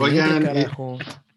Oigan, 0.00 0.56
eh. 0.56 0.66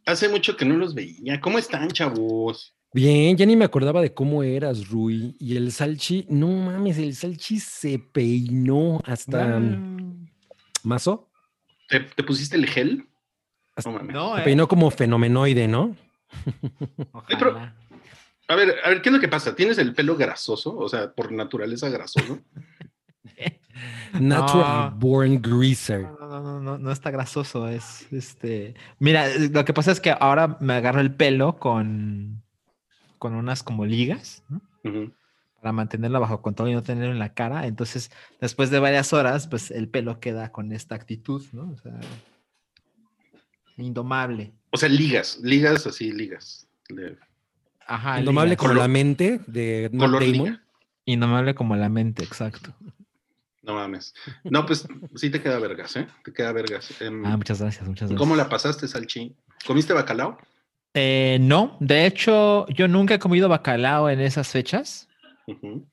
Hace 0.05 0.29
mucho 0.29 0.55
que 0.57 0.65
no 0.65 0.75
los 0.77 0.93
veía. 0.93 1.39
¿Cómo 1.39 1.57
están, 1.57 1.89
chavos? 1.91 2.75
Bien, 2.93 3.35
ya 3.35 3.45
ni 3.45 3.55
me 3.55 3.65
acordaba 3.65 4.01
de 4.01 4.13
cómo 4.13 4.43
eras, 4.43 4.87
Rui. 4.89 5.35
Y 5.39 5.55
el 5.57 5.71
Salchi, 5.71 6.25
no 6.29 6.47
mames, 6.47 6.97
el 6.97 7.15
Salchi 7.15 7.59
se 7.59 7.97
peinó 7.99 9.01
hasta 9.05 9.59
Mm, 9.59 10.27
Mazo. 10.83 11.29
¿Te, 11.89 12.01
te 12.01 12.23
pusiste 12.23 12.55
el 12.57 12.67
gel? 12.67 13.07
Hasta- 13.75 13.89
No 13.89 13.97
mames. 13.97 14.13
No, 14.13 14.35
Se 14.35 14.41
eh. 14.41 14.43
peinó 14.43 14.67
como 14.67 14.91
fenomenoide, 14.91 15.67
¿no? 15.67 15.95
Pero-. 17.27 17.57
A 18.49 18.55
ver, 18.55 18.75
a 18.83 18.89
ver, 18.89 19.01
¿qué 19.01 19.09
es 19.09 19.13
lo 19.13 19.21
que 19.21 19.27
pasa? 19.29 19.55
¿Tienes 19.55 19.77
el 19.77 19.93
pelo 19.95 20.15
grasoso? 20.17 20.77
O 20.77 20.89
sea, 20.89 21.11
por 21.13 21.31
naturaleza 21.31 21.89
grasoso. 21.89 22.39
Natural 24.19 24.91
No. 24.91 24.97
born 24.99 25.41
greaser. 25.41 26.07
No, 26.41 26.59
no, 26.59 26.77
no, 26.77 26.91
está 26.91 27.11
grasoso, 27.11 27.67
es 27.67 28.11
este. 28.11 28.73
Mira, 28.99 29.27
lo 29.51 29.65
que 29.65 29.73
pasa 29.73 29.91
es 29.91 29.99
que 29.99 30.11
ahora 30.11 30.57
me 30.59 30.73
agarro 30.73 30.99
el 30.99 31.13
pelo 31.13 31.57
con, 31.59 32.41
con 33.19 33.35
unas 33.35 33.61
como 33.63 33.85
ligas. 33.85 34.43
Para 35.61 35.71
mantenerlo 35.71 36.19
bajo 36.19 36.41
control 36.41 36.69
y 36.69 36.73
no 36.73 36.83
tenerlo 36.83 37.11
en 37.13 37.19
la 37.19 37.33
cara. 37.33 37.67
Entonces, 37.67 38.11
después 38.41 38.69
de 38.69 38.79
varias 38.79 39.13
horas, 39.13 39.47
pues 39.47 39.71
el 39.71 39.87
pelo 39.87 40.19
queda 40.19 40.51
con 40.51 40.71
esta 40.73 40.95
actitud, 40.95 41.43
¿no? 41.53 41.69
O 41.71 41.77
sea, 41.77 41.99
indomable. 43.77 44.51
O 44.71 44.77
sea, 44.77 44.89
ligas, 44.89 45.39
ligas 45.41 45.85
así, 45.87 46.11
ligas. 46.11 46.67
De 46.89 47.17
Ajá. 47.87 48.19
Indomable 48.19 48.49
ligas. 48.51 48.59
como 48.59 48.73
Color- 48.73 48.81
la 48.83 48.87
mente 48.87 49.39
de 49.47 49.89
Matt 49.93 49.99
color 50.01 50.21
Damon. 50.21 50.31
liga. 50.45 50.63
Indomable 51.05 51.55
como 51.55 51.75
la 51.75 51.89
mente, 51.89 52.23
exacto. 52.23 52.73
No 53.63 53.73
mames. 53.75 54.13
No, 54.43 54.65
pues 54.65 54.85
sí 55.15 55.29
te 55.29 55.41
queda 55.41 55.57
vergas, 55.57 55.95
¿eh? 55.95 56.07
Te 56.23 56.33
queda 56.33 56.51
vergas. 56.51 57.01
Em, 57.01 57.25
Ah, 57.25 57.37
muchas 57.37 57.61
gracias, 57.61 57.87
muchas 57.87 58.09
gracias. 58.09 58.19
¿Cómo 58.19 58.35
la 58.35 58.49
pasaste, 58.49 58.87
Salchi? 58.87 59.35
¿Comiste 59.65 59.93
bacalao? 59.93 60.37
Eh, 60.93 61.37
no, 61.41 61.77
de 61.79 62.05
hecho, 62.05 62.67
yo 62.67 62.87
nunca 62.87 63.15
he 63.15 63.19
comido 63.19 63.49
bacalao 63.49 64.09
en 64.09 64.19
esas 64.19 64.49
fechas. 64.49 65.07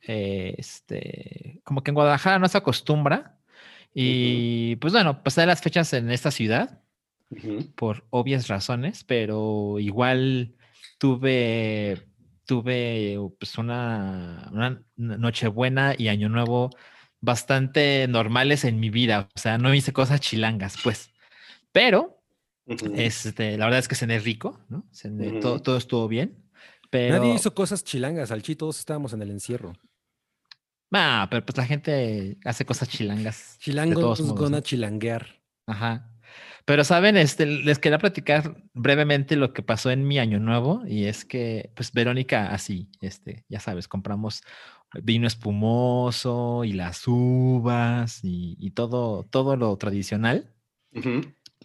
Eh, 0.06 0.54
este, 0.58 1.60
como 1.64 1.82
que 1.82 1.90
en 1.90 1.94
Guadalajara 1.94 2.38
no 2.38 2.48
se 2.48 2.58
acostumbra. 2.58 3.38
Y 3.94 4.76
pues 4.76 4.92
bueno, 4.92 5.22
pasé 5.22 5.46
las 5.46 5.62
fechas 5.62 5.92
en 5.92 6.10
esta 6.10 6.30
ciudad 6.30 6.80
por 7.76 8.04
obvias 8.10 8.48
razones, 8.48 9.04
pero 9.04 9.78
igual 9.78 10.54
tuve, 10.98 12.02
tuve 12.44 13.18
pues 13.38 13.56
una, 13.58 14.48
una 14.52 14.82
Nochebuena 14.96 15.94
y 15.96 16.08
Año 16.08 16.28
Nuevo 16.28 16.70
bastante 17.20 18.06
normales 18.08 18.64
en 18.64 18.80
mi 18.80 18.90
vida. 18.90 19.28
O 19.34 19.38
sea, 19.38 19.58
no 19.58 19.74
hice 19.74 19.92
cosas 19.92 20.20
chilangas, 20.20 20.76
pues. 20.82 21.10
Pero 21.72 22.22
Ujú. 22.66 22.92
este, 22.94 23.56
la 23.58 23.66
verdad 23.66 23.80
es 23.80 23.88
que 23.88 23.94
cené 23.94 24.18
rico, 24.18 24.60
¿no? 24.68 24.84
Cené- 24.92 25.30
Ujú. 25.30 25.40
todo, 25.40 25.62
todo 25.62 25.76
estuvo 25.76 26.08
bien. 26.08 26.36
Pero, 26.90 27.18
Nadie 27.18 27.34
hizo 27.34 27.54
cosas 27.54 27.84
chilangas, 27.84 28.30
Salchi, 28.30 28.56
todos 28.56 28.78
estábamos 28.78 29.12
en 29.12 29.22
el 29.22 29.30
encierro. 29.30 29.74
Ah, 30.92 31.28
pero 31.30 31.44
pues 31.46 31.56
la 31.56 31.66
gente 31.66 32.36
hace 32.44 32.64
cosas 32.64 32.88
chilangas. 32.88 33.56
Chilangos 33.60 34.20
modos, 34.20 34.34
gonna 34.34 34.56
¿no? 34.56 34.60
chilanguear. 34.62 35.40
Ajá. 35.66 36.10
Pero 36.64 36.84
saben, 36.84 37.16
este, 37.16 37.46
les 37.46 37.78
quería 37.78 37.98
platicar 37.98 38.56
brevemente 38.74 39.36
lo 39.36 39.52
que 39.52 39.62
pasó 39.62 39.90
en 39.90 40.06
mi 40.06 40.18
año 40.18 40.38
nuevo 40.40 40.82
y 40.86 41.04
es 41.04 41.24
que, 41.24 41.70
pues 41.76 41.92
Verónica, 41.92 42.48
así, 42.52 42.88
este, 43.00 43.44
ya 43.48 43.60
sabes, 43.60 43.88
compramos 43.88 44.42
vino 45.02 45.26
espumoso 45.26 46.64
y 46.64 46.72
las 46.72 47.06
uvas 47.06 48.20
y, 48.24 48.56
y 48.58 48.70
todo, 48.70 49.24
todo 49.24 49.56
lo 49.56 49.76
tradicional. 49.76 50.54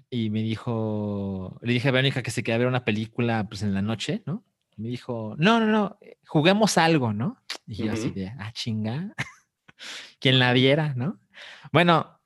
Y 0.10 0.30
me 0.30 0.42
dijo, 0.44 1.58
le 1.62 1.74
dije 1.74 1.90
a 1.90 1.92
Verónica 1.92 2.22
que 2.22 2.32
se 2.32 2.44
quería 2.44 2.60
ver 2.60 2.68
una 2.68 2.86
película, 2.86 3.48
pues 3.48 3.64
en 3.64 3.74
la 3.74 3.82
noche, 3.82 4.22
¿no? 4.26 4.44
Y 4.78 4.82
me 4.82 4.90
dijo, 4.90 5.36
no, 5.38 5.60
no, 5.60 5.66
no, 5.66 5.98
eh, 6.02 6.18
juguemos 6.28 6.78
algo, 6.78 7.12
¿no? 7.14 7.38
Y 7.66 7.86
yo 7.86 7.92
así 7.92 8.08
Ujú. 8.08 8.16
de, 8.16 8.28
ah, 8.28 8.52
chinga, 8.54 9.14
quien 10.20 10.38
la 10.40 10.54
viera, 10.54 10.94
¿no? 10.96 11.20
Bueno, 11.72 12.20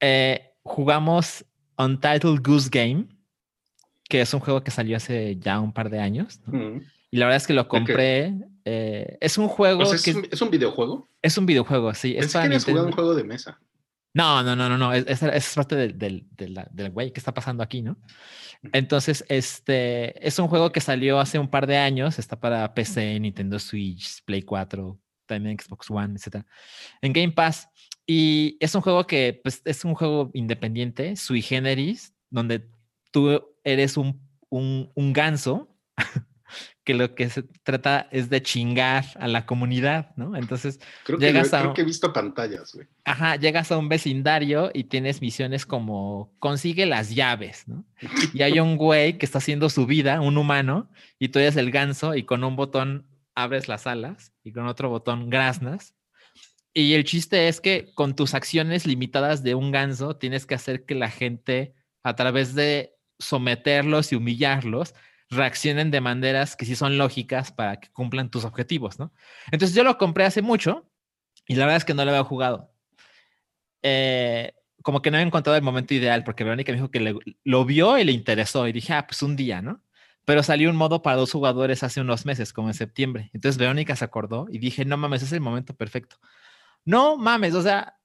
eh, 0.00 0.52
jugamos 0.62 1.44
Untitled 1.78 2.40
Goose 2.42 2.70
Game, 2.72 3.08
que 4.08 4.22
es 4.22 4.32
un 4.32 4.40
juego 4.40 4.64
que 4.64 4.70
salió 4.70 4.96
hace 4.96 5.36
ya 5.36 5.60
un 5.60 5.72
par 5.72 5.90
de 5.90 6.00
años. 6.00 6.40
Y 7.10 7.18
la 7.18 7.26
verdad 7.26 7.36
es 7.36 7.46
que 7.46 7.54
lo 7.54 7.68
compré. 7.68 8.34
Eh, 8.66 9.16
es 9.20 9.38
un 9.38 9.48
juego 9.48 9.82
O 9.82 9.86
sea, 9.86 9.94
¿es, 9.94 10.02
que 10.02 10.12
un, 10.12 10.26
es 10.30 10.42
un 10.42 10.50
videojuego? 10.50 11.08
es 11.22 11.38
un 11.38 11.46
videojuego, 11.46 11.94
sí. 11.94 12.10
Es 12.16 12.24
Pensé 12.26 12.32
que 12.32 12.32
para 12.34 12.44
habías 12.46 12.64
jugado 12.64 12.86
un 12.86 12.92
juego 12.92 13.14
de 13.14 13.24
mesa. 13.24 13.60
No, 14.12 14.42
no, 14.42 14.56
no, 14.56 14.68
no, 14.68 14.76
no. 14.76 14.92
es- 14.92 15.22
es 15.22 15.54
parte 15.54 15.76
del, 15.76 15.96
del, 15.98 16.26
de 16.32 16.48
la- 16.48 16.68
del 16.72 16.90
güey 16.90 17.12
que 17.12 17.20
está 17.20 17.32
pasando 17.32 17.62
aquí, 17.62 17.82
¿no? 17.82 17.96
Entonces, 18.72 19.24
este 19.28 20.26
es 20.26 20.38
un 20.38 20.48
juego 20.48 20.72
que 20.72 20.80
salió 20.80 21.20
hace 21.20 21.38
un 21.38 21.48
par 21.48 21.66
de 21.66 21.76
años. 21.76 22.18
Está 22.18 22.40
para 22.40 22.74
PC, 22.74 23.20
Nintendo 23.20 23.58
Switch, 23.58 24.24
Play 24.24 24.42
4, 24.42 24.98
también 25.26 25.58
Xbox 25.58 25.90
One, 25.90 26.14
etc. 26.16 26.44
En 27.02 27.12
Game 27.12 27.32
Pass. 27.32 27.68
Y 28.06 28.56
es 28.60 28.74
un 28.74 28.80
juego 28.80 29.06
que 29.06 29.40
pues, 29.44 29.60
es 29.64 29.84
un 29.84 29.94
juego 29.94 30.30
independiente, 30.32 31.14
sui 31.16 31.42
generis, 31.42 32.14
donde 32.30 32.68
tú 33.12 33.42
eres 33.64 33.96
un, 33.96 34.20
un, 34.48 34.90
un 34.94 35.12
ganso 35.12 35.76
que 36.84 36.94
lo 36.94 37.14
que 37.14 37.28
se 37.30 37.42
trata 37.62 38.08
es 38.12 38.30
de 38.30 38.42
chingar 38.42 39.04
a 39.18 39.26
la 39.28 39.44
comunidad, 39.46 40.14
¿no? 40.16 40.36
Entonces, 40.36 40.78
Creo 41.04 41.18
que, 41.18 41.26
Llegas 41.26 41.50
lo- 41.52 41.58
a 41.58 41.60
creo 41.62 41.74
que 41.74 41.80
he 41.82 41.84
visto 41.84 42.12
pantallas, 42.12 42.72
güey. 42.74 42.86
Ajá, 43.04 43.36
llegas 43.36 43.72
a 43.72 43.78
un 43.78 43.88
vecindario 43.88 44.70
y 44.72 44.84
tienes 44.84 45.20
misiones 45.20 45.66
como 45.66 46.32
consigue 46.38 46.86
las 46.86 47.14
llaves, 47.14 47.66
¿no? 47.66 47.84
Y 48.34 48.42
hay 48.42 48.60
un 48.60 48.76
güey 48.76 49.18
que 49.18 49.26
está 49.26 49.38
haciendo 49.38 49.68
su 49.68 49.86
vida, 49.86 50.20
un 50.20 50.38
humano, 50.38 50.90
y 51.18 51.28
tú 51.28 51.38
eres 51.38 51.56
el 51.56 51.70
ganso 51.70 52.14
y 52.14 52.22
con 52.24 52.44
un 52.44 52.56
botón 52.56 53.06
abres 53.34 53.68
las 53.68 53.86
alas 53.86 54.32
y 54.44 54.52
con 54.52 54.66
otro 54.66 54.88
botón 54.88 55.28
graznas. 55.28 55.94
Y 56.72 56.92
el 56.92 57.04
chiste 57.04 57.48
es 57.48 57.60
que 57.60 57.90
con 57.94 58.14
tus 58.14 58.34
acciones 58.34 58.86
limitadas 58.86 59.42
de 59.42 59.54
un 59.54 59.72
ganso 59.72 60.16
tienes 60.16 60.44
que 60.46 60.54
hacer 60.54 60.84
que 60.84 60.94
la 60.94 61.10
gente, 61.10 61.74
a 62.02 62.14
través 62.14 62.54
de 62.54 62.94
someterlos 63.18 64.12
y 64.12 64.16
humillarlos, 64.16 64.94
reaccionen 65.30 65.90
de 65.90 66.00
maneras 66.00 66.56
que 66.56 66.64
sí 66.66 66.76
son 66.76 66.98
lógicas 66.98 67.52
para 67.52 67.80
que 67.80 67.90
cumplan 67.90 68.30
tus 68.30 68.44
objetivos, 68.44 68.98
¿no? 68.98 69.12
Entonces 69.50 69.74
yo 69.76 69.84
lo 69.84 69.98
compré 69.98 70.24
hace 70.24 70.42
mucho 70.42 70.88
y 71.46 71.56
la 71.56 71.64
verdad 71.66 71.78
es 71.78 71.84
que 71.84 71.94
no 71.94 72.04
lo 72.04 72.10
había 72.12 72.24
jugado. 72.24 72.72
Eh, 73.82 74.52
como 74.82 75.02
que 75.02 75.10
no 75.10 75.16
había 75.16 75.26
encontrado 75.26 75.56
el 75.56 75.62
momento 75.62 75.94
ideal 75.94 76.24
porque 76.24 76.44
Verónica 76.44 76.72
me 76.72 76.76
dijo 76.78 76.90
que 76.90 77.00
le- 77.00 77.18
lo 77.44 77.64
vio 77.64 77.98
y 77.98 78.04
le 78.04 78.12
interesó 78.12 78.66
y 78.68 78.72
dije, 78.72 78.92
ah, 78.92 79.06
pues 79.06 79.22
un 79.22 79.36
día, 79.36 79.62
¿no? 79.62 79.82
Pero 80.24 80.42
salió 80.42 80.70
un 80.70 80.76
modo 80.76 81.02
para 81.02 81.16
dos 81.16 81.32
jugadores 81.32 81.82
hace 81.82 82.00
unos 82.00 82.26
meses, 82.26 82.52
como 82.52 82.68
en 82.68 82.74
septiembre. 82.74 83.30
Entonces 83.32 83.58
Verónica 83.58 83.94
se 83.96 84.04
acordó 84.04 84.46
y 84.50 84.58
dije, 84.58 84.84
no 84.84 84.96
mames, 84.96 85.22
es 85.22 85.32
el 85.32 85.40
momento 85.40 85.74
perfecto. 85.76 86.16
No 86.84 87.16
mames, 87.16 87.54
o 87.54 87.62
sea, 87.62 87.95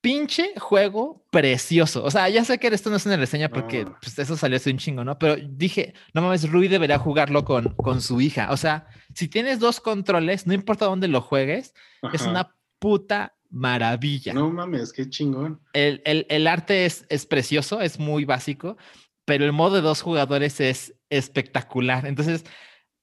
pinche 0.00 0.52
juego 0.58 1.24
precioso. 1.30 2.04
O 2.04 2.10
sea, 2.10 2.28
ya 2.28 2.44
sé 2.44 2.58
que 2.58 2.68
esto 2.68 2.90
no 2.90 2.96
es 2.96 3.06
una 3.06 3.16
reseña 3.16 3.48
porque 3.48 3.84
No. 3.84 3.96
pues, 4.00 4.18
eso 4.18 4.36
salió 4.36 4.56
hace 4.56 4.70
un 4.70 4.78
chingo, 4.78 5.04
¿no? 5.04 5.18
Pero 5.18 5.36
dije, 5.36 5.94
no 6.14 6.22
mames, 6.22 6.48
Rui 6.50 6.68
debería 6.68 6.98
jugarlo 6.98 7.44
con, 7.44 7.74
con 7.74 8.00
su 8.00 8.20
hija. 8.20 8.50
O 8.52 8.56
sea, 8.56 8.86
si 9.14 9.28
tienes 9.28 9.58
dos 9.58 9.80
controles, 9.80 10.46
no 10.46 10.54
importa 10.54 10.84
dónde 10.86 11.08
lo 11.08 11.20
juegues, 11.20 11.74
es 12.12 12.22
una 12.22 12.54
puta 12.78 13.34
maravilla. 13.50 14.32
No 14.34 14.50
mames, 14.50 14.92
qué 14.92 15.08
chingón. 15.08 15.60
El, 15.72 16.02
el- 16.04 16.26
el 16.28 16.46
arte 16.46 16.84
es, 16.86 17.04
es 17.08 17.26
precioso, 17.26 17.80
es 17.80 17.98
muy 17.98 18.24
básico, 18.24 18.76
pero 19.24 19.44
el 19.44 19.52
modo 19.52 19.76
de 19.76 19.80
dos 19.82 20.02
jugadores 20.02 20.60
es 20.60 20.94
espectacular. 21.10 22.06
Entonces, 22.06 22.44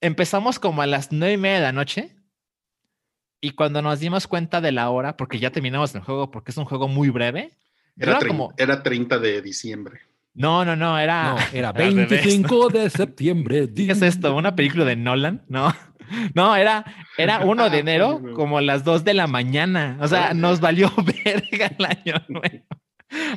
empezamos 0.00 0.58
como 0.58 0.80
a 0.82 0.86
las 0.86 1.12
nueve 1.12 1.34
y 1.34 1.38
media 1.38 1.56
de 1.56 1.62
la 1.62 1.72
noche. 1.72 2.16
Y 3.40 3.50
cuando 3.50 3.82
nos 3.82 4.00
dimos 4.00 4.26
cuenta 4.26 4.60
de 4.60 4.72
la 4.72 4.90
hora, 4.90 5.16
porque 5.16 5.38
ya 5.38 5.50
terminamos 5.50 5.94
el 5.94 6.00
juego, 6.00 6.30
porque 6.30 6.50
es 6.50 6.56
un 6.56 6.64
juego 6.64 6.88
muy 6.88 7.10
breve. 7.10 7.52
Era, 7.98 8.18
como- 8.18 8.52
era 8.56 8.82
30 8.82 9.18
de 9.18 9.42
diciembre. 9.42 10.00
No, 10.34 10.64
no, 10.64 10.74
no, 10.74 10.98
era. 10.98 11.34
No, 11.34 11.36
era 11.52 11.68
al 11.68 11.74
revés, 11.74 11.94
¿no? 11.94 12.06
25 12.08 12.68
de 12.70 12.90
septiembre. 12.90 13.68
¿Qué 13.74 13.92
es 13.92 14.02
esto? 14.02 14.34
¿Una 14.34 14.56
película 14.56 14.84
de 14.84 14.96
Nolan? 14.96 15.42
No, 15.48 15.72
no, 16.34 16.56
era, 16.56 16.84
era 17.16 17.40
1 17.44 17.70
de 17.70 17.78
enero, 17.78 18.20
como 18.34 18.60
las 18.60 18.82
2 18.84 19.04
de 19.04 19.14
la 19.14 19.26
mañana. 19.26 19.96
O 20.00 20.08
sea, 20.08 20.34
nos 20.34 20.60
valió 20.60 20.92
verga 21.24 21.70
el 21.78 21.84
año 21.84 22.24
nuevo. 22.28 22.64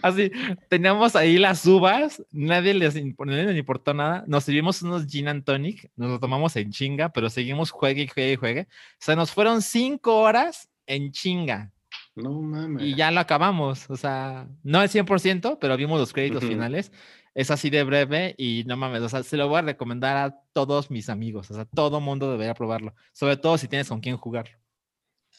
Así, 0.02 0.32
teníamos 0.70 1.16
ahí 1.16 1.38
las 1.38 1.66
uvas, 1.66 2.24
nadie 2.32 2.74
les, 2.74 2.96
imp- 2.96 3.26
nadie 3.26 3.44
les 3.46 3.58
importó 3.58 3.94
nada. 3.94 4.24
Nos 4.28 4.44
servimos 4.44 4.82
unos 4.82 5.08
gin 5.08 5.28
and 5.28 5.44
tonic, 5.44 5.90
nos 5.96 6.10
lo 6.12 6.20
tomamos 6.20 6.56
en 6.56 6.72
chinga, 6.72 7.10
pero 7.10 7.30
seguimos 7.30 7.72
juegue 7.72 8.04
y 8.04 8.08
juegue 8.08 8.34
y 8.34 8.36
juegue. 8.36 8.62
O 8.62 8.98
sea, 9.00 9.16
nos 9.16 9.32
fueron 9.32 9.62
cinco 9.62 10.18
horas 10.22 10.70
en 10.86 11.12
chinga 11.12 11.72
No 12.16 12.32
mames. 12.42 12.84
y 12.84 12.96
ya 12.96 13.12
lo 13.12 13.20
acabamos. 13.20 13.90
O 13.90 13.98
sea, 13.98 14.48
no 14.64 14.80
al 14.80 14.90
100%, 14.90 15.58
pero 15.60 15.76
vimos 15.78 16.00
los 16.00 16.14
créditos 16.14 16.44
finales. 16.50 16.92
Es 17.36 17.52
así 17.52 17.70
de 17.70 17.84
breve 17.84 18.34
y 18.38 18.64
no 18.66 18.76
mames, 18.78 19.02
o 19.04 19.10
sea, 19.10 19.22
se 19.22 19.38
lo 19.38 19.48
voy 19.48 19.60
a 19.60 19.62
recomendar 19.62 20.18
a 20.18 20.40
todos 20.54 20.90
mis 20.90 21.08
amigos. 21.08 21.52
O 21.52 21.54
sea, 21.54 21.66
todo 21.66 22.00
mundo 22.02 22.32
debería 22.32 22.56
probarlo, 22.56 22.96
sobre 23.14 23.38
todo 23.38 23.60
si 23.60 23.68
tienes 23.68 23.90
con 23.90 24.00
quién 24.00 24.18
jugar. 24.18 24.58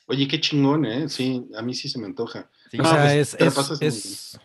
Oye, 0.08 0.26
qué 0.26 0.40
chingón, 0.40 0.84
¿eh? 0.86 1.08
Sí, 1.08 1.46
a 1.56 1.62
mí 1.62 1.74
sí 1.74 1.88
se 1.88 1.98
me 1.98 2.06
antoja. 2.06 2.50
Sí, 2.70 2.78
O 2.80 2.84
sea, 2.84 3.02
pues, 3.04 3.34
es, 3.34 3.56
es- 3.56 3.82
es- 3.82 4.40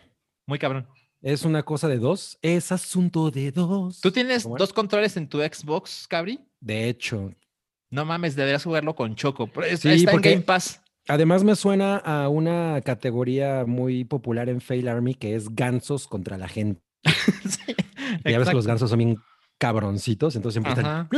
muy 0.46 0.58
cabrón. 0.58 0.86
Es 1.22 1.44
una 1.44 1.62
cosa 1.62 1.88
de 1.88 1.98
dos. 1.98 2.38
Es 2.42 2.70
asunto 2.70 3.30
de 3.30 3.50
dos. 3.50 4.00
¿Tú 4.00 4.10
tienes 4.12 4.42
dos 4.44 4.72
controles 4.74 5.16
en 5.16 5.26
tu 5.28 5.38
Xbox, 5.40 6.06
Cabri? 6.06 6.38
De 6.60 6.88
hecho, 6.88 7.32
No 7.90 8.04
mames, 8.04 8.34
deberías 8.36 8.64
jugarlo 8.64 8.94
con 8.94 9.14
Choco. 9.14 9.48
Sí, 9.78 9.88
está 9.88 10.10
porque- 10.12 10.30
en 10.30 10.34
Game 10.40 10.44
Pass. 10.46 10.82
además 11.08 11.44
me 11.44 11.54
suena 11.56 11.96
a 11.98 12.28
una 12.28 12.80
categoría 12.82 13.64
muy 13.66 14.04
popular 14.04 14.48
en 14.48 14.60
Fail 14.60 14.88
Army 14.88 15.14
que 15.14 15.34
es 15.34 15.48
gansos 15.54 16.06
contra 16.08 16.36
la 16.36 16.48
gente. 16.48 16.80
Sí, 17.48 17.74
ya 18.30 18.38
ves 18.38 18.48
que 18.48 18.54
los 18.54 18.66
gansos 18.66 18.90
son 18.90 18.98
bien 18.98 19.16
cabroncitos, 19.66 20.36
entonces 20.36 20.54
siempre 20.62 20.72
están. 20.72 20.86
Ajá. 20.86 21.08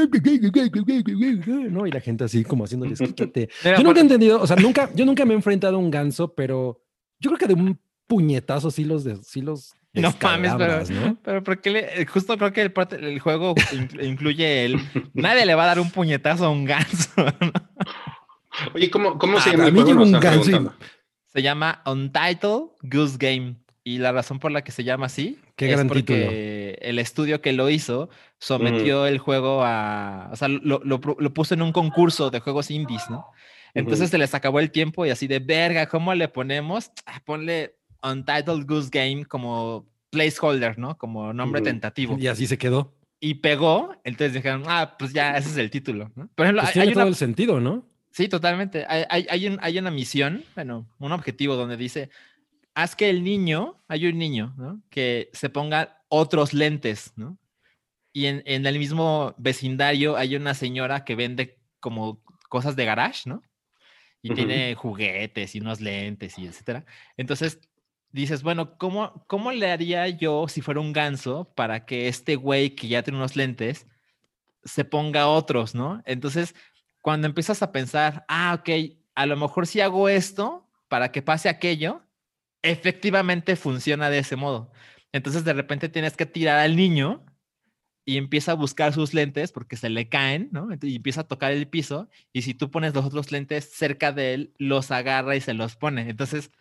¿no? 1.70 1.86
Y 1.86 1.90
la 1.90 2.00
gente 2.00 2.24
así 2.24 2.44
como 2.44 2.64
haciéndoles 2.64 2.98
quítate. 3.00 3.48
Yo 3.64 3.82
nunca 3.82 3.98
he 4.00 4.02
entendido, 4.02 4.40
o 4.40 4.46
sea, 4.46 4.56
nunca, 4.56 4.88
yo 4.94 5.04
nunca 5.04 5.24
me 5.24 5.32
he 5.32 5.36
enfrentado 5.36 5.76
a 5.76 5.78
un 5.78 5.90
ganso, 5.90 6.34
pero 6.34 6.80
yo 7.18 7.30
creo 7.30 7.38
que 7.38 7.46
de 7.46 7.54
un 7.54 7.78
puñetazo 8.06 8.70
sí 8.70 8.84
los, 8.84 9.02
de, 9.04 9.16
sí 9.16 9.40
los 9.40 9.74
No 9.92 10.14
mames, 10.22 10.52
pero, 10.56 11.16
pero 11.24 11.42
¿por 11.42 11.60
qué 11.60 11.70
le- 11.70 12.06
justo 12.06 12.36
creo 12.38 12.52
que 12.52 12.62
el, 12.62 12.72
parte- 12.72 12.96
el 12.96 13.18
juego 13.18 13.54
in- 13.72 13.88
incluye 14.00 14.64
el 14.66 14.78
nadie 15.14 15.44
le 15.44 15.54
va 15.54 15.64
a 15.64 15.66
dar 15.66 15.80
un 15.80 15.90
puñetazo 15.90 16.44
a 16.46 16.50
un 16.50 16.64
ganso. 16.64 17.10
¿no? 17.40 17.52
Oye, 18.74 18.90
¿cómo, 18.90 19.18
cómo 19.18 19.40
se 19.40 19.50
Ah, 19.50 19.52
llama 19.52 19.64
a 19.64 19.68
el 19.68 19.72
mí 19.74 19.80
juego? 19.82 20.02
un 20.02 20.12
ganso. 20.12 20.72
Se 21.26 21.42
llama 21.42 21.82
Untitled 21.84 22.62
Goose 22.82 23.16
Game. 23.18 23.56
Y 23.84 23.98
la 23.98 24.10
razón 24.10 24.40
por 24.40 24.50
la 24.50 24.64
que 24.64 24.72
se 24.72 24.82
llama 24.82 25.06
así 25.06 25.38
Qué 25.54 25.66
es 25.66 25.76
gran 25.76 25.86
porque 25.86 26.76
el 26.82 26.98
estudio 26.98 27.40
que 27.40 27.52
lo 27.52 27.70
hizo 27.70 28.08
sometió 28.38 29.06
el 29.06 29.18
juego 29.18 29.62
a. 29.64 30.28
O 30.32 30.36
sea, 30.36 30.48
lo, 30.48 30.80
lo 30.84 31.00
pu- 31.00 31.16
lo 31.18 31.32
puso 31.32 31.54
en 31.54 31.62
un 31.62 31.72
concurso 31.72 32.30
de 32.30 32.40
juegos 32.40 32.70
indies, 32.70 33.08
¿no? 33.10 33.26
Entonces 33.74 34.08
se 34.10 34.18
les 34.18 34.34
acabó 34.34 34.60
el 34.60 34.70
tiempo 34.70 35.04
y 35.04 35.10
así 35.10 35.26
de 35.26 35.38
verga, 35.38 35.86
¿cómo 35.86 36.14
le 36.14 36.28
ponemos? 36.28 36.90
Ah, 37.04 37.20
Ponle 37.24 37.76
Untitled 38.02 38.64
Goose 38.66 38.88
Game 38.90 39.24
como 39.26 39.86
placeholder, 40.10 40.78
¿no? 40.78 40.96
Como 40.96 41.32
nombre 41.32 41.60
tentativo. 41.60 42.16
Y 42.18 42.26
así 42.26 42.46
se 42.46 42.56
quedó. 42.56 42.94
Y 43.20 43.34
pegó, 43.34 43.94
entonces 44.04 44.34
dijeron, 44.34 44.62
ah, 44.66 44.96
pues 44.98 45.12
ya, 45.12 45.36
ese 45.36 45.48
es 45.50 45.56
el 45.56 45.70
título. 45.70 46.10
¿no? 46.14 46.28
Por 46.34 46.46
ejemplo, 46.46 46.62
Pues 46.62 46.68
hay- 46.68 46.72
tiene 46.74 46.88
hay 46.88 46.92
todo 46.94 47.02
una, 47.04 47.08
el 47.10 47.16
sentido, 47.16 47.60
¿no? 47.60 47.86
Sí, 48.10 48.28
totalmente. 48.28 48.86
Hay, 48.88 49.04
hay, 49.10 49.26
hay 49.28 49.46
un- 49.46 49.58
hay 49.60 49.78
una 49.78 49.90
misión, 49.90 50.44
bueno, 50.54 50.86
un 50.98 51.12
objetivo 51.12 51.56
donde 51.56 51.76
dice, 51.76 52.08
haz 52.74 52.94
que 52.96 53.10
el 53.10 53.24
niño, 53.24 53.82
hay 53.88 54.06
un 54.06 54.16
niño, 54.18 54.54
¿no? 54.56 54.80
Que 54.90 55.28
se 55.32 55.48
ponga 55.50 56.02
otros 56.08 56.54
lentes, 56.54 57.12
¿no? 57.16 57.36
Y 58.16 58.28
en, 58.28 58.42
en 58.46 58.64
el 58.64 58.78
mismo 58.78 59.34
vecindario 59.36 60.16
hay 60.16 60.36
una 60.36 60.54
señora 60.54 61.04
que 61.04 61.14
vende 61.14 61.58
como 61.80 62.24
cosas 62.48 62.74
de 62.74 62.86
garage, 62.86 63.28
¿no? 63.28 63.42
Y 64.22 64.32
tiene 64.32 64.74
juguetes 64.74 65.54
y 65.54 65.60
unos 65.60 65.82
lentes 65.82 66.38
y 66.38 66.46
etcétera. 66.46 66.86
Entonces 67.18 67.60
dices, 68.12 68.42
bueno, 68.42 68.78
¿cómo, 68.78 69.22
¿cómo 69.26 69.52
le 69.52 69.70
haría 69.70 70.08
yo 70.08 70.48
si 70.48 70.62
fuera 70.62 70.80
un 70.80 70.94
ganso 70.94 71.52
para 71.54 71.84
que 71.84 72.08
este 72.08 72.36
güey 72.36 72.70
que 72.70 72.88
ya 72.88 73.02
tiene 73.02 73.18
unos 73.18 73.36
lentes 73.36 73.86
se 74.64 74.86
ponga 74.86 75.28
otros, 75.28 75.74
¿no? 75.74 76.02
Entonces, 76.06 76.54
cuando 77.02 77.26
empiezas 77.26 77.60
a 77.60 77.70
pensar, 77.70 78.24
ah, 78.28 78.56
ok, 78.58 78.96
a 79.14 79.26
lo 79.26 79.36
mejor 79.36 79.66
si 79.66 79.82
hago 79.82 80.08
esto 80.08 80.66
para 80.88 81.12
que 81.12 81.20
pase 81.20 81.50
aquello, 81.50 82.00
efectivamente 82.62 83.56
funciona 83.56 84.08
de 84.08 84.20
ese 84.20 84.36
modo. 84.36 84.72
Entonces, 85.12 85.44
de 85.44 85.52
repente 85.52 85.90
tienes 85.90 86.16
que 86.16 86.24
tirar 86.24 86.60
al 86.60 86.76
niño 86.76 87.25
y 88.06 88.16
empieza 88.16 88.52
a 88.52 88.54
buscar 88.54 88.94
sus 88.94 89.12
lentes 89.12 89.50
porque 89.52 89.76
se 89.76 89.90
le 89.90 90.08
caen, 90.08 90.48
¿no? 90.52 90.68
Y 90.80 90.96
empieza 90.96 91.22
a 91.22 91.24
tocar 91.28 91.50
el 91.50 91.66
piso 91.66 92.08
y 92.32 92.42
si 92.42 92.54
tú 92.54 92.70
pones 92.70 92.94
los 92.94 93.04
otros 93.04 93.32
lentes 93.32 93.68
cerca 93.70 94.12
de 94.12 94.32
él, 94.32 94.54
los 94.58 94.92
agarra 94.92 95.34
y 95.34 95.40
se 95.40 95.54
los 95.54 95.74
pone. 95.74 96.08
Entonces, 96.08 96.52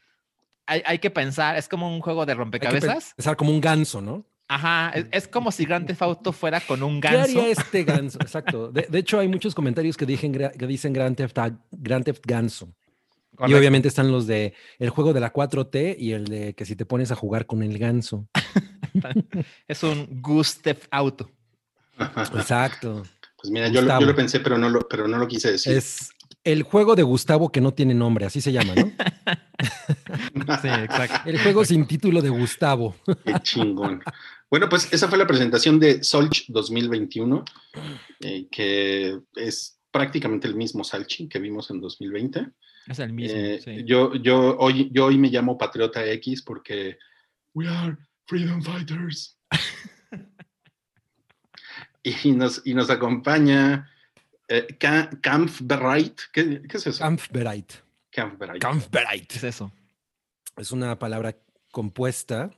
hay, 0.65 0.81
hay 0.85 0.97
que 0.97 1.11
pensar, 1.11 1.55
es 1.55 1.69
como 1.69 1.93
un 1.95 2.01
juego 2.01 2.25
de 2.25 2.31
Hay 2.31 2.35
que 2.35 2.39
rompecabezas. 2.39 3.13
pensar 3.15 3.37
como 3.37 3.51
un 3.51 3.61
ganso, 3.61 4.01
¿no? 4.01 4.25
Ajá, 4.47 4.89
es, 4.95 5.05
es 5.11 5.27
como 5.27 5.51
si 5.51 5.65
Grand 5.65 5.85
Theft 5.85 6.01
Auto 6.01 6.31
fuera 6.31 6.59
con 6.61 6.81
un 6.81 6.99
¿Qué 6.99 7.09
ganso. 7.09 7.39
haría 7.39 7.51
este 7.51 7.83
ganso? 7.83 8.17
Exacto. 8.21 8.71
De, 8.71 8.87
de 8.89 8.99
hecho, 8.99 9.19
hay 9.19 9.27
muchos 9.27 9.53
comentarios 9.53 9.97
que, 9.97 10.07
dicen 10.07 10.33
que 10.33 10.67
dicen 10.67 10.93
Grand 10.93 11.15
Theft, 11.15 11.37
Grand 11.71 12.05
Theft 12.05 12.23
Ganso. 12.25 12.73
Y 13.33 13.37
Correcto. 13.37 13.57
obviamente 13.59 13.87
están 13.89 14.11
los 14.11 14.27
de 14.27 14.53
el 14.79 14.89
juego 14.89 15.13
de 15.13 15.19
la 15.19 15.33
4T 15.33 15.97
y 15.99 16.13
el 16.13 16.25
de 16.25 16.55
que 16.55 16.65
si 16.65 16.75
te 16.75 16.85
pones 16.85 17.11
a 17.11 17.15
jugar 17.15 17.45
con 17.45 17.61
el 17.63 17.77
ganso. 17.77 18.27
Es 19.67 19.83
un 19.83 20.21
Goose 20.21 20.59
Theft 20.61 20.87
Auto. 20.89 21.29
Exacto. 21.99 23.03
Pues 23.37 23.51
mira, 23.51 23.67
yo, 23.67 23.75
lo- 23.75 23.81
Gustavo. 23.81 24.01
yo 24.01 24.07
lo 24.07 24.15
pensé, 24.15 24.39
pero 24.39 24.57
no 24.57 24.69
lo, 24.69 24.87
pero 24.87 25.07
no 25.07 25.17
lo 25.17 25.27
quise 25.27 25.51
decir. 25.51 25.73
Es 25.73 26.09
el 26.43 26.63
juego 26.63 26.95
de 26.95 27.03
Gustavo 27.03 27.51
que 27.51 27.61
no 27.61 27.73
tiene 27.73 27.93
nombre, 27.93 28.25
así 28.25 28.41
se 28.41 28.51
llama, 28.51 28.73
¿no? 28.75 28.91
Sí, 30.61 30.67
exacto. 30.67 31.29
El 31.29 31.39
juego 31.41 31.65
sin 31.65 31.87
título 31.87 32.21
de 32.21 32.29
Gustavo. 32.29 32.95
Qué 33.25 33.33
chingón. 33.41 34.01
Bueno, 34.49 34.69
pues 34.69 34.91
esa 34.93 35.07
fue 35.07 35.17
la 35.17 35.25
presentación 35.25 35.79
de 35.79 36.03
Solch 36.03 36.45
2021, 36.49 37.43
eh, 38.21 38.47
que 38.51 39.19
es 39.35 39.79
prácticamente 39.91 40.47
el 40.47 40.55
mismo 40.55 40.83
Salchi 40.83 41.27
que 41.27 41.39
vimos 41.39 41.71
en 41.71 41.79
2020. 41.81 42.47
Es 42.87 42.99
el 42.99 43.13
mismo. 43.13 43.37
Eh, 43.37 43.59
sí. 43.63 43.83
yo, 43.85 44.13
yo, 44.15 44.55
hoy, 44.57 44.89
yo 44.93 45.05
hoy 45.05 45.17
me 45.17 45.29
llamo 45.29 45.57
Patriota 45.57 46.05
X 46.05 46.43
porque 46.43 46.97
we 47.53 47.67
are 47.67 47.97
freedom 48.27 48.61
fighters. 48.61 49.37
y, 52.23 52.31
nos, 52.31 52.61
y 52.65 52.73
nos 52.73 52.89
acompaña 52.89 53.91
eh, 54.47 54.67
Ka- 54.79 55.09
Kampfbereit. 55.21 56.19
¿Qué, 56.31 56.61
¿Qué 56.67 56.77
es 56.77 56.87
eso? 56.87 56.99
Kampfbereit. 57.03 57.71
Kampfbereit. 58.11 58.61
Kampfbereit. 58.61 59.27
¿Qué 59.27 59.37
es 59.37 59.43
eso? 59.43 59.71
Es 60.57 60.71
una 60.71 60.97
palabra 60.99 61.35
compuesta 61.71 62.49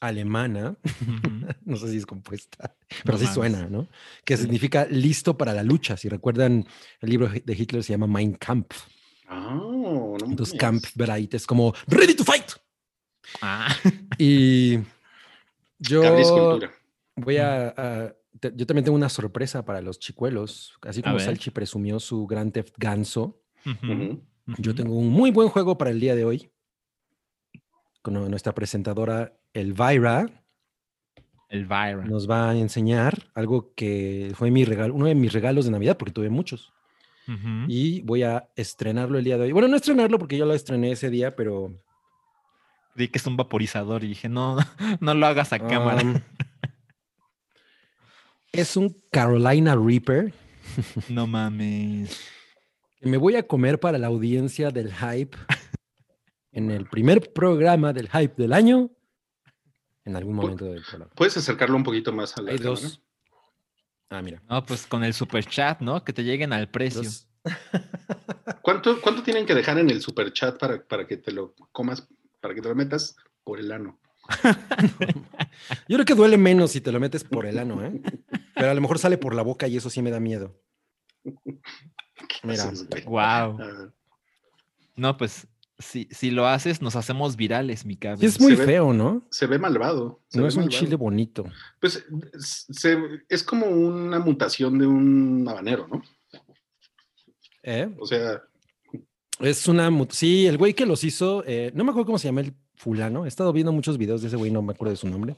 alemana, 0.00 0.76
no 1.64 1.76
sé 1.76 1.88
si 1.90 1.96
es 1.96 2.04
compuesta, 2.04 2.76
pero 3.04 3.14
así 3.16 3.24
mames. 3.24 3.34
suena, 3.34 3.66
¿no? 3.70 3.88
Que 4.24 4.36
significa 4.36 4.86
listo 4.90 5.38
para 5.38 5.54
la 5.54 5.62
lucha. 5.62 5.96
Si 5.96 6.08
recuerdan, 6.10 6.66
el 7.00 7.08
libro 7.10 7.28
de 7.28 7.52
Hitler 7.54 7.82
se 7.82 7.92
llama 7.94 8.06
Mein 8.06 8.34
Kampf. 8.34 8.82
Ah, 9.28 9.54
no 9.58 10.16
Entonces. 10.22 10.58
Kampfbereit 10.58 11.32
es 11.32 11.46
como 11.46 11.72
ready 11.86 12.14
to 12.14 12.24
fight. 12.24 12.50
Ah, 13.40 13.74
Y 14.18 14.78
yo 15.78 16.58
voy 17.16 17.36
a, 17.38 17.68
a- 17.68 18.14
te- 18.50 18.56
yo 18.56 18.66
también 18.66 18.84
tengo 18.84 18.96
una 18.96 19.08
sorpresa 19.08 19.64
para 19.64 19.80
los 19.80 19.98
chicuelos, 19.98 20.74
así 20.82 21.02
como. 21.02 21.16
Salchi 21.24 21.50
presumió 21.50 21.98
su 22.00 22.26
Grand 22.26 22.52
Theft 22.52 22.74
Ganso. 22.78 23.40
Yo 24.58 24.74
tengo 24.74 24.94
un 24.94 25.08
muy 25.08 25.30
buen 25.30 25.48
juego 25.48 25.78
para 25.78 25.90
el 25.90 26.00
día 26.00 26.14
de 26.14 26.24
hoy 26.24 26.50
con 28.02 28.14
nuestra 28.30 28.54
presentadora 28.54 29.32
Elvira. 29.54 30.28
El 31.48 31.66
Byron. 31.66 32.08
nos 32.08 32.28
va 32.28 32.50
a 32.50 32.56
enseñar 32.56 33.30
algo 33.34 33.72
que 33.74 34.32
fue 34.34 34.50
mi 34.50 34.64
regalo, 34.64 34.92
uno 34.94 35.06
de 35.06 35.14
mis 35.14 35.32
regalos 35.32 35.64
de 35.66 35.70
Navidad, 35.70 35.96
porque 35.96 36.12
tuve 36.12 36.28
muchos. 36.30 36.72
Y 37.68 38.02
voy 38.02 38.22
a 38.22 38.50
estrenarlo 38.54 39.16
el 39.16 39.24
día 39.24 39.38
de 39.38 39.44
hoy. 39.44 39.52
Bueno, 39.52 39.68
no 39.68 39.76
estrenarlo 39.76 40.18
porque 40.18 40.36
yo 40.36 40.44
lo 40.44 40.52
estrené 40.52 40.90
ese 40.92 41.08
día, 41.08 41.34
pero 41.36 41.72
Vi 42.96 43.08
que 43.08 43.18
es 43.18 43.26
un 43.26 43.36
vaporizador 43.36 44.04
y 44.04 44.08
dije, 44.08 44.28
no, 44.28 44.56
no 45.00 45.14
lo 45.14 45.26
hagas 45.26 45.52
a 45.54 45.58
cámara. 45.58 46.22
Es 48.54 48.76
un 48.76 48.96
Carolina 49.10 49.76
Reaper 49.76 50.32
No 51.08 51.26
mames. 51.26 52.20
que 53.00 53.08
me 53.08 53.16
voy 53.16 53.36
a 53.36 53.46
comer 53.46 53.78
para 53.80 53.98
la 53.98 54.06
audiencia 54.08 54.70
del 54.70 54.92
hype 54.92 55.36
en 56.52 56.70
el 56.70 56.86
primer 56.86 57.32
programa 57.32 57.92
del 57.92 58.08
hype 58.08 58.34
del 58.40 58.52
año. 58.52 58.90
En 60.04 60.16
algún 60.16 60.34
momento 60.36 60.66
del 60.66 60.82
programa. 60.82 61.10
¿Puedes 61.14 61.36
acercarlo 61.36 61.76
un 61.76 61.82
poquito 61.82 62.12
más 62.12 62.36
a 62.36 62.42
la 62.42 62.52
Hay 62.52 62.58
cámara? 62.58 62.80
dos. 62.80 63.02
Ah, 64.10 64.22
mira. 64.22 64.42
No, 64.48 64.64
pues 64.64 64.86
con 64.86 65.02
el 65.02 65.14
super 65.14 65.44
chat, 65.46 65.80
¿no? 65.80 66.04
Que 66.04 66.12
te 66.12 66.22
lleguen 66.22 66.52
al 66.52 66.70
precio. 66.70 67.02
dos. 67.02 67.28
¿Cuánto, 68.62 69.00
¿Cuánto 69.00 69.22
tienen 69.22 69.44
que 69.46 69.54
dejar 69.54 69.78
en 69.78 69.90
el 69.90 70.00
super 70.00 70.32
chat 70.32 70.58
para, 70.58 70.82
para 70.86 71.06
que 71.06 71.16
te 71.16 71.32
lo 71.32 71.54
comas, 71.72 72.06
para 72.40 72.54
que 72.54 72.60
te 72.62 72.68
lo 72.68 72.74
metas 72.74 73.16
por 73.42 73.58
el 73.58 73.72
ano? 73.72 73.98
Yo 75.88 75.96
creo 75.96 76.04
que 76.04 76.14
duele 76.14 76.36
menos 76.38 76.72
si 76.72 76.80
te 76.80 76.92
lo 76.92 77.00
metes 77.00 77.24
por 77.24 77.46
el 77.46 77.58
ano, 77.58 77.84
¿eh? 77.84 78.00
Pero 78.54 78.70
a 78.70 78.74
lo 78.74 78.80
mejor 78.80 78.98
sale 78.98 79.18
por 79.18 79.34
la 79.34 79.42
boca 79.42 79.66
y 79.68 79.76
eso 79.76 79.90
sí 79.90 80.02
me 80.02 80.10
da 80.10 80.20
miedo. 80.20 80.60
Mira. 82.42 82.70
Wow. 83.06 83.18
Ah, 83.20 83.92
No, 84.96 85.16
pues 85.16 85.46
si, 85.78 86.08
si 86.10 86.30
lo 86.30 86.46
haces, 86.46 86.80
nos 86.82 86.96
hacemos 86.96 87.36
virales, 87.36 87.84
mi 87.84 87.96
cabrón. 87.96 88.24
es 88.24 88.40
muy 88.40 88.52
Se 88.52 88.58
ve- 88.58 88.64
feo, 88.66 88.92
¿no? 88.92 89.26
se 89.30 89.46
ve 89.46 89.58
malvado. 89.58 90.22
se 90.28 90.38
No 90.38 90.44
ve 90.44 90.48
es 90.50 90.56
un 90.56 90.68
chile 90.68 90.96
bonito. 90.96 91.44
Pues 91.80 92.04
se- 92.70 92.96
es 93.28 93.42
como 93.42 93.66
una 93.66 94.18
mutación 94.20 94.78
de 94.78 94.86
un 94.86 95.44
habanero, 95.48 95.88
¿no? 95.88 96.02
¿Eh? 97.62 97.88
O 97.98 98.06
sea, 98.06 98.42
Es 99.40 99.66
una. 99.66 99.90
mut- 99.90 100.12
Sí, 100.12 100.46
el 100.46 100.58
güey 100.58 100.74
que 100.74 100.86
los 100.86 101.02
hizo, 101.02 101.42
eh, 101.46 101.72
no 101.74 101.82
me 101.82 101.90
acuerdo 101.90 102.06
cómo 102.06 102.18
se 102.18 102.28
llama 102.28 102.42
el 102.42 102.54
fulano. 102.74 103.24
He 103.24 103.28
estado 103.28 103.52
viendo 103.52 103.72
muchos 103.72 103.98
videos 103.98 104.22
de 104.22 104.28
ese 104.28 104.36
güey, 104.36 104.50
no 104.50 104.62
me 104.62 104.72
acuerdo 104.72 104.92
de 104.92 104.96
su 104.96 105.08
nombre. 105.08 105.36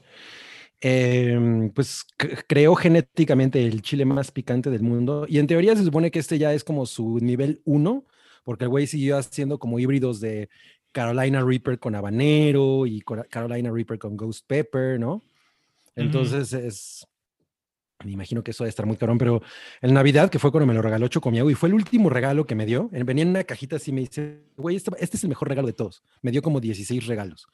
Em, 0.79 1.71
pues 1.71 2.05
creó 2.47 2.75
genéticamente 2.75 3.65
el 3.65 3.81
chile 3.81 4.05
más 4.05 4.31
picante 4.31 4.69
del 4.69 4.83
mundo. 4.83 5.25
Y 5.27 5.39
en 5.39 5.47
teoría 5.47 5.75
se 5.75 5.83
supone 5.83 6.11
que 6.11 6.19
este 6.19 6.37
ya 6.37 6.53
es 6.53 6.63
como 6.63 6.85
su 6.85 7.19
nivel 7.19 7.61
1, 7.65 8.05
porque 8.43 8.65
el 8.65 8.69
güey 8.69 8.87
siguió 8.87 9.17
haciendo 9.17 9.59
como 9.59 9.79
híbridos 9.79 10.19
de 10.19 10.49
Carolina 10.91 11.43
Reaper 11.43 11.79
con 11.79 11.95
habanero 11.95 12.85
y 12.85 13.01
Carolina 13.01 13.71
Reaper 13.71 13.99
con 13.99 14.17
Ghost 14.17 14.45
Pepper, 14.47 14.99
¿no? 14.99 15.21
Entonces 15.95 16.53
es, 16.53 17.07
me 18.07 18.13
imagino 18.13 18.43
que 18.43 18.51
eso 18.51 18.63
debe 18.63 18.69
estar 18.69 18.85
muy 18.85 18.97
cabrón, 18.97 19.17
pero 19.17 19.41
en 19.81 19.93
Navidad, 19.93 20.29
que 20.29 20.39
fue 20.39 20.51
cuando 20.51 20.65
me 20.65 20.73
lo 20.73 20.81
regaló 20.81 21.07
Chocomiago 21.07 21.51
y 21.51 21.53
fue 21.53 21.69
el 21.69 21.75
último 21.75 22.09
regalo 22.09 22.45
que 22.45 22.55
me 22.55 22.65
dio, 22.65 22.89
venía 22.89 23.23
en 23.23 23.29
una 23.29 23.43
cajita 23.43 23.75
así 23.75 23.91
me 23.91 24.01
dice, 24.01 24.43
güey, 24.55 24.75
este, 24.75 24.91
este, 24.99 25.17
es 25.17 25.23
el 25.23 25.29
mejor 25.29 25.49
regalo 25.49 25.67
de 25.67 25.73
todos. 25.73 26.03
Me 26.21 26.31
dio 26.31 26.41
como 26.41 26.59
16 26.59 27.05
regalos. 27.05 27.47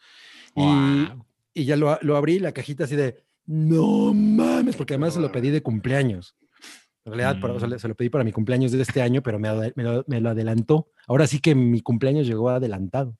Y, 0.55 1.07
y, 1.53 1.65
ya 1.65 1.75
lo, 1.75 1.97
lo 2.01 2.15
abrí, 2.15 2.39
la 2.39 2.51
cajita 2.51 2.83
así 2.85 2.95
de, 2.95 3.23
no 3.45 4.13
mames, 4.13 4.75
porque 4.75 4.93
además 4.93 5.15
se 5.15 5.19
lo 5.19 5.31
pedí 5.31 5.49
de 5.49 5.61
cumpleaños. 5.61 6.35
En 7.05 7.13
realidad, 7.13 7.35
mm. 7.37 7.79
se 7.79 7.87
lo 7.87 7.95
pedí 7.95 8.09
para 8.09 8.23
mi 8.23 8.31
cumpleaños 8.31 8.71
de 8.71 8.81
este 8.81 9.01
año, 9.01 9.21
pero 9.21 9.37
me, 9.37 9.73
me, 9.75 10.21
lo, 10.21 10.29
adelantó. 10.29 10.87
Ahora 11.07 11.27
sí 11.27 11.39
que 11.39 11.53
mi 11.53 11.81
cumpleaños 11.81 12.27
llegó 12.27 12.49
adelantado. 12.49 13.17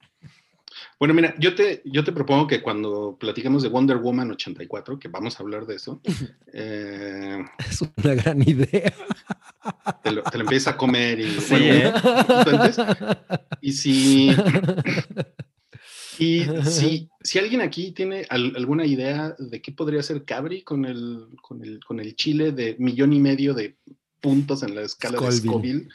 Bueno, 0.99 1.13
mira, 1.13 1.35
yo 1.39 1.55
te, 1.55 1.81
yo 1.85 2.03
te 2.03 2.11
propongo 2.11 2.47
que 2.47 2.61
cuando 2.61 3.17
platiquemos 3.19 3.63
de 3.63 3.69
Wonder 3.69 3.97
Woman 3.97 4.31
84, 4.31 4.99
que 4.99 5.07
vamos 5.07 5.39
a 5.39 5.43
hablar 5.43 5.65
de 5.65 5.75
eso. 5.75 6.01
Eh, 6.55 7.43
es 7.67 7.81
una 7.81 8.13
gran 8.13 8.47
idea. 8.47 8.93
Te 10.03 10.11
lo, 10.11 10.21
te 10.21 10.37
empiezas 10.37 10.75
a 10.75 10.77
comer 10.77 11.19
y... 11.19 11.35
¿eh? 11.51 11.93
y 13.59 13.71
si... 13.71 14.29
Y 16.19 16.45
si, 16.65 17.09
si 17.23 17.39
alguien 17.39 17.61
aquí 17.61 17.91
tiene 17.91 18.25
alguna 18.29 18.85
idea 18.85 19.35
de 19.39 19.61
qué 19.61 19.71
podría 19.71 20.03
ser 20.03 20.25
Cabri 20.25 20.61
con 20.61 20.85
el, 20.85 21.27
con 21.41 21.63
el, 21.63 21.83
con 21.83 21.99
el 21.99 22.15
chile 22.15 22.51
de 22.51 22.75
millón 22.77 23.13
y 23.13 23.19
medio 23.19 23.53
de 23.53 23.77
puntos 24.21 24.63
en 24.63 24.75
la 24.75 24.83
escala 24.83 25.19
de 25.19 25.31
Scoville, 25.31 25.89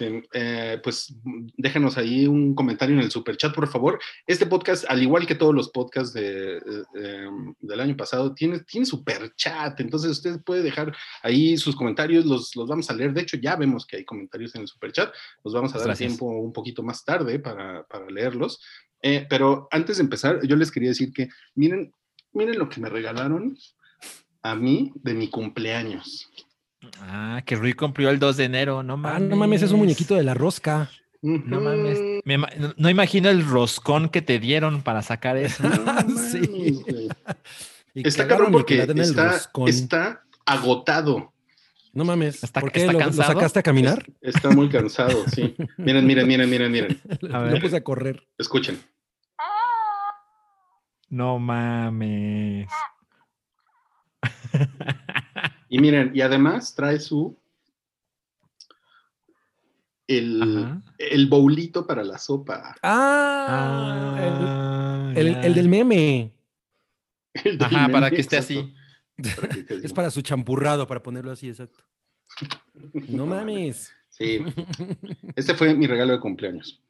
eh, 0.00 0.80
pues 0.82 1.14
déjenos 1.56 1.96
ahí 1.96 2.26
un 2.26 2.54
comentario 2.54 2.94
en 2.96 3.02
el 3.02 3.10
super 3.10 3.36
chat, 3.36 3.54
por 3.54 3.68
favor. 3.68 3.98
Este 4.26 4.46
podcast, 4.46 4.84
al 4.88 5.02
igual 5.02 5.26
que 5.26 5.34
todos 5.34 5.54
los 5.54 5.70
podcasts 5.70 6.12
de, 6.12 6.56
em, 6.94 7.54
del 7.60 7.80
año 7.80 7.96
pasado, 7.96 8.34
tiene, 8.34 8.60
tiene 8.60 8.86
super 8.86 9.34
chat. 9.36 9.78
Entonces, 9.80 10.10
usted 10.10 10.40
puede 10.42 10.62
dejar 10.62 10.94
ahí 11.22 11.56
sus 11.56 11.76
comentarios, 11.76 12.26
los, 12.26 12.54
los, 12.56 12.68
vamos 12.68 12.90
a 12.90 12.94
leer. 12.94 13.12
De 13.12 13.22
hecho, 13.22 13.36
ya 13.36 13.56
vemos 13.56 13.86
que 13.86 13.96
hay 13.96 14.04
comentarios 14.04 14.54
en 14.54 14.62
el 14.62 14.68
super 14.68 14.92
chat. 14.92 15.12
Nos 15.44 15.54
vamos 15.54 15.74
a 15.74 15.78
dar 15.78 15.96
tiempo 15.96 16.26
un 16.26 16.52
poquito 16.52 16.82
más 16.82 17.04
tarde 17.04 17.38
para, 17.38 17.84
para 17.84 18.10
leerlos. 18.10 18.60
Eh, 19.02 19.26
pero 19.28 19.68
antes 19.70 19.96
de 19.96 20.04
empezar, 20.04 20.46
yo 20.46 20.56
les 20.56 20.70
quería 20.70 20.90
decir 20.90 21.12
que 21.12 21.28
miren, 21.54 21.92
miren 22.32 22.58
lo 22.58 22.68
que 22.68 22.80
me 22.80 22.88
regalaron 22.88 23.56
a 24.42 24.54
mí 24.54 24.92
de 24.96 25.14
mi 25.14 25.28
cumpleaños. 25.28 26.30
Ah, 27.00 27.42
que 27.44 27.56
Rui 27.56 27.74
cumplió 27.74 28.10
el 28.10 28.18
2 28.18 28.36
de 28.36 28.44
enero, 28.44 28.82
no 28.82 28.96
mames. 28.96 29.22
Ah, 29.22 29.24
no 29.24 29.36
mames, 29.36 29.62
es 29.62 29.72
un 29.72 29.80
muñequito 29.80 30.14
de 30.14 30.22
la 30.22 30.34
rosca. 30.34 30.90
No 31.22 31.60
mames. 31.60 32.22
no, 32.76 32.88
imagino 32.88 33.28
el 33.28 33.44
roscón 33.44 34.08
que 34.08 34.22
te 34.22 34.38
dieron 34.38 34.82
para 34.82 35.02
sacar 35.02 35.36
eso. 35.36 35.62
sí. 36.32 36.82
está 37.94 38.26
cabrón 38.26 38.52
porque 38.52 38.86
está, 39.66 40.22
agotado. 40.46 41.32
No 41.92 42.04
mames. 42.04 42.40
¿Por 42.52 42.72
qué? 42.72 42.86
¿Lo, 42.86 43.12
sacaste 43.12 43.58
a 43.58 43.62
caminar? 43.62 44.06
Está 44.20 44.50
muy 44.50 44.68
cansado, 44.68 45.24
sí. 45.28 45.56
Miren, 45.76 46.06
miren, 46.06 46.26
miren, 46.26 46.48
miren, 46.48 46.72
miren. 46.72 47.00
A 47.32 47.40
ver. 47.40 47.60
puse 47.60 47.76
a 47.76 47.84
correr. 47.84 48.22
Escuchen. 48.38 48.80
No 51.08 51.38
mames. 51.40 52.68
Y 55.70 55.78
miren, 55.78 56.10
y 56.12 56.20
además 56.20 56.74
trae 56.74 56.98
su 56.98 57.38
el, 60.08 60.82
el 60.98 61.28
bowlito 61.28 61.86
para 61.86 62.02
la 62.02 62.18
sopa. 62.18 62.74
Ah, 62.82 64.16
ah 64.18 65.12
el, 65.14 65.54
del 65.54 65.68
meme. 65.68 66.32
Ajá, 67.60 67.88
para 67.88 68.10
que 68.10 68.20
esté 68.20 68.36
así. 68.38 68.74
es 69.68 69.92
para 69.92 70.10
su 70.10 70.22
champurrado, 70.22 70.88
para 70.88 71.00
ponerlo 71.00 71.30
así, 71.30 71.48
exacto. 71.48 71.84
No 73.08 73.26
mames. 73.26 73.92
Sí. 74.08 74.40
Este 75.36 75.54
fue 75.54 75.72
mi 75.74 75.86
regalo 75.86 76.14
de 76.14 76.20
cumpleaños. 76.20 76.82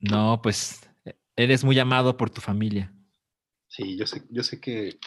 No, 0.00 0.40
pues 0.42 0.80
eres 1.36 1.62
muy 1.62 1.78
amado 1.78 2.16
por 2.16 2.30
tu 2.30 2.40
familia. 2.40 2.92
Sí, 3.68 3.96
yo 3.96 4.06
sé, 4.08 4.24
yo 4.30 4.42
sé 4.42 4.60
que 4.60 4.98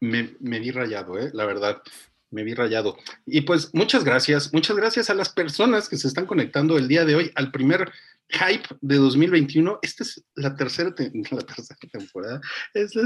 me, 0.00 0.34
me 0.40 0.58
vi 0.58 0.72
rayado, 0.72 1.18
¿eh? 1.18 1.30
la 1.32 1.44
verdad 1.44 1.82
me 2.30 2.44
vi 2.44 2.54
rayado. 2.54 2.96
Y 3.26 3.42
pues 3.42 3.74
muchas 3.74 4.04
gracias, 4.04 4.52
muchas 4.52 4.76
gracias 4.76 5.10
a 5.10 5.14
las 5.14 5.30
personas 5.30 5.88
que 5.88 5.96
se 5.96 6.08
están 6.08 6.26
conectando 6.26 6.76
el 6.76 6.88
día 6.88 7.04
de 7.04 7.14
hoy 7.14 7.32
al 7.34 7.50
primer 7.50 7.90
hype 8.28 8.68
de 8.80 8.96
2021. 8.96 9.78
Esta 9.82 10.04
es 10.04 10.22
la 10.34 10.54
tercera, 10.54 10.94
la 11.30 11.42
tercera 11.42 11.78
temporada. 11.90 12.40
Esta 12.74 13.00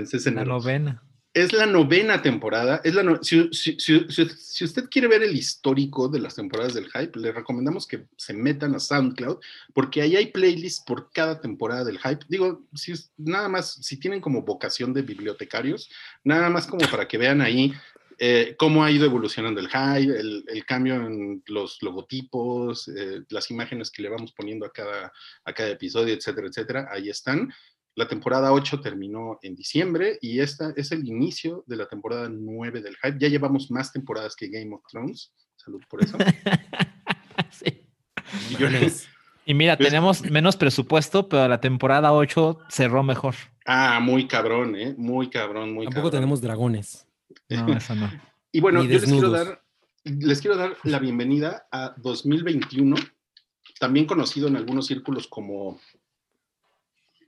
es, 0.00 0.26
la 0.26 0.44
novena. 0.44 1.02
Es 1.34 1.52
la 1.52 1.66
novena 1.66 2.22
temporada. 2.22 2.80
Es 2.82 2.94
la 2.94 3.18
si, 3.22 3.50
si, 3.52 4.64
usted 4.64 4.88
quiere 4.90 5.08
ver 5.08 5.22
el 5.22 5.36
histórico 5.36 6.08
de 6.08 6.20
las 6.20 6.34
temporadas 6.34 6.74
del 6.74 6.90
hype, 6.90 7.18
le 7.18 7.32
recomendamos 7.32 7.86
que 7.86 8.06
se 8.16 8.32
metan 8.32 8.74
a 8.74 8.80
SoundCloud, 8.80 9.38
porque 9.74 10.00
ahí 10.00 10.16
hay 10.16 10.32
playlists 10.32 10.82
por 10.84 11.12
cada 11.12 11.40
temporada 11.40 11.84
del 11.84 11.98
hype. 11.98 12.24
Digo, 12.28 12.66
si 12.74 12.94
nada 13.18 13.48
más, 13.48 13.74
si 13.74 13.98
tienen 14.00 14.20
como 14.20 14.42
vocación 14.42 14.94
de 14.94 15.02
bibliotecarios, 15.02 15.90
nada 16.24 16.48
más 16.48 16.66
como 16.66 16.88
para 16.90 17.06
que 17.06 17.18
vean 17.18 17.42
ahí 17.42 17.74
eh, 18.18 18.56
cómo 18.58 18.82
ha 18.82 18.90
ido 18.90 19.04
evolucionando 19.04 19.60
el 19.60 19.68
hype, 19.68 20.18
el, 20.18 20.64
cambio 20.66 20.96
en 20.96 21.42
los 21.46 21.80
logotipos, 21.82 22.88
eh, 22.88 23.22
las 23.28 23.50
imágenes 23.50 23.90
que 23.90 24.02
le 24.02 24.08
vamos 24.08 24.32
poniendo 24.32 24.66
a 24.66 24.72
cada, 24.72 25.12
a 25.44 25.52
cada 25.52 25.70
episodio, 25.70 26.14
etcétera, 26.14 26.48
etcétera, 26.48 26.88
ahí 26.90 27.08
están. 27.08 27.52
La 27.94 28.06
temporada 28.06 28.52
8 28.52 28.80
terminó 28.80 29.38
en 29.42 29.54
diciembre 29.56 30.18
y 30.20 30.40
esta 30.40 30.72
es 30.76 30.92
el 30.92 31.06
inicio 31.06 31.64
de 31.66 31.76
la 31.76 31.86
temporada 31.86 32.28
9 32.28 32.80
del 32.80 32.96
hype. 32.96 33.18
Ya 33.18 33.28
llevamos 33.28 33.70
más 33.70 33.92
temporadas 33.92 34.36
que 34.36 34.48
Game 34.48 34.74
of 34.74 34.82
Thrones. 34.88 35.32
Salud 35.56 35.82
por 35.88 36.04
eso. 36.04 36.16
sí. 37.50 37.84
Y, 39.46 39.54
mira, 39.54 39.76
pues 39.76 39.88
tenemos 39.88 40.22
menos 40.30 40.56
presupuesto, 40.56 41.28
pero 41.28 41.48
la 41.48 41.60
temporada 41.60 42.12
8 42.12 42.58
cerró 42.68 43.02
mejor. 43.02 43.34
Ah, 43.66 43.98
muy 44.00 44.28
cabrón, 44.28 44.76
¿eh? 44.76 44.94
Muy 44.96 45.28
cabrón, 45.28 45.72
muy 45.72 45.86
Tampoco 45.86 46.10
tenemos 46.10 46.40
dragones. 46.40 47.07
No, 47.48 47.68
eso 47.76 47.94
no. 47.94 48.10
y 48.52 48.60
bueno, 48.60 48.82
yo 48.82 48.90
les 48.90 49.04
quiero, 49.04 49.30
dar, 49.30 49.62
les 50.04 50.40
quiero 50.40 50.56
dar 50.56 50.76
la 50.84 50.98
bienvenida 50.98 51.66
a 51.70 51.94
2021, 51.96 52.96
también 53.80 54.06
conocido 54.06 54.48
en 54.48 54.56
algunos 54.56 54.86
círculos 54.86 55.26
como 55.28 55.80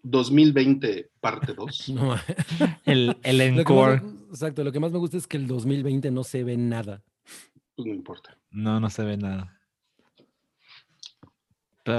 2020 0.03 1.11
parte 1.21 1.55
2. 1.55 1.93
el, 2.85 3.17
el 3.23 3.41
encore. 3.41 4.03
exacto, 4.29 4.65
lo 4.65 4.73
que 4.73 4.81
más 4.81 4.93
me 4.93 4.99
gusta 4.99 5.17
es 5.17 5.27
que 5.27 5.37
el 5.37 5.47
2020 5.47 6.11
no 6.11 6.25
se 6.25 6.45
ve 6.45 6.57
nada. 6.57 7.03
Pues 7.77 7.87
no 7.87 7.95
importa. 7.95 8.37
No, 8.51 8.81
no 8.81 8.91
se 8.91 9.05
ve 9.05 9.17
nada. 9.17 9.59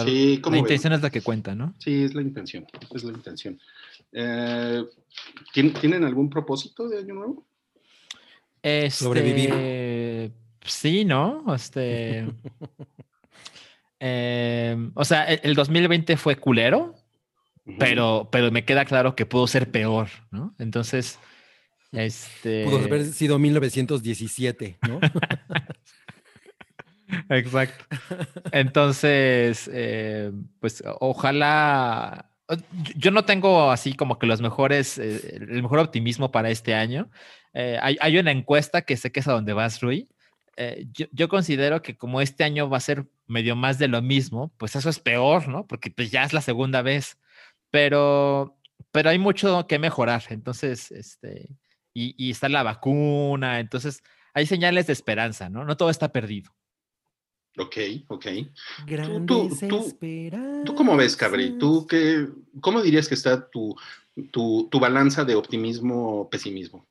sí, 0.06 0.42
la 0.44 0.58
intención 0.58 0.94
es 0.94 1.01
la 1.01 1.10
que 1.10 1.22
cuenta, 1.22 1.56
¿no? 1.56 1.74
Sí, 1.80 2.04
es 2.04 2.13
la 2.13 2.22
intención, 2.22 2.66
es 2.94 3.04
la 3.04 3.13
intención. 3.13 3.60
Eh, 4.12 4.84
¿Tienen 5.54 6.04
algún 6.04 6.30
propósito 6.30 6.88
de 6.88 7.00
año 7.00 7.16
nuevo? 7.16 7.50
Sobrevivir. 8.89 9.51
Este, 9.51 10.32
sí, 10.63 11.06
¿no? 11.06 11.53
Este. 11.53 12.27
Em, 14.03 14.91
o 14.96 15.06
sea, 15.06 15.25
el, 15.25 15.53
2020 15.53 16.18
fue 16.18 16.36
culero, 16.36 16.96
pero, 17.77 18.30
pero 18.32 18.50
me 18.50 18.65
queda 18.65 18.84
claro 18.84 19.15
que 19.15 19.27
pudo 19.27 19.46
ser 19.46 19.70
peor, 19.70 20.08
¿no? 20.32 20.56
Entonces, 20.58 21.20
este. 21.91 22.65
Pudo 22.65 22.80
haber 22.80 23.06
sido 23.06 23.38
1917, 23.38 24.80
¿no? 24.88 25.00
Exacto. 27.30 27.86
Entonces, 28.51 29.70
eh, 29.72 30.32
pues 30.60 30.84
ojalá. 31.00 32.30
Yo 32.96 33.12
no 33.12 33.25
tengo 33.25 33.72
así 33.72 33.93
como 33.93 34.20
que 34.20 34.27
los 34.27 34.41
mejores, 34.41 34.98
eh, 34.98 35.36
el 35.36 35.62
mejor 35.62 35.79
optimismo 35.79 36.31
para 36.31 36.50
este 36.50 36.74
año. 36.74 37.10
Eh, 37.53 37.77
hay, 37.81 38.17
una 38.17 38.31
encuesta 38.31 38.84
que 38.84 38.98
sé 38.98 39.12
que 39.12 39.20
es 39.22 39.27
a 39.27 39.34
donde 39.34 39.53
vas, 39.53 39.81
Rui. 39.81 40.10
Eh, 40.58 40.88
yo, 41.12 41.29
considero 41.29 41.81
que 41.81 41.98
como 41.98 42.22
este 42.22 42.43
año 42.43 42.70
va 42.70 42.77
a 42.77 42.81
ser 42.81 43.08
medio 43.27 43.55
más 43.55 43.79
de 43.79 43.88
lo 43.88 44.01
mismo, 44.01 44.53
pues 44.58 44.75
eso 44.75 44.89
es 44.89 45.00
peor, 45.00 45.48
¿no? 45.48 45.65
Porque 45.65 45.91
pues 45.91 46.12
ya 46.12 46.24
es 46.24 46.34
la 46.34 46.41
segunda 46.41 46.81
vez. 46.81 47.17
Pero, 47.72 48.58
pero 48.91 49.10
hay 49.10 49.20
mucho 49.20 49.67
que 49.67 49.79
mejorar. 49.79 50.24
Entonces, 50.29 50.91
este, 50.91 51.50
y, 51.93 52.31
está 52.31 52.50
la 52.50 52.63
vacuna. 52.63 53.60
Entonces, 53.60 54.03
hay 54.34 54.46
señales 54.46 54.88
de 54.88 54.93
esperanza, 54.93 55.50
¿no? 55.50 55.65
No 55.65 55.77
todo 55.77 55.89
está 55.89 56.12
perdido. 56.12 56.51
Ok, 57.58 57.77
ok. 58.08 58.25
¿Tú, 59.27 59.50
tú, 60.65 60.75
cómo 60.75 60.96
ves, 60.96 61.17
Cabri? 61.17 61.58
¿Tú 61.58 61.86
qué, 61.86 62.27
cómo 62.62 62.81
dirías 62.81 63.08
que 63.10 63.15
está 63.15 63.50
tu, 63.50 63.75
tu, 64.31 64.70
tu 64.72 64.79
balanza 64.79 65.25
de 65.25 65.36
optimismo-pesimismo? 65.36 66.88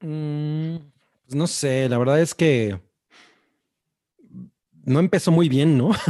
Mm, 0.00 0.76
pues 1.24 1.34
no 1.34 1.46
sé, 1.46 1.88
la 1.88 1.98
verdad 1.98 2.20
es 2.20 2.34
que 2.34 2.80
no 4.84 5.00
empezó 5.00 5.30
muy 5.32 5.48
bien, 5.48 5.78
¿no? 5.78 5.90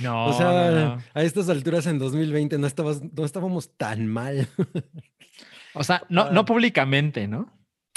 No, 0.00 0.26
o 0.26 0.32
sea, 0.32 0.70
no, 0.70 0.96
no. 0.96 1.02
a 1.14 1.22
estas 1.22 1.48
alturas 1.48 1.86
en 1.86 1.98
2020 1.98 2.58
no, 2.58 2.66
estabas, 2.66 3.02
no 3.02 3.24
estábamos 3.24 3.76
tan 3.76 4.06
mal. 4.06 4.48
O 5.74 5.84
sea, 5.84 6.02
no, 6.08 6.30
no 6.30 6.44
públicamente, 6.44 7.26
¿no? 7.26 7.50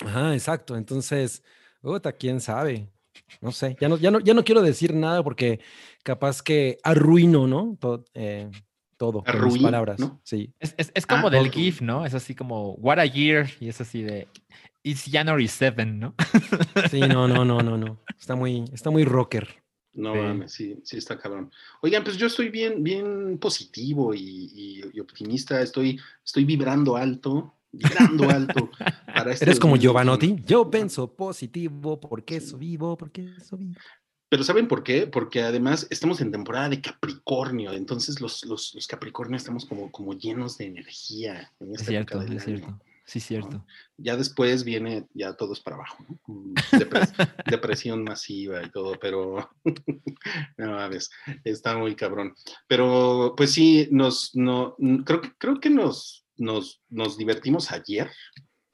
Ajá, 0.06 0.34
exacto. 0.34 0.78
Entonces, 0.78 1.44
puta, 1.82 2.14
quién 2.14 2.42
sabe. 2.42 2.90
No 3.42 3.52
sé, 3.52 3.76
ya 3.80 3.90
no, 3.90 3.98
ya 3.98 4.12
no, 4.12 4.20
ya 4.20 4.34
no 4.34 4.44
quiero 4.44 4.62
decir 4.62 4.94
nada 4.94 5.24
porque 5.24 5.60
capaz 6.04 6.42
que 6.42 6.78
arruino, 6.84 7.48
¿no? 7.48 7.78
Todo, 7.80 8.06
eh, 8.14 8.50
todo 8.98 9.24
con 9.24 9.26
mis 9.26 9.36
Arruino, 9.36 9.64
palabras. 9.64 10.00
¿no? 10.00 10.20
Sí. 10.24 10.54
Es, 10.60 10.74
es, 10.78 10.92
es 10.96 11.06
Ah, 11.06 11.16
como 11.16 11.30
del. 11.30 11.52
GIF, 11.52 11.82
¿no? 11.82 12.06
Es 12.06 12.14
así 12.14 12.34
como, 12.34 12.74
what 12.76 13.00
a 13.00 13.06
year, 13.06 13.50
y 13.60 13.68
es 13.70 13.82
así 13.82 14.02
de, 14.04 14.28
it's 14.84 15.10
January 15.12 15.48
7, 15.48 15.86
¿no? 15.86 16.16
Sí, 16.90 17.02
no, 17.02 17.28
no, 17.28 17.44
no, 17.46 17.60
no, 17.62 17.78
no. 17.78 18.00
Está 18.20 18.36
muy, 18.36 18.64
está 18.74 18.90
muy 18.90 19.04
rocker. 19.04 19.64
No 19.94 20.12
Sí. 20.14 20.20
mames, 20.20 20.52
sí, 20.52 20.76
sí 20.84 20.98
está 20.98 21.18
cabrón. 21.18 21.52
Oigan, 21.82 22.04
pues 22.04 22.18
yo 22.18 22.28
estoy 22.28 22.50
bien, 22.50 22.84
bien 22.84 23.38
positivo 23.38 24.14
y, 24.14 24.20
y- 24.54 24.84
y 24.94 25.00
optimista. 25.00 25.62
Estoy, 25.62 26.00
estoy 26.24 26.44
vibrando 26.46 26.98
alto, 26.98 27.54
vibrando 27.78 28.30
alto. 28.30 28.70
Para 29.06 29.32
este 29.34 29.46
Eres 29.46 29.60
como 29.60 29.76
2021. 29.76 29.82
Giovanotti. 29.82 30.36
Yo 30.46 30.70
pienso 30.70 31.14
positivo, 31.16 32.00
porque 32.00 32.38
eso 32.38 32.58
vivo, 32.58 32.98
porque 32.98 33.34
eso 33.38 33.58
vivo. 33.58 33.76
Pero 34.28 34.44
¿saben 34.44 34.68
por 34.68 34.84
qué? 34.84 35.08
Porque 35.08 35.44
además 35.44 35.88
estamos 35.92 36.20
en 36.20 36.32
temporada 36.32 36.68
de 36.70 36.82
Capricornio, 36.82 37.72
entonces 37.74 38.20
los, 38.20 38.44
los, 38.46 38.74
los 38.74 38.88
Capricornios 38.88 39.44
estamos 39.44 39.66
como, 39.66 39.92
como 39.92 40.14
llenos 40.14 40.58
de 40.58 40.66
energía 40.66 41.52
en 41.60 41.68
Es 41.74 41.82
esta 41.82 41.92
cierto, 41.92 42.14
época 42.16 42.26
del 42.30 42.38
es 42.38 42.48
año. 42.48 42.58
cierto. 42.58 42.80
Sí, 43.08 43.20
cierto. 43.20 43.64
Ya 43.98 44.18
después 44.18 44.64
viene 44.64 45.06
ya 45.14 45.34
todo 45.36 45.54
es 45.54 45.60
para 45.60 45.76
abajo, 45.76 46.04
¿no? 46.10 46.20
Depres- 46.72 47.14
depresión 47.46 48.04
masiva 48.04 48.64
y 48.64 48.72
todo, 48.72 48.94
pero 49.00 49.48
no 50.58 50.72
mames, 50.72 51.12
está 51.44 51.78
muy 51.78 51.96
cabrón. 51.96 52.34
Pero 52.68 53.36
pues 53.38 53.52
sí, 53.52 53.88
nos, 53.92 54.36
no, 54.36 54.76
creo 55.06 55.22
que, 55.22 55.32
creo 55.38 55.60
que 55.60 55.70
nos, 55.70 56.25
nos, 56.38 56.82
nos 56.90 57.18
divertimos 57.18 57.72
ayer 57.72 58.10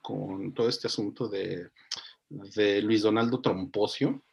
con 0.02 0.54
todo 0.54 0.68
este 0.70 0.88
asunto 0.88 1.28
de, 1.28 1.70
de 2.30 2.82
Luis 2.82 3.02
Donaldo 3.04 3.42
Trompocio, 3.42 4.24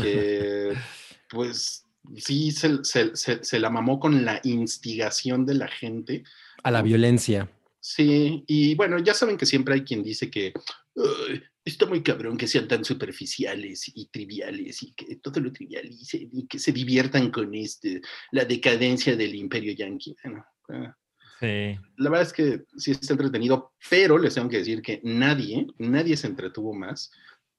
que 0.00 0.72
pues 1.30 1.86
sí 2.16 2.50
se, 2.50 2.84
se- 2.84 3.14
se- 3.16 3.44
se 3.44 3.58
la 3.60 3.70
mamó 3.70 3.98
con 4.00 4.24
la 4.24 4.40
instigación 4.44 5.44
de 5.46 5.54
la 5.54 5.68
gente. 5.68 6.24
A 6.62 6.70
la 6.70 6.82
violencia. 6.82 7.50
Sí, 7.80 8.44
y 8.46 8.74
bueno, 8.76 8.98
ya 9.00 9.12
saben 9.12 9.36
que 9.36 9.46
siempre 9.46 9.74
hay 9.74 9.82
quien 9.82 10.02
dice 10.04 10.30
que 10.30 10.52
"Ay, 10.96 11.42
está 11.64 11.84
muy 11.86 12.00
cabrón 12.02 12.36
que 12.36 12.46
sean 12.46 12.68
tan 12.68 12.84
superficiales 12.84 13.90
y 13.94 14.06
triviales 14.08 14.82
y 14.84 14.92
que 14.94 15.16
todo 15.16 15.40
lo 15.40 15.52
trivialicen 15.52 16.28
y 16.32 16.46
que 16.46 16.58
se 16.60 16.70
diviertan 16.72 17.30
con 17.32 17.52
este, 17.54 18.00
la 18.30 18.44
decadencia 18.44 19.16
del 19.16 19.34
imperio 19.34 19.72
yanqui. 19.72 20.14
Bueno, 20.22 20.44
ah, 20.68 20.96
Sí. 21.42 21.76
la 21.96 22.08
verdad 22.08 22.22
es 22.28 22.32
que 22.32 22.62
sí 22.78 22.92
está 22.92 23.14
entretenido, 23.14 23.72
pero 23.90 24.16
les 24.16 24.34
tengo 24.34 24.48
que 24.48 24.58
decir 24.58 24.80
que 24.80 25.00
nadie, 25.02 25.66
nadie 25.76 26.16
se 26.16 26.28
entretuvo 26.28 26.72
más 26.72 27.10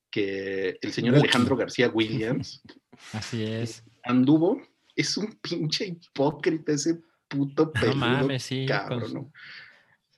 que 0.10 0.78
el 0.82 0.94
señor. 0.94 1.16
Alejandro 1.16 1.58
García 1.58 1.90
Williams. 1.90 2.62
Así 3.12 3.44
es. 3.44 3.84
Anduvo, 4.04 4.62
es 4.96 5.18
un 5.18 5.38
pinche 5.42 5.88
hipócrita 5.88 6.72
ese 6.72 7.02
puto 7.28 7.74
peludo. 7.74 7.96
No 7.96 7.96
mames, 7.96 8.44
sí. 8.44 8.66
con 8.66 8.78
cabrón. 8.78 9.34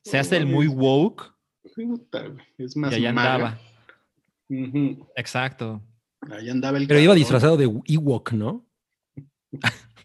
Se 0.03 0.19
hace 0.19 0.37
el 0.37 0.45
muy 0.45 0.67
woke 0.67 1.33
Es 1.63 2.75
y 2.75 2.79
más 2.79 2.93
allá 2.93 3.13
maga. 3.13 3.33
andaba. 3.33 5.05
Exacto. 5.15 5.81
Ahí 6.29 6.51
andaba 6.51 6.77
el 6.77 6.85
Pero 6.87 6.99
iba 6.99 7.15
disfrazado 7.15 7.57
de 7.57 7.63
Ewok, 7.87 8.33
¿no? 8.33 8.63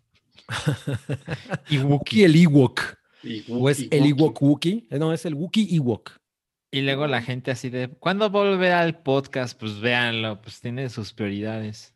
Y 1.69 1.79
Wookiee. 1.79 2.25
el 2.25 2.37
Ewok. 2.37 3.00
¿O 3.49 3.69
es 3.71 3.87
el. 3.91 4.07
Ewok 4.07 4.41
Wookie? 4.43 4.87
Eh, 4.91 4.99
No, 4.99 5.13
es 5.13 5.25
el 5.27 5.35
Wookie 5.35 5.75
Ewok. 5.77 6.13
Y 6.73 6.83
luego 6.83 7.07
la 7.09 7.21
gente 7.21 7.51
así 7.51 7.69
de, 7.69 7.89
¿cuándo 7.89 8.31
volver 8.31 8.73
al 8.73 8.99
podcast? 9.03 9.59
Pues 9.59 9.81
véanlo, 9.81 10.41
pues 10.41 10.61
tiene 10.61 10.89
sus 10.89 11.13
prioridades. 11.13 11.93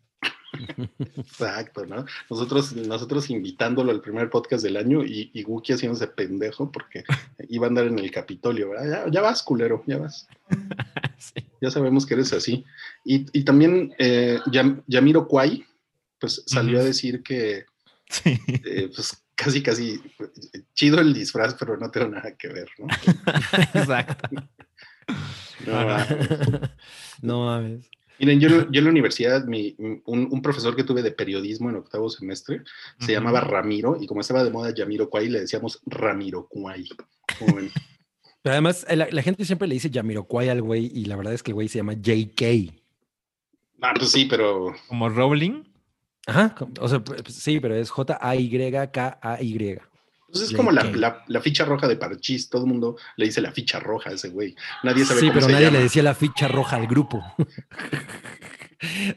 Exacto, 1.17 1.85
¿no? 1.87 2.05
Nosotros, 2.31 2.75
nosotros 2.75 3.31
invitándolo 3.31 3.91
al 3.91 4.01
primer 4.01 4.31
podcast 4.31 4.63
del 4.65 4.77
año 4.77 5.05
y, 5.05 5.31
y 5.33 5.45
Wookie 5.45 5.75
haciéndose 5.75 6.07
pendejo 6.09 6.71
porque 6.71 7.05
iba 7.49 7.67
a 7.67 7.69
andar 7.69 7.87
en 7.87 7.99
el 7.99 8.11
Capitolio, 8.11 8.71
¿verdad? 8.71 9.07
Ya, 9.07 9.11
ya 9.13 9.21
vas, 9.21 9.43
culero, 9.43 9.83
ya 9.87 9.99
vas. 9.99 10.27
Sí. 11.17 11.43
Ya 11.63 11.71
sabemos 11.71 12.05
que 12.05 12.15
eres 12.15 12.33
así. 12.35 12.65
Y, 13.05 13.25
y 13.33 13.45
también 13.45 13.95
eh, 13.99 14.39
Yam- 14.47 14.83
Yamiro 14.87 15.27
Kwai, 15.27 15.65
pues 16.21 16.43
salió 16.47 16.81
a 16.81 16.85
decir 16.85 17.23
que, 17.23 17.65
Sí. 18.11 18.39
eh, 18.67 18.91
pues 18.95 19.24
casi, 19.35 19.63
casi, 19.63 20.01
chido 20.75 21.01
el 21.01 21.13
disfraz, 21.15 21.55
pero 21.55 21.77
no 21.77 21.91
tengo 21.91 22.09
nada 22.09 22.37
que 22.37 22.49
ver, 22.49 22.69
¿no? 22.79 22.87
Exacto. 23.75 24.29
No, 25.67 25.73
ah, 25.79 26.07
no 27.23 27.45
mames. 27.47 27.89
Miren, 28.21 28.39
yo, 28.39 28.49
yo 28.71 28.79
en 28.79 28.85
la 28.85 28.91
universidad, 28.91 29.45
mi- 29.45 29.75
un, 29.79 30.29
un 30.31 30.41
profesor 30.41 30.77
que 30.77 30.85
tuve 30.85 31.03
de 31.03 31.11
periodismo 31.11 31.69
en 31.69 31.77
octavo 31.77 32.09
semestre 32.09 32.63
se 33.01 33.11
llamaba 33.13 33.41
Ramiro, 33.41 33.99
y 34.01 34.07
como 34.07 34.21
estaba 34.21 34.45
de 34.45 34.51
moda 34.51 34.73
Yamiro 34.73 35.11
Kwai, 35.11 35.29
le 35.29 35.41
decíamos 35.41 35.81
Ramiro 35.85 36.47
ven. 37.57 37.71
Pero 38.43 38.53
además, 38.53 38.87
eh, 38.89 38.95
la, 38.95 39.09
la 39.11 39.23
gente 39.23 39.45
siempre 39.45 39.67
le 39.67 39.75
dice 39.75 39.91
Jamiroquai 39.93 40.49
al 40.49 40.63
güey 40.63 40.91
y 40.95 41.07
la 41.07 41.17
verdad 41.17 41.33
es 41.35 41.43
que 41.43 41.51
el 41.51 41.55
güey 41.55 41.67
se 41.67 41.79
llama 41.79 41.95
JK. 41.95 42.73
Ah, 43.83 43.95
pues 43.97 44.13
sí, 44.13 44.27
pero 44.27 44.73
Como 44.87 45.09
Rowling. 45.09 45.65
Ajá, 46.27 46.55
o 46.81 46.89
sea, 46.89 47.03
sí, 47.29 47.61
pero 47.61 47.75
es 47.77 47.91
J-A-Y-K-A-Y. 47.91 49.79
pues 50.33 50.43
es 50.45 50.53
como 50.53 50.71
la, 50.73 50.85
la- 50.85 51.23
la 51.29 51.41
ficha 51.41 51.65
roja 51.65 51.87
de 51.87 51.97
Parchís, 51.97 52.49
todo 52.49 52.63
el 52.63 52.69
mundo 52.69 52.97
le 53.17 53.27
dice 53.27 53.41
la 53.41 53.53
ficha 53.53 53.79
roja 53.79 54.11
a 54.11 54.15
ese 54.15 54.31
güey. 54.31 54.55
Nadie 54.83 55.05
sabe 55.05 55.21
Sí, 55.21 55.27
cómo 55.27 55.35
pero 55.35 55.47
se 55.47 55.53
nadie 55.53 55.67
llama. 55.67 55.77
le 55.79 55.83
decía 55.85 56.03
la 56.03 56.15
ficha 56.15 56.49
roja 56.49 56.77
al 56.77 56.87
grupo. 56.87 57.23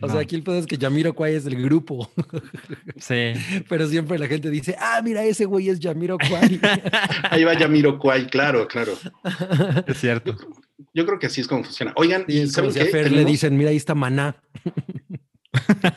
o 0.02 0.08
No. 0.08 0.12
sea, 0.14 0.22
aquí 0.22 0.36
el 0.36 0.44
pedo 0.44 0.58
es 0.60 0.66
que 0.68 0.78
Jamiroquai 0.78 1.36
es 1.36 1.46
el 1.46 1.62
grupo, 1.62 2.12
Sí. 2.98 3.34
pero 3.70 3.88
siempre 3.88 4.20
la 4.20 4.28
gente 4.28 4.50
dice, 4.50 4.76
ah, 4.80 5.02
mira, 5.04 5.24
ese 5.24 5.46
güey 5.46 5.70
es 5.70 5.80
Jamiroquai. 5.82 6.60
Ahí 7.32 7.44
va 7.44 7.54
Yamiro 7.58 7.98
Kwai, 8.00 8.28
claro, 8.28 8.68
claro. 8.68 8.94
Es 9.88 9.98
cierto. 10.00 10.36
Yo 10.94 11.06
creo 11.06 11.20
que 11.20 11.28
así 11.28 11.42
es 11.42 11.48
como 11.48 11.64
funciona. 11.64 11.94
Oigan, 11.96 12.26
Sí, 12.28 12.34
¿y 12.34 12.40
como 12.42 12.52
saben 12.52 12.74
si 12.74 12.80
a 12.80 12.84
qué? 12.86 12.90
Fer 12.92 13.12
le 13.12 13.26
dicen, 13.26 13.58
mira, 13.58 13.70
ahí 13.72 13.78
está 13.78 13.96
Maná. 13.96 14.36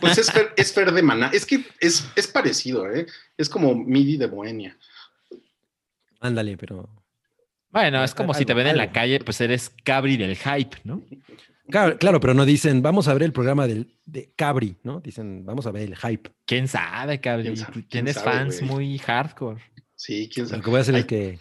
Pues 0.01 0.19
es 0.19 0.31
Fer, 0.31 0.53
es 0.57 0.73
Fer 0.73 0.93
de 0.93 1.03
Maná. 1.03 1.31
Es 1.33 1.45
que 1.47 1.65
es, 1.81 2.09
es 2.17 2.27
parecido, 2.27 2.91
¿eh? 2.93 3.07
Es 3.37 3.49
como 3.49 3.75
MIDI 3.75 4.17
de 4.17 4.27
Bohemia. 4.27 4.77
Ándale, 6.21 6.57
pero... 6.57 6.89
Bueno, 7.71 8.03
es 8.03 8.15
como 8.15 8.35
si 8.35 8.45
te 8.45 8.53
Algo, 8.53 8.59
ven 8.65 8.67
en 8.73 8.77
la 8.77 8.91
calle, 8.93 9.21
pues 9.21 9.41
eres 9.41 9.73
Cabri 9.85 10.17
del 10.17 10.37
hype, 10.37 10.77
¿no? 10.85 11.03
Claro, 11.71 11.97
claro, 11.99 12.19
pero 12.19 12.35
no 12.35 12.45
dicen, 12.45 12.83
vamos 12.83 13.07
a 13.07 13.15
ver 13.15 13.23
el 13.23 13.33
programa 13.33 13.69
del, 13.69 13.97
de 14.05 14.33
Cabri, 14.35 14.77
¿no? 14.83 14.99
Dicen, 15.01 15.47
vamos 15.47 15.67
a 15.67 15.71
ver 15.71 15.83
el 15.83 15.97
hype. 15.97 16.31
¿Quién 16.47 16.67
sabe, 16.67 17.21
Cabri? 17.21 17.45
¿Quién 17.45 17.57
sabe? 17.57 17.73
¿Quién 17.73 17.89
Tienes 17.89 18.15
sabe, 18.17 18.27
fans 18.33 18.57
güey? 18.61 18.71
muy 18.71 18.99
hardcore. 18.99 19.61
Sí, 19.95 20.29
quién 20.35 20.47
sabe. 20.49 20.59
Lo 20.59 20.65
que 20.65 20.71
voy 20.71 20.79
a 20.79 20.83
hacer 20.83 20.95
Ay, 20.97 21.01
es 21.03 21.07
que 21.07 21.39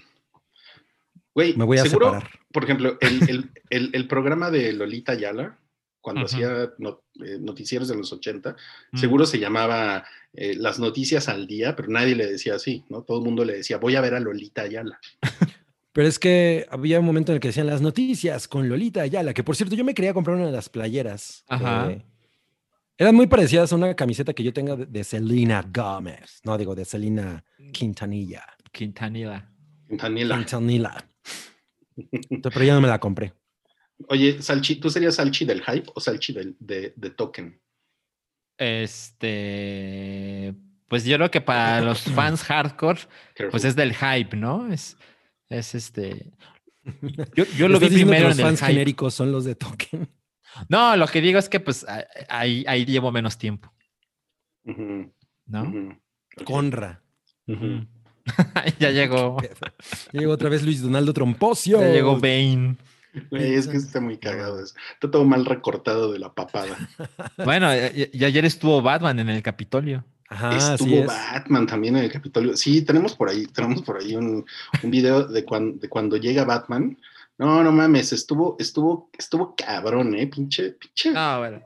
Güey, 1.34 1.56
me 1.56 1.64
voy 1.64 1.78
a 1.80 1.84
seguro, 1.84 2.08
separar. 2.14 2.30
por 2.52 2.64
ejemplo, 2.64 2.98
el, 3.02 3.30
el- 3.30 3.50
el- 3.72 3.90
el 3.94 4.08
programa 4.08 4.52
de 4.52 4.72
Lolita 4.74 5.14
Ayala, 5.14 5.58
cuando 6.02 6.26
hacía 6.26 6.72
no- 6.78 7.02
eh, 7.26 7.38
noticieros 7.40 7.88
de 7.88 7.96
los 7.98 8.12
80, 8.14 8.56
Mm. 8.92 8.98
seguro 8.98 9.26
se 9.26 9.40
llamaba 9.40 10.06
eh, 10.34 10.54
Las 10.56 10.78
Noticias 10.80 11.28
al 11.28 11.48
Día, 11.48 11.76
pero 11.76 11.88
nadie 11.90 12.16
le 12.16 12.28
decía 12.28 12.56
así, 12.56 12.84
¿no? 12.90 13.02
Todo 13.04 13.18
el 13.20 13.26
mundo 13.26 13.44
le 13.44 13.54
decía, 13.54 13.78
voy 13.78 13.96
a 13.96 14.02
ver 14.02 14.14
a 14.14 14.20
Lolita 14.20 14.62
Ayala. 14.62 15.00
Pero 15.92 16.08
es 16.08 16.20
que 16.20 16.68
había 16.70 17.00
un 17.00 17.06
momento 17.08 17.32
en 17.32 17.38
el 17.38 17.40
que 17.42 17.48
decían 17.48 17.66
las 17.66 17.82
noticias 17.82 18.48
con 18.48 18.70
Lolita 18.70 19.02
Ayala, 19.02 19.34
que 19.34 19.44
por 19.44 19.56
cierto 19.56 19.76
yo 19.76 19.84
me 19.84 19.96
quería 19.96 20.14
comprar 20.14 20.38
una 20.38 20.46
de 20.46 20.52
las 20.52 20.70
playeras. 20.70 21.44
Ajá. 21.48 21.90
eh, 21.92 22.06
eran 22.98 23.16
muy 23.16 23.26
parecidas 23.28 23.74
a 23.74 23.76
una 23.76 23.96
camiseta 23.96 24.34
que 24.34 24.44
yo 24.44 24.54
tenga 24.54 24.76
de, 24.76 25.04
Selena 25.04 25.66
Gómez, 25.74 26.42
no 26.44 26.58
digo 26.60 26.76
de 26.76 26.86
Selena 26.86 27.44
Quintanilla. 27.74 28.44
Quintanilla. 28.72 29.50
Daniela. 29.90 30.36
Quintanilla. 30.38 30.96
Entonces, 32.12 32.54
pero 32.54 32.66
ya 32.66 32.76
no 32.76 32.82
me 32.82 32.88
la 32.88 33.00
compré. 33.00 33.34
Oye, 34.08 34.42
Salchi, 34.42 34.76
¿tú 34.76 34.90
serías 34.90 35.16
Salchi 35.16 35.46
del 35.46 35.62
hype 35.64 35.90
o 35.94 36.00
Salchi 36.00 36.34
del, 36.34 36.56
de, 36.60 36.94
de 36.96 37.10
token? 37.10 37.60
Este, 38.58 40.54
pues 40.88 41.06
yo 41.06 41.18
creo 41.18 41.32
que 41.32 41.42
para 41.42 41.82
los 41.86 42.02
fans 42.02 42.44
hardcore, 42.44 43.02
pues 43.52 43.66
es 43.66 43.76
del 43.76 43.94
hype, 43.96 44.36
¿no? 44.36 44.72
Es, 44.72 44.98
es 45.50 45.76
este. 45.76 46.32
Yo, 47.36 47.46
yo 47.58 47.68
lo 47.68 47.80
vi 47.80 47.86
¿Estás 47.88 47.90
diciendo 47.90 47.90
que 47.90 47.90
primero 47.90 48.28
los 48.30 48.40
en 48.40 48.46
el 48.46 48.46
fans 48.48 48.60
hype. 48.62 48.72
genéricos 48.72 49.14
son 49.14 49.32
los 49.32 49.46
de 49.46 49.56
Token. 49.56 50.10
No, 50.70 50.96
lo 50.98 51.08
que 51.08 51.22
digo 51.22 51.38
es 51.38 51.48
que 51.48 51.60
pues 51.60 51.86
ahí, 52.28 52.64
ahí 52.68 52.86
llevo 52.86 53.12
menos 53.12 53.38
tiempo, 53.38 53.72
¿no? 54.66 56.00
Conra. 56.44 57.04
ya 58.80 58.90
llegó, 58.92 59.38
Ya 60.12 60.20
llegó 60.20 60.34
otra 60.34 60.50
vez 60.50 60.64
Luis 60.64 60.82
Donaldo 60.82 61.14
Trompocio. 61.14 61.80
ya 61.82 61.90
llegó 61.92 62.20
Bane. 62.20 62.78
Güey, 63.32 63.56
es 63.56 63.67
que 63.67 63.78
está 63.78 64.00
muy 64.00 64.17
cagado 64.17 64.62
eso. 64.62 64.76
Está 64.93 65.10
todo 65.10 65.26
mal 65.26 65.45
recortado 65.45 66.12
de 66.12 66.19
la 66.19 66.34
papada. 66.34 66.78
Bueno, 67.43 67.74
y, 67.74 68.10
y 68.12 68.26
ayer 68.26 68.45
estuvo 68.45 68.82
Batman 68.82 69.19
en 69.19 69.30
el 69.30 69.41
Capitolio. 69.41 70.04
Estuvo 70.30 71.06
Batman 71.06 71.65
también 71.65 71.95
en 71.98 72.04
el 72.04 72.12
Capitolio. 72.12 72.56
Sí, 72.56 72.84
tenemos 72.84 73.15
por 73.15 73.30
ahí, 73.30 73.48
tenemos 73.48 73.82
por 73.82 74.00
ahí 74.00 74.15
un, 74.15 74.45
un 74.84 74.91
video 74.91 75.24
de, 75.24 75.41
de 75.41 75.89
cuando 75.89 76.17
llega 76.17 76.45
Batman. 76.45 76.98
No, 77.39 77.63
no 77.63 77.72
mames, 77.72 78.12
estuvo, 78.12 78.58
estuvo, 78.60 79.10
estuvo 79.17 79.56
cabrón, 79.56 80.13
eh, 80.13 80.28
pinche, 80.28 80.72
pinche. 80.72 81.13
Ah, 81.15 81.38
bueno. 81.39 81.62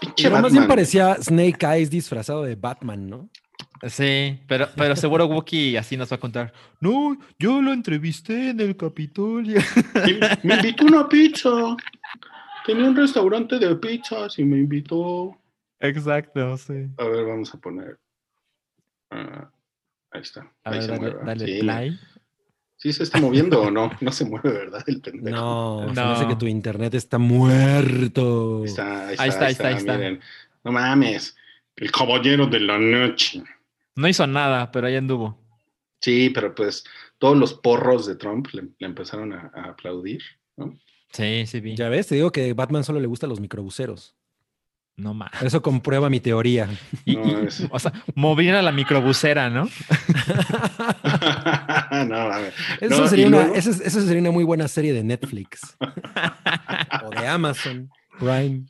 Pinche 0.00 0.24
pero 0.30 0.40
más 0.40 0.52
bien 0.52 0.66
parecía 0.66 1.16
Snake 1.16 1.66
Eyes 1.66 1.90
disfrazado 1.90 2.44
de 2.44 2.56
Batman, 2.56 3.08
¿no? 3.08 3.28
Sí, 3.86 4.40
pero, 4.48 4.68
pero 4.76 4.96
seguro 4.96 5.26
Wookie 5.26 5.76
así 5.76 5.96
nos 5.96 6.10
va 6.10 6.16
a 6.16 6.20
contar. 6.20 6.52
No, 6.80 7.16
yo 7.38 7.62
lo 7.62 7.72
entrevisté 7.72 8.50
en 8.50 8.60
el 8.60 8.76
Capitolio. 8.76 9.60
me 10.42 10.56
invitó 10.56 10.84
una 10.84 11.08
pizza. 11.08 11.76
Tenía 12.66 12.88
un 12.88 12.96
restaurante 12.96 13.58
de 13.58 13.74
pizzas 13.76 14.38
y 14.38 14.44
me 14.44 14.58
invitó. 14.58 15.36
Exacto, 15.80 16.56
sí. 16.56 16.88
A 16.98 17.04
ver, 17.04 17.24
vamos 17.24 17.54
a 17.54 17.58
poner. 17.58 17.98
Ah, 19.10 19.50
ahí 20.10 20.22
está. 20.22 20.52
ahí 20.64 20.82
se 20.82 20.88
dale, 20.88 21.14
dale 21.24 21.46
sí, 21.46 21.60
play. 21.60 22.00
¿Sí 22.76 22.92
se 22.92 23.04
está 23.04 23.20
moviendo 23.20 23.62
o 23.62 23.70
no? 23.70 23.90
No 24.00 24.12
se 24.12 24.24
mueve, 24.24 24.50
¿verdad? 24.50 24.84
El 24.86 25.00
pendejo. 25.00 25.36
No, 25.36 25.86
no. 25.86 25.94
parece 25.94 26.26
que 26.26 26.36
tu 26.36 26.46
internet 26.46 26.94
está 26.94 27.18
muerto. 27.18 28.58
Ahí 28.58 28.64
está, 28.66 29.08
ahí 29.08 29.28
está, 29.28 29.46
ahí 29.46 29.52
está. 29.52 29.68
Ahí 29.68 29.74
está, 29.76 29.98
No 30.64 30.72
mames. 30.72 31.37
El 31.78 31.92
caballero 31.92 32.46
de 32.46 32.60
la 32.60 32.78
noche. 32.78 33.42
No 33.94 34.08
hizo 34.08 34.26
nada, 34.26 34.70
pero 34.72 34.88
ahí 34.88 34.96
anduvo. 34.96 35.38
Sí, 36.00 36.30
pero 36.30 36.54
pues 36.54 36.84
todos 37.18 37.36
los 37.36 37.54
porros 37.54 38.06
de 38.06 38.16
Trump 38.16 38.48
le, 38.52 38.64
empezaron 38.80 39.32
a, 39.32 39.52
aplaudir, 39.54 40.22
¿no? 40.56 40.76
Sí, 41.12 41.46
sí, 41.46 41.60
vi. 41.60 41.76
Ya 41.76 41.88
ves, 41.88 42.08
te 42.08 42.16
digo 42.16 42.32
que 42.32 42.52
Batman 42.52 42.84
solo 42.84 43.00
le 43.00 43.06
gustan 43.06 43.30
los 43.30 43.40
microbuseros. 43.40 44.16
No 44.96 45.14
más. 45.14 45.30
Eso 45.42 45.62
comprueba 45.62 46.10
mi 46.10 46.18
teoría. 46.20 46.68
O 47.70 47.78
sea, 47.78 47.92
mover 48.14 48.56
a 48.56 48.62
la 48.62 48.72
microbusera, 48.72 49.48
¿no? 49.48 49.64
no, 52.06 52.16
a 52.16 52.38
ver. 52.40 52.52
Eso, 52.80 53.06
sería 53.06 53.28
una, 53.28 53.54
eso, 53.54 53.72
sería 53.72 54.20
una 54.20 54.32
muy 54.32 54.44
buena 54.44 54.66
serie 54.68 54.92
de 54.92 55.04
Netflix. 55.04 55.76
o 57.04 57.10
de 57.10 57.26
Amazon 57.26 57.88
Prime. 58.18 58.64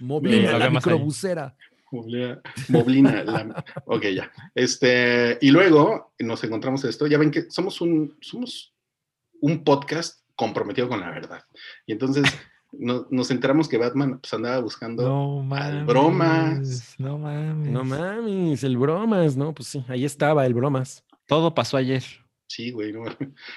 Mover 0.00 0.54
a 0.54 0.58
la 0.58 0.70
microbusera. 0.70 1.56
Moblina, 1.90 3.24
la, 3.24 3.64
ok, 3.86 4.02
ya. 4.14 4.30
Este, 4.54 5.38
y 5.40 5.50
luego 5.50 6.12
nos 6.18 6.42
encontramos 6.44 6.84
esto. 6.84 7.06
Ya 7.06 7.18
ven 7.18 7.30
que 7.30 7.50
somos 7.50 7.80
un, 7.80 8.16
somos 8.20 8.74
un 9.40 9.64
podcast 9.64 10.20
comprometido 10.36 10.88
con 10.88 11.00
la 11.00 11.10
verdad. 11.10 11.44
Y 11.86 11.92
entonces 11.92 12.24
nos 12.72 13.30
enteramos 13.30 13.68
que 13.68 13.78
Batman 13.78 14.18
pues, 14.20 14.32
andaba 14.32 14.60
buscando 14.60 15.02
no 15.02 15.84
bromas. 15.86 16.94
No 16.98 17.18
mames. 17.18 17.70
No 17.70 17.84
mames, 17.84 18.64
el 18.64 18.76
bromas, 18.76 19.36
¿no? 19.36 19.54
Pues 19.54 19.68
sí, 19.68 19.84
ahí 19.88 20.04
estaba 20.04 20.46
el 20.46 20.54
bromas. 20.54 21.04
Todo 21.26 21.54
pasó 21.54 21.76
ayer. 21.76 22.02
Sí, 22.46 22.72
güey, 22.72 22.92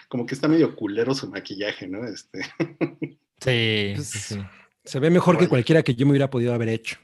como 0.08 0.26
que 0.26 0.36
está 0.36 0.48
medio 0.48 0.76
culero 0.76 1.16
su 1.16 1.28
maquillaje, 1.30 1.88
¿no? 1.88 2.06
Este. 2.06 2.44
Sí, 3.40 3.94
pues, 3.96 4.08
sí, 4.08 4.40
Se 4.86 5.00
ve 5.00 5.10
mejor 5.10 5.38
que 5.38 5.50
cualquiera 5.50 5.84
que 5.84 5.96
yo 5.96 6.06
me 6.06 6.12
hubiera 6.12 6.30
podido 6.30 6.54
haber 6.54 6.70
hecho. 6.70 6.98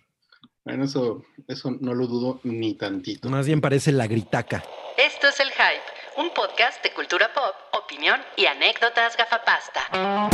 Bueno, 0.69 0.83
eso, 0.83 1.25
eso 1.47 1.75
no 1.81 1.95
lo 1.95 2.05
dudo 2.05 2.41
ni 2.43 2.75
tantito. 2.75 3.27
Más 3.27 3.47
bien 3.47 3.59
parece 3.59 3.91
la 3.91 4.05
gritaca. 4.05 4.63
Esto 4.99 5.29
es 5.29 5.39
El 5.39 5.47
Hype, 5.47 6.21
un 6.21 6.31
podcast 6.31 6.83
de 6.83 6.93
cultura 6.93 7.27
pop, 7.33 7.55
opinión 7.83 8.19
y 8.37 8.45
anécdotas 8.45 9.17
gafapasta. 9.17 10.29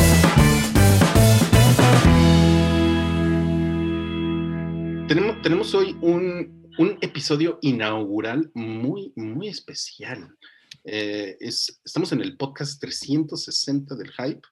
Tenemos, 5.08 5.41
tenemos 5.41 5.74
hoy 5.74 5.95
un, 6.02 6.69
un 6.80 6.98
episodio 7.00 7.58
inaugural 7.62 8.52
muy, 8.54 9.13
muy 9.15 9.48
especial. 9.48 10.36
Eh, 10.84 11.38
es, 11.39 11.80
estamos 11.86 12.12
en 12.12 12.19
el 12.19 12.36
podcast 12.36 12.82
360 12.82 13.95
del 13.95 14.12
Hype 14.12 14.45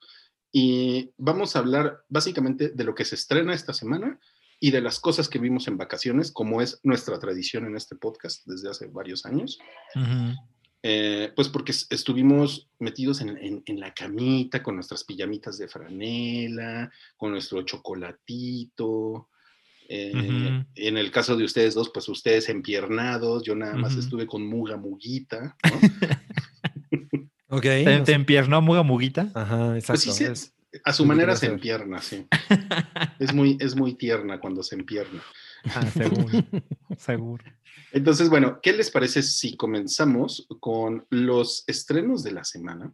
y 0.50 1.12
vamos 1.18 1.58
a 1.58 1.60
hablar 1.60 2.06
básicamente 2.08 2.70
de 2.70 2.84
lo 2.86 2.96
que 2.96 3.04
se 3.04 3.16
estrena 3.16 3.54
esta 3.54 3.74
semana 3.74 4.18
y 4.64 4.72
de 4.72 4.80
las 4.80 5.02
cosas 5.02 5.28
que 5.28 5.40
vimos 5.40 5.68
en 5.68 5.76
vacaciones, 5.76 6.32
como 6.32 6.62
es 6.62 6.80
nuestra 6.84 7.20
tradición 7.20 7.66
en 7.66 7.76
este 7.76 7.98
podcast 7.98 8.46
desde 8.46 8.70
hace 8.70 8.88
varios 8.88 9.26
años. 9.26 9.60
Eh, 10.82 11.34
pues 11.36 11.50
porque 11.50 11.74
estuvimos 11.90 12.70
metidos 12.80 13.20
en, 13.20 13.62
en, 13.66 13.80
la 13.82 13.94
camita 13.94 14.64
con 14.64 14.76
nuestras 14.76 15.04
pijamitas 15.04 15.58
de 15.58 15.68
franela, 15.68 16.90
con 17.18 17.32
nuestro 17.32 17.62
chocolatito. 17.64 19.28
Eh, 19.90 20.64
en 20.76 20.98
el 20.98 21.12
caso 21.12 21.36
de 21.36 21.44
ustedes 21.44 21.74
dos, 21.74 21.92
pues 21.94 22.08
ustedes 22.08 22.48
empiernados, 22.48 23.44
yo 23.44 23.56
nada 23.56 23.76
más 23.76 23.98
estuve 23.98 24.26
con 24.26 24.48
muga 24.48 24.78
muguita. 24.78 25.58
ok. 27.50 27.62
¿Te, 27.62 28.14
empiernó 28.14 28.62
muga 28.62 28.84
muguita? 28.84 29.30
Ajá, 29.34 29.76
exacto. 29.76 30.06
Pues 30.06 30.54
a 30.84 30.94
su 30.94 31.06
manera 31.06 31.36
se 31.36 31.48
empierna, 31.48 32.02
sí. 32.02 32.28
es, 33.20 33.34
muy, 33.34 33.58
es 33.60 33.76
muy 33.76 33.96
tierna 33.96 34.40
cuando 34.40 34.64
se 34.64 34.76
empierna. 34.76 35.22
Ah, 35.66 35.86
seguro, 35.86 36.46
seguro. 36.98 37.44
Entonces, 37.92 38.30
bueno, 38.30 38.60
¿qué 38.62 38.74
les 38.74 38.90
parece 38.90 39.22
si 39.22 39.56
comenzamos 39.56 40.48
con 40.60 41.06
los 41.10 41.64
estrenos 41.68 42.24
de 42.24 42.32
la 42.32 42.44
semana? 42.44 42.92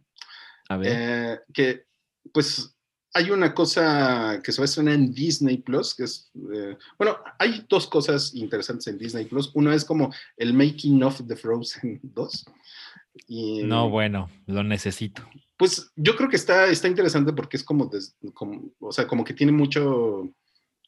A 0.68 0.76
ver. 0.76 0.92
Eh, 0.92 1.40
que, 1.52 1.84
pues, 2.32 2.76
hay 3.12 3.30
una 3.30 3.54
cosa 3.54 4.40
que 4.42 4.52
se 4.52 4.60
va 4.60 4.64
a 4.64 4.66
estrenar 4.66 4.94
en 4.94 5.12
Disney 5.12 5.58
Plus, 5.58 5.94
que 5.94 6.04
es, 6.04 6.30
eh, 6.54 6.76
bueno, 6.96 7.18
hay 7.38 7.66
dos 7.68 7.86
cosas 7.86 8.34
interesantes 8.34 8.86
en 8.86 8.98
Disney 8.98 9.24
Plus. 9.24 9.50
Uno 9.54 9.72
es 9.72 9.84
como 9.84 10.12
el 10.36 10.54
making 10.54 11.02
of 11.02 11.20
the 11.26 11.36
Frozen 11.36 11.98
2. 12.02 12.44
Y, 13.26 13.62
no, 13.64 13.90
bueno, 13.90 14.30
lo 14.46 14.62
necesito. 14.62 15.22
Pues 15.56 15.92
yo 15.96 16.16
creo 16.16 16.28
que 16.28 16.36
está, 16.36 16.66
está 16.66 16.88
interesante 16.88 17.32
porque 17.32 17.56
es 17.56 17.64
como, 17.64 17.90
o 18.78 18.92
sea, 18.92 19.06
como 19.06 19.24
que 19.24 19.34
tiene 19.34 19.52
mucho, 19.52 20.28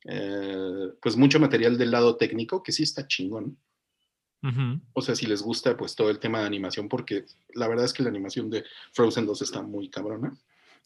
eh, 0.04 0.88
pues 1.00 1.16
mucho 1.16 1.40
material 1.40 1.76
del 1.76 1.90
lado 1.90 2.16
técnico 2.16 2.62
que 2.62 2.72
sí 2.72 2.82
está 2.82 3.06
chingón. 3.06 3.58
O 4.92 5.00
sea, 5.00 5.14
si 5.14 5.26
les 5.26 5.40
gusta, 5.40 5.76
pues 5.76 5.94
todo 5.94 6.10
el 6.10 6.18
tema 6.18 6.40
de 6.40 6.46
animación, 6.46 6.88
porque 6.88 7.26
la 7.54 7.68
verdad 7.68 7.84
es 7.84 7.92
que 7.92 8.02
la 8.02 8.08
animación 8.08 8.50
de 8.50 8.64
Frozen 8.92 9.24
2 9.24 9.42
está 9.42 9.62
muy 9.62 9.88
cabrona. 9.88 10.36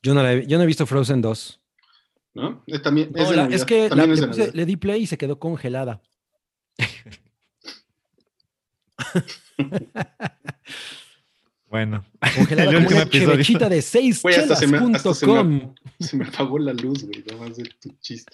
Yo 0.02 0.12
no, 0.12 0.30
yo 0.40 0.58
no 0.58 0.64
he 0.64 0.66
visto 0.66 0.84
Frozen 0.84 1.22
2. 1.22 1.60
¿No? 2.34 2.62
Eh, 2.66 2.78
también, 2.80 3.12
es, 3.16 3.64
que 3.64 3.88
le, 4.52 4.66
di 4.66 4.76
play 4.76 5.04
y 5.04 5.06
se 5.06 5.16
quedó 5.16 5.38
congelada. 5.38 6.02
Bueno, 11.68 12.04
congelada 12.36 12.72
como 12.74 12.88
una 12.88 13.08
chevechita 13.08 13.68
de 13.68 13.82
6 13.82 14.20
se, 14.20 14.66
me, 14.66 14.78
se 15.98 16.16
me 16.16 16.24
apagó 16.24 16.58
la 16.58 16.72
luz, 16.72 17.04
güey, 17.04 17.24
no 17.30 17.38
más 17.38 17.56
de 17.56 17.64
tu 17.80 17.90
chiste. 18.00 18.32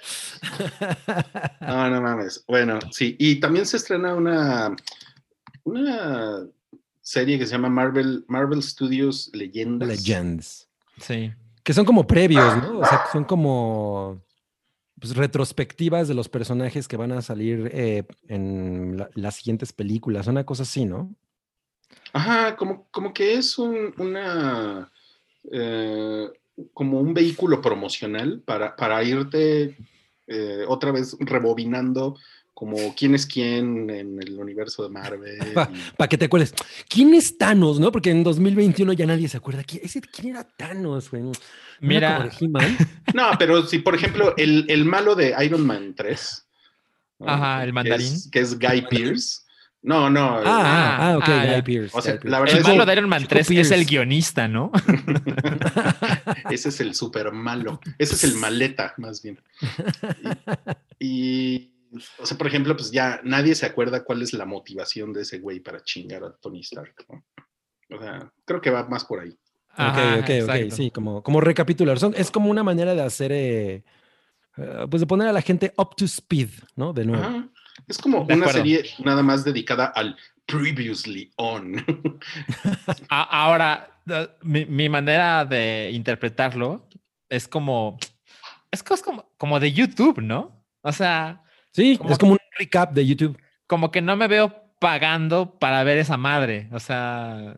No, 1.61 1.89
no 1.89 2.03
mames. 2.03 2.45
Bueno, 2.47 2.79
sí, 2.91 3.17
y 3.19 3.41
también 3.41 3.65
se 3.65 3.79
estrena 3.79 4.15
una, 4.15 4.77
una 5.65 6.47
serie 7.01 7.39
que 7.39 7.47
se 7.47 7.53
llama 7.53 7.71
Marvel, 7.71 8.25
Marvel 8.29 8.63
Studios 8.63 9.31
Leyendas. 9.33 9.89
Legends. 9.89 10.69
Sí. 10.99 11.33
Que 11.63 11.73
son 11.73 11.85
como 11.85 12.07
previos, 12.07 12.57
¿no? 12.59 12.81
O 12.81 12.85
sea, 12.85 13.05
son 13.13 13.25
como 13.25 14.23
pues, 15.01 15.17
retrospectivas 15.17 16.07
de 16.07 16.15
los 16.15 16.29
personajes 16.29 16.87
que 16.87 16.97
van 16.97 17.13
a 17.13 17.23
salir 17.23 17.71
eh, 17.73 18.05
en 18.29 19.05
las 19.15 19.37
siguientes 19.37 19.73
películas, 19.73 20.27
una 20.27 20.45
cosa 20.45 20.65
así, 20.65 20.85
¿no? 20.85 21.15
Ajá, 22.13 22.57
como, 22.57 22.87
como 22.91 23.13
que 23.15 23.35
es 23.35 23.59
un, 23.59 23.95
una, 23.99 24.91
eh, 25.51 26.29
como 26.75 27.01
un 27.01 27.15
vehículo 27.15 27.61
promocional 27.61 28.43
para, 28.45 28.77
para 28.77 29.03
irte 29.03 29.77
eh, 30.27 30.65
otra 30.69 30.93
vez 30.93 31.17
rebobinando 31.21 32.17
como 32.55 32.95
quién 32.95 33.15
es 33.15 33.27
quién 33.27 33.91
en 33.91 34.23
el 34.23 34.39
universo 34.39 34.85
de 34.85 34.91
Marvel. 34.91 35.39
Para 35.97 36.09
que 36.09 36.19
te 36.19 36.27
acuerdes, 36.27 36.55
¿quién 36.89 37.13
es 37.15 37.37
Thanos? 37.37 37.81
¿No? 37.81 37.91
Porque 37.91 38.11
en 38.11 38.23
2021 38.23 38.93
ya 38.93 39.07
nadie 39.07 39.29
se 39.29 39.37
acuerda. 39.37 39.65
¿Quién, 39.65 39.83
quién 40.13 40.29
era 40.29 40.45
Thanos? 40.45 41.11
Mira. 41.81 42.31
No, 43.15 43.31
pero 43.39 43.67
si, 43.67 43.81
por 43.81 43.95
ejemplo, 43.95 44.35
el, 44.37 44.67
el 44.69 44.85
malo 44.85 45.15
de 45.15 45.35
Iron 45.45 45.67
Man 45.67 45.95
3. 45.97 46.47
Ajá, 47.27 47.65
el 47.65 47.73
mandarín. 47.73 48.15
Que 48.31 48.41
es, 48.41 48.59
Guy 48.59 48.83
Pearce. 48.89 49.41
No, 49.83 50.09
no. 50.09 50.39
Ah, 50.39 50.43
ah, 50.47 50.97
ah 51.01 51.17
ok, 51.19 51.29
ah, 51.29 51.47
Guy 51.47 51.63
Pearce. 51.63 51.99
O 51.99 52.01
sea, 52.01 52.19
la 52.23 52.39
verdad 52.39 52.57
el 52.57 52.63
malo 52.65 52.87
de 52.87 52.93
Iron 52.93 53.09
Man 53.09 53.27
3 53.27 53.51
es 53.51 53.71
el 53.73 53.85
guionista, 53.85 54.47
¿no? 54.47 54.71
Ese 56.51 56.69
es 56.69 56.81
el 56.81 56.95
super 56.95 57.33
malo. 57.33 57.81
Ese 57.99 58.15
es 58.15 58.25
el 58.25 58.37
maleta, 58.37 58.95
más 58.97 59.23
bien. 59.23 59.41
y 61.01 61.73
o 62.19 62.27
sea, 62.27 62.39
por 62.39 62.47
ejemplo, 62.47 62.77
pues 62.77 62.91
ya 62.91 63.21
nadie 63.25 63.55
se 63.55 63.67
acuerda 63.67 64.05
cuál 64.05 64.23
es 64.23 64.33
la 64.33 64.47
motivación 64.47 65.13
de 65.13 65.23
ese 65.23 65.41
güey 65.41 65.61
para 65.61 65.83
chingar 65.83 66.25
a 66.25 66.33
Tony 66.33 66.61
Stark. 66.61 66.95
O 67.91 68.01
sea, 68.01 68.33
creo 68.45 68.61
que 68.61 68.71
va 68.71 68.89
más 68.89 69.05
por 69.05 69.21
ahí. 69.21 69.37
ok, 69.77 70.23
ok, 70.23 70.31
ok, 70.45 70.73
sí, 70.73 70.91
como, 70.91 71.23
como 71.23 71.41
recapitular. 71.41 71.99
es 72.15 72.31
como 72.31 72.51
una 72.51 72.63
manera 72.63 72.95
de 72.95 73.03
hacer, 73.03 73.33
eh, 73.33 73.85
eh, 74.57 74.87
pues 74.89 75.01
de 75.01 75.07
poner 75.07 75.29
a 75.29 75.33
la 75.33 75.43
gente 75.43 75.75
up 75.77 75.95
to 75.97 76.05
speed, 76.07 76.51
¿no? 76.77 76.93
De 76.93 77.05
nuevo. 77.05 77.52
Es 77.89 77.99
como 77.99 78.25
De 78.25 78.35
una 78.35 78.47
acuerdo. 78.47 78.53
serie 78.59 78.85
nada 79.05 79.23
más 79.23 79.45
dedicada 79.45 79.87
al 79.87 80.17
previously 80.47 81.31
on. 81.37 81.85
Ahora, 83.09 83.91
mi, 84.43 84.67
mi 84.67 84.89
manera 84.89 85.45
de 85.45 85.91
interpretarlo 85.93 86.89
es 87.29 87.49
como, 87.49 87.99
es 88.71 88.83
como, 88.83 89.33
como 89.37 89.61
de 89.61 89.73
YouTube, 89.73 90.21
¿no? 90.21 90.65
O 90.83 90.93
sea, 90.93 91.39
Sí, 91.75 91.97
Como 91.97 92.11
es 92.11 92.19
como 92.19 92.33
un 92.33 92.39
recap 92.59 92.93
de 92.93 93.07
YouTube. 93.07 93.39
como 93.67 93.91
que 93.91 94.03
no 94.03 94.15
me 94.15 94.29
veo 94.29 94.55
pagando 94.79 95.59
para 95.59 95.83
ver 95.85 95.97
esa 95.99 96.19
madre. 96.19 96.69
O 96.73 96.79
sea, 96.81 97.57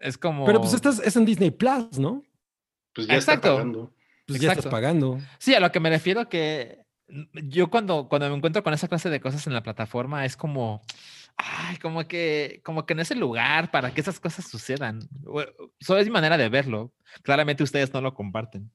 es 0.00 0.18
como... 0.18 0.44
Pero 0.44 0.60
pues 0.60 0.72
estás, 0.72 0.98
es 0.98 1.14
en 1.16 1.24
Disney 1.24 1.52
Plus, 1.52 1.98
¿no? 2.00 2.24
Pues 2.94 3.06
ya 3.06 3.14
Exacto. 3.14 3.46
está 3.48 3.56
pagando. 3.58 3.94
Pues 4.26 4.40
ya 4.40 4.50
estás 4.50 4.66
pagando. 4.66 5.20
Sí, 5.38 5.54
a 5.54 5.60
lo 5.60 5.70
que 5.70 5.78
me 5.78 5.88
refiero 5.88 6.28
que 6.28 6.84
yo 7.34 7.70
cuando, 7.70 8.08
cuando 8.08 8.28
me 8.28 8.36
encuentro 8.36 8.62
con 8.62 8.74
esa 8.74 8.88
clase 8.88 9.10
de 9.10 9.20
cosas 9.20 9.46
en 9.46 9.54
la 9.54 9.62
plataforma 9.62 10.24
es 10.24 10.36
como, 10.36 10.82
ay, 11.36 11.76
como 11.78 12.06
que, 12.06 12.60
como 12.64 12.84
que 12.86 12.94
no 12.94 13.02
es 13.02 13.10
el 13.10 13.18
lugar 13.20 13.70
para 13.70 13.92
que 13.92 14.00
esas 14.00 14.20
cosas 14.20 14.46
sucedan. 14.48 15.00
Bueno, 15.22 15.50
Solo 15.80 16.00
es 16.00 16.06
mi 16.06 16.12
manera 16.12 16.36
de 16.36 16.48
verlo. 16.48 16.92
Claramente 17.22 17.62
ustedes 17.62 17.92
no 17.92 18.00
lo 18.00 18.14
comparten. 18.14 18.70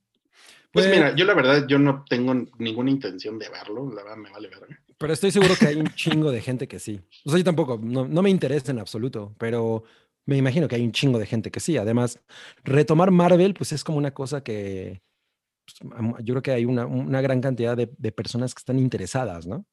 Pues, 0.71 0.87
Pues- 0.87 0.89
mira, 0.89 1.15
yo 1.15 1.25
la 1.25 1.35
verdad, 1.35 1.67
yo 1.67 1.77
no 1.77 2.03
tengo 2.09 2.33
ninguna 2.57 2.89
intención 2.89 3.37
de 3.37 3.49
verlo, 3.49 3.91
la 3.93 4.01
verdad 4.03 4.17
me 4.17 4.31
vale 4.31 4.47
verga. 4.49 4.67
Pero 4.97 5.13
estoy 5.13 5.31
seguro 5.31 5.53
que 5.59 5.67
hay 5.67 5.75
un 5.75 5.87
chingo 5.95 6.31
de 6.31 6.41
gente 6.41 6.67
que 6.67 6.79
sí. 6.79 6.99
O 7.25 7.29
sea, 7.29 7.37
yo 7.37 7.43
tampoco, 7.43 7.79
no, 7.81 8.07
no 8.07 8.21
me 8.23 8.29
interesa 8.31 8.71
en 8.71 8.79
absoluto, 8.79 9.35
pero 9.37 9.83
me 10.25 10.37
imagino 10.37 10.67
que 10.67 10.75
hay 10.75 10.83
un 10.83 10.91
chingo 10.91 11.19
de 11.19 11.25
gente 11.27 11.51
que 11.51 11.59
sí. 11.59 11.77
Además, 11.77 12.19
retomar 12.63 13.11
Marvel, 13.11 13.53
pues 13.53 13.71
es 13.73 13.83
como 13.83 13.97
una 13.99 14.11
cosa 14.15 14.43
que 14.43 15.01
pues, 15.65 16.25
yo 16.25 16.33
creo 16.33 16.41
que 16.41 16.51
hay 16.51 16.65
una, 16.65 16.85
una 16.85 17.21
gran 17.21 17.41
cantidad 17.41 17.75
de, 17.77 17.89
de 17.97 18.11
personas 18.11 18.53
que 18.53 18.59
están 18.59 18.79
interesadas, 18.79 19.47
¿no? 19.47 19.65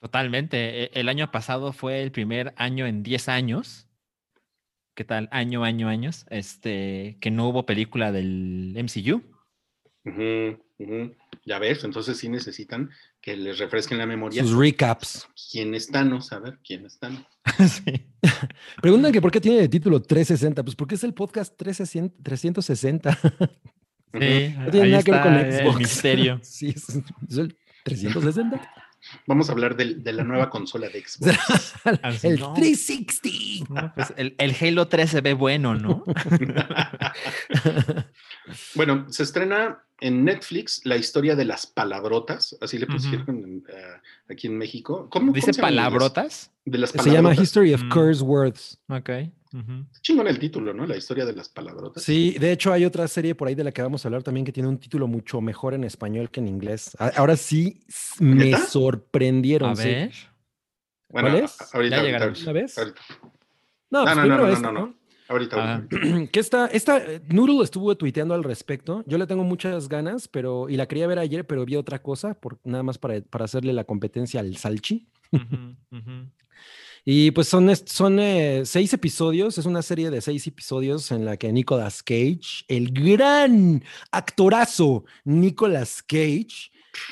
Totalmente. 0.00 0.84
E- 0.84 0.90
El 0.94 1.08
año 1.08 1.30
pasado 1.30 1.72
fue 1.72 2.02
el 2.02 2.10
primer 2.10 2.54
año 2.56 2.86
en 2.86 3.02
10 3.02 3.28
años. 3.28 3.88
¿Qué 4.94 5.04
tal? 5.04 5.28
Año, 5.30 5.64
año, 5.64 5.88
años. 5.88 6.26
Este, 6.28 7.16
que 7.20 7.30
no 7.30 7.48
hubo 7.48 7.64
película 7.64 8.12
del 8.12 8.74
MCU. 8.76 9.22
Ujú, 10.04 10.58
ujú. 10.78 11.14
Ya 11.46 11.58
ves, 11.58 11.84
entonces 11.84 12.18
sí 12.18 12.28
necesitan 12.28 12.90
que 13.20 13.36
les 13.36 13.58
refresquen 13.58 13.98
la 13.98 14.06
memoria. 14.06 14.42
Sus 14.42 14.56
recaps. 14.56 15.28
¿Quién 15.50 15.74
es 15.74 15.88
Thanos? 15.88 16.32
A 16.32 16.40
ver, 16.40 16.58
¿quién 16.64 16.84
es 16.84 16.98
Thanos? 16.98 17.24
sí. 17.84 18.10
Preguntan 18.80 19.12
que 19.12 19.20
por 19.20 19.30
qué 19.30 19.40
tiene 19.40 19.60
de 19.60 19.68
título 19.68 20.02
360. 20.02 20.62
Pues 20.64 20.74
porque 20.76 20.96
es 20.96 21.04
el 21.04 21.14
podcast 21.14 21.56
360. 21.56 23.18
360. 24.12 24.20
Sí, 24.20 24.54
No 24.64 24.70
tiene 24.70 24.86
ahí 24.86 24.90
nada 24.92 25.02
que 25.02 25.10
ver 25.12 25.20
con 25.22 25.34
está 25.34 25.56
el 25.58 25.64
Xbox. 25.64 25.78
misterio. 25.78 26.40
sí, 26.42 26.68
es, 26.68 26.88
es 27.28 27.36
el 27.38 27.56
360. 27.84 28.74
Vamos 29.26 29.48
a 29.48 29.52
hablar 29.52 29.74
del- 29.74 30.04
de, 30.04 30.12
la 30.12 30.22
nueva 30.22 30.48
consola 30.48 30.88
de 30.88 31.02
Xbox. 31.04 31.74
El 32.24 32.38
no. 32.38 32.54
360. 32.54 33.74
No, 33.74 33.92
pues 33.96 34.14
el, 34.16 34.36
el 34.38 34.54
Halo 34.60 34.86
3 34.86 35.10
se 35.10 35.20
ve 35.20 35.34
bueno, 35.34 35.74
¿no? 35.74 36.04
bueno, 38.74 39.06
se 39.10 39.22
estrena 39.24 39.78
en 40.00 40.24
Netflix 40.24 40.80
la 40.84 40.96
historia 40.96 41.36
de 41.36 41.44
las 41.44 41.66
palabrotas, 41.66 42.56
así 42.60 42.78
le 42.78 42.86
pusieron 42.86 43.28
en, 43.28 43.64
eh, 43.68 44.00
aquí 44.30 44.48
en 44.48 44.58
México. 44.58 45.08
¿Cómo, 45.10 45.26
cómo 45.26 45.32
Dice 45.32 45.50
inglés? 45.50 45.60
palabrotas. 45.60 46.50
De 46.64 46.78
las 46.78 46.90
Se 46.90 46.98
llama 46.98 47.10
palabrotas. 47.30 47.42
History 47.44 47.74
of 47.74 47.82
Mm. 47.84 47.88
Curse 47.90 48.22
Words. 48.22 48.78
Ok. 48.88 49.10
Chingón 50.00 50.26
el 50.28 50.38
título, 50.38 50.72
¿no? 50.72 50.86
La 50.86 50.96
historia 50.96 51.24
de 51.24 51.34
las 51.34 51.48
palabrotas. 51.48 52.02
Sí, 52.02 52.32
de 52.38 52.52
hecho 52.52 52.72
hay 52.72 52.84
otra 52.84 53.06
serie 53.08 53.34
por 53.34 53.48
ahí 53.48 53.54
de 53.54 53.64
la 53.64 53.72
que 53.72 53.82
vamos 53.82 54.04
a 54.04 54.08
hablar 54.08 54.22
también 54.22 54.44
que 54.46 54.52
tiene 54.52 54.68
un 54.68 54.78
título 54.78 55.06
mucho 55.06 55.40
mejor 55.40 55.74
en 55.74 55.84
español 55.84 56.30
que 56.30 56.40
en 56.40 56.48
inglés. 56.48 56.96
Ahora 57.16 57.36
sí 57.36 57.84
me 58.18 58.46
¿Neta? 58.46 58.58
sorprendieron. 58.58 59.70
A 59.70 59.76
sí. 59.76 59.88
ver. 59.88 60.12
Bueno, 61.08 61.28
¿Cuál 61.30 61.44
es? 61.44 61.74
ahorita, 61.74 61.74
Ya 61.74 61.78
ahorita, 61.78 62.02
llegaron. 62.02 62.28
ahorita, 62.28 62.42
¿Una 62.50 62.52
vez? 62.52 62.78
ahorita, 62.78 63.00
No, 63.90 63.98
No, 64.00 64.04
pues 64.04 64.16
no, 64.16 64.22
no, 64.24 64.36
no, 64.36 64.42
no, 64.46 64.48
esta, 64.52 64.72
no, 64.72 64.80
¿no? 64.86 64.94
ahorita, 65.28 65.56
Ah. 65.58 65.74
ahorita. 65.74 66.30
que 66.32 66.40
esta, 66.40 66.66
esta, 66.68 66.98
eh, 66.98 67.20
Noodle 67.28 67.62
estuvo 67.62 67.94
tuiteando 67.96 68.32
al 68.34 68.42
respecto. 68.44 69.04
Yo 69.06 69.18
le 69.18 69.26
tengo 69.26 69.44
muchas 69.44 69.88
ganas, 69.88 70.28
pero, 70.28 70.70
y 70.70 70.76
la 70.76 70.86
quería 70.86 71.06
ver 71.06 71.18
ayer, 71.18 71.46
pero 71.46 71.64
vi 71.66 71.76
otra 71.76 72.00
cosa, 72.02 72.34
por, 72.34 72.58
nada 72.64 72.82
más 72.82 72.96
para, 72.98 73.20
para 73.20 73.44
hacerle 73.44 73.72
la 73.74 73.84
competencia 73.84 74.40
al 74.40 74.56
Salchi. 74.56 75.06
Ujú, 75.32 75.76
ujú. 75.90 76.30
Y 77.04 77.32
pues 77.32 77.48
son, 77.48 77.74
son 77.86 78.20
eh, 78.20 78.62
seis 78.64 78.92
episodios, 78.92 79.58
es 79.58 79.66
una 79.66 79.82
serie 79.82 80.10
de 80.10 80.20
seis 80.20 80.46
episodios 80.46 81.10
en 81.10 81.24
la 81.24 81.36
que 81.36 81.52
Nicolas 81.52 82.02
Cage, 82.02 82.64
el 82.68 82.92
gran 82.92 83.82
actorazo 84.12 85.04
Nicolas 85.24 86.02
Cage, 86.02 86.70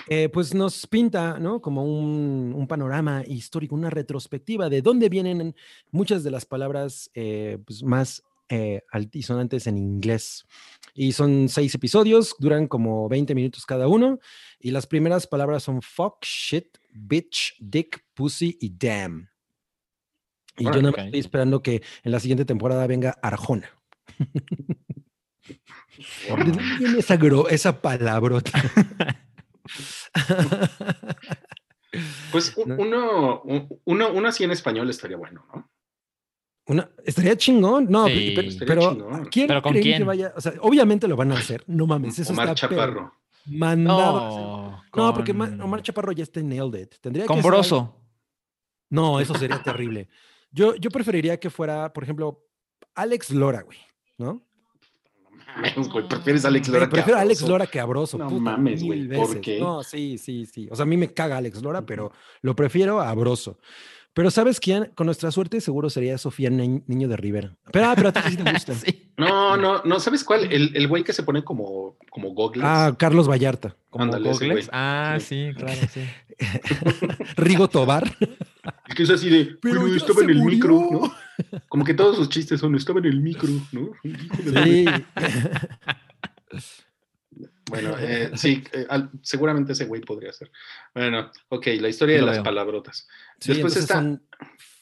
eh, 0.09 0.29
pues 0.29 0.55
nos 0.55 0.87
pinta, 0.87 1.39
¿no? 1.39 1.61
Como 1.61 1.85
un, 1.85 2.53
un 2.55 2.67
panorama 2.67 3.23
histórico, 3.27 3.75
una 3.75 3.91
retrospectiva 3.91 4.69
de 4.69 4.83
dónde 4.83 5.09
vienen 5.09 5.55
muchas 5.91 6.23
de 6.23 6.31
las 6.31 6.45
palabras 6.47 7.11
eh, 7.15 7.59
pues, 7.65 7.83
más 7.83 8.23
eh, 8.49 8.83
altisonantes 8.91 9.67
en 9.67 9.79
inglés. 9.79 10.45
Y 10.95 11.13
son 11.13 11.49
seis 11.49 11.75
episodios, 11.75 12.35
duran 12.39 12.67
como 12.67 13.09
20 13.09 13.35
minutos 13.35 13.65
cada 13.65 13.89
uno. 13.89 14.19
Y 14.59 14.73
las 14.73 14.87
primeras 14.87 15.27
palabras 15.27 15.63
son 15.63 15.81
fuck, 15.83 16.25
shit, 16.25 16.79
bitch, 16.91 17.55
dick, 17.61 18.05
pussy 18.15 18.59
y 18.61 18.71
damn. 18.77 19.29
Y 20.59 20.65
yo 20.65 20.71
nada 20.71 20.83
más 20.83 20.93
ok. 20.93 20.99
estoy 21.07 21.21
esperando 21.21 21.63
que 21.63 21.83
en 22.03 22.13
la 22.13 22.21
siguiente 22.21 22.45
temporada 22.45 22.87
venga 22.87 23.17
Arjona. 23.23 23.71
¿De 24.19 24.27
dónde 26.29 26.63
viene 26.79 26.99
esa, 26.99 27.19
esa 27.51 27.81
palabrota? 27.81 28.51
Pues 32.31 32.55
uno, 32.57 33.43
uno, 33.85 34.11
uno 34.13 34.29
así 34.29 34.45
en 34.45 34.53
español 34.53 34.89
estaría 34.91 35.17
bueno, 35.17 35.45
¿no? 35.53 35.71
Una- 36.67 36.89
estaría 37.05 37.37
chingón, 37.37 37.87
no, 37.91 38.07
Sí. 38.07 38.33
pero, 38.37 38.49
Estaría 38.49 38.75
pero 38.75 38.93
chingón. 38.93 39.25
¿quién 39.27 39.49
¿Pero 39.49 39.63
con 39.63 39.73
que 39.73 40.05
vaya? 40.05 40.33
O 40.37 40.41
sea, 40.41 40.53
obviamente 40.61 41.09
lo 41.09 41.17
van 41.17 41.33
a 41.33 41.39
hacer, 41.39 41.65
no 41.67 41.87
mames, 41.87 42.19
eso 42.19 42.33
Omar 42.33 42.49
está 42.51 42.69
Chaparro. 42.69 43.13
mandado. 43.47 44.81
No, 44.95 45.15
porque 45.15 45.33
Omar 45.33 45.83
Chaparro 45.83 46.13
ya 46.13 46.23
está 46.23 46.39
en 46.39 46.51
Nailed 46.51 46.81
It. 46.81 46.95
Tendría 47.01 47.27
Con 47.27 47.37
que 47.39 47.43
ser. 47.43 47.51
No, 48.91 49.19
eso 49.21 49.35
sería 49.35 49.61
terrible. 49.63 50.09
Yo, 50.51 50.75
yo 50.77 50.91
preferiría 50.91 51.39
que 51.39 51.51
fuera, 51.51 51.93
por 51.93 52.05
ejemplo, 52.05 52.45
Alex 52.95 53.31
Lora, 53.31 53.63
güey, 53.63 53.79
¿no? 54.19 54.43
Mames, 55.57 55.89
güey, 55.89 56.09
prefieres 56.09 56.45
Alex 56.45 56.69
Lora 56.69 56.87
a 56.87 56.89
prefiero 56.89 57.19
a 57.19 57.23
Alex? 57.23 57.43
Lora 57.43 57.67
que 57.67 57.81
a 57.81 57.85
Broso. 57.85 58.19
No 58.19 58.29
puta, 58.29 58.41
mames, 58.41 58.83
güey, 58.83 59.09
¿por 59.09 59.41
qué? 59.41 59.59
No, 59.59 59.83
sí, 59.83 60.19
sí, 60.19 60.47
sí. 60.47 60.69
O 60.71 60.77
sea, 60.77 60.85
a 60.85 60.87
mí 60.87 60.97
me 60.97 61.13
caga 61.13 61.37
Alex 61.37 61.63
Lora, 61.63 61.85
pero 61.85 62.13
lo 62.43 62.55
prefiero 62.55 63.01
a 63.01 63.13
Broso. 63.15 63.59
Pero 64.13 64.31
¿sabes 64.31 64.59
quién? 64.59 64.91
Con 64.97 65.07
nuestra 65.07 65.31
suerte 65.31 65.61
seguro 65.61 65.89
sería 65.89 66.19
Sofía 66.19 66.51
Ni- 66.51 66.83
Niño 66.87 67.07
de 67.09 67.17
Rivera. 67.17 67.57
Pero, 67.73 67.87
ah, 67.87 67.93
pero 67.95 68.09
a 68.09 68.13
ti 68.13 68.21
sí 68.29 68.37
te 68.37 68.43
gusta. 68.53 68.75
Sí. 68.75 69.13
No, 69.17 69.57
no, 69.57 69.83
no, 69.85 70.01
¿sabes 70.01 70.25
cuál? 70.25 70.53
El, 70.53 70.75
el 70.77 70.89
güey 70.89 71.05
que 71.05 71.13
se 71.13 71.23
pone 71.23 71.45
como, 71.45 71.97
como 72.11 72.31
goggles. 72.35 72.65
Ah, 72.67 72.95
Carlos 72.99 73.29
Vallarta. 73.29 73.77
Como 73.89 74.05
Ándale. 74.05 74.31
Ah, 74.73 75.17
Sí. 75.21 75.27
sí, 75.27 75.55
claro, 75.57 75.81
sí. 75.93 76.01
Rigo 77.37 77.69
Tobar. 77.69 78.17
Es 78.89 78.95
que 78.95 79.03
es 79.05 79.11
así 79.11 79.29
de, 79.31 79.57
Pero 79.63 79.87
estaba 79.95 80.23
en 80.23 80.31
el 80.31 80.39
murió. 80.39 80.57
micro, 80.57 80.89
¿no? 80.91 81.61
Como 81.69 81.85
que 81.85 81.95
todos 81.95 82.17
sus 82.17 82.29
chistes 82.31 82.59
son, 82.61 82.75
estaba 82.75 82.99
en 83.01 83.07
el 83.07 83.21
micro, 83.21 83.49
¿no? 83.73 83.91
Hijo 84.03 84.43
de 84.43 84.53
la- 84.53 84.65
Sí. 84.65 84.85
Bueno, 87.71 87.95
eh, 88.01 88.31
sí, 88.35 88.63
eh, 88.73 88.87
al- 88.89 89.11
seguramente 89.23 89.73
ese 89.73 89.87
güey 89.87 90.01
podría 90.03 90.33
ser. 90.33 90.51
Bueno, 90.95 91.31
ok, 91.49 91.67
la 91.81 91.89
historia 91.89 92.17
de 92.17 92.23
las 92.23 92.37
veo. 92.37 92.43
palabrotas. 92.45 93.07
Sí, 93.39 93.53
Después 93.53 93.77
está, 93.77 93.95
son 93.95 94.23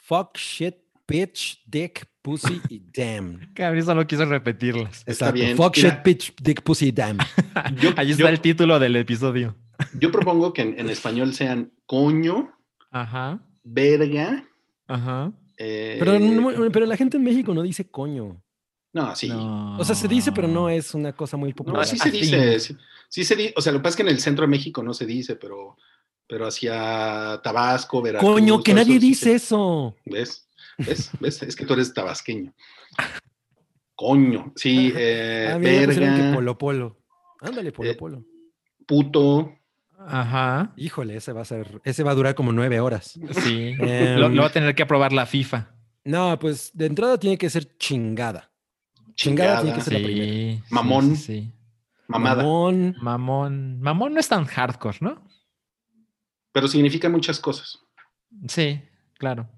fuck, 0.03 0.37
shit, 0.37 0.75
bitch, 1.07 1.63
dick, 1.67 2.07
pussy 2.23 2.61
y 2.69 2.81
damn. 2.95 3.51
Gabriel 3.55 3.85
solo 3.85 4.07
quiso 4.07 4.25
repetirlas. 4.25 5.03
Exacto. 5.07 5.35
bien. 5.35 5.57
Fuck, 5.57 5.77
Mira. 5.77 5.91
shit, 5.91 6.05
bitch, 6.05 6.35
dick, 6.43 6.63
pussy 6.63 6.89
y 6.89 6.93
damn. 6.93 7.19
yo, 7.81 7.91
Ahí 7.97 8.11
está 8.11 8.23
yo- 8.25 8.29
el 8.29 8.41
título 8.41 8.79
del 8.79 8.97
episodio. 8.97 9.55
yo 9.95 10.11
propongo 10.11 10.53
que 10.53 10.63
en, 10.63 10.79
en 10.81 10.91
español 10.91 11.35
sean 11.35 11.73
coño, 11.87 12.53
Ajá, 12.91 13.41
verga. 13.65 14.45
ajá. 14.87 15.33
eh, 15.57 15.97
Pero, 15.99 16.19
no- 16.19 16.71
pero 16.73 16.87
la 16.87 16.97
gente 16.97 17.17
en 17.17 17.23
México 17.25 17.53
no 17.55 17.63
dice 17.63 17.89
coño. 17.91 18.43
No, 18.93 19.15
sí. 19.15 19.29
No. 19.29 19.77
O 19.79 19.85
sea, 19.85 19.95
se 19.95 20.09
dice, 20.09 20.33
pero 20.33 20.49
no 20.49 20.69
es 20.69 20.95
una 20.95 21.13
cosa 21.13 21.37
muy 21.37 21.51
No, 21.51 21.57
popular. 21.57 21.87
sí 21.87 21.97
a 22.01 22.05
se 22.05 22.11
dice. 22.11 22.59
Sí, 22.61 22.77
sí 23.09 23.25
se 23.25 23.37
dice. 23.37 23.55
O 23.57 23.61
sea, 23.61 23.73
lo 23.73 23.79
que 23.79 23.83
pasa 23.85 23.91
es 23.91 23.97
que 23.97 24.03
en 24.03 24.09
el 24.09 24.21
centro 24.21 24.43
de 24.43 24.49
México 24.49 24.83
no 24.83 24.95
se 24.95 25.05
dice, 25.07 25.37
pero, 25.37 25.77
pero 26.27 26.47
hacia 26.47 27.41
Tabasco, 27.43 28.01
Veracruz. 28.03 28.33
Coño, 28.33 28.63
que 28.63 28.73
nadie 28.75 28.95
eso 28.97 29.01
sí 29.03 29.07
dice 29.09 29.25
se- 29.25 29.35
eso. 29.35 29.95
¿Ves? 30.07 30.49
¿Ves? 30.79 31.11
¿Ves? 31.21 31.43
Es 31.43 31.55
que 31.57 31.67
tú 31.67 31.75
eres 31.75 31.93
tabasqueño. 31.93 32.53
Coño, 33.95 34.53
sí, 34.55 34.93
eh, 34.97 35.51
ah, 35.53 35.59
mira, 35.59 35.81
que 35.81 35.87
verga, 35.89 36.35
polo 36.35 36.57
polo. 36.57 36.99
Ándale, 37.41 37.73
polo 37.73 37.91
Eh, 37.91 37.95
polo. 37.95 38.25
puto. 38.87 39.53
Ajá, 40.07 40.73
Híjole, 40.77 41.17
ese 41.17 41.33
va 41.33 41.41
a 41.41 41.45
ser, 41.45 41.81
ese 41.85 42.05
va 42.05 42.13
a 42.13 42.15
durar 42.15 42.37
como 42.37 42.53
nueve 42.53 42.79
horas. 42.79 43.19
sí. 43.43 43.75
Lo, 43.77 44.29
lo 44.29 44.43
va 44.43 44.49
a 44.49 44.53
tener 44.53 44.75
que 44.77 44.85
aprobar 44.85 45.13
la 45.13 45.27
FIFA. 45.27 45.75
No, 46.05 46.39
pues 46.39 46.71
de 46.73 46.87
entrada 46.87 47.19
tiene 47.19 47.37
que 47.37 47.51
ser 47.51 47.77
chingada. 47.77 48.51
Chingada 49.19 49.63
tiene 49.63 49.77
que 49.77 49.83
ser 49.83 49.93
la 49.95 49.99
primera. 50.07 50.25
Sí, 50.33 50.63
sí, 50.69 50.75
Mamón. 50.75 51.17
sí, 51.17 51.23
sí. 51.23 51.53
Mamada. 52.07 52.43
Mamón. 52.43 52.97
Mamón. 53.03 53.81
Mamón 53.81 54.15
no 54.15 54.21
es 54.21 54.29
tan 54.29 54.45
hardcore, 54.47 54.99
¿no? 55.01 55.23
Pero 56.53 56.69
significa 56.69 57.09
muchas 57.09 57.41
cosas. 57.41 57.81
Sí, 58.47 58.81
claro. 59.19 59.49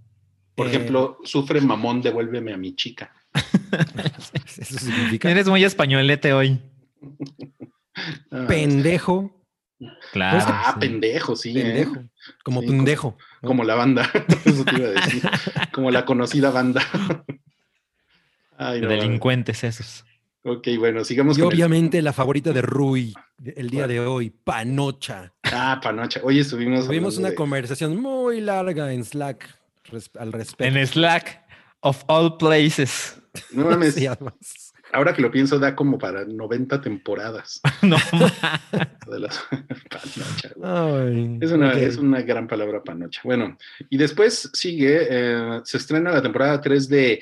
Por 0.55 0.66
Eh, 0.66 0.70
ejemplo, 0.70 1.18
sufre 1.25 1.61
mamón, 1.61 2.01
devuélveme 2.01 2.53
a 2.55 2.57
mi 2.57 2.75
chica. 2.75 3.12
Eso 4.59 4.79
significa 4.79 5.31
Eres 5.31 5.46
muy 5.49 5.62
españolete 5.62 6.33
hoy. 6.33 6.61
Ah, 8.31 8.46
pendejo, 8.49 9.37
Claro. 10.12 10.38
Ah, 10.46 10.73
sí. 10.75 10.81
pendejo, 10.81 11.37
sí. 11.37 11.51
¿eh? 11.59 11.62
pendejo, 11.62 11.94
como 12.44 12.61
Sí, 12.61 12.66
pendejo. 12.66 13.16
¿no? 13.42 13.49
Como 13.49 13.64
la 13.64 13.75
banda. 13.77 14.11
Eso 14.44 14.64
te 14.64 14.77
iba 14.77 14.88
a 14.88 14.92
decir. 14.92 15.23
Como 15.73 15.90
la 15.90 16.05
conocida 16.05 16.51
banda. 16.51 16.83
Ay, 18.62 18.81
no, 18.83 18.88
Delincuentes 18.88 19.64
esos. 19.64 20.05
Ok, 20.42 20.68
bueno, 20.79 21.03
sigamos 21.05 21.37
Y 21.37 21.40
con 21.40 21.51
el- 21.51 21.55
obviamente 21.57 22.01
la 22.03 22.12
favorita 22.12 22.53
de 22.53 22.62
Rui 22.62 23.14
el 23.57 23.70
día 23.70 23.87
de 23.87 24.01
hoy, 24.01 24.31
Panocha. 24.31 25.33
Ah, 25.44 25.81
panocha. 25.83 26.20
Hoy 26.23 26.38
estuvimos. 26.40 26.87
Tuvimos 26.87 27.16
una 27.18 27.31
de- 27.31 27.35
conversación 27.35 27.96
muy 28.01 28.40
larga 28.40 28.92
en 28.92 29.03
Slack 29.05 29.49
res- 29.90 30.11
al 30.18 30.33
respecto. 30.33 30.64
En 30.79 30.87
Slack, 30.87 31.40
of 31.81 32.03
all 32.07 32.37
places. 32.37 33.16
No 33.53 33.64
mames, 33.66 33.94
Sí, 33.94 34.07
ahora 34.92 35.14
que 35.14 35.23
lo 35.23 35.31
pienso, 35.31 35.59
da 35.59 35.75
como 35.77 35.96
para 35.99 36.25
90 36.25 36.81
temporadas 36.81 37.61
No, 37.83 37.96
de 39.11 39.20
las 39.20 39.40
panocha. 39.90 40.51
Ay, 40.62 41.38
Es 41.40 41.51
una, 41.53 41.73
es 41.75 41.96
una 41.96 42.23
gran 42.23 42.46
palabra 42.49 42.83
panocha. 42.83 43.20
Bueno, 43.25 43.57
y 43.88 43.96
después 43.96 44.51
sigue, 44.53 45.07
eh, 45.09 45.61
se 45.64 45.77
estrena 45.77 46.11
la 46.12 46.20
temporada 46.23 46.61
3 46.61 46.88
de 46.88 47.20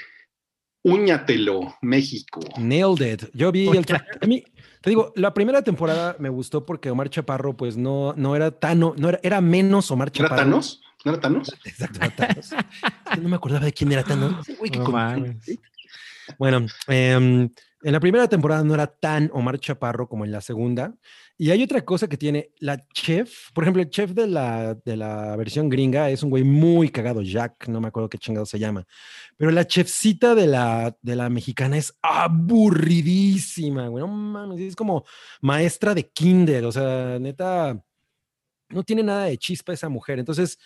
Uñatelo, 0.83 1.75
México. 1.83 2.41
Nailed 2.59 3.01
it. 3.15 3.31
Yo 3.35 3.51
vi 3.53 3.69
el 3.69 3.85
a 4.21 4.27
mí 4.27 4.45
te 4.81 4.91
digo, 4.91 5.13
la 5.17 5.35
primera 5.35 5.63
temporada 5.63 6.17
me 6.19 6.29
gustó 6.29 6.65
porque 6.65 6.91
Omar 6.91 7.11
Chaparro 7.11 7.57
pues 7.57 7.77
no 7.77 8.15
no 8.17 8.37
era 8.37 8.53
tan 8.53 8.79
no 8.79 9.09
era 9.09 9.19
era 9.23 9.41
menos 9.41 9.91
Omar 9.91 10.09
¿Era 10.09 10.29
Chaparro. 10.29 10.43
Thanos? 10.43 10.81
¿No 11.05 11.13
era 11.13 11.21
Thanos? 11.21 11.53
Exacto, 11.65 11.99
era 12.01 12.11
Thanos. 12.15 12.51
No 13.21 13.29
me 13.29 13.37
acordaba 13.37 13.65
de 13.65 13.73
quién 13.73 13.93
era 13.93 14.05
Thanos. 14.05 14.47
Güey 14.59 14.71
que 14.71 14.79
No. 14.79 15.35
Bueno, 16.39 16.67
em, 16.87 17.49
en 17.83 17.93
la 17.93 18.01
primera 18.01 18.29
temporada 18.29 18.65
no 18.65 18.75
era 18.75 18.87
tan 18.87 19.31
Omar 19.33 19.59
Chaparro 19.59 20.09
como 20.09 20.25
en 20.25 20.33
la 20.33 20.41
segunda. 20.41 20.95
Y 21.37 21.51
hay 21.51 21.63
otra 21.63 21.85
cosa 21.85 22.09
que 22.09 22.17
tiene 22.17 22.51
la 22.59 22.77
chef, 22.93 23.53
por 23.53 23.63
ejemplo, 23.63 23.81
el 23.81 23.91
chef 23.91 24.11
de 24.11 24.27
la, 24.27 24.75
de 24.85 24.97
la 24.97 25.37
versión 25.37 25.69
gringa 25.69 26.11
es 26.11 26.25
un 26.25 26.31
güey 26.31 26.43
muy 26.43 26.89
cagado, 26.89 27.23
Jack, 27.23 27.69
no 27.69 27.81
me 27.81 27.89
acuerdo 27.89 28.09
qué 28.09 28.19
chingado 28.19 28.45
se 28.45 28.59
llama. 28.59 28.85
Pero 29.37 29.53
la 29.53 29.65
chefcita 29.65 30.35
de 30.35 30.49
la, 30.49 30.97
de 31.01 31.15
la 31.15 31.31
mexicana 31.31 31.77
es 31.77 31.97
aburridísima, 32.03 33.87
güey. 33.87 34.03
No 34.03 34.09
mames, 34.09 34.61
es 34.61 34.75
como 34.75 35.05
maestra 35.41 35.95
de 35.95 36.09
kinder, 36.09 36.65
o 36.65 36.73
sea, 36.73 37.19
neta, 37.21 37.81
no 38.71 38.83
tiene 38.83 39.05
nada 39.05 39.27
de 39.27 39.39
chispa 39.39 39.73
esa 39.73 39.89
mujer. 39.89 40.19
Entonces, 40.19 40.59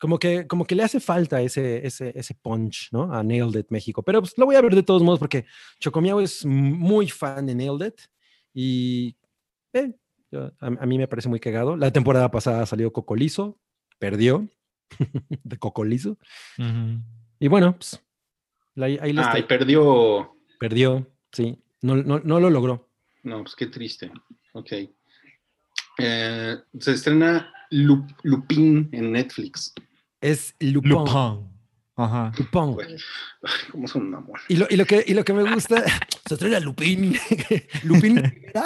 como 0.00 0.18
que, 0.18 0.46
como 0.46 0.64
que 0.64 0.74
le 0.74 0.82
hace 0.82 0.98
falta 0.98 1.40
ese, 1.42 1.86
ese, 1.86 2.12
ese 2.18 2.34
punch, 2.34 2.88
¿no? 2.90 3.12
A 3.12 3.22
Nailed 3.22 3.54
It 3.60 3.66
México. 3.70 4.02
Pero 4.02 4.20
pues 4.22 4.36
lo 4.38 4.46
voy 4.46 4.56
a 4.56 4.60
ver 4.62 4.74
de 4.74 4.82
todos 4.82 5.02
modos 5.02 5.18
porque 5.20 5.44
Chocomiao 5.78 6.20
es 6.20 6.44
muy 6.44 7.08
fan 7.08 7.46
de 7.46 7.54
Nailed 7.54 7.86
It 7.88 8.00
y 8.54 9.14
eh, 9.74 9.92
yo- 10.32 10.46
a, 10.58 10.66
a 10.66 10.86
mí 10.86 10.96
me 10.98 11.06
parece 11.06 11.28
muy 11.28 11.38
cagado. 11.38 11.76
La 11.76 11.92
temporada 11.92 12.30
pasada 12.30 12.64
salió 12.66 12.92
Cocolizo, 12.92 13.58
perdió 13.98 14.48
de 15.44 15.56
Cocolizo. 15.58 16.16
Y 17.38 17.48
bueno, 17.48 17.76
pues 17.76 18.00
la- 18.74 18.86
ahí 18.86 19.12
les 19.12 19.26
Ay, 19.26 19.42
tra- 19.42 19.46
perdió. 19.46 20.34
perdió, 20.58 21.06
sí. 21.30 21.62
No, 21.82 21.94
no, 21.96 22.20
no 22.20 22.40
lo 22.40 22.48
logró. 22.50 22.88
No, 23.22 23.42
pues 23.42 23.54
qué 23.54 23.66
triste. 23.66 24.10
Ok. 24.54 24.72
Eh, 25.98 26.56
se 26.78 26.92
estrena 26.92 27.52
Lu- 27.70 28.06
Lupin 28.22 28.88
en 28.92 29.12
Netflix. 29.12 29.72
Es 30.20 30.54
Lupin. 30.60 30.90
Lupin. 30.90 31.48
Ajá. 31.96 32.32
Lupin. 32.38 32.76
¿Cómo 33.72 33.88
son 33.88 34.06
un 34.06 34.14
amor? 34.14 34.40
Y 34.48 34.56
lo, 34.56 34.66
y 34.70 34.76
lo 34.76 34.84
que, 34.86 35.04
y 35.06 35.14
lo 35.14 35.24
que 35.24 35.32
me 35.32 35.42
gusta, 35.54 35.82
se 36.28 36.36
trae 36.36 36.56
a 36.56 36.60
Lupin. 36.60 37.16
Lupin. 37.84 38.18
¿era? 38.18 38.64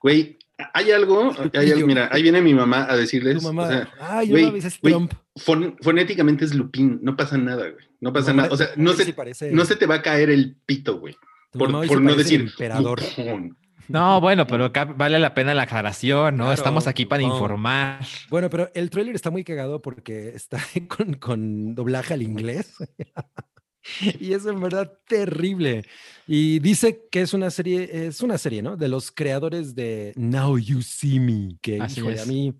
Güey, 0.00 0.38
hay 0.72 0.90
algo, 0.92 1.32
hay 1.54 1.70
algo- 1.72 1.86
mira, 1.86 2.08
ahí 2.12 2.22
viene 2.22 2.40
mi 2.40 2.54
mamá 2.54 2.86
a 2.88 2.96
decirles, 2.96 3.38
Tu 3.38 3.42
mamá. 3.42 3.64
o 3.64 3.68
sea, 3.68 3.88
Ay, 4.00 4.28
güey, 4.30 4.42
no 4.44 4.48
mames, 4.50 4.64
es 4.66 4.80
güey, 4.80 4.92
Trump. 4.94 5.12
fon- 5.36 5.76
fonéticamente 5.82 6.44
es 6.44 6.54
Lupin, 6.54 7.00
no 7.02 7.16
pasa 7.16 7.36
nada, 7.36 7.68
güey, 7.70 7.84
no 8.00 8.12
pasa 8.12 8.32
mamá- 8.32 8.42
nada, 8.44 8.54
o 8.54 8.56
sea, 8.56 8.68
no 8.76 8.92
sí 8.92 9.04
se, 9.04 9.12
parece- 9.12 9.50
no 9.52 9.64
se 9.64 9.76
te 9.76 9.86
va 9.86 9.96
a 9.96 10.02
caer 10.02 10.30
el 10.30 10.56
pito, 10.66 10.98
güey, 11.00 11.16
tu 11.50 11.58
por, 11.58 11.68
mamá 11.68 11.80
hoy 11.80 11.88
por 11.88 12.00
no 12.00 12.14
decir 12.14 12.40
emperador. 12.42 13.00
Lupin. 13.02 13.56
No, 13.88 14.20
bueno, 14.20 14.46
pero 14.46 14.64
acá 14.66 14.84
vale 14.84 15.18
la 15.18 15.34
pena 15.34 15.52
la 15.54 15.62
aclaración, 15.62 16.36
¿no? 16.36 16.44
Claro, 16.44 16.52
Estamos 16.54 16.86
aquí 16.86 17.04
para 17.06 17.22
no. 17.22 17.32
informar. 17.34 18.00
Bueno, 18.30 18.48
pero 18.50 18.70
el 18.74 18.88
tráiler 18.90 19.14
está 19.14 19.30
muy 19.30 19.44
cagado 19.44 19.82
porque 19.82 20.28
está 20.30 20.58
con, 20.88 21.14
con 21.14 21.74
doblaje 21.74 22.14
al 22.14 22.22
inglés. 22.22 22.74
y 24.20 24.32
es 24.32 24.46
en 24.46 24.60
verdad 24.60 24.90
terrible. 25.06 25.84
Y 26.26 26.58
dice 26.60 27.06
que 27.10 27.20
es 27.20 27.34
una 27.34 27.50
serie, 27.50 28.06
es 28.06 28.22
una 28.22 28.38
serie, 28.38 28.62
¿no? 28.62 28.76
De 28.76 28.88
los 28.88 29.10
creadores 29.10 29.74
de 29.74 30.12
Now 30.16 30.56
You 30.58 30.80
See 30.80 31.20
Me, 31.20 31.58
que 31.60 31.80
Así 31.82 32.00
híjole, 32.00 32.20
a 32.20 32.24
mí 32.26 32.54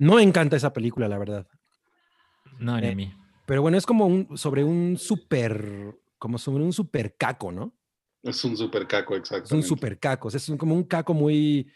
no 0.00 0.16
me 0.16 0.22
encanta 0.22 0.56
esa 0.56 0.72
película, 0.72 1.06
la 1.08 1.18
verdad. 1.18 1.46
No, 2.58 2.80
ni 2.80 2.86
Eh, 2.88 2.90
a 2.92 2.94
mí. 2.96 3.14
Pero 3.46 3.62
bueno, 3.62 3.78
es 3.78 3.86
como 3.86 4.06
un, 4.06 4.36
sobre 4.36 4.64
un 4.64 4.96
super, 4.98 5.96
como 6.18 6.38
sobre 6.38 6.64
un 6.64 6.72
super 6.72 7.14
caco, 7.16 7.52
¿no? 7.52 7.72
Es 8.22 8.44
un 8.44 8.56
super 8.56 8.86
caco, 8.86 9.14
Es 9.16 9.52
un 9.52 9.62
super 9.62 9.98
caco, 9.98 10.28
es 10.28 10.48
un- 10.48 10.58
como 10.58 10.74
un 10.74 10.84
caco 10.84 11.14
muy 11.14 11.70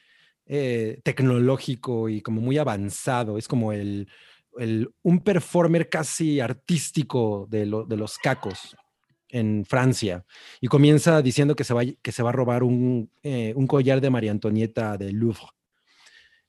eh, 0.46 1.00
tecnológico 1.04 2.08
y 2.08 2.20
como 2.20 2.40
muy 2.40 2.58
avanzado. 2.58 3.38
Es 3.38 3.46
como 3.46 3.72
el, 3.72 4.08
el- 4.58 4.90
un 5.02 5.20
performer 5.20 5.88
casi 5.88 6.40
artístico 6.40 7.46
de, 7.48 7.64
lo- 7.66 7.84
de 7.84 7.96
los 7.96 8.18
cacos 8.18 8.76
en 9.28 9.64
Francia. 9.64 10.26
Y 10.60 10.66
comienza 10.66 11.22
diciendo 11.22 11.54
que 11.54 11.64
se 11.64 11.72
va, 11.74 11.82
que 11.84 12.12
se 12.12 12.22
va 12.24 12.30
a 12.30 12.32
robar 12.32 12.64
un, 12.64 13.08
eh, 13.22 13.52
un 13.56 13.66
collar 13.68 14.00
de 14.00 14.10
María 14.10 14.32
Antonieta 14.32 14.98
del 14.98 15.14
Louvre. 15.16 15.46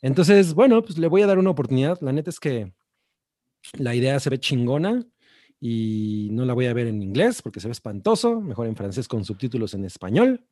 Entonces, 0.02 0.54
bueno, 0.54 0.82
pues 0.82 0.98
le 0.98 1.08
voy 1.08 1.22
a 1.22 1.28
dar 1.28 1.38
una 1.38 1.52
oportunidad. 1.52 2.00
La 2.02 2.12
neta 2.12 2.30
es 2.32 2.40
que 2.40 2.74
la 3.78 3.96
idea 3.96 4.20
se 4.20 4.30
ve 4.30 4.40
chingona 4.40 5.06
y 5.66 6.28
no 6.34 6.44
la 6.44 6.54
voy 6.54 6.66
a 6.66 6.74
ver 6.74 6.88
en 6.88 7.02
inglés 7.02 7.42
porque 7.42 7.62
se 7.62 7.70
ve 7.70 7.72
espantoso. 7.72 8.42
Mejor 8.42 8.68
en 8.68 8.76
francés 8.76 9.08
con 9.08 9.24
subtítulos 9.24 9.74
en 9.74 9.86
español. 9.86 10.44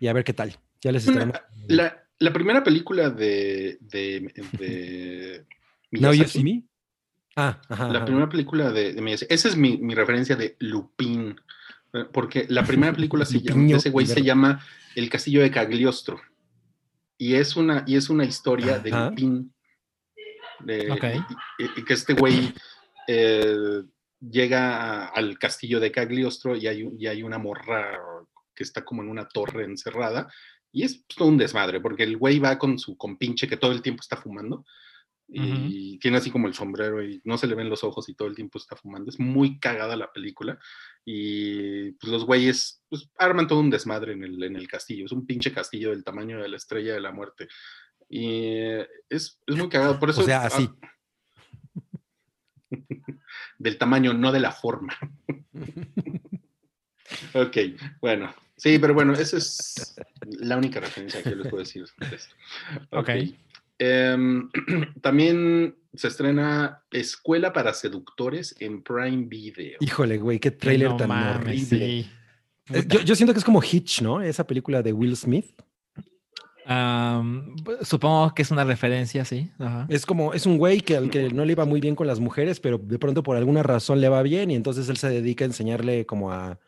Y 0.00 0.08
a 0.08 0.12
ver 0.12 0.24
qué 0.24 0.32
tal. 0.32 0.56
Ya 0.80 0.90
les 0.90 1.06
estaremos. 1.06 1.36
La, 1.68 2.08
la 2.18 2.32
primera 2.32 2.64
película 2.64 3.08
de, 3.10 3.78
de, 3.80 4.32
de 4.58 5.46
Now 5.92 6.12
you 6.12 6.24
see 6.24 6.42
me. 6.42 6.64
Ah, 7.36 7.60
ajá. 7.68 7.88
la 7.88 7.98
ajá. 7.98 8.04
primera 8.06 8.28
película 8.28 8.72
de, 8.72 8.94
de 8.94 9.00
Miyazaki, 9.00 9.32
esa 9.32 9.46
es 9.48 9.56
mi, 9.56 9.78
mi 9.78 9.94
referencia 9.94 10.34
de 10.34 10.56
Lupin, 10.58 11.40
eh, 11.92 12.04
porque 12.12 12.46
la 12.48 12.64
primera 12.64 12.92
película 12.92 13.24
se 13.24 13.40
llama, 13.40 13.76
ese 13.76 13.90
güey 13.90 14.06
se 14.06 14.22
llama 14.22 14.60
El 14.96 15.08
Castillo 15.08 15.40
de 15.40 15.52
Cagliostro. 15.52 16.20
Y 17.16 17.34
es 17.34 17.54
una, 17.54 17.84
y 17.86 17.94
es 17.94 18.10
una 18.10 18.24
historia 18.24 18.80
de. 18.80 18.90
Lupin. 18.90 19.52
de- 20.64 20.90
Ok. 20.90 21.04
y- 21.04 21.62
y- 21.64 21.70
y 21.80 21.84
que 21.84 21.94
este 21.94 22.14
güey 22.14 22.52
eh, 23.06 23.82
llega 24.20 25.04
a- 25.04 25.06
al 25.08 25.38
castillo 25.38 25.80
de 25.80 25.90
Cagliostro 25.92 26.56
y 26.56 26.66
hay, 26.66 26.88
y 26.98 27.06
hay 27.06 27.22
una 27.22 27.38
morra 27.38 27.98
que 28.54 28.62
está 28.64 28.84
como 28.84 29.02
en 29.02 29.08
una 29.08 29.26
torre 29.28 29.64
encerrada. 29.64 30.28
Y 30.72 30.84
es 30.84 31.04
todo 31.06 31.28
un 31.28 31.38
desmadre, 31.38 31.80
porque 31.80 32.04
el 32.04 32.16
güey 32.16 32.38
va 32.38 32.56
con 32.58 32.78
su 32.78 32.96
compinche 32.96 33.48
que 33.48 33.56
todo 33.56 33.72
el 33.72 33.82
tiempo 33.82 34.02
está 34.02 34.16
fumando. 34.16 34.64
Y 35.32 35.96
tiene 36.00 36.16
así 36.16 36.28
como 36.28 36.48
el 36.48 36.54
sombrero 36.54 37.04
y 37.04 37.20
no 37.24 37.38
se 37.38 37.46
le 37.46 37.54
ven 37.54 37.68
los 37.70 37.84
ojos 37.84 38.08
y 38.08 38.14
todo 38.14 38.26
el 38.26 38.34
tiempo 38.34 38.58
está 38.58 38.74
fumando. 38.74 39.10
Es 39.10 39.20
muy 39.20 39.60
cagada 39.60 39.94
la 39.94 40.12
película. 40.12 40.58
Y 41.04 41.92
pues 41.92 42.12
los 42.12 42.24
güeyes 42.24 42.82
pues, 42.88 43.08
arman 43.16 43.46
todo 43.46 43.60
un 43.60 43.70
desmadre 43.70 44.12
en 44.14 44.24
el, 44.24 44.42
en 44.42 44.56
el 44.56 44.66
castillo. 44.66 45.04
Es 45.06 45.12
un 45.12 45.26
pinche 45.26 45.52
castillo 45.52 45.90
del 45.90 46.02
tamaño 46.02 46.42
de 46.42 46.48
la 46.48 46.56
estrella 46.56 46.94
de 46.94 47.00
la 47.00 47.12
muerte. 47.12 47.46
Y 48.08 48.26
eh, 48.26 48.88
es, 49.08 49.38
es 49.46 49.56
muy 49.56 49.68
cagado. 49.68 50.00
Por 50.00 50.10
eso, 50.10 50.22
O 50.22 50.24
sea, 50.24 50.42
así. 50.46 50.68
ah, 50.82 50.88
del 53.58 53.78
tamaño, 53.78 54.12
no 54.14 54.32
de 54.32 54.40
la 54.40 54.52
forma. 54.52 54.96
ok, 57.34 57.56
bueno. 58.00 58.34
Sí, 58.56 58.78
pero 58.78 58.92
bueno, 58.92 59.14
esa 59.14 59.38
es 59.38 59.96
la 60.38 60.56
única 60.58 60.80
referencia 60.80 61.22
que 61.22 61.30
yo 61.30 61.36
les 61.36 61.48
puedo 61.48 61.62
decir. 61.62 61.84
Ok. 62.90 63.08
Em, 63.78 64.50
también 65.00 65.76
se 65.94 66.08
estrena 66.08 66.82
Escuela 66.90 67.52
para 67.54 67.72
Seductores 67.72 68.54
en 68.60 68.82
Prime 68.82 69.24
Video. 69.28 69.78
Híjole, 69.80 70.18
güey, 70.18 70.38
qué 70.38 70.50
trailer 70.50 70.90
No 70.90 70.96
tan 70.98 71.08
mames, 71.08 71.72
horrible. 71.72 72.02
sí. 72.02 72.10
Eh, 72.72 72.84
Yo, 72.86 73.00
yo 73.00 73.16
siento 73.16 73.32
que 73.32 73.38
es 73.38 73.44
como 73.44 73.62
Hitch, 73.62 74.02
¿no? 74.02 74.20
Esa 74.20 74.46
película 74.46 74.82
de 74.82 74.92
Will 74.92 75.16
Smith. 75.16 75.46
Am, 76.72 77.56
supongo 77.82 78.32
que 78.32 78.42
es 78.42 78.50
una 78.52 78.62
referencia, 78.62 79.24
sí. 79.24 79.50
Ajá. 79.58 79.86
Es 79.88 80.06
como, 80.06 80.32
es 80.34 80.46
un 80.46 80.56
güey 80.56 80.80
que 80.82 80.96
al 80.96 81.10
que 81.10 81.30
no 81.30 81.44
le 81.44 81.52
iba 81.52 81.64
muy 81.64 81.80
bien 81.80 81.96
con 81.96 82.06
las 82.06 82.20
mujeres, 82.20 82.60
pero 82.60 82.78
de 82.78 82.98
pronto 82.98 83.24
por 83.24 83.36
alguna 83.36 83.64
razón 83.64 84.00
le 84.00 84.08
va 84.08 84.22
bien 84.22 84.52
y 84.52 84.54
entonces 84.54 84.88
él 84.88 84.96
se 84.96 85.08
dedica 85.10 85.44
a 85.44 85.48
enseñarle 85.48 86.06
como 86.06 86.30
a, 86.30 86.60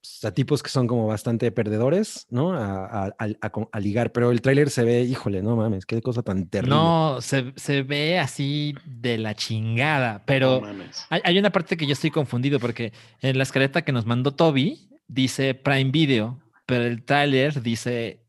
pues, 0.00 0.24
a 0.24 0.32
tipos 0.32 0.62
que 0.62 0.70
son 0.70 0.86
como 0.86 1.08
bastante 1.08 1.50
perdedores, 1.50 2.26
¿no? 2.30 2.52
A, 2.52 3.06
a- 3.06 3.14
a- 3.18 3.52
a 3.72 3.80
ligar, 3.80 4.12
pero 4.12 4.30
el 4.30 4.40
tráiler 4.40 4.70
se 4.70 4.84
ve, 4.84 5.02
híjole, 5.02 5.42
no 5.42 5.56
mames, 5.56 5.84
qué 5.84 6.00
cosa 6.00 6.22
tan 6.22 6.46
terrible. 6.48 6.76
No, 6.76 7.18
se, 7.20 7.52
se 7.56 7.82
ve 7.82 8.20
así 8.20 8.74
de 8.84 9.18
la 9.18 9.34
chingada, 9.34 10.12
No 10.18 10.22
pero 10.26 10.60
mames. 10.60 11.06
hay, 11.10 11.22
hay 11.24 11.38
una 11.38 11.50
parte 11.50 11.76
que 11.76 11.86
yo 11.86 11.94
estoy 11.94 12.10
confundido 12.12 12.60
porque 12.60 12.92
en 13.20 13.36
la 13.36 13.42
escaleta 13.42 13.82
que 13.82 13.90
nos 13.90 14.06
mandó 14.06 14.30
Toby 14.32 14.90
dice 15.08 15.54
Prime 15.54 15.90
Video, 15.90 16.38
pero 16.66 16.84
el 16.84 17.02
tráiler 17.02 17.60
dice 17.62 18.20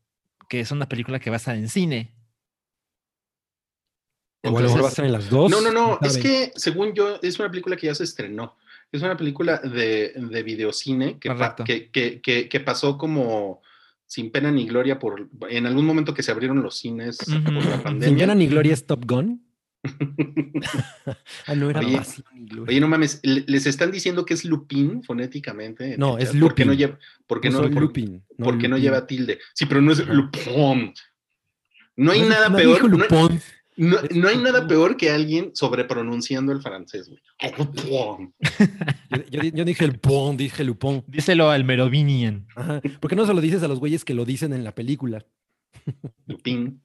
que 0.48 0.60
es 0.60 0.70
una 0.70 0.88
película 0.88 1.18
que 1.18 1.30
va 1.30 1.36
a 1.36 1.38
estar 1.38 1.56
en 1.56 1.68
cine. 1.68 2.12
O 4.44 4.48
a 4.48 4.52
lo 4.52 4.68
mejor 4.68 4.82
va 4.82 4.86
a 4.86 4.90
estar 4.90 5.04
en 5.04 5.12
las 5.12 5.28
dos. 5.30 5.50
No, 5.50 5.60
no, 5.60 5.72
no, 5.72 5.98
es 6.06 6.16
que 6.22 6.52
según 6.54 6.92
yo 6.94 7.18
es 7.22 7.38
una 7.38 7.50
película 7.50 7.76
que 7.76 7.86
ya 7.88 7.94
se 7.94 8.04
estrenó. 8.04 8.56
Es 8.92 9.02
una 9.02 9.16
película 9.16 9.58
de, 9.58 10.12
de 10.14 10.42
videocine 10.44 11.18
que, 11.18 11.28
pa- 11.28 11.34
que, 11.64 11.90
que, 11.90 12.20
que, 12.20 12.48
que 12.48 12.60
pasó 12.60 12.96
como 12.96 13.60
sin 14.06 14.30
pena 14.30 14.52
ni 14.52 14.66
gloria 14.66 14.98
por 15.00 15.28
en 15.48 15.66
algún 15.66 15.84
momento 15.84 16.14
que 16.14 16.22
se 16.22 16.30
abrieron 16.30 16.62
los 16.62 16.76
cines 16.78 17.18
por 17.18 17.66
la 17.66 17.82
pandemia. 17.82 18.08
Sin 18.08 18.18
pena 18.18 18.34
ni 18.36 18.46
gloria 18.46 18.72
es 18.74 18.86
Top 18.86 19.04
Gun. 19.04 19.44
Ah, 21.46 21.54
no 21.54 21.70
era 21.70 21.80
Oye. 21.80 22.00
Oye, 22.66 22.80
no 22.80 22.88
mames, 22.88 23.20
le- 23.22 23.44
les 23.46 23.66
están 23.66 23.90
diciendo 23.90 24.24
que 24.24 24.34
es 24.34 24.44
Lupin 24.44 25.02
fonéticamente. 25.02 25.94
en 25.94 26.00
No, 26.00 26.18
es 26.18 26.34
no 26.34 26.48
Lupin. 26.48 26.72
lleva, 26.76 26.98
porque 27.26 27.50
no, 27.50 27.58
Puso 27.60 27.70
por- 27.70 27.82
Lupin, 27.82 28.22
porque 28.38 28.68
no 28.68 28.78
lleva 28.78 29.06
tilde. 29.06 29.38
Sí, 29.54 29.66
pero 29.66 29.80
no 29.80 29.92
es. 29.92 30.06
Lupin. 30.06 30.92
No 31.96 32.12
hay 32.12 32.20
No, 32.20 32.28
nada 32.28 32.48
no 32.48 32.56
peor. 32.56 32.98
no- 33.78 34.28
hay 34.28 34.38
nada 34.38 34.66
peor 34.66 34.96
que 34.96 35.10
alguien 35.10 35.50
sobrepronunciando 35.54 36.52
el 36.52 36.60
francés, 36.62 37.08
güey. 37.08 37.20
Lupin. 37.58 38.34
Yo, 39.10 39.22
yo 39.30 39.40
di- 39.40 39.52
yo 39.54 39.64
dije 39.64 39.84
el 39.84 39.98
pon, 39.98 40.36
dije 40.36 40.64
Lupón. 40.64 41.04
Díselo 41.06 41.50
al 41.50 41.64
Merovinian. 41.64 42.46
Ajá. 42.56 42.80
¿Por 43.00 43.08
qué 43.10 43.16
no 43.16 43.26
se 43.26 43.34
lo 43.34 43.40
dices 43.40 43.62
a 43.62 43.68
los 43.68 43.78
güeyes 43.80 44.04
que 44.04 44.14
lo 44.14 44.24
dicen 44.24 44.52
en 44.52 44.64
la 44.64 44.74
película? 44.74 45.24
Lupin. 46.26 46.82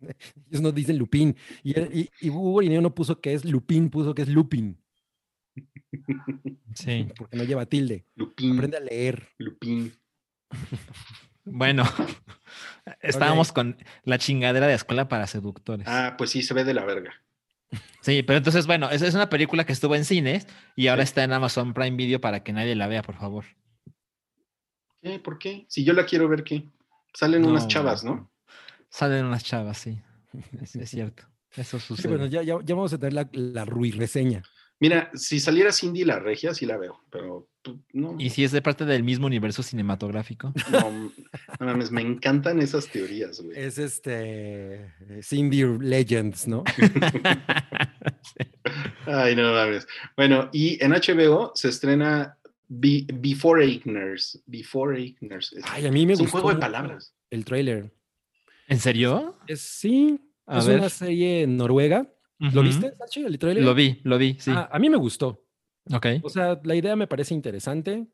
Ellos 0.50 0.62
no 0.62 0.72
dicen 0.72 0.98
Lupín. 0.98 1.36
Y, 1.62 1.78
y, 1.78 2.10
y 2.20 2.30
Hugo 2.30 2.62
Irineo 2.62 2.80
no 2.80 2.94
puso 2.94 3.20
que 3.20 3.32
es 3.34 3.44
Lupín, 3.44 3.90
puso 3.90 4.14
que 4.14 4.22
es 4.22 4.28
Lupin, 4.28 4.78
Sí. 6.74 7.08
porque 7.16 7.36
no 7.36 7.44
lleva 7.44 7.66
tilde. 7.66 8.04
Lupin. 8.14 8.54
Aprende 8.54 8.76
a 8.76 8.80
leer. 8.80 9.28
Lupin. 9.38 9.92
Bueno, 11.44 11.84
estábamos 13.00 13.52
con 13.52 13.76
la 14.04 14.18
chingadera 14.18 14.66
de 14.66 14.74
escuela 14.74 15.08
para 15.08 15.26
seductores. 15.26 15.86
Ah, 15.88 16.14
pues 16.18 16.30
sí, 16.30 16.42
se 16.42 16.54
ve 16.54 16.64
de 16.64 16.74
la 16.74 16.84
verga. 16.84 17.12
Sí, 18.00 18.22
pero 18.22 18.38
entonces, 18.38 18.66
bueno, 18.66 18.90
esa 18.90 19.06
es 19.06 19.14
una 19.14 19.28
película 19.28 19.64
que 19.64 19.72
estuvo 19.72 19.94
en 19.94 20.04
cines 20.04 20.46
y 20.74 20.86
ahora 20.86 21.02
está 21.02 21.24
en 21.24 21.32
Amazon 21.32 21.74
Prime 21.74 21.96
Video 21.96 22.20
para 22.20 22.42
que 22.42 22.52
nadie 22.52 22.74
la 22.74 22.86
vea, 22.86 23.02
por 23.02 23.16
favor. 23.16 23.44
¿Qué? 25.02 25.18
¿Por 25.18 25.38
qué? 25.38 25.66
Si 25.68 25.84
yo 25.84 25.92
la 25.92 26.06
quiero 26.06 26.28
ver, 26.28 26.44
¿qué? 26.44 26.68
Salen 27.12 27.44
unas 27.44 27.68
chavas, 27.68 28.04
¿no? 28.04 28.30
Salen 28.90 29.24
unas 29.26 29.44
chavas, 29.44 29.78
sí. 29.78 30.00
Es, 30.62 30.76
es 30.76 30.90
cierto. 30.90 31.24
Eso 31.56 31.78
Sí, 31.80 31.86
sucede. 31.86 32.08
bueno, 32.08 32.26
ya, 32.26 32.42
ya, 32.42 32.58
ya 32.62 32.74
vamos 32.74 32.92
a 32.92 32.98
tener 32.98 33.14
la, 33.14 33.28
la 33.32 33.64
Rui 33.64 33.90
reseña. 33.90 34.42
Mira, 34.80 35.10
si 35.14 35.40
saliera 35.40 35.72
Cindy 35.72 36.04
la 36.04 36.20
regia, 36.20 36.54
sí 36.54 36.64
la 36.64 36.76
veo, 36.76 37.00
pero 37.10 37.48
no. 37.94 38.14
Y 38.18 38.30
si 38.30 38.44
es 38.44 38.52
de 38.52 38.62
parte 38.62 38.84
del 38.84 39.02
mismo 39.02 39.26
universo 39.26 39.62
cinematográfico. 39.64 40.52
No, 40.70 40.90
no 41.58 41.66
mames, 41.66 41.90
me 41.90 42.00
encantan 42.02 42.60
esas 42.60 42.86
teorías, 42.86 43.40
güey. 43.40 43.58
Es 43.58 43.78
este 43.78 44.92
Cindy 45.22 45.64
Legends, 45.80 46.46
¿no? 46.46 46.62
Ay, 49.06 49.34
no 49.34 49.52
mames. 49.52 49.86
Bueno, 50.16 50.48
y 50.52 50.82
en 50.84 50.92
HBO 50.92 51.52
se 51.54 51.68
estrena 51.70 52.36
Be- 52.68 53.06
Before 53.12 53.64
Igners. 53.66 54.40
Before 54.46 55.00
Igners. 55.00 55.52
Es, 55.54 55.64
Ay, 55.66 55.86
a 55.86 55.90
mí 55.90 56.06
me 56.06 56.12
es 56.12 56.20
un 56.20 56.26
juego 56.28 56.50
de 56.52 56.56
palabras. 56.60 57.14
El 57.30 57.44
trailer. 57.44 57.90
¿En 58.68 58.78
serio? 58.78 59.36
Es, 59.46 59.60
sí, 59.62 60.20
A 60.46 60.58
es 60.58 60.66
ver. 60.66 60.78
una 60.78 60.88
serie 60.88 61.46
noruega. 61.46 62.08
¿Lo 62.38 62.62
viste, 62.62 62.94
Sachi, 62.96 63.24
el 63.24 63.38
trailer? 63.38 63.64
Lo 63.64 63.74
vi, 63.74 64.00
lo 64.04 64.16
vi, 64.18 64.36
sí. 64.38 64.52
Ah, 64.54 64.68
a 64.70 64.78
mí 64.78 64.88
me 64.88 64.96
gustó. 64.96 65.44
ok. 65.92 66.06
O 66.22 66.28
sea, 66.28 66.60
la 66.62 66.76
idea 66.76 66.94
me 66.94 67.06
parece 67.08 67.34
interesante. 67.34 68.06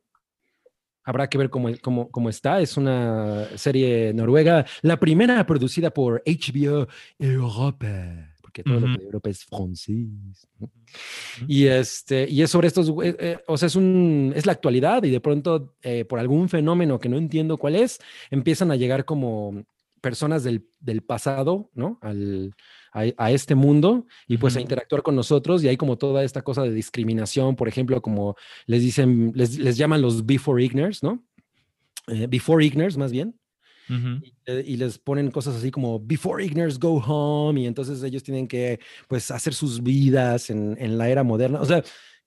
Habrá 1.07 1.29
que 1.29 1.37
ver 1.37 1.51
cómo, 1.51 1.69
cómo, 1.83 2.11
cómo 2.11 2.31
está. 2.31 2.61
Es 2.63 2.79
una 2.79 3.47
serie 3.57 4.15
noruega, 4.15 4.65
la 4.81 4.99
primera 4.99 5.45
producida 5.45 5.91
por 5.91 6.23
HBO 6.25 6.89
Europa, 7.19 8.33
porque 8.41 8.63
todo 8.63 8.81
lo 8.81 8.87
que 8.95 8.99
de 9.01 9.05
Europa 9.05 9.29
es 9.29 9.45
francés. 9.45 10.49
¿no? 10.59 10.71
Y, 11.47 11.67
este, 11.67 12.27
y 12.31 12.41
es 12.41 12.51
sobre 12.51 12.69
estos, 12.69 12.91
güey- 12.91 13.15
eh, 13.19 13.39
o 13.47 13.59
sea, 13.59 13.67
es, 13.67 13.77
un, 13.77 14.33
es 14.35 14.47
la 14.47 14.53
actualidad 14.53 15.03
y 15.05 15.11
de 15.11 15.21
pronto, 15.21 15.75
eh, 15.83 16.07
por 16.07 16.19
algún 16.19 16.49
fenómeno 16.49 16.99
que 16.99 17.11
no 17.11 17.19
entiendo 17.19 17.59
cuál 17.59 17.77
es, 17.77 17.99
empiezan 18.31 18.71
a 18.71 18.77
llegar 18.77 19.05
como 19.05 19.63
personas 20.05 20.45
del, 20.45 20.69
del 20.81 21.01
pasado, 21.03 21.71
¿no? 21.75 21.99
Al, 22.03 22.55
a, 22.93 23.05
a 23.17 23.31
este 23.33 23.55
mundo 23.55 24.07
y 24.29 24.37
pues 24.37 24.57
a 24.57 24.61
interactuar 24.61 25.03
con 25.03 25.17
nosotros 25.17 25.65
y 25.65 25.69
hay 25.69 25.77
como 25.77 25.97
toda 25.97 26.23
esta 26.23 26.43
cosa 26.43 26.63
de 26.63 26.73
discriminación, 26.73 27.57
por 27.57 27.67
ejemplo, 27.69 28.01
como 28.03 28.37
les 28.67 28.83
dicen, 28.83 29.33
les, 29.35 29.59
les 29.59 29.77
llaman 29.77 30.03
los 30.03 30.25
before 30.27 30.63
igners, 30.63 31.03
¿no? 31.03 31.25
Eh, 32.07 32.27
before 32.29 32.63
igners, 32.65 32.97
más 32.99 33.11
bien 33.11 33.35
Ujú. 33.89 34.21
eh, 34.47 34.63
y 34.67 34.77
les 34.77 34.99
ponen 34.99 35.31
cosas 35.31 35.57
así 35.57 35.71
como 35.71 35.99
before 35.99 36.45
igners 36.45 36.79
go 36.79 37.01
home 37.01 37.61
y 37.63 37.67
entonces 37.67 38.03
ellos 38.03 38.23
tienen 38.23 38.47
que 38.47 38.79
pues 39.09 39.31
hacer 39.31 39.55
sus 39.55 39.83
vidas 39.83 40.51
en, 40.51 40.77
en 40.79 40.99
la 40.99 41.09
era 41.09 41.23
moderna. 41.23 41.61
O 41.61 41.65
sea, 41.65 41.83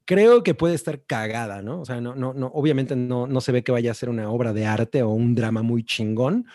creo 0.05 0.41
que 0.41 0.53
puede 0.53 0.73
estar 0.73 1.03
cagada, 1.05 1.61
¿no? 1.61 1.81
O 1.81 1.85
sea, 1.85 2.01
no, 2.01 2.15
no, 2.15 2.33
no, 2.33 2.47
obviamente 2.47 2.95
no, 2.95 3.27
no 3.27 3.41
se 3.41 3.51
ve 3.51 3.63
que 3.63 3.71
vaya 3.73 3.91
a 3.91 3.93
ser 3.93 4.09
una 4.09 4.29
obra 4.31 4.53
de 4.53 4.65
arte 4.65 5.03
o 5.03 5.09
un 5.09 5.35
drama 5.35 5.61
muy 5.61 5.83
chingón, 5.83 6.45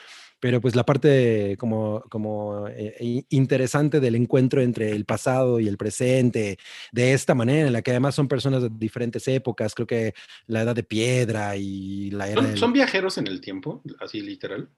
pero 0.42 0.60
pues 0.60 0.74
la 0.74 0.84
parte 0.84 1.56
como, 1.56 2.02
como 2.10 2.66
eh, 2.68 3.22
interesante 3.30 4.00
del 4.00 4.16
encuentro 4.16 4.60
entre 4.60 4.90
el 4.90 5.04
pasado 5.04 5.60
y 5.60 5.68
el 5.68 5.76
presente, 5.76 6.58
de 6.90 7.12
esta 7.12 7.32
manera, 7.36 7.68
en 7.68 7.72
la 7.72 7.80
que 7.82 7.92
además 7.92 8.16
son 8.16 8.26
personas 8.26 8.60
de 8.60 8.68
diferentes 8.72 9.28
épocas, 9.28 9.72
creo 9.72 9.86
que 9.86 10.14
la 10.48 10.62
edad 10.62 10.74
de 10.74 10.82
piedra 10.82 11.54
y 11.56 12.10
la 12.10 12.26
era 12.28 12.40
¿Son, 12.42 12.50
del- 12.50 12.58
son 12.58 12.72
viajeros 12.72 13.18
en 13.18 13.28
el 13.28 13.40
tiempo? 13.40 13.82
Así 14.00 14.20
literal. 14.20 14.68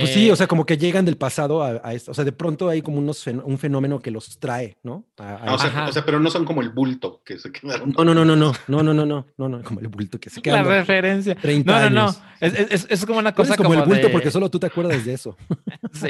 Pues 0.00 0.10
sí, 0.12 0.28
Eh, 0.28 0.32
o 0.32 0.36
sea, 0.36 0.46
como 0.46 0.66
que 0.66 0.76
llegan 0.76 1.04
del 1.04 1.16
pasado 1.16 1.62
a, 1.62 1.80
a 1.82 1.94
esto. 1.94 2.10
O 2.10 2.14
sea, 2.14 2.24
de 2.24 2.32
pronto 2.32 2.68
hay 2.68 2.82
como 2.82 2.98
unos 2.98 3.26
fen- 3.26 3.42
un 3.44 3.58
fenómeno 3.58 3.98
que 4.00 4.10
los 4.10 4.38
trae, 4.38 4.76
¿no? 4.82 5.06
A- 5.18 5.22
a 5.22 5.36
Ah, 5.46 5.54
o, 5.54 5.58
sea, 5.58 5.86
o 5.88 5.92
sea, 5.92 6.04
pero 6.04 6.20
no 6.20 6.30
son 6.30 6.44
como 6.44 6.60
el 6.60 6.68
bulto 6.68 7.22
que 7.24 7.38
se 7.38 7.50
quedaron. 7.50 7.92
no, 7.96 8.04
no, 8.04 8.14
no, 8.14 8.24
no, 8.24 8.36
no, 8.36 8.52
no, 8.68 8.82
no, 8.82 8.92
no, 8.94 9.06
no, 9.06 9.26
no, 9.36 9.48
no, 9.48 9.62
como 9.62 9.80
el 9.80 9.88
bulto 9.88 10.20
que 10.20 10.28
se 10.30 10.36
la 10.36 10.42
queda. 10.42 10.62
referencia. 10.62 11.34
30 11.34 11.72
No, 11.72 11.80
no, 11.80 11.90
no. 11.90 12.00
años. 12.08 12.22
Es, 12.40 12.54
es- 12.54 12.70
es- 12.70 12.86
es 12.90 13.06
como 13.06 13.18
una 13.18 13.32
cosa 13.34 13.56
como, 13.56 13.74
el 13.74 13.80
bulto 13.82 14.06
de- 14.06 14.12
porque 14.12 14.30
solo 14.30 14.50
tú 14.50 14.58
te 14.58 14.66
acuerdas 14.66 15.04
de 15.04 15.12
eso. 15.14 15.36
Sí. 15.92 16.08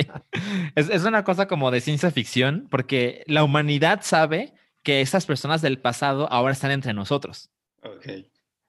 Es, 0.74 0.90
es 0.90 1.04
una 1.04 1.24
cosa 1.24 1.46
como 1.48 1.70
de 1.70 1.80
ciencia 1.80 2.10
ficción, 2.10 2.66
porque 2.70 3.24
la 3.26 3.44
humanidad 3.44 4.00
sabe 4.02 4.52
que 4.82 5.00
esas 5.00 5.26
personas 5.26 5.62
del 5.62 5.78
pasado 5.78 6.30
ahora 6.32 6.52
están 6.52 6.70
entre 6.70 6.92
nosotros. 6.92 7.50
Ok. 7.82 8.06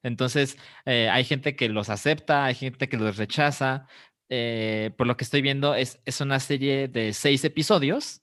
Entonces, 0.03 0.57
eh, 0.85 1.09
hay 1.11 1.23
gente 1.23 1.55
que 1.55 1.69
los 1.69 1.89
acepta, 1.89 2.45
hay 2.45 2.55
gente 2.55 2.89
que 2.89 2.97
los 2.97 3.17
rechaza. 3.17 3.85
Eh, 4.33 4.91
por 4.95 5.07
lo 5.07 5.17
que 5.17 5.25
estoy 5.25 5.41
viendo, 5.41 5.75
es, 5.75 5.99
es 6.05 6.21
una 6.21 6.39
serie 6.39 6.87
de 6.87 7.11
seis 7.11 7.43
episodios 7.43 8.21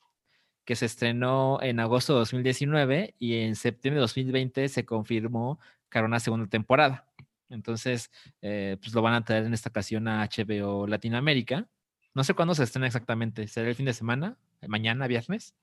que 0.64 0.74
se 0.74 0.86
estrenó 0.86 1.58
en 1.60 1.80
agosto 1.80 2.14
de 2.14 2.20
2019 2.20 3.14
y 3.18 3.40
en 3.40 3.56
septiembre 3.56 3.98
de 3.98 4.02
2020 4.02 4.68
se 4.70 4.86
confirmó 4.86 5.60
que 5.90 5.98
una 5.98 6.18
segunda 6.18 6.46
temporada. 6.46 7.06
Entonces, 7.50 8.10
eh, 8.40 8.78
pues 8.80 8.94
lo 8.94 9.02
van 9.02 9.14
a 9.14 9.24
traer 9.24 9.44
en 9.44 9.52
esta 9.52 9.68
ocasión 9.68 10.08
a 10.08 10.26
HBO 10.26 10.86
Latinoamérica. 10.86 11.68
No 12.14 12.24
sé 12.24 12.32
cuándo 12.32 12.54
se 12.54 12.64
estrena 12.64 12.86
exactamente. 12.86 13.46
¿Será 13.46 13.68
el 13.68 13.74
fin 13.74 13.86
de 13.86 13.92
semana? 13.92 14.38
¿Mañana, 14.66 15.08
viernes? 15.08 15.54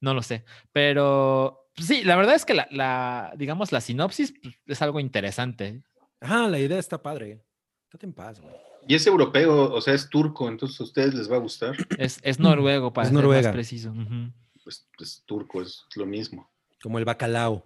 No 0.00 0.14
lo 0.14 0.22
sé. 0.22 0.44
Pero 0.72 1.68
pues 1.74 1.88
sí, 1.88 2.04
la 2.04 2.16
verdad 2.16 2.36
es 2.36 2.46
que 2.46 2.54
la, 2.54 3.34
digamos, 3.36 3.70
la 3.70 3.82
sinopsis 3.82 4.32
pues, 4.42 4.58
es 4.66 4.80
algo 4.80 4.98
interesante. 4.98 5.82
Ajá, 6.20 6.48
la 6.48 6.58
idea 6.58 6.78
está 6.78 7.02
padre. 7.02 7.44
Estate 7.84 8.06
en 8.06 8.14
paz, 8.14 8.40
güey. 8.40 8.69
Y 8.90 8.96
es 8.96 9.06
europeo, 9.06 9.72
o 9.72 9.80
sea, 9.80 9.94
es 9.94 10.08
turco, 10.08 10.48
entonces 10.48 10.80
a 10.80 10.82
ustedes 10.82 11.14
les 11.14 11.30
va 11.30 11.36
a 11.36 11.38
gustar. 11.38 11.76
Es, 11.96 12.18
es 12.24 12.40
noruego, 12.40 12.92
para 12.92 13.04
Es 13.04 13.10
ser 13.10 13.14
más 13.14 13.22
Noruega. 13.22 13.52
preciso. 13.52 13.90
Ujú. 13.92 14.32
Pues, 14.64 14.84
pues 14.96 15.22
turco 15.26 15.62
es 15.62 15.84
lo 15.94 16.06
mismo. 16.06 16.50
Como 16.82 16.98
el 16.98 17.04
bacalao. 17.04 17.64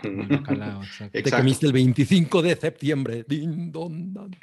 Como 0.00 0.22
el 0.22 0.28
bacalao, 0.28 0.82
exacto. 0.82 1.12
Te 1.12 1.18
Exacto. 1.18 1.42
comiste 1.42 1.66
el 1.66 1.74
25 1.74 2.40
de 2.40 2.56
septiembre. 2.56 3.26
Din, 3.28 3.70
don, 3.70 4.14
dan. 4.14 4.34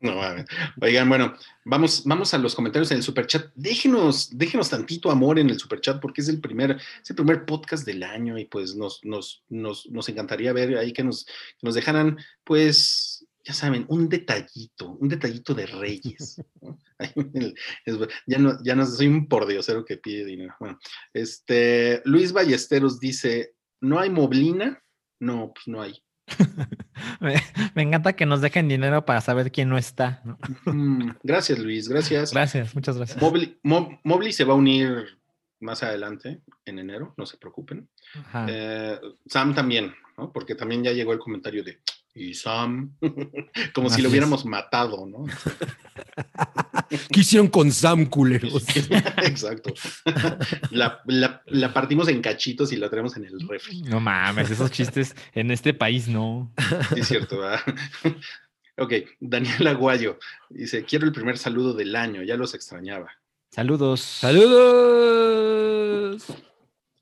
No 0.00 0.16
mames. 0.16 0.46
Oigan, 0.80 1.08
bueno, 1.08 1.34
vamos, 1.64 2.02
vamos 2.04 2.34
a 2.34 2.38
los 2.38 2.54
comentarios 2.54 2.90
en 2.90 2.98
el 2.98 3.02
superchat. 3.04 3.46
Déjenos, 3.54 4.36
déjenos 4.36 4.68
tantito 4.68 5.10
amor 5.12 5.38
en 5.38 5.48
el 5.48 5.58
superchat 5.60 6.00
porque 6.00 6.22
es 6.22 6.28
el 6.28 6.40
primer, 6.40 6.72
es 6.72 7.10
el 7.10 7.16
primer 7.16 7.46
podcast 7.46 7.86
del 7.86 8.02
año 8.02 8.36
y 8.36 8.44
pues 8.46 8.74
nos, 8.74 9.02
nos, 9.04 9.42
nos, 9.48 9.86
nos 9.90 10.08
encantaría 10.08 10.52
ver 10.52 10.76
ahí 10.76 10.92
que 10.92 11.04
nos, 11.04 11.24
que 11.24 11.62
nos 11.62 11.74
dejaran, 11.74 12.18
pues, 12.44 13.15
ya 13.46 13.54
saben, 13.54 13.84
un 13.88 14.08
detallito, 14.08 14.90
un 14.92 15.08
detallito 15.08 15.54
de 15.54 15.66
reyes. 15.66 16.42
ya 18.26 18.38
no, 18.38 18.62
ya 18.64 18.74
no 18.74 18.84
soy 18.86 19.06
un 19.06 19.28
pordiosero 19.28 19.84
que 19.84 19.96
pide 19.98 20.24
dinero. 20.24 20.54
Bueno, 20.58 20.78
este, 21.12 22.02
Luis 22.04 22.32
Ballesteros 22.32 22.98
dice: 22.98 23.54
¿No 23.80 24.00
hay 24.00 24.10
moblina? 24.10 24.82
No, 25.20 25.52
pues 25.54 25.68
no 25.68 25.80
hay. 25.82 26.02
me, 27.20 27.34
me 27.74 27.82
encanta 27.82 28.14
que 28.14 28.26
nos 28.26 28.40
dejen 28.40 28.66
dinero 28.68 29.04
para 29.04 29.20
saber 29.20 29.52
quién 29.52 29.68
no 29.68 29.78
está. 29.78 30.22
¿no? 30.24 30.38
Mm, 30.64 31.10
Gracias, 31.22 31.58
Luis, 31.58 31.88
gracias. 31.88 32.32
Gracias, 32.32 32.74
muchas 32.74 32.96
gracias. 32.96 33.22
Mobley, 33.22 33.58
Mo- 33.62 34.00
Mobley 34.02 34.32
se 34.32 34.44
va 34.44 34.54
a 34.54 34.56
unir 34.56 35.18
más 35.60 35.82
adelante, 35.82 36.40
en 36.64 36.78
enero, 36.80 37.14
no 37.16 37.24
se 37.26 37.36
preocupen. 37.38 37.88
Eh, 38.48 38.98
Sam 39.26 39.54
también, 39.54 39.94
¿no? 40.18 40.32
Porque 40.32 40.54
también 40.54 40.82
ya 40.82 40.92
llegó 40.92 41.12
el 41.12 41.18
comentario 41.18 41.62
de, 41.64 41.78
y 42.16 42.34
Sam, 42.34 42.92
como 43.74 43.88
Así 43.88 43.96
si 43.96 44.02
lo 44.02 44.08
es. 44.08 44.12
hubiéramos 44.12 44.44
matado, 44.46 45.06
¿no? 45.06 45.26
¿Qué 47.12 47.20
hicieron 47.20 47.48
con 47.48 47.70
Sam, 47.70 48.06
culeros? 48.06 48.64
Exacto. 49.22 49.72
La, 50.70 51.00
la- 51.06 51.42
la 51.46 51.72
partimos 51.74 52.08
en 52.08 52.20
cachitos 52.22 52.72
y 52.72 52.76
la 52.76 52.88
traemos 52.90 53.16
en 53.16 53.24
el 53.26 53.38
refri. 53.48 53.82
No 53.82 54.00
mames, 54.00 54.50
esos 54.50 54.70
chistes 54.70 55.14
en 55.34 55.50
este 55.50 55.74
país 55.74 56.08
no. 56.08 56.52
Sí, 56.94 57.00
es 57.00 57.08
cierto, 57.08 57.38
¿verdad? 57.38 57.60
Ok, 58.78 58.92
Daniel 59.20 59.66
Aguayo 59.68 60.18
dice, 60.50 60.84
quiero 60.84 61.06
el 61.06 61.12
primer 61.12 61.36
saludo 61.38 61.72
del 61.74 61.94
año, 61.96 62.22
ya 62.22 62.36
los 62.36 62.54
extrañaba. 62.54 63.10
Saludos. 63.50 64.00
¡Saludos! 64.96 66.24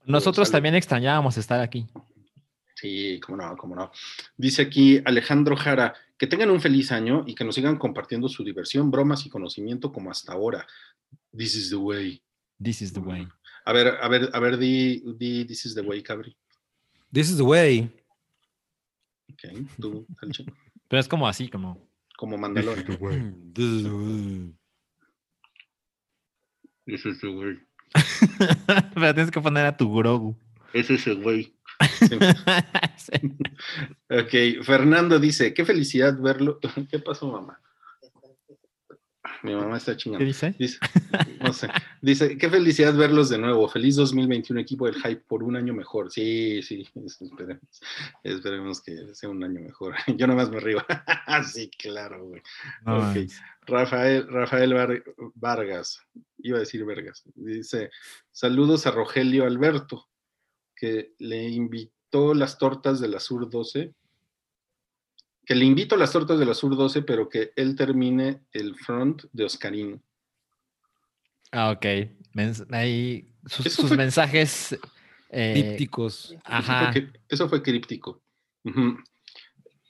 Nosotros 0.06 0.48
Salud. 0.48 0.56
también 0.56 0.74
extrañábamos 0.76 1.36
estar 1.38 1.60
aquí. 1.60 1.86
Sí, 2.84 3.18
cómo 3.20 3.38
no, 3.38 3.56
cómo 3.56 3.74
no. 3.74 3.90
Dice 4.36 4.60
aquí 4.60 5.00
Alejandro 5.06 5.56
Jara, 5.56 5.94
que 6.18 6.26
tengan 6.26 6.50
un 6.50 6.60
feliz 6.60 6.92
año 6.92 7.24
y 7.26 7.34
que 7.34 7.42
nos 7.42 7.54
sigan 7.54 7.78
compartiendo 7.78 8.28
su 8.28 8.44
diversión, 8.44 8.90
bromas 8.90 9.24
y 9.24 9.30
conocimiento 9.30 9.90
como 9.90 10.10
hasta 10.10 10.34
ahora. 10.34 10.66
This 11.34 11.54
is 11.54 11.70
the 11.70 11.76
way. 11.76 12.22
This 12.62 12.82
is 12.82 12.92
the 12.92 13.00
way. 13.00 13.26
A 13.64 13.72
ver, 13.72 13.88
a 13.88 14.06
ver, 14.08 14.28
a 14.30 14.38
ver, 14.38 14.58
di, 14.58 15.02
di 15.16 15.46
This 15.46 15.64
is 15.64 15.74
the 15.74 15.80
way, 15.80 16.02
Cabri. 16.02 16.36
This 17.10 17.30
is 17.30 17.38
the 17.38 17.42
way. 17.42 17.90
Ok, 19.32 19.66
tú, 19.80 20.06
Salchi, 20.20 20.44
Pero 20.88 21.00
es 21.00 21.08
como 21.08 21.26
así, 21.26 21.48
como. 21.48 21.88
como 22.18 22.36
Mandalorian. 22.36 22.84
This 23.54 23.64
is 23.64 23.82
the 23.82 23.94
way. 23.94 24.54
This 26.84 27.06
is 27.06 27.18
the 27.22 27.28
way. 27.28 27.58
Pero 28.94 29.14
tienes 29.14 29.30
que 29.30 29.40
poner 29.40 29.64
a 29.64 29.74
tu 29.74 29.90
Grogu. 29.90 30.36
Ese 30.74 30.96
es 30.96 31.06
el 31.06 31.22
güey. 31.22 31.53
Sí. 32.96 33.12
Ok, 34.08 34.64
Fernando 34.64 35.18
dice, 35.18 35.52
qué 35.52 35.64
felicidad 35.64 36.18
verlo. 36.18 36.58
¿Qué 36.90 36.98
pasó, 36.98 37.30
mamá? 37.30 37.60
Mi 39.42 39.54
mamá 39.54 39.76
está 39.76 39.92
¿Qué 39.92 39.98
chingando. 39.98 40.24
dice? 40.24 40.54
Dice, 40.58 40.78
no 41.40 41.52
sé. 41.52 41.68
Dice, 42.00 42.38
qué 42.38 42.48
felicidad 42.48 42.94
verlos 42.94 43.28
de 43.28 43.36
nuevo. 43.36 43.68
Feliz 43.68 43.96
2021, 43.96 44.58
equipo 44.60 44.86
del 44.86 44.94
hype, 44.96 45.22
por 45.28 45.42
un 45.42 45.56
año 45.56 45.74
mejor. 45.74 46.10
Sí, 46.10 46.62
sí, 46.62 46.88
esperemos. 47.20 47.60
Esperemos 48.22 48.80
que 48.82 49.14
sea 49.14 49.28
un 49.28 49.44
año 49.44 49.60
mejor. 49.60 49.96
Yo 50.16 50.26
nomás 50.26 50.50
me 50.50 50.60
río. 50.60 50.82
sí, 51.52 51.70
claro, 51.78 52.24
güey. 52.24 52.40
No. 52.86 53.12
Rafael, 53.66 54.26
Rafael 54.28 54.72
Var- 54.72 55.04
Vargas, 55.34 56.00
iba 56.38 56.56
a 56.56 56.60
decir 56.60 56.84
Vargas, 56.84 57.22
dice, 57.34 57.90
saludos 58.30 58.86
a 58.86 58.90
Rogelio 58.92 59.44
Alberto, 59.44 60.06
que 60.76 61.14
le 61.18 61.44
invitó 61.48 62.34
las 62.34 62.58
tortas 62.58 63.00
de 63.00 63.08
la 63.08 63.20
Sur 63.20 63.48
12, 63.50 63.94
que 65.46 65.54
le 65.54 65.64
invito 65.64 65.94
a 65.94 65.98
las 65.98 66.12
tortas 66.12 66.38
de 66.38 66.46
la 66.46 66.54
Sur 66.54 66.76
12, 66.76 67.02
pero 67.02 67.28
que 67.28 67.52
él 67.56 67.76
termine 67.76 68.44
el 68.52 68.74
front 68.76 69.24
de 69.32 69.44
Oscarín. 69.44 70.02
Ah, 71.52 71.70
ok. 71.70 71.84
Mens- 72.34 72.66
ahí 72.74 73.32
sus, 73.46 73.66
Eso 73.66 73.82
sus 73.82 73.88
fue- 73.88 73.96
mensajes. 73.96 74.78
eh, 75.30 75.52
Dípticos. 75.54 76.34
Ajá. 76.44 76.90
Eso 76.90 76.92
fue, 76.92 77.12
eso 77.28 77.48
fue 77.48 77.62
críptico. 77.62 78.22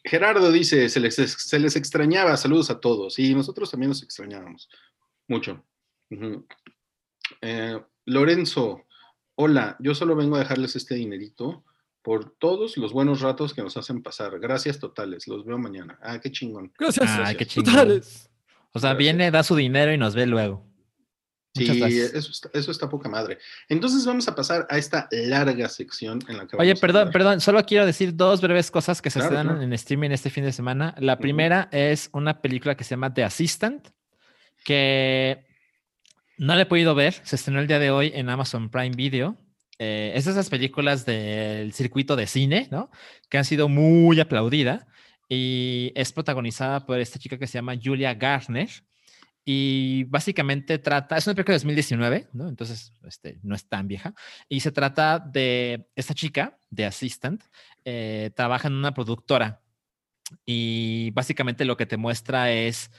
Gerardo 0.04 0.50
dice, 0.52 0.88
se 0.88 1.00
les, 1.00 1.14
se 1.14 1.58
les 1.58 1.76
extrañaba, 1.76 2.36
saludos 2.36 2.70
a 2.70 2.80
todos. 2.80 3.18
Y 3.18 3.34
nosotros 3.34 3.70
también 3.70 3.88
nos 3.90 4.02
extrañábamos. 4.02 4.68
Mucho. 5.28 5.64
Eh, 7.40 7.80
Lorenzo, 8.06 8.83
hola, 9.36 9.76
yo 9.80 9.94
solo 9.94 10.16
vengo 10.16 10.36
a 10.36 10.40
dejarles 10.40 10.76
este 10.76 10.94
dinerito 10.94 11.64
por 12.02 12.30
todos 12.38 12.76
los 12.76 12.92
buenos 12.92 13.20
ratos 13.20 13.54
que 13.54 13.62
nos 13.62 13.76
hacen 13.76 14.02
pasar. 14.02 14.38
Gracias 14.38 14.78
totales, 14.78 15.26
los 15.26 15.44
veo 15.44 15.58
mañana. 15.58 15.98
Ah, 16.02 16.20
qué 16.20 16.30
chingón. 16.30 16.72
Gracias. 16.78 17.16
Gracias. 17.16 17.36
qué 17.38 17.46
chingón. 17.46 17.72
Totales. 17.72 18.30
O 18.72 18.78
sea, 18.78 18.90
Gracias. 18.90 18.98
viene, 18.98 19.30
da 19.30 19.42
su 19.42 19.56
dinero 19.56 19.92
y 19.92 19.98
nos 19.98 20.14
ve 20.14 20.26
luego. 20.26 20.66
Sí, 21.56 21.66
eso 21.70 22.30
está, 22.32 22.50
eso 22.52 22.72
está 22.72 22.88
poca 22.88 23.08
madre. 23.08 23.38
Entonces 23.68 24.04
vamos 24.04 24.26
a 24.26 24.34
pasar 24.34 24.66
a 24.68 24.76
esta 24.76 25.06
larga 25.12 25.68
sección 25.68 26.18
en 26.26 26.36
la 26.38 26.48
que 26.48 26.56
Oye, 26.56 26.70
vamos 26.70 26.78
a 26.78 26.80
perdón, 26.80 27.00
hablar- 27.02 27.12
perdón, 27.12 27.40
solo 27.40 27.62
quiero 27.64 27.86
decir 27.86 28.16
dos 28.16 28.40
breves 28.40 28.72
cosas 28.72 29.00
que 29.00 29.08
se 29.08 29.20
Claro, 29.20 29.34
estrenan 29.34 29.54
claro. 29.54 29.62
en 29.62 29.72
streaming 29.72 30.10
este 30.10 30.30
fin 30.30 30.42
de 30.42 30.50
semana. 30.52 30.96
La 30.98 31.16
primera 31.16 31.68
es 31.70 32.10
una 32.12 32.42
película 32.42 32.76
que 32.76 32.82
se 32.82 32.90
llama 32.90 33.14
The 33.14 33.22
Assistant, 33.22 33.86
que 34.64 35.46
no 36.38 36.54
la 36.54 36.62
he 36.62 36.66
podido 36.66 36.94
ver, 36.94 37.14
se 37.22 37.36
estrenó 37.36 37.60
el 37.60 37.66
día 37.66 37.78
de 37.78 37.90
hoy 37.90 38.12
en 38.14 38.28
Amazon 38.28 38.70
Prime 38.70 38.96
Video. 38.96 39.36
Eh, 39.78 40.12
es 40.14 40.24
de 40.24 40.32
esas 40.32 40.50
películas 40.50 41.04
del 41.04 41.72
circuito 41.72 42.16
de 42.16 42.26
cine, 42.26 42.68
¿no? 42.70 42.90
Que 43.28 43.38
han 43.38 43.44
sido 43.44 43.68
muy 43.68 44.20
aplaudida 44.20 44.86
y 45.28 45.92
es 45.94 46.12
protagonizada 46.12 46.86
por 46.86 47.00
esta 47.00 47.18
chica 47.18 47.38
que 47.38 47.46
se 47.46 47.58
llama 47.58 47.74
Julia 47.82 48.14
Garner. 48.14 48.68
Y 49.46 50.04
básicamente 50.04 50.78
trata, 50.78 51.18
es 51.18 51.26
una 51.26 51.34
película 51.34 51.54
de 51.54 51.58
2019, 51.58 52.28
¿no? 52.32 52.48
Entonces, 52.48 52.94
este, 53.04 53.38
no 53.42 53.54
es 53.54 53.68
tan 53.68 53.86
vieja. 53.86 54.14
Y 54.48 54.60
se 54.60 54.72
trata 54.72 55.18
de 55.18 55.86
esta 55.96 56.14
chica, 56.14 56.58
de 56.70 56.86
Assistant, 56.86 57.44
eh, 57.84 58.30
trabaja 58.34 58.68
en 58.68 58.74
una 58.74 58.94
productora. 58.94 59.60
Y 60.46 61.10
básicamente 61.10 61.66
lo 61.66 61.76
que 61.76 61.84
te 61.84 61.98
muestra 61.98 62.52
es 62.52 62.90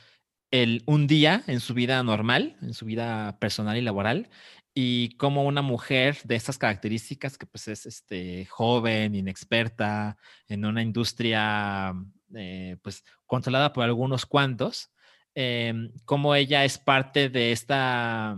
el, 0.52 0.84
un 0.86 1.08
día 1.08 1.44
en 1.48 1.60
su 1.60 1.74
vida 1.74 2.02
normal, 2.04 2.58
en 2.62 2.74
su 2.74 2.86
vida 2.86 3.38
personal 3.40 3.78
y 3.78 3.82
laboral, 3.82 4.30
y 4.74 5.16
cómo 5.16 5.44
una 5.44 5.62
mujer 5.62 6.18
de 6.26 6.36
estas 6.36 6.58
características, 6.58 7.38
que 7.38 7.46
pues 7.46 7.68
es 7.70 7.86
este, 7.86 8.46
joven, 8.46 9.16
inexperta, 9.16 10.18
en 10.50 10.66
una 10.66 10.82
industria 10.82 11.94
eh, 12.36 12.78
pues 12.82 13.06
controlada 13.26 13.72
por 13.72 13.86
algunos 13.86 14.26
cuantos, 14.26 14.92
eh, 15.34 15.74
cómo 16.04 16.36
ella 16.36 16.66
es 16.66 16.78
parte 16.78 17.30
de 17.30 17.52
esta, 17.54 18.38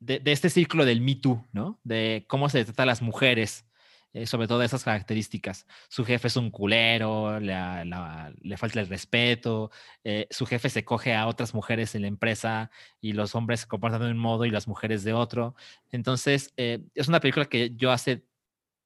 de, 0.00 0.22
este 0.24 0.50
círculo 0.50 0.84
del 0.84 1.00
Me 1.00 1.16
Too, 1.16 1.46
¿no? 1.52 1.80
De 1.84 2.24
cómo 2.28 2.48
se 2.48 2.64
trata 2.64 2.84
a 2.84 2.86
las 2.86 3.02
mujeres, 3.02 3.66
eh, 4.14 4.26
sobre 4.26 4.48
todo 4.48 4.62
esas 4.62 4.84
características. 4.84 5.66
Su 5.88 6.04
jefe 6.04 6.28
es 6.28 6.36
un 6.36 6.50
culero, 6.50 7.38
la- 7.40 8.32
le 8.40 8.56
falta 8.56 8.80
el 8.80 8.86
respeto, 8.88 9.70
eh, 10.04 10.26
su 10.30 10.46
jefe 10.46 10.70
se 10.70 10.84
coge 10.84 11.14
a 11.14 11.26
otras 11.26 11.52
mujeres 11.52 11.94
en 11.94 12.02
la 12.02 12.08
empresa 12.08 12.70
y 13.00 13.12
los 13.12 13.34
hombres 13.34 13.60
se 13.60 13.66
comportan 13.66 14.00
de 14.00 14.10
un 14.10 14.18
modo 14.18 14.46
y 14.46 14.50
las 14.50 14.66
mujeres 14.68 15.04
de 15.04 15.12
otro. 15.12 15.54
Entonces, 15.92 16.52
eh, 16.56 16.80
es 16.94 17.08
una 17.08 17.20
película 17.20 17.44
que 17.46 17.72
yo 17.76 17.90
hace 17.92 18.24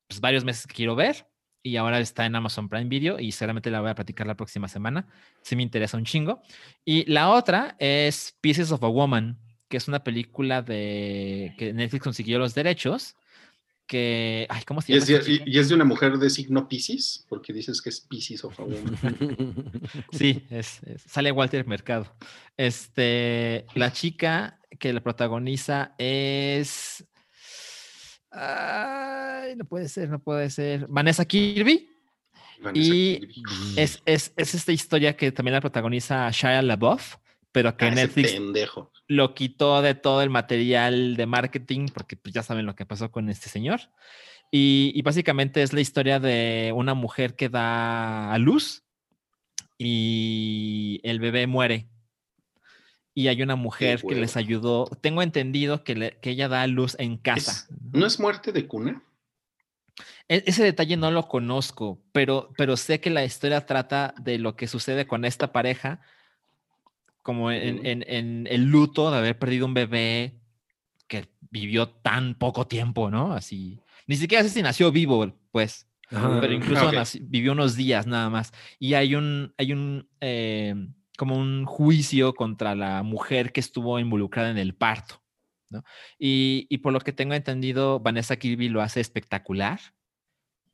pues, 0.09 0.21
varios 0.21 0.45
meses 0.45 0.67
quiero 0.67 0.97
ver 0.97 1.29
y 1.63 1.77
ahora 1.77 1.99
está 2.01 2.25
en 2.25 2.35
Amazon 2.37 2.69
Prime 2.69 2.87
Video 2.89 3.19
y 3.21 3.33
seguramente 3.33 3.71
la 3.71 3.81
voy 3.81 3.91
a 3.91 3.95
platicar 3.95 4.27
la 4.27 4.37
próxima 4.37 4.69
semana. 4.69 5.07
Sí 5.43 5.57
me 5.57 5.63
interesa 5.63 5.97
un 5.99 6.05
chingo. 6.05 6.41
Y 6.85 7.05
la 7.11 7.29
otra 7.31 7.77
es 7.79 8.37
Pieces 8.41 8.73
of 8.73 8.83
a 8.85 8.89
Woman, 8.89 9.39
que 9.69 9.77
es 9.77 9.89
una 9.89 10.03
película 10.03 10.63
de 10.63 11.55
que 11.59 11.75
Netflix 11.75 12.03
consiguió 12.05 12.39
los 12.39 12.55
derechos. 12.55 13.17
Que, 13.89 14.47
ay, 14.51 14.63
¿cómo 14.67 14.83
se 14.83 14.93
Y 14.93 14.95
llama? 14.97 15.03
es, 15.03 15.09
de, 15.09 15.15
esta 15.15 15.27
chica? 15.27 15.45
y- 15.47 15.55
y 15.57 15.59
es 15.59 15.69
de 15.71 15.75
una 15.75 15.85
mujer 15.85 16.19
de 16.19 16.29
signo 16.29 16.69
Pisces, 16.69 17.25
porque 17.29 17.55
dices 17.55 17.81
que 17.81 17.89
es 17.89 18.01
Pisces 18.03 18.45
of 18.45 18.61
a 18.61 18.65
woman. 18.65 19.83
Sí, 20.13 20.45
es, 20.51 20.83
es- 20.85 21.03
sale 21.07 21.33
Walter 21.33 21.67
Mercado. 21.67 22.15
Este, 22.57 23.65
la 23.75 23.91
chica 23.91 24.61
que 24.79 24.93
la 24.93 25.01
protagoniza 25.03 25.95
es. 25.97 27.03
Ay, 28.31 29.57
no 29.57 29.65
puede 29.65 29.89
ser, 29.89 30.11
no 30.11 30.19
puede 30.19 30.51
ser. 30.51 30.87
Vanessa 30.89 31.25
Kirby. 31.25 31.89
Vanessa 32.61 32.95
Y 32.95 33.21
Kirby. 33.21 33.43
Es, 33.77 34.03
es, 34.05 34.33
es 34.37 34.55
esta 34.55 34.73
historia 34.73 35.17
que 35.17 35.33
también 35.33 35.55
la 35.55 35.61
protagoniza 35.61 36.31
Shia 36.31 36.61
LaBeouf, 36.61 37.17
pero 37.53 37.75
que 37.77 37.87
Ah, 37.87 37.89
ese 37.89 37.95
Netflix 38.03 38.33
pendejo. 38.33 38.93
Lo 39.09 39.35
quitó 39.35 39.83
de 39.83 39.95
todo 39.95 40.23
el 40.23 40.31
material 40.31 41.17
de 41.17 41.27
marketing, 41.27 41.89
porque 41.93 42.17
pues, 42.17 42.35
ya 42.35 42.43
saben 42.43 42.67
lo 42.67 42.75
que 42.77 42.87
pasó 42.87 43.11
con 43.11 43.29
este 43.31 43.49
señor. 43.49 43.81
Y, 44.51 44.93
y 44.95 45.03
básicamente 45.03 45.63
es 45.63 45.73
la 45.73 45.81
historia 45.81 46.21
de 46.21 46.73
una 46.75 46.95
mujer 46.95 47.35
que 47.35 47.49
da 47.49 48.33
a 48.33 48.39
luz 48.39 48.85
y 49.79 51.01
el 51.05 51.21
bebé 51.21 51.47
muere. 51.47 51.89
Y 53.15 53.29
hay 53.29 53.43
una 53.43 53.57
mujer 53.57 54.03
que 54.03 54.15
les 54.15 54.37
ayudó. 54.37 54.85
Tengo 55.01 55.23
entendido 55.23 55.83
que, 55.83 55.95
le- 55.97 56.19
que 56.21 56.31
ella 56.31 56.49
da 56.49 56.63
a 56.63 56.67
luz 56.67 56.95
en 56.99 57.17
casa. 57.17 57.67
¿No 57.93 58.07
es 58.07 58.21
muerte 58.21 58.53
de 58.53 58.67
cuna? 58.69 59.03
E- 60.29 60.45
Ese 60.47 60.63
detalle 60.63 60.97
no 60.97 61.11
lo 61.11 61.27
conozco, 61.27 62.01
pero, 62.13 62.51
pero 62.57 62.77
sé 62.77 63.01
que 63.01 63.11
la 63.11 63.25
historia 63.25 63.67
trata 63.67 64.15
de 64.21 64.39
lo 64.39 64.55
que 64.55 64.69
sucede 64.69 65.07
con 65.09 65.25
esta 65.25 65.51
pareja, 65.53 66.01
como 67.29 67.53
en, 67.53 67.85
en- 67.85 68.05
en 68.09 68.47
el 68.51 68.65
luto 68.71 69.11
de 69.11 69.19
haber 69.19 69.39
perdido 69.39 69.67
un 69.67 69.75
bebé 69.75 70.41
que 71.07 71.29
vivió 71.51 71.87
tan 71.91 72.35
poco 72.35 72.67
tiempo, 72.67 73.11
¿no? 73.11 73.35
Así, 73.35 73.79
ni 74.07 74.17
siquiera 74.17 74.43
sé 74.43 74.49
si 74.49 74.63
nació 74.63 74.91
vivo, 74.91 75.31
pues. 75.51 75.87
pero 76.41 76.55
incluso 76.55 76.91
vivió 77.21 77.53
unos 77.53 77.77
días 77.77 78.07
nada 78.07 78.31
más. 78.31 78.51
Y 78.79 78.95
hay 78.95 79.15
un, 79.15 79.53
hay 79.59 79.75
un, 79.75 80.09
eh, 80.23 80.75
como 81.19 81.37
un 81.37 81.67
juicio 81.67 82.33
contra 82.33 82.75
la 82.75 83.03
mujer 83.03 83.53
que 83.53 83.61
estuvo 83.61 83.99
involucrada 83.99 84.51
en 84.51 84.57
el 84.57 84.75
parto. 84.75 85.23
¿no? 85.69 85.85
Y, 86.19 86.67
y, 86.71 86.79
por 86.79 86.95
lo 86.95 87.01
que 87.01 87.13
tengo 87.13 87.35
entendido, 87.35 88.01
Vanessa 88.01 88.37
Kirby 88.37 88.71
lo 88.71 88.81
hace 88.81 89.01
espectacular. 89.03 89.81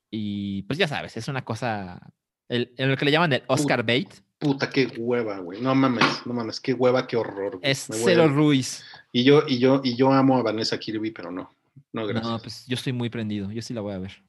Y 0.08 0.62
pues 0.68 0.78
ya 0.78 0.86
sabes, 0.86 1.16
es 1.16 1.26
una 1.26 1.44
cosa, 1.44 2.12
el, 2.48 2.72
en 2.76 2.90
lo 2.90 2.96
que 2.96 3.04
le 3.06 3.10
llaman 3.10 3.32
el 3.32 3.42
Oscar 3.48 3.82
bait. 3.84 4.23
Puta, 4.44 4.68
qué 4.68 4.92
hueva, 4.98 5.38
güey. 5.38 5.62
No 5.62 5.74
mames, 5.74 6.04
no 6.26 6.34
mames, 6.34 6.60
qué 6.60 6.74
hueva, 6.74 7.06
qué 7.06 7.16
horror. 7.16 7.58
Es 7.62 7.88
Cero 7.90 8.28
Ruiz. 8.28 8.84
Y 9.10 9.24
yo, 9.24 9.42
y 9.48 9.58
yo, 9.58 9.80
y 9.82 9.96
yo 9.96 10.12
amo 10.12 10.36
a 10.36 10.42
Vanessa 10.42 10.78
Kirby, 10.78 11.12
pero 11.12 11.30
no. 11.30 11.50
No, 11.94 12.06
gracias. 12.06 12.30
No, 12.30 12.38
pues 12.38 12.66
yo 12.66 12.74
estoy 12.74 12.92
muy 12.92 13.08
prendido. 13.08 13.50
Yo 13.50 13.62
sí 13.62 13.72
la 13.72 13.80
voy 13.80 13.94
a 13.94 13.98
ver. 13.98 14.22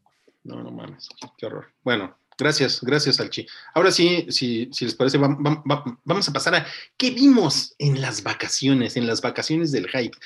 No, 0.45 0.63
no 0.63 0.71
mames, 0.71 1.09
qué 1.37 1.47
horror. 1.47 1.67
Bueno, 1.83 2.15
Gracias, 2.37 2.81
gracias, 2.81 3.19
Alchi. 3.19 3.45
Ahora 3.73 3.91
sí, 3.91 4.25
si, 4.29 4.67
si 4.71 4.85
les 4.85 4.95
parece, 4.95 5.17
vamos 5.17 6.29
a 6.29 6.33
pasar 6.33 6.55
a 6.55 6.65
qué 6.97 7.11
vimos 7.11 7.75
en 7.79 8.01
las 8.01 8.23
vacaciones, 8.23 8.97
en 8.97 9.07
las 9.07 9.21
vacaciones 9.21 9.71
del 9.71 9.87
hype. 9.87 10.17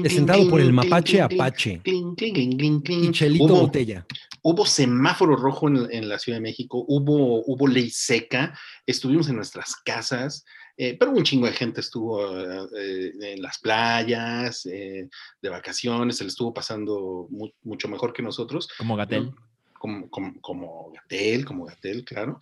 Presentado 0.00 0.48
por 0.48 0.60
el 0.60 0.72
mapache 0.72 1.20
Apache. 1.20 1.82
y 1.84 3.10
Chelito 3.12 3.44
hubo, 3.44 3.60
Botella. 3.60 4.06
Hubo 4.42 4.64
semáforo 4.64 5.36
rojo 5.36 5.68
en, 5.68 6.08
la 6.08 6.18
Ciudad 6.18 6.38
de 6.38 6.42
México, 6.42 6.84
hubo, 6.88 7.44
hubo 7.44 7.66
ley 7.66 7.90
seca, 7.90 8.58
estuvimos 8.86 9.28
en 9.28 9.36
nuestras 9.36 9.76
casas, 9.76 10.46
eh, 10.78 10.96
pero 10.98 11.10
un 11.10 11.24
chingo 11.24 11.46
de 11.46 11.52
gente 11.52 11.80
estuvo 11.80 12.24
eh, 12.78 13.12
en 13.20 13.42
las 13.42 13.58
playas, 13.58 14.64
eh, 14.64 15.08
de 15.42 15.48
vacaciones, 15.50 16.16
se 16.16 16.24
le 16.24 16.28
estuvo 16.28 16.54
pasando 16.54 17.28
mucho 17.62 17.88
mejor 17.88 18.14
que 18.14 18.22
nosotros. 18.22 18.68
Como 18.78 18.96
Gatel 18.96 19.34
como, 19.78 20.08
como, 20.10 20.40
como 20.40 20.92
Gatel, 20.92 21.44
como 21.44 21.64
Gatel, 21.64 22.04
claro. 22.04 22.38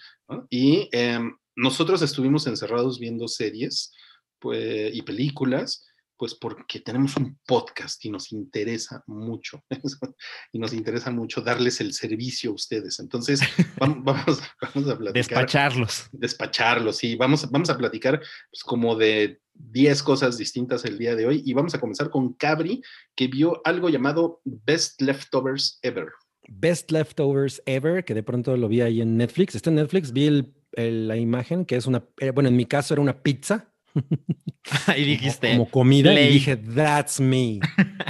Y 0.50 0.88
em, 0.92 1.36
nosotros 1.54 2.02
estuvimos 2.02 2.46
encerrados 2.46 2.98
viendo 2.98 3.28
series 3.28 3.92
pues, 4.38 4.94
y 4.94 5.02
películas, 5.02 5.86
pues 6.18 6.34
porque 6.34 6.80
tenemos 6.80 7.16
un 7.16 7.38
podcast 7.46 8.02
y 8.04 8.10
nos 8.10 8.32
interesa 8.32 9.02
mucho, 9.06 9.62
y 10.52 10.58
nos 10.58 10.72
interesa 10.72 11.10
mucho 11.10 11.40
darles 11.40 11.80
el 11.80 11.92
servicio 11.92 12.50
a 12.50 12.54
ustedes. 12.54 12.98
Entonces, 13.00 13.40
vamos, 13.78 14.04
vamos, 14.04 14.88
a 14.88 14.98
platicar. 14.98 15.12
Despacharlos. 15.12 16.08
Despacharlos, 16.12 16.96
sí. 16.96 17.16
Vamos, 17.16 17.50
vamos 17.50 17.70
a 17.70 17.76
platicar 17.76 18.20
pues, 18.50 18.62
como 18.64 18.96
de 18.96 19.40
10 19.54 20.02
cosas 20.02 20.38
distintas 20.38 20.84
el 20.84 20.98
día 20.98 21.14
de 21.16 21.26
hoy 21.26 21.42
y 21.44 21.54
vamos 21.54 21.74
a 21.74 21.80
comenzar 21.80 22.10
con 22.10 22.34
Cabri, 22.34 22.82
que 23.14 23.28
vio 23.28 23.60
algo 23.64 23.88
llamado 23.88 24.40
Best 24.44 25.00
Leftovers 25.00 25.78
Ever. 25.82 26.08
Best 26.48 26.90
Leftovers 26.90 27.62
Ever, 27.66 28.04
que 28.04 28.14
de 28.14 28.22
pronto 28.22 28.56
lo 28.56 28.68
vi 28.68 28.80
ahí 28.80 29.00
en 29.00 29.16
Netflix. 29.16 29.54
Está 29.54 29.70
en 29.70 29.76
Netflix, 29.76 30.12
vi 30.12 30.52
la 30.76 31.16
imagen, 31.16 31.64
que 31.64 31.76
es 31.76 31.86
una, 31.86 32.04
eh, 32.18 32.30
bueno, 32.30 32.48
en 32.48 32.56
mi 32.56 32.66
caso 32.66 32.94
era 32.94 33.00
una 33.00 33.22
pizza. 33.22 33.72
y 34.96 35.04
dijiste. 35.04 35.52
Como, 35.52 35.70
comida, 35.70 36.18
y 36.20 36.32
dije, 36.34 36.56
that's 36.56 37.20
me. 37.20 37.60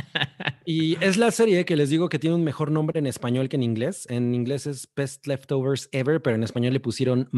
y 0.65 1.03
es 1.05 1.17
la 1.17 1.31
serie 1.31 1.65
que 1.65 1.77
les 1.77 1.91
digo 1.91 2.09
que 2.09 2.19
tiene 2.19 2.35
un 2.35 2.45
mejor 2.45 2.71
nombre 2.71 2.99
en 2.99 3.07
español 3.07 3.49
que 3.49 3.57
en 3.57 3.63
inglés. 3.63 4.07
En 4.11 4.35
inglés 4.35 4.67
es 4.67 4.89
Best 4.95 5.27
Leftovers 5.27 5.89
Ever, 5.93 6.21
pero 6.21 6.37
en 6.37 6.43
español 6.43 6.73
le 6.73 6.81
pusieron 6.81 7.29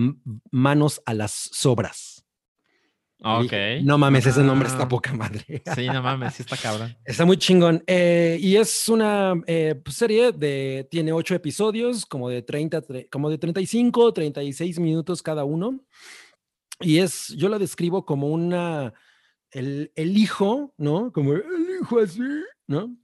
Manos 0.50 1.02
a 1.04 1.14
las 1.14 1.32
Sobras. 1.32 2.17
Ok. 3.22 3.52
no 3.82 3.98
mames, 3.98 4.26
ese 4.26 4.42
nombre 4.42 4.68
está 4.68 4.84
ah. 4.84 4.88
poca 4.88 5.12
madre. 5.12 5.44
sí, 5.74 5.86
no 5.88 6.02
mames, 6.02 6.34
sí 6.34 6.42
está 6.42 6.56
cabrón. 6.56 6.96
Está 7.04 7.24
muy 7.24 7.36
chingón. 7.36 7.82
Eh, 7.86 8.38
y 8.40 8.56
es 8.56 8.88
una 8.88 9.34
eh, 9.46 9.74
pues, 9.82 9.96
serie 9.96 10.32
de, 10.32 10.86
tiene 10.90 11.12
ocho 11.12 11.34
episodios, 11.34 12.06
como 12.06 12.28
de 12.28 12.42
30, 12.42 12.82
como 13.10 13.28
de 13.28 13.38
35, 13.38 14.12
36 14.12 14.78
minutos 14.78 15.22
cada 15.22 15.44
uno. 15.44 15.80
Y 16.80 16.98
es, 16.98 17.28
yo 17.36 17.48
la 17.48 17.58
describo 17.58 18.04
como 18.04 18.28
una, 18.28 18.94
el, 19.50 19.90
el 19.96 20.16
hijo, 20.16 20.72
¿no? 20.76 21.12
Como 21.12 21.32
el 21.32 21.42
hijo 21.82 21.98
así, 21.98 22.22
¿no? 22.68 22.96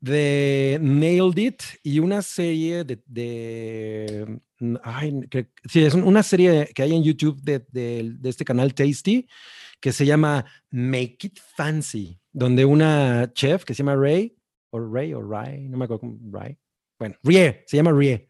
De 0.00 0.78
Nailed 0.80 1.36
It 1.36 1.62
y 1.82 1.98
una 1.98 2.22
serie 2.22 2.84
de, 2.84 3.02
de 3.06 4.40
ay, 4.82 5.20
sí, 5.68 5.84
es 5.84 5.94
una 5.94 6.22
serie 6.22 6.70
que 6.74 6.82
hay 6.82 6.94
en 6.94 7.02
YouTube 7.02 7.40
de, 7.42 7.64
de, 7.70 8.28
este 8.28 8.44
canal 8.44 8.74
Tasty 8.74 9.28
que 9.80 9.92
se 9.92 10.06
llama 10.06 10.44
Make 10.70 11.18
It 11.22 11.38
Fancy, 11.56 12.18
donde 12.32 12.64
una 12.64 13.30
chef 13.34 13.64
que 13.64 13.74
se 13.74 13.82
llama 13.82 13.96
Ray, 13.96 14.36
o 14.70 14.78
Ray, 14.78 15.14
o 15.14 15.22
Ray, 15.22 15.68
no 15.68 15.78
me 15.78 15.84
acuerdo 15.84 16.16
Ray, 16.30 16.56
bueno, 16.98 17.16
Rie, 17.22 17.64
se 17.66 17.76
llama 17.76 17.92
Rie, 17.92 18.28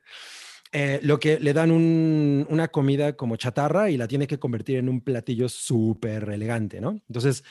eh, 0.73 1.01
lo 1.03 1.19
que 1.19 1.41
le 1.41 1.53
dan 1.53 1.73
un, 1.73 2.47
una 2.49 2.69
comida 2.69 3.17
como 3.17 3.37
chatarra 3.37 3.91
y 3.91 3.97
la 3.97 4.07
tiene 4.07 4.29
que 4.29 4.39
convertir 4.39 4.79
en 4.79 4.89
un 4.89 5.01
platillo 5.01 5.49
súper 5.49 6.29
elegante, 6.31 6.81
¿no? 6.81 6.91
Entonces, 7.09 7.43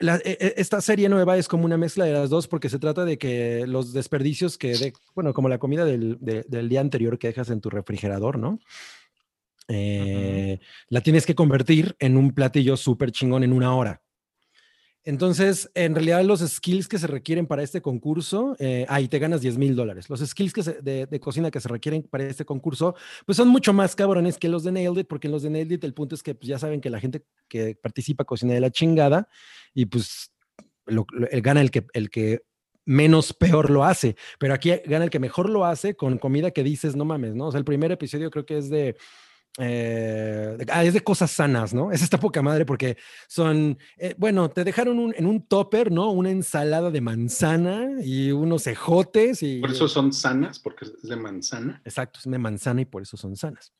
e, 0.00 0.20
e, 0.24 0.54
esta 0.56 0.80
serie 0.80 1.08
nueva 1.08 1.36
es 1.36 1.48
como 1.48 1.64
una 1.64 1.76
mezcla 1.76 2.04
de 2.04 2.12
las 2.12 2.30
dos 2.30 2.48
porque 2.48 2.68
se 2.68 2.78
trata 2.78 3.04
de 3.04 3.18
que 3.18 3.66
los 3.66 3.92
desperdicios 3.92 4.58
que, 4.58 4.76
de, 4.76 4.92
bueno, 5.14 5.32
como 5.32 5.48
la 5.48 5.58
comida 5.58 5.84
del, 5.84 6.18
del, 6.20 6.68
día 6.68 6.80
anterior 6.80 7.18
que 7.18 7.28
dejas 7.28 7.50
en 7.50 7.60
tu 7.60 7.70
refrigerador, 7.70 8.38
¿no? 8.38 8.58
Eh, 9.68 10.60
la 10.88 11.00
tienes 11.00 11.24
que 11.24 11.34
convertir 11.34 11.96
en 11.98 12.16
un 12.16 12.32
platillo 12.32 12.76
súper 12.76 13.12
chingón 13.12 13.44
en 13.44 13.52
una 13.52 13.74
hora. 13.74 14.03
Entonces, 15.06 15.70
en 15.74 15.94
realidad 15.94 16.24
los 16.24 16.40
skills 16.40 16.88
que 16.88 16.98
se 16.98 17.06
requieren 17.06 17.46
para 17.46 17.62
este 17.62 17.82
concurso, 17.82 18.56
eh, 18.58 18.86
ahí 18.88 19.06
te 19.06 19.18
ganas 19.18 19.42
10 19.42 19.58
mil 19.58 19.76
dólares. 19.76 20.08
Los 20.08 20.20
skills 20.20 20.52
que 20.54 20.62
de, 20.62 21.20
cocina 21.20 21.50
que 21.50 21.60
se 21.60 21.68
requieren 21.68 22.02
para 22.02 22.24
este 22.24 22.46
concurso, 22.46 22.94
pues 23.26 23.36
son 23.36 23.48
mucho 23.48 23.74
más 23.74 23.94
cabrones 23.94 24.38
que 24.38 24.48
los 24.48 24.64
de 24.64 24.72
Nailed 24.72 25.00
It, 25.00 25.06
porque 25.06 25.28
en 25.28 25.32
los 25.32 25.42
de 25.42 25.50
Nailed 25.50 25.72
It 25.72 25.84
el 25.84 25.92
punto 25.92 26.14
es 26.14 26.22
que 26.22 26.34
pues, 26.34 26.48
ya 26.48 26.58
saben 26.58 26.80
que 26.80 26.88
la 26.88 27.00
gente 27.00 27.22
que 27.48 27.74
participa 27.74 28.24
cocina 28.24 28.54
de 28.54 28.60
la 28.60 28.70
chingada 28.70 29.28
y 29.74 29.84
pues 29.86 30.32
lo, 30.86 31.06
gana 31.42 31.60
el 31.60 31.70
que, 31.70 31.86
el 31.92 32.08
que 32.08 32.42
menos 32.86 33.34
peor 33.34 33.68
lo 33.68 33.84
hace, 33.84 34.16
pero 34.38 34.54
aquí 34.54 34.72
gana 34.86 35.04
el 35.04 35.10
que 35.10 35.18
mejor 35.18 35.50
lo 35.50 35.66
hace 35.66 35.96
con 35.96 36.16
comida 36.18 36.50
que 36.50 36.62
dices, 36.62 36.96
no 36.96 37.04
mames, 37.04 37.34
¿no? 37.34 37.48
O 37.48 37.50
sea, 37.50 37.58
el 37.58 37.64
primer 37.64 37.92
episodio 37.92 38.30
creo 38.30 38.46
que 38.46 38.56
es 38.58 38.70
de 38.70 38.96
eh, 39.58 40.56
ah, 40.72 40.84
es 40.84 40.94
de 40.94 41.00
cosas 41.02 41.30
sanas, 41.30 41.72
¿no? 41.72 41.92
Es 41.92 42.02
esta 42.02 42.18
poca 42.18 42.42
madre 42.42 42.66
porque 42.66 42.96
son, 43.28 43.78
eh, 43.96 44.14
bueno, 44.18 44.50
te 44.50 44.64
dejaron 44.64 45.14
en 45.16 45.26
un 45.26 45.46
topper, 45.46 45.92
¿no? 45.92 46.10
Una 46.10 46.30
ensalada 46.30 46.90
de 46.90 47.00
manzana 47.00 47.88
y 48.02 48.32
unos 48.32 48.66
ejotes 48.66 49.42
y... 49.42 49.60
Por 49.60 49.70
eso 49.70 49.88
son 49.88 50.12
sanas, 50.12 50.58
porque 50.58 50.86
es 50.86 51.02
de 51.02 51.16
manzana. 51.16 51.80
Exacto, 51.84 52.18
es 52.18 52.30
de 52.30 52.38
manzana 52.38 52.80
y 52.80 52.84
por 52.84 53.02
eso 53.02 53.16
son 53.16 53.36
sanas. 53.36 53.72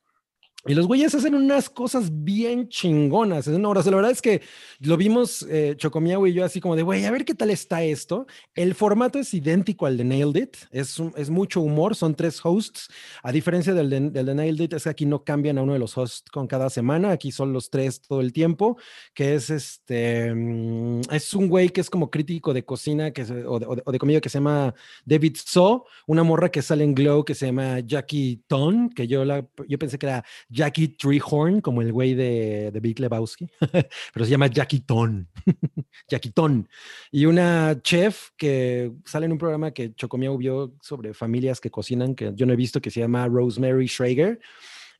Y 0.66 0.74
los 0.74 0.86
güeyes 0.86 1.14
hacen 1.14 1.34
unas 1.34 1.68
cosas 1.68 2.08
bien 2.10 2.68
chingonas. 2.68 3.46
No, 3.48 3.70
o 3.70 3.82
sea, 3.82 3.90
la 3.90 3.96
verdad 3.96 4.12
es 4.12 4.22
que 4.22 4.40
lo 4.80 4.96
vimos 4.96 5.46
eh, 5.50 5.74
Chocomiao 5.76 6.26
y 6.26 6.32
yo 6.32 6.44
así 6.44 6.60
como 6.60 6.74
de, 6.74 6.82
güey, 6.82 7.04
a 7.04 7.10
ver 7.10 7.26
qué 7.26 7.34
tal 7.34 7.50
está 7.50 7.82
esto. 7.82 8.26
El 8.54 8.74
formato 8.74 9.18
es 9.18 9.34
idéntico 9.34 9.84
al 9.84 9.98
de 9.98 10.04
Nailed 10.04 10.42
It. 10.42 10.56
Es, 10.70 11.00
es 11.16 11.28
mucho 11.28 11.60
humor, 11.60 11.94
son 11.94 12.14
tres 12.14 12.40
hosts. 12.42 12.88
A 13.22 13.30
diferencia 13.30 13.74
del 13.74 13.90
de, 13.90 14.00
del 14.10 14.26
de 14.26 14.34
Nailed 14.34 14.64
It, 14.64 14.72
es 14.72 14.84
que 14.84 14.88
aquí 14.88 15.04
no 15.04 15.22
cambian 15.22 15.58
a 15.58 15.62
uno 15.62 15.74
de 15.74 15.78
los 15.78 15.96
hosts 15.98 16.30
con 16.30 16.46
cada 16.46 16.70
semana. 16.70 17.10
Aquí 17.10 17.30
son 17.30 17.52
los 17.52 17.68
tres 17.68 18.00
todo 18.00 18.22
el 18.22 18.32
tiempo, 18.32 18.78
que 19.12 19.34
es 19.34 19.50
este, 19.50 20.34
mm, 20.34 21.00
es 21.10 21.34
un 21.34 21.48
güey 21.48 21.68
que 21.68 21.82
es 21.82 21.90
como 21.90 22.10
crítico 22.10 22.54
de 22.54 22.64
cocina 22.64 23.10
que 23.10 23.22
o, 23.22 23.58
de, 23.92 23.98
comida 23.98 24.20
que 24.20 24.28
se 24.28 24.38
llama 24.38 24.74
David 25.04 25.36
So, 25.44 25.84
una 26.06 26.22
morra 26.22 26.50
que 26.50 26.62
sale 26.62 26.84
en 26.84 26.94
Glow 26.94 27.24
que 27.24 27.34
se 27.34 27.46
llama 27.46 27.80
Jackie 27.80 28.42
Ton, 28.46 28.88
que 28.90 29.06
yo, 29.06 29.24
la, 29.24 29.46
yo 29.68 29.78
pensé 29.78 29.98
que 29.98 30.06
era 30.06 30.24
Jackie 30.54 30.88
Treehorn, 30.88 31.60
como 31.60 31.82
el 31.82 31.92
güey 31.92 32.14
de, 32.14 32.70
de 32.72 32.80
Big 32.80 33.00
Lebowski, 33.00 33.48
pero 34.12 34.24
se 34.24 34.30
llama 34.30 34.46
Jackie 34.46 34.80
Ton. 34.80 35.28
Jackie 36.08 36.30
Ton. 36.30 36.68
Y 37.10 37.26
una 37.26 37.80
chef 37.82 38.30
que 38.36 38.92
sale 39.04 39.26
en 39.26 39.32
un 39.32 39.38
programa 39.38 39.72
que 39.72 39.94
Chocomiao 39.94 40.38
vio 40.38 40.74
sobre 40.80 41.12
familias 41.12 41.60
que 41.60 41.70
cocinan, 41.70 42.14
que 42.14 42.32
yo 42.34 42.46
no 42.46 42.52
he 42.52 42.56
visto, 42.56 42.80
que 42.80 42.90
se 42.90 43.00
llama 43.00 43.26
Rosemary 43.26 43.88
Schrager. 43.88 44.38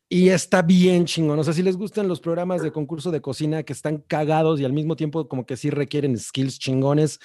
Y 0.07 0.29
está 0.29 0.61
bien 0.61 1.05
chingón. 1.05 1.39
O 1.39 1.43
sea, 1.43 1.53
si 1.53 1.63
les 1.63 1.77
gustan 1.77 2.07
los 2.07 2.19
programas 2.19 2.61
de 2.61 2.71
concurso 2.71 3.09
de 3.11 3.21
cocina 3.21 3.63
que 3.63 3.73
están 3.73 3.97
cagados 4.07 4.59
y 4.59 4.65
al 4.65 4.73
mismo 4.73 4.95
tiempo 4.95 5.27
como 5.27 5.45
que 5.45 5.57
sí 5.57 5.69
requieren 5.69 6.17
skills 6.17 6.59
chingones, 6.59 7.19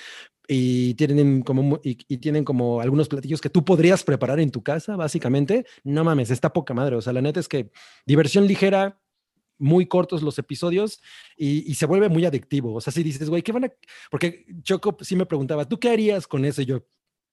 y 0.53 0.95
tienen 0.95 1.43
como 1.43 1.79
y, 1.85 1.95
tienen 2.19 2.45
como 2.45 2.81
algunos 2.81 3.09
platillos 3.09 3.41
que 3.41 3.51
tú 3.51 3.65
podrías 3.65 4.03
preparar 4.03 4.41
en 4.41 4.51
tu 4.51 4.65
casa, 4.65 4.97
básicamente. 4.97 5.65
No 5.85 6.03
mames, 6.03 6.31
está 6.33 6.53
poca 6.53 6.75
madre. 6.75 6.97
O 6.97 7.01
sea, 7.01 7.13
la 7.13 7.23
neta 7.23 7.39
es 7.39 7.47
que 7.47 7.71
diversión 8.05 8.49
ligera, 8.49 9.01
muy 9.59 9.87
cortos 9.87 10.23
los 10.23 10.39
episodios 10.39 11.01
y, 11.37 11.73
se 11.75 11.87
vuelve 11.87 12.09
muy 12.09 12.25
adictivo. 12.25 12.75
O 12.75 12.81
sea, 12.81 12.93
si 12.93 13.05
dices, 13.05 13.31
güey, 13.31 13.43
¿qué 13.43 13.53
van 13.53 13.67
a...? 13.67 13.73
Porque 14.11 14.45
Choco 14.63 14.97
sí 15.03 15.15
me 15.15 15.27
preguntaba, 15.27 15.69
¿tú 15.69 15.79
qué 15.79 15.91
harías 15.91 16.27
con 16.27 16.45
eso? 16.45 16.63
Y 16.63 16.67
yo 16.67 16.85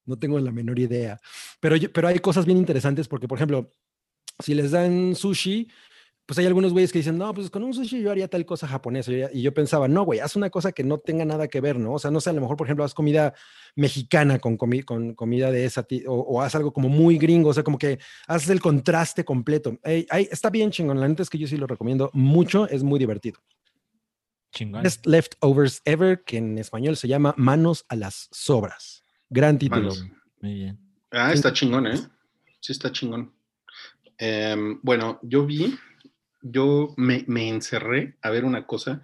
no 0.06 0.20
tengo 0.20 0.40
la 0.40 0.52
menor 0.52 0.78
idea. 0.78 1.20
Pero, 1.60 1.76
pero 1.92 2.10
hay 2.10 2.20
cosas 2.20 2.46
bien 2.46 2.60
interesantes 2.60 3.08
porque, 3.08 3.28
por 3.28 3.40
ejemplo, 3.40 3.72
si 4.40 4.54
les 4.54 4.72
dan 4.72 5.16
sushi, 5.16 5.68
pues 6.28 6.38
hay 6.40 6.46
algunos 6.46 6.74
güeyes 6.74 6.92
que 6.92 7.00
dicen, 7.00 7.18
no, 7.18 7.34
pues 7.34 7.50
con 7.50 7.64
un 7.64 7.74
sushi 7.74 8.02
yo 8.02 8.12
haría 8.12 8.28
tal 8.28 8.46
cosa 8.46 8.68
japonesa. 8.68 9.12
Y 9.32 9.42
yo 9.42 9.54
pensaba, 9.54 9.88
no, 9.88 10.04
güey, 10.04 10.20
haz 10.20 10.36
una 10.36 10.50
cosa 10.50 10.74
que 10.74 10.84
no 10.84 10.98
tenga 10.98 11.24
nada 11.24 11.48
que 11.48 11.62
ver, 11.62 11.80
¿no? 11.80 11.94
O 11.94 12.00
sea, 12.00 12.12
no 12.12 12.20
sé, 12.20 12.32
a 12.32 12.34
lo 12.34 12.42
mejor, 12.42 12.58
por 12.58 12.68
ejemplo, 12.68 12.84
haz 12.84 12.94
comida 12.94 13.34
mexicana 13.76 14.38
con, 14.38 14.58
con 14.58 15.14
comida 15.14 15.52
de 15.52 15.64
esa, 15.64 15.88
o, 16.06 16.42
haz 16.42 16.54
algo 16.56 16.74
como 16.74 16.90
muy 16.90 17.18
gringo, 17.18 17.50
o 17.50 17.54
sea, 17.54 17.64
como 17.64 17.78
que 17.78 18.00
haces 18.28 18.50
el 18.50 18.60
contraste 18.60 19.24
completo. 19.24 19.80
está 19.84 20.50
bien 20.50 20.70
chingón, 20.70 21.00
la 21.00 21.08
neta 21.08 21.24
es 21.24 21.30
que 21.30 21.38
yo 21.38 21.48
sí 21.48 21.56
lo 21.56 21.66
recomiendo 21.66 22.10
mucho, 22.12 22.68
es 22.68 22.84
muy 22.84 23.00
divertido. 23.00 23.40
Chingón. 24.52 24.84
Best 24.84 25.06
Leftovers 25.06 25.82
Ever, 25.86 26.24
que 26.26 26.38
en 26.38 26.58
español 26.58 26.98
se 26.98 27.08
llama 27.08 27.34
Manos 27.38 27.86
a 27.88 27.96
las 27.96 28.28
Sobras. 28.34 29.02
Gran 29.30 29.58
título. 29.58 29.94
Muy 30.42 30.54
bien. 30.56 30.80
Ah, 31.12 31.32
está 31.32 31.54
chingón, 31.54 31.88
¿eh? 31.88 31.98
Sí, 32.60 32.74
está 32.74 32.92
chingón. 32.92 33.37
Em, 34.18 34.80
bueno, 34.82 35.20
yo 35.22 35.46
vi 35.46 35.78
yo 36.42 36.94
me, 36.98 37.26
encerré 37.28 38.18
a 38.22 38.30
ver 38.30 38.46
una 38.46 38.66
cosa 38.66 39.02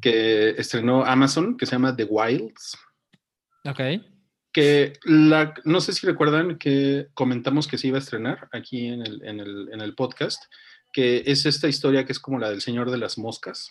que 0.00 0.50
estrenó 0.50 1.04
Amazon 1.04 1.56
que 1.56 1.66
se 1.66 1.72
llama 1.72 1.94
The 1.94 2.04
Wilds. 2.04 2.76
Ok. 3.64 3.80
Que 4.52 4.94
la, 5.04 5.54
no 5.64 5.80
sé 5.80 5.92
si 5.92 6.06
recuerdan 6.06 6.58
que 6.58 7.08
comentamos 7.14 7.68
que 7.68 7.78
se 7.78 7.86
iba 7.86 7.96
a 7.96 8.00
estrenar 8.00 8.48
aquí 8.52 8.88
en 8.88 9.02
el, 9.02 9.94
podcast, 9.94 10.42
que 10.92 11.22
es 11.26 11.46
esta 11.46 11.68
historia 11.68 12.04
que 12.04 12.12
es 12.12 12.18
como 12.18 12.38
la 12.38 12.50
del 12.50 12.60
Señor 12.60 12.90
de 12.90 12.98
las 12.98 13.18
Moscas. 13.18 13.70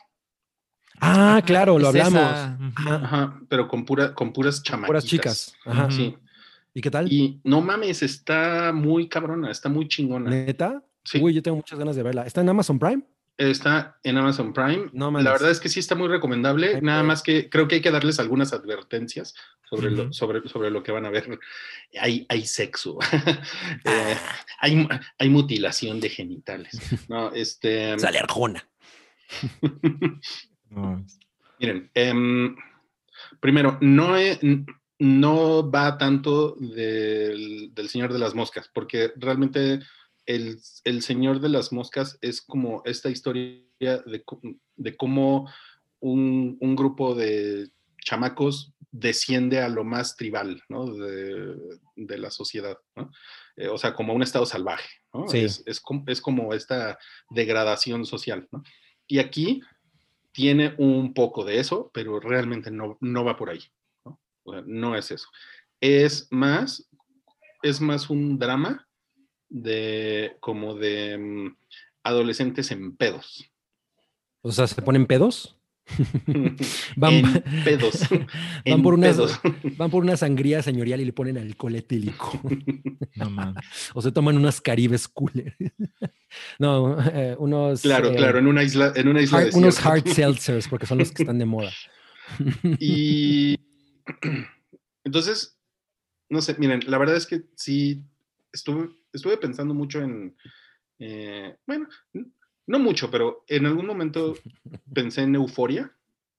Ah, 1.01 1.41
claro, 1.45 1.77
lo 1.77 1.89
hablamos. 1.89 2.21
Ajá, 2.21 3.41
pero 3.49 3.67
con, 3.67 3.85
pura, 3.85 4.13
con 4.13 4.31
puras 4.31 4.63
chamaquitas. 4.63 4.87
Puras 4.87 5.05
chicas. 5.05 5.55
Ajá. 5.65 5.91
Sí. 5.91 6.15
¿Y 6.77 6.81
qué 6.81 6.91
tal? 6.91 7.11
Y 7.11 7.41
no 7.43 7.61
mames, 7.61 8.03
está 8.03 8.71
muy 8.71 9.09
cabrona, 9.09 9.49
está 9.49 9.67
muy 9.67 9.87
chingona. 9.87 10.29
¿Neta? 10.29 10.83
Uy, 11.19 11.33
yo 11.33 11.41
tengo 11.41 11.57
muchas 11.57 11.79
ganas 11.79 11.95
de 11.95 12.03
verla. 12.03 12.21
¿Está 12.21 12.41
en 12.41 12.49
Amazon 12.49 12.77
Prime? 12.77 13.01
Está 13.35 13.97
en 14.03 14.15
Amazon 14.15 14.53
Prime. 14.53 14.91
No, 14.93 15.09
la 15.09 15.31
verdad 15.31 15.49
es 15.49 15.59
que 15.59 15.69
sí 15.69 15.79
está 15.79 15.95
muy 15.95 16.07
recomendable. 16.07 16.79
Nada 16.83 17.01
más 17.01 17.23
que 17.23 17.49
creo 17.49 17.67
que 17.67 17.75
hay 17.75 17.81
que 17.81 17.89
darles 17.89 18.19
algunas 18.19 18.53
advertencias 18.53 19.33
sobre, 19.67 19.89
lo, 19.89 20.13
sobre, 20.13 20.47
sobre 20.47 20.69
lo 20.69 20.83
que 20.83 20.91
van 20.91 21.07
a 21.07 21.09
ver. 21.09 21.39
Hay, 21.99 22.27
hay 22.29 22.45
sexo, 22.45 22.99
eh, 23.11 24.15
ah. 24.15 24.35
hay, 24.59 24.87
hay, 25.17 25.29
mutilación 25.29 25.99
de 25.99 26.09
genitales. 26.09 26.79
No, 27.09 27.31
este. 27.31 27.97
Sale 27.97 28.19
arjona. 28.19 28.69
Miren, 31.59 31.89
em, 31.95 32.55
primero, 33.39 33.79
no, 33.81 34.15
no 34.99 35.69
va 35.69 35.97
tanto 35.97 36.55
del, 36.59 37.73
del 37.73 37.89
Señor 37.89 38.13
de 38.13 38.19
las 38.19 38.33
Moscas, 38.33 38.69
porque 38.73 39.11
realmente 39.15 39.79
el, 40.27 41.01
Señor 41.01 41.39
de 41.39 41.49
las 41.49 41.71
Moscas 41.71 42.17
es 42.21 42.41
como 42.41 42.81
esta 42.85 43.09
historia 43.09 43.63
de, 43.79 44.95
cómo 44.97 45.49
un, 45.99 46.75
grupo 46.75 47.15
de 47.15 47.69
chamacos 48.03 48.73
desciende 48.91 49.61
a 49.61 49.69
lo 49.69 49.83
más 49.83 50.15
tribal 50.15 50.61
de, 50.69 52.17
la 52.17 52.29
sociedad, 52.29 52.77
eh, 53.55 53.67
o 53.69 53.77
sea, 53.77 53.93
como 53.93 54.13
un 54.13 54.21
estado 54.21 54.45
salvaje, 54.45 54.89
es, 55.33 55.63
es, 55.65 56.21
como 56.21 56.53
esta 56.53 56.99
degradación 57.29 58.05
social. 58.05 58.47
Y 59.07 59.19
aquí 59.19 59.61
tiene 60.33 60.75
un 60.77 61.13
poco 61.13 61.45
de 61.45 61.59
eso, 61.59 61.89
pero 61.93 62.19
realmente 62.19 62.69
no, 62.69 62.97
no 62.99 63.23
va 63.23 63.37
por 63.37 63.49
ahí. 63.49 63.61
¿No? 64.53 64.63
no 64.65 64.95
es 64.95 65.11
eso. 65.11 65.27
Es 65.79 66.27
más, 66.31 66.89
es 67.61 67.81
más 67.81 68.09
un 68.09 68.39
drama 68.39 68.87
de 69.49 70.37
como 70.39 70.75
de 70.75 71.17
mm, 71.17 71.57
adolescentes 72.03 72.71
en 72.71 72.95
pedos. 72.95 73.49
O 74.41 74.51
sea, 74.51 74.67
¿se 74.67 74.81
ponen 74.81 75.05
pedos? 75.05 75.57
van, 76.95 77.13
en 77.13 77.43
pedos. 77.63 78.01
van, 78.65 78.81
por 78.81 78.93
unas, 78.93 79.17
van 79.77 79.89
por 79.89 80.03
una 80.03 80.17
sangría 80.17 80.61
señorial 80.61 80.99
y 81.01 81.05
le 81.05 81.13
ponen 81.13 81.37
alcohol 81.37 81.75
etílico. 81.75 82.39
no 83.15 83.29
mames. 83.29 83.63
O 83.93 84.01
se 84.01 84.11
toman 84.11 84.35
unas 84.37 84.59
caribes 84.61 85.07
cooler. 85.07 85.55
no, 86.59 86.97
eh, 87.01 87.35
unos. 87.39 87.81
Claro, 87.81 88.09
eh, 88.09 88.15
claro, 88.15 88.39
en 88.39 88.47
una 88.47 88.63
isla. 88.63 88.91
En 88.95 89.07
una 89.07 89.21
isla 89.21 89.45
unos 89.53 89.83
hard 89.85 90.07
seltzers, 90.07 90.67
porque 90.67 90.85
son 90.85 90.97
los 90.97 91.11
que 91.11 91.23
están 91.23 91.39
de 91.39 91.45
moda. 91.45 91.71
y 92.79 93.57
entonces, 95.03 95.59
no 96.29 96.41
sé, 96.41 96.55
miren, 96.59 96.81
la 96.87 96.97
verdad 96.97 97.15
es 97.15 97.25
que 97.25 97.43
sí 97.55 98.03
estuve 98.51 98.89
estuve 99.17 99.37
pensando 99.37 99.73
mucho 99.73 100.01
en, 100.01 100.35
eh, 100.99 101.57
bueno, 101.65 101.87
no 102.65 102.79
mucho, 102.79 103.11
pero 103.11 103.43
en 103.47 103.65
algún 103.65 103.85
momento 103.85 104.35
pensé 104.93 105.21
en 105.21 105.35
euforia, 105.35 105.91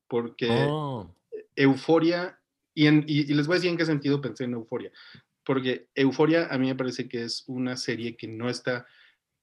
porque 0.09 0.49
oh. 0.51 1.14
euforia, 1.55 2.41
y, 2.75 2.87
en, 2.87 3.05
y, 3.07 3.25
les 3.35 3.47
voy 3.47 3.55
a 3.55 3.59
decir 3.59 3.71
en 3.71 3.77
qué 3.77 3.85
sentido 3.85 4.21
pensé 4.21 4.45
en 4.45 4.55
euforia, 4.55 4.91
porque 5.45 5.89
euforia 5.95 6.47
a 6.47 6.59
mí 6.59 6.69
me 6.69 6.75
parece 6.75 7.09
que 7.09 7.25
es 7.25 7.45
una 7.47 7.77
serie 7.77 8.16
que 8.16 8.29
no 8.29 8.49
está 8.49 8.87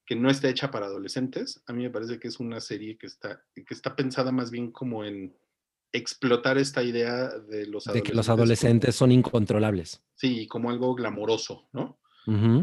que 0.08 0.16
no 0.16 0.30
está 0.30 0.50
hecha 0.50 0.70
para 0.70 0.86
adolescentes, 0.86 1.64
a 1.66 1.74
mí 1.74 1.82
me 1.82 1.90
parece 1.90 2.20
que 2.20 2.28
es 2.28 2.40
una 2.40 2.60
serie 2.60 2.96
que 2.96 3.08
está, 3.08 3.44
que 3.56 3.74
está 3.74 3.96
pensada 3.96 4.32
más 4.32 4.52
bien 4.52 4.72
como 4.72 5.04
en 5.04 5.36
explotar 5.96 6.58
esta 6.58 6.84
idea 6.84 7.30
de 7.30 7.68
los 7.68 7.88
adolescentes. 7.88 7.94
De 7.94 8.04
que 8.04 8.14
los 8.14 8.30
adolescentes 8.30 8.96
son 8.96 9.12
incontrolables. 9.12 10.04
Sí, 10.16 10.48
como 10.48 10.70
algo 10.70 10.94
glamoroso, 10.96 11.70
¿no? 11.74 12.00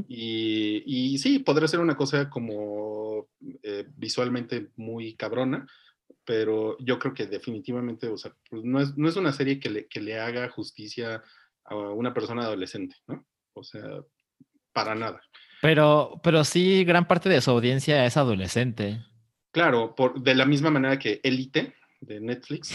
y, 0.09 1.19
sí, 1.19 1.39
podría 1.39 1.69
ser 1.69 1.79
una 1.79 1.97
cosa 1.97 2.29
como 2.29 3.29
eh, 3.63 3.87
visualmente 3.97 4.71
muy 4.75 5.15
cabrona, 5.15 5.67
pero 6.25 6.77
yo 6.81 6.99
creo 6.99 7.15
que 7.15 7.27
definitivamente, 7.27 8.09
o 8.09 8.17
sea, 8.17 8.35
pues 8.51 8.65
no, 8.65 8.81
es, 8.81 8.97
no 8.97 9.09
es 9.09 9.17
una 9.17 9.33
serie 9.33 9.61
que 9.61 9.71
le, 9.71 9.87
que 9.87 10.01
le 10.01 10.19
haga 10.19 10.49
justicia 10.49 11.23
a 11.65 11.77
una 11.77 12.13
persona 12.13 12.43
adolescente, 12.43 12.97
¿no? 13.07 13.25
O 13.55 13.63
sea, 13.63 14.03
para 14.73 14.95
nada. 14.97 15.21
Pero, 15.61 16.21
pero 16.25 16.43
sí, 16.43 16.85
gran 16.85 17.07
parte 17.07 17.29
de 17.29 17.41
su 17.41 17.53
audiencia 17.53 18.05
es 18.05 18.17
adolescente. 18.17 19.01
Claro, 19.53 19.95
por, 19.95 20.21
de 20.21 20.35
la 20.35 20.47
misma 20.47 20.71
manera 20.71 20.99
que 20.99 21.21
Elite 21.23 21.75
de 22.03 22.21
Netflix, 22.21 22.75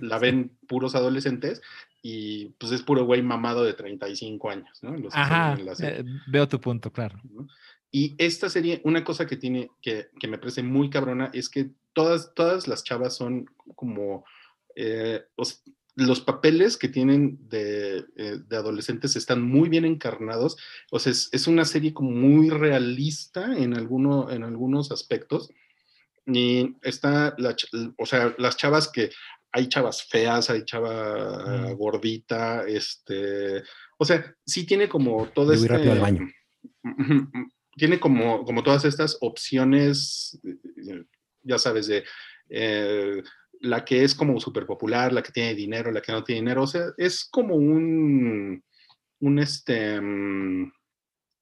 la 0.00 0.18
ven 0.18 0.50
puros 0.68 0.94
adolescentes 0.94 1.62
y 2.02 2.50
pues 2.58 2.72
es 2.72 2.82
puro 2.82 3.04
güey 3.06 3.22
mamado 3.22 3.64
de 3.64 3.72
35 3.72 4.50
años, 4.50 4.82
¿no? 4.82 4.94
Ajá, 5.12 5.56
eh, 5.80 6.04
veo 6.26 6.46
tu 6.46 6.60
punto, 6.60 6.92
claro. 6.92 7.18
Y 7.90 8.14
esta 8.18 8.50
serie, 8.50 8.80
una 8.84 9.04
cosa 9.04 9.26
que 9.26 9.36
tiene, 9.36 9.70
que, 9.80 10.08
que, 10.18 10.28
me 10.28 10.38
parece 10.38 10.62
muy 10.62 10.90
cabrona, 10.90 11.30
es 11.32 11.48
que 11.48 11.70
todas, 11.92 12.34
todas 12.34 12.68
las 12.68 12.84
chavas 12.84 13.16
son 13.16 13.46
como, 13.74 14.24
eh, 14.74 15.22
los, 15.96 16.20
papeles 16.20 16.76
que 16.76 16.88
tienen 16.88 17.38
de, 17.48 18.04
eh, 18.16 18.38
de, 18.48 18.56
adolescentes 18.56 19.14
están 19.16 19.40
muy 19.40 19.68
bien 19.68 19.84
encarnados, 19.84 20.56
o 20.90 20.98
sea, 20.98 21.12
es, 21.12 21.30
es, 21.32 21.46
una 21.46 21.64
serie 21.64 21.94
como 21.94 22.10
muy 22.10 22.50
realista 22.50 23.56
en, 23.56 23.74
alguno, 23.74 24.28
en 24.30 24.42
algunos 24.42 24.90
aspectos. 24.90 25.50
Y 26.26 26.76
está, 26.82 27.34
la, 27.38 27.54
o 27.98 28.06
sea, 28.06 28.34
las 28.38 28.56
chavas 28.56 28.88
que 28.88 29.10
hay 29.52 29.68
chavas 29.68 30.02
feas, 30.04 30.50
hay 30.50 30.64
chava 30.64 31.72
gordita, 31.74 32.64
este, 32.66 33.62
o 33.98 34.04
sea, 34.04 34.34
sí 34.44 34.66
tiene 34.66 34.88
como 34.88 35.28
todo 35.28 35.52
este... 35.52 35.68
rápido 35.68 35.92
al 35.92 36.00
baño. 36.00 36.28
Tiene 37.76 37.98
como, 37.98 38.44
como 38.44 38.62
todas 38.62 38.84
estas 38.84 39.18
opciones, 39.20 40.40
eh, 40.44 41.04
ya 41.42 41.58
sabes, 41.58 41.88
de 41.88 42.04
eh, 42.48 43.22
la 43.60 43.84
que 43.84 44.04
es 44.04 44.14
como 44.14 44.38
súper 44.40 44.66
popular, 44.66 45.12
la 45.12 45.22
que 45.22 45.32
tiene 45.32 45.54
dinero, 45.54 45.90
la 45.90 46.00
que 46.00 46.12
no 46.12 46.22
tiene 46.22 46.40
dinero, 46.40 46.62
o 46.62 46.66
sea, 46.66 46.86
es 46.96 47.24
como 47.24 47.56
un, 47.56 48.62
un, 49.20 49.38
este, 49.38 50.00
mm, 50.00 50.72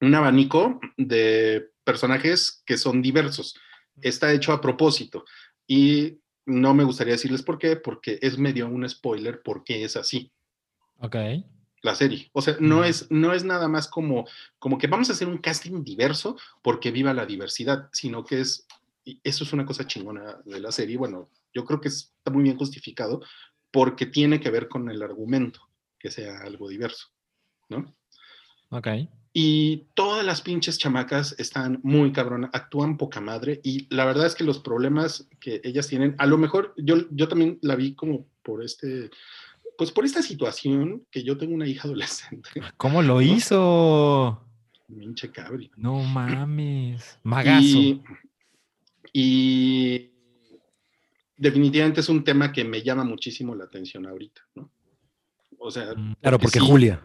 un 0.01 0.15
abanico 0.15 0.81
de 0.97 1.71
personajes 1.85 2.63
que 2.65 2.77
son 2.77 3.03
diversos. 3.03 3.59
Está 4.01 4.33
hecho 4.33 4.53
a 4.53 4.61
propósito. 4.61 5.25
Y 5.67 6.19
no 6.47 6.75
me 6.75 6.85
gustaría 6.85 7.15
decirles 7.15 7.43
por 7.43 7.59
qué, 7.59 7.77
porque 7.77 8.19
es 8.23 8.39
medio 8.39 8.67
un 8.67 8.89
spoiler 8.89 9.43
porque 9.43 9.85
es 9.85 9.97
así. 9.97 10.33
Ok. 10.99 11.17
La 11.83 11.95
serie. 11.95 12.31
O 12.33 12.43
sea, 12.43 12.57
no, 12.61 12.85
es, 12.85 13.11
no 13.11 13.33
es 13.33 13.45
nada 13.45 13.69
más 13.69 13.89
como, 13.89 14.27
como 14.59 14.79
que 14.79 14.87
vamos 14.87 15.11
a 15.11 15.13
hacer 15.13 15.29
un 15.29 15.39
casting 15.39 15.83
diverso 15.83 16.37
porque 16.63 16.91
viva 16.91 17.13
la 17.13 17.27
diversidad, 17.27 17.89
sino 17.93 18.25
que 18.25 18.41
es, 18.41 18.67
y 19.05 19.21
eso 19.25 19.45
es 19.45 19.53
una 19.53 19.67
cosa 19.67 19.87
chingona 19.87 20.39
de 20.45 20.61
la 20.61 20.71
serie. 20.71 20.97
Bueno, 20.97 21.29
yo 21.53 21.65
creo 21.65 21.81
que 21.81 21.89
está 21.89 22.31
muy 22.31 22.45
bien 22.45 22.57
justificado 22.57 23.23
porque 23.73 24.07
tiene 24.07 24.39
que 24.39 24.51
ver 24.51 24.69
con 24.69 24.91
el 24.91 25.03
argumento, 25.03 25.61
que 25.99 26.11
sea 26.11 26.43
algo 26.43 26.69
diverso, 26.69 27.09
¿no? 27.69 27.97
Ok. 28.71 28.89
Y 29.35 29.87
todas 29.95 30.25
las 30.27 30.43
pinches 30.43 30.79
chamacas 30.79 31.35
están 31.39 31.81
muy 31.83 32.13
cabronas, 32.13 32.51
actúan 32.53 32.99
poca 32.99 33.21
madre 33.21 33.61
y 33.65 33.87
la 33.95 34.05
verdad 34.05 34.27
es 34.27 34.35
que 34.35 34.45
los 34.45 34.59
problemas 34.59 35.27
que 35.41 35.63
ellas 35.65 35.89
tienen, 35.89 36.15
a 36.19 36.27
lo 36.27 36.37
mejor 36.37 36.75
yo, 36.77 37.09
yo 37.11 37.29
también 37.29 37.59
la 37.63 37.75
vi 37.75 37.95
como 37.95 38.27
por 38.43 38.63
este, 38.63 39.11
pues 39.79 39.91
por 39.91 40.05
esta 40.05 40.21
situación 40.21 41.07
que 41.11 41.23
yo 41.23 41.39
tengo 41.39 41.55
una 41.55 41.67
hija 41.67 41.89
adolescente. 41.89 42.51
¿Cómo 42.77 43.01
lo 43.01 43.23
hizo? 43.23 44.45
Pinche 44.87 45.31
cabri. 45.31 45.71
No 45.77 46.03
mames. 46.03 47.19
Magazo. 47.23 48.03
y 49.15 50.11
definitivamente 51.39 52.01
es 52.01 52.09
un 52.11 52.23
tema 52.23 52.53
que 52.53 52.65
me 52.65 52.83
llama 52.83 53.05
muchísimo 53.05 53.55
la 53.55 53.65
atención 53.65 54.07
ahorita, 54.07 54.43
¿no? 54.55 54.71
O 55.59 55.71
sea, 55.71 55.95
mm, 55.97 56.17
claro, 56.21 56.39
porque 56.39 56.61
Julia. 56.61 57.03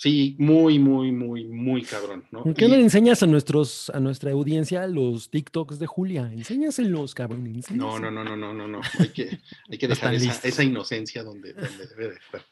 Sí, 0.00 0.34
muy, 0.38 0.78
muy, 0.78 1.12
muy, 1.12 1.44
muy 1.44 1.82
cabrón, 1.82 2.24
¿no? 2.30 2.42
¿Qué 2.54 2.68
le 2.68 2.80
enseñas 2.80 3.22
a 3.22 3.26
nuestros, 3.26 3.90
a 3.90 4.00
nuestra 4.00 4.30
audiencia 4.30 4.86
los 4.86 5.28
TikToks 5.28 5.78
de 5.78 5.86
Julia? 5.86 6.22
Enséñaselos, 6.32 7.14
cabrón. 7.14 7.60
No, 7.74 7.98
no, 7.98 8.10
no, 8.10 8.24
no, 8.24 8.34
no, 8.34 8.54
no, 8.54 8.66
no. 8.66 8.80
Hay 8.98 9.10
que, 9.10 9.40
hay 9.68 9.76
que 9.76 9.88
dejar 9.88 10.14
esa, 10.14 10.62
inocencia 10.62 11.22
donde, 11.22 11.52
donde 11.52 11.86
debe 11.86 12.08
de 12.08 12.14
estar. 12.14 12.46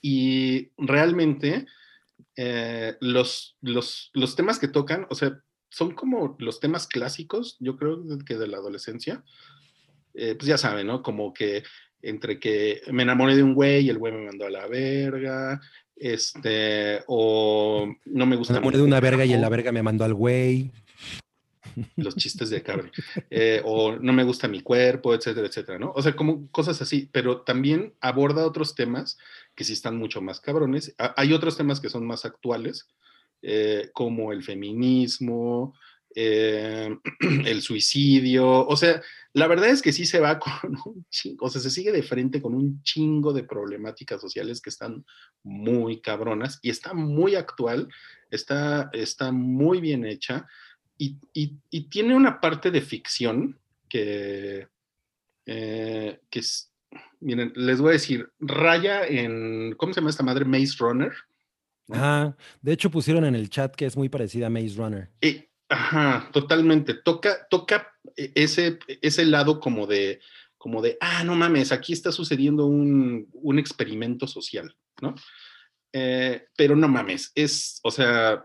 y 0.00 0.70
realmente 0.78 1.66
eh, 2.36 2.96
los, 3.00 3.56
los, 3.60 4.12
los 4.14 4.36
temas 4.36 4.60
que 4.60 4.68
tocan, 4.68 5.08
o 5.10 5.16
sea, 5.16 5.40
son 5.70 5.96
como 5.96 6.36
los 6.38 6.60
temas 6.60 6.86
clásicos, 6.86 7.56
yo 7.58 7.76
creo 7.76 8.00
que 8.24 8.36
de 8.36 8.46
la 8.46 8.58
adolescencia. 8.58 9.24
Eh, 10.14 10.36
pues 10.36 10.46
ya 10.46 10.56
saben, 10.56 10.86
¿no? 10.86 11.02
Como 11.02 11.34
que 11.34 11.64
entre 12.04 12.38
que 12.38 12.82
me 12.92 13.02
enamoré 13.02 13.36
de 13.36 13.42
un 13.42 13.54
güey 13.54 13.86
y 13.86 13.90
el 13.90 13.98
güey 13.98 14.12
me 14.12 14.26
mandó 14.26 14.46
a 14.46 14.50
la 14.50 14.66
verga, 14.66 15.60
este, 15.96 17.02
o 17.06 17.86
no 18.04 18.26
me 18.26 18.36
gusta. 18.36 18.54
Me 18.54 18.58
enamoré 18.58 18.78
de 18.78 18.84
una 18.84 19.00
verga 19.00 19.24
y 19.24 19.32
en 19.32 19.40
la 19.40 19.48
verga 19.48 19.72
me 19.72 19.82
mandó 19.82 20.04
al 20.04 20.14
güey. 20.14 20.70
Los 21.96 22.16
chistes 22.16 22.50
de 22.50 22.62
Carmen. 22.62 22.92
Eh, 23.30 23.60
o 23.64 23.96
no 23.96 24.12
me 24.12 24.24
gusta 24.24 24.48
mi 24.48 24.60
cuerpo, 24.60 25.14
etcétera, 25.14 25.46
etcétera, 25.46 25.78
¿no? 25.78 25.92
O 25.94 26.02
sea, 26.02 26.14
como 26.14 26.48
cosas 26.50 26.80
así, 26.82 27.08
pero 27.12 27.42
también 27.42 27.94
aborda 28.00 28.46
otros 28.46 28.74
temas 28.74 29.18
que 29.54 29.64
sí 29.64 29.72
están 29.72 29.96
mucho 29.96 30.20
más 30.20 30.40
cabrones. 30.40 30.94
Hay 31.16 31.32
otros 31.32 31.56
temas 31.56 31.80
que 31.80 31.88
son 31.88 32.06
más 32.06 32.24
actuales, 32.24 32.88
eh, 33.42 33.90
como 33.92 34.32
el 34.32 34.42
feminismo, 34.42 35.74
eh, 36.14 36.96
el 37.46 37.62
suicidio, 37.62 38.66
o 38.66 38.76
sea, 38.76 39.02
la 39.32 39.46
verdad 39.46 39.68
es 39.68 39.82
que 39.82 39.92
sí 39.92 40.06
se 40.06 40.20
va 40.20 40.38
con 40.38 40.76
un 40.84 41.06
chingo, 41.10 41.46
o 41.46 41.50
sea, 41.50 41.60
se 41.60 41.70
sigue 41.70 41.92
de 41.92 42.02
frente 42.02 42.40
con 42.40 42.54
un 42.54 42.82
chingo 42.82 43.32
de 43.32 43.44
problemáticas 43.44 44.20
sociales 44.20 44.60
que 44.60 44.70
están 44.70 45.04
muy 45.42 46.00
cabronas 46.00 46.58
y 46.62 46.70
está 46.70 46.94
muy 46.94 47.34
actual, 47.34 47.88
está, 48.30 48.90
está 48.92 49.32
muy 49.32 49.80
bien 49.80 50.04
hecha 50.04 50.46
y, 50.98 51.18
tiene 51.90 52.14
una 52.14 52.40
parte 52.40 52.70
de 52.70 52.80
ficción 52.80 53.58
que, 53.88 54.68
eh, 55.46 56.20
que 56.30 56.38
es, 56.38 56.72
miren, 57.20 57.52
les 57.56 57.80
voy 57.80 57.90
a 57.90 57.92
decir, 57.92 58.30
raya 58.38 59.04
en, 59.06 59.74
¿cómo 59.76 59.92
se 59.92 60.00
llama 60.00 60.10
esta 60.10 60.22
madre? 60.22 60.44
Maze 60.44 60.76
Runner. 60.78 61.12
Ajá. 61.90 62.36
De 62.62 62.72
hecho, 62.72 62.90
pusieron 62.90 63.24
en 63.24 63.34
el 63.34 63.50
chat 63.50 63.74
que 63.74 63.86
es 63.86 63.96
muy 63.96 64.08
parecida 64.08 64.46
a 64.46 64.50
Maze 64.50 64.76
Runner. 64.76 65.10
Eh, 65.20 65.48
ajá, 65.68 66.30
totalmente. 66.32 66.94
Toca, 66.94 67.46
toca 67.48 67.92
ese, 68.16 68.78
ese 69.02 69.24
lado 69.24 69.60
como 69.60 69.86
de, 69.86 70.20
como 70.64 70.80
de, 70.80 70.96
ah, 71.00 71.24
no 71.24 71.34
mames, 71.34 71.72
aquí 71.72 71.92
está 71.92 72.12
sucediendo 72.12 72.66
un, 72.66 73.28
un 73.32 73.58
experimento 73.58 74.26
social, 74.26 74.74
¿no? 75.02 75.14
Eh, 75.92 76.46
pero 76.56 76.74
no 76.74 76.88
mames, 76.88 77.32
es, 77.34 77.80
o 77.84 77.90
sea, 77.90 78.44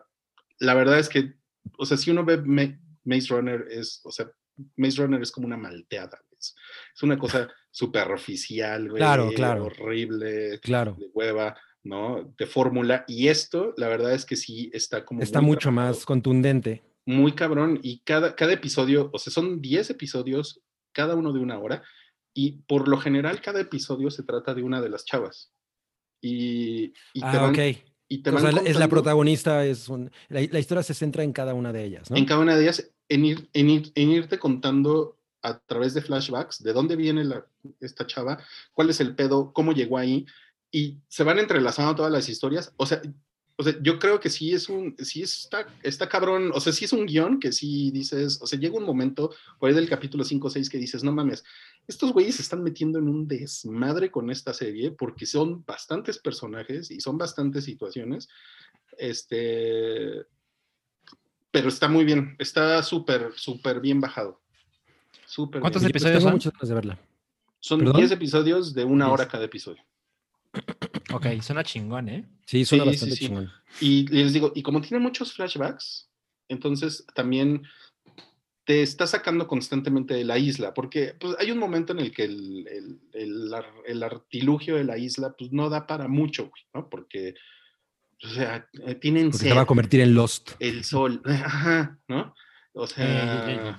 la 0.59 0.73
verdad 0.73 0.99
es 0.99 1.09
que, 1.09 1.33
o 1.77 1.85
sea, 1.85 1.97
si 1.97 2.11
uno 2.11 2.25
ve 2.25 2.37
Maze 3.05 3.27
Runner, 3.29 3.65
es, 3.71 4.01
o 4.03 4.11
sea, 4.11 4.29
Maze 4.75 5.01
Runner 5.01 5.21
es 5.21 5.31
como 5.31 5.47
una 5.47 5.57
malteada, 5.57 6.19
es, 6.37 6.55
es 6.93 7.03
una 7.03 7.17
cosa 7.17 7.49
superficial, 7.71 8.89
güey, 8.89 8.99
claro, 8.99 9.31
claro. 9.33 9.65
horrible, 9.65 10.59
claro. 10.59 10.95
de 10.99 11.07
hueva. 11.13 11.55
¿no? 11.81 12.35
De 12.37 12.45
fórmula. 12.45 13.05
Y 13.07 13.29
esto, 13.29 13.73
la 13.77 13.87
verdad 13.87 14.13
es 14.13 14.25
que 14.25 14.35
sí 14.35 14.69
está 14.73 15.05
como... 15.05 15.21
Está 15.21 15.39
mucho 15.39 15.71
más 15.71 16.05
contundente. 16.05 16.83
Muy 17.09 17.31
cabrón. 17.31 17.79
Y 17.81 18.01
cada, 18.01 18.35
cada 18.35 18.53
episodio, 18.53 19.09
o 19.11 19.17
sea, 19.17 19.33
son 19.33 19.61
10 19.61 19.89
episodios, 19.89 20.61
cada 20.91 21.15
uno 21.15 21.33
de 21.33 21.39
una 21.39 21.57
hora. 21.57 21.81
Y 22.35 22.61
por 22.67 22.87
lo 22.87 22.99
general, 22.99 23.41
cada 23.41 23.59
episodio 23.59 24.11
se 24.11 24.21
trata 24.21 24.53
de 24.53 24.61
una 24.61 24.79
de 24.79 24.89
las 24.89 25.05
chavas. 25.05 25.51
Y, 26.21 26.93
y 27.15 27.21
ah, 27.23 27.49
ok. 27.49 27.57
Y 28.09 28.19
te 28.19 28.29
es 28.65 28.77
la 28.77 28.87
protagonista, 28.87 29.65
es 29.65 29.89
la, 30.27 30.59
historia 30.59 30.83
se 30.83 30.93
centra 30.93 31.23
en 31.23 31.33
cada 31.33 31.55
una 31.55 31.73
de 31.73 31.83
ellas, 31.83 32.11
¿no? 32.11 32.17
En 32.17 32.25
cada 32.25 32.41
una 32.41 32.55
de 32.55 32.61
ellas, 32.61 32.91
en, 33.07 33.25
ir, 33.25 33.49
en, 33.53 33.69
ir, 33.71 33.91
en 33.95 34.11
irte 34.11 34.37
contando 34.37 35.17
a 35.41 35.57
través 35.57 35.95
de 35.95 36.01
flashbacks 36.03 36.61
de 36.61 36.73
dónde 36.73 36.95
viene 36.95 37.23
la, 37.23 37.43
esta 37.79 38.05
chava, 38.05 38.37
cuál 38.73 38.91
es 38.91 38.99
el 38.99 39.15
pedo, 39.15 39.51
cómo 39.51 39.71
llegó 39.71 39.97
ahí, 39.97 40.27
y 40.71 40.99
se 41.07 41.23
van 41.23 41.39
entrelazando 41.39 41.95
todas 41.95 42.11
las 42.11 42.29
historias. 42.29 42.71
O 42.77 42.85
sea, 42.85 43.01
o 43.59 43.63
sea, 43.63 43.75
yo 43.81 43.99
creo 43.99 44.21
que 44.21 44.29
sí 44.29 44.53
es 44.53 44.69
un, 44.69 44.95
sí 44.99 45.21
está, 45.21 45.67
está 45.83 46.07
cabrón, 46.07 46.51
o 46.53 46.61
sea, 46.61 46.71
sí 46.71 46.85
es 46.85 46.93
un 46.93 47.05
guion 47.05 47.41
que 47.41 47.51
sí 47.51 47.91
dices, 47.91 48.39
o 48.41 48.47
sea, 48.47 48.57
llega 48.57 48.77
un 48.77 48.85
momento, 48.85 49.35
por 49.59 49.67
ahí 49.67 49.75
del 49.75 49.89
capítulo 49.89 50.23
5 50.23 50.47
o 50.47 50.49
6 50.49 50.69
que 50.69 50.77
dices, 50.77 51.03
no 51.03 51.11
mames, 51.11 51.43
estos 51.85 52.13
güeyes 52.13 52.35
se 52.35 52.41
están 52.41 52.63
metiendo 52.63 52.99
en 52.99 53.09
un 53.09 53.27
desmadre 53.27 54.11
con 54.11 54.31
esta 54.31 54.53
serie 54.53 54.91
porque 54.91 55.25
son 55.25 55.65
bastantes 55.65 56.19
personajes 56.19 56.89
y 56.89 57.01
son 57.01 57.17
bastantes 57.17 57.65
situaciones, 57.65 58.29
este, 58.97 60.25
pero 61.51 61.67
está 61.67 61.89
muy 61.89 62.05
bien, 62.05 62.37
está 62.39 62.81
súper, 62.81 63.33
súper 63.35 63.81
bien 63.81 63.99
bajado. 63.99 64.39
Súper 65.25 65.59
¿Cuántos 65.59 65.83
episodios 65.83 66.23
son? 66.23 66.31
Muchas 66.31 66.53
de 66.61 66.73
verla. 66.73 66.97
Son 67.59 67.91
10 67.91 68.11
episodios 68.11 68.73
de 68.73 68.85
una 68.85 69.11
hora 69.11 69.27
cada 69.27 69.43
episodio. 69.43 69.83
Ok, 71.11 71.27
suena 71.41 71.63
chingón, 71.63 72.09
¿eh? 72.09 72.29
Sí, 72.45 72.65
suena 72.65 72.85
bastante 72.85 73.15
chingón. 73.15 73.51
Y 73.79 74.07
les 74.07 74.33
digo, 74.33 74.51
y 74.55 74.63
como 74.63 74.81
tiene 74.81 75.03
muchos 75.03 75.33
flashbacks, 75.33 76.09
entonces 76.47 77.05
también 77.13 77.63
te 78.65 78.83
está 78.83 79.07
sacando 79.07 79.47
constantemente 79.47 80.13
de 80.13 80.23
la 80.23 80.37
isla, 80.37 80.75
porque 80.75 81.15
pues, 81.19 81.35
hay 81.39 81.49
un 81.49 81.57
momento 81.57 81.93
en 81.93 81.99
el 81.99 82.11
que 82.11 82.25
el, 82.25 82.99
el, 83.13 84.03
artilugio 84.03 84.75
de 84.75 84.83
la 84.83 84.97
isla 84.97 85.33
pues, 85.35 85.51
no 85.51 85.69
da 85.69 85.87
para 85.87 86.07
mucho, 86.07 86.51
¿no? 86.73 86.87
Porque, 86.87 87.33
o 88.23 88.27
sea, 88.27 88.69
eh, 88.85 88.93
tienen... 88.93 89.31
Porque 89.31 89.47
se 89.47 89.53
va 89.55 89.61
a 89.61 89.65
convertir 89.65 90.01
en 90.01 90.13
Lost. 90.13 90.51
El 90.59 90.83
sol, 90.83 91.21
ajá, 91.25 91.97
¿no? 92.07 92.35
O 92.73 92.85
sea, 92.87 93.75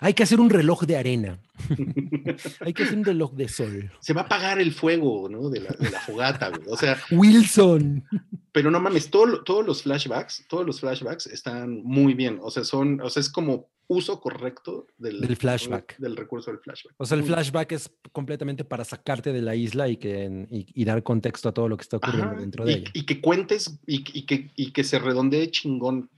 hay 0.00 0.14
que 0.14 0.22
hacer 0.22 0.40
un 0.40 0.48
reloj 0.48 0.84
de 0.84 0.96
arena. 0.96 1.38
hay 2.60 2.72
que 2.72 2.84
hacer 2.84 2.96
un 2.96 3.04
reloj 3.04 3.34
de 3.34 3.48
sol. 3.48 3.92
Se 4.00 4.14
va 4.14 4.22
a 4.22 4.24
apagar 4.24 4.58
el 4.58 4.72
fuego, 4.72 5.28
¿no? 5.28 5.50
De 5.50 5.60
la, 5.60 5.70
de 5.70 5.90
la 5.90 6.00
fogata, 6.00 6.48
güey. 6.48 6.62
O 6.68 6.76
sea, 6.76 6.98
Wilson. 7.10 8.04
Pero 8.52 8.70
no 8.70 8.80
mames, 8.80 9.10
todos 9.10 9.66
los 9.66 9.82
flashbacks, 9.82 10.46
todos 10.48 10.64
los 10.64 10.80
flashbacks 10.80 11.26
están 11.26 11.82
muy 11.84 12.14
bien. 12.14 12.38
O 12.42 12.50
sea, 12.50 12.64
son, 12.64 13.00
o 13.02 13.10
sea, 13.10 13.20
es 13.20 13.28
como 13.28 13.68
uso 13.88 14.20
correcto 14.20 14.86
del, 14.98 15.36
flashback. 15.36 15.96
Del 15.98 16.16
recurso 16.16 16.50
del 16.50 16.60
flashback. 16.60 16.94
O 16.96 17.06
sea, 17.06 17.16
el 17.18 17.24
flashback 17.24 17.72
es 17.72 17.90
completamente 18.12 18.64
para 18.64 18.84
sacarte 18.84 19.32
de 19.32 19.42
la 19.42 19.54
isla 19.54 19.88
y, 19.88 19.96
que, 19.96 20.46
y, 20.50 20.84
dar 20.84 21.02
contexto 21.02 21.48
a 21.48 21.52
todo 21.52 21.68
lo 21.68 21.76
que 21.76 21.82
está 21.82 21.98
ocurriendo 21.98 22.40
dentro 22.40 22.64
de 22.64 22.72
ella. 22.72 22.90
Y 22.94 23.04
que 23.04 23.20
cuentes 23.20 23.78
y, 23.86 24.02
que, 24.02 24.50
y 24.56 24.72
que 24.72 24.84
se 24.84 24.98
redondee 24.98 25.50
chingón 25.50 26.10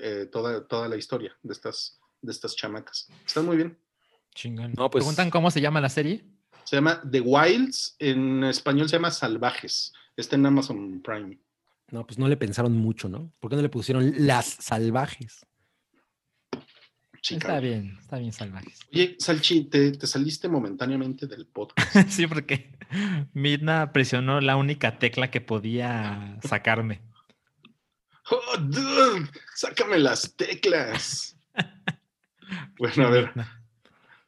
eh, 0.00 0.28
toda, 0.30 0.66
toda 0.66 0.88
la 0.88 0.96
historia 0.96 1.36
de 1.42 1.52
estas, 1.52 2.00
de 2.22 2.32
estas 2.32 2.56
chamacas. 2.56 3.08
Están 3.26 3.46
muy 3.46 3.56
bien. 3.56 3.78
Chingón. 4.34 4.72
No, 4.76 4.90
pues, 4.90 5.02
¿Preguntan 5.02 5.30
cómo 5.30 5.50
se 5.50 5.60
llama 5.60 5.80
la 5.80 5.88
serie? 5.88 6.24
Se 6.64 6.76
llama 6.76 7.02
The 7.10 7.20
Wilds, 7.20 7.96
en 7.98 8.44
español 8.44 8.88
se 8.88 8.96
llama 8.96 9.10
Salvajes. 9.10 9.92
Está 10.16 10.36
en 10.36 10.46
Amazon 10.46 11.02
Prime. 11.02 11.38
No, 11.90 12.06
pues 12.06 12.18
no 12.18 12.28
le 12.28 12.36
pensaron 12.36 12.72
mucho, 12.76 13.08
¿no? 13.08 13.30
¿Por 13.40 13.50
qué 13.50 13.56
no 13.56 13.62
le 13.62 13.68
pusieron 13.68 14.12
Las 14.18 14.46
Salvajes? 14.46 15.46
está 17.32 17.60
bien, 17.60 17.96
está 18.00 18.18
bien 18.18 18.32
salvajes. 18.32 18.80
Oye, 18.92 19.16
Salchi, 19.18 19.64
¿te, 19.64 20.06
saliste 20.06 20.48
momentáneamente 20.48 21.26
del 21.26 21.46
podcast. 21.46 21.94
sí, 22.08 22.26
porque 22.26 22.70
Midna 23.32 23.92
presionó 23.92 24.40
la 24.40 24.56
única 24.56 24.98
tecla 24.98 25.30
que 25.30 25.40
podía 25.40 26.38
sacarme. 26.42 27.00
¡Oh, 28.30 28.56
dude! 28.58 29.28
¡Sácame 29.54 29.98
las 29.98 30.34
teclas! 30.36 31.36
bueno, 32.78 33.06
a 33.06 33.10
ver. 33.10 33.30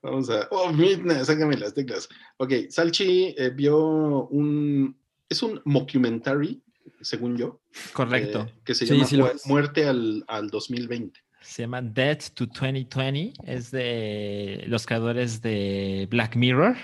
Vamos 0.03 0.29
a. 0.31 0.47
¡Oh, 0.51 0.73
Midna! 0.73 1.25
¡Sácame 1.25 1.57
las 1.57 1.75
teclas! 1.75 2.09
Ok, 2.37 2.53
Salchi 2.71 3.35
eh, 3.39 3.51
vio 3.51 4.27
un. 4.29 4.97
Es 5.29 5.43
un 5.43 5.61
mockumentary, 5.65 6.63
según 7.01 7.37
yo. 7.37 7.61
Correcto. 7.93 8.43
Eh, 8.43 8.55
que 8.65 8.75
se 8.75 8.87
llama 8.87 9.33
Muerte 9.47 9.87
al, 9.89 10.25
al 10.29 10.51
2020. 10.51 11.21
Se 11.41 11.63
llama 11.63 11.83
Dead 11.83 12.19
to 12.35 12.47
2020. 12.47 13.33
Es 13.45 13.71
de 13.71 14.65
los 14.69 14.87
creadores 14.87 15.43
de 15.43 16.07
Black 16.11 16.37
Mirror, 16.37 16.77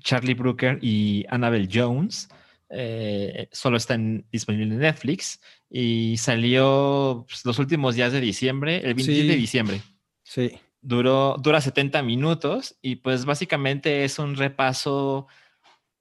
Charlie 0.00 0.34
Brooker 0.34 0.78
y 0.80 1.24
Annabelle 1.28 1.68
Jones. 1.70 2.28
Eh, 2.74 3.48
solo 3.52 3.76
está 3.76 3.98
disponible 4.30 4.74
en 4.74 4.80
Netflix 4.80 5.40
y 5.68 6.16
salió 6.16 7.26
pues, 7.28 7.44
los 7.44 7.58
últimos 7.58 7.94
días 7.94 8.12
de 8.12 8.20
diciembre, 8.20 8.76
el 8.78 8.94
27 8.94 9.28
de 9.28 9.36
diciembre. 9.36 9.82
Sí. 10.22 10.58
Duró, 10.80 11.36
dura 11.38 11.60
70 11.60 12.02
minutos 12.02 12.76
y 12.80 12.96
pues 12.96 13.24
básicamente 13.26 14.04
es 14.04 14.18
un 14.18 14.36
repaso, 14.36 15.26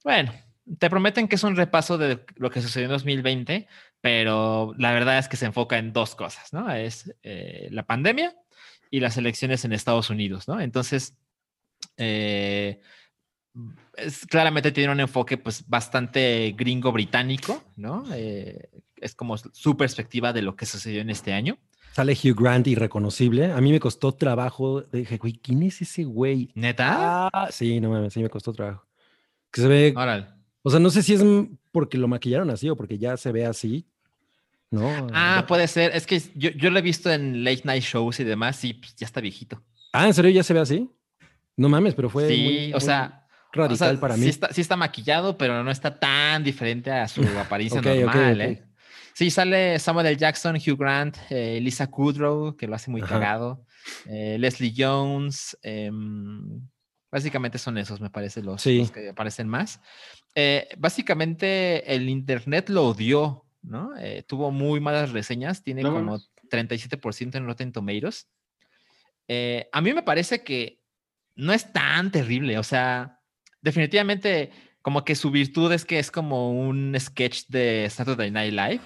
bueno, 0.04 0.34
te 0.80 0.90
prometen 0.90 1.28
que 1.28 1.36
es 1.36 1.44
un 1.44 1.56
repaso 1.56 1.98
de 1.98 2.24
lo 2.36 2.50
que 2.50 2.62
sucedió 2.62 2.86
en 2.86 2.94
2020, 2.94 3.68
pero 4.00 4.74
la 4.78 4.94
verdad 4.94 5.18
es 5.18 5.28
que 5.28 5.38
se 5.38 5.46
enfoca 5.46 5.78
en 5.78 5.94
dos 5.94 6.16
cosas, 6.16 6.54
¿no? 6.54 6.72
Es 6.74 7.14
eh, 7.24 7.68
la 7.72 7.86
pandemia 7.86 8.36
y 8.90 9.00
las 9.02 9.18
elecciones 9.18 9.66
en 9.66 9.74
Estados 9.74 10.10
Unidos, 10.10 10.48
¿no? 10.48 10.60
Entonces, 10.60 11.18
eh, 11.98 12.82
es, 13.98 14.26
claramente 14.26 14.72
tiene 14.72 14.92
un 14.92 15.00
enfoque 15.00 15.38
pues 15.38 15.68
bastante 15.68 16.54
gringo 16.58 16.92
británico, 16.92 17.64
¿no? 17.76 18.04
Eh, 18.14 18.70
es 18.98 19.16
como 19.16 19.38
su 19.38 19.76
perspectiva 19.78 20.34
de 20.34 20.42
lo 20.42 20.56
que 20.56 20.66
sucedió 20.66 21.02
en 21.02 21.10
este 21.10 21.34
año. 21.34 21.58
Sale 21.94 22.14
Hugh 22.14 22.40
Grant 22.40 22.68
irreconocible. 22.68 23.52
A 23.52 23.60
mí 23.60 23.72
me 23.72 23.80
costó 23.80 24.14
trabajo. 24.14 24.82
Dije, 24.82 25.18
güey, 25.18 25.34
¿quién 25.34 25.62
es 25.64 25.82
ese 25.82 26.06
güey? 26.06 26.52
¿Neta? 26.56 27.28
Ah, 27.34 27.50
sí, 27.52 27.82
no 27.82 27.90
mames, 27.90 28.14
sí 28.14 28.22
me 28.22 28.30
costó 28.30 28.54
trabajo. 28.54 28.86
Que 29.52 29.62
se 29.62 29.68
ve. 29.68 29.94
Órale. 29.96 30.28
O 30.64 30.70
sea, 30.70 30.80
no 30.80 30.90
sé 30.90 31.04
si 31.04 31.14
es 31.16 31.24
porque 31.72 31.98
lo 31.98 32.08
maquillaron 32.08 32.50
así 32.50 32.70
o 32.70 32.76
porque 32.78 32.98
ya 32.98 33.18
se 33.18 33.32
ve 33.32 33.46
así. 33.46 33.86
¿No? 34.70 34.90
Ah, 35.14 35.44
puede 35.50 35.68
ser. 35.68 35.94
Es 35.94 36.08
que 36.08 36.22
yo, 36.36 36.52
yo 36.52 36.70
lo 36.70 36.80
he 36.80 36.82
visto 36.82 37.12
en 37.12 37.44
late 37.44 37.64
night 37.66 37.84
shows 37.84 38.22
y 38.22 38.24
demás, 38.24 38.64
y 38.64 38.74
pues, 38.74 38.96
ya 38.96 39.06
está 39.06 39.20
viejito. 39.20 39.62
Ah, 39.92 40.08
¿en 40.08 40.14
serio 40.14 40.32
ya 40.32 40.44
se 40.44 40.54
ve 40.54 40.62
así? 40.62 40.90
No 41.58 41.68
mames, 41.68 41.94
pero 41.94 42.10
fue. 42.10 42.30
Sí, 42.30 42.42
muy- 42.42 42.70
o 42.70 42.76
muy 42.76 42.82
sea, 42.82 43.21
Radical 43.54 43.88
o 43.88 43.92
sea, 43.92 44.00
para 44.00 44.16
sí 44.16 44.22
mí. 44.22 44.28
está, 44.28 44.54
sí 44.54 44.62
está 44.62 44.76
maquillado, 44.78 45.38
pero 45.38 45.64
no 45.64 45.72
está 45.72 46.00
tan 46.00 46.44
diferente 46.44 46.92
a 46.92 47.08
su 47.08 47.22
apariencia 47.40 47.80
Ok, 47.80 47.88
ok, 47.88 47.96
normal, 48.06 48.34
ok. 48.36 48.42
¿eh? 48.48 48.64
Sí, 49.14 49.30
sale 49.30 49.78
Samuel 49.78 50.08
L. 50.08 50.16
Jackson, 50.18 50.56
Hugh 50.56 50.78
Grant, 50.78 51.18
eh, 51.30 51.60
Lisa 51.62 51.88
Kudrow, 51.88 52.56
que 52.56 52.66
lo 52.68 52.76
hace 52.76 52.90
muy 52.90 53.02
Ajá. 53.02 53.16
cagado, 53.20 53.66
eh, 54.06 54.38
Leslie 54.40 54.74
Jones, 54.76 55.58
em, 55.62 56.62
básicamente 57.12 57.58
son 57.58 57.78
esos, 57.78 58.00
me 58.00 58.10
parece, 58.10 58.42
los, 58.42 58.62
Sí. 58.62 58.78
los 58.78 58.92
que 58.92 59.10
aparecen 59.10 59.50
más. 59.50 59.82
Eh, 60.34 60.70
básicamente 60.78 61.94
el 61.94 62.08
internet 62.08 62.70
lo 62.70 62.86
odió, 62.88 63.46
¿no? 63.62 63.92
Eh, 64.00 64.24
tuvo 64.26 64.50
muy 64.50 64.80
malas 64.80 65.12
reseñas, 65.12 65.62
tiene 65.62 65.82
No 65.84 65.92
como 65.92 66.12
mames. 66.12 66.32
37% 66.50 67.38
en 67.38 67.46
Rotten 67.46 67.74
Tomatoes. 67.74 68.30
Eh, 69.28 69.68
a 69.74 69.82
mí 69.82 69.94
me 69.94 70.04
parece 70.04 70.42
que 70.44 70.80
no 71.36 71.52
es 71.54 71.72
tan 71.74 72.12
terrible, 72.12 72.58
o 72.58 72.64
sea, 72.64 73.20
definitivamente 73.62 74.52
como 74.82 75.04
que 75.06 75.16
su 75.16 75.30
virtud 75.32 75.72
es 75.72 75.86
que 75.86 76.00
es 76.00 76.10
como 76.12 76.52
un 76.52 76.96
sketch 77.00 77.44
de 77.48 77.88
Saturday 77.90 78.32
Night 78.32 78.54
Live. 78.54 78.82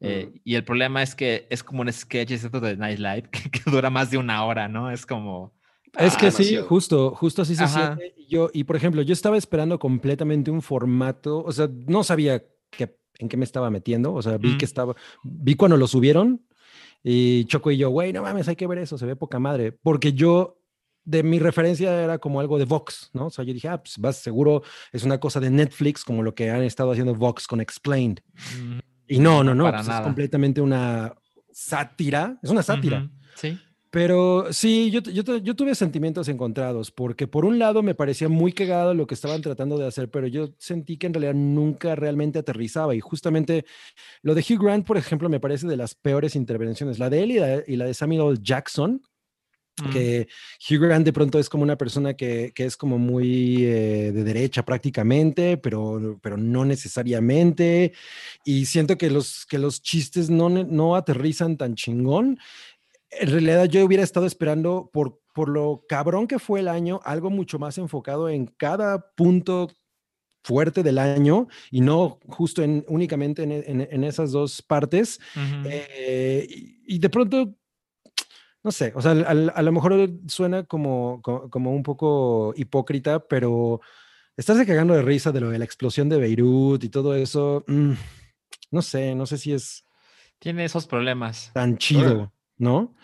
eh. 0.00 0.30
Y 0.44 0.54
el 0.54 0.64
problema 0.64 1.02
es 1.02 1.14
que 1.14 1.46
es 1.50 1.62
como 1.64 1.80
un 1.82 1.92
sketch 1.92 2.28
de 2.30 2.38
Saturday 2.38 2.76
Night 2.76 2.98
Live 2.98 3.22
que, 3.32 3.50
que 3.50 3.70
dura 3.70 3.90
más 3.90 4.10
de 4.10 4.18
una 4.18 4.44
hora, 4.44 4.68
¿no? 4.68 4.90
Es 4.90 5.06
como... 5.06 5.52
Es 5.98 6.16
que 6.16 6.26
Ah, 6.26 6.30
sí, 6.32 6.42
demasiado. 6.42 6.66
justo, 6.68 7.10
justo 7.14 7.42
así 7.42 7.54
se 7.54 7.64
Ajá. 7.64 7.96
siente. 7.96 8.14
Yo, 8.28 8.50
y 8.52 8.64
por 8.64 8.74
ejemplo, 8.76 9.02
yo 9.02 9.12
estaba 9.12 9.36
esperando 9.36 9.78
completamente 9.78 10.50
un 10.50 10.60
formato, 10.62 11.42
o 11.44 11.52
sea, 11.52 11.68
no 11.86 12.02
sabía 12.02 12.42
qué, 12.70 12.96
en 13.18 13.28
qué 13.28 13.36
me 13.36 13.44
estaba 13.44 13.70
metiendo, 13.70 14.12
o 14.12 14.20
sea, 14.22 14.36
vi 14.38 14.54
Mm. 14.54 14.58
que 14.58 14.64
estaba, 14.64 14.96
vi 15.22 15.54
cuando 15.54 15.76
lo 15.76 15.86
subieron 15.86 16.44
y 17.02 17.44
Choco 17.44 17.70
y 17.70 17.76
yo, 17.76 17.90
güey, 17.90 18.12
no 18.12 18.22
mames, 18.22 18.48
hay 18.48 18.56
que 18.56 18.66
ver 18.66 18.78
eso, 18.78 18.98
se 18.98 19.06
ve 19.06 19.14
poca 19.14 19.38
madre, 19.38 19.70
porque 19.72 20.14
yo, 20.14 20.58
de 21.04 21.22
mi 21.22 21.38
referencia 21.38 22.02
era 22.02 22.18
como 22.18 22.40
algo 22.40 22.58
de 22.58 22.64
Vox, 22.64 23.10
¿no? 23.12 23.26
O 23.26 23.30
sea, 23.30 23.44
yo 23.44 23.52
dije, 23.52 23.68
ah, 23.68 23.82
pues 23.82 23.98
vas 23.98 24.16
seguro, 24.16 24.62
es 24.92 25.04
una 25.04 25.18
cosa 25.20 25.40
de 25.40 25.50
Netflix, 25.50 26.04
como 26.04 26.22
lo 26.22 26.34
que 26.34 26.50
han 26.50 26.62
estado 26.62 26.92
haciendo 26.92 27.14
Vox 27.14 27.46
con 27.46 27.60
Explained. 27.60 28.20
mm, 28.62 28.78
Y 29.08 29.18
no, 29.18 29.44
no, 29.44 29.54
no, 29.54 29.70
pues 29.70 29.86
es 29.88 30.00
completamente 30.00 30.60
una 30.60 31.14
sátira, 31.52 32.38
es 32.42 32.50
una 32.50 32.62
sátira. 32.62 33.08
Sí. 33.34 33.58
Pero 33.90 34.52
sí, 34.52 34.90
yo, 34.90 35.02
yo, 35.02 35.36
yo 35.36 35.54
tuve 35.54 35.72
sentimientos 35.76 36.26
encontrados, 36.26 36.90
porque 36.90 37.28
por 37.28 37.44
un 37.44 37.60
lado 37.60 37.80
me 37.80 37.94
parecía 37.94 38.28
muy 38.28 38.52
cagado 38.52 38.92
lo 38.92 39.06
que 39.06 39.14
estaban 39.14 39.40
tratando 39.40 39.78
de 39.78 39.86
hacer, 39.86 40.10
pero 40.10 40.26
yo 40.26 40.48
sentí 40.58 40.96
que 40.96 41.06
en 41.06 41.14
realidad 41.14 41.34
nunca 41.34 41.94
realmente 41.94 42.40
aterrizaba. 42.40 42.96
Y 42.96 43.00
justamente 43.00 43.64
lo 44.22 44.34
de 44.34 44.40
Hugh 44.40 44.60
Grant, 44.60 44.84
por 44.84 44.96
ejemplo, 44.96 45.28
me 45.28 45.38
parece 45.38 45.68
de 45.68 45.76
las 45.76 45.94
peores 45.94 46.34
intervenciones. 46.34 46.98
La 46.98 47.08
de 47.08 47.22
él 47.22 47.30
y 47.30 47.38
la, 47.38 47.62
y 47.68 47.76
la 47.76 47.84
de 47.84 47.94
Samuel 47.94 48.32
L. 48.32 48.38
Jackson, 48.42 49.00
Mm. 49.82 49.90
que 49.90 50.28
Hugh 50.70 50.78
Grant 50.80 51.04
de 51.04 51.12
pronto 51.12 51.38
es 51.40 51.48
como 51.48 51.64
una 51.64 51.76
persona 51.76 52.14
que, 52.14 52.52
que 52.54 52.64
es 52.64 52.76
como 52.76 52.96
muy 52.98 53.64
eh, 53.64 54.12
de 54.12 54.22
derecha 54.22 54.64
prácticamente, 54.64 55.56
pero, 55.56 56.18
pero 56.22 56.36
no 56.36 56.64
necesariamente. 56.64 57.92
Y 58.44 58.66
siento 58.66 58.96
que 58.96 59.10
los, 59.10 59.46
que 59.46 59.58
los 59.58 59.82
chistes 59.82 60.30
no, 60.30 60.48
no 60.48 60.94
aterrizan 60.96 61.56
tan 61.56 61.74
chingón. 61.74 62.38
En 63.10 63.30
realidad 63.30 63.64
yo 63.66 63.84
hubiera 63.84 64.02
estado 64.04 64.26
esperando 64.26 64.90
por, 64.92 65.20
por 65.34 65.48
lo 65.48 65.84
cabrón 65.88 66.26
que 66.26 66.38
fue 66.38 66.60
el 66.60 66.68
año, 66.68 67.00
algo 67.04 67.30
mucho 67.30 67.58
más 67.58 67.76
enfocado 67.78 68.28
en 68.28 68.46
cada 68.46 69.10
punto 69.16 69.70
fuerte 70.44 70.82
del 70.82 70.98
año 70.98 71.48
y 71.70 71.80
no 71.80 72.18
justo 72.28 72.62
en, 72.62 72.84
únicamente 72.88 73.42
en, 73.42 73.50
en- 73.52 73.88
en 73.90 74.04
esas 74.04 74.30
dos 74.30 74.60
partes. 74.62 75.18
Eh, 75.64 76.46
y, 76.86 76.96
y 76.96 76.98
de 76.98 77.08
pronto, 77.08 77.54
no 78.64 78.72
sé, 78.72 78.92
o 78.96 79.02
sea, 79.02 79.12
a, 79.12 79.62
lo 79.62 79.72
mejor 79.72 80.10
suena 80.26 80.64
como, 80.64 81.20
co- 81.22 81.48
como 81.50 81.72
un 81.72 81.82
poco 81.82 82.54
hipócrita, 82.56 83.20
pero 83.20 83.80
estarse 84.36 84.66
cagando 84.66 84.94
de 84.94 85.02
risa 85.02 85.30
de 85.32 85.40
lo 85.40 85.50
de 85.50 85.58
la 85.58 85.64
explosión 85.66 86.08
de 86.08 86.16
Beirut 86.18 86.82
y 86.82 86.88
todo 86.88 87.14
eso, 87.14 87.62
mm, 87.68 87.92
no 88.70 88.82
sé, 88.82 89.14
no 89.14 89.26
sé 89.26 89.36
si 89.38 89.52
es 89.52 89.84
Tiene 90.38 90.64
esos 90.64 90.86
problemas. 90.86 91.50
tan 91.52 91.76
chido, 91.78 92.32
¿no? 92.56 92.94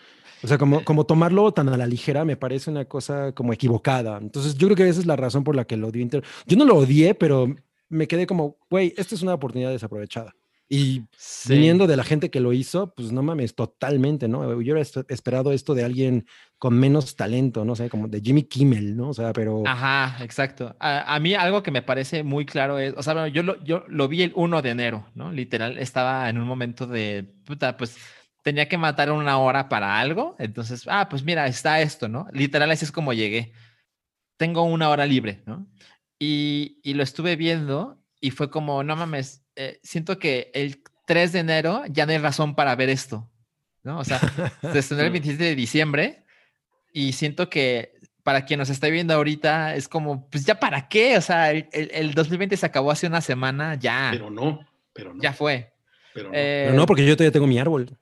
O 0.43 0.47
sea, 0.47 0.57
como, 0.57 0.83
como 0.83 1.05
tomarlo 1.05 1.51
tan 1.53 1.69
a 1.69 1.77
la 1.77 1.85
ligera 1.85 2.25
me 2.25 2.35
parece 2.35 2.71
una 2.71 2.85
cosa 2.85 3.31
como 3.33 3.53
equivocada. 3.53 4.17
Entonces, 4.17 4.55
yo 4.55 4.67
creo 4.67 4.75
que 4.75 4.89
esa 4.89 4.99
es 4.99 5.05
la 5.05 5.15
razón 5.15 5.43
por 5.43 5.55
la 5.55 5.65
que 5.65 5.77
lo 5.77 5.89
odié. 5.89 6.09
Yo 6.47 6.57
no 6.57 6.65
lo 6.65 6.77
odié, 6.77 7.13
pero 7.13 7.53
me 7.89 8.07
quedé 8.07 8.25
como, 8.25 8.57
güey, 8.69 8.93
esta 8.97 9.13
es 9.13 9.21
una 9.21 9.35
oportunidad 9.35 9.69
desaprovechada. 9.69 10.35
Y 10.73 11.01
Sí. 11.17 11.55
viniendo 11.55 11.85
de 11.85 11.97
la 11.97 12.05
gente 12.05 12.29
que 12.31 12.39
lo 12.39 12.53
hizo, 12.53 12.93
pues 12.95 13.11
no 13.11 13.21
mames, 13.21 13.55
totalmente, 13.55 14.29
¿no? 14.29 14.49
Yo 14.49 14.55
hubiera 14.57 14.79
espe- 14.79 15.05
esperado 15.09 15.51
esto 15.51 15.73
de 15.73 15.83
alguien 15.83 16.25
con 16.57 16.79
menos 16.79 17.17
talento, 17.17 17.65
no 17.65 17.75
sé, 17.75 17.89
como 17.89 18.07
de 18.07 18.21
Jimmy 18.21 18.43
Kimmel, 18.43 18.95
¿no? 18.95 19.09
O 19.09 19.13
sea, 19.13 19.33
pero... 19.33 19.63
Ajá, 19.67 20.23
exacto. 20.23 20.73
A, 20.79 21.13
a 21.13 21.19
mí 21.19 21.33
algo 21.33 21.61
que 21.61 21.71
me 21.71 21.81
parece 21.81 22.23
muy 22.23 22.45
claro 22.45 22.79
es, 22.79 22.93
o 22.95 23.03
sea, 23.03 23.13
bueno, 23.13 23.27
yo 23.27 23.43
lo, 23.43 23.61
yo 23.65 23.83
lo 23.89 24.07
vi 24.07 24.21
el 24.21 24.31
1 24.33 24.61
de 24.61 24.69
enero, 24.69 25.05
¿no? 25.13 25.33
Literal, 25.33 25.77
estaba 25.77 26.29
en 26.29 26.37
un 26.37 26.47
momento 26.47 26.87
de, 26.87 27.29
puta, 27.43 27.75
pues 27.75 27.97
tenía 28.41 28.69
que 28.69 28.77
matar 28.77 29.11
una 29.11 29.39
hora 29.39 29.67
para 29.67 29.99
algo, 29.99 30.37
entonces, 30.39 30.85
ah, 30.87 31.09
pues 31.09 31.23
mira, 31.25 31.47
está 31.47 31.81
esto, 31.81 32.07
¿no? 32.07 32.27
Literal, 32.31 32.71
así 32.71 32.85
es 32.85 32.93
como 32.93 33.11
llegué. 33.11 33.51
Tengo 34.37 34.63
una 34.63 34.89
hora 34.89 35.05
libre, 35.05 35.43
¿no? 35.45 35.67
Y, 36.17 36.79
y 36.81 36.93
lo 36.93 37.03
estuve 37.03 37.35
viendo 37.35 38.01
y 38.21 38.31
fue 38.31 38.49
como, 38.49 38.83
no 38.83 38.95
mames, 38.95 39.40
eh, 39.55 39.79
siento 39.83 40.17
que 40.19 40.51
el 40.53 40.81
3 41.05 41.33
de 41.33 41.39
enero 41.39 41.83
ya 41.89 42.05
no 42.05 42.11
hay 42.11 42.17
razón 42.17 42.55
para 42.55 42.75
ver 42.75 42.89
esto, 42.89 43.29
¿no? 43.83 43.99
O 43.99 44.03
sea, 44.03 44.19
se 44.71 44.79
estrenó 44.79 45.03
el 45.03 45.11
27 45.11 45.43
de 45.43 45.55
diciembre 45.55 46.25
y 46.93 47.13
siento 47.13 47.49
que 47.49 47.93
para 48.23 48.45
quien 48.45 48.59
nos 48.59 48.69
está 48.69 48.87
viendo 48.87 49.13
ahorita 49.15 49.75
es 49.75 49.87
como, 49.87 50.29
pues 50.29 50.45
ya 50.45 50.59
para 50.59 50.87
qué, 50.87 51.17
o 51.17 51.21
sea, 51.21 51.51
el, 51.51 51.67
el- 51.71 51.89
el 51.91 52.13
2020 52.13 52.55
se 52.55 52.65
acabó 52.65 52.91
hace 52.91 53.07
una 53.07 53.21
semana, 53.21 53.75
ya, 53.75 54.09
Pero 54.11 54.29
no, 54.29 54.59
pero 54.93 55.13
no. 55.13 55.21
ya 55.21 55.33
fue. 55.33 55.73
Pero 56.13 56.29
no. 56.29 56.35
Eh, 56.35 56.63
pero 56.67 56.75
no, 56.77 56.85
porque 56.85 57.05
yo 57.05 57.15
todavía 57.15 57.31
tengo 57.31 57.47
mi 57.47 57.57
árbol. 57.57 57.97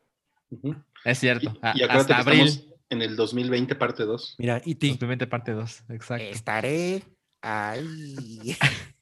Es 1.06 1.18
Y, 1.20 1.22
cierto, 1.22 1.54
y 1.76 1.84
acuérdate 1.84 2.14
hasta 2.14 2.16
que 2.16 2.22
abril, 2.42 2.74
en 2.90 3.02
el 3.02 3.16
2020 3.16 3.76
parte 3.76 4.04
2. 4.04 4.36
Mira, 4.40 4.62
y 4.66 4.76
ti. 4.76 4.90
2020 4.90 5.28
parte 5.28 5.52
2, 5.54 5.84
exacto. 5.90 6.24
Estaré 6.26 7.04
ahí. 7.42 8.58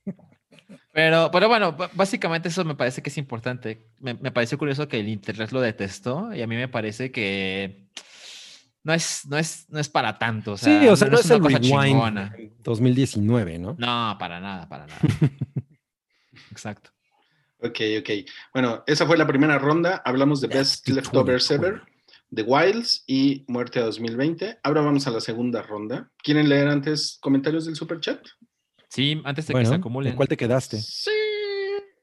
Pero, 0.98 1.30
pero 1.30 1.48
bueno, 1.48 1.78
básicamente 1.94 2.48
eso 2.48 2.66
me 2.66 2.74
parece 2.74 3.04
que 3.04 3.12
es 3.12 3.20
importante. 3.20 3.86
Me, 4.00 4.16
me 4.16 4.32
pareció 4.32 4.58
curioso 4.58 4.88
que 4.88 5.00
el 5.00 5.10
internet 5.10 5.52
lo 5.52 5.62
detestó 5.62 6.34
y 6.34 6.42
a 6.42 6.48
mí 6.48 6.56
me 6.56 6.68
parece 6.68 7.12
que 7.12 7.86
no 8.82 8.96
es, 8.96 9.22
no 9.28 9.38
es, 9.38 9.68
no 9.70 9.78
es 9.78 9.90
para 9.90 10.18
tanto. 10.18 10.54
O 10.54 10.58
sea, 10.58 10.82
sí, 10.82 10.88
o 10.88 10.96
sea, 10.96 11.08
no, 11.08 11.20
es, 11.20 11.28
una 11.28 11.36
el 11.36 11.42
cosa 11.42 11.60
rewind 11.60 11.86
chingona. 11.86 12.36
2019, 12.64 13.60
¿no? 13.60 13.76
No, 13.78 14.18
para 14.18 14.40
nada, 14.40 14.68
para 14.68 14.88
nada. 14.88 15.00
Exacto. 16.52 16.90
Ok, 17.60 17.80
ok. 18.00 18.10
Bueno, 18.52 18.84
esa 18.88 19.06
fue 19.06 19.20
la 19.20 19.28
primera 19.28 19.60
ronda. 19.60 20.02
Hablamos 20.04 20.42
de 20.42 20.48
That's 20.48 20.82
Best 20.84 20.90
Leftovers 20.90 21.48
2020. 21.48 21.68
Ever, 21.68 21.98
The 22.34 22.42
Wilds 22.42 23.04
y 23.06 23.46
Muerte 23.48 23.78
a 23.82 23.84
2020. 23.84 24.62
Ahora 24.64 24.82
vamos 24.82 25.06
a 25.06 25.12
la 25.12 25.22
segunda 25.22 25.62
ronda. 25.62 26.10
¿Quieren 26.24 26.50
leer 26.50 26.68
antes 26.68 27.20
comentarios 27.22 27.66
del 27.66 27.76
super 27.76 28.00
chat? 28.00 28.20
Sí, 28.90 29.22
antes 29.26 29.48
de 29.48 29.54
que 29.54 29.66
se 29.66 29.74
¿en 29.74 29.80
acumulen. 29.80 30.16
cuál 30.16 30.28
te 30.28 30.38
quedaste? 30.38 30.78
Sí. 30.80 31.10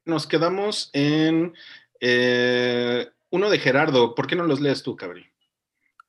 Nos 0.05 0.26
quedamos 0.26 0.91
en 0.93 1.55
eh, 2.01 3.09
uno 3.30 3.49
de 3.51 3.59
Gerardo. 3.59 4.14
¿Por 4.14 4.26
qué 4.26 4.37
no 4.37 4.45
los 4.45 4.61
lees 4.61 4.82
tú, 4.82 4.95
Cabri? 4.97 5.26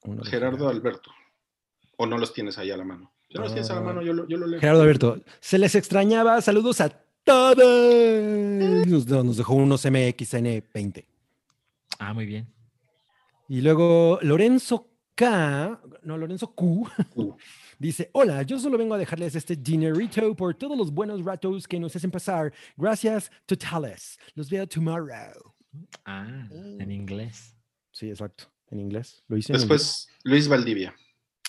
Uno 0.04 0.24
Gerardo 0.24 0.68
Alberto. 0.70 1.12
¿O 1.98 2.06
no 2.06 2.18
los 2.18 2.34
tienes 2.34 2.58
ahí 2.58 2.72
a 2.72 2.78
la 2.78 2.84
mano? 2.84 3.14
Si 3.30 3.36
no 3.36 3.44
los 3.44 3.54
tienes 3.54 3.70
a 3.72 3.76
la 3.76 3.80
Ah. 3.80 3.84
mano, 3.84 4.02
yo 4.02 4.14
lo, 4.14 4.28
yo 4.28 4.38
lo 4.38 4.48
leo. 4.48 4.60
Gerardo 4.60 4.82
Alberto, 4.82 5.22
se 5.40 5.58
les 5.58 5.76
extrañaba. 5.76 6.42
Saludos 6.42 6.82
a 6.82 6.90
todos. 7.24 8.86
Nos, 8.88 9.08
nos 9.08 9.38
dejó 9.38 9.54
unos 9.56 9.86
MXN20. 9.86 11.06
Ah, 12.00 12.14
muy 12.14 12.26
bien. 12.26 12.48
Y 13.48 13.62
luego 13.62 14.20
Lorenzo 14.22 14.90
K, 15.16 15.80
no, 16.04 16.18
Lorenzo 16.18 16.54
Q, 16.54 16.90
Uh, 17.16 17.34
dice, 17.80 18.10
hola, 18.14 18.44
yo 18.44 18.60
solo 18.60 18.78
vengo 18.78 18.94
a 18.94 18.98
dejarles 18.98 19.36
este 19.36 19.56
dinerito 19.56 20.36
por 20.36 20.56
todos 20.56 20.78
los 20.78 20.92
buenos 20.92 21.24
ratos 21.24 21.68
que 21.68 21.80
nos 21.80 21.96
hacen 21.96 22.12
pasar. 22.12 22.54
Gracias, 22.76 23.32
totales. 23.46 24.18
Los 24.34 24.50
veo 24.50 24.68
tomorrow. 24.68 25.54
Ah, 26.06 26.48
en 26.52 26.92
inglés. 26.92 27.56
Sí, 27.92 28.10
exacto, 28.10 28.46
en 28.72 28.80
inglés. 28.80 29.24
Lo 29.28 29.38
hice 29.38 29.54
en 29.54 29.60
Después, 29.60 30.08
Luis 30.24 30.48
Valdivia. 30.48 30.94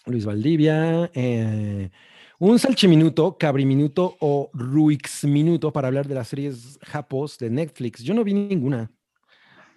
Luis 0.07 0.25
Valdivia. 0.25 1.11
eh, 1.15 1.91
un 2.39 2.59
salchiminuto, 2.59 3.39
cabriminuto 3.39 4.17
o 4.21 4.51
ruixminuto 4.53 5.73
para 5.73 5.89
hablar 5.89 6.07
de 6.07 6.15
las 6.15 6.29
series 6.29 6.79
japos 6.83 7.39
de 7.39 7.49
Netflix. 7.49 8.03
Yo 8.03 8.13
no 8.13 8.23
vi 8.23 8.35
ninguna. 8.35 8.91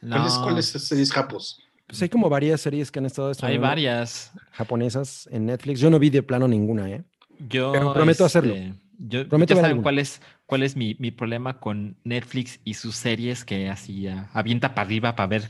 ¿Cuáles 0.02 0.34
No, 0.36 0.43
cuáles 0.43 0.66
series 0.66 1.12
japos? 1.12 1.64
Pues 1.90 2.04
hay 2.04 2.10
como 2.10 2.30
varias 2.30 2.62
series 2.62 2.92
que 2.92 3.00
han 3.00 3.08
estado 3.08 3.32
hay 3.42 3.58
varias. 3.58 4.32
japonesas 4.52 5.28
en 5.32 5.48
Netflix. 5.48 5.80
Yo 5.80 5.90
no 5.90 5.98
vi 5.98 6.12
de 6.12 6.22
plano 6.22 6.48
ninguna, 6.48 6.88
¿eh? 6.88 7.04
Yo, 7.50 7.72
Pero 7.72 7.94
prometo 7.94 8.26
hacerlo. 8.26 8.54
este, 8.54 8.74
Yo, 9.00 9.28
Prometo 9.28 9.56
ya 9.56 9.62
saben 9.62 9.82
cuál 9.82 9.98
es, 9.98 10.22
cuál 10.46 10.62
es 10.62 10.76
mi, 10.76 10.96
mi 11.00 11.10
problema 11.10 11.60
con 11.60 11.98
Netflix 12.04 12.60
y 12.64 12.76
sus 12.76 12.96
series 12.96 13.44
que 13.44 13.70
así 13.70 14.08
ah, 14.08 14.30
avienta 14.34 14.76
para 14.76 14.86
arriba 14.86 15.16
para 15.16 15.28
ver 15.28 15.50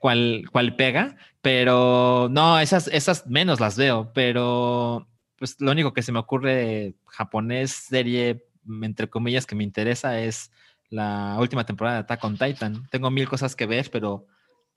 cuál, 0.00 0.44
cuál 0.50 0.74
pega. 0.74 1.16
Pero 1.42 2.28
no, 2.28 2.58
esas, 2.58 2.88
esas 2.88 3.26
menos 3.28 3.60
las 3.60 3.76
veo. 3.76 4.10
Pero 4.12 5.06
pues 5.38 5.60
lo 5.60 5.70
único 5.70 5.92
que 5.92 6.02
se 6.02 6.10
me 6.10 6.18
ocurre 6.18 6.94
japonés, 7.06 7.70
serie, 7.70 8.44
entre 8.82 9.08
comillas, 9.08 9.46
que 9.46 9.54
me 9.54 9.62
interesa 9.62 10.20
es 10.20 10.50
la 10.90 11.36
última 11.38 11.64
temporada 11.64 11.98
de 11.98 12.00
Attack 12.00 12.24
on 12.24 12.36
Titan. 12.36 12.88
Tengo 12.90 13.10
mil 13.10 13.28
cosas 13.28 13.54
que 13.54 13.66
ver, 13.66 13.88
pero, 13.92 14.26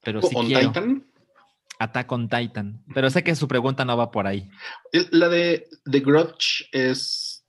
pero 0.03 0.21
sí 0.21 0.35
¿On 0.35 0.47
quiero. 0.47 0.67
Titan? 0.67 1.05
Attack 1.79 2.11
on 2.11 2.29
Titan. 2.29 2.83
Pero 2.93 3.09
sé 3.09 3.23
que 3.23 3.35
su 3.35 3.47
pregunta 3.47 3.85
no 3.85 3.97
va 3.97 4.11
por 4.11 4.27
ahí. 4.27 4.49
La 5.09 5.29
de 5.29 5.67
The 5.89 5.99
Grudge 5.99 6.69
es, 6.71 7.43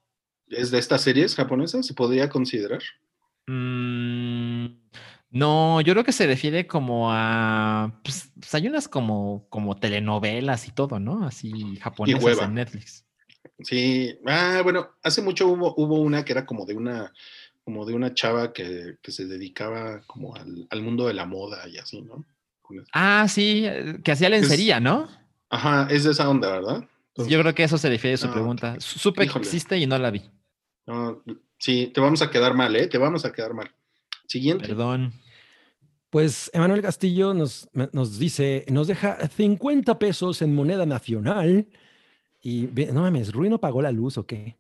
es 0.49 0.71
de 0.71 0.79
estas 0.79 1.03
series 1.03 1.35
japonesas, 1.35 1.87
¿se 1.87 1.93
podría 1.93 2.31
considerar? 2.31 2.83
Mm, 3.47 4.67
no, 5.31 5.81
yo 5.83 5.93
creo 5.93 6.05
que 6.05 6.13
se 6.13 6.27
refiere 6.27 6.67
como 6.67 7.13
a. 7.13 8.01
Pues, 8.05 8.31
pues 8.39 8.55
hay 8.55 8.69
unas 8.69 8.89
como, 8.89 9.47
como 9.51 9.77
telenovelas 9.77 10.67
y 10.69 10.73
todo, 10.73 10.99
¿no? 10.99 11.27
Así 11.27 11.77
japonesas 11.77 12.41
en 12.43 12.55
Netflix. 12.55 13.05
Sí, 13.61 14.19
ah, 14.27 14.61
bueno, 14.63 14.91
hace 15.03 15.21
mucho 15.21 15.49
hubo, 15.49 15.75
hubo 15.77 16.01
una 16.01 16.25
que 16.25 16.33
era 16.33 16.47
como 16.47 16.65
de 16.65 16.75
una, 16.75 17.13
como 17.65 17.85
de 17.85 17.95
una 17.95 18.15
chava 18.15 18.53
que, 18.53 18.97
que 19.03 19.13
se 19.13 19.27
dedicaba 19.27 20.03
como 20.07 20.35
al, 20.35 20.67
al 20.71 20.83
mundo 20.83 21.07
de 21.07 21.15
la 21.15 21.27
moda 21.27 21.69
y 21.69 21.79
así, 21.79 22.01
¿no? 22.03 22.25
Ah, 22.93 23.27
sí, 23.29 23.65
eh, 23.67 23.99
que 24.05 24.13
hacía 24.13 24.29
lencería, 24.29 24.81
¿no? 24.81 25.09
Ajá, 25.51 25.87
es 25.91 26.05
de 26.05 26.13
esa 26.13 26.29
onda, 26.29 26.51
¿verdad? 26.51 26.89
Yo 27.17 27.41
creo 27.41 27.55
que 27.55 27.65
eso 27.65 27.77
se 27.79 27.89
refiere 27.91 28.15
a 28.15 28.19
su 28.19 28.29
Ah, 28.29 28.33
pregunta. 28.33 28.77
Su- 28.81 28.99
Supe 28.99 29.25
híjole. 29.25 29.43
que 29.43 29.49
existe 29.49 29.77
y 29.79 29.87
no 29.87 29.99
la 29.99 30.11
vi. 30.11 30.23
No, 30.87 31.23
sí, 31.59 31.91
te 31.95 32.01
vamos 32.01 32.23
a 32.23 32.31
quedar 32.31 32.55
mal, 32.55 32.75
¿eh? 32.75 32.87
Te 32.87 32.97
vamos 32.99 33.25
a 33.25 33.33
quedar 33.33 33.53
mal. 33.55 33.71
Siguiente. 34.27 34.67
Perdón. 34.67 35.13
Pues 36.11 36.51
Emanuel 36.55 36.83
Castillo 36.83 37.33
nos, 37.35 37.69
nos 37.93 38.19
dice, 38.19 38.65
nos 38.69 38.87
deja 38.87 39.17
50 39.29 39.99
pesos 39.99 40.43
en 40.43 40.55
moneda 40.55 40.85
nacional. 40.87 41.67
Y 42.41 42.69
no 42.93 43.03
mames, 43.03 43.33
¿Rui 43.33 43.49
no 43.49 43.59
pagó 43.61 43.81
la 43.83 43.93
luz 43.93 44.19
o 44.19 44.27
qué? 44.27 44.59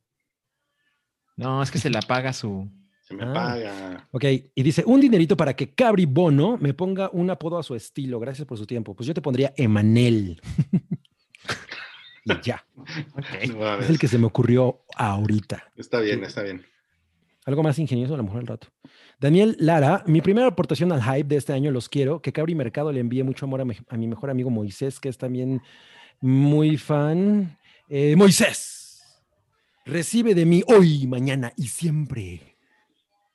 No, 1.36 1.62
es 1.62 1.70
que 1.70 1.78
se 1.78 1.90
la 1.90 2.00
paga 2.02 2.32
su. 2.32 2.70
Se 3.18 3.24
me 3.24 3.30
Ah. 3.30 3.32
paga. 3.34 4.08
Ok, 4.12 4.24
y 4.54 4.62
dice, 4.62 4.82
un 4.86 5.00
dinerito 5.00 5.36
para 5.36 5.54
que 5.54 5.74
Cabri 5.74 6.06
Bono 6.06 6.56
me 6.58 6.74
ponga 6.74 7.10
un 7.12 7.30
apodo 7.30 7.58
a 7.58 7.62
su 7.62 7.74
estilo. 7.74 8.18
Gracias 8.20 8.46
por 8.46 8.58
su 8.58 8.66
tiempo. 8.66 8.94
Pues 8.94 9.06
yo 9.06 9.14
te 9.14 9.22
pondría 9.22 9.52
Emanel. 9.56 10.40
y 12.24 12.32
ya, 12.42 12.64
No 13.54 13.78
es 13.80 13.90
el 13.90 13.98
que 13.98 14.08
se 14.08 14.18
me 14.18 14.26
ocurrió 14.26 14.82
ahorita. 14.96 15.72
Está 15.76 16.00
bien, 16.00 16.22
está 16.24 16.42
bien. 16.42 16.64
Algo 17.44 17.62
más 17.64 17.78
ingenioso 17.78 18.14
a 18.14 18.16
lo 18.16 18.22
mejor 18.22 18.40
al 18.40 18.46
rato. 18.46 18.68
Daniel 19.18 19.56
Lara, 19.58 20.04
mi 20.06 20.20
primera 20.20 20.46
aportación 20.46 20.92
al 20.92 21.02
hype 21.02 21.24
de 21.28 21.36
este 21.36 21.52
año, 21.52 21.70
los 21.72 21.88
quiero. 21.88 22.22
Que 22.22 22.32
Cabri 22.32 22.54
Mercado 22.54 22.92
le 22.92 23.00
envíe 23.00 23.22
mucho 23.24 23.46
amor 23.46 23.60
a 23.60 23.64
mi, 23.64 23.74
a 23.88 23.96
mi 23.96 24.06
mejor 24.06 24.30
amigo 24.30 24.50
Moisés, 24.50 25.00
que 25.00 25.08
es 25.08 25.18
también 25.18 25.60
muy 26.20 26.76
fan. 26.76 27.58
Eh, 27.88 28.14
Moisés, 28.16 29.02
recibe 29.84 30.34
de 30.36 30.46
mí 30.46 30.62
hoy, 30.68 31.06
mañana 31.08 31.52
y 31.56 31.66
siempre 31.66 32.51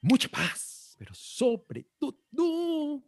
mucha 0.01 0.27
paz, 0.29 0.95
pero 0.97 1.13
sobre 1.13 1.85
todo 1.99 2.13
mucho, 2.99 3.03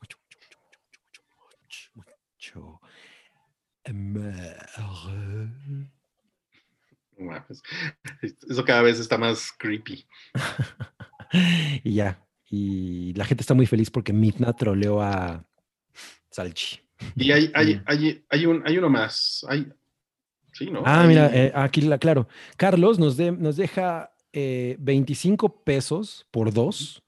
mucho, 0.00 0.18
mucho, 0.30 0.58
mucho, 0.64 1.22
mucho, 1.62 1.90
mucho, 1.94 2.14
mucho 2.32 2.80
amor. 3.84 5.50
No 7.16 7.24
mames. 7.24 7.62
Eso 8.48 8.64
cada 8.64 8.82
vez 8.82 8.98
está 9.00 9.18
más 9.18 9.52
creepy. 9.58 10.06
y 11.84 11.94
ya. 11.94 12.24
Y 12.50 13.12
la 13.14 13.24
gente 13.24 13.42
está 13.42 13.54
muy 13.54 13.66
feliz 13.66 13.90
porque 13.90 14.12
Midna 14.12 14.52
troleó 14.54 15.02
a 15.02 15.44
Salchi. 16.30 16.80
Y 17.14 17.30
hay, 17.32 17.50
hay, 17.54 17.76
Mm. 17.76 17.82
hay, 17.86 18.24
hay, 18.30 18.46
un, 18.46 18.62
hay 18.66 18.78
uno 18.78 18.88
más. 18.88 19.44
Hay, 19.48 19.70
sí, 20.52 20.70
¿no? 20.70 20.82
Ah, 20.86 21.04
mira, 21.06 21.30
eh, 21.34 21.52
aquí 21.54 21.82
la 21.82 21.98
claro. 21.98 22.26
Carlos 22.56 22.98
nos, 22.98 23.16
de- 23.16 23.32
nos 23.32 23.56
deja 23.56 24.10
eh, 24.32 24.76
25 24.80 25.62
pesos 25.64 26.26
por 26.30 26.52
dos. 26.52 27.02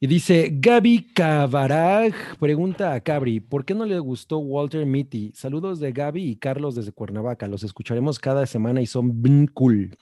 Y 0.00 0.06
dice, 0.06 0.50
Gaby 0.52 1.12
Cavarag 1.12 2.14
pregunta 2.38 2.94
a 2.94 3.00
Cabri, 3.00 3.40
¿por 3.40 3.64
qué 3.64 3.74
no 3.74 3.84
le 3.84 3.98
gustó 3.98 4.38
Walter 4.38 4.86
Mitty? 4.86 5.32
Saludos 5.34 5.80
de 5.80 5.90
Gaby 5.90 6.22
y 6.22 6.36
Carlos 6.36 6.76
desde 6.76 6.92
Cuernavaca. 6.92 7.48
Los 7.48 7.64
escucharemos 7.64 8.20
cada 8.20 8.46
semana 8.46 8.80
y 8.80 8.86
son 8.86 9.20
bien 9.20 9.48
cool. 9.48 9.96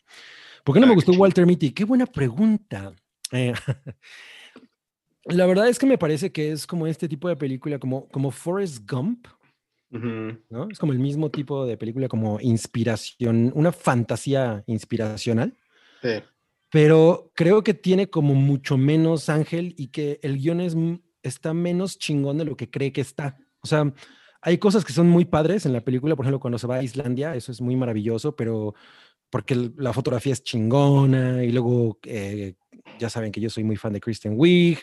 ¿Por 0.64 0.74
qué 0.74 0.80
no 0.80 0.86
Ah, 0.86 0.88
me 0.90 0.94
gustó. 0.96 1.12
Walter 1.12 1.46
Mitty? 1.46 1.70
Qué 1.70 1.84
buena 1.84 2.04
pregunta. 2.04 2.92
Eh, 3.32 3.54
la 5.24 5.46
verdad 5.46 5.68
es 5.68 5.78
que 5.78 5.86
me 5.86 5.96
parece 5.96 6.30
que 6.30 6.52
es 6.52 6.66
como 6.66 6.86
este 6.86 7.08
tipo 7.08 7.28
de 7.28 7.36
película, 7.36 7.78
como, 7.78 8.06
como 8.08 8.30
Forrest 8.30 8.88
Gump. 8.90 9.26
Es 10.70 10.78
como 10.78 10.92
el 10.92 10.98
mismo 10.98 11.30
tipo 11.30 11.64
de 11.64 11.78
película, 11.78 12.06
como 12.08 12.38
inspiración, 12.40 13.50
una 13.54 13.72
fantasía 13.72 14.62
inspiracional, 14.66 15.56
Pero 16.70 17.32
creo 17.34 17.62
que 17.62 17.74
tiene 17.74 18.10
como 18.10 18.34
mucho 18.34 18.76
menos 18.76 19.28
ángel 19.28 19.74
y 19.76 19.88
que 19.88 20.18
el 20.22 20.38
guion 20.38 20.60
es, 20.60 20.76
está 21.22 21.54
menos 21.54 21.98
chingón 21.98 22.38
de 22.38 22.44
lo 22.44 22.56
que 22.56 22.70
cree 22.70 22.92
que 22.92 23.00
está. 23.00 23.38
O 23.60 23.66
sea, 23.66 23.92
hay 24.42 24.58
cosas 24.58 24.84
que 24.84 24.92
son 24.92 25.08
muy 25.08 25.24
padres 25.24 25.66
en 25.66 25.72
la 25.72 25.80
película, 25.80 26.16
por 26.16 26.24
ejemplo, 26.24 26.40
cuando 26.40 26.58
se 26.58 26.66
va 26.66 26.76
a 26.76 26.82
Islandia, 26.82 27.34
eso 27.34 27.52
es 27.52 27.60
muy 27.60 27.76
maravilloso, 27.76 28.36
pero 28.36 28.74
porque 29.30 29.72
la 29.76 29.92
fotografía 29.92 30.32
es 30.32 30.44
chingona 30.44 31.44
y 31.44 31.50
luego 31.50 31.98
eh, 32.04 32.54
ya 32.98 33.10
saben 33.10 33.32
que 33.32 33.40
yo 33.40 33.50
soy 33.50 33.64
muy 33.64 33.76
fan 33.76 33.92
de 33.92 34.00
Kristen 34.00 34.34
Wiig. 34.36 34.78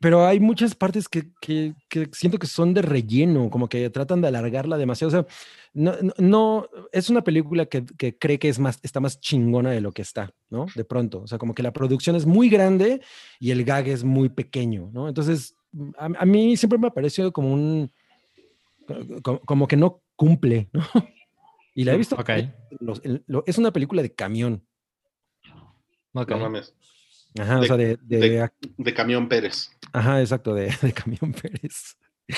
Pero 0.00 0.26
hay 0.26 0.40
muchas 0.40 0.74
partes 0.74 1.08
que, 1.08 1.30
que- 1.40 1.74
que 1.88 2.08
siento 2.12 2.38
que 2.38 2.46
son 2.46 2.74
de 2.74 2.82
relleno, 2.82 3.48
como 3.50 3.68
que 3.68 3.88
tratan 3.90 4.20
de 4.20 4.28
alargarla 4.28 4.76
demasiado. 4.76 5.08
O 5.08 5.10
sea, 5.10 5.26
no, 5.72 5.92
no- 6.02 6.12
no- 6.18 6.68
es 6.92 7.08
una 7.10 7.22
película 7.22 7.66
que, 7.66 7.84
que 7.84 8.16
cree 8.18 8.38
que 8.38 8.48
es 8.48 8.58
más, 8.58 8.78
está 8.82 9.00
más 9.00 9.20
chingona 9.20 9.70
de 9.70 9.80
lo 9.80 9.92
que 9.92 10.02
está, 10.02 10.32
¿no? 10.50 10.66
De 10.74 10.84
pronto. 10.84 11.22
O 11.22 11.26
sea, 11.26 11.38
como 11.38 11.54
que 11.54 11.62
la 11.62 11.72
producción 11.72 12.14
es 12.16 12.26
muy 12.26 12.48
grande 12.48 13.00
y 13.40 13.50
el 13.50 13.64
gag 13.64 13.88
es 13.88 14.04
muy 14.04 14.28
pequeño, 14.28 14.90
¿no? 14.92 15.08
Entonces, 15.08 15.54
a, 15.98 16.06
a 16.18 16.24
mí 16.26 16.56
siempre 16.56 16.78
me 16.78 16.86
ha 16.88 16.94
parecido 16.94 17.32
como 17.32 17.52
un. 17.52 17.90
Como, 19.22 19.40
como 19.40 19.66
que 19.66 19.76
no 19.76 20.02
cumple, 20.14 20.68
¿no? 20.72 20.80
Y 21.74 21.84
la 21.84 21.92
he 21.92 21.98
visto. 21.98 22.16
Ok. 22.16 22.30
los- 22.80 23.02
el- 23.04 23.22
lo- 23.26 23.44
es 23.46 23.58
una 23.58 23.70
película 23.70 24.00
de 24.00 24.14
camión. 24.14 24.64
Ok. 26.14 26.30
No 26.30 26.38
mames. 26.38 26.74
Ajá, 27.40 27.58
o 27.58 27.60
De- 27.62 27.66
sea, 27.66 27.76
de, 27.76 27.98
de- 28.02 28.18
de- 28.18 28.50
De 28.78 28.94
Camión 28.94 29.28
Pérez. 29.28 29.70
Ajá, 29.92 30.20
exacto, 30.20 30.54
de, 30.54 30.74
de 30.82 30.92
camión 30.92 31.32
Pérez. 31.32 31.96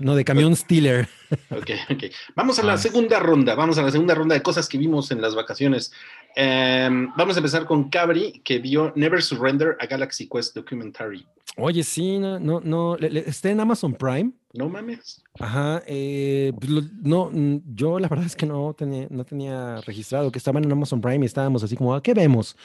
No, 0.00 0.16
de 0.16 0.24
camión 0.24 0.56
Steeler. 0.56 1.08
Ok, 1.48 1.70
ok. 1.90 2.04
Vamos 2.34 2.58
a 2.58 2.64
la 2.64 2.72
Ah. 2.72 2.76
segunda 2.76 3.20
ronda. 3.20 3.54
Vamos 3.54 3.78
a 3.78 3.82
la 3.82 3.92
segunda 3.92 4.16
ronda 4.16 4.34
de 4.34 4.42
cosas 4.42 4.68
que 4.68 4.78
vimos 4.78 5.12
en 5.12 5.20
las 5.20 5.36
vacaciones. 5.36 5.92
Em, 6.34 7.08
vamos 7.16 7.36
a 7.36 7.38
empezar 7.38 7.66
con 7.66 7.88
Cabri, 7.88 8.42
que 8.44 8.58
vio 8.58 8.92
Never 8.96 9.22
Surrender 9.22 9.76
a 9.78 9.86
Galaxy 9.86 10.28
Quest 10.28 10.56
Documentary. 10.56 11.24
Oye, 11.56 11.84
sí, 11.84 12.18
no, 12.18 12.40
no, 12.40 12.60
no, 12.64 12.96
está 12.96 13.48
en 13.50 13.60
Amazon 13.60 13.94
Prime. 13.94 14.32
No 14.56 14.68
mames. 14.68 15.22
Ajá, 15.38 15.82
eh, 15.86 16.52
pues 16.58 16.70
no, 17.02 17.30
yo 17.74 17.98
la 17.98 18.08
verdad 18.08 18.24
es 18.26 18.34
que 18.34 18.46
no 18.46 18.72
tenía, 18.74 19.06
no 19.10 19.24
tenía 19.24 19.80
registrado 19.82 20.32
que 20.32 20.38
estaban 20.38 20.64
en 20.64 20.72
Amazon 20.72 21.00
Prime 21.00 21.24
y 21.24 21.26
estábamos 21.26 21.62
así 21.62 21.76
como, 21.76 21.94
"Ah, 21.94 22.02
¿qué 22.02 22.14
vemos? 22.14 22.56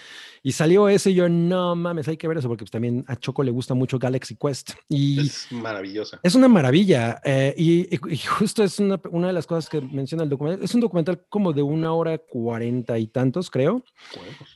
Y 0.42 0.54
salió 0.54 0.88
ese 0.88 1.12
y 1.12 1.16
yo, 1.16 1.28
no 1.30 1.76
mames, 1.76 2.08
hay 2.08 2.18
que 2.18 2.28
ver 2.28 2.38
eso 2.38 2.48
porque 2.48 2.64
pues, 2.64 2.72
también 2.72 3.04
a 3.08 3.16
Choco 3.18 3.44
le 3.44 3.52
gusta 3.52 3.74
mucho 3.74 4.00
Galaxy 4.00 4.36
Quest. 4.36 4.72
Y 4.90 5.20
Es 5.28 5.48
maravillosa. 5.52 6.20
es 6.24 6.34
una 6.36 6.48
maravilla. 6.48 7.20
eh, 7.26 7.54
y, 7.58 7.88
justo 8.26 8.64
es 8.64 8.80
una, 8.80 9.00
una 9.12 9.28
de 9.28 9.34
las 9.34 9.46
cosas 9.46 9.70
que 9.70 9.82
menciona 9.82 10.24
el 10.24 10.30
documental. 10.30 10.64
Es 10.64 10.74
un 10.74 10.82
documental 10.82 11.22
como 11.30 11.52
de 11.54 11.62
una 11.62 11.94
hora 11.94 12.18
cuarenta 12.18 12.98
y 12.98 13.08
tantos, 13.08 13.50
creo. 13.52 13.84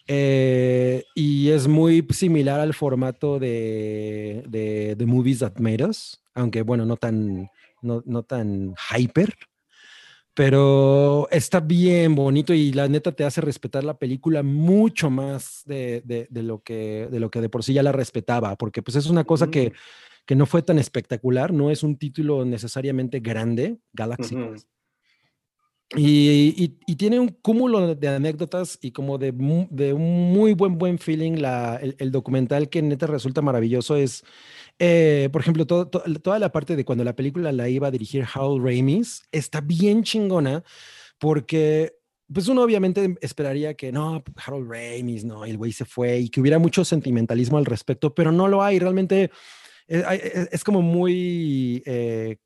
Eh, 0.07 1.03
y 1.15 1.49
es 1.49 1.67
muy 1.67 2.05
similar 2.11 2.59
al 2.59 2.73
formato 2.73 3.39
de, 3.39 4.43
de 4.47 4.95
The 4.97 5.05
Movies 5.05 5.39
That 5.39 5.57
Made 5.59 5.85
Us, 5.85 6.21
aunque 6.35 6.61
bueno, 6.61 6.85
no 6.85 6.97
tan, 6.97 7.49
no, 7.81 8.03
no 8.05 8.23
tan 8.23 8.75
hyper, 8.95 9.33
pero 10.33 11.29
está 11.31 11.61
bien 11.61 12.13
bonito 12.13 12.53
y 12.53 12.73
la 12.73 12.89
neta 12.89 13.13
te 13.13 13.23
hace 13.23 13.39
respetar 13.39 13.85
la 13.85 13.97
película 13.97 14.43
mucho 14.43 15.09
más 15.09 15.63
de, 15.65 16.01
de- 16.05 16.27
de 16.29 16.43
lo, 16.43 16.61
que, 16.61 17.07
de 17.09 17.19
lo 17.19 17.31
que 17.31 17.39
de 17.39 17.49
por 17.49 17.63
sí 17.63 17.73
ya 17.73 17.81
la 17.81 17.93
respetaba, 17.93 18.55
porque 18.57 18.81
pues 18.83 18.97
es 18.97 19.07
una 19.07 19.23
cosa 19.23 19.49
que, 19.49 19.71
que 20.25 20.35
no 20.35 20.45
fue 20.45 20.61
tan 20.61 20.77
espectacular, 20.77 21.53
no 21.53 21.71
es 21.71 21.83
un 21.83 21.97
título 21.97 22.43
necesariamente 22.43 23.21
grande, 23.21 23.77
Galaxy. 23.93 24.35
Quest, 24.35 24.67
Y, 25.95 26.95
tiene 26.95 27.19
un 27.19 27.29
cúmulo 27.29 27.95
de 27.95 28.07
anécdotas 28.07 28.77
y 28.81 28.91
como 28.91 29.17
de, 29.17 29.31
de 29.69 29.93
un 29.93 30.33
muy 30.33 30.53
buen, 30.53 30.77
buen 30.77 30.97
feeling 30.99 31.33
la, 31.39 31.77
el, 31.77 32.11
documental 32.11 32.69
que 32.69 32.81
neta 32.81 33.07
resulta 33.07 33.41
maravilloso 33.41 33.95
es, 33.95 34.23
eh, 34.79 35.29
por 35.31 35.41
ejemplo, 35.41 35.65
toda 35.65 36.39
la 36.39 36.51
parte 36.51 36.75
de 36.75 36.85
cuando 36.85 37.03
la 37.03 37.15
película 37.15 37.51
la 37.51 37.69
iba 37.69 37.87
a 37.87 37.91
dirigir 37.91 38.25
Harold 38.33 38.65
Ramis, 38.65 39.23
está 39.31 39.61
bien 39.61 40.03
chingona 40.03 40.63
porque 41.17 41.93
pues 42.31 42.47
uno 42.47 42.63
obviamente 42.63 43.15
esperaría 43.21 43.75
que 43.75 43.91
no, 43.91 44.23
Harold 44.35 44.69
Ramis, 44.69 45.23
no, 45.23 45.45
el 45.45 45.57
güey 45.57 45.71
se 45.71 45.85
fue 45.85 46.19
y 46.19 46.29
que 46.29 46.41
hubiera 46.41 46.59
mucho 46.59 46.83
sentimentalismo 46.83 47.57
al 47.57 47.65
respecto, 47.65 48.13
pero 48.15 48.31
no 48.31 48.47
lo 48.47 48.63
hay, 48.63 48.79
realmente 48.79 49.29
eh, 49.87 50.31
es, 50.33 50.49
es 50.51 50.63
como 50.63 50.81
muy... 50.81 51.83
Eh, 51.85 52.37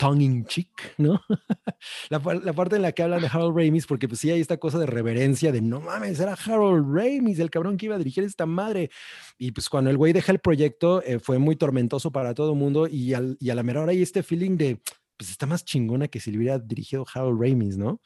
tongue 0.00 0.24
in 0.24 0.46
cheek, 0.46 0.94
¿no? 0.96 1.20
la, 2.08 2.20
parte 2.20 2.76
en 2.76 2.82
la 2.82 2.92
que 2.92 3.02
hablan 3.02 3.20
de 3.20 3.26
Harold 3.26 3.54
Ramis, 3.54 3.86
porque 3.86 4.08
pues 4.08 4.20
sí 4.20 4.30
hay 4.30 4.40
esta 4.40 4.56
cosa 4.56 4.78
de 4.78 4.86
reverencia 4.86 5.52
de 5.52 5.60
no 5.60 5.82
mames, 5.82 6.18
era 6.20 6.32
Harold 6.32 6.96
Ramis, 6.96 7.38
el 7.38 7.50
cabrón 7.50 7.76
que 7.76 7.84
iba 7.84 7.96
a 7.96 7.98
dirigir 7.98 8.24
esta 8.24 8.46
madre. 8.46 8.90
Y 9.36 9.52
pues 9.52 9.68
cuando 9.68 9.90
el 9.90 9.98
güey 9.98 10.14
deja 10.14 10.32
el 10.32 10.38
proyecto 10.38 11.02
eh, 11.02 11.18
fue 11.18 11.38
muy 11.38 11.54
tormentoso 11.54 12.10
para 12.10 12.32
todo 12.32 12.52
el 12.52 12.58
mundo 12.58 12.88
y 12.88 13.12
a 13.12 13.20
la 13.54 13.62
mera 13.62 13.82
hora 13.82 13.92
hay 13.92 14.00
este 14.00 14.22
feeling 14.22 14.56
de 14.56 14.80
pues 15.18 15.30
está 15.30 15.44
más 15.44 15.66
chingona 15.66 16.08
que 16.08 16.18
si 16.18 16.30
le 16.30 16.38
hubiera 16.38 16.58
dirigido 16.58 17.04
Harold 17.12 17.38
Ramis, 17.38 17.76
¿no? 17.76 18.00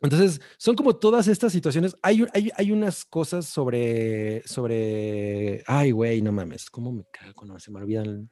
Entonces, 0.00 0.40
son 0.56 0.76
como 0.76 0.96
todas 0.96 1.26
estas 1.26 1.52
situaciones. 1.52 1.96
Hay, 2.00 2.24
hay, 2.32 2.50
hay 2.56 2.70
unas 2.70 3.04
cosas 3.04 3.46
sobre, 3.46 4.46
sobre, 4.46 5.64
ay, 5.66 5.90
güey, 5.90 6.22
no 6.22 6.30
mames, 6.30 6.70
¿cómo 6.70 6.92
me 6.92 7.04
cago? 7.12 7.44
No, 7.44 7.58
se 7.58 7.72
me 7.72 7.80
olvidan. 7.80 8.30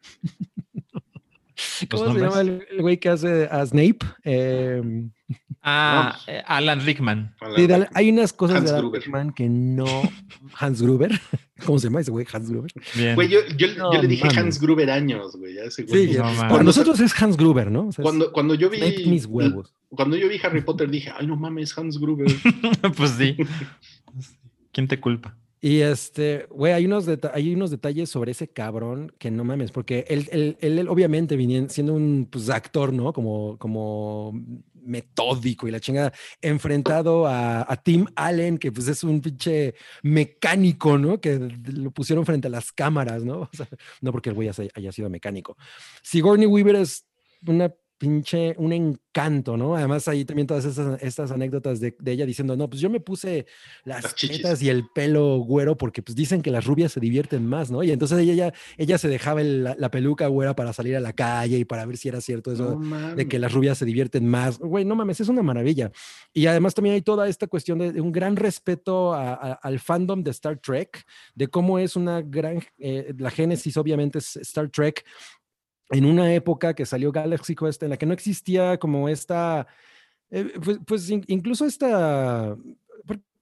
¿Cómo 1.91 2.13
se 2.15 2.21
llama 2.21 2.41
el, 2.41 2.67
güey 2.81 2.99
que 2.99 3.09
hace 3.09 3.49
a 3.51 3.65
Snape? 3.65 3.99
Em, 4.25 5.11
ah, 5.63 6.19
eh, 6.27 6.43
Alan 6.47 6.85
Rickman. 6.85 7.35
hay 7.95 8.11
unas 8.11 8.33
cosas 8.33 8.65
de 8.65 8.71
Alan 8.71 8.93
Rickman 8.93 9.33
que 9.33 9.49
no. 9.49 9.87
Hans 10.59 10.83
Gruber. 10.83 11.11
¿Cómo 11.67 11.79
se 11.79 11.89
llama 11.89 12.01
ese 12.01 12.11
güey? 12.11 12.27
Hans 12.33 12.51
Gruber. 12.51 12.73
Güey, 13.15 13.29
yo, 13.29 13.41
yo, 13.57 13.69
le 14.01 14.09
dije 14.09 14.29
Hans 14.37 14.61
Gruber 14.61 14.91
años, 14.91 15.37
güey. 15.37 15.57
Sí, 15.71 15.85
por 16.49 16.65
nosotros 16.65 17.01
es 17.01 17.21
Hans 17.21 17.37
Gruber, 17.37 17.71
¿no? 17.71 17.91
cuando, 18.01 18.33
cuando 18.33 18.55
yo 18.55 18.71
vi. 18.71 18.81
mis 19.07 19.27
huevos. 19.27 19.75
Cuando 19.91 20.17
yo 20.17 20.29
vi 20.29 20.39
Harry 20.43 20.61
Potter 20.61 20.91
dije, 20.91 21.13
ay, 21.17 21.27
no 21.27 21.37
mames, 21.37 21.77
Hans 21.77 21.99
Gruber. 21.99 22.27
pues 22.97 23.11
sí. 23.13 23.37
¿Quién 24.73 24.87
te 24.87 25.01
culpa? 25.01 25.37
Y 25.61 25.81
este, 25.81 26.47
güey, 26.51 26.73
hay 26.73 26.87
unos, 26.87 27.07
hay 27.33 27.55
unos 27.55 27.71
detalles 27.71 28.11
sobre 28.11 28.33
ese 28.33 28.49
cabrón 28.49 29.13
que 29.19 29.31
no 29.31 29.45
mames, 29.45 29.73
porque 29.73 30.05
él, 30.09 30.29
él, 30.31 30.57
él, 30.61 30.89
obviamente 30.89 31.37
viniendo, 31.37 31.73
siendo 31.73 31.95
un 31.95 32.29
pues, 32.31 32.49
actor, 32.49 32.93
¿no? 32.93 33.13
Como, 33.13 33.59
como 33.59 34.33
metódico 34.75 35.69
y 35.69 35.71
la 35.71 35.81
chingada, 35.81 36.13
enfrentado 36.41 37.27
a, 37.27 37.71
a, 37.71 37.77
Tim 37.77 38.07
Allen, 38.17 38.59
que 38.59 38.73
pues 38.73 38.89
es 38.89 39.05
un 39.05 39.21
pinche 39.21 39.75
mecánico, 40.03 40.97
¿no? 40.97 41.21
Que 41.21 41.39
lo 41.39 41.91
pusieron 41.91 42.25
frente 42.25 42.49
a 42.49 42.51
las 42.51 42.73
cámaras, 42.73 43.25
¿no? 43.25 43.41
O 43.53 43.57
sea, 43.57 43.69
no 44.01 44.13
porque 44.13 44.31
el 44.31 44.35
güey 44.35 44.49
haya 44.49 44.93
sido 44.93 45.11
mecánico. 45.11 45.57
Sigourney 46.03 46.47
Weaver 46.47 46.77
es 46.77 47.05
una 47.47 47.73
pinche, 47.99 48.55
un 48.59 48.73
encanto, 48.73 49.57
¿no? 49.57 49.77
Además, 49.77 50.07
ahí 50.09 50.25
también 50.25 50.47
todas 50.47 50.65
estas, 50.65 51.03
estas 51.03 51.31
anécdotas 51.31 51.81
de, 51.81 51.95
ella 52.07 52.25
diciendo, 52.25 52.57
no, 52.57 52.71
pues 52.71 52.81
yo 52.81 52.89
me 52.89 53.01
puse 53.01 53.47
las, 53.85 54.15
las 54.43 54.63
y 54.63 54.69
el 54.69 54.89
pelo 54.95 55.39
güero 55.39 55.77
porque 55.77 56.03
pues 56.03 56.15
dicen 56.15 56.41
que 56.41 56.51
las 56.51 56.65
rubias 56.65 56.93
se 56.93 57.01
divierten 57.01 57.45
más, 57.45 57.71
¿no? 57.71 57.83
Y 57.83 57.91
entonces 57.91 58.19
ella, 58.19 58.33
ella, 58.33 58.55
ella 58.77 58.99
se 58.99 59.09
dejaba 59.09 59.43
la, 59.43 59.91
peluca 59.91 60.29
güera 60.29 60.55
para 60.55 60.73
salir 60.73 60.97
a 60.97 61.01
la 61.01 61.13
calle 61.13 61.59
y 61.59 61.65
para 61.65 61.85
ver 61.87 61.97
si 61.97 62.09
era 62.09 62.21
cierto 62.21 62.53
eso 62.53 62.79
de 63.17 63.27
que 63.27 63.39
las 63.39 63.53
rubias 63.53 63.79
se 63.79 63.85
divierten 63.85 64.29
más. 64.29 64.59
Güey, 64.59 64.85
no 64.85 64.95
mames, 64.95 65.21
es 65.21 65.29
una 65.29 65.43
maravilla. 65.43 65.91
Y 66.33 66.47
además 66.47 66.75
también 66.75 66.95
hay 66.95 67.03
toda 67.03 67.29
esta 67.29 67.47
cuestión 67.47 67.79
de, 67.79 68.01
un 68.01 68.13
gran 68.13 68.37
respeto 68.37 69.15
al 69.15 69.81
fandom 69.81 70.23
de 70.23 70.31
Star 70.31 70.59
Trek, 70.59 71.05
de 71.35 71.49
cómo 71.49 71.79
es 71.79 71.97
una 71.97 72.23
gran, 72.23 72.63
eh, 72.79 73.15
la 73.19 73.31
génesis 73.31 73.77
obviamente 73.77 74.19
es 74.19 74.37
Star 74.37 74.69
Trek, 74.69 75.05
en 75.91 76.05
una 76.05 76.35
época 76.35 76.75
que 76.75 76.87
salió 76.87 77.13
Galaxy 77.13 77.55
Quest 77.55 77.83
en 77.83 77.91
la 77.91 77.97
que 77.97 78.07
no 78.07 78.13
existía 78.13 78.79
como 78.79 79.09
esta, 79.09 79.67
eh, 80.31 80.53
pues, 80.63 80.79
pues 80.87 81.11
incluso 81.11 81.65
esta, 81.65 82.57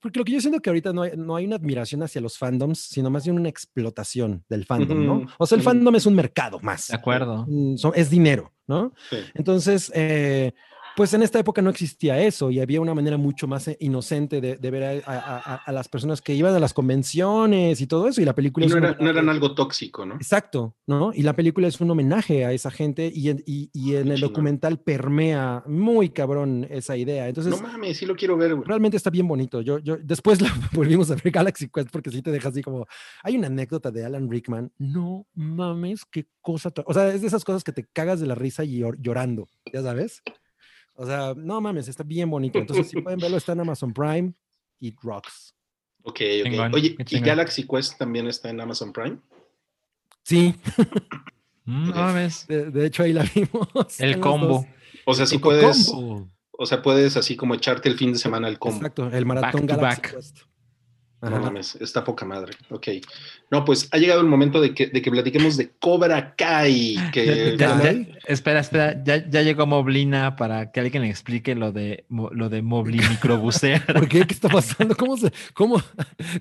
porque 0.00 0.20
lo 0.20 0.24
que 0.24 0.32
yo 0.32 0.40
siento 0.40 0.60
que 0.60 0.70
ahorita 0.70 0.92
no 0.92 1.02
hay, 1.02 1.16
no 1.16 1.34
hay, 1.34 1.46
una 1.46 1.56
admiración 1.56 2.02
hacia 2.02 2.20
los 2.20 2.38
fandoms, 2.38 2.78
sino 2.78 3.10
más 3.10 3.24
bien 3.24 3.36
una 3.36 3.48
explotación 3.48 4.44
del 4.48 4.64
fandom, 4.64 5.04
¿no? 5.04 5.26
O 5.38 5.46
sea, 5.46 5.56
el 5.56 5.64
fandom 5.64 5.96
es 5.96 6.06
un 6.06 6.14
mercado 6.14 6.60
más. 6.60 6.88
De 6.88 6.94
acuerdo. 6.94 7.44
Mm, 7.48 7.74
es 7.94 8.08
dinero, 8.08 8.52
¿no? 8.68 8.92
Entonces, 9.34 9.90
eh, 9.94 10.52
pues 10.96 11.12
en 11.12 11.22
esta 11.22 11.38
época 11.38 11.60
no 11.60 11.68
existía 11.68 12.18
eso 12.22 12.50
y 12.50 12.58
había 12.58 12.80
una 12.80 12.94
manera 12.94 13.18
mucho 13.18 13.46
más 13.46 13.68
eh, 13.68 13.76
inocente 13.80 14.40
de, 14.40 14.70
ver 14.70 15.04
a, 15.06 15.70
las 15.70 15.88
personas 15.88 16.22
que 16.22 16.34
iban 16.34 16.54
a 16.54 16.58
las 16.58 16.72
convenciones 16.72 17.82
y 17.82 17.86
todo 17.86 18.08
eso. 18.08 18.22
Y 18.22 18.24
la 18.24 18.34
película... 18.34 18.66
no, 18.66 19.10
eran 19.10 19.28
algo 19.28 19.54
tóxico, 19.54 20.06
¿no? 20.06 20.14
Exacto, 20.14 20.74
¿no? 20.86 21.12
Y 21.12 21.22
la 21.22 21.36
película 21.36 21.68
es 21.68 21.82
un 21.82 21.90
homenaje 21.90 22.46
a 22.46 22.52
esa 22.52 22.70
gente 22.70 23.12
y, 23.14 23.30
y, 23.44 23.94
en 23.94 24.10
el 24.10 24.20
documental 24.20 24.80
permea 24.80 25.62
muy 25.66 26.08
cabrón 26.08 26.66
esa 26.70 26.96
idea. 26.96 27.28
Entonces, 27.28 27.60
no 27.60 27.66
mames, 27.66 27.98
sí 27.98 28.06
lo 28.06 28.16
quiero 28.16 28.38
ver, 28.38 28.54
güey. 28.54 28.66
Realmente 28.66 28.96
está 28.96 29.10
bien 29.10 29.28
bonito. 29.28 29.60
Yo, 29.60 29.78
yo, 29.78 29.98
después 29.98 30.40
la 30.40 30.50
volvimos 30.72 31.10
a 31.10 31.16
ver 31.16 31.30
Galaxy 31.30 31.68
Quest 31.68 31.90
porque 31.90 32.10
sí 32.10 32.22
te 32.22 32.30
deja 32.30 32.48
así 32.48 32.62
como... 32.62 32.86
Hay 33.22 33.36
una 33.36 33.48
anécdota 33.48 33.90
de 33.90 34.02
Alan 34.02 34.30
Rickman. 34.30 34.72
No 34.78 35.26
mames, 35.34 36.06
qué 36.06 36.26
cosa... 36.40 36.72
O 36.86 36.94
sea, 36.94 37.12
es 37.12 37.20
de 37.20 37.26
esas 37.26 37.44
cosas 37.44 37.62
que 37.62 37.72
te 37.72 37.84
cagas 37.84 38.18
de 38.18 38.26
la 38.26 38.34
risa 38.34 38.64
y 38.64 38.82
llorando, 38.98 39.46
ya 39.70 39.82
sabes. 39.82 40.22
O 40.96 41.06
sea, 41.06 41.34
no 41.36 41.60
mames, 41.60 41.88
está 41.88 42.02
bien 42.02 42.30
bonito. 42.30 42.58
Entonces, 42.58 42.88
si 42.88 43.00
pueden 43.00 43.18
verlo, 43.18 43.36
está 43.36 43.52
en 43.52 43.60
Amazon 43.60 43.92
Prime 43.92 44.32
y 44.80 44.94
Rocks. 45.02 45.54
Ok, 46.02 46.20
ok. 46.44 46.74
Oye, 46.74 46.96
¿y 47.10 47.20
Galaxy 47.20 47.66
Quest 47.66 47.98
también 47.98 48.26
está 48.26 48.50
en 48.50 48.60
Amazon 48.60 48.92
Prime? 48.92 49.18
Sí. 50.22 50.54
Mm, 51.68 51.88
no 51.88 51.94
mames. 51.96 52.46
De, 52.46 52.86
hecho, 52.86 53.02
ahí 53.02 53.12
la 53.12 53.24
vimos. 53.34 53.68
El 53.98 54.20
combo. 54.20 54.64
O 55.04 55.14
sea, 55.14 55.26
si 55.26 55.38
puedes. 55.38 55.92
O 56.58 56.64
sea, 56.64 56.80
puedes 56.80 57.16
así 57.16 57.36
como 57.36 57.54
echarte 57.54 57.88
el 57.88 57.98
fin 57.98 58.12
de 58.12 58.18
semana 58.18 58.48
el 58.48 58.58
combo. 58.58 58.76
Exacto, 58.76 59.08
el 59.08 59.26
maratón 59.26 59.66
Galaxy 59.66 60.00
Quest. 60.00 60.38
No 61.22 61.40
mames, 61.40 61.76
está 61.76 62.04
poca 62.04 62.26
madre. 62.26 62.52
Ok. 62.70 62.88
No, 63.50 63.64
pues 63.64 63.88
ha 63.90 63.96
llegado 63.96 64.20
el 64.20 64.26
momento 64.26 64.60
de 64.60 64.74
que, 64.74 64.88
de 64.88 65.00
que 65.00 65.10
platiquemos 65.10 65.56
de 65.56 65.70
Cobra 65.80 66.34
Kai. 66.36 66.96
Que... 67.10 67.56
espera, 68.26 68.60
espera, 68.60 69.02
ya, 69.02 69.28
ya, 69.28 69.42
llegó 69.42 69.66
Moblina 69.66 70.36
para 70.36 70.70
que 70.70 70.80
alguien 70.80 71.02
le 71.02 71.08
explique 71.08 71.54
lo 71.54 71.72
de 71.72 72.04
lo 72.10 72.48
de 72.50 72.60
Moblin 72.60 73.08
microbucear. 73.08 73.86
¿Por 73.86 74.08
qué? 74.08 74.26
¿Qué 74.26 74.34
está 74.34 74.48
pasando? 74.48 74.94
¿Cómo, 74.94 75.16
se, 75.16 75.32
cómo, 75.54 75.82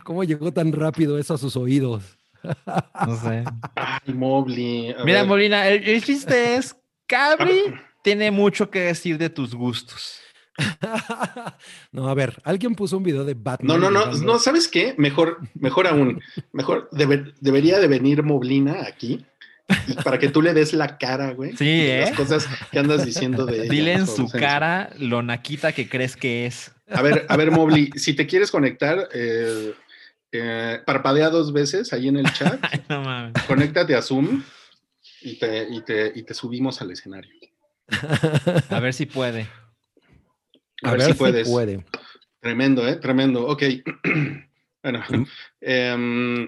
¿Cómo 0.04 0.24
llegó 0.24 0.52
tan 0.52 0.74
rápido 0.74 1.18
eso 1.18 1.34
a 1.36 1.38
sus 1.38 1.56
oídos? 1.56 2.18
No 2.44 3.16
sé. 3.16 3.44
Ay, 3.76 4.14
Moblin. 4.14 4.94
Mira, 5.06 5.24
Moblina, 5.24 5.68
el, 5.68 5.84
el 5.84 6.04
chiste 6.04 6.56
es: 6.56 6.76
Cabri 7.08 7.74
tiene 8.04 8.30
mucho 8.30 8.70
que 8.70 8.82
decir 8.82 9.18
de 9.18 9.30
tus 9.30 9.56
gustos. 9.56 10.20
no, 11.92 12.08
a 12.08 12.14
ver, 12.14 12.42
alguien 12.44 12.76
puso 12.76 12.98
un 12.98 13.04
video 13.04 13.26
de 13.26 13.34
Batman. 13.34 13.80
No, 13.80 13.90
no, 13.90 13.92
no, 13.92 14.12
no, 14.12 14.40
¿sabes 14.40 14.68
qué? 14.68 14.96
Mejor, 14.98 15.40
mejor 15.54 15.88
aún, 15.88 16.22
mejor 16.54 16.90
debería 16.92 17.80
de 17.80 17.88
venir 17.88 18.24
Moblina 18.24 18.84
aquí 18.88 19.26
para 20.04 20.20
que 20.20 20.30
tú 20.30 20.42
le 20.42 20.54
des 20.54 20.74
la 20.74 20.98
cara, 20.98 21.32
güey. 21.32 21.56
Sí, 21.58 21.88
¿eh? 21.88 22.02
Las 22.02 22.16
cosas 22.16 22.48
que 22.72 22.80
andas 22.80 23.06
diciendo 23.06 23.46
de 23.46 23.68
Dile 23.68 23.94
en 23.94 24.08
su 24.08 24.30
cara 24.30 24.92
lo 25.00 25.24
naquita 25.24 25.72
que 25.72 25.90
crees 25.90 26.16
que 26.16 26.46
es. 26.46 26.72
A 26.92 27.02
ver, 27.02 27.26
a 27.30 27.36
ver, 27.36 27.52
Mobli, 27.52 27.90
si 27.96 28.14
te 28.14 28.28
quieres 28.28 28.52
conectar, 28.52 29.10
eh, 29.12 29.74
eh, 30.32 30.80
parpadea 30.86 31.30
dos 31.30 31.52
veces 31.52 31.94
ahí 31.94 32.08
en 32.08 32.18
el 32.18 32.32
chat. 32.32 32.60
no 32.90 33.02
mames. 33.02 33.34
Conéctate 33.48 33.96
a 33.96 34.02
Zoom 34.02 34.44
y 35.22 35.40
te, 35.40 35.68
y 35.70 35.82
te, 35.82 36.12
y 36.14 36.24
te 36.24 36.34
subimos 36.34 36.82
al 36.82 36.92
escenario. 36.92 37.32
A 38.70 38.80
ver 38.80 38.94
si 38.94 39.06
puede. 39.06 39.48
A, 40.84 40.92
ver, 40.92 41.02
si 41.02 41.14
puedes. 41.14 41.48
puede. 41.48 41.86
Tremendo, 42.40 42.88
¿eh? 42.88 42.98
Tremendo. 42.98 43.48
Ok. 43.48 43.64
bueno. 44.84 45.04
Em, 45.62 46.44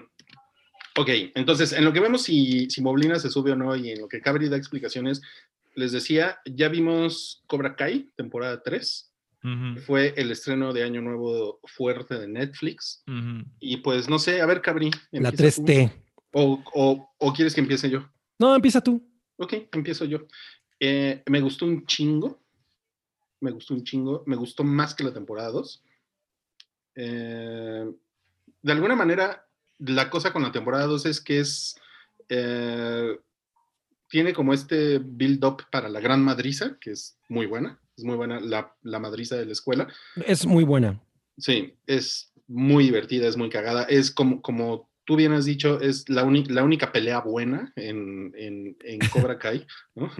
ok, 0.96 1.08
entonces, 1.34 1.72
en 1.72 1.84
lo 1.84 1.92
que 1.92 2.00
vemos 2.00 2.22
si, 2.22 2.70
si 2.70 2.80
Moblina 2.82 3.18
se 3.18 3.30
sube 3.30 3.52
o 3.52 3.56
no 3.56 3.74
y 3.74 3.90
en 3.90 4.00
lo 4.00 4.08
que 4.08 4.20
Cabri 4.20 4.48
da 4.48 4.56
explicaciones, 4.56 5.22
les 5.74 5.92
decía, 5.92 6.38
ya 6.44 6.68
vimos 6.68 7.42
Cobra 7.46 7.76
Kai, 7.76 8.10
temporada 8.16 8.62
3. 8.62 9.04
Fue 9.86 10.12
el 10.16 10.30
estreno 10.30 10.72
de 10.72 10.82
Año 10.82 11.00
Nuevo 11.00 11.60
fuerte 11.64 12.18
de 12.18 12.28
Netflix. 12.28 13.02
Y 13.60 13.78
pues, 13.78 14.08
no 14.08 14.18
sé, 14.18 14.40
a 14.42 14.46
ver, 14.46 14.60
Cabri. 14.60 14.90
La 15.12 15.32
3T. 15.32 15.90
O, 16.32 16.62
o, 16.74 17.14
o, 17.16 17.32
quieres 17.32 17.54
que 17.54 17.60
empiece 17.60 17.88
yo? 17.88 18.06
No, 18.38 18.54
empieza 18.54 18.82
tú. 18.82 19.02
Ok, 19.36 19.54
empiezo 19.72 20.04
yo. 20.04 20.26
Eh, 20.78 21.22
me 21.26 21.40
gustó 21.40 21.64
un 21.64 21.86
chingo 21.86 22.40
me 23.40 23.50
gustó 23.50 23.74
un 23.74 23.84
chingo, 23.84 24.22
me 24.26 24.36
gustó 24.36 24.64
más 24.64 24.94
que 24.94 25.04
la 25.04 25.12
temporada 25.12 25.50
2. 25.50 25.84
Eh, 26.96 27.90
de 28.62 28.72
alguna 28.72 28.96
manera, 28.96 29.46
la 29.78 30.10
cosa 30.10 30.32
con 30.32 30.42
la 30.42 30.52
temporada 30.52 30.86
2 30.86 31.06
es 31.06 31.20
que 31.20 31.40
es, 31.40 31.76
eh, 32.28 33.18
tiene 34.08 34.32
como 34.32 34.52
este 34.52 34.98
build-up 34.98 35.64
para 35.70 35.88
la 35.88 36.00
Gran 36.00 36.22
Madriza, 36.22 36.76
que 36.80 36.92
es 36.92 37.18
muy 37.28 37.46
buena, 37.46 37.80
es 37.96 38.04
muy 38.04 38.16
buena 38.16 38.40
la, 38.40 38.74
la 38.82 38.98
madriza 38.98 39.36
de 39.36 39.46
la 39.46 39.52
escuela. 39.52 39.88
Es 40.26 40.46
muy 40.46 40.64
buena. 40.64 41.00
Sí, 41.36 41.74
es 41.86 42.32
muy 42.48 42.84
divertida, 42.84 43.28
es 43.28 43.36
muy 43.36 43.50
cagada. 43.50 43.84
Es 43.84 44.10
como, 44.10 44.42
como 44.42 44.87
tú 45.08 45.16
bien 45.16 45.32
has 45.32 45.46
dicho, 45.46 45.80
es 45.80 46.06
la, 46.10 46.22
la 46.48 46.62
única 46.62 46.92
pelea 46.92 47.20
buena 47.20 47.72
en, 47.76 48.30
en, 48.36 48.76
en 48.84 48.98
Cobra 49.08 49.38
Kai, 49.38 49.66
¿no? 49.94 50.10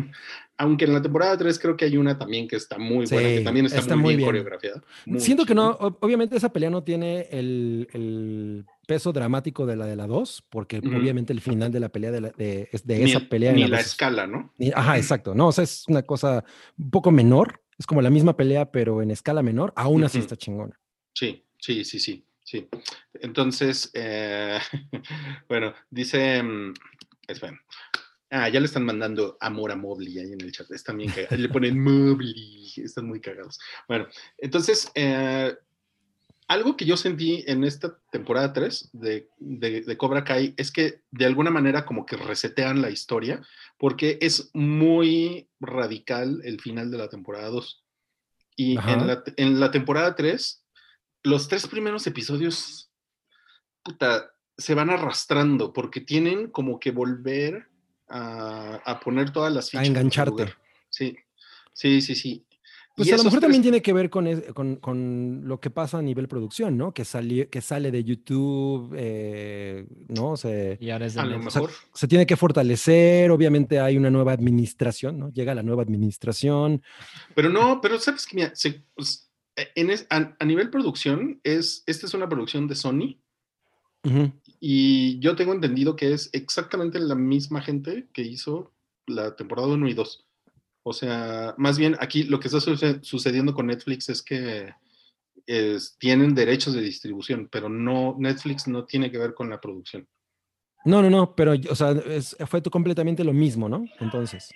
Aunque 0.57 0.87
en 0.87 0.95
la 0.95 1.03
temporada 1.03 1.37
3 1.37 1.59
creo 1.59 1.77
que 1.77 1.85
hay 1.85 1.99
una 1.99 2.17
también 2.17 2.49
que 2.49 2.57
está 2.57 2.79
muy 2.79 3.05
buena, 3.05 3.29
que 3.29 3.41
también 3.43 3.67
está, 3.67 3.97
muy, 3.97 4.17
bien, 4.17 4.27
coreografiada. 4.27 4.83
Siento 5.19 5.45
que 5.45 5.55
no, 5.55 5.73
obviamente 6.01 6.39
esa 6.39 6.51
pelea 6.51 6.71
no 6.71 6.85
tiene 6.85 7.29
el, 7.31 7.87
el, 7.93 8.65
peso 8.87 9.13
dramático 9.13 9.67
de 9.67 9.77
la 9.77 9.85
de 9.85 9.95
la 9.95 10.07
2, 10.07 10.47
porque 10.49 10.79
obviamente 10.79 11.35
el 11.35 11.43
final 11.43 11.71
de 11.71 11.81
la 11.81 11.91
pelea 11.91 12.11
de, 12.11 12.23
la, 12.23 12.31
de, 12.31 12.71
de 12.83 13.05
esa 13.05 13.21
pelea... 13.21 13.53
Ni 13.53 13.67
la, 13.67 13.81
escala, 13.81 14.27
¿no? 14.27 14.55
ajá, 14.75 14.97
exacto, 14.97 15.35
no, 15.35 15.49
o 15.49 15.53
sea, 15.53 15.65
es 15.65 15.85
una 15.87 16.03
cosa 16.03 16.43
un 16.79 16.91
poco 16.91 17.11
menor, 17.11 17.61
es 17.79 17.87
como 17.87 18.01
la 18.01 18.09
misma 18.09 18.39
pelea, 18.39 18.73
pero 18.73 19.03
en 19.03 19.11
escala 19.11 19.43
menor, 19.43 19.75
aún 19.77 20.03
así 20.05 20.19
está 20.19 20.35
chingona. 20.35 20.81
Sí, 21.13 21.45
sí, 21.59 21.85
sí, 21.85 21.99
sí, 21.99 22.25
sí. 22.49 22.67
Entonces, 23.21 23.91
eh, 23.93 24.59
bueno, 25.49 25.75
dice, 25.91 26.43
mm, 26.43 26.73
bueno, 27.41 27.59
ah, 28.31 28.49
ya 28.49 28.59
le 28.59 28.67
están 28.67 28.87
mandando 28.87 29.37
amor 29.41 29.71
a 29.71 29.77
Mobley 29.77 30.19
ahí 30.19 30.33
en 30.33 30.41
el 30.41 30.53
chat, 30.53 30.71
están 30.71 30.97
bien 30.97 31.11
cagados, 31.11 31.39
le 31.39 31.49
ponen 31.51 31.79
Mobley, 31.79 32.73
están 32.77 33.07
muy 33.07 33.21
cagados. 33.21 33.59
Bueno, 33.87 34.09
entonces, 34.39 34.91
eh, 34.95 35.55
algo 36.47 36.75
que 36.75 36.87
yo 36.87 36.97
sentí 36.97 37.45
en 37.47 37.65
esta 37.65 37.99
temporada 38.11 38.55
3 38.55 38.91
de, 38.95 39.29
de, 39.39 39.97
Cobra 39.99 40.25
Kai 40.25 40.55
es 40.57 40.73
que 40.73 41.03
de 41.11 41.27
alguna 41.27 41.51
manera 41.51 41.85
como 41.85 42.07
que 42.07 42.17
resetean 42.17 42.81
la 42.81 42.89
historia, 42.89 43.43
porque 43.77 44.17
es 44.23 44.49
muy 44.55 45.51
radical 45.61 46.41
el 46.45 46.59
final 46.59 46.91
de 46.91 46.97
la 46.97 47.11
temporada 47.11 47.49
2. 47.49 47.85
Y 48.57 48.79
en 48.79 49.07
la, 49.07 49.23
en 49.37 49.61
la, 49.61 49.71
temporada 49.71 50.17
3 50.17 50.65
los 51.23 51.49
tres 51.49 51.67
primeros 51.67 52.07
episodios, 52.07 52.91
puta, 53.83 54.31
se 54.57 54.75
van 54.75 54.91
arrastrando 54.91 55.73
porque 55.73 56.01
tienen 56.01 56.49
como 56.51 56.81
que 56.81 56.91
volver 56.91 57.69
a, 58.09 59.01
poner 59.05 59.31
todas 59.31 59.53
las 59.53 59.71
fichas. 59.71 59.85
A 59.85 59.89
engancharte. 59.89 60.55
Sí, 60.91 61.17
sí, 61.73 62.01
sí, 62.01 62.15
sí. 62.15 62.45
Pues 62.99 63.13
a 63.13 63.17
lo 63.17 63.25
mejor 63.25 63.39
también 63.39 63.63
tiene 63.63 63.81
que 63.81 63.93
ver 63.93 64.11
con, 64.11 64.27
con, 64.81 65.43
lo 65.45 65.61
que 65.61 65.71
pasa 65.71 65.99
a 65.99 66.03
nivel 66.03 66.27
producción, 66.27 66.77
¿no? 66.77 66.93
Que, 66.93 67.05
sale, 67.05 67.49
que 67.49 67.61
sale 67.61 67.93
de 67.93 68.03
YouTube, 68.03 68.93
eh, 68.99 69.87
¿no? 70.09 70.37
Se, 70.37 70.77
y 70.81 70.91
ahora 70.91 71.07
es 71.07 71.15
de 71.15 71.21
a 71.21 71.25
lo 71.25 71.39
mejor. 71.39 71.71
Se, 71.95 72.09
tiene 72.09 72.27
que 72.27 72.37
fortalecer, 72.37 73.31
obviamente 73.31 73.79
hay 73.79 73.97
una 73.97 74.11
nueva 74.11 74.33
administración, 74.33 75.17
¿no? 75.17 75.31
Llega 75.31 75.55
la 75.55 75.63
nueva 75.63 75.85
administración. 75.85 76.83
Pero 77.37 77.51
no, 77.51 77.81
pero 77.81 78.01
sabes 78.01 78.27
que 78.27 78.35
mira, 78.35 78.51
se, 78.57 78.83
pues, 78.97 79.28
eh, 79.59 79.71
en 79.75 79.91
a, 80.11 80.45
nivel 80.45 80.71
producción, 80.71 81.41
es, 81.43 81.83
esta 81.87 82.07
es 82.07 82.15
una 82.15 82.29
producción 82.29 82.69
de 82.69 82.75
Sony. 82.75 83.19
Y 84.59 85.19
yo 85.19 85.37
tengo 85.37 85.53
entendido 85.53 85.95
que 85.95 86.13
es 86.15 86.31
exactamente 86.33 86.99
la 86.99 87.15
misma 87.15 87.61
gente 87.61 88.09
que 88.15 88.23
hizo 88.23 88.73
la 89.07 89.37
temporada 89.37 89.69
1 89.69 89.89
y 89.89 89.93
2. 89.93 90.27
O 90.85 90.93
sea, 90.95 91.55
más 91.59 91.77
bien 91.77 91.97
aquí 92.01 92.23
lo 92.23 92.41
que 92.41 92.49
está 92.49 92.61
sucediendo 93.03 93.53
con 93.53 93.67
Netflix 93.67 94.09
es 94.09 94.23
que 94.23 94.73
tienen 95.99 96.35
derechos 96.35 96.75
de 96.75 96.81
distribución, 96.81 97.49
pero 97.51 97.69
no, 97.69 98.17
Netflix 98.19 98.67
no 98.69 98.85
tiene 98.85 99.11
que 99.11 99.19
ver 99.19 99.35
con 99.35 99.51
la 99.51 99.61
producción. 99.61 100.07
No, 100.89 101.03
no, 101.03 101.11
no, 101.11 101.35
pero, 101.35 101.53
o 101.69 101.75
sea, 101.75 101.95
fue 102.47 102.63
completamente 102.63 103.23
lo 103.23 103.35
mismo, 103.35 103.69
¿no? 103.69 103.85
Entonces. 104.01 104.51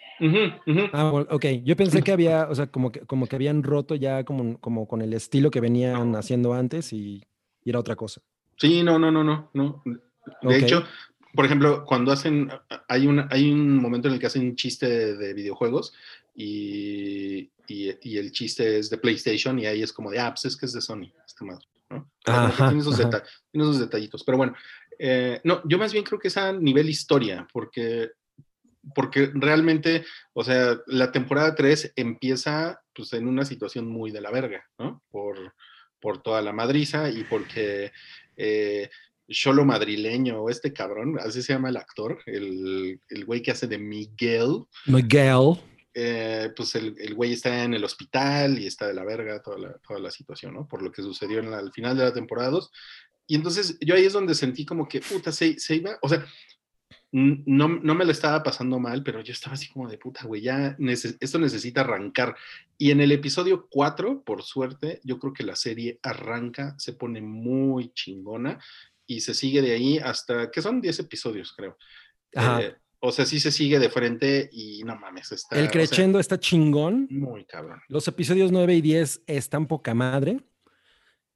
Ah, 0.94 1.10
ok. 1.28 1.44
Yo 1.62 1.76
pensé 1.76 2.02
que 2.02 2.10
había, 2.10 2.48
o 2.48 2.54
sea, 2.54 2.68
como 2.68 2.90
que, 2.90 3.00
como 3.00 3.26
que 3.26 3.36
habían 3.36 3.62
roto 3.62 3.96
ya 3.96 4.24
como, 4.24 4.58
como 4.58 4.88
con 4.88 5.02
el 5.02 5.12
estilo 5.12 5.50
que 5.50 5.60
venían 5.60 6.16
haciendo 6.16 6.54
antes 6.54 6.94
y, 6.94 7.22
era 7.66 7.78
otra 7.78 7.96
cosa. 7.96 8.22
Sí, 8.56 8.82
no, 8.82 8.98
no, 8.98 9.10
no, 9.10 9.22
no, 9.22 9.50
no. 9.52 9.82
De 10.40 10.56
hecho, 10.56 10.84
por 11.34 11.44
ejemplo, 11.44 11.84
cuando 11.84 12.12
hacen, 12.12 12.50
hay 12.88 13.06
un, 13.06 13.26
hay 13.30 13.50
un 13.50 13.76
momento 13.76 14.08
en 14.08 14.14
el 14.14 14.20
que 14.20 14.26
hacen 14.26 14.42
un 14.42 14.56
chiste 14.56 15.14
de, 15.14 15.34
videojuegos 15.34 15.92
y, 16.34 17.50
y, 17.68 18.16
el 18.16 18.32
chiste 18.32 18.78
es 18.78 18.88
de 18.88 18.96
PlayStation 18.96 19.58
y 19.58 19.66
ahí 19.66 19.82
es 19.82 19.92
como 19.92 20.10
de, 20.10 20.18
ah, 20.18 20.30
pues 20.30 20.46
es 20.46 20.56
que 20.56 20.64
es 20.64 20.72
de 20.72 20.80
Sony, 20.80 21.12
este 21.26 21.44
madre, 21.44 21.66
¿no? 21.90 22.10
tiene, 22.24 22.80
esos 22.80 22.96
tiene 22.96 23.68
esos 23.68 23.80
detallitos. 23.80 24.24
Pero 24.24 24.38
bueno, 24.38 24.54
eh, 25.04 25.40
no, 25.42 25.60
yo 25.64 25.78
más 25.78 25.92
bien 25.92 26.04
creo 26.04 26.20
que 26.20 26.28
es 26.28 26.36
a 26.36 26.52
nivel 26.52 26.88
historia, 26.88 27.44
porque, 27.52 28.10
porque 28.94 29.32
realmente, 29.34 30.04
o 30.32 30.44
sea, 30.44 30.78
la 30.86 31.10
temporada 31.10 31.56
3 31.56 31.94
empieza 31.96 32.80
pues 32.94 33.12
en 33.14 33.26
una 33.26 33.44
situación 33.44 33.88
muy 33.88 34.12
de 34.12 34.20
la 34.20 34.30
verga, 34.30 34.64
¿no? 34.78 35.02
Por, 35.10 35.54
por 36.00 36.22
toda 36.22 36.40
la 36.40 36.52
madriza 36.52 37.10
y 37.10 37.24
porque 37.24 37.90
eh, 38.36 38.90
Cholo 39.28 39.64
Madrileño, 39.64 40.48
este 40.48 40.72
cabrón, 40.72 41.18
así 41.18 41.42
se 41.42 41.52
llama 41.52 41.70
el 41.70 41.78
actor, 41.78 42.20
el, 42.26 43.00
el 43.08 43.24
güey 43.24 43.42
que 43.42 43.50
hace 43.50 43.66
de 43.66 43.78
Miguel. 43.78 44.66
Miguel. 44.86 45.56
Eh, 45.94 46.50
pues 46.56 46.74
el, 46.76 46.94
el, 46.98 47.14
güey 47.14 47.32
está 47.32 47.64
en 47.64 47.74
el 47.74 47.84
hospital 47.84 48.58
y 48.58 48.66
está 48.66 48.86
de 48.86 48.94
la 48.94 49.04
verga 49.04 49.42
toda 49.42 49.58
la, 49.58 49.72
toda 49.86 50.00
la 50.00 50.10
situación, 50.10 50.54
¿no? 50.54 50.66
Por 50.66 50.80
lo 50.80 50.90
que 50.90 51.02
sucedió 51.02 51.40
en 51.40 51.52
al 51.52 51.70
final 51.72 51.96
de 51.96 52.04
la 52.04 52.14
temporada 52.14 52.50
2. 52.50 52.70
Y 53.26 53.36
entonces 53.36 53.78
yo 53.80 53.94
ahí 53.94 54.04
es 54.04 54.12
donde 54.12 54.34
sentí 54.34 54.64
como 54.64 54.88
que, 54.88 55.00
puta, 55.00 55.32
se, 55.32 55.58
se 55.58 55.76
iba, 55.76 55.98
o 56.02 56.08
sea, 56.08 56.24
no, 57.12 57.68
no, 57.68 57.94
me 57.94 58.06
lo 58.06 58.10
estaba 58.10 58.42
pasando 58.42 58.78
mal, 58.78 59.02
pero 59.02 59.20
yo 59.20 59.32
estaba 59.32 59.54
así 59.54 59.68
como 59.68 59.88
de 59.88 59.98
puta, 59.98 60.24
güey, 60.24 60.40
ya 60.40 60.76
esto 61.20 61.38
necesita 61.38 61.82
arrancar. 61.82 62.34
Y 62.78 62.90
en 62.90 63.02
el 63.02 63.12
episodio 63.12 63.68
4, 63.70 64.22
por 64.22 64.42
suerte, 64.42 65.00
yo 65.04 65.18
creo 65.18 65.34
que 65.34 65.44
la 65.44 65.54
serie 65.54 65.98
arranca, 66.02 66.74
se 66.78 66.94
pone 66.94 67.20
muy 67.20 67.92
chingona 67.92 68.58
y 69.06 69.20
se 69.20 69.34
sigue 69.34 69.60
de 69.60 69.72
ahí 69.72 69.98
hasta, 69.98 70.50
que 70.50 70.62
son 70.62 70.80
10 70.80 71.00
episodios, 71.00 71.52
creo. 71.54 71.76
Eh, 72.32 72.74
o 73.00 73.12
sea, 73.12 73.26
sí 73.26 73.40
se 73.40 73.52
sigue 73.52 73.78
de 73.78 73.90
frente 73.90 74.48
y 74.50 74.82
no 74.84 74.96
mames, 74.96 75.32
está... 75.32 75.58
El 75.58 75.70
crescendo 75.70 76.18
está 76.18 76.40
chingón. 76.40 77.08
Muy 77.10 77.44
cabrón. 77.44 77.82
Los 77.88 78.08
episodios 78.08 78.50
9 78.52 78.74
y 78.74 78.80
10 78.80 79.24
están 79.26 79.66
poca 79.66 79.92
madre. 79.92 80.40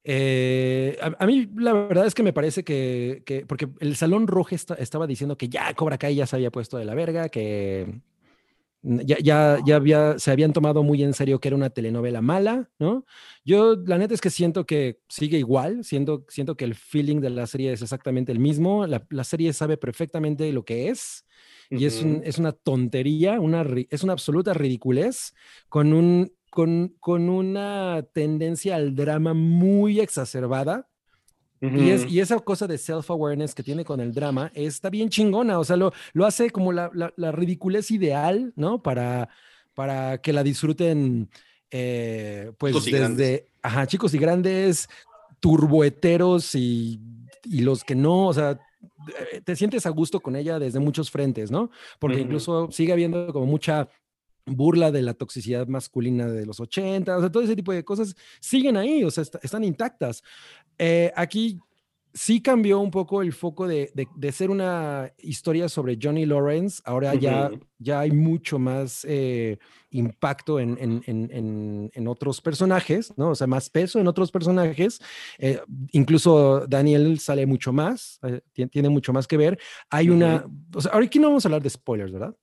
Eh, 0.09 0.97
a, 1.01 1.27
mí 1.27 1.49
la 1.57 1.73
verdad 1.73 2.07
es 2.07 2.15
que 2.15 2.23
me 2.23 2.33
parece 2.33 2.63
que, 2.63 3.45
porque 3.49 3.69
el 3.81 3.97
Salón 3.97 4.29
Rojo 4.29 4.55
estaba 4.55 5.05
diciendo 5.05 5.37
que 5.37 5.49
ya 5.49 5.75
Cobra 5.75 5.99
Kai 5.99 6.15
ya 6.15 6.29
se 6.29 6.37
había 6.37 6.53
puesto 6.53 6.79
de 6.79 6.85
la 6.85 6.95
verga, 6.95 7.29
que 7.29 8.03
ya, 8.83 9.17
ya, 9.19 9.59
ya 9.67 9.75
había, 9.75 10.17
se 10.21 10.31
habían 10.31 10.53
tomado 10.53 10.85
muy 10.85 11.03
en 11.03 11.13
serio 11.13 11.41
que 11.41 11.49
era 11.49 11.57
una 11.57 11.71
telenovela 11.71 12.23
mala, 12.23 12.71
¿no? 12.79 13.05
Yo 13.45 13.75
la 13.85 13.99
neta 13.99 14.15
es 14.15 14.21
que 14.21 14.31
siento 14.31 14.65
que 14.65 15.01
sigue 15.09 15.39
igual, 15.39 15.83
siento, 15.83 16.25
siento 16.29 16.57
que 16.57 16.67
el 16.67 16.77
feeling 16.77 17.21
de 17.21 17.31
la 17.31 17.49
serie 17.49 17.73
es 17.73 17.83
exactamente 17.83 18.31
el 18.31 18.39
mismo, 18.39 18.87
la, 18.87 19.05
la 19.11 19.25
serie 19.25 19.53
sabe 19.53 19.77
perfectamente 19.77 20.53
lo 20.53 20.65
que 20.65 20.89
es. 20.89 21.25
Y 21.69 21.85
es, 21.85 22.01
es, 22.23 22.39
una 22.39 22.53
tontería, 22.53 23.41
una, 23.41 23.67
es 23.91 24.05
una 24.05 24.13
absoluta 24.13 24.55
ridiculez 24.55 25.35
con 25.69 25.93
un 25.93 26.33
con, 26.57 27.29
una 27.29 28.03
tendencia 28.15 28.77
al 28.77 28.95
drama 28.95 29.35
muy 29.35 30.01
exacerbada. 30.01 30.89
y, 31.61 31.91
es, 31.91 32.11
y, 32.11 32.21
esa 32.21 32.39
cosa 32.41 32.67
de 32.67 32.79
self-awareness 32.79 33.55
que 33.55 33.63
tiene 33.63 33.85
con 33.85 34.01
el 34.01 34.15
drama 34.15 34.51
está 34.55 34.89
bien 34.89 35.11
chingona, 35.11 35.59
o 35.59 35.65
sea, 35.65 35.77
lo, 35.77 35.93
lo 36.15 36.25
hace 36.25 36.51
como 36.51 36.73
la, 36.73 36.91
la, 36.95 37.33
ridiculez 37.33 37.91
ideal, 37.91 38.55
¿no? 38.57 38.83
Para, 38.83 39.29
para 39.75 40.19
que 40.19 40.33
la 40.33 40.43
disfruten, 40.43 41.29
eh, 41.71 42.53
pues 42.59 42.83
desde, 42.85 43.49
ajá, 43.63 43.87
chicos 43.87 44.15
y 44.15 44.19
grandes, 44.19 44.89
turboeteros 45.41 46.55
y, 46.55 47.01
y 47.45 47.61
los 47.61 47.85
que 47.85 47.95
no, 47.95 48.29
o 48.29 48.33
sea, 48.33 48.59
eh, 49.33 49.43
te 49.43 49.57
sientes 49.57 49.85
a 49.85 49.91
gusto 49.91 50.21
con 50.21 50.37
ella 50.37 50.59
desde 50.59 50.79
muchos 50.79 51.11
frentes, 51.11 51.51
¿no? 51.51 51.71
Porque 51.99 52.21
incluso 52.21 52.71
sigue 52.71 52.93
habiendo 52.93 53.31
como 53.33 53.45
mucha 53.45 53.89
burla 54.47 54.93
de 54.93 55.03
la 55.03 55.15
toxicidad 55.15 55.67
masculina 55.67 56.29
de 56.29 56.47
los 56.47 56.61
80, 56.61 57.17
o 57.17 57.21
sea, 57.21 57.31
todo 57.31 57.43
ese 57.43 57.57
tipo 57.57 57.73
de 57.73 57.85
cosas 57.85 58.15
siguen 58.41 58.77
ahí, 58.77 59.03
o 59.05 59.11
sea, 59.11 59.25
están 59.43 59.65
intactas. 59.65 60.23
Eh, 60.79 61.13
aquí 61.17 61.59
sí 62.15 62.41
cambió 62.41 62.81
un 62.81 62.91
poco 62.91 63.21
el 63.21 63.33
foco 63.33 63.67
de, 63.67 63.93
de, 63.95 64.33
ser 64.33 64.51
una 64.51 65.13
historia 65.19 65.69
sobre 65.69 65.99
Johnny 66.01 66.25
Lawrence, 66.25 66.81
ahora 66.87 67.15
ya, 67.15 67.51
ya 67.79 68.01
hay 68.01 68.11
mucho 68.11 68.59
más 68.59 69.05
eh, 69.07 69.59
impacto 69.91 70.59
en, 70.59 70.79
en, 70.81 71.03
en, 71.07 71.91
en, 71.93 72.09
otros 72.09 72.41
personajes, 72.41 73.13
¿no? 73.19 73.31
O 73.31 73.35
sea, 73.35 73.47
más 73.47 73.69
peso 73.69 74.01
en 74.01 74.09
otros 74.09 74.31
personajes, 74.31 74.99
eh, 75.39 75.61
incluso 75.93 76.67
Daniel 76.67 77.19
sale 77.19 77.45
mucho 77.45 77.75
más, 77.75 78.19
tiene 78.71 78.89
mucho 78.89 79.13
más 79.13 79.27
que 79.27 79.37
ver. 79.37 79.59
Hay 79.91 80.09
una, 80.09 80.47
o 80.75 80.81
sea, 80.81 80.93
ahora 80.93 81.05
aquí 81.05 81.19
no 81.19 81.29
vamos 81.29 81.45
a 81.45 81.49
hablar 81.49 81.63
de 81.63 81.71
spoilers, 81.71 82.13
¿verdad? 82.13 82.35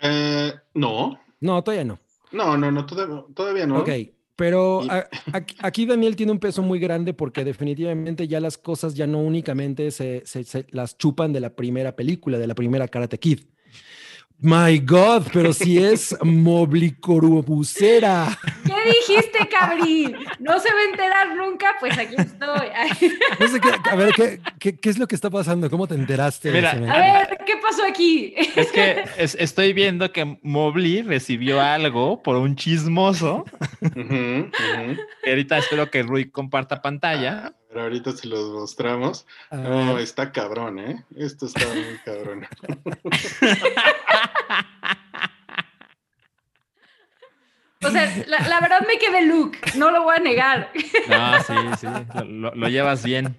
Eh, 0.00 0.52
no. 0.74 1.20
No, 1.40 1.62
todavía 1.62 1.84
no. 1.84 1.98
No, 2.32 2.56
no, 2.56 2.70
no, 2.70 2.86
todavía, 2.86 3.66
no. 3.66 3.80
Ok, 3.80 3.90
pero 4.36 4.82
aquí, 5.60 5.84
Daniel 5.84 6.16
tiene 6.16 6.32
un 6.32 6.38
peso 6.38 6.62
muy 6.62 6.78
grande 6.78 7.12
porque 7.12 7.44
definitivamente 7.44 8.26
ya 8.26 8.40
las 8.40 8.56
cosas 8.56 8.94
ya 8.94 9.06
no 9.06 9.18
únicamente 9.18 9.90
se, 9.90 10.22
las 10.70 10.96
chupan 10.96 11.32
de 11.32 11.40
la 11.40 11.50
primera 11.50 11.94
película, 11.94 12.38
de 12.38 12.46
la 12.46 12.54
primera 12.54 12.88
Karate 12.88 13.18
Kid. 13.18 13.40
My 14.38 14.78
God, 14.78 15.24
pero 15.34 15.52
si 15.52 15.76
es 15.76 16.16
Moblicorubusera. 16.22 18.38
¿Qué 18.64 18.74
dijiste, 18.86 19.46
cabrí? 19.50 20.14
No 20.38 20.58
se 20.58 20.72
va 20.72 20.80
a 20.80 20.90
enterar 20.90 21.36
nunca, 21.36 21.76
pues 21.78 21.98
aquí 21.98 22.14
estoy. 22.16 22.68
No 23.38 23.48
sé 23.48 23.60
qué, 23.60 23.68
a 23.90 23.96
ver, 23.96 24.14
¿qué, 24.14 24.40
qué, 24.58 24.80
qué 24.80 24.88
es 24.88 24.98
lo 24.98 25.06
que 25.06 25.16
está 25.16 25.28
pasando? 25.28 25.68
¿Cómo 25.68 25.86
te 25.86 25.94
enteraste? 25.94 26.50
Mira? 26.50 26.70
A 26.70 26.78
ver, 26.78 27.39
¿qué 27.50 27.56
pasó 27.60 27.84
aquí? 27.84 28.34
Es 28.56 28.70
que 28.72 29.04
es- 29.18 29.34
estoy 29.38 29.72
viendo 29.72 30.12
que 30.12 30.38
Mobley 30.42 31.02
recibió 31.02 31.60
algo 31.60 32.22
por 32.22 32.36
un 32.36 32.54
chismoso. 32.56 33.44
Ahorita 35.26 35.58
espero 35.58 35.90
que 35.90 36.02
Rui 36.02 36.30
comparta 36.30 36.80
pantalla. 36.82 37.52
Pero 37.68 37.82
ahorita 37.82 38.12
se 38.12 38.26
los 38.28 38.50
mostramos. 38.50 39.26
No, 39.50 39.98
está 39.98 40.32
cabrón, 40.32 40.78
¿eh? 40.78 41.04
Esto 41.16 41.46
está 41.46 41.66
muy 41.68 41.98
cabrón. 42.04 42.46
O 47.82 47.90
sea, 47.90 48.12
la, 48.26 48.40
la 48.46 48.60
verdad 48.60 48.80
me 48.86 48.98
quedé 48.98 49.24
look, 49.24 49.52
no 49.76 49.90
lo 49.90 50.02
voy 50.02 50.16
a 50.16 50.20
negar. 50.20 50.70
No, 51.08 51.42
sí, 51.42 51.54
sí, 51.80 51.86
lo, 52.14 52.24
lo- 52.24 52.54
lo 52.54 52.68
llevas 52.68 53.02
bien. 53.04 53.36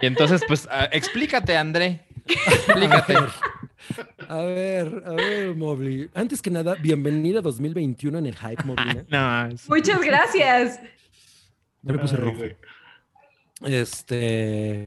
Y 0.00 0.06
entonces, 0.06 0.42
pues, 0.48 0.66
ah, 0.70 0.88
explícate, 0.90 1.56
André. 1.56 2.05
Explícate. 2.26 3.14
a 4.28 4.36
ver, 4.42 5.02
a 5.06 5.10
ver, 5.12 5.54
Mobley. 5.54 6.10
Antes 6.14 6.42
que 6.42 6.50
nada, 6.50 6.74
bienvenida 6.74 7.38
a 7.38 7.42
2021 7.42 8.18
en 8.18 8.26
el 8.26 8.36
Hype, 8.36 8.64
Mobley. 8.64 9.04
No, 9.08 9.46
es- 9.46 9.68
Muchas 9.68 10.00
gracias. 10.02 10.80
Ya 11.82 11.92
me 11.92 11.98
puse 11.98 12.16
rojo. 12.16 12.42
Este. 13.64 14.86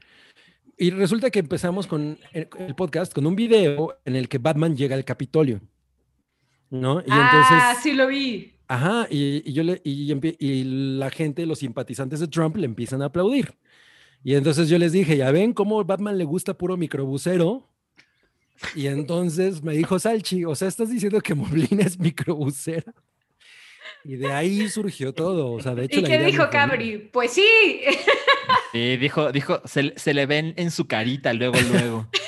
Y 0.76 0.90
resulta 0.90 1.30
que 1.30 1.40
empezamos 1.40 1.86
con 1.86 2.18
el, 2.32 2.48
el 2.58 2.74
podcast 2.74 3.12
con 3.12 3.26
un 3.26 3.36
video 3.36 3.98
en 4.04 4.16
el 4.16 4.28
que 4.28 4.38
Batman 4.38 4.76
llega 4.76 4.96
al 4.96 5.04
Capitolio. 5.04 5.60
¿No? 6.70 7.00
Y 7.00 7.04
ah, 7.10 7.30
entonces. 7.32 7.82
sí 7.82 7.92
lo 7.92 8.06
vi. 8.06 8.54
Ajá, 8.68 9.06
y, 9.10 9.42
y 9.44 9.52
yo 9.52 9.64
le, 9.64 9.80
y 9.82 10.64
la 10.98 11.10
gente, 11.10 11.44
los 11.44 11.58
simpatizantes 11.58 12.20
de 12.20 12.28
Trump 12.28 12.56
le 12.56 12.66
empiezan 12.66 13.02
a 13.02 13.06
aplaudir. 13.06 13.52
Y 14.22 14.34
entonces 14.34 14.68
yo 14.68 14.78
les 14.78 14.92
dije, 14.92 15.16
ya 15.16 15.30
ven 15.30 15.52
cómo 15.52 15.82
Batman 15.84 16.18
le 16.18 16.24
gusta 16.24 16.54
puro 16.54 16.76
microbusero. 16.76 17.66
Y 18.74 18.86
entonces 18.88 19.62
me 19.62 19.72
dijo 19.72 19.98
Salchi, 19.98 20.44
o 20.44 20.54
sea, 20.54 20.68
estás 20.68 20.90
diciendo 20.90 21.20
que 21.22 21.34
Moblina 21.34 21.82
es 21.84 21.98
microbusera. 21.98 22.92
Y 24.04 24.16
de 24.16 24.32
ahí 24.32 24.68
surgió 24.68 25.14
todo. 25.14 25.52
O 25.52 25.60
sea, 25.62 25.74
de 25.74 25.84
hecho, 25.84 25.98
¿Y 26.00 26.02
la 26.02 26.08
qué 26.08 26.14
idea 26.16 26.26
dijo 26.26 26.42
fue. 26.42 26.50
Cabri? 26.50 26.98
Pues 27.12 27.32
sí. 27.32 27.80
Sí, 28.72 28.96
dijo, 28.98 29.32
dijo, 29.32 29.62
se, 29.64 29.94
se 29.96 30.12
le 30.14 30.26
ven 30.26 30.52
en 30.56 30.70
su 30.70 30.86
carita 30.86 31.32
luego, 31.32 31.56
luego. 31.72 32.06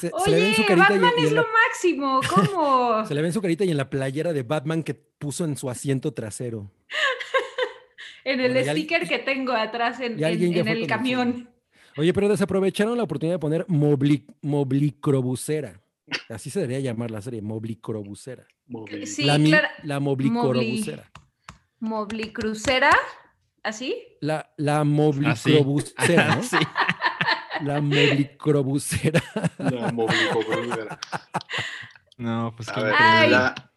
Se, 0.00 0.10
se 0.24 0.30
le 0.32 0.36
ve 0.36 0.42
en 0.42 0.46
Oye, 0.48 0.56
su 0.56 0.64
carita 0.66 0.88
Batman 0.90 1.12
y 1.16 1.24
es 1.26 1.30
lo 1.32 1.42
la- 1.42 1.48
máximo. 1.68 2.20
¿Cómo? 2.28 3.06
se 3.06 3.14
le 3.14 3.20
ve 3.22 3.28
en 3.28 3.32
su 3.32 3.40
carita 3.40 3.64
y 3.64 3.70
en 3.70 3.76
la 3.76 3.88
playera 3.88 4.32
de 4.32 4.42
Batman 4.42 4.82
que 4.82 4.94
puso 4.94 5.44
en 5.44 5.56
su 5.56 5.70
asiento 5.70 6.12
trasero. 6.12 6.72
En 8.24 8.40
el 8.40 8.52
Bueno, 8.52 8.64
ya 8.64 8.70
al- 8.72 8.76
sticker 8.78 9.08
que 9.08 9.18
tengo 9.18 9.52
atrás 9.52 10.00
en, 10.00 10.22
el 10.22 10.86
camión. 10.86 11.48
Oye, 11.96 12.12
pero 12.12 12.28
desaprovecharon 12.28 12.96
la 12.96 13.04
oportunidad 13.04 13.34
de 13.36 13.38
poner 13.40 13.64
Mobli, 13.68 14.26
Moblicrobusera. 14.42 15.80
Así 16.28 16.50
se 16.50 16.60
debería 16.60 16.80
llamar 16.92 17.10
la 17.10 17.20
serie, 17.22 17.42
Moblicrobusera. 17.42 18.46
móvil. 18.66 19.06
Sí, 19.06 19.24
la, 19.24 19.38
claro. 19.38 19.68
la 19.82 20.00
Moblicrobusera. 20.00 21.10
Mobli 21.80 22.32
Crucera. 22.32 22.90
¿Así? 23.62 23.96
La, 24.20 24.52
la 24.56 24.84
Moblicrobusera, 24.84 26.36
¿no? 26.36 26.42
Sí. 26.42 26.56
La 27.62 27.80
Moblicrobusera. 27.80 29.22
La 29.58 29.92
moblicobrúdera. 29.92 30.98
No, 32.18 32.52
pues 32.56 32.68
A 32.68 32.74
qué 32.74 32.82
ver, 32.82 32.94
Ay. 32.98 33.30
la 33.30 33.71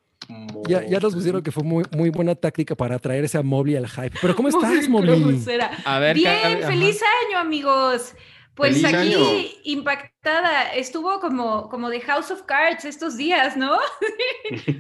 Ya, 0.68 0.86
ya 0.86 1.00
nos 1.00 1.14
pusieron 1.14 1.42
que 1.44 1.52
fue 1.52 1.64
muy, 1.64 1.84
muy 1.92 2.10
buena 2.10 2.36
táctica 2.36 2.76
para 2.76 2.98
traerse 3.00 3.38
a 3.38 3.44
Mobli 3.44 3.76
al 3.76 3.88
hype. 3.88 4.18
Pero 4.22 4.36
¿cómo 4.36 4.48
estás? 4.50 4.88
Moblicrobusera. 4.90 5.72
A 5.86 6.00
ver, 6.00 6.16
Bien, 6.16 6.60
feliz 6.66 7.02
año, 7.28 7.40
amigos. 7.40 8.14
Pues 8.56 8.82
Feliz 8.82 8.86
aquí 8.86 9.14
año. 9.14 9.20
impactada. 9.66 10.74
Estuvo 10.74 11.20
como, 11.20 11.68
como 11.68 11.90
de 11.90 12.00
House 12.00 12.32
of 12.32 12.44
Cards 12.44 12.86
estos 12.86 13.18
días, 13.18 13.58
¿no? 13.58 13.78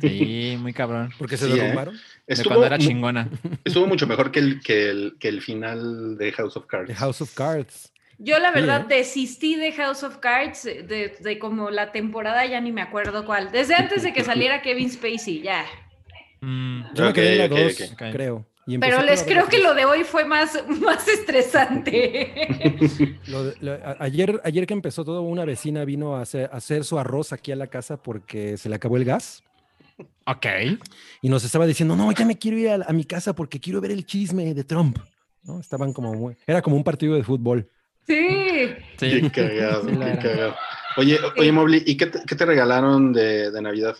Sí, 0.02 0.58
muy 0.60 0.72
cabrón. 0.74 1.12
Porque 1.18 1.36
se 1.38 1.46
Sí, 1.48 1.52
¿eh? 1.52 1.56
derrumbaron. 1.56 1.96
De 1.96 2.02
Estuvo, 2.34 2.50
cuando 2.56 2.66
era 2.68 2.78
chingona. 2.78 3.30
estuvo 3.66 3.86
mucho 3.88 4.08
mejor 4.08 4.32
que 4.32 4.40
el, 4.40 4.62
que, 4.62 4.90
el, 4.90 5.18
que 5.20 5.28
el 5.28 5.42
final 5.42 6.18
de 6.18 6.32
House 6.32 6.56
of 6.58 6.66
Cards. 6.68 6.88
The 6.88 6.96
House 6.96 7.22
of 7.22 7.34
Cards. 7.34 7.92
Yo 8.18 8.40
la 8.40 8.50
Sí, 8.54 8.62
verdad 8.62 8.82
¿eh? 8.90 8.96
desistí 8.98 9.56
de 9.56 9.72
House 9.74 10.04
of 10.04 10.18
Cards 10.18 10.64
de, 10.64 11.16
de 11.20 11.40
como 11.40 11.70
la 11.70 11.92
temporada, 11.92 12.46
ya 12.46 12.62
ni 12.62 12.72
me 12.72 12.82
acuerdo 12.82 13.26
cuál. 13.26 13.52
Desde 13.52 13.76
antes 13.76 14.04
de 14.04 14.14
que 14.14 14.24
saliera 14.24 14.62
Kevin 14.62 14.90
Spacey, 14.92 15.42
ya. 15.42 15.66
Mm, 16.42 16.84
Yo 16.94 17.06
me 17.06 17.14
quedé 17.14 17.34
en 17.34 17.38
la 17.40 17.46
ok, 17.46 17.52
2, 17.62 17.82
ok. 17.82 17.92
Ok. 17.94 18.12
creo. 18.12 18.46
y 18.68 18.78
Pero 18.78 19.02
les 19.02 19.24
creo 19.24 19.48
que 19.48 19.60
lo 19.60 19.74
de 19.74 19.86
hoy 19.86 20.04
fue 20.04 20.26
más, 20.26 20.64
más 20.82 21.08
estresante. 21.08 22.48
Lo 23.28 23.46
de- 23.46 23.56
lo- 23.62 23.74
a- 23.74 23.98
ayer, 24.00 24.40
ayer 24.44 24.68
que 24.68 24.74
empezó 24.74 25.04
todo, 25.04 25.22
una 25.22 25.46
vecina 25.46 25.86
vino 25.86 26.16
a 26.16 26.22
hacer, 26.22 26.50
a 26.52 26.58
hacer 26.58 26.84
su 26.84 27.00
arroz 27.00 27.34
aquí 27.34 27.52
a 27.52 27.56
la 27.56 27.68
casa 27.68 28.02
porque 28.02 28.58
se 28.58 28.70
le 28.70 28.76
acabó 28.76 28.98
el 28.98 29.06
gas 29.06 29.44
ok. 30.26 30.46
y 31.22 31.30
nos 31.30 31.44
estaba 31.44 31.66
diciendo, 31.66 31.96
no, 31.96 32.12
ya 32.12 32.26
me 32.26 32.38
quiero 32.38 32.58
ir 32.58 32.70
a, 32.70 32.76
a 32.88 32.94
mi 32.94 33.06
casa 33.06 33.34
porque 33.34 33.60
quiero 33.60 33.82
ver 33.82 33.92
el 33.92 34.06
chisme 34.06 34.54
de 34.54 34.64
Trump. 34.64 34.98
¿no? 35.44 35.60
Estaban 35.60 35.94
como 35.94 36.14
muy- 36.14 36.36
era 36.48 36.62
como 36.62 36.76
un 36.76 36.84
partido 36.84 37.16
de 37.16 37.24
fútbol. 37.24 37.70
Sí. 38.07 38.76
Sí. 38.98 39.22
Qué 39.22 39.32
cagado, 39.32 39.84
Sí, 39.90 39.95
qué 39.98 40.19
cagado. 40.30 40.56
Oye, 40.98 41.19
oye, 41.38 41.52
Mobley, 41.52 41.84
¿y 41.86 41.98
qué 41.98 42.06
te, 42.07 42.19
qué 42.26 42.36
te 42.36 42.45
regalaron 42.45 43.11
de, 43.14 43.52
de 43.52 43.61
Navidad? 43.61 43.95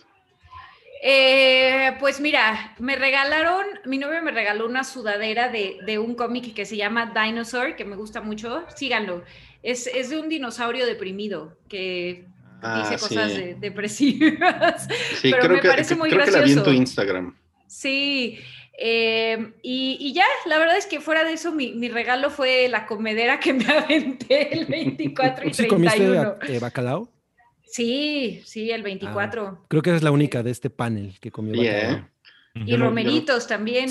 Eh, 1.02 1.94
pues 2.00 2.20
mira, 2.20 2.74
me 2.78 2.96
regalaron, 2.96 3.64
mi 3.84 3.98
novio 3.98 4.22
me 4.22 4.30
regaló 4.30 4.66
una 4.66 4.82
sudadera 4.82 5.48
de, 5.50 5.76
de 5.84 5.98
un 5.98 6.14
cómic 6.14 6.54
que 6.54 6.64
se 6.64 6.76
llama 6.76 7.12
Dinosaur, 7.14 7.76
que 7.76 7.84
me 7.84 7.96
gusta 7.96 8.20
mucho. 8.22 8.64
Síganlo. 8.74 9.22
Es, 9.62 9.86
es 9.88 10.10
de 10.10 10.18
un 10.18 10.28
dinosaurio 10.28 10.86
deprimido 10.86 11.56
que 11.68 12.24
Ah, 12.62 12.78
dice 12.88 12.98
cosas 12.98 13.30
sí. 13.32 13.38
de- 13.38 13.54
depresivas. 13.56 14.88
Sí, 15.20 15.30
pero 15.30 15.42
creo, 15.42 15.56
me 15.56 15.60
que, 15.60 15.68
parece 15.68 15.94
muy 15.94 16.08
creo 16.08 16.24
que 16.24 16.30
la 16.30 16.38
vi 16.40 16.52
en 16.52 16.56
tu 16.58 16.62
gracioso. 16.62 16.72
Instagram. 16.80 17.36
Sí, 17.66 18.38
eh, 18.78 19.52
y, 19.62 19.96
y 20.00 20.12
ya, 20.12 20.24
la 20.46 20.58
verdad 20.58 20.76
es 20.76 20.86
que 20.86 21.00
fuera 21.00 21.24
de 21.24 21.32
eso, 21.32 21.52
mi, 21.52 21.72
mi 21.74 21.88
regalo 21.88 22.30
fue 22.30 22.68
la 22.68 22.86
comedera 22.86 23.40
que 23.40 23.52
me 23.54 23.64
aventé 23.72 24.52
el 24.52 24.66
24 24.66 25.48
y 25.48 25.54
¿Sí 25.54 25.66
comiste 25.66 25.98
31. 25.98 26.36
eh, 26.48 26.58
bacalao? 26.58 27.10
Sí, 27.66 28.42
sí, 28.44 28.70
el 28.70 28.82
24. 28.82 29.66
Creo 29.68 29.82
que 29.82 29.94
es 29.94 30.02
la 30.02 30.10
única 30.10 30.42
de 30.42 30.50
este 30.50 30.70
panel 30.70 31.18
que 31.20 31.30
comió 31.30 31.52
bacalao. 31.56 32.08
Y 32.54 32.70
Yo 32.70 32.76
yo 32.76 32.84
romeritos 32.84 33.46
también. 33.46 33.90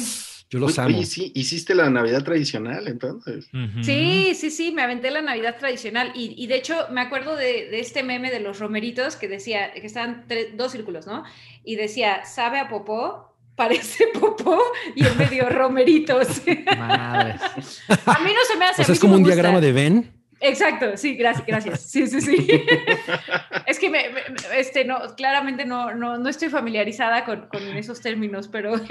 Yo 0.49 0.59
los 0.59 0.77
amo. 0.79 0.95
oye, 0.95 1.05
sí, 1.05 1.31
hiciste 1.35 1.73
la 1.75 1.89
Navidad 1.89 2.23
tradicional, 2.23 2.87
entonces. 2.87 3.47
Sí, 3.81 4.33
sí, 4.35 4.51
sí, 4.51 4.71
me 4.71 4.83
aventé 4.83 5.09
la 5.11 5.21
Navidad 5.21 5.57
tradicional 5.57 6.11
y, 6.15 6.33
y 6.41 6.47
de 6.47 6.55
hecho 6.55 6.87
me 6.91 7.01
acuerdo 7.01 7.35
de, 7.35 7.67
de 7.69 7.79
este 7.79 8.03
meme 8.03 8.29
de 8.31 8.39
los 8.39 8.59
romeritos 8.59 9.15
que 9.15 9.27
decía, 9.27 9.73
que 9.73 9.85
estaban 9.85 10.25
tres- 10.27 10.55
dos 10.55 10.71
círculos, 10.71 11.07
¿no? 11.07 11.23
Y 11.63 11.75
decía, 11.75 12.25
sabe 12.25 12.59
a 12.59 12.69
popó, 12.69 13.34
parece 13.55 14.07
popó 14.19 14.59
y 14.95 15.05
en 15.05 15.17
medio 15.17 15.49
romeritos. 15.49 16.41
Madres. 16.77 17.41
a 18.05 18.19
mí 18.19 18.31
no 18.33 18.45
se 18.47 18.57
me 18.57 18.65
hace. 18.65 18.81
O 18.81 18.85
sea, 18.85 18.93
es 18.93 18.99
como 18.99 19.15
un 19.15 19.21
gusta. 19.21 19.33
diagrama 19.35 19.61
de 19.61 19.71
Venn. 19.71 20.11
Exacto, 20.41 20.97
sí, 20.97 21.15
gracias, 21.15 21.47
gracias. 21.47 21.79
Sí, 21.89 22.05
sí, 22.07 22.19
sí. 22.21 22.47
es 23.65 23.79
que 23.79 23.89
me, 23.89 24.09
me- 24.09 24.21
este, 24.59 24.83
no, 24.85 24.99
claramente 25.15 25.65
no, 25.65 25.95
no, 25.95 26.17
no 26.17 26.29
estoy 26.29 26.49
familiarizada 26.49 27.23
con, 27.25 27.47
con 27.47 27.63
esos 27.77 28.01
términos, 28.01 28.47
pero... 28.49 28.73
Oye, 28.73 28.85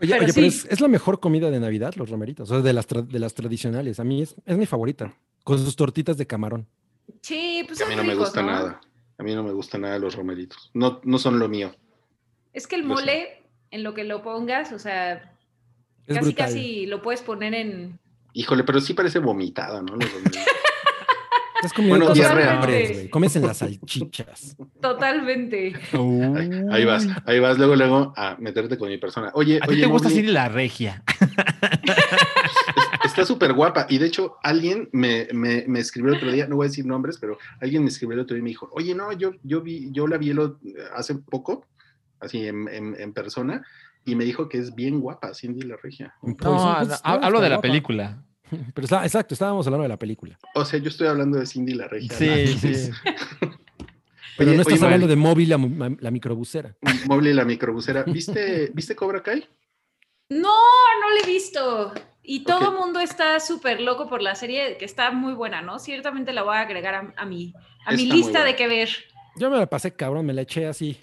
Pero 0.00 0.16
oye, 0.22 0.26
sí. 0.28 0.32
pero 0.34 0.46
es, 0.46 0.64
es 0.64 0.80
la 0.80 0.88
mejor 0.88 1.20
comida 1.20 1.50
de 1.50 1.60
Navidad, 1.60 1.94
los 1.96 2.08
romeritos. 2.08 2.50
O 2.50 2.54
sea, 2.54 2.62
de 2.62 2.72
las, 2.72 2.88
tra- 2.88 3.06
de 3.06 3.18
las 3.18 3.34
tradicionales. 3.34 4.00
A 4.00 4.04
mí 4.04 4.22
es, 4.22 4.34
es 4.46 4.56
mi 4.56 4.64
favorita. 4.66 5.14
Con 5.44 5.58
sus 5.58 5.76
tortitas 5.76 6.16
de 6.16 6.26
camarón. 6.26 6.66
sí, 7.20 7.64
pues 7.66 7.80
a 7.82 7.86
mí 7.86 7.94
no 7.94 8.02
me 8.02 8.14
gusta 8.14 8.40
¿no? 8.42 8.50
nada. 8.50 8.80
A 9.18 9.22
mí 9.22 9.34
no 9.34 9.42
me 9.44 9.52
gustan 9.52 9.82
nada 9.82 9.98
los 9.98 10.16
romeritos. 10.16 10.70
No, 10.72 11.00
no 11.04 11.18
son 11.18 11.38
lo 11.38 11.48
mío. 11.48 11.76
Es 12.54 12.66
que 12.66 12.76
el 12.76 12.82
mole, 12.84 13.41
en 13.72 13.82
lo 13.82 13.94
que 13.94 14.04
lo 14.04 14.22
pongas, 14.22 14.70
o 14.72 14.78
sea, 14.78 15.14
Es 16.06 16.14
casi 16.16 16.20
brutal. 16.20 16.46
casi 16.46 16.86
lo 16.86 17.02
puedes 17.02 17.22
poner 17.22 17.54
en... 17.54 17.98
Híjole, 18.34 18.62
pero 18.64 18.80
sí 18.80 18.94
parece 18.94 19.18
vomitada, 19.18 19.82
¿no? 19.82 19.98
Estás 21.56 21.74
comiendo 21.74 22.06
Bueno, 22.12 22.60
güey. 22.66 23.08
Comes 23.10 23.36
en 23.36 23.42
las 23.46 23.58
salchichas. 23.58 24.56
Totalmente. 24.80 25.72
Ahí, 25.92 26.50
ahí 26.72 26.84
vas, 26.84 27.06
ahí 27.24 27.38
vas 27.38 27.56
luego, 27.56 27.76
luego 27.76 28.12
a 28.16 28.36
meterte 28.40 28.76
con 28.76 28.88
mi 28.88 28.98
persona. 28.98 29.30
Oye, 29.34 29.58
¿A 29.62 29.66
ti 29.66 29.74
oye, 29.74 29.82
te 29.82 29.86
gusta 29.86 30.08
así 30.08 30.22
la 30.22 30.48
regia? 30.48 31.04
está 33.04 33.24
súper 33.24 33.52
guapa. 33.52 33.86
Y 33.88 33.98
de 33.98 34.06
hecho, 34.06 34.36
alguien 34.42 34.88
me, 34.92 35.28
me, 35.32 35.64
me 35.68 35.78
escribió 35.78 36.10
el 36.12 36.16
otro 36.18 36.32
día, 36.32 36.46
no 36.48 36.56
voy 36.56 36.66
a 36.66 36.68
decir 36.68 36.84
nombres, 36.86 37.18
pero 37.20 37.38
alguien 37.60 37.82
me 37.84 37.90
escribió 37.90 38.14
el 38.14 38.20
otro 38.20 38.34
día 38.34 38.40
y 38.40 38.44
me 38.44 38.50
dijo, 38.50 38.68
oye, 38.72 38.94
no, 38.94 39.12
yo, 39.12 39.32
yo 39.44 39.60
vi, 39.60 39.88
yo 39.92 40.06
la 40.06 40.18
vi 40.18 40.30
el- 40.30 40.56
hace 40.96 41.14
poco, 41.14 41.64
así 42.22 42.46
en, 42.46 42.68
en, 42.68 42.94
en 42.98 43.12
persona, 43.12 43.66
y 44.04 44.14
me 44.14 44.24
dijo 44.24 44.48
que 44.48 44.58
es 44.58 44.74
bien 44.74 45.00
guapa, 45.00 45.34
Cindy 45.34 45.62
la 45.62 45.76
Regia. 45.82 46.14
Pues, 46.20 46.36
No, 46.40 46.74
pues, 46.78 46.88
no, 46.88 46.94
está- 46.94 47.08
hablo 47.10 47.40
de 47.40 47.48
la 47.48 47.56
guapa. 47.56 47.68
película. 47.68 48.22
Pero 48.74 48.84
está, 48.84 49.02
exacto, 49.04 49.34
estábamos 49.34 49.66
hablando 49.66 49.82
de 49.84 49.88
la 49.88 49.98
película. 49.98 50.38
O 50.54 50.64
sea, 50.64 50.78
yo 50.78 50.88
estoy 50.88 51.08
hablando 51.08 51.38
de 51.38 51.46
Cindy 51.46 51.74
la 51.74 51.88
Regia. 51.88 52.16
Sí, 52.16 52.26
¿no? 52.52 52.58
sí. 52.58 52.90
Pero 54.38 54.50
Oye, 54.50 54.56
no 54.56 54.62
estás 54.62 54.74
oye, 54.78 54.84
hablando 54.84 55.06
de 55.06 55.16
móvil, 55.16 55.48
la, 55.50 55.58
la- 55.58 55.96
la 55.98 56.10
microbusera. 56.10 56.74
Móvil 57.06 57.28
y 57.28 57.34
la 57.34 57.44
microbusera. 57.44 58.02
¿Viste, 58.04 58.70
¿Viste 58.72 58.96
Cobra 58.96 59.22
Kai? 59.22 59.46
No, 60.30 60.48
no 61.00 61.10
lo 61.10 61.22
he 61.22 61.26
visto. 61.26 61.92
Y 62.22 62.44
todo 62.44 62.70
el 62.70 62.78
mundo 62.78 63.00
está 63.00 63.38
súper 63.40 63.80
loco 63.80 64.08
por 64.08 64.22
la 64.22 64.34
serie, 64.34 64.78
que 64.78 64.84
está 64.86 65.10
muy 65.10 65.34
buena, 65.34 65.60
¿no? 65.60 65.78
Ciertamente 65.78 66.32
la 66.32 66.42
voy 66.42 66.56
a 66.56 66.60
agregar 66.60 66.94
a, 66.94 67.12
a 67.16 67.26
mi, 67.26 67.52
a 67.84 67.92
mi 67.92 68.02
Está 68.04 68.14
lista 68.14 68.44
de 68.44 68.56
qué 68.56 68.68
ver. 68.68 68.88
Yo 69.36 69.50
me 69.50 69.58
la 69.58 69.66
pasé 69.66 69.92
cabrón, 69.94 70.24
me 70.24 70.32
la 70.32 70.42
eché 70.42 70.66
así. 70.66 70.98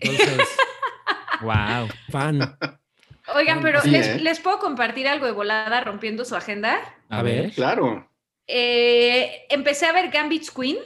Entonces, 0.00 0.48
Wow. 1.42 1.88
fan. 2.10 2.56
Oigan, 3.34 3.60
pero 3.62 3.80
Sí, 3.82 3.90
les, 3.90 4.06
¿eh? 4.06 4.18
les 4.20 4.40
puedo 4.40 4.58
compartir 4.58 5.08
algo 5.08 5.26
de 5.26 5.32
volada 5.32 5.80
rompiendo 5.82 6.24
su 6.24 6.36
agenda. 6.36 6.78
A, 7.08 7.22
ver. 7.22 7.52
Claro. 7.52 8.08
Eh, 8.46 9.46
empecé 9.50 9.86
a 9.86 9.92
ver 9.92 10.10
Gambit's 10.10 10.50
Queen 10.50 10.76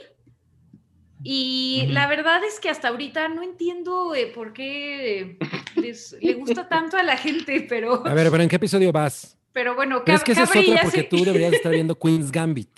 y 1.23 1.81
Ujú. 1.83 1.93
la 1.93 2.07
verdad 2.07 2.41
es 2.45 2.59
que 2.59 2.69
hasta 2.69 2.87
ahorita 2.87 3.27
no 3.27 3.43
entiendo 3.43 4.15
eh, 4.15 4.27
por 4.33 4.53
qué 4.53 5.37
les, 5.75 6.15
le 6.21 6.33
gusta 6.35 6.69
tanto 6.69 6.95
a 6.97 7.03
la 7.03 7.17
gente, 7.17 7.65
pero, 7.67 8.05
A 8.07 8.13
ver, 8.13 8.31
pero 8.31 8.41
¿en 8.43 8.49
qué 8.49 8.55
episodio 8.55 8.91
vas? 8.93 9.37
pero 9.51 9.75
bueno, 9.75 10.03
Pero 10.05 10.17
es 10.17 10.23
que 10.23 10.31
ese 10.31 10.43
es 10.43 10.49
ya 10.67 10.81
porque 10.83 10.97
se- 11.01 11.03
tú 11.03 11.25
deberías 11.25 11.51
estar 11.53 11.71
viendo 11.73 11.95
Queen's 11.99 12.31
Gambit. 12.31 12.69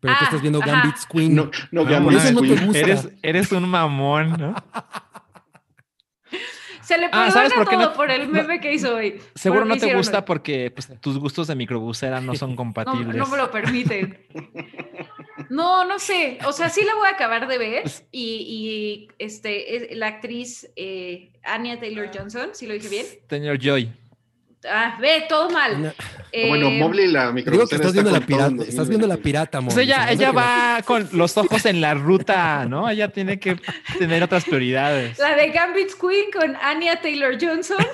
Pero 0.00 0.14
tú 0.14 0.18
Ah, 0.20 0.24
estás 0.24 0.40
viendo 0.42 0.60
ajá. 0.62 0.72
Gambit's 0.72 1.06
Queen. 1.06 1.34
No, 1.34 1.50
no, 1.70 1.80
Ah, 1.82 1.90
Gambit 1.90 2.12
por 2.12 2.14
eso 2.22 2.32
no 2.32 2.40
te 2.42 2.46
Queen. 2.48 2.66
gusta. 2.66 2.78
Eres, 2.80 3.08
eres 3.22 3.52
un 3.52 3.68
mamón, 3.68 4.30
¿no? 4.38 4.54
se 6.90 6.98
le 6.98 7.06
Ah, 7.06 7.10
perdona 7.10 7.30
¿sabes 7.32 7.52
por 7.54 7.68
qué 7.68 7.76
todo 7.76 7.84
no- 7.90 7.92
por 7.94 8.10
el 8.10 8.28
meme 8.28 8.60
que 8.60 8.72
hizo 8.74 8.96
hoy. 8.96 9.20
Seguro 9.34 9.64
no 9.64 9.76
te 9.76 9.94
gusta 9.94 10.18
hoy. 10.18 10.24
porque 10.26 10.70
pues, 10.70 10.88
tus 11.00 11.18
gustos 11.18 11.46
de 11.46 11.54
microbusera 11.54 12.20
no 12.20 12.34
son 12.34 12.56
compatibles. 12.56 13.16
no 13.16 13.26
me 13.26 13.36
lo 13.36 13.50
permiten. 13.50 14.18
No, 15.48 15.84
no 15.84 15.98
sé. 15.98 16.38
O 16.46 16.52
sea, 16.52 16.68
sí 16.68 16.82
la 16.84 16.94
voy 16.94 17.08
a 17.08 17.12
acabar 17.12 17.46
de 17.48 17.58
ver. 17.58 17.82
Y, 18.12 19.08
y, 19.08 19.08
este, 19.18 19.76
es- 19.92 19.96
la 19.96 20.08
actriz 20.08 20.68
eh, 20.76 21.30
Anya 21.42 21.78
Taylor 21.80 22.10
Johnson, 22.14 22.50
si 22.52 22.66
lo 22.66 22.74
dije 22.74 22.88
bien. 22.88 23.06
Señor 23.28 23.58
Joy. 23.58 23.90
Ah, 24.68 24.98
ve, 25.00 25.24
todo 25.28 25.48
mal. 25.50 25.82
No, 25.82 25.92
Bueno, 26.48 26.68
Eh, 26.68 26.78
Móvil 26.78 27.00
y 27.00 27.06
la 27.08 27.32
Digo 27.32 27.66
que 27.66 27.76
estás 27.76 27.92
viendo, 27.94 28.10
la 28.10 28.20
pirata, 28.20 28.62
estás 28.62 28.88
viendo 28.88 29.06
la 29.06 29.14
2020. 29.16 29.22
pirata, 29.22 29.60
Moni, 29.62 29.80
ella, 29.80 30.10
ella 30.12 30.32
va 30.32 30.82
con 30.84 31.08
los 31.12 31.36
ojos 31.38 31.64
en 31.64 31.80
la 31.80 31.94
ruta, 31.94 32.66
¿no? 32.66 32.88
Ella 32.90 33.08
tiene 33.08 33.38
que 33.40 33.56
tener 33.98 34.22
otras 34.22 34.44
prioridades. 34.44 35.18
La 35.18 35.34
de 35.34 35.48
Gambit's 35.50 35.94
Queen 35.94 36.30
con 36.30 36.56
Anya 36.56 37.00
Taylor 37.00 37.36
Johnson. 37.40 37.78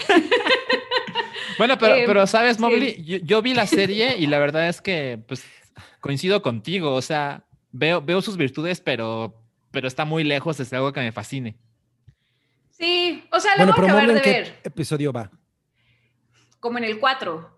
Bueno, 1.58 1.78
pero, 1.78 1.94
Eh, 1.94 2.04
pero 2.06 2.26
sabes, 2.26 2.56
sí. 2.56 2.62
Mobley, 2.62 3.02
yo, 3.04 3.18
yo 3.18 3.40
vi 3.42 3.54
la 3.54 3.66
serie 3.66 4.16
y 4.18 4.26
la 4.26 4.38
verdad 4.38 4.68
es 4.68 4.80
que 4.82 5.18
pues 5.26 5.44
coincido 6.00 6.42
contigo. 6.42 6.92
O 6.94 7.02
sea, 7.02 7.44
veo, 7.72 8.02
veo 8.02 8.20
sus 8.20 8.36
virtudes, 8.36 8.80
pero, 8.80 9.34
pero 9.70 9.88
está 9.88 10.04
muy 10.04 10.24
lejos 10.24 10.58
de 10.58 10.64
ser 10.64 10.76
algo 10.78 10.92
que 10.92 11.00
me 11.00 11.12
fascine. 11.12 11.56
Sí, 12.70 13.24
o 13.32 13.40
sea, 13.40 13.52
la 13.56 13.64
Bueno, 13.64 13.72
voy 13.72 13.76
pero 13.76 13.86
a 13.86 13.90
acabar 14.00 14.06
Mobley, 14.08 14.22
de 14.22 14.38
¿en 14.38 14.44
qué 14.44 14.50
ver. 14.50 14.60
episodio 14.64 15.12
va? 15.12 15.30
Como 16.60 16.78
en 16.78 16.84
el 16.84 16.98
4. 16.98 17.50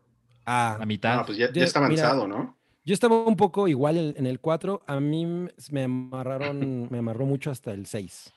Ah, 0.46 0.76
La 0.78 0.86
mitad. 0.86 1.20
Ah, 1.20 1.26
pues 1.26 1.38
ya, 1.38 1.46
ya 1.48 1.52
Ya, 1.52 1.64
está 1.64 1.80
mira, 1.80 2.04
avanzado, 2.08 2.26
¿no? 2.28 2.56
yo 2.84 2.94
estaba 2.94 3.22
un 3.22 3.36
poco 3.36 3.68
igual 3.68 3.96
en, 3.98 4.14
en 4.16 4.26
el 4.26 4.40
4. 4.40 4.82
A 4.86 4.98
mí 5.00 5.26
me 5.70 5.84
amarraron, 5.84 6.88
me 6.90 6.98
amarró 6.98 7.26
mucho 7.26 7.50
hasta 7.50 7.72
el 7.72 7.86
6. 7.86 8.32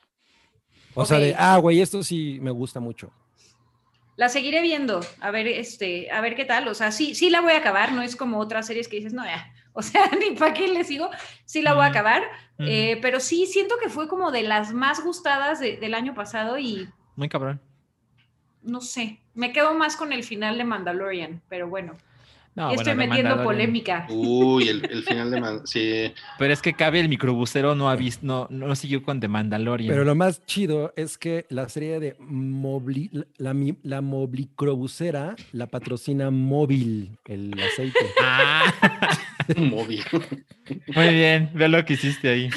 O 0.94 1.06
sea, 1.06 1.18
de, 1.18 1.34
ah, 1.38 1.56
güey, 1.56 1.80
esto 1.80 2.02
sí 2.02 2.38
me 2.42 2.50
gusta 2.50 2.78
mucho. 2.80 3.10
La 4.16 4.28
seguiré 4.28 4.60
viendo, 4.60 5.00
a 5.20 5.30
ver, 5.30 5.46
este, 5.46 6.10
a 6.10 6.20
ver 6.20 6.34
qué 6.36 6.44
tal. 6.44 6.68
O 6.68 6.74
sea, 6.74 6.92
sí, 6.92 7.14
sí 7.14 7.30
la 7.30 7.40
voy 7.40 7.52
a 7.52 7.58
acabar, 7.58 7.92
no 7.92 8.02
es 8.02 8.14
como 8.14 8.38
otras 8.38 8.66
series 8.66 8.88
que 8.88 8.96
dices, 8.96 9.12
no, 9.14 9.24
ya. 9.24 9.52
O 9.74 9.80
sea, 9.80 10.02
ni 10.20 10.36
para 10.36 10.52
qué 10.52 10.68
le 10.68 10.84
sigo, 10.84 11.08
sí 11.46 11.62
la 11.62 11.72
voy 11.72 11.84
a 11.84 11.86
acabar. 11.86 12.20
Mm, 12.58 12.66
Eh, 12.68 12.98
pero 13.00 13.20
sí, 13.20 13.46
siento 13.46 13.76
que 13.82 13.88
fue 13.88 14.06
como 14.06 14.30
de 14.30 14.42
las 14.42 14.74
más 14.74 15.02
gustadas 15.02 15.60
de- 15.60 15.78
del 15.78 15.94
año 15.94 16.12
pasado 16.12 16.58
y 16.58 16.90
muy 17.16 17.30
cabrón. 17.30 17.58
No 18.62 18.80
sé, 18.80 19.18
me 19.34 19.52
quedo 19.52 19.74
más 19.74 19.96
con 19.96 20.12
el 20.12 20.24
final 20.24 20.58
de 20.58 20.64
Mandalorian, 20.64 21.40
pero 21.48 21.68
bueno, 21.68 21.96
No, 22.54 22.66
bueno, 22.66 22.80
estoy 22.82 22.94
metiendo 22.94 23.42
polémica. 23.42 24.06
Uy, 24.10 24.68
el, 24.68 24.84
el 24.90 25.02
final 25.08 25.30
de... 25.30 25.40
Man- 25.40 25.60
Sí, 25.66 26.12
Pero 26.38 26.52
es 26.52 26.60
que 26.60 26.74
cabe 26.74 27.00
el 27.00 27.08
microbusero 27.08 27.74
no 27.74 27.88
ha 27.88 27.96
visto, 27.96 28.20
no, 28.24 28.46
no 28.50 28.74
siguió 28.76 29.02
con 29.02 29.20
The 29.20 29.28
Mandalorian. 29.28 29.88
Pero 29.90 30.04
lo 30.04 30.14
más 30.14 30.44
chido 30.44 30.92
es 30.96 31.16
que 31.16 31.46
la 31.48 31.68
serie 31.70 31.98
de 31.98 32.14
Mobli, 32.20 33.10
la, 33.38 33.54
mi- 33.54 33.78
la 33.82 34.00
Moblicrobusera 34.02 35.34
la 35.52 35.66
patrocina 35.66 36.30
Móvil, 36.30 37.16
el 37.26 37.54
aceite. 37.60 37.98
Ah, 38.20 38.72
móvil. 39.56 40.04
muy 40.94 41.08
bien, 41.14 41.50
ve 41.54 41.68
lo 41.68 41.84
que 41.84 41.94
hiciste 41.94 42.28
ahí. 42.28 42.50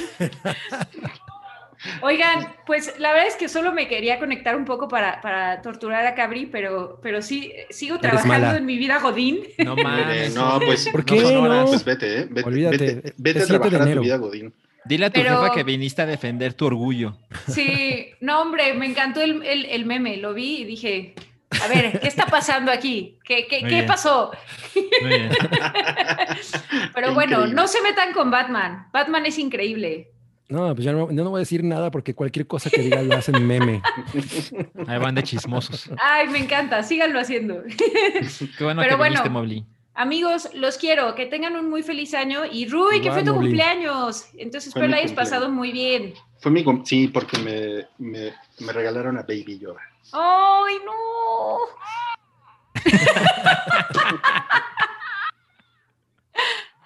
Oigan, 2.02 2.48
pues 2.66 2.94
la 2.99 3.12
verdad 3.14 3.28
es 3.28 3.36
que 3.36 3.48
solo 3.49 3.72
me 3.74 3.88
quería 3.88 4.20
conectar 4.20 4.56
un 4.56 4.66
poco 4.66 4.88
para, 4.88 5.22
para 5.22 5.62
torturar 5.62 6.06
a 6.06 6.16
Cabri, 6.16 6.45
pero, 6.45 6.99
pero 7.02 7.22
sí, 7.22 7.53
sigo 7.70 7.99
trabajando 7.99 8.56
en 8.57 8.66
mi 8.66 8.78
vida 8.78 8.99
Godín. 8.99 9.41
No 9.60 9.76
mames. 9.84 10.34
no, 10.36 10.60
pues... 10.60 10.88
¿Por 10.90 11.02
no 11.02 11.06
qué 11.06 11.24
horas. 11.26 11.64
no? 11.64 11.66
Pues 11.68 11.84
vete, 11.86 12.22
¿eh? 12.22 12.28
Vete, 12.30 12.48
Olvídate, 12.48 12.78
vete, 12.78 13.14
vete 13.18 13.40
a 13.40 13.45
7 13.45 13.53
de 13.53 13.60
trabajar 13.70 13.88
a 13.90 13.94
tu 13.94 14.02
vida, 14.02 14.18
Godín. 14.18 14.53
Dile 14.86 15.06
a 15.07 15.10
tu 15.10 15.20
Pero- 15.22 15.41
jefa 15.41 15.53
que 15.53 15.64
viniste 15.64 16.02
a 16.02 16.06
defender 16.06 16.53
tu 16.53 16.66
orgullo. 16.68 17.18
Sí, 17.48 18.12
no, 18.22 18.41
hombre, 18.41 18.74
me 18.76 18.86
encantó 18.86 19.22
el, 19.22 19.41
el- 19.44 19.66
el 19.66 19.86
meme, 19.86 20.18
lo 20.18 20.34
vi 20.36 20.57
y 20.62 20.66
dije, 20.66 21.16
a 21.64 21.68
ver, 21.68 21.99
¿qué 21.99 22.07
está 22.07 22.28
pasando 22.28 22.72
aquí? 22.72 23.18
¿Qué, 23.24 23.48
qué, 23.48 23.62
Muy 23.62 23.70
qué 23.70 23.76
bien. 23.78 23.88
pasó? 23.88 24.32
Muy 25.02 25.10
bien. 25.10 25.30
Pero 26.94 27.14
bueno, 27.14 27.38
Increíble. 27.38 27.56
no 27.56 27.68
se 27.68 27.82
metan 27.82 28.14
con 28.14 28.30
Batman. 28.32 28.88
Batman 28.91 29.26
es 29.26 29.38
increíble. 29.40 30.10
No, 30.48 30.74
pues 30.76 30.86
ya 30.86 30.92
no, 30.92 31.12
yo 31.12 31.24
no 31.24 31.30
voy 31.32 31.40
a 31.40 31.40
decir 31.40 31.64
nada 31.64 31.90
porque 31.90 32.14
cualquier 32.14 32.46
cosa 32.46 32.70
que 32.70 32.82
diga 32.82 33.02
lo 33.02 33.16
hacen 33.16 33.46
meme. 33.48 33.82
Ahí 34.88 35.00
van 35.00 35.16
de 35.16 35.24
chismosos. 35.24 35.90
Ay, 36.00 36.28
me 36.28 36.38
encanta, 36.38 36.84
síganlo 36.84 37.20
haciendo. 37.20 37.64
Qué 38.58 38.64
bueno 38.64 38.82
Pero 38.84 38.98
que 38.98 39.04
viniste, 39.04 39.22
bueno. 39.30 39.40
Mobley. 39.40 39.66
Amigos, 39.96 40.50
los 40.54 40.78
quiero, 40.78 41.16
que 41.16 41.26
tengan 41.26 41.56
un 41.56 41.70
muy 41.70 41.82
feliz 41.82 42.14
año. 42.14 42.46
Y 42.46 42.68
Rui, 42.68 43.02
que 43.02 43.12
fue 43.12 43.24
tu 43.24 43.34
Mobli. 43.34 43.48
cumpleaños. 43.48 44.26
Entonces 44.38 44.72
Fue 44.74 44.82
espero 44.82 44.88
la 44.90 44.98
hayas 44.98 45.12
cumpleaños. 45.12 45.32
pasado 45.32 45.50
muy 45.52 45.72
bien. 45.72 46.14
Fue 46.40 46.52
mi... 46.52 46.64
Sí, 46.84 47.08
porque 47.08 47.38
me, 47.40 47.88
me, 47.98 48.34
me 48.60 48.74
regalaron 48.74 49.18
a 49.18 49.22
Baby 49.22 49.58
Yoda. 49.58 49.80
¡Ay, 50.12 50.76
no! 50.86 51.58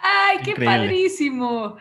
¡Ay, 0.01 0.37
qué 0.43 0.51
Increíble. 0.51 0.65
padrísimo! 0.77 1.77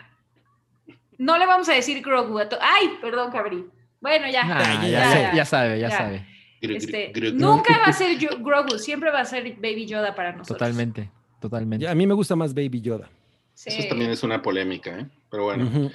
No 1.19 1.36
le 1.36 1.47
vamos 1.47 1.69
a 1.69 1.74
decir 1.74 2.01
Grogu 2.03 2.39
a 2.39 2.49
¡Ay, 2.61 2.99
perdón, 3.01 3.31
Cabri! 3.31 3.66
Bueno, 4.01 4.27
ya. 4.31 4.43
Ah, 4.45 4.81
ya, 4.82 4.89
ya, 4.89 4.90
ya, 4.90 5.11
sé- 5.12 5.36
ya 5.36 5.45
sabe, 5.45 5.81
ya, 5.81 5.89
ya. 5.89 5.97
sabe. 5.99 6.27
Este, 6.61 7.12
nunca 7.35 7.78
va 7.78 7.86
a 7.86 7.93
ser 7.93 8.19
Yo- 8.19 8.39
Grogu, 8.40 8.78
siempre 8.78 9.11
va 9.11 9.20
a 9.20 9.24
ser 9.24 9.55
Baby 9.57 9.86
Yoda 9.86 10.15
para 10.15 10.32
nosotros. 10.32 10.57
Totalmente, 10.59 11.11
totalmente. 11.40 11.86
A 11.89 11.95
mí 11.95 12.07
me 12.07 12.15
gusta 12.15 12.35
más 12.36 12.55
Baby 12.55 12.81
Yoda. 12.81 13.09
Sí. 13.55 13.70
Eso 13.70 13.89
también 13.89 14.11
es 14.11 14.23
una 14.23 14.40
polémica, 14.40 14.99
¿eh? 15.01 15.07
Pero 15.31 15.45
bueno. 15.45 15.90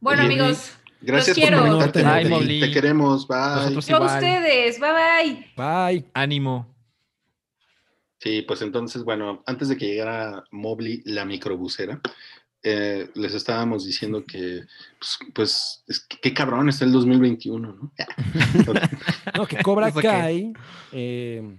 Bueno, 0.00 0.22
amigos, 0.22 0.76
Gracias 1.04 1.36
Los 1.36 1.48
por 1.48 1.58
quiero. 1.58 1.76
conectarte. 1.78 2.02
Bye. 2.22 2.30
Mowgli. 2.30 2.60
Te 2.60 2.70
queremos. 2.70 3.26
Bye. 3.26 3.36
Nosotros 3.38 3.86
yo 3.88 3.96
a 3.96 4.06
ustedes. 4.14 4.78
Bye 4.80 4.90
bye. 4.92 5.46
Bye. 5.56 6.04
Ánimo. 6.14 6.72
Sí, 8.18 8.42
pues 8.42 8.62
entonces, 8.62 9.02
bueno, 9.02 9.42
antes 9.46 9.68
de 9.68 9.76
que 9.76 9.86
llegara 9.88 10.44
Mobley, 10.52 11.02
la 11.04 11.24
microbusera, 11.24 12.00
eh, 12.62 13.10
les 13.14 13.34
estábamos 13.34 13.84
diciendo 13.84 14.24
que, 14.24 14.62
pues, 14.98 15.18
pues, 15.34 15.84
es 15.88 16.00
que- 16.00 16.18
qué 16.20 16.32
cabrón 16.34 16.68
está 16.68 16.84
el 16.84 16.92
2021, 16.92 17.72
¿no? 17.72 17.92
No, 19.36 19.46
que 19.46 19.56
Cobra. 19.62 19.90
Kai. 19.92 20.52
eh, 20.92 21.58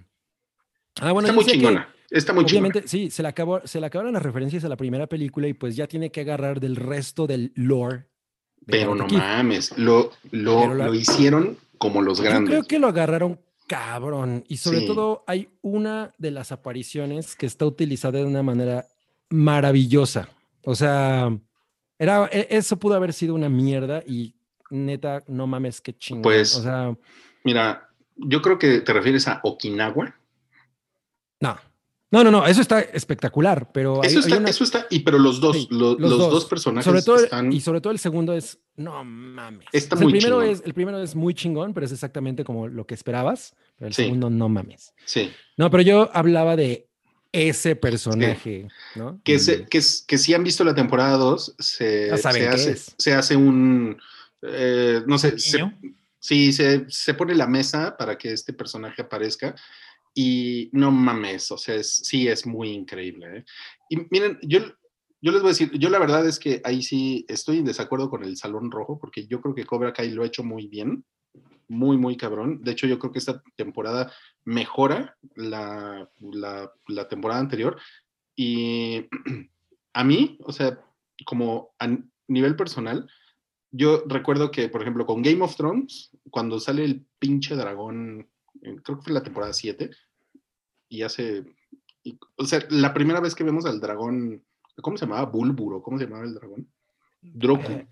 Ah, 1.00 1.10
bueno, 1.12 1.26
está 1.28 1.32
yo 1.32 1.34
muy 1.34 1.44
que 1.44 1.52
chingona. 1.52 1.88
Está 2.10 2.32
muy 2.32 2.44
chingona. 2.44 2.68
Obviamente, 2.68 2.88
sí, 2.88 3.10
se 3.10 3.22
le, 3.22 3.28
acabó, 3.28 3.60
se 3.64 3.80
le 3.80 3.86
acabaron 3.86 4.12
las 4.12 4.22
referencias 4.22 4.64
a 4.64 4.68
la 4.68 4.76
primera 4.76 5.08
película 5.08 5.48
y 5.48 5.52
pues 5.54 5.74
ya 5.74 5.88
tiene 5.88 6.10
que 6.12 6.20
agarrar 6.20 6.60
del 6.60 6.76
resto 6.76 7.26
del 7.26 7.52
lore. 7.56 8.06
de 8.60 8.78
Pero 8.78 8.94
no 8.94 9.06
Kid. 9.08 9.16
mames, 9.18 9.76
lo, 9.76 10.12
lo, 10.30 10.60
Pero 10.60 10.74
la- 10.74 10.86
lo 10.86 10.94
hicieron 10.94 11.58
como 11.78 12.00
los 12.00 12.18
Yo 12.18 12.24
grandes. 12.24 12.48
creo 12.50 12.62
que 12.64 12.78
lo 12.78 12.86
agarraron 12.86 13.40
cabrón. 13.66 14.44
Y 14.48 14.58
sobre 14.58 14.80
Sí. 14.80 14.86
todo 14.86 15.24
hay 15.26 15.48
una 15.60 16.12
de 16.18 16.30
las 16.30 16.52
apariciones 16.52 17.34
que 17.34 17.46
está 17.46 17.66
utilizada 17.66 18.18
de 18.20 18.24
una 18.24 18.42
manera 18.44 18.86
maravillosa. 19.30 20.28
O 20.64 20.74
sea, 20.74 21.36
era, 21.98 22.28
e- 22.32 22.48
eso 22.50 22.78
pudo 22.78 22.94
haber 22.94 23.12
sido 23.12 23.34
una 23.34 23.48
mierda 23.48 24.02
y 24.06 24.34
neta, 24.70 25.22
no 25.28 25.46
mames, 25.46 25.80
qué 25.80 25.96
chingón. 25.96 26.22
Pues- 26.22 26.56
o 26.56 26.62
sea, 26.62 26.96
Mira, 27.44 27.90
yo 28.16 28.40
creo 28.40 28.58
que 28.58 28.80
te 28.80 28.92
refieres 28.92 29.28
a 29.28 29.40
Okinawa. 29.42 30.14
no. 31.40 31.58
No, 32.10 32.22
no, 32.22 32.30
no, 32.30 32.46
eso 32.46 32.60
está 32.60 32.78
espectacular, 32.80 33.72
pero 33.72 34.00
Eso 34.04 34.18
hay 34.20 34.24
está, 34.24 34.38
una- 34.38 34.48
eso 34.48 34.62
está, 34.62 34.86
y 34.88 35.00
pero 35.00 35.18
los 35.18 35.40
dos, 35.40 35.56
Sí, 35.56 35.66
lo- 35.72 35.96
los, 35.98 36.16
dos, 36.16 36.44
personajes 36.44 36.84
sobre 36.84 37.02
todo, 37.02 37.16
están. 37.16 37.52
Y 37.52 37.60
sobre 37.60 37.80
todo 37.80 37.92
el 37.92 37.98
segundo 37.98 38.32
es, 38.34 38.56
no 38.76 39.02
mames. 39.02 39.66
Está 39.72 39.96
O 39.96 39.98
sea, 39.98 40.04
muy 40.06 40.12
el, 40.12 40.18
primero 40.20 40.40
chingón. 40.40 40.54
es, 40.54 40.62
el 40.64 40.74
primero 40.74 41.02
es 41.02 41.16
muy 41.16 41.34
chingón, 41.34 41.74
pero 41.74 41.86
es 41.86 41.90
exactamente 41.90 42.44
como 42.44 42.68
lo 42.68 42.86
que 42.86 42.94
esperabas. 42.94 43.56
Pero 43.76 43.88
el 43.88 43.94
Sí. 43.94 44.04
segundo, 44.04 44.30
no 44.30 44.48
mames. 44.48 44.94
Sí, 45.04 45.28
No, 45.56 45.70
pero 45.72 45.82
yo 45.82 46.08
hablaba 46.14 46.54
de 46.54 46.88
ese 47.34 47.74
personaje, 47.74 48.68
¿no? 48.94 49.20
Que, 49.24 49.40
se, 49.40 49.66
que, 49.66 49.80
que, 50.06 50.18
si 50.18 50.34
han 50.34 50.44
visto 50.44 50.62
la 50.62 50.74
temporada 50.74 51.16
2, 51.16 51.56
se, 51.58 52.16
se, 52.16 52.28
hace, 52.48 52.76
se 52.96 53.12
hace 53.12 53.34
un, 53.34 54.00
eh, 54.42 55.02
no 55.04 55.18
sé, 55.18 55.36
se, 55.38 55.58
sí, 56.20 56.52
se, 56.52 56.86
se, 56.88 57.14
pone 57.14 57.34
la 57.34 57.48
mesa 57.48 57.96
para 57.96 58.16
que 58.16 58.32
este 58.32 58.52
personaje 58.52 59.02
aparezca 59.02 59.56
y 60.14 60.70
no 60.72 60.92
mames, 60.92 61.50
o 61.50 61.58
sea, 61.58 61.74
es, 61.74 61.96
sí 61.96 62.28
es 62.28 62.46
muy 62.46 62.70
increíble. 62.70 63.38
¿eh? 63.38 63.44
Y 63.90 63.96
miren, 64.10 64.38
yo, 64.42 64.60
yo 65.20 65.32
les 65.32 65.42
voy 65.42 65.48
a 65.48 65.54
decir, 65.54 65.72
yo 65.72 65.90
la 65.90 65.98
verdad 65.98 66.24
es 66.28 66.38
que 66.38 66.60
ahí 66.62 66.82
sí 66.82 67.26
estoy 67.28 67.58
en 67.58 67.64
desacuerdo 67.64 68.10
con 68.10 68.22
el 68.22 68.36
Salón 68.36 68.70
Rojo, 68.70 69.00
porque 69.00 69.26
yo 69.26 69.40
creo 69.40 69.56
que 69.56 69.66
Cobra 69.66 69.92
Kai 69.92 70.10
lo 70.10 70.22
ha 70.22 70.26
hecho 70.26 70.44
muy 70.44 70.68
bien, 70.68 71.04
muy, 71.68 71.96
muy 71.96 72.16
cabrón. 72.16 72.62
De 72.62 72.72
hecho, 72.72 72.86
yo 72.86 72.98
creo 72.98 73.12
que 73.12 73.18
esta 73.18 73.42
temporada 73.56 74.12
mejora 74.44 75.16
la, 75.34 76.08
la, 76.20 76.72
la 76.88 77.08
temporada 77.08 77.40
anterior. 77.40 77.78
Y 78.36 79.06
a 79.92 80.04
mí, 80.04 80.38
o 80.40 80.52
sea, 80.52 80.80
como 81.24 81.74
a 81.78 81.88
nivel 82.28 82.56
personal, 82.56 83.08
yo 83.70 84.04
recuerdo 84.06 84.50
que, 84.50 84.68
por 84.68 84.82
ejemplo, 84.82 85.04
con 85.06 85.22
Game 85.22 85.42
of 85.42 85.56
Thrones, 85.56 86.10
cuando 86.30 86.60
sale 86.60 86.84
el 86.84 87.04
pinche 87.18 87.56
dragón, 87.56 88.28
creo 88.60 88.98
que 88.98 89.02
fue 89.02 89.12
la 89.12 89.22
temporada 89.22 89.52
7, 89.52 89.90
y 90.88 91.02
hace, 91.02 91.44
o 92.36 92.44
sea, 92.44 92.60
la 92.70 92.94
primera 92.94 93.20
vez 93.20 93.34
que 93.34 93.42
vemos 93.42 93.64
al 93.64 93.80
dragón, 93.80 94.44
¿cómo 94.80 94.96
se 94.96 95.06
llamaba? 95.06 95.28
Bulburo, 95.28 95.82
¿cómo 95.82 95.98
se 95.98 96.04
llamaba 96.04 96.24
el 96.24 96.34
dragón? 96.34 96.68
Droku. 97.20 97.72
Eh, 97.72 97.88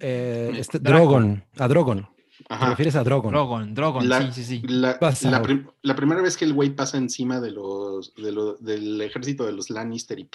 eh, 0.00 0.52
este, 0.56 0.78
Drogon, 0.78 1.44
a 1.58 1.68
Drogon. 1.68 2.08
Ajá. 2.48 2.64
¿Te 2.64 2.70
refieres 2.70 2.96
a 2.96 3.04
Drogon? 3.04 3.32
Drogon, 3.32 3.74
Drogon, 3.74 4.02
sí, 4.02 4.32
sí, 4.32 4.44
sí. 4.44 4.62
La, 4.68 4.98
la, 5.82 5.96
primera 5.96 6.22
vez 6.22 6.36
que 6.36 6.44
el 6.44 6.52
güey 6.52 6.70
pasa 6.70 6.96
encima 6.96 7.40
de 7.40 7.50
los, 7.50 8.14
de 8.14 8.32
lo, 8.32 8.54
del 8.54 9.00
ejército 9.00 9.44
de 9.44 9.52
los 9.52 9.70
Lannister 9.70 10.18
y... 10.18 10.28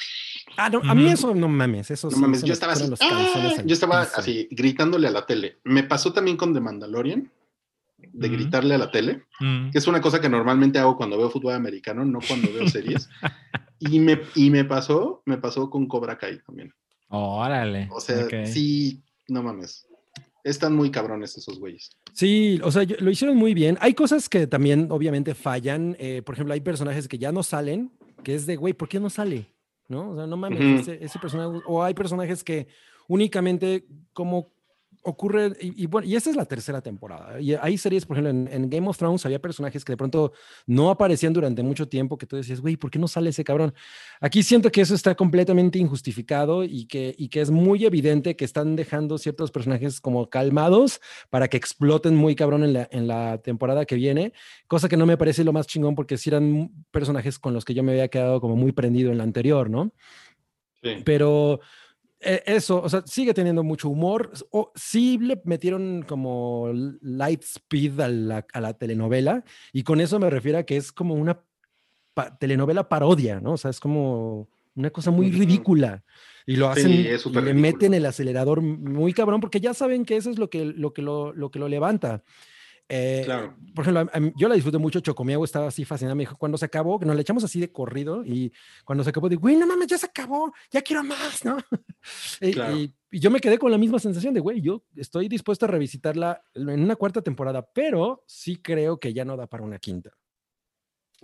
Ah, 0.58 0.70
no, 0.70 0.82
a 0.84 0.94
mí 0.94 1.08
eso 1.10 1.34
no 1.34 1.48
mames, 1.48 1.92
eso 1.92 2.10
no 2.10 2.18
mames, 2.18 2.44
yo 2.44 2.54
estaba 2.54 2.74
así, 2.74 2.92
¡ah! 3.02 3.64
yo 3.66 3.74
estaba 3.74 4.02
así 4.02 4.48
gritándole 4.52 5.08
a 5.08 5.12
la 5.12 5.26
tele. 5.26 5.60
Me 5.64 5.84
pasó 5.84 6.14
también 6.14 6.38
con 6.38 6.54
The 6.54 6.60
Mandalorian, 6.60 7.32
de 7.98 8.30
gritarle 8.30 8.76
a 8.76 8.78
la 8.78 8.92
tele, 8.92 9.24
que 9.40 9.78
es 9.78 9.88
una 9.88 10.02
cosa 10.02 10.20
que 10.20 10.30
normalmente 10.30 10.80
hago 10.80 10.98
cuando 10.98 11.18
veo 11.18 11.30
fútbol 11.30 11.54
americano, 11.54 12.04
no 12.04 12.20
cuando 12.28 12.52
veo 12.52 12.68
series. 12.68 13.10
y, 13.80 14.00
me, 14.00 14.20
y 14.36 14.50
me 14.50 14.66
pasó, 14.66 15.22
me 15.26 15.38
pasó 15.38 15.70
con 15.70 15.88
Cobra 15.88 16.18
Kai 16.18 16.40
también. 16.46 16.74
Órale. 17.10 17.90
O 17.92 18.02
sea, 18.02 18.28
sí, 18.46 19.04
no 19.28 19.44
mames. 19.44 19.88
Están 20.44 20.76
muy 20.76 20.92
cabrones 20.92 21.38
esos 21.38 21.60
güeyes. 21.60 21.92
Sí, 22.12 22.60
o 22.64 22.72
sea, 22.72 22.84
lo 23.00 23.10
hicieron 23.10 23.38
muy 23.38 23.54
bien. 23.54 23.78
Hay 23.80 23.94
cosas 23.94 24.28
que 24.28 24.46
también 24.46 24.88
obviamente 24.92 25.36
fallan. 25.36 25.96
Eh, 26.00 26.22
por 26.22 26.36
ejemplo, 26.36 26.54
hay 26.54 26.62
personajes 26.62 27.08
que 27.08 27.18
ya 27.18 27.32
no 27.32 27.44
salen, 27.44 27.92
que 28.24 28.36
es 28.36 28.46
de, 28.46 28.58
güey, 28.58 28.74
¿por 28.74 28.90
qué 28.90 29.00
no 29.00 29.10
sale? 29.10 29.48
¿No? 29.88 30.12
O 30.12 30.16
sea, 30.16 30.28
no 30.28 30.36
mames, 30.36 30.88
ese, 30.88 31.20
personaje. 31.20 31.62
O 31.66 31.84
hay 31.84 31.94
personajes 31.94 32.44
que 32.44 32.68
únicamente 33.08 33.86
como 34.12 34.52
ocurre, 35.04 35.52
y, 35.60 35.86
bueno, 35.86 36.08
y 36.08 36.16
esta 36.16 36.30
es 36.30 36.36
la 36.36 36.46
tercera 36.46 36.82
temporada. 36.82 37.40
Y 37.40 37.54
hay 37.54 37.78
series, 37.78 38.06
por 38.06 38.18
ejemplo, 38.18 38.52
en, 38.52 38.70
Game 38.70 38.88
of 38.88 38.98
Thrones 38.98 39.26
había 39.26 39.40
personajes 39.40 39.84
que 39.84 39.92
de 39.92 39.98
pronto 39.98 40.32
no 40.66 40.90
aparecían 40.90 41.34
durante 41.34 41.62
mucho 41.62 41.88
tiempo, 41.88 42.18
que 42.18 42.26
tú 42.26 42.38
decías, 42.38 42.62
güey, 42.62 42.78
¿por 42.78 42.90
qué 42.90 43.00
no 43.00 43.08
sale 43.08 43.30
ese 43.30 43.44
cabrón? 43.44 43.74
Aquí 44.22 44.42
siento 44.44 44.72
que 44.72 44.82
eso 44.82 44.96
está 44.96 45.14
completamente 45.16 45.78
injustificado 45.78 46.64
y 46.64 46.86
que, 46.86 47.14
y 47.18 47.28
que 47.28 47.42
es 47.42 47.52
muy 47.52 47.86
evidente 47.86 48.36
que 48.36 48.46
están 48.46 48.76
dejando 48.76 49.18
ciertos 49.18 49.52
personajes 49.52 50.00
como 50.00 50.30
calmados 50.30 51.02
para 51.30 51.48
que 51.50 51.58
exploten 51.58 52.16
muy 52.16 52.36
cabrón 52.36 52.64
en 52.64 52.74
la, 52.74 52.88
en 52.92 53.08
la 53.08 53.40
temporada 53.40 53.86
que 53.86 53.96
viene, 53.96 54.34
cosa 54.68 54.88
que 54.88 54.98
no 54.98 55.06
me 55.06 55.18
parece 55.18 55.44
lo 55.44 55.54
más 55.54 55.68
chingón 55.68 55.96
porque 55.96 56.18
si 56.18 56.30
eran 56.30 56.72
personajes 56.92 57.38
con 57.40 57.54
los 57.54 57.66
que 57.66 57.74
yo 57.74 57.84
me 57.84 57.92
había 57.92 58.08
quedado 58.08 58.40
como 58.40 58.56
muy 58.56 58.72
prendido 58.72 59.12
en 59.12 59.18
la 59.18 59.24
anterior, 59.24 59.70
¿no? 59.70 59.92
Sí. 60.82 61.02
Pero 61.06 61.62
eso, 62.24 62.82
o 62.82 62.90
sea, 62.90 63.04
sigue 63.06 63.34
teniendo 63.34 63.64
mucho 63.64 63.90
humor. 63.90 64.32
O, 64.52 64.72
sí 64.76 65.18
le 65.20 65.42
metieron 65.46 66.04
como 66.08 66.72
light 67.02 67.44
speed 67.44 68.00
a 68.00 68.08
la, 68.08 68.46
a 68.54 68.62
la, 68.62 68.74
telenovela, 68.74 69.44
y 69.72 69.84
con 69.84 70.02
eso 70.02 70.20
me 70.20 70.30
refiero 70.30 70.58
a 70.58 70.64
que 70.64 70.78
es 70.78 70.92
como 70.92 71.16
una 71.16 71.40
telenovela 72.40 72.88
parodia, 72.88 73.40
¿no? 73.40 73.54
O 73.54 73.58
sea, 73.58 73.72
es 73.72 73.80
como 73.80 74.48
una 74.76 74.90
cosa 74.90 75.12
muy 75.12 75.32
ridícula. 75.32 76.04
Y 76.46 76.58
lo 76.58 76.68
hacen, 76.68 76.92
y 76.92 77.04
le 77.42 77.54
meten 77.54 77.94
el 77.94 78.06
acelerador 78.06 78.62
muy 78.62 79.14
cabrón, 79.14 79.40
porque 79.40 79.62
ya 79.62 79.74
saben 79.74 80.04
que 80.04 80.18
eso 80.18 80.30
es 80.30 80.38
lo 80.38 80.50
que 80.50 80.66
lo, 80.66 80.94
que 80.94 81.02
lo, 81.02 81.32
lo, 81.34 81.52
que 81.52 81.60
lo 81.60 81.70
levanta. 81.70 82.24
Eh, 82.90 83.22
claro. 83.26 83.56
Por 83.74 83.88
ejemplo, 83.88 84.34
yo 84.36 84.48
la 84.48 84.56
disfruté 84.56 84.78
mucho, 84.78 85.00
Chocomiago 85.00 85.44
estaba 85.46 85.68
así 85.68 85.86
fascinada, 85.86 86.16
me 86.16 86.24
dijo, 86.24 86.38
cuando 86.38 86.58
se 86.58 86.66
acabó, 86.66 87.00
que 87.00 87.06
nos 87.06 87.16
le 87.16 87.22
echamos 87.22 87.44
así 87.44 87.60
de 87.60 87.72
corrido 87.72 88.24
y 88.26 88.52
cuando 88.86 89.04
se 89.04 89.10
acabó, 89.10 89.30
digo, 89.30 89.42
güey, 89.42 89.56
no 89.56 89.66
mames, 89.66 89.88
ya 89.88 89.98
se 89.98 90.06
acabó, 90.06 90.54
ya 90.70 90.82
quiero 90.82 91.04
más, 91.04 91.44
¿no? 91.44 91.58
y, 92.42 92.94
yo 93.12 93.30
me 93.30 93.40
quedé 93.40 93.60
con 93.60 93.72
la 93.72 93.78
misma 93.78 94.00
sensación 94.00 94.34
de, 94.34 94.40
güey, 94.40 94.62
yo 94.62 94.84
estoy 94.96 95.28
dispuesto 95.28 95.66
a 95.66 95.70
revisitarla 95.70 96.44
en 96.56 96.84
una 96.84 96.96
cuarta 96.96 97.22
temporada, 97.22 97.68
pero 97.74 98.24
sí 98.28 98.58
creo 98.58 99.00
que 99.00 99.14
ya 99.14 99.24
no 99.24 99.38
da 99.38 99.48
para 99.48 99.64
una 99.64 99.78
quinta. 99.78 100.12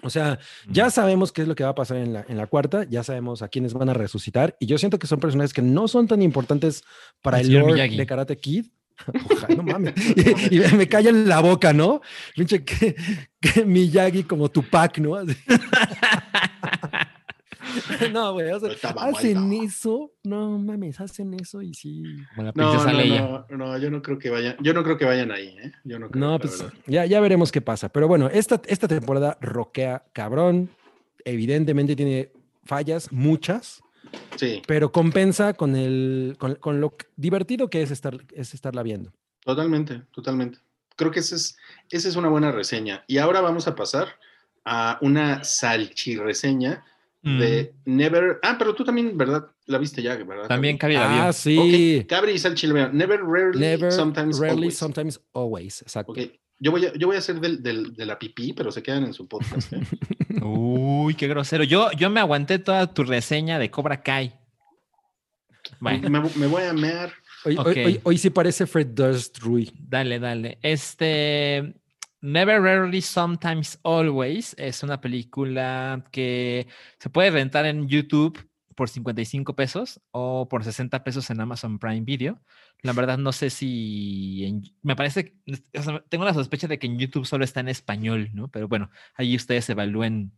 O 0.01 0.09
sea, 0.09 0.39
ya 0.69 0.89
sabemos 0.89 1.31
qué 1.31 1.41
es 1.41 1.47
lo 1.47 1.55
que 1.55 1.63
va 1.63 1.71
a 1.71 1.75
pasar 1.75 1.97
en 1.97 2.13
la, 2.13 2.25
en 2.27 2.37
la 2.37 2.47
cuarta, 2.47 2.85
ya 2.85 3.03
sabemos 3.03 3.41
a 3.41 3.49
quiénes 3.49 3.73
van 3.73 3.89
a 3.89 3.93
resucitar, 3.93 4.55
y 4.59 4.65
yo 4.65 4.77
siento 4.77 4.97
que 4.97 5.07
son 5.07 5.19
personajes 5.19 5.53
que 5.53 5.61
no 5.61 5.87
son 5.87 6.07
tan 6.07 6.21
importantes 6.21 6.83
para 7.21 7.41
el, 7.41 7.51
lore 7.51 7.89
de 7.89 8.05
Karate 8.05 8.37
Kid, 8.37 8.67
Ojalá, 9.07 9.55
no 9.55 9.63
mames. 9.63 9.93
Y, 10.51 10.59
me 10.75 10.87
calla 10.87 11.09
en 11.09 11.27
la 11.27 11.39
boca, 11.39 11.73
¿no? 11.73 12.01
Pinche 12.35 12.63
que, 12.63 12.95
que 13.39 13.65
Miyagi 13.65 14.23
como 14.23 14.49
Tupac, 14.49 14.99
¿no? 14.99 15.17
no, 18.13 18.33
güey, 18.33 18.51
hacen 18.51 19.53
eso, 19.53 20.11
no 20.23 20.57
mames, 20.57 20.99
hacen 20.99 21.33
eso 21.35 21.61
y 21.61 21.73
sí. 21.73 22.03
no, 22.35 22.51
no, 22.55 23.45
no, 23.49 23.77
yo 23.77 23.91
no 23.91 24.01
creo 24.01 24.17
que 24.17 24.29
vayan, 24.29 24.55
yo 24.61 24.73
no 24.73 24.83
creo 24.83 24.97
que 24.97 25.05
vayan 25.05 25.31
ahí, 25.31 25.55
¿eh? 25.61 25.71
Yo 25.83 25.99
no 25.99 26.09
creo. 26.09 26.25
No, 26.25 26.39
pues 26.39 26.65
ya, 26.87 27.05
ya 27.05 27.19
veremos 27.19 27.51
qué 27.51 27.61
pasa. 27.61 27.89
Pero 27.89 28.07
bueno, 28.07 28.27
esta, 28.27 28.61
esta 28.67 28.87
temporada 28.87 29.37
roquea 29.41 30.05
cabrón. 30.13 30.69
Evidentemente 31.25 31.97
tiene 31.97 32.31
fallas, 32.63 33.11
muchas. 33.11 33.83
Sí. 34.35 34.61
Pero 34.67 34.91
compensa 34.91 35.53
con, 35.53 35.75
el, 35.75 36.37
con, 36.37 36.81
lo 36.81 36.95
divertido 37.15 37.69
que 37.69 37.81
es, 37.81 37.91
estar, 37.91 38.17
es 38.33 38.53
estarla 38.53 38.83
viendo. 38.83 39.11
Totalmente, 39.43 40.03
totalmente. 40.11 40.59
Creo 40.95 41.11
que 41.11 41.19
esa 41.19 41.35
es, 41.35 41.57
esa 41.89 42.09
es 42.09 42.15
una 42.15 42.29
buena 42.29 42.51
reseña. 42.51 43.03
Y 43.07 43.17
ahora 43.17 43.41
vamos 43.41 43.67
a 43.67 43.75
pasar 43.75 44.07
a 44.65 44.97
una 45.01 45.43
salchirreseña 45.43 46.83
de 47.21 47.73
mm. 47.85 47.95
Never. 47.95 48.39
Ah, 48.43 48.55
pero 48.57 48.73
tú 48.73 48.83
también, 48.83 49.17
¿verdad? 49.17 49.47
La 49.65 49.77
viste 49.77 50.01
ya, 50.01 50.15
¿verdad? 50.15 50.47
También 50.47 50.77
Cabri 50.77 50.95
la 50.95 51.07
vio. 51.07 51.23
Ah, 51.23 51.33
sí. 51.33 52.05
Cabri 52.07 52.33
y 52.33 52.39
Salchi 52.39 52.67
Never, 52.67 53.21
rarely, 53.21 53.59
Never, 53.59 53.91
sometimes, 53.91 54.39
rarely, 54.39 54.57
always. 54.61 54.77
sometimes, 54.77 55.19
always. 55.33 55.81
Exacto. 55.81 56.13
Okay. 56.13 56.39
Yo 56.59 56.71
voy, 56.71 56.85
a, 56.85 56.93
yo 56.93 57.07
voy 57.07 57.15
a 57.15 57.19
hacer 57.19 57.39
del, 57.39 57.63
del, 57.63 57.95
de 57.95 58.05
la 58.05 58.19
pipí, 58.19 58.53
pero 58.53 58.71
se 58.71 58.83
quedan 58.83 59.05
en 59.05 59.13
su 59.13 59.27
podcast. 59.27 59.71
¿eh? 59.71 59.81
Uy, 60.43 61.15
qué 61.15 61.27
grosero. 61.27 61.63
Yo, 61.63 61.91
yo 61.93 62.09
me 62.09 62.19
aguanté 62.19 62.59
toda 62.59 62.93
tu 62.93 63.03
reseña 63.03 63.57
de 63.59 63.71
Cobra 63.71 64.01
Kai. 64.01 64.37
Bueno. 65.79 66.09
Me, 66.09 66.29
me 66.35 66.47
voy 66.47 66.63
a 66.63 66.73
mear. 66.73 67.13
Hoy, 67.45 67.55
okay. 67.57 67.85
hoy, 67.85 68.01
hoy, 68.03 68.17
sí 68.17 68.29
parece 68.29 68.67
Fred 68.67 68.87
Durst, 68.87 69.37
Rui. 69.39 69.71
Dale, 69.79 70.19
dale. 70.19 70.59
Este. 70.61 71.75
Never, 72.21 72.61
Rarely, 72.61 73.01
Sometimes, 73.01 73.79
Always 73.83 74.53
es 74.57 74.83
una 74.83 74.99
película 74.99 76.03
que 76.11 76.67
se 76.97 77.09
puede 77.09 77.31
rentar 77.31 77.65
en 77.65 77.87
YouTube 77.87 78.48
por 78.79 78.87
55 78.87 79.57
pesos 79.57 79.99
o 80.11 80.47
por 80.47 80.63
60 80.63 81.03
pesos 81.03 81.29
en 81.29 81.41
Amazon 81.41 81.79
Prime 81.79 81.99
Video. 81.99 82.39
La 82.81 82.93
verdad 82.93 83.17
no 83.17 83.33
sé 83.33 83.49
si 83.49 84.45
en, 84.45 84.63
me 84.83 84.95
parece, 84.95 85.35
o 85.77 85.83
sea, 85.83 86.01
tengo 86.07 86.23
la 86.23 86.33
sospecha 86.33 86.69
de 86.69 86.79
que 86.79 86.87
en 86.87 86.97
YouTube 86.97 87.25
solo 87.25 87.43
está 87.43 87.59
en 87.59 87.67
español, 87.67 88.29
¿no? 88.33 88.47
Pero 88.47 88.69
bueno, 88.69 88.89
ahí 89.15 89.35
ustedes 89.35 89.69
evalúen 89.69 90.31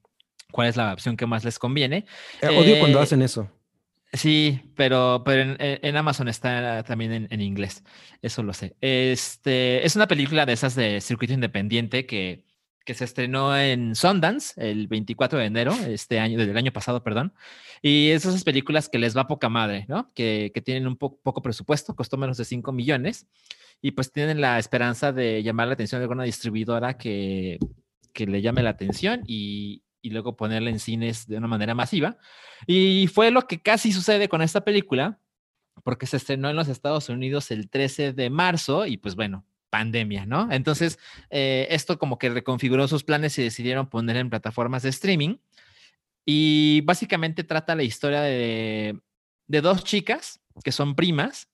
cuál 0.51 0.69
es 0.69 0.75
la 0.75 0.91
opción 0.91 1.17
que 1.17 1.27
más 1.27 1.45
les 1.45 1.59
conviene. 1.59 2.07
Eh, 2.41 2.47
odio 2.47 2.79
cuando 2.79 2.97
eh, 2.97 3.03
hacen 3.03 3.21
eso. 3.21 3.47
Sí, 4.11 4.59
pero, 4.75 5.21
pero 5.23 5.43
en, 5.43 5.57
en 5.59 5.95
Amazon 5.95 6.27
está 6.27 6.81
también 6.81 7.11
en, 7.11 7.27
en, 7.29 7.41
inglés. 7.41 7.83
Eso 8.23 8.41
lo 8.41 8.53
sé. 8.53 8.75
Este 8.81 9.85
es 9.85 9.95
una 9.95 10.07
película 10.07 10.47
de 10.47 10.53
esas 10.53 10.73
de 10.73 10.99
circuito 10.99 11.35
independiente 11.35 12.07
que 12.07 12.43
que 12.91 12.95
se 12.95 13.05
estrenó 13.05 13.57
en 13.57 13.95
Sundance 13.95 14.53
el 14.57 14.89
24 14.89 15.39
de 15.39 15.45
enero, 15.45 15.71
este 15.87 16.19
año, 16.19 16.37
desde 16.37 16.51
el 16.51 16.57
año 16.57 16.73
pasado, 16.73 17.01
perdón. 17.01 17.33
Y 17.81 18.09
es 18.09 18.25
esas 18.25 18.43
películas 18.43 18.89
que 18.89 18.99
les 18.99 19.15
va 19.15 19.27
poca 19.27 19.47
madre, 19.47 19.85
¿no? 19.87 20.11
Que, 20.13 20.51
que 20.53 20.59
tienen 20.59 20.87
un 20.87 20.97
po 20.97 21.17
poco 21.21 21.41
presupuesto, 21.41 21.95
costó 21.95 22.17
menos 22.17 22.35
de 22.35 22.43
5 22.43 22.73
millones, 22.73 23.27
y 23.81 23.91
pues 23.91 24.11
tienen 24.11 24.41
la 24.41 24.59
esperanza 24.59 25.13
de 25.13 25.41
llamar 25.41 25.67
la 25.67 25.75
atención 25.75 25.99
de 25.99 26.03
alguna 26.03 26.25
distribuidora 26.25 26.97
que, 26.97 27.59
que 28.11 28.27
le 28.27 28.41
llame 28.41 28.61
la 28.61 28.71
atención 28.71 29.21
y, 29.25 29.83
y 30.01 30.09
luego 30.09 30.35
ponerla 30.35 30.69
en 30.69 30.79
cines 30.79 31.27
de 31.27 31.37
una 31.37 31.47
manera 31.47 31.73
masiva. 31.73 32.17
Y 32.67 33.07
fue 33.07 33.31
lo 33.31 33.43
que 33.47 33.61
casi 33.61 33.93
sucede 33.93 34.27
con 34.27 34.41
esta 34.41 34.65
película, 34.65 35.17
porque 35.85 36.07
se 36.07 36.17
estrenó 36.17 36.49
en 36.49 36.57
los 36.57 36.67
Estados 36.67 37.07
Unidos 37.07 37.51
el 37.51 37.69
13 37.69 38.11
de 38.11 38.29
marzo 38.29 38.85
y 38.85 38.97
pues 38.97 39.15
bueno, 39.15 39.45
pandemia, 39.71 40.27
¿no? 40.27 40.51
Entonces, 40.51 40.99
eh, 41.31 41.67
esto 41.71 41.97
como 41.97 42.19
que 42.19 42.29
reconfiguró 42.29 42.87
sus 42.87 43.03
planes 43.03 43.39
y 43.39 43.43
decidieron 43.43 43.89
poner 43.89 44.17
en 44.17 44.29
plataformas 44.29 44.83
de 44.83 44.89
streaming. 44.89 45.37
Y 46.23 46.81
básicamente 46.81 47.43
trata 47.43 47.73
la 47.73 47.81
historia 47.81 48.21
de, 48.21 48.99
de 49.47 49.61
dos 49.61 49.83
chicas 49.83 50.39
que 50.63 50.71
son 50.71 50.93
primas 50.93 51.50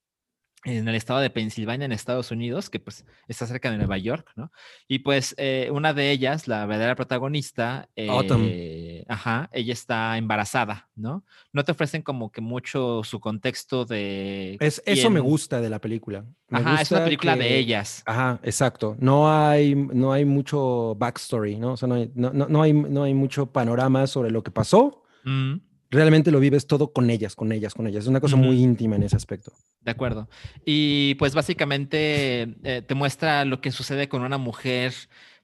en 0.63 0.87
el 0.87 0.95
estado 0.95 1.19
de 1.19 1.29
Pensilvania, 1.29 1.85
en 1.85 1.91
Estados 1.91 2.31
Unidos, 2.31 2.69
que 2.69 2.79
pues 2.79 3.05
está 3.27 3.45
cerca 3.45 3.71
de 3.71 3.77
Nueva 3.77 3.97
York, 3.97 4.31
¿no? 4.35 4.51
Y 4.87 4.99
pues 4.99 5.35
eh, 5.37 5.69
una 5.71 5.93
de 5.93 6.11
ellas, 6.11 6.47
la 6.47 6.65
verdadera 6.65 6.95
protagonista, 6.95 7.89
eh, 7.95 9.05
ajá, 9.07 9.49
ella 9.53 9.73
está 9.73 10.17
embarazada, 10.17 10.89
¿no? 10.95 11.23
No 11.53 11.63
te 11.63 11.71
ofrecen 11.71 12.01
como 12.01 12.31
que 12.31 12.41
mucho 12.41 13.03
su 13.03 13.19
contexto 13.19 13.85
de... 13.85 14.57
Es, 14.59 14.81
eso 14.85 15.09
me 15.09 15.19
gusta 15.19 15.61
de 15.61 15.69
la 15.69 15.79
película. 15.79 16.25
ajá, 16.51 16.81
es 16.81 16.91
una 16.91 17.03
película 17.03 17.35
de 17.35 17.57
ellas. 17.57 18.03
Ajá, 18.05 18.39
exacto. 18.43 18.97
No 18.99 19.31
hay, 19.31 19.75
no 19.75 20.11
hay 20.11 20.25
mucho 20.25 20.95
backstory, 20.95 21.57
¿no? 21.57 21.73
O 21.73 21.77
sea, 21.77 21.87
no 21.87 21.95
hay, 21.95 22.11
no, 22.15 22.31
no, 22.31 22.61
hay, 22.61 22.73
no 22.73 23.03
hay 23.03 23.13
mucho 23.13 23.45
panorama 23.51 24.07
sobre 24.07 24.31
lo 24.31 24.43
que 24.43 24.51
pasó. 24.51 25.03
Mm 25.23 25.66
realmente 25.89 26.31
lo 26.31 26.39
vives 26.39 26.67
todo 26.67 26.91
con 26.91 27.09
ellas, 27.09 27.35
con 27.35 27.51
ellas, 27.51 27.73
con 27.73 27.87
ellas. 27.87 28.03
Es 28.03 28.09
una 28.09 28.19
cosa 28.19 28.35
muy 28.35 28.61
íntima 28.61 28.95
en 28.95 29.03
ese 29.03 29.15
aspecto. 29.15 29.53
De 29.81 29.91
acuerdo. 29.91 30.29
Y 30.65 31.15
pues 31.15 31.33
básicamente 31.33 32.55
eh, 32.63 32.81
te 32.85 32.95
muestra 32.95 33.45
lo 33.45 33.61
que 33.61 33.71
sucede 33.71 34.09
con 34.09 34.21
una 34.21 34.37
mujer 34.37 34.93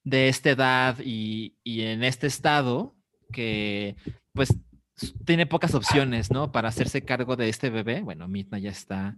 de 0.03 0.27
esta 0.27 0.49
edad 0.49 0.97
y, 1.03 1.55
en 1.63 2.03
este 2.03 2.27
estado 2.27 2.95
que 3.31 3.95
pues 4.33 4.53
tiene 5.25 5.45
pocas 5.45 5.73
opciones, 5.73 6.29
¿no? 6.29 6.51
Para 6.51 6.69
hacerse 6.69 7.03
cargo 7.03 7.35
de 7.35 7.49
este 7.49 7.69
bebé. 7.69 8.01
Bueno, 8.01 8.27
Mitna 8.27 8.59
ya 8.59 8.69
está 8.69 9.15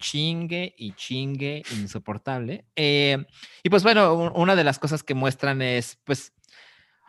chingue 0.00 0.74
y 0.76 0.92
chingue 0.92 1.62
insoportable. 1.72 2.64
Eh, 2.76 3.24
y 3.62 3.68
pues 3.68 3.82
bueno, 3.82 4.32
una 4.34 4.56
de 4.56 4.64
las 4.64 4.78
cosas 4.78 5.02
que 5.02 5.14
muestran 5.14 5.62
es 5.62 5.98
pues... 6.04 6.32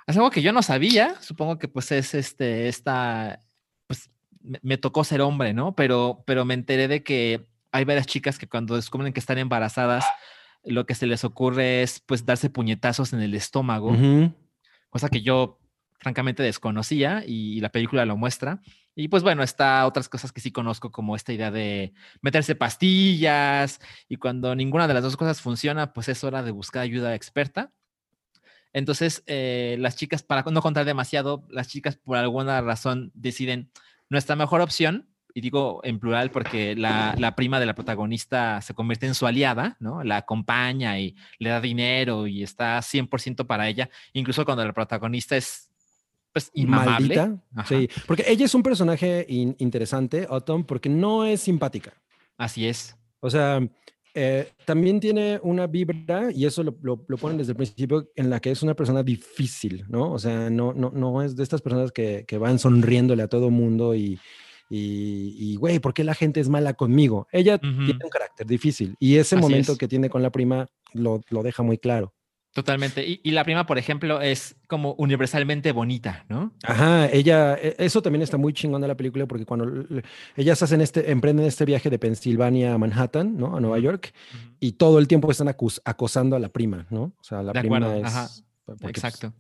Es 0.05 0.17
algo 0.17 0.31
que 0.31 0.41
yo 0.41 0.51
no 0.51 0.61
sabía, 0.61 1.15
supongo 1.21 1.57
que 1.57 1.69
pues 1.69 1.89
es 1.93 2.13
este, 2.13 2.67
esta 2.67 3.41
me, 4.43 4.77
tocó 4.77 5.03
ser 5.03 5.21
hombre, 5.21 5.53
¿no? 5.53 5.75
Pero, 5.75 6.23
pero 6.25 6.45
me 6.45 6.53
enteré 6.53 6.87
de 6.87 7.03
que 7.03 7.47
hay 7.71 7.85
varias 7.85 8.07
chicas 8.07 8.37
que 8.37 8.47
cuando 8.47 8.75
descubren 8.75 9.13
que 9.13 9.19
están 9.19 9.37
embarazadas, 9.37 10.05
lo 10.63 10.85
que 10.85 10.95
se 10.95 11.07
les 11.07 11.23
ocurre 11.23 11.83
es 11.83 11.99
pues 11.99 12.25
darse 12.25 12.49
puñetazos 12.49 13.13
en 13.13 13.21
el 13.21 13.33
estómago, 13.33 13.95
cosa 14.89 15.09
que 15.09 15.21
yo 15.21 15.59
francamente 15.99 16.43
desconocía 16.43 17.23
y 17.25 17.59
la 17.61 17.69
película 17.69 18.05
lo 18.05 18.17
muestra. 18.17 18.61
Y 18.95 19.07
pues 19.07 19.23
bueno, 19.23 19.41
está 19.41 19.87
otras 19.87 20.07
cosas 20.07 20.31
que 20.31 20.41
sí 20.41 20.51
conozco, 20.51 20.91
como 20.91 21.15
esta 21.15 21.33
idea 21.33 21.49
de 21.49 21.93
meterse 22.21 22.53
pastillas 22.53 23.79
y 24.07 24.17
cuando 24.17 24.53
ninguna 24.53 24.87
de 24.87 24.93
las 24.93 25.03
dos 25.03 25.17
cosas 25.17 25.41
funciona, 25.41 25.93
pues 25.93 26.09
es 26.09 26.23
hora 26.23 26.43
de 26.43 26.51
buscar 26.51 26.83
ayuda 26.83 27.15
experta. 27.15 27.71
Entonces, 28.73 29.23
eh, 29.27 29.77
las 29.79 29.95
chicas, 29.95 30.23
para 30.23 30.43
no 30.43 30.61
contar 30.61 30.85
demasiado, 30.85 31.45
las 31.49 31.67
chicas 31.67 31.95
por 31.95 32.17
alguna 32.17 32.61
razón 32.61 33.11
deciden, 33.13 33.71
nuestra 34.13 34.35
mejor 34.35 34.61
opción, 34.61 35.09
y 35.33 35.41
digo 35.41 35.81
en 35.83 35.99
plural 35.99 36.31
porque 36.31 36.75
la, 36.75 37.33
prima 37.35 37.59
de 37.59 37.65
la 37.65 37.75
protagonista 37.75 38.61
se 38.61 38.73
convierte 38.73 39.07
en 39.07 39.15
su 39.15 39.25
aliada, 39.25 39.75
¿no? 39.79 40.03
La 40.03 40.17
acompaña 40.17 40.99
y 40.99 41.15
le 41.39 41.49
da 41.49 41.59
dinero 41.59 42.27
y 42.27 42.43
está 42.43 42.77
100% 42.77 43.45
para 43.47 43.67
ella, 43.67 43.89
incluso 44.13 44.45
cuando 44.45 44.65
la 44.65 44.73
protagonista 44.73 45.35
es 45.35 45.69
pues 46.31 46.49
inmamable. 46.53 47.37
sí, 47.65 47.89
porque 48.07 48.25
ella 48.27 48.45
es 48.45 48.55
un 48.55 48.63
personaje 48.63 49.25
interesante, 49.27 50.25
Autumn, 50.29 50.63
porque 50.63 50.89
no 50.89 51.25
es 51.25 51.41
simpática. 51.41 51.93
Así 52.37 52.67
es. 52.67 52.95
O 53.19 53.29
sea, 53.29 53.59
eh, 54.13 54.51
también 54.65 54.99
tiene 54.99 55.39
una 55.43 55.67
vibra, 55.67 56.29
y 56.31 56.45
eso 56.45 56.63
lo, 56.63 56.75
lo, 56.81 57.17
ponen 57.17 57.37
desde 57.37 57.51
el 57.53 57.57
principio, 57.57 58.09
en 58.15 58.29
la 58.29 58.39
que 58.39 58.51
es 58.51 58.61
una 58.61 58.75
persona 58.75 59.01
difícil, 59.03 59.85
¿no? 59.89 60.11
O 60.11 60.19
sea, 60.19 60.49
no, 60.49 60.73
no, 60.73 60.91
no 60.91 61.21
es 61.23 61.35
de 61.35 61.43
estas 61.43 61.61
personas 61.61 61.91
que, 61.91 62.23
que 62.27 62.37
van 62.37 62.59
sonriéndole 62.59 63.23
a 63.23 63.27
todo 63.27 63.49
mundo 63.49 63.95
y, 63.95 64.19
y, 64.69 65.55
güey, 65.57 65.79
¿por 65.79 65.93
qué 65.93 66.03
la 66.03 66.15
gente 66.15 66.39
es 66.39 66.49
mala 66.49 66.73
conmigo? 66.73 67.27
Ella 67.31 67.59
tiene 67.59 67.99
un 68.03 68.09
carácter 68.09 68.47
difícil 68.47 68.95
y 68.99 69.17
ese 69.17 69.35
momento 69.35 69.77
que 69.77 69.87
tiene 69.87 70.09
con 70.09 70.23
la 70.23 70.31
prima 70.31 70.67
lo, 70.93 71.21
lo 71.29 71.43
deja 71.43 71.61
muy 71.61 71.77
claro. 71.77 72.13
Totalmente. 72.53 73.19
Y, 73.23 73.31
la 73.31 73.43
prima, 73.43 73.65
por 73.65 73.79
ejemplo, 73.79 74.21
es 74.21 74.55
como 74.67 74.93
universalmente 74.93 75.71
bonita, 75.71 76.23
¿no? 76.29 76.53
Ajá, 76.63 77.09
ella, 77.11 77.55
e, 77.55 77.75
eso 77.79 78.03
también 78.03 78.21
está 78.21 78.37
muy 78.37 78.53
chingón 78.53 78.79
de 78.79 78.87
la 78.87 78.95
película 78.95 79.25
porque 79.25 79.43
cuando 79.43 79.85
ellas 80.35 80.61
hacen 80.61 80.79
este, 80.81 81.11
emprenden 81.11 81.47
este 81.47 81.65
viaje 81.65 81.89
de 81.89 81.97
Pensilvania 81.97 82.75
a 82.75 82.77
Manhattan, 82.77 83.37
¿no? 83.37 83.57
A 83.57 83.59
Nueva 83.59 83.79
York, 83.79 84.13
y 84.59 84.73
todo 84.73 84.99
el 84.99 85.07
tiempo 85.07 85.31
están 85.31 85.47
acosando 85.47 86.35
a 86.35 86.39
la 86.39 86.49
prima, 86.49 86.85
¿no? 86.91 87.13
O 87.19 87.23
sea, 87.23 87.41
la 87.41 87.53
prima 87.53 87.97
es... 87.97 88.05
Ajá. 88.05 88.29
Exacto. 88.81 89.33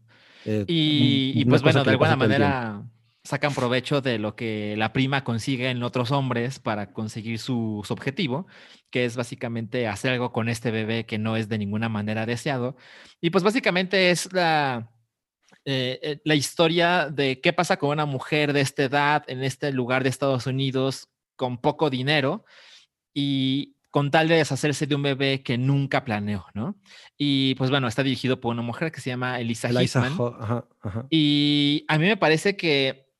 Eh, 0.45 0.65
y, 0.67 1.45
pues 1.45 1.61
bueno, 1.61 1.83
de 1.83 1.91
alguna 1.91 2.15
manera 2.15 2.83
sacan 3.23 3.53
provecho 3.53 4.01
de 4.01 4.19
lo 4.19 4.35
que 4.35 4.75
la 4.77 4.91
prima 4.91 5.23
consigue 5.23 5.69
en 5.69 5.81
otros 5.83 6.11
hombres 6.11 6.59
para 6.59 6.91
conseguir 6.91 7.39
su, 7.39 7.83
objetivo, 7.89 8.47
que 8.89 9.05
es 9.05 9.15
básicamente 9.15 9.87
hacer 9.87 10.11
algo 10.11 10.33
con 10.33 10.49
este 10.49 10.71
bebé 10.71 11.05
que 11.05 11.17
no 11.17 11.37
es 11.37 11.47
de 11.47 11.57
ninguna 11.57 11.87
manera 11.87 12.25
deseado. 12.25 12.75
Y 13.21 13.29
pues 13.29 13.43
básicamente 13.43 14.11
es 14.11 14.31
la, 14.33 14.91
eh, 15.63 15.99
eh, 16.03 16.21
la 16.25 16.35
historia 16.35 17.09
de 17.09 17.39
qué 17.39 17.53
pasa 17.53 17.77
con 17.77 17.91
una 17.91 18.05
mujer 18.05 18.51
de 18.51 18.61
esta 18.61 18.83
edad 18.83 19.23
en 19.27 19.43
este 19.43 19.71
lugar 19.71 20.03
de 20.03 20.09
Estados 20.09 20.45
Unidos 20.45 21.07
con 21.37 21.59
poco 21.59 21.89
dinero 21.89 22.43
y 23.13 23.77
con 23.89 24.11
tal 24.11 24.27
de 24.27 24.37
deshacerse 24.37 24.87
de 24.87 24.95
un 24.95 25.03
bebé 25.03 25.43
que 25.43 25.57
nunca 25.57 26.03
planeó, 26.03 26.47
¿no? 26.55 26.75
Y 27.15 27.53
pues 27.55 27.69
bueno, 27.69 27.87
está 27.87 28.01
dirigido 28.01 28.41
por 28.41 28.51
una 28.51 28.63
mujer 28.63 28.91
que 28.91 28.99
se 28.99 29.11
llama 29.11 29.39
Elisa, 29.39 29.69
Elisa 29.69 30.11
Y 31.11 31.85
a 31.87 31.99
mí 31.99 32.07
me 32.07 32.17
parece 32.17 32.57
que 32.57 33.12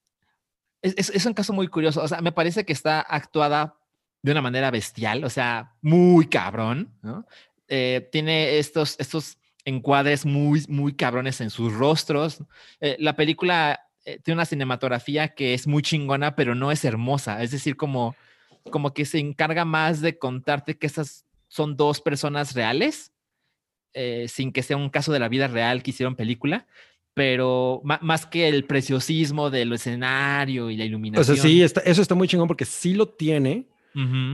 es, 0.84 1.26
un 1.26 1.34
caso 1.34 1.54
muy 1.54 1.68
curioso. 1.68 2.04
O 2.04 2.08
sea, 2.08 2.22
me 2.22 2.32
parece 2.32 2.66
que 2.66 2.74
está 2.74 3.00
actuada 3.00 3.78
de 4.22 4.32
una 4.32 4.42
manera 4.42 4.70
bestial, 4.70 5.24
o 5.24 5.30
sea, 5.30 5.74
muy 5.82 6.28
cabrón. 6.28 6.94
Eh, 7.68 8.08
tiene 8.12 8.58
estos, 8.58 8.98
estos 9.00 9.38
encuadres 9.66 10.26
muy, 10.26 10.64
muy 10.68 10.94
cabrones 10.94 11.42
en 11.42 11.50
sus 11.50 11.74
rostros. 11.74 12.44
Eh, 12.82 12.98
la 13.00 13.16
película 13.16 13.88
eh, 14.06 14.20
tiene 14.24 14.36
una 14.36 14.46
cinematografía 14.46 15.30
que 15.30 15.54
es 15.54 15.68
muy 15.68 15.82
chingona, 15.82 16.36
pero 16.36 16.54
no 16.54 16.72
es 16.72 16.84
hermosa. 16.84 17.42
Es 17.42 17.52
decir, 17.52 17.78
como, 17.78 18.16
como 18.70 18.94
que 18.94 19.06
se 19.06 19.20
encarga 19.20 19.66
más 19.66 20.02
de 20.02 20.18
contarte 20.18 20.78
que 20.78 20.88
estas 20.88 21.26
son 21.48 21.78
dos 21.78 22.02
personas 22.02 22.54
reales, 22.54 23.12
sin 24.28 24.52
que 24.52 24.64
sea 24.64 24.76
un 24.76 24.90
caso 24.90 25.14
de 25.14 25.20
la 25.20 25.30
vida 25.30 25.48
real 25.48 25.84
que 25.84 25.92
hicieron 25.92 26.16
película, 26.16 26.66
pero 27.14 27.82
más 27.84 28.26
que 28.26 28.48
el 28.48 28.66
preciosismo 28.66 29.50
del 29.50 29.74
escenario 29.74 30.70
y 30.70 30.78
la 30.78 30.86
iluminación. 30.86 31.22
O 31.22 31.24
sea, 31.24 31.36
sí, 31.36 31.62
eso 31.62 32.02
está 32.02 32.16
muy 32.16 32.28
chingón 32.28 32.48
porque 32.48 32.66
sí 32.66 32.94
lo 32.94 33.10
tiene, 33.10 33.68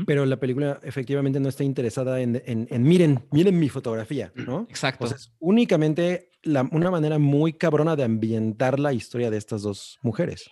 pero 0.06 0.26
la 0.26 0.38
película 0.38 0.80
efectivamente 0.84 1.40
no 1.40 1.50
está 1.50 1.64
interesada 1.64 2.22
en, 2.22 2.42
miren, 2.82 3.26
miren 3.32 3.60
mi 3.60 3.68
fotografía, 3.68 4.32
¿no? 4.36 4.66
Exacto. 4.70 5.06
O 5.06 5.08
es 5.08 5.34
únicamente 5.40 6.30
una 6.46 6.90
manera 6.90 7.20
muy 7.20 7.52
cabrona 7.52 7.98
de 7.98 8.06
ambientar 8.06 8.80
la 8.80 8.94
historia 8.94 9.30
de 9.30 9.38
estas 9.38 9.62
dos 9.64 10.00
mujeres. 10.02 10.50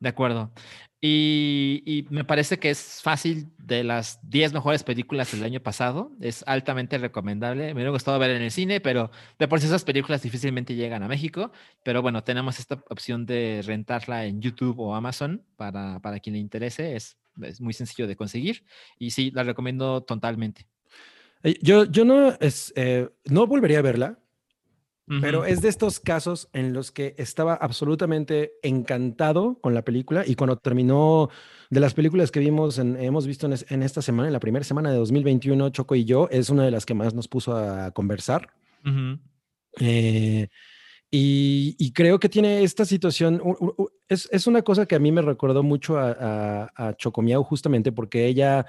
De 0.00 0.08
acuerdo. 0.08 0.52
Y, 1.00 2.06
me 2.10 2.24
parece 2.24 2.58
que 2.58 2.70
es 2.70 3.00
fácil 3.02 3.52
de 3.58 3.84
las 3.84 4.18
10 4.28 4.52
mejores 4.52 4.82
películas 4.82 5.30
del 5.30 5.44
año 5.44 5.60
pasado. 5.60 6.12
Es 6.20 6.42
altamente 6.46 6.98
recomendable. 6.98 7.66
Me 7.66 7.74
hubiera 7.74 7.90
gustado 7.90 8.18
ver 8.18 8.30
en 8.30 8.42
el 8.42 8.50
cine, 8.50 8.80
pero 8.80 9.10
de 9.38 9.48
por 9.48 9.60
sí 9.60 9.66
esas 9.66 9.84
películas 9.84 10.22
difícilmente 10.22 10.74
llegan 10.74 11.02
a 11.02 11.08
México. 11.08 11.52
Pero 11.84 12.02
bueno, 12.02 12.24
tenemos 12.24 12.58
esta 12.58 12.82
opción 12.90 13.26
de 13.26 13.62
rentarla 13.64 14.26
en 14.26 14.40
YouTube 14.40 14.78
o 14.80 14.94
Amazon 14.94 15.44
para, 15.56 16.00
para 16.00 16.18
quien 16.18 16.34
le 16.34 16.40
interese. 16.40 16.96
Es, 16.96 17.16
es 17.42 17.60
muy 17.60 17.74
sencillo 17.74 18.08
de 18.08 18.16
conseguir. 18.16 18.64
Y 18.98 19.12
sí, 19.12 19.30
la 19.32 19.44
recomiendo 19.44 20.02
totalmente. 20.02 20.66
Eh, 21.44 21.58
yo, 21.62 21.84
yo 21.84 22.04
no, 22.04 22.30
es, 22.40 22.72
eh, 22.74 23.08
no 23.24 23.46
volvería 23.46 23.78
a 23.78 23.82
verla 23.82 24.18
pero 25.20 25.44
es 25.44 25.62
de 25.62 25.68
estos 25.68 26.00
casos 26.00 26.48
en 26.52 26.72
los 26.72 26.92
que 26.92 27.14
estaba 27.16 27.54
absolutamente 27.54 28.52
encantado 28.62 29.58
con 29.60 29.72
la 29.72 29.82
película 29.82 30.24
y 30.26 30.34
cuando 30.34 30.56
terminó 30.58 31.30
de 31.70 31.80
las 31.80 31.94
películas 31.94 32.30
que 32.30 32.40
vimos, 32.40 32.78
hemos 32.78 33.26
visto 33.26 33.46
en, 33.46 33.82
esta 33.82 34.02
semana, 34.02 34.28
en 34.28 34.32
la 34.32 34.40
primera 34.40 34.64
semana 34.64 34.90
de 34.90 34.98
2021, 34.98 35.70
Choco 35.70 35.94
y 35.94 36.04
yo, 36.04 36.28
es 36.30 36.50
una 36.50 36.64
de 36.64 36.70
las 36.70 36.84
que 36.84 36.94
más 36.94 37.14
nos 37.14 37.28
puso 37.28 37.56
a 37.56 37.90
conversar. 37.92 38.50
Eh, 39.80 40.48
y, 41.10 41.92
creo 41.92 42.20
que 42.20 42.28
tiene 42.28 42.62
esta 42.62 42.84
situación, 42.84 43.42
es, 44.08 44.46
una 44.46 44.62
cosa 44.62 44.86
que 44.86 44.94
a 44.94 44.98
mí 44.98 45.10
me 45.10 45.22
recordó 45.22 45.62
mucho 45.62 45.98
a, 45.98 46.10
a, 46.12 46.88
a 46.88 46.96
Chocomiao 46.96 47.42
justamente 47.44 47.92
porque 47.92 48.26
ella, 48.26 48.66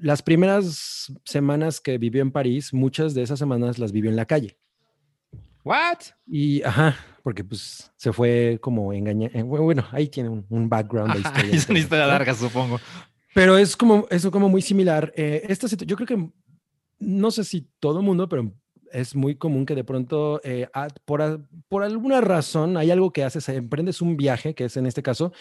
las 0.00 0.22
primeras 0.22 1.12
semanas 1.24 1.80
que 1.80 1.96
vivió 1.96 2.20
en 2.20 2.32
París, 2.32 2.74
muchas 2.74 3.14
de 3.14 3.22
esas 3.22 3.38
semanas 3.38 3.78
las 3.78 3.92
vivió 3.92 4.10
en 4.10 4.16
la 4.16 4.26
calle. 4.26 4.58
¿What? 5.64 5.98
Y, 6.26 6.62
ajá, 6.62 6.96
porque 7.22 7.44
pues 7.44 7.92
se 7.96 8.12
fue 8.12 8.58
como 8.60 8.92
engañar. 8.92 9.30
Eh, 9.34 9.42
bueno, 9.42 9.86
ahí 9.92 10.08
tiene 10.08 10.28
un, 10.28 10.68
background 10.68 11.14
de 11.14 11.20
historia. 11.20 11.50
Es 11.54 11.68
una 11.68 11.78
historia 11.78 12.06
larga, 12.06 12.34
supongo. 12.34 12.80
Pero 13.34 13.56
es 13.58 13.76
como, 13.76 14.06
eso 14.10 14.30
como 14.30 14.48
muy 14.48 14.62
similar. 14.62 15.12
Eh, 15.16 15.42
esta 15.48 15.66
yo 15.68 15.96
creo 15.96 16.06
que, 16.06 16.28
no 16.98 17.30
sé 17.30 17.44
si 17.44 17.68
todo 17.78 18.00
el 18.00 18.04
mundo, 18.04 18.28
pero 18.28 18.52
es 18.92 19.14
muy 19.14 19.36
común 19.36 19.66
que 19.66 19.74
de 19.74 19.84
pronto, 19.84 20.40
eh, 20.44 20.68
a- 20.72 20.88
por, 21.04 21.46
por 21.68 21.84
alguna 21.84 22.20
razón, 22.20 22.76
hay 22.76 22.90
algo 22.90 23.12
que 23.12 23.24
haces, 23.24 23.48
emprendes 23.50 24.00
un 24.00 24.16
viaje, 24.16 24.54
que 24.54 24.64
es 24.64 24.76
en 24.76 24.86
este 24.86 25.02
caso, 25.02 25.32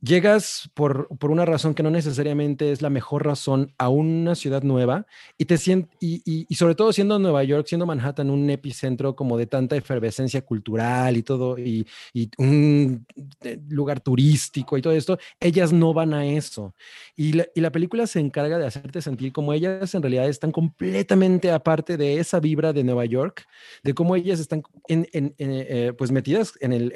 llegas 0.00 0.70
por, 0.74 1.08
por 1.18 1.30
una 1.32 1.44
razón 1.44 1.74
que 1.74 1.82
no 1.82 1.90
necesariamente 1.90 2.70
es 2.70 2.82
la 2.82 2.90
mejor 2.90 3.26
razón 3.26 3.74
a 3.78 3.88
una 3.88 4.34
ciudad 4.36 4.62
nueva 4.62 5.06
y 5.38 5.46
te 5.46 5.58
sientes, 5.58 5.90
y, 6.00 6.22
y- 6.24 6.46
y 6.48 6.54
sobre 6.54 6.74
todo 6.76 6.92
siendo 6.92 7.18
Nueva 7.18 7.42
York, 7.44 7.66
siendo 7.66 7.84
Manhattan 7.86 8.30
un 8.30 8.48
epicentro 8.50 9.16
como 9.16 9.36
de 9.36 9.46
tanta 9.46 9.74
efervescencia 9.76 10.42
cultural 10.42 11.16
y 11.16 11.22
todo, 11.22 11.58
y, 11.58 11.86
y 12.14 12.30
un 12.38 13.06
eh, 13.42 13.58
lugar 13.68 14.00
turístico 14.00 14.78
y 14.78 14.82
todo 14.82 14.92
esto, 14.92 15.18
ellas 15.40 15.72
no 15.72 15.92
van 15.92 16.14
a 16.14 16.24
eso. 16.26 16.74
Y 17.16 17.32
la, 17.32 17.46
y 17.54 17.60
la 17.60 17.72
película 17.72 18.06
se 18.06 18.20
encarga 18.20 18.58
de 18.58 18.66
hacerte 18.66 19.02
sentir 19.02 19.32
como 19.32 19.52
ellas 19.52 19.94
en 19.94 20.02
realidad 20.02 20.28
están 20.28 20.52
completamente 20.52 21.50
aparte 21.50 21.96
de 21.96 22.18
esa 22.20 22.38
vibra 22.40 22.72
de 22.72 22.84
Nueva 22.84 23.04
York, 23.04 23.46
de 23.82 23.94
cómo 23.94 24.14
ellas 24.16 24.38
están 24.40 24.62
en, 24.86 25.08
en- 25.12 25.34
en, 25.38 25.50
eh, 25.52 25.92
pues 25.96 26.10
metidas 26.12 26.54
en, 26.60 26.72
el, 26.72 26.92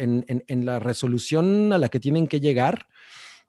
en 0.46 0.66
la 0.66 0.78
resolución 0.78 1.72
a 1.72 1.78
la 1.78 1.88
que 1.88 2.00
tienen 2.00 2.26
que 2.28 2.40
llegar. 2.40 2.86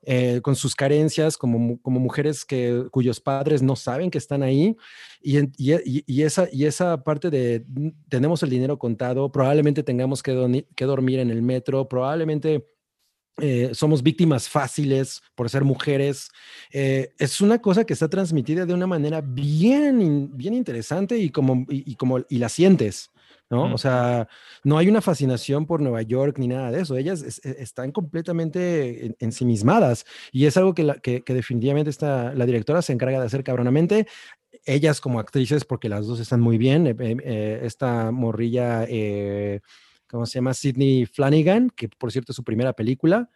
Eh, 0.06 0.40
con 0.42 0.56
sus 0.56 0.76
carencias 0.76 1.38
como, 1.38 1.80
como 1.82 2.00
mujeres 2.00 2.46
que, 2.46 2.86
cuyos 2.92 3.20
padres 3.20 3.62
no 3.62 3.76
saben 3.76 4.12
que 4.12 4.18
están 4.18 4.44
ahí 4.44 4.76
y, 5.22 5.40
y, 5.58 6.04
y- 6.06 6.22
esa, 6.24 6.48
y 6.52 6.66
esa 6.66 7.04
parte 7.04 7.30
de 7.30 7.66
mm, 7.68 7.90
tenemos 8.10 8.44
el 8.44 8.50
dinero 8.50 8.78
contado, 8.78 9.32
probablemente 9.32 9.84
tengamos 9.84 10.22
que, 10.24 10.34
doni- 10.34 10.66
que 10.76 10.86
dormir 10.86 11.20
en 11.20 11.30
el 11.30 11.42
metro, 11.42 11.88
probablemente 11.88 12.66
eh, 13.42 13.72
somos 13.74 14.04
víctimas 14.04 14.48
fáciles 14.48 15.22
por 15.36 15.50
ser 15.50 15.64
mujeres. 15.64 16.30
Eh, 16.72 17.10
es 17.18 17.42
una 17.42 17.60
cosa 17.60 17.84
que 17.84 17.94
está 17.94 18.08
transmitida 18.10 18.66
de 18.66 18.74
una 18.74 18.86
manera 18.88 19.22
bien, 19.22 20.30
bien 20.38 20.54
interesante 20.54 21.18
y 21.18 21.30
como, 21.32 21.66
y, 21.70 21.92
y 21.92 21.96
como 21.96 22.20
y 22.30 22.38
la 22.38 22.50
sientes. 22.50 23.10
¿No? 23.50 23.68
Mm. 23.68 23.74
O 23.74 23.78
sea, 23.78 24.28
no 24.64 24.78
hay 24.78 24.88
una 24.90 25.02
fascinación 25.02 25.66
por 25.66 25.82
Nueva 25.82 26.02
York 26.02 26.38
ni 26.40 26.48
nada 26.48 26.72
de 26.72 26.82
eso. 26.82 26.98
Ellas 26.98 27.22
es- 27.22 27.44
e- 27.46 27.62
están 27.62 27.92
completamente 27.92 29.06
en- 29.08 29.16
ensimismadas 29.20 30.06
y 30.32 30.46
es 30.46 30.58
algo 30.58 30.74
que, 30.74 30.84
la- 30.84 30.96
que, 30.96 31.22
que 31.24 31.34
definitivamente 31.34 31.90
está, 31.90 32.34
la 32.34 32.46
directora 32.46 32.82
se 32.82 32.94
encarga 32.94 33.20
de 33.20 33.26
hacer 33.26 33.44
cabronamente. 33.44 34.08
Ellas 34.66 35.02
como 35.02 35.20
actrices, 35.20 35.66
porque 35.66 35.90
las 35.90 36.08
dos 36.08 36.20
están 36.20 36.40
muy 36.42 36.58
bien. 36.58 36.88
eh, 36.88 36.96
eh, 37.00 37.18
eh, 37.24 37.60
esta 37.64 38.12
morrilla, 38.12 38.86
eh, 38.88 39.60
¿cómo 40.08 40.26
se 40.26 40.36
llama? 40.36 40.54
Sidney 40.54 41.06
Flanagan, 41.06 41.70
que 41.70 41.90
por 41.90 42.12
cierto 42.12 42.32
es 42.32 42.36
su 42.36 42.44
primera 42.44 42.74
película, 42.74 43.30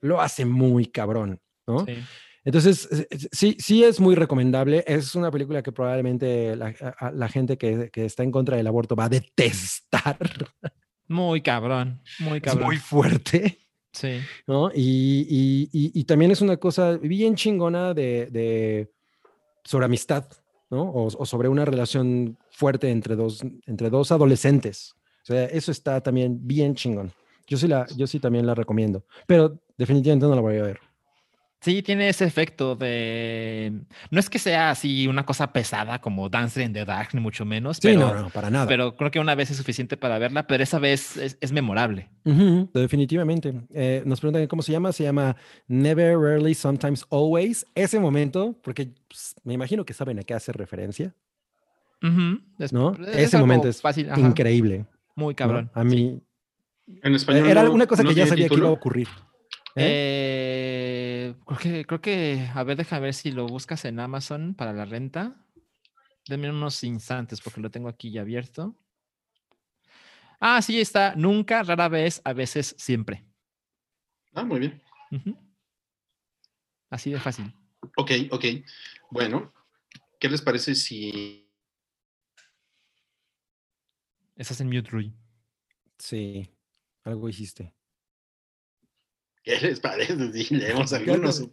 lo 0.00 0.20
hace 0.20 0.44
muy 0.44 0.86
cabrón, 0.86 1.40
¿no? 1.66 1.84
Sí. 1.86 1.94
Entonces, 2.44 2.88
es- 2.90 3.06
es- 3.10 3.28
sí, 3.32 3.56
sí 3.58 3.84
es 3.84 4.00
muy 4.00 4.14
recomendable. 4.14 4.84
Es 4.86 5.14
una 5.14 5.30
película 5.30 5.62
que 5.62 5.72
probablemente 5.72 6.54
la, 6.56 6.74
a- 6.80 7.06
a- 7.06 7.10
la 7.12 7.28
gente 7.28 7.56
que, 7.56 7.90
que 7.90 8.04
está 8.04 8.22
en 8.22 8.30
contra 8.30 8.56
del 8.56 8.66
aborto 8.66 8.94
va 8.96 9.04
a 9.06 9.08
detestar. 9.08 10.18
Muy 11.08 11.42
cabrón, 11.42 12.00
muy 12.18 12.38
Es 12.38 12.42
cabrón. 12.44 12.64
muy 12.64 12.76
fuerte, 12.78 13.58
Sí. 13.92 14.20
¿no? 14.46 14.70
Y, 14.74 15.26
y- 15.28 15.68
y- 15.70 16.00
y 16.00 16.04
también 16.04 16.30
es 16.30 16.40
una 16.40 16.56
cosa 16.56 16.96
bien 16.96 17.34
chingona 17.34 17.92
de, 17.92 18.26
de- 18.30 18.90
sobre 19.64 19.84
amistad, 19.84 20.24
¿no? 20.70 20.82
O, 20.82 21.06
o 21.06 21.26
sobre 21.26 21.48
una 21.50 21.66
relación 21.66 22.38
fuerte 22.50 22.90
entre 22.90 23.16
dos, 23.16 23.42
entre 23.66 23.90
dos 23.90 24.12
adolescentes. 24.12 24.94
O 25.22 25.26
sea, 25.26 25.44
eso 25.44 25.70
está 25.70 26.00
también 26.02 26.38
bien 26.46 26.74
chingón. 26.74 27.12
Yo 27.46 27.58
sí, 27.58 27.68
la, 27.68 27.86
yo 27.96 28.06
sí 28.06 28.18
también 28.18 28.46
la 28.46 28.54
recomiendo, 28.54 29.04
pero 29.26 29.60
definitivamente 29.76 30.26
no 30.26 30.34
la 30.34 30.40
voy 30.40 30.56
a 30.56 30.62
ver. 30.62 30.80
Sí, 31.64 31.82
tiene 31.82 32.10
ese 32.10 32.26
efecto 32.26 32.76
de. 32.76 33.72
No 34.10 34.20
es 34.20 34.28
que 34.28 34.38
sea 34.38 34.68
así 34.70 35.06
una 35.08 35.24
cosa 35.24 35.50
pesada 35.52 35.98
como 36.00 36.28
Dancer 36.28 36.62
in 36.66 36.74
the 36.74 36.84
Dark, 36.84 37.08
ni 37.14 37.20
mucho 37.20 37.46
menos, 37.46 37.78
Sí, 37.78 37.88
pero, 37.88 38.00
no, 38.00 38.14
no, 38.24 38.28
para 38.30 38.50
nada. 38.50 38.66
pero 38.66 38.96
creo 38.96 39.10
que 39.10 39.18
una 39.18 39.34
vez 39.34 39.50
es 39.50 39.56
suficiente 39.56 39.96
para 39.96 40.18
verla, 40.18 40.46
pero 40.46 40.62
esa 40.62 40.78
vez 40.78 41.16
es, 41.16 41.38
es 41.40 41.52
memorable. 41.52 42.10
Definitivamente. 42.74 43.54
Eh, 43.72 44.02
nos 44.04 44.20
preguntan 44.20 44.46
cómo 44.46 44.60
se 44.62 44.72
llama. 44.72 44.92
Se 44.92 45.04
llama 45.04 45.36
Never, 45.66 46.18
Rarely, 46.18 46.54
Sometimes, 46.54 47.06
Always. 47.10 47.64
Ese 47.74 47.98
momento, 47.98 48.54
porque 48.62 48.90
pues, 49.08 49.34
me 49.44 49.54
imagino 49.54 49.84
que 49.86 49.94
saben 49.94 50.18
a 50.18 50.22
qué 50.22 50.34
hace 50.34 50.52
referencia, 50.52 51.14
es- 52.58 52.72
¿no? 52.74 52.94
es 53.08 53.16
Ese 53.16 53.38
momento 53.38 53.68
es 53.68 53.80
fácil, 53.80 54.10
ajá, 54.10 54.20
increíble. 54.20 54.84
Muy 55.16 55.32
¿no? 55.32 55.36
cabrón. 55.36 55.70
A 55.72 55.82
mí 55.82 56.20
En 57.02 57.14
español. 57.14 57.48
era 57.48 57.62
no- 57.62 57.72
una 57.72 57.86
cosa 57.86 58.02
no 58.02 58.10
que 58.10 58.14
ya 58.16 58.26
sabía 58.26 58.48
que 58.50 58.54
iba 58.54 58.68
a 58.68 58.72
ocurrir. 58.72 59.08
¿eh? 59.76 59.86
Eh, 59.86 61.03
creo 61.46 61.58
que, 61.58 61.84
creo 61.86 62.00
que, 62.00 62.50
a 62.54 62.62
ver, 62.64 62.76
déjame 62.76 63.02
ver 63.02 63.14
si 63.14 63.30
lo 63.32 63.46
buscas 63.46 63.84
en 63.84 64.00
Amazon 64.00 64.54
para 64.54 64.72
la 64.72 64.84
renta. 64.84 65.36
Denme 66.28 66.50
unos 66.50 66.82
instantes 66.84 67.40
porque 67.40 67.60
lo 67.60 67.70
tengo 67.70 67.88
aquí 67.88 68.10
ya 68.10 68.22
abierto. 68.22 68.76
Ah, 70.40 70.60
sí, 70.62 70.80
está. 70.80 71.14
Nunca, 71.16 71.62
rara 71.62 71.88
vez, 71.88 72.20
a 72.24 72.32
veces, 72.32 72.74
siempre. 72.78 73.24
Ah, 74.34 74.44
muy 74.44 74.60
bien. 74.60 74.82
Así 76.90 77.10
de 77.10 77.20
fácil. 77.20 77.52
Ok, 77.96 78.10
ok. 78.30 78.44
Bueno, 79.10 79.52
¿qué 80.18 80.28
les 80.28 80.42
parece 80.42 80.74
si 80.74 81.44
Estás 84.36 84.60
en 84.60 84.68
mute, 84.68 84.90
Rui. 84.90 85.14
Sí, 85.98 86.50
algo 87.04 87.28
hiciste. 87.28 87.72
¿Qué 89.44 89.60
les 89.60 89.78
parece 89.78 90.32
si 90.32 90.54
leemos 90.54 90.92
algunos 90.94 91.44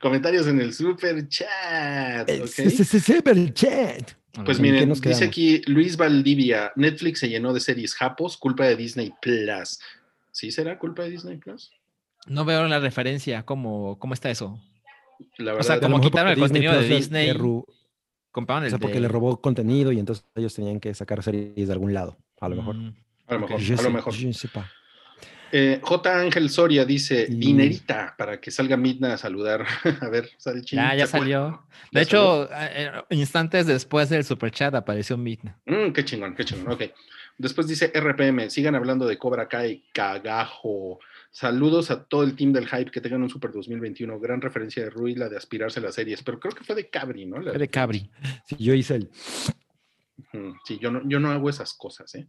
comentarios 0.00 0.46
en 0.46 0.60
el 0.60 0.72
super 0.72 1.28
chat? 1.28 2.28
Eh, 2.28 2.42
ok? 2.42 2.46
sí, 2.48 2.70
sí, 2.70 2.84
sí, 2.84 3.00
sí, 3.00 3.14
pero 3.24 3.40
el 3.40 3.52
chat. 3.52 4.12
Pues 4.44 4.58
¿En 4.58 4.64
qué 4.64 4.70
miren, 4.70 4.88
nos 4.88 5.00
dice 5.00 5.24
aquí 5.24 5.60
Luis 5.66 5.96
Valdivia, 5.96 6.72
Netflix 6.76 7.18
se 7.18 7.28
llenó 7.28 7.52
de 7.52 7.58
series 7.58 7.94
japos, 7.94 8.36
culpa 8.36 8.64
de 8.66 8.76
Disney 8.76 9.12
Plus. 9.20 9.80
¿Sí 10.30 10.52
será 10.52 10.78
culpa 10.78 11.02
de 11.02 11.10
Disney 11.10 11.38
Plus? 11.38 11.72
No 12.26 12.44
veo 12.44 12.68
la 12.68 12.78
referencia. 12.78 13.42
¿Cómo, 13.44 13.98
cómo 13.98 14.14
está 14.14 14.30
eso? 14.30 14.60
La 15.36 15.54
O 15.54 15.62
sea, 15.64 15.80
como 15.80 16.00
quitaron 16.00 16.30
el 16.32 16.38
contenido 16.38 16.72
de 16.74 16.86
Plus 16.86 16.98
Disney, 17.00 17.30
ru- 17.32 17.64
Compraron 18.30 18.64
o 18.64 18.70
sea, 18.70 18.78
porque 18.78 18.94
de- 18.94 19.00
le 19.00 19.08
robó 19.08 19.40
contenido 19.40 19.90
y 19.90 19.98
entonces 19.98 20.24
ellos 20.36 20.54
tenían 20.54 20.78
que 20.78 20.94
sacar 20.94 21.20
series 21.24 21.66
de 21.66 21.72
algún 21.72 21.92
lado, 21.92 22.16
a 22.40 22.48
lo 22.48 22.54
mejor. 22.54 22.76
Mm, 22.76 22.94
a 23.26 23.34
lo 23.34 23.40
mejor, 23.40 23.60
Je 23.60 23.74
a 23.74 23.82
lo 23.82 23.90
mejor. 23.90 24.14
je 24.14 24.32
sais 24.32 24.52
pas. 24.52 24.66
Eh, 25.52 25.80
J. 25.82 26.20
Ángel 26.20 26.50
Soria 26.50 26.84
dice, 26.84 27.26
dinerita, 27.26 28.14
para 28.16 28.40
que 28.40 28.50
salga 28.50 28.76
Midna 28.76 29.14
a 29.14 29.18
saludar. 29.18 29.66
a 30.00 30.08
ver, 30.08 30.30
sale 30.38 30.62
ching. 30.62 30.78
Ya, 30.78 31.06
salió. 31.06 31.64
De 31.90 32.00
¿Ya 32.00 32.02
hecho, 32.02 32.48
eh, 32.52 32.90
instantes 33.10 33.66
después 33.66 34.08
del 34.08 34.24
super 34.24 34.50
chat 34.50 34.74
apareció 34.74 35.16
Midna. 35.16 35.58
Mm, 35.66 35.92
qué 35.92 36.04
chingón, 36.04 36.34
qué 36.34 36.44
chingón. 36.44 36.72
Ok. 36.72 36.82
Después 37.38 37.66
dice 37.66 37.90
RPM, 37.94 38.50
sigan 38.50 38.74
hablando 38.74 39.06
de 39.06 39.16
Cobra 39.16 39.48
Kai, 39.48 39.84
cagajo. 39.94 41.00
Saludos 41.30 41.90
a 41.90 42.04
todo 42.04 42.22
el 42.22 42.36
team 42.36 42.52
del 42.52 42.68
hype, 42.68 42.90
que 42.90 43.00
tengan 43.00 43.22
un 43.22 43.30
Super 43.30 43.50
2021. 43.50 44.20
Gran 44.20 44.40
referencia 44.40 44.84
de 44.84 44.90
Rui, 44.90 45.14
la 45.14 45.28
de 45.28 45.36
aspirarse 45.36 45.80
a 45.80 45.82
las 45.84 45.94
series, 45.94 46.22
pero 46.22 46.38
creo 46.38 46.54
que 46.54 46.64
fue 46.64 46.74
de 46.74 46.90
Cabri, 46.90 47.24
¿no? 47.24 47.40
La 47.40 47.52
Fue 47.52 47.58
de 47.58 47.68
Cabri. 47.68 48.10
Sí, 48.44 48.56
yo 48.58 48.74
hice 48.74 48.96
el. 48.96 49.10
Sí, 50.64 50.78
yo 50.80 50.90
no, 50.90 51.02
yo 51.08 51.18
no 51.18 51.30
hago 51.30 51.48
esas 51.48 51.72
cosas, 51.74 52.14
¿eh? 52.14 52.26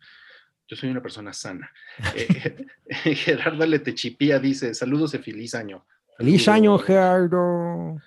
Yo 0.72 0.77
soy 0.77 0.89
una 0.89 1.02
persona 1.02 1.34
sana. 1.34 1.69
Eh, 2.15 2.65
Gerardo 3.15 3.65
Letechipía 3.65 4.39
dice, 4.39 4.73
saludos 4.73 5.14
y 5.14 5.18
feliz 5.18 5.53
año. 5.53 5.85
¡Feliz 6.18 6.48
año. 6.48 6.77
Gerardo! 6.77 8.02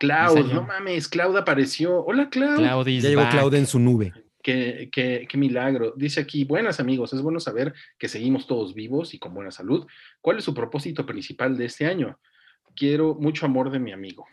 Cloud, 0.00 0.32
Feliz 0.34 0.46
año. 0.46 0.54
no 0.54 0.62
mames, 0.66 1.06
Cloud 1.06 1.36
apareció. 1.36 2.04
Hola, 2.04 2.28
Cloud. 2.28 2.56
Claudis 2.56 3.04
Ya 3.04 3.10
llegó 3.10 3.54
en 3.54 3.66
su 3.68 3.78
nube. 3.78 4.12
Qué, 4.42 4.88
qué- 4.90 5.28
qué 5.30 5.38
milagro. 5.38 5.94
Dice 5.96 6.20
aquí, 6.20 6.42
buenas 6.42 6.80
amigos, 6.80 7.12
es 7.12 7.22
bueno 7.22 7.38
saber 7.38 7.72
que 7.96 8.08
seguimos 8.08 8.48
todos 8.48 8.74
vivos 8.74 9.14
y 9.14 9.20
con 9.20 9.32
buena 9.32 9.52
salud. 9.52 9.86
¿Cuál 10.20 10.38
es 10.38 10.44
su 10.44 10.52
propósito 10.54 11.06
principal 11.06 11.56
de 11.56 11.66
este 11.66 11.86
año? 11.86 12.18
Quiero 12.74 13.14
mucho 13.14 13.46
amor 13.46 13.70
de 13.70 13.78
mi 13.78 13.92
amigo. 13.92 14.26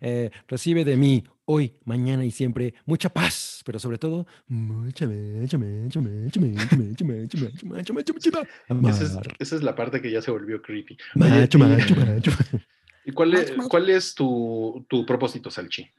Eh, 0.00 0.30
recibe 0.48 0.86
de 0.86 0.96
mí 0.96 1.22
hoy, 1.50 1.74
mañana 1.84 2.24
y 2.24 2.30
siempre 2.30 2.74
mucha 2.86 3.08
paz, 3.08 3.62
pero 3.66 3.78
sobre 3.78 3.98
todo 3.98 4.26
mucha 4.46 5.06
mucha 5.06 5.58
mucha 5.58 6.00
mucha 6.00 6.40
mucha 6.40 6.40
mucha 6.40 6.76
mucha 6.76 7.04
mucha 7.04 7.92
mucha 7.92 7.92
mucha 7.92 8.12
mucha 8.14 8.90
esa 8.90 9.04
es, 9.04 9.18
esa 9.38 9.56
es 9.56 9.62
la 9.62 9.74
parte 9.74 10.00
que 10.00 10.10
ya 10.10 10.22
se 10.22 10.30
volvió 10.30 10.62
creepy. 10.62 10.96
Macho, 11.14 11.58
macho, 11.58 11.94
macho. 11.96 12.30
¿Y 13.04 13.12
cuál 13.12 13.34
es, 13.34 13.52
cuál 13.68 13.90
es 13.90 14.14
tu, 14.14 14.86
tu 14.88 15.04
propósito, 15.04 15.50
Salchi? 15.50 15.90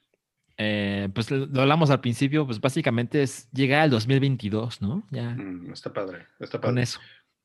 Eh, 0.57 1.09
pues 1.13 1.31
lo 1.31 1.61
hablamos 1.61 1.89
al 1.89 1.99
principio, 1.99 2.45
pues 2.45 2.61
básicamente 2.61 3.21
es 3.23 3.49
llegar 3.51 3.81
al 3.81 3.89
2022, 3.89 4.81
¿no? 4.81 5.03
Ya. 5.11 5.31
Mm, 5.31 5.73
está 5.73 5.91
padre, 5.91 6.27
está 6.39 6.61
padre. 6.61 6.75
Con 6.75 6.77
eso. 6.79 6.99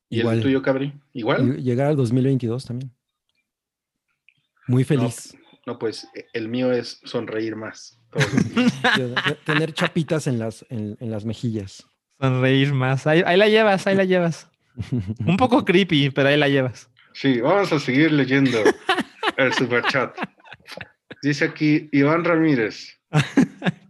¿Y 0.08 0.20
Igual. 0.20 0.36
el 0.36 0.42
tuyo, 0.42 0.62
Cabri? 0.62 0.92
¿Igual? 1.12 1.56
Llegar 1.56 1.88
al 1.88 1.96
2022 1.96 2.66
también. 2.66 2.92
Muy 4.68 4.84
feliz. 4.84 5.34
No 5.34 5.45
pues 5.78 6.08
e- 6.14 6.26
el 6.32 6.48
mío 6.48 6.72
es 6.72 7.00
sonreír 7.04 7.56
más. 7.56 8.00
Tener 9.44 9.72
chapitas 9.74 10.26
en 10.26 10.38
las, 10.38 10.64
en, 10.70 10.96
en 11.00 11.10
las 11.10 11.24
mejillas. 11.24 11.84
Sonreír 12.20 12.72
más. 12.72 13.06
Ahí, 13.06 13.22
ahí 13.26 13.36
la 13.36 13.48
llevas, 13.48 13.86
ahí 13.86 13.96
la 13.96 14.04
llevas. 14.04 14.48
Un 15.26 15.36
poco 15.36 15.64
creepy, 15.64 16.10
pero 16.10 16.28
ahí 16.28 16.36
la 16.36 16.48
llevas. 16.48 16.88
Sí, 17.12 17.40
vamos 17.40 17.72
a 17.72 17.80
seguir 17.80 18.12
leyendo 18.12 18.58
el 19.36 19.52
superchat. 19.54 20.16
Dice 21.22 21.46
aquí 21.46 21.88
Iván 21.92 22.24
Ramírez. 22.24 22.98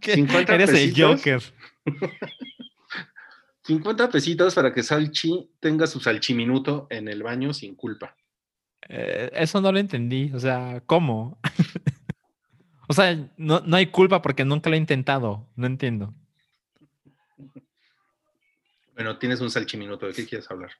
¿Qué? 0.01 0.13
50 0.15 0.55
Eres 0.55 0.69
el. 0.71 0.93
Joker. 0.95 1.41
50 3.63 4.09
pesitos 4.09 4.55
para 4.55 4.73
que 4.73 4.81
Salchi 4.81 5.51
tenga 5.59 5.87
su 5.87 5.99
salchiminuto 5.99 6.87
en 6.89 7.09
el 7.09 7.21
baño 7.23 7.53
sin 7.53 7.75
culpa. 7.75 8.15
Eh, 8.89 9.29
eso 9.33 9.61
no 9.61 9.71
lo 9.71 9.79
entendí. 9.79 10.31
O 10.33 10.39
sea, 10.39 10.81
¿cómo? 10.85 11.37
o 12.87 12.93
sea, 12.93 13.17
no, 13.37 13.61
no 13.61 13.75
hay 13.77 13.87
culpa 13.87 14.21
porque 14.21 14.45
nunca 14.45 14.69
lo 14.69 14.75
he 14.75 14.79
intentado. 14.79 15.45
No 15.55 15.67
entiendo. 15.67 16.13
Bueno, 18.95 19.17
tienes 19.17 19.41
un 19.41 19.51
salchiminuto. 19.51 20.07
¿De 20.07 20.13
qué 20.13 20.25
quieres 20.25 20.49
hablar? 20.49 20.71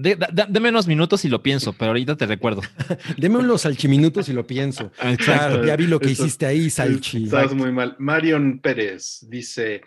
de- 0.00 0.16
da- 0.16 0.46
deme 0.48 0.70
unos 0.70 0.86
minutos 0.86 1.24
y 1.24 1.28
lo 1.28 1.42
pienso, 1.42 1.72
pero 1.74 1.88
ahorita 1.90 2.16
te 2.16 2.26
recuerdo. 2.26 2.62
Deme 3.18 3.36
unos 3.38 3.62
salchiminutos 3.62 4.28
y 4.28 4.32
lo 4.32 4.46
pienso. 4.46 4.90
Claro, 5.18 5.64
ya 5.64 5.76
vi 5.76 5.86
lo 5.86 6.00
que 6.00 6.10
Eso- 6.10 6.24
hiciste 6.24 6.46
ahí, 6.46 6.70
Salchi. 6.70 7.24
Estás 7.24 7.54
muy 7.54 7.70
mal. 7.72 7.96
Marion 7.98 8.58
Pérez 8.60 9.26
dice: 9.28 9.82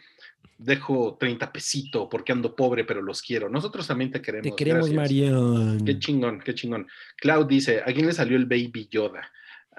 Dejo 0.63 1.17
30 1.19 1.51
pesito 1.51 2.07
porque 2.07 2.31
ando 2.31 2.55
pobre, 2.55 2.83
pero 2.85 3.01
los 3.01 3.23
quiero. 3.23 3.49
Nosotros 3.49 3.87
también 3.87 4.11
te 4.11 4.21
queremos. 4.21 4.43
Te 4.47 4.55
queremos. 4.55 4.91
Marion. 4.91 5.83
Qué 5.83 5.97
chingón, 5.97 6.39
qué 6.39 6.53
chingón. 6.53 6.87
Cloud 7.17 7.47
dice: 7.47 7.81
¿A 7.81 7.85
quién 7.85 8.05
le 8.05 8.13
salió 8.13 8.37
el 8.37 8.45
Baby 8.45 8.87
Yoda? 8.91 9.27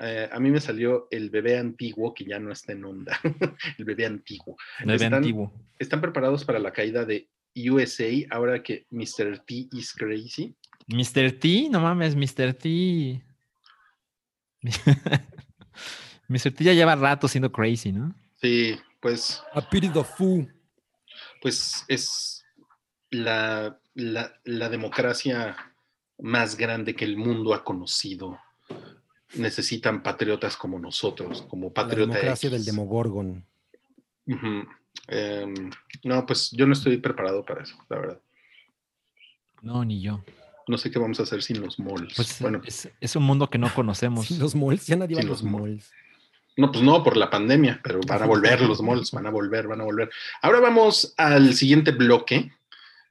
Eh, 0.01 0.29
a 0.33 0.41
mí 0.41 0.51
me 0.51 0.59
salió 0.61 1.07
el 1.13 1.31
bebé 1.31 1.57
antiguo 1.57 2.13
que 2.13 2.25
ya 2.25 2.41
no 2.41 2.51
está 2.51 2.73
en 2.73 2.85
onda. 2.85 3.17
el 3.79 3.85
bebé 3.85 4.07
antiguo. 4.07 4.57
Bebé 4.81 4.95
Están- 4.95 5.15
antiguo. 5.15 5.53
¿Están 5.79 6.01
preparados 6.01 6.45
para 6.45 6.59
la 6.59 6.73
caída 6.73 7.05
de 7.05 7.29
USA 7.55 8.09
ahora 8.31 8.61
que 8.61 8.87
Mr. 8.91 9.39
T 9.47 9.69
is 9.71 9.93
crazy? 9.93 10.57
Mr. 10.89 11.31
T, 11.39 11.69
no 11.71 11.81
mames, 11.81 12.17
Mr. 12.17 12.55
T. 12.55 13.23
Mr. 16.29 16.51
T 16.53 16.65
ya 16.65 16.73
lleva 16.73 16.97
rato 16.97 17.29
siendo 17.29 17.53
crazy, 17.53 17.93
¿no? 17.93 18.15
Sí, 18.41 18.77
pues, 19.01 19.41
A 19.55 19.61
pity 19.69 19.89
the 19.91 20.03
fool. 20.03 20.53
Pues 21.43 21.85
es 21.89 22.45
la, 23.11 23.79
la, 23.95 24.33
la 24.45 24.69
democracia 24.71 25.57
más 26.19 26.57
grande 26.57 26.95
que 26.95 27.05
el 27.05 27.17
mundo 27.19 27.53
ha 27.53 27.65
conocido. 27.65 28.39
Necesitan 29.35 30.03
patriotas 30.03 30.57
como 30.57 30.79
nosotros, 30.79 31.43
como 31.43 31.67
La 31.69 31.75
patriota 31.75 32.13
democracia 32.15 32.49
X. 32.49 32.51
del 32.59 32.65
Demogorgon. 32.65 33.45
Em, 35.09 35.71
no, 36.05 36.27
pues 36.27 36.51
yo 36.53 36.67
no 36.67 36.75
estoy 36.75 36.97
preparado 36.99 37.45
para 37.45 37.63
eso, 37.65 37.77
la 37.89 37.99
verdad. 37.99 38.21
No, 39.63 39.85
ni 39.85 40.01
yo. 40.01 40.23
No 40.69 40.79
sé 40.79 40.91
qué 40.91 40.99
vamos 40.99 41.19
a 41.19 41.25
hacer 41.25 41.43
sin 41.43 41.61
los 41.61 41.79
malls. 41.79 42.15
Pues 42.15 42.41
bueno, 42.41 42.61
es, 42.65 42.89
es 43.01 43.17
un 43.17 43.25
mundo 43.25 43.49
que 43.51 43.59
no 43.59 43.69
conocemos. 43.75 44.27
Sin 44.27 44.39
los 44.39 44.55
malls, 44.55 44.87
ya 44.87 44.97
nadie 44.97 45.17
va 45.17 45.21
a 45.21 45.23
Sin 45.23 45.31
los 45.31 45.43
los 45.43 45.51
malls. 45.53 45.63
malls. 45.67 45.93
No, 46.57 46.71
pues 46.71 46.85
no, 46.85 47.03
por 47.03 47.17
la 47.17 47.31
pandemia, 47.31 47.81
pero 47.83 48.01
van 48.07 48.23
a 48.23 48.27
volver 48.27 48.61
los 48.63 48.81
malls, 48.83 49.11
van 49.13 49.27
a 49.27 49.31
volver, 49.31 49.67
van 49.69 49.81
a 49.81 49.85
volver. 49.85 50.11
Ahora 50.43 50.61
vamos 50.61 51.15
al 51.17 51.55
siguiente 51.55 51.91
bloque 51.93 52.51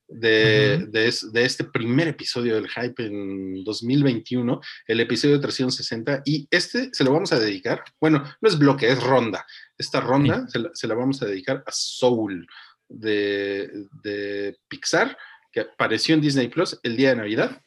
de, 0.07 0.77
Ujú. 0.81 0.91
de 0.91 1.07
es- 1.07 1.31
de 1.31 1.45
este 1.45 1.63
primer 1.63 2.09
episodio 2.09 2.55
del 2.55 2.68
Hype 2.69 3.05
en 3.05 3.63
2021, 3.63 4.59
el 4.88 4.99
episodio 4.99 5.39
360, 5.39 6.22
y 6.26 6.47
este 6.51 6.89
se 6.91 7.03
lo 7.05 7.13
vamos 7.13 7.31
a 7.31 7.39
dedicar, 7.39 7.84
bueno, 7.99 8.23
no 8.41 8.49
es 8.49 8.57
bloque, 8.59 8.89
es 8.91 9.01
ronda. 9.01 9.45
Esta 9.77 10.01
ronda 10.01 10.45
se, 10.49 10.59
la, 10.59 10.69
se 10.73 10.88
la 10.88 10.95
vamos 10.95 11.22
a 11.22 11.26
dedicar 11.26 11.63
a 11.65 11.72
Soul 11.72 12.45
de, 12.89 13.69
de 14.03 14.57
Pixar, 14.68 15.18
que 15.51 15.61
apareció 15.61 16.13
en 16.13 16.22
Disney 16.22 16.49
Plus 16.49 16.77
el 16.84 16.95
día 16.97 17.09
de 17.11 17.15
Navidad. 17.15 17.61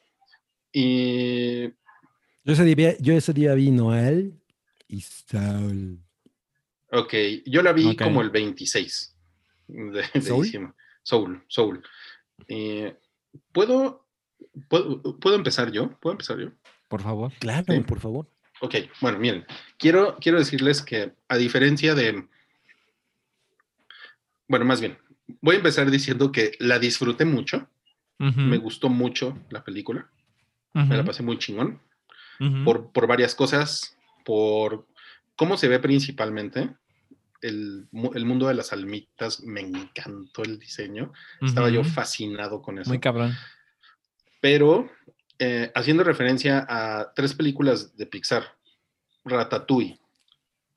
Y 0.71 1.63
Yo 2.45 2.53
ese 2.53 2.65
día, 2.65 2.95
yo 2.99 3.15
ese 3.15 3.33
día 3.33 3.55
vi 3.55 3.71
Noel 3.71 4.35
y 4.89 5.01
Saul. 5.01 5.99
Ok, 6.91 7.15
yo 7.47 7.63
la 7.63 7.73
vi 7.73 7.97
como 7.97 8.21
el 8.23 8.31
26 8.31 9.17
de, 9.69 10.05
de 10.15 10.23
¿Soul? 10.23 10.45
diciembre. 10.45 10.73
Soul, 11.03 11.45
Soul. 11.49 11.83
Eh, 12.49 12.97
¿puedo, 13.53 14.07
puedo, 14.69 15.19
puedo 15.19 15.37
empezar 15.37 15.71
yo? 15.73 15.91
¿Puedo 16.01 16.13
empezar 16.13 16.39
yo? 16.39 16.51
Por 16.89 17.03
favor. 17.03 17.33
Claro, 17.41 17.73
Sí. 17.75 17.81
por 17.81 18.01
favor. 18.01 18.29
Ok, 18.61 18.77
bueno, 19.01 19.19
miren, 19.19 19.45
quiero, 19.79 20.17
quiero 20.21 20.39
decirles 20.39 20.81
que 20.83 21.13
a 21.29 21.37
diferencia 21.37 21.95
de... 21.95 22.27
Bueno, 24.47 24.65
más 24.65 24.81
bien, 24.81 24.97
voy 25.41 25.55
a 25.57 25.59
empezar 25.59 25.91
diciendo 25.91 26.31
que 26.31 26.53
la 26.61 26.79
disfruté 26.79 27.25
mucho, 27.25 27.69
me 28.19 28.57
gustó 28.59 28.89
mucho 28.89 29.37
la 29.51 29.65
película, 29.65 30.09
me 30.73 30.97
la 30.97 31.05
pasé 31.05 31.23
muy 31.23 31.39
chingón, 31.39 31.81
por, 32.65 32.91
por 32.93 33.07
varias 33.07 33.35
cosas, 33.35 33.97
por 34.25 34.89
cómo 35.37 35.57
se 35.57 35.69
ve 35.69 35.79
principalmente. 35.79 36.75
El, 37.41 37.89
el 38.15 38.25
mundo 38.25 38.49
de 38.49 38.55
las 38.55 38.73
almitas, 38.73 39.43
me 39.43 39.61
encantó 39.61 40.43
el 40.43 40.59
diseño. 40.59 41.13
Estaba 41.43 41.69
yo 41.69 41.85
fascinado 41.85 42.63
con 42.63 42.79
eso. 42.79 42.89
Muy 42.89 43.01
cabrón. 43.01 43.35
Pero 44.41 44.91
eh, 45.39 45.71
haciendo 45.75 46.05
referencia 46.05 46.67
a 46.69 47.13
tres 47.15 47.35
películas 47.35 47.97
de 47.99 48.07
Pixar: 48.07 48.57
Ratatouille, 49.25 50.01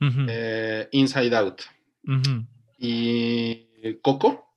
eh, 0.02 0.90
Inside 0.92 1.36
Out 1.38 1.62
y 2.78 3.96
Coco. 4.02 4.54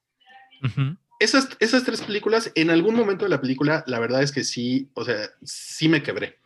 Esas, 1.20 1.50
esas 1.60 1.84
tres 1.84 2.00
películas, 2.02 2.50
en 2.54 2.70
algún 2.70 2.96
momento 2.96 3.24
de 3.24 3.28
la 3.30 3.40
película, 3.40 3.84
la 3.86 4.00
verdad 4.00 4.22
es 4.22 4.32
que 4.32 4.42
sí, 4.42 4.90
o 4.94 5.04
sea, 5.04 5.28
sí 5.44 5.88
me 5.88 6.02
quebré. 6.02 6.38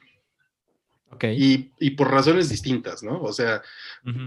Y, 1.22 1.70
y 1.78 1.90
por 1.90 2.10
razones 2.10 2.48
distintas, 2.48 3.02
¿no? 3.02 3.20
O 3.22 3.32
sea, 3.32 3.62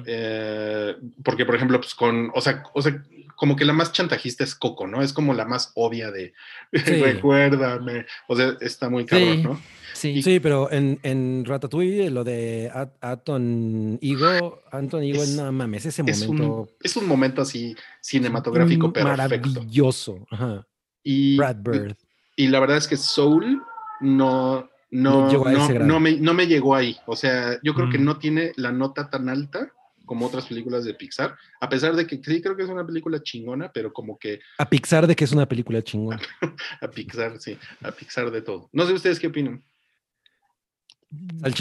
eh, 0.06 0.96
porque 1.24 1.46
por 1.46 1.56
ejemplo, 1.56 1.80
pues 1.80 1.94
con, 1.96 2.32
o 2.34 2.42
sea, 2.42 2.64
o 2.74 2.82
sea, 2.82 3.04
como 3.36 3.56
que 3.56 3.66
la 3.66 3.74
más 3.74 3.92
chantajista 3.92 4.44
es 4.44 4.56
Coco, 4.56 4.88
¿no? 4.88 5.02
Es 5.02 5.14
como 5.14 5.34
la 5.34 5.46
más 5.46 5.72
obvia 5.76 6.12
de, 6.12 6.34
Sí. 6.74 7.02
recuérdame, 7.02 8.06
o 8.28 8.36
sea, 8.36 8.58
está 8.62 8.90
muy 8.90 9.06
cabrón, 9.06 9.38
Sí. 9.38 9.44
¿no? 9.44 9.62
Sí. 9.94 10.22
Sí, 10.22 10.40
pero 10.40 10.72
en, 10.72 11.00
en 11.02 11.44
Ratatouille, 11.44 12.12
lo 12.12 12.24
de 12.24 12.70
At- 12.72 12.94
Aton 13.02 13.98
Igo, 14.02 14.62
Anton 14.72 15.04
Igo, 15.04 15.24
Es- 15.24 15.36
no 15.36 15.52
mames, 15.52 15.88
ese 15.88 16.04
Es 16.06 16.22
un, 16.22 16.38
momento 16.38 16.72
es 16.84 16.96
un 16.98 17.08
momento 17.08 17.42
así 17.42 17.76
cinematográfico 18.02 18.94
perfecto. 18.94 19.18
maravilloso. 19.18 20.28
Ajá. 20.30 20.68
Y, 21.04 21.38
Brad 21.38 21.56
Bird. 21.58 21.96
y 22.36 22.48
la 22.50 22.60
verdad 22.60 22.78
es 22.78 22.88
que 22.88 22.98
Soul 22.98 23.62
no, 24.02 24.70
no, 24.90 25.22
No 25.26 25.30
llegó 25.32 25.48
a 25.48 25.52
no- 25.52 25.64
ese 25.66 25.74
grado. 25.74 25.88
no 25.88 26.00
me, 26.00 26.14
no 26.18 26.34
me 26.34 26.48
llegó 26.48 26.76
ahí. 26.76 26.98
O 27.06 27.16
sea, 27.16 27.58
yo 27.64 27.74
creo 27.74 27.90
que 27.90 27.98
Mm. 27.98 28.06
no 28.06 28.18
tiene 28.20 28.52
la 28.56 28.72
nota 28.72 29.10
tan 29.10 29.28
alta 29.30 29.72
como 30.06 30.26
otras 30.28 30.46
películas 30.46 30.86
de 30.86 30.94
Pixar, 30.94 31.36
a 31.60 31.68
pesar 31.68 31.94
de 31.94 32.08
que 32.08 32.16
sí 32.24 32.42
creo 32.42 32.56
que 32.56 32.64
es 32.64 32.70
una 32.70 32.86
película 32.88 33.22
chingona, 33.22 33.70
pero 33.74 33.92
como 33.92 34.18
que 34.18 34.40
A 34.58 34.70
Pixar 34.70 35.06
de 35.06 35.16
que 35.18 35.26
es 35.26 35.34
una 35.34 35.46
película 35.46 35.82
chingona. 35.82 36.20
a 36.82 36.88
Pixar, 36.88 37.38
sí, 37.40 37.58
a 37.84 37.92
Pixar 37.92 38.32
de 38.32 38.42
todo. 38.42 38.70
No 38.72 38.86
sé 38.86 38.94
ustedes 38.94 39.20
qué 39.20 39.28
opinan. 39.28 39.62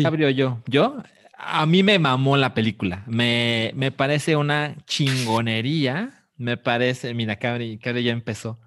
Abrió 0.05 0.31
yo. 0.31 0.63
Yo, 0.67 0.97
a 1.37 1.67
mí 1.67 1.83
me 1.83 1.99
mamó 1.99 2.37
la 2.37 2.55
película. 2.55 3.03
Me, 3.07 3.73
me 3.75 3.91
parece 3.93 4.37
una 4.37 4.77
chingonería. 4.87 6.25
Me 6.37 6.57
parece, 6.57 7.15
mira, 7.15 7.37
Cabri, 7.37 7.79
Cabri 7.79 8.03
ya 8.05 8.13
empezó. 8.13 8.59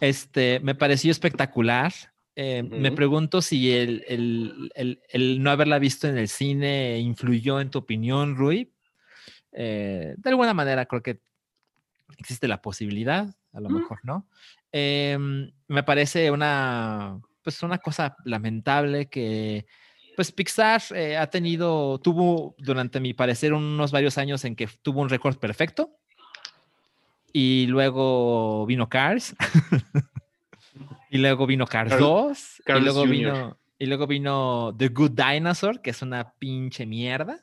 Este, 0.00 0.60
me 0.60 0.74
pareció 0.74 1.10
espectacular. 1.10 1.92
Eh, 2.36 2.62
Me 2.62 2.92
pregunto 2.92 3.42
si 3.42 3.72
el, 3.72 4.04
el- 4.08 4.70
el- 4.74 5.00
el 5.10 5.42
no 5.42 5.50
haberla 5.50 5.78
visto 5.78 6.06
en 6.08 6.16
el 6.16 6.28
cine 6.28 6.98
influyó 6.98 7.60
en 7.60 7.70
tu 7.70 7.78
opinión, 7.80 8.36
Rui. 8.36 8.72
Eh, 9.52 10.14
de 10.16 10.30
alguna 10.30 10.54
manera 10.54 10.86
creo 10.86 11.02
que 11.02 11.20
existe 12.18 12.46
la 12.48 12.62
posibilidad, 12.62 13.26
a 13.52 13.60
lo 13.60 13.68
mejor, 13.68 13.98
¿no? 14.04 14.26
Em, 14.72 15.50
me 15.68 15.82
parece 15.82 16.30
una, 16.30 17.18
pues 17.42 17.62
una 17.62 17.78
cosa 17.78 18.16
lamentable 18.24 19.08
que, 19.08 19.66
pues 20.16 20.30
Pixar 20.32 20.82
eh, 20.94 21.16
ha 21.16 21.28
tenido, 21.28 21.98
tuvo 21.98 22.54
durante 22.58 23.00
mi 23.00 23.12
parecer 23.14 23.52
unos 23.54 23.90
varios 23.90 24.18
años 24.18 24.44
en 24.44 24.54
que 24.54 24.68
tuvo 24.82 25.00
un 25.00 25.08
récord 25.08 25.36
perfecto 25.38 25.90
y 27.32 27.66
luego 27.66 28.66
vino 28.66 28.88
Cars 28.88 29.34
y 31.10 31.18
luego 31.18 31.46
vino 31.46 31.66
Cars 31.66 31.90
Cars- 31.92 32.00
2 32.00 32.60
y 32.60 32.62
Cars 32.62 32.82
luego 32.82 33.00
Jr.. 33.00 33.10
vino 33.10 33.58
y 33.78 33.86
luego 33.86 34.06
vino 34.06 34.74
The 34.78 34.88
Good 34.88 35.12
Dinosaur 35.12 35.80
que 35.82 35.90
es 35.90 36.02
una 36.02 36.32
pinche 36.38 36.86
mierda 36.86 37.40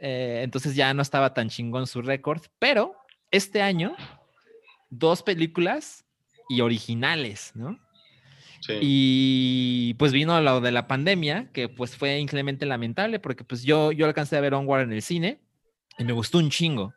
Eh, 0.00 0.42
entonces 0.44 0.74
ya 0.76 0.92
no 0.94 1.02
estaba 1.02 1.32
tan 1.34 1.48
chingón 1.48 1.86
su 1.86 2.02
récord 2.02 2.42
pero 2.60 2.94
este 3.32 3.62
año 3.62 3.96
dos 4.90 5.22
películas 5.22 6.04
y 6.48 6.60
originales 6.60 7.52
no 7.54 7.78
Sí. 8.60 8.74
y 8.80 9.94
pues 9.98 10.12
vino 10.12 10.40
lo 10.40 10.60
de 10.60 10.72
la 10.72 10.88
pandemia, 10.88 11.48
que 11.52 11.68
pues 11.68 11.96
fue 11.96 12.18
increíblemente 12.18 12.66
lamentable, 12.66 13.20
porque 13.20 13.44
pues 13.44 13.62
yo, 13.62 13.92
yo 13.92 14.04
alcancé 14.04 14.36
a 14.36 14.40
ver 14.40 14.52
Onward 14.52 14.82
en 14.82 14.92
el 14.92 15.00
cine 15.02 15.38
y 15.96 16.02
me 16.02 16.12
gustó 16.12 16.38
un 16.38 16.50
chingo. 16.50 16.92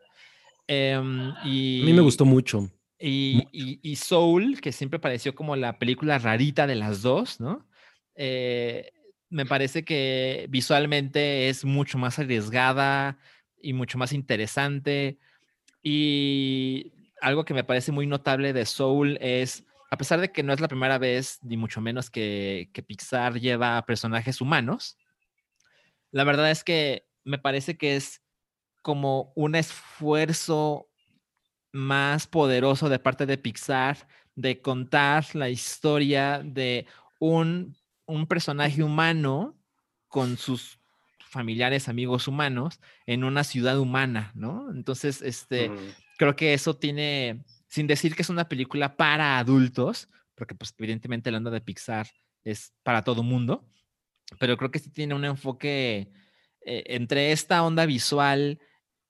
Em, 0.68 1.32
y, 1.46 1.84
A 1.84 1.86
mí 1.86 1.94
me 1.94 2.02
gustó 2.02 2.26
mucho. 2.26 2.68
Y, 3.02 3.48
y, 3.52 3.80
y 3.82 3.96
Soul, 3.96 4.62
que 4.62 4.72
siempre 4.72 5.00
pareció 5.00 5.34
como 5.34 5.56
la 5.56 5.80
película 5.80 6.20
rarita 6.20 6.68
de 6.68 6.76
las 6.76 7.02
dos, 7.02 7.40
¿no? 7.40 7.68
Eh, 8.16 8.92
me 9.30 9.46
parece 9.46 9.84
que 9.84 10.46
visualmente 10.50 11.50
es 11.50 11.66
mucho 11.66 11.98
más 11.98 12.20
arriesgada 12.20 13.18
y 13.60 13.74
mucho 13.74 13.98
más 13.98 14.14
interesante. 14.14 15.18
Y 15.82 16.94
algo 17.22 17.46
que 17.46 17.54
me 17.54 17.64
parece 17.64 17.92
muy 17.92 18.06
notable 18.06 18.54
de 18.54 18.66
Soul 18.66 19.18
es, 19.22 19.66
a 19.90 19.98
pesar 19.98 20.20
de 20.22 20.32
que 20.32 20.44
no 20.44 20.54
es 20.54 20.60
la 20.60 20.68
primera 20.68 20.98
vez, 20.98 21.40
ni 21.42 21.58
mucho 21.58 21.82
menos 21.82 22.10
que, 22.10 22.70
que 22.74 22.84
Pixar 22.84 23.40
lleva 23.40 23.78
a 23.78 23.86
personajes 23.86 24.42
humanos, 24.42 24.98
la 26.12 26.24
verdad 26.24 26.52
es 26.52 26.64
que 26.64 27.08
me 27.24 27.40
parece 27.40 27.78
que 27.78 27.96
es 27.96 28.22
como 28.82 29.32
un 29.36 29.56
esfuerzo 29.56 30.91
más 31.72 32.28
poderoso 32.28 32.90
de 32.90 33.00
parte 33.00 33.26
de 33.26 33.38
Pixar 33.38 34.08
de 34.36 34.62
contar 34.62 35.26
la 35.36 35.50
historia 35.50 36.42
de 36.44 36.86
un, 37.20 37.76
un 38.06 38.28
personaje 38.28 38.84
humano 38.84 39.58
con 40.08 40.38
sus 40.38 40.80
familiares, 41.30 41.88
amigos 41.88 42.28
humanos 42.28 42.80
en 43.06 43.24
una 43.24 43.44
ciudad 43.44 43.80
humana, 43.80 44.32
¿no? 44.36 44.70
Entonces, 44.72 45.22
este, 45.22 45.72
creo 46.18 46.36
que 46.36 46.54
eso 46.54 46.76
tiene, 46.76 47.44
sin 47.68 47.88
decir 47.88 48.16
que 48.16 48.22
es 48.22 48.30
una 48.30 48.50
película 48.50 48.98
para 48.98 49.40
adultos, 49.40 50.10
porque 50.36 50.56
pues 50.56 50.74
evidentemente 50.78 51.30
el 51.30 51.36
onda 51.36 51.52
de 51.52 51.62
Pixar 51.62 52.08
es 52.44 52.74
para 52.84 53.04
todo 53.04 53.24
mundo, 53.24 53.66
pero 54.40 54.58
creo 54.58 54.72
que 54.72 54.80
sí 54.80 54.90
tiene 54.90 55.16
un 55.16 55.24
enfoque 55.24 56.12
eh, 56.66 56.84
entre 56.88 57.32
esta 57.32 57.64
onda 57.64 57.86
visual 57.86 58.60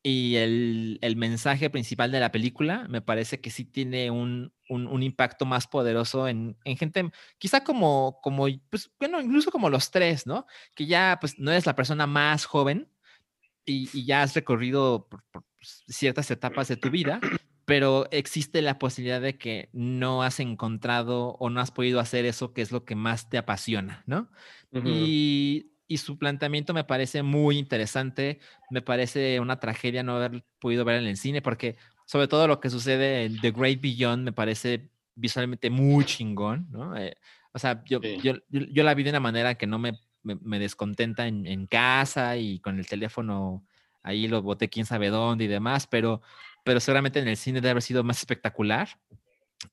y 0.03 0.35
el, 0.37 0.97
el, 1.01 1.15
mensaje 1.15 1.69
principal 1.69 2.11
de 2.11 2.19
la 2.19 2.31
película, 2.31 2.87
me 2.89 3.01
parece 3.01 3.39
que 3.39 3.51
sí 3.51 3.65
tiene 3.65 4.09
un, 4.09 4.51
un, 4.67 4.87
un 4.87 5.03
impacto 5.03 5.45
más 5.45 5.67
poderoso 5.67 6.27
en, 6.27 6.57
en, 6.63 6.77
gente, 6.77 7.11
quizá 7.37 7.63
como, 7.63 8.19
como, 8.23 8.47
pues, 8.69 8.91
bueno, 8.99 9.21
incluso 9.21 9.51
como 9.51 9.69
los 9.69 9.91
tres, 9.91 10.25
¿no? 10.25 10.47
Que 10.75 10.87
ya, 10.87 11.17
pues, 11.21 11.37
no 11.37 11.51
eres 11.51 11.67
la 11.67 11.75
persona 11.75 12.07
más 12.07 12.45
joven 12.45 12.89
y, 13.63 13.89
y 13.93 14.05
ya 14.05 14.23
has 14.23 14.33
recorrido 14.33 15.07
por, 15.07 15.23
por 15.31 15.43
pues, 15.57 15.83
ciertas 15.87 16.31
etapas 16.31 16.67
de 16.67 16.77
tu 16.77 16.89
vida, 16.89 17.19
pero 17.65 18.07
existe 18.11 18.63
la 18.63 18.79
posibilidad 18.79 19.21
de 19.21 19.37
que 19.37 19.69
no 19.71 20.23
has 20.23 20.39
encontrado 20.39 21.35
o 21.39 21.51
no 21.51 21.61
has 21.61 21.69
podido 21.69 21.99
hacer 21.99 22.25
eso 22.25 22.53
que 22.53 22.63
es 22.63 22.71
lo 22.71 22.85
que 22.85 22.95
más 22.95 23.29
te 23.29 23.37
apasiona, 23.37 24.03
¿no? 24.07 24.29
Uh 24.71 24.79
-huh. 24.79 24.83
Y 24.85 25.70
y 25.91 25.97
su 25.97 26.17
planteamiento 26.17 26.73
me 26.73 26.85
parece 26.85 27.21
muy 27.21 27.57
interesante. 27.57 28.39
Me 28.69 28.81
parece 28.81 29.41
una 29.41 29.59
tragedia 29.59 30.03
no 30.03 30.15
haber 30.15 30.45
podido 30.57 30.85
ver 30.85 31.01
en 31.01 31.07
el 31.07 31.17
cine, 31.17 31.41
porque 31.41 31.75
sobre 32.05 32.29
todo 32.29 32.47
lo 32.47 32.61
que 32.61 32.69
sucede 32.69 33.25
en 33.25 33.41
The 33.41 33.51
Great 33.51 33.81
Beyond 33.81 34.23
me 34.23 34.31
parece 34.31 34.89
visualmente 35.15 35.69
muy 35.69 36.05
chingón, 36.05 36.67
¿no? 36.71 36.95
Eh, 36.95 37.17
o 37.51 37.59
sea, 37.59 37.83
yo, 37.83 37.99
sí. 38.01 38.19
yo, 38.23 38.35
yo, 38.47 38.83
la 38.83 38.93
vi 38.93 39.03
de 39.03 39.09
una 39.09 39.19
manera 39.19 39.55
que 39.55 39.67
no 39.67 39.79
me, 39.79 39.99
me, 40.23 40.35
me 40.35 40.59
descontenta 40.59 41.27
en, 41.27 41.45
en, 41.45 41.67
casa 41.67 42.37
y 42.37 42.59
con 42.59 42.79
el 42.79 42.87
teléfono 42.87 43.65
ahí 44.01 44.29
lo 44.29 44.41
boté 44.41 44.69
quién 44.69 44.85
sabe 44.85 45.09
dónde 45.09 45.43
y 45.43 45.47
demás, 45.47 45.87
pero, 45.87 46.21
pero 46.63 46.79
seguramente 46.79 47.19
en 47.19 47.27
el 47.27 47.35
cine 47.35 47.59
debe 47.59 47.71
haber 47.71 47.83
sido 47.83 48.05
más 48.05 48.19
espectacular. 48.19 48.87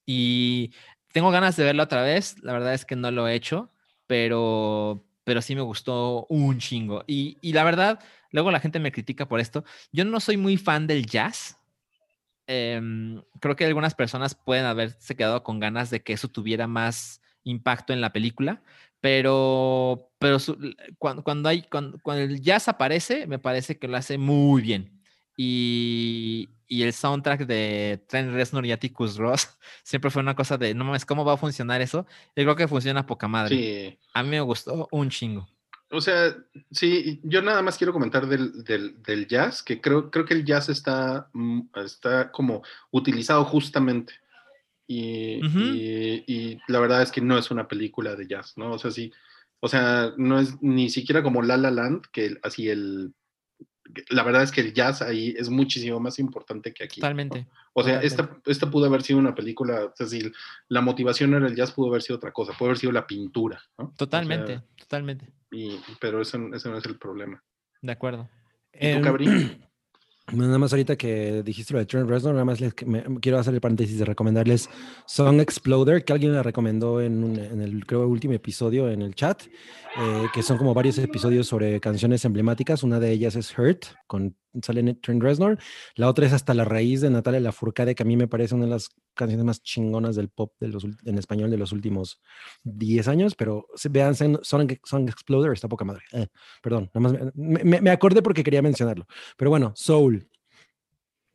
Y 0.04 0.72
tengo 1.12 1.30
ganas 1.30 1.54
de 1.54 1.62
verlo 1.62 1.84
otra 1.84 2.02
vez. 2.02 2.42
La 2.42 2.54
verdad 2.54 2.74
es 2.74 2.84
que 2.84 2.96
no 2.96 3.12
lo 3.12 3.28
he 3.28 3.36
hecho, 3.36 3.72
pero, 4.08 5.07
pero 5.28 5.42
sí 5.42 5.54
me 5.54 5.60
gustó 5.60 6.24
un 6.30 6.58
chingo. 6.58 7.04
Y, 7.06 7.36
y, 7.42 7.52
la 7.52 7.62
verdad, 7.62 8.00
luego 8.30 8.50
la 8.50 8.60
gente 8.60 8.80
me 8.80 8.92
critica 8.92 9.28
por 9.28 9.40
esto. 9.40 9.62
Yo 9.92 10.06
no 10.06 10.20
soy 10.20 10.38
muy 10.38 10.56
fan 10.56 10.86
del 10.86 11.04
jazz. 11.04 11.58
Eh, 12.46 12.80
creo 13.38 13.54
que 13.54 13.66
algunas 13.66 13.94
personas 13.94 14.34
pueden 14.34 14.64
haberse 14.64 15.16
quedado 15.16 15.42
con 15.42 15.60
ganas 15.60 15.90
de 15.90 16.02
que 16.02 16.14
eso 16.14 16.28
tuviera 16.28 16.66
más 16.66 17.20
impacto 17.44 17.92
en 17.92 18.00
la 18.00 18.10
película, 18.10 18.62
pero, 19.02 20.10
pero 20.18 20.38
cuando, 20.96 21.22
cuando, 21.22 21.50
hay, 21.50 21.60
cuando, 21.60 21.98
cuando 21.98 22.22
el 22.22 22.40
jazz 22.40 22.68
aparece, 22.68 23.26
me 23.26 23.38
parece 23.38 23.78
que 23.78 23.86
lo 23.86 23.98
hace 23.98 24.16
muy 24.16 24.62
bien. 24.62 24.97
Y, 25.40 26.48
y, 26.66 26.82
el 26.82 26.92
soundtrack 26.92 27.46
de 27.46 28.02
Trent 28.08 28.32
Reznor 28.32 28.66
y 28.66 28.72
Atticus 28.72 29.16
Ross 29.18 29.56
siempre 29.84 30.10
fue 30.10 30.20
una 30.20 30.34
cosa 30.34 30.58
de, 30.58 30.74
no 30.74 30.84
mames, 30.84 31.06
¿cómo 31.06 31.24
va 31.24 31.34
a 31.34 31.36
funcionar 31.36 31.80
eso? 31.80 32.06
Yo 32.34 32.42
creo 32.42 32.56
que 32.56 32.66
funciona 32.66 33.06
poca 33.06 33.28
madre. 33.28 33.54
Sí. 33.56 33.98
A 34.14 34.24
mí 34.24 34.30
me 34.30 34.40
gustó 34.40 34.88
un 34.90 35.10
chingo. 35.10 35.48
O 35.92 36.00
sea, 36.00 36.36
sí, 36.72 37.20
yo 37.22 37.40
nada 37.40 37.62
más 37.62 37.78
quiero 37.78 37.92
comentar 37.92 38.26
del, 38.26 38.64
del, 38.64 39.00
del 39.00 39.28
jazz, 39.28 39.62
que 39.62 39.80
creo, 39.80 40.10
creo 40.10 40.24
que 40.24 40.34
el 40.34 40.44
jazz 40.44 40.68
está, 40.68 41.30
mm, 41.32 41.60
está 41.76 42.32
como 42.32 42.64
utilizado 42.90 43.44
justamente. 43.44 44.14
Y, 44.88 45.38
uh 45.40 45.46
-huh. 45.46 45.74
y, 45.76 46.24
y, 46.26 46.58
la 46.66 46.80
verdad 46.80 47.02
es 47.02 47.12
que 47.12 47.20
no 47.20 47.38
es 47.38 47.52
una 47.52 47.68
película 47.68 48.16
de 48.16 48.26
jazz, 48.26 48.54
¿no? 48.56 48.72
O 48.72 48.78
sea, 48.78 48.90
sí, 48.90 49.12
o 49.60 49.68
sea, 49.68 50.12
no 50.16 50.40
es 50.40 50.60
ni 50.62 50.90
siquiera 50.90 51.22
como 51.22 51.42
La 51.42 51.56
La 51.56 51.70
Land, 51.70 52.06
que 52.10 52.38
así 52.42 52.68
el 52.68 53.14
la 54.10 54.22
verdad 54.22 54.42
es 54.42 54.52
que 54.52 54.60
el 54.60 54.72
jazz 54.72 55.02
ahí 55.02 55.34
es 55.36 55.48
muchísimo 55.48 56.00
más 56.00 56.18
importante 56.18 56.72
que 56.72 56.84
aquí. 56.84 57.00
Totalmente. 57.00 57.42
¿no? 57.42 57.48
O 57.72 57.82
sea, 57.82 58.00
totalmente. 58.00 58.06
Esta, 58.06 58.50
esta 58.50 58.70
pudo 58.70 58.86
haber 58.86 59.02
sido 59.02 59.18
una 59.18 59.34
película, 59.34 59.86
o 59.86 59.92
sea, 59.94 60.06
si 60.06 60.30
la 60.68 60.80
motivación 60.80 61.34
era 61.34 61.46
el 61.46 61.54
jazz, 61.54 61.72
pudo 61.72 61.88
haber 61.88 62.02
sido 62.02 62.16
otra 62.16 62.32
cosa, 62.32 62.52
pudo 62.52 62.68
haber 62.68 62.78
sido 62.78 62.92
la 62.92 63.06
pintura, 63.06 63.62
¿no? 63.78 63.92
Totalmente, 63.96 64.56
o 64.56 64.58
sea, 64.58 64.64
totalmente. 64.76 65.32
Y, 65.50 65.78
pero 66.00 66.20
eso, 66.20 66.38
ese 66.54 66.68
no 66.68 66.76
es 66.78 66.84
el 66.84 66.98
problema. 66.98 67.42
De 67.80 67.92
acuerdo. 67.92 68.28
¿Y 68.72 69.00
tú? 69.00 69.08
Eh, 69.08 69.67
Nada 70.32 70.58
más 70.58 70.72
ahorita 70.72 70.96
que 70.96 71.42
dijiste 71.42 71.72
lo 71.72 71.78
de 71.78 71.86
Trent 71.86 72.08
Reznor, 72.08 72.34
nada 72.34 72.44
más 72.44 72.60
les, 72.60 72.74
quiero 72.74 73.38
hacer 73.38 73.54
el 73.54 73.60
paréntesis 73.60 73.98
de 73.98 74.04
recomendarles 74.04 74.68
Song 75.06 75.40
Exploder, 75.40 76.04
que 76.04 76.12
alguien 76.12 76.32
le 76.32 76.42
recomendó 76.42 77.00
en 77.00 77.38
el 77.38 77.86
creo 77.86 78.06
último 78.06 78.34
episodio 78.34 78.90
en 78.90 79.00
el 79.00 79.14
chat, 79.14 79.42
eh, 79.44 80.26
que 80.34 80.42
son 80.42 80.58
como 80.58 80.74
varios 80.74 80.98
episodios 80.98 81.46
sobre 81.46 81.80
canciones 81.80 82.24
emblemáticas. 82.26 82.82
Una 82.82 83.00
de 83.00 83.10
ellas 83.10 83.36
es 83.36 83.58
Hurt, 83.58 83.86
con 84.06 84.36
sale 84.62 84.94
Trent 84.94 85.22
Reznor. 85.22 85.58
La 85.94 86.08
otra 86.08 86.26
es 86.26 86.32
Hasta 86.32 86.54
la 86.54 86.64
raíz 86.64 87.00
de 87.00 87.10
Natalia 87.10 87.40
Lafourcade, 87.40 87.94
que 87.94 88.02
a 88.02 88.06
mí 88.06 88.16
me 88.16 88.28
parece 88.28 88.54
una 88.54 88.64
de 88.64 88.70
las 88.70 88.88
canciones 89.14 89.44
más 89.44 89.62
chingonas 89.62 90.16
del 90.16 90.28
pop 90.28 90.52
de 90.60 90.68
los, 90.68 90.84
en 90.84 91.18
español 91.18 91.50
de 91.50 91.58
los 91.58 91.72
últimos 91.72 92.20
10 92.64 93.08
años, 93.08 93.34
pero 93.34 93.66
vean 93.90 94.14
Song, 94.14 94.38
Song 94.42 95.08
Exploder, 95.08 95.52
está 95.52 95.68
poca 95.68 95.84
madre. 95.84 96.04
Eh, 96.12 96.26
perdón, 96.62 96.90
nada 96.94 97.00
más 97.00 97.32
me, 97.34 97.80
me 97.80 97.90
acordé 97.90 98.22
porque 98.22 98.44
quería 98.44 98.62
mencionarlo. 98.62 99.06
Pero 99.36 99.50
bueno, 99.50 99.72
Soul. 99.76 100.28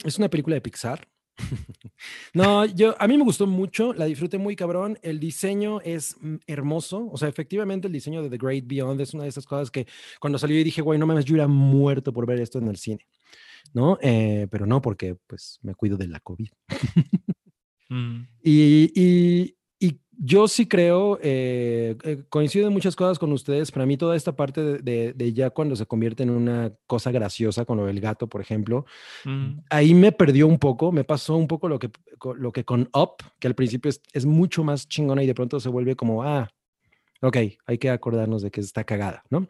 Es 0.04 0.18
una 0.18 0.30
película 0.30 0.56
de 0.56 0.62
Pixar. 0.62 1.08
no, 2.34 2.66
yo 2.66 2.96
a 3.00 3.08
mí 3.08 3.18
me 3.18 3.24
gustó 3.24 3.48
mucho, 3.48 3.94
la 3.94 4.06
disfruté 4.06 4.38
muy 4.38 4.56
cabrón. 4.56 4.98
El 5.02 5.20
diseño 5.20 5.82
es 5.82 6.16
hermoso, 6.48 7.10
o 7.12 7.18
sea, 7.18 7.28
efectivamente 7.28 7.88
el 7.88 7.94
diseño 7.94 8.22
de 8.22 8.30
The 8.30 8.38
Great 8.38 8.66
Beyond 8.68 9.02
es 9.02 9.14
una 9.14 9.24
de 9.24 9.30
esas 9.30 9.46
cosas 9.46 9.72
que 9.72 9.88
cuando 10.20 10.38
salió 10.38 10.60
y 10.60 10.64
dije, 10.64 10.82
güey, 10.82 11.00
no 11.00 11.08
mames, 11.08 11.26
yo 11.26 11.36
era 11.36 11.48
muerto 11.48 12.14
por 12.14 12.26
ver 12.26 12.40
esto 12.40 12.60
en 12.60 12.68
el 12.68 12.78
cine, 12.78 13.08
¿no? 13.74 13.98
Eh, 14.02 14.48
pero 14.52 14.66
no, 14.66 14.82
porque 14.82 15.16
pues 15.28 15.60
me 15.62 15.76
cuido 15.76 15.98
de 15.98 16.08
la 16.08 16.20
COVID. 16.20 16.50
mm. 17.90 18.22
y, 18.44 18.92
y, 18.96 19.56
y, 19.56 19.56
yo 20.18 20.48
sí 20.48 20.68
creo, 20.68 21.20
eh, 21.22 21.96
eh, 22.04 22.24
coincido 22.30 22.68
en 22.68 22.74
muchas 22.74 22.96
cosas 22.96 23.20
con 23.20 23.32
ustedes. 23.32 23.72
Para 23.72 23.86
mí, 23.86 23.98
toda 23.98 24.16
esta 24.16 24.36
parte 24.36 24.62
de, 24.64 24.78
de, 24.80 25.14
de, 25.14 25.34
ya 25.34 25.50
cuando 25.50 25.76
se 25.76 25.86
convierte 25.86 26.24
en 26.24 26.30
una 26.30 26.74
cosa 26.88 27.12
graciosa, 27.12 27.66
con 27.66 27.78
lo 27.78 27.86
del 27.86 28.00
gato, 28.00 28.28
por 28.28 28.42
ejemplo, 28.42 28.86
mm. 29.26 29.60
ahí 29.70 29.94
me 29.94 30.12
perdió 30.12 30.48
un 30.48 30.60
poco. 30.60 30.92
Me 30.92 31.04
pasó 31.04 31.36
un 31.36 31.48
poco 31.48 31.68
lo 31.68 31.80
que, 31.80 31.90
lo 32.36 32.52
que 32.52 32.64
con 32.64 32.90
Up, 32.94 33.24
que 33.40 33.48
al 33.48 33.56
principio 33.56 33.90
es, 33.90 34.02
es 34.14 34.26
mucho 34.26 34.64
más 34.64 34.88
chingona 34.88 35.24
y 35.24 35.28
de 35.28 35.36
pronto 35.36 35.60
se 35.60 35.70
vuelve 35.70 35.96
como, 35.96 36.24
ah, 36.24 36.50
ok, 37.22 37.38
hay 37.66 37.78
que 37.78 37.90
acordarnos 37.90 38.42
de 38.42 38.52
que 38.52 38.62
está 38.62 38.84
cagada, 38.84 39.24
¿no? 39.30 39.48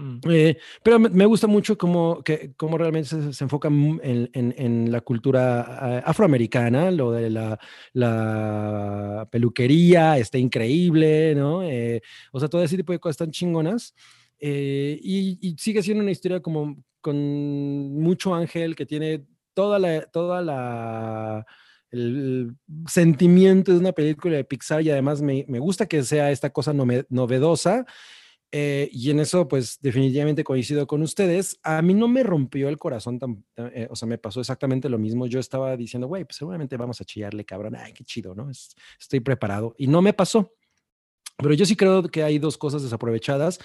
Mm. 0.00 0.20
Eh, 0.30 0.56
pero 0.82 0.98
me, 0.98 1.26
gusta 1.26 1.46
mucho 1.46 1.76
cómo, 1.76 2.22
que, 2.22 2.54
cómo 2.56 2.78
realmente 2.78 3.10
se, 3.10 3.34
se 3.34 3.44
enfoca 3.44 3.68
en, 3.68 4.00
en, 4.32 4.54
en, 4.56 4.90
la 4.90 5.02
cultura 5.02 6.02
uh, 6.04 6.08
afroamericana, 6.08 6.90
lo 6.90 7.12
de 7.12 7.28
la, 7.28 7.58
la, 7.92 9.28
peluquería 9.30 10.16
está 10.16 10.38
increíble, 10.38 11.34
¿no? 11.34 11.62
Eh, 11.62 12.00
o 12.32 12.40
sea, 12.40 12.48
todo 12.48 12.62
ese 12.62 12.78
tipo 12.78 12.92
de 12.92 12.98
cosas 12.98 13.18
tan 13.18 13.30
chingonas. 13.30 13.94
Eh, 14.38 14.98
y, 15.02 15.38
y, 15.46 15.56
sigue 15.58 15.82
siendo 15.82 16.02
una 16.02 16.12
historia 16.12 16.40
como 16.40 16.82
con 17.02 17.16
mucho 18.00 18.34
ángel 18.34 18.74
que 18.74 18.86
tiene 18.86 19.26
toda 19.52 19.78
la, 19.78 20.06
toda 20.06 20.40
la, 20.40 21.44
el 21.90 22.54
sentimiento 22.86 23.72
de 23.72 23.78
una 23.78 23.92
película 23.92 24.36
de 24.36 24.44
Pixar 24.44 24.80
y 24.80 24.90
además 24.90 25.20
me, 25.20 25.44
me 25.46 25.58
gusta 25.58 25.86
que 25.86 26.02
sea 26.04 26.30
esta 26.30 26.50
cosa 26.50 26.72
novedosa 26.72 27.84
eh, 28.52 28.88
y 28.92 29.10
en 29.10 29.20
eso, 29.20 29.46
pues 29.46 29.78
definitivamente 29.80 30.42
coincido 30.42 30.86
con 30.86 31.02
ustedes. 31.02 31.60
A 31.62 31.82
mí 31.82 31.94
no 31.94 32.08
me 32.08 32.22
rompió 32.22 32.68
el 32.68 32.78
corazón, 32.78 33.18
tan, 33.18 33.44
eh, 33.56 33.86
o 33.90 33.96
sea, 33.96 34.08
me 34.08 34.18
pasó 34.18 34.40
exactamente 34.40 34.88
lo 34.88 34.98
mismo. 34.98 35.26
Yo 35.26 35.38
estaba 35.38 35.76
diciendo, 35.76 36.08
güey, 36.08 36.24
pues 36.24 36.36
seguramente 36.36 36.76
vamos 36.76 37.00
a 37.00 37.04
chillarle, 37.04 37.44
cabrón. 37.44 37.76
Ay, 37.76 37.92
qué 37.92 38.04
chido, 38.04 38.34
¿no? 38.34 38.50
Es, 38.50 38.74
estoy 38.98 39.20
preparado. 39.20 39.74
Y 39.78 39.86
no 39.86 40.02
me 40.02 40.12
pasó. 40.12 40.52
Pero 41.36 41.54
yo 41.54 41.64
sí 41.64 41.76
creo 41.76 42.02
que 42.02 42.22
hay 42.22 42.38
dos 42.38 42.58
cosas 42.58 42.82
desaprovechadas. 42.82 43.60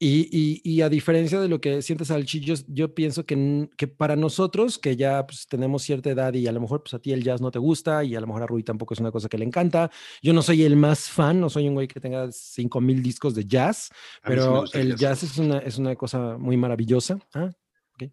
Y, 0.00 0.60
y, 0.62 0.82
a 0.82 0.88
diferencia 0.88 1.40
de 1.40 1.48
lo 1.48 1.60
que 1.60 1.82
sientes 1.82 2.12
al 2.12 2.24
chillo, 2.24 2.54
yo 2.68 2.94
pienso 2.94 3.26
que, 3.26 3.68
que 3.76 3.88
para 3.88 4.14
nosotros, 4.14 4.78
que 4.78 4.94
ya 4.94 5.26
pues, 5.26 5.48
tenemos 5.48 5.82
cierta 5.82 6.08
edad 6.08 6.34
y 6.34 6.46
a 6.46 6.52
lo 6.52 6.60
mejor 6.60 6.84
pues, 6.84 6.94
a 6.94 7.00
ti 7.00 7.12
el 7.12 7.24
jazz 7.24 7.40
no 7.40 7.50
te 7.50 7.58
gusta 7.58 8.04
y 8.04 8.14
a 8.14 8.20
lo 8.20 8.28
mejor 8.28 8.44
a 8.44 8.46
Rui 8.46 8.62
tampoco 8.62 8.94
es 8.94 9.00
una 9.00 9.10
cosa 9.10 9.28
que 9.28 9.38
le 9.38 9.44
encanta. 9.44 9.90
Yo 10.22 10.32
no 10.32 10.42
soy 10.42 10.62
el 10.62 10.76
más 10.76 11.08
fan, 11.08 11.40
no 11.40 11.50
soy 11.50 11.66
un 11.66 11.74
güey 11.74 11.88
que 11.88 11.98
tenga 11.98 12.30
5000 12.30 13.02
discos 13.02 13.34
de 13.34 13.44
jazz, 13.44 13.90
pero 14.22 14.64
el 14.72 14.94
jazz, 14.94 15.24
es, 15.24 15.36
una, 15.36 15.58
es 15.58 15.78
una 15.78 15.96
cosa 15.96 16.38
muy 16.38 16.56
maravillosa. 16.56 17.18
¿ah? 17.34 17.50
Okay. 17.94 18.12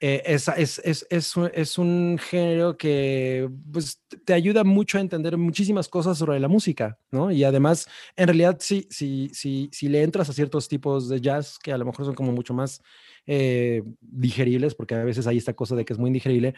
Eh, 0.00 0.22
es, 0.26 0.46
es, 0.48 0.80
es, 0.84 1.06
es, 1.10 1.78
un, 1.78 2.18
género 2.18 2.76
que 2.76 3.50
pues, 3.72 4.00
te 4.24 4.32
ayuda 4.32 4.62
mucho 4.62 4.96
a 4.96 5.00
entender 5.00 5.36
muchísimas 5.36 5.88
cosas 5.88 6.16
sobre 6.16 6.38
la 6.38 6.46
música, 6.46 6.98
¿no? 7.10 7.32
Y 7.32 7.42
además, 7.42 7.88
en 8.14 8.28
realidad, 8.28 8.58
si, 8.60 8.86
si, 8.90 9.28
si, 9.32 9.68
si 9.72 9.88
le 9.88 10.04
entras 10.04 10.30
a 10.30 10.32
ciertos 10.32 10.68
tipos 10.68 11.08
de 11.08 11.20
jazz 11.20 11.58
que 11.58 11.72
a 11.72 11.78
lo 11.78 11.84
mejor 11.84 12.04
son 12.04 12.14
como 12.14 12.30
mucho 12.30 12.54
más 12.54 12.80
eh, 13.26 13.82
digeribles, 14.00 14.76
porque 14.76 14.94
a 14.94 15.02
veces 15.02 15.26
hay 15.26 15.36
esta 15.36 15.54
cosa 15.54 15.74
de 15.74 15.84
que 15.84 15.94
es 15.94 15.98
muy 15.98 16.08
indigerible, 16.08 16.54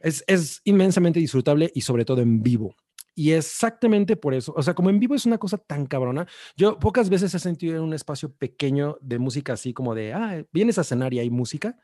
es, 0.00 0.22
es 0.26 0.60
inmensamente 0.64 1.18
disfrutable 1.18 1.70
y 1.74 1.80
sobre 1.80 2.04
todo 2.04 2.20
en 2.20 2.42
vivo. 2.42 2.76
Y 3.14 3.32
exactamente 3.32 4.16
por 4.16 4.34
eso, 4.34 4.52
o 4.54 4.62
sea, 4.62 4.74
como 4.74 4.90
en 4.90 4.98
vivo 4.98 5.14
es 5.14 5.24
una 5.24 5.38
cosa 5.38 5.56
tan 5.56 5.86
cabrona, 5.86 6.26
yo 6.56 6.78
pocas 6.78 7.08
veces 7.08 7.34
he 7.34 7.38
sentido 7.38 7.76
en 7.76 7.82
un 7.82 7.94
espacio 7.94 8.32
pequeño 8.34 8.98
de 9.00 9.18
música 9.18 9.54
así 9.54 9.72
como 9.72 9.94
de, 9.94 10.12
ah, 10.12 10.44
vienes 10.52 10.78
a 10.78 10.84
cenar 10.84 11.14
y 11.14 11.20
hay 11.20 11.30
música 11.30 11.78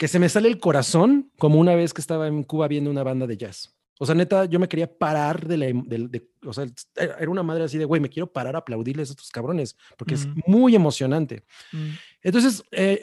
que 0.00 0.08
se 0.08 0.18
me 0.18 0.30
sale 0.30 0.48
el 0.48 0.58
corazón 0.58 1.30
como 1.38 1.60
una 1.60 1.74
vez 1.74 1.92
que 1.92 2.00
estaba 2.00 2.26
en 2.26 2.42
Cuba 2.42 2.68
viendo 2.68 2.90
una 2.90 3.02
banda 3.02 3.26
de 3.26 3.36
jazz. 3.36 3.76
O 3.98 4.06
sea, 4.06 4.14
neta, 4.14 4.46
yo 4.46 4.58
me 4.58 4.66
quería 4.66 4.90
parar 4.90 5.46
de 5.46 5.58
la... 5.58 5.66
Em, 5.66 5.84
de, 5.86 6.26
o 6.42 6.54
sea, 6.54 6.64
era 6.96 7.28
una 7.28 7.42
madre 7.42 7.64
así 7.64 7.76
de, 7.76 7.84
güey, 7.84 8.00
me 8.00 8.08
quiero 8.08 8.32
parar 8.32 8.54
a 8.54 8.60
aplaudirles 8.60 9.10
a 9.10 9.12
estos 9.12 9.28
cabrones, 9.28 9.76
porque 9.98 10.14
es 10.14 10.26
muy 10.46 10.74
emocionante. 10.74 11.44
Mm. 11.70 11.88
Entonces, 12.22 12.64
eh, 12.70 12.98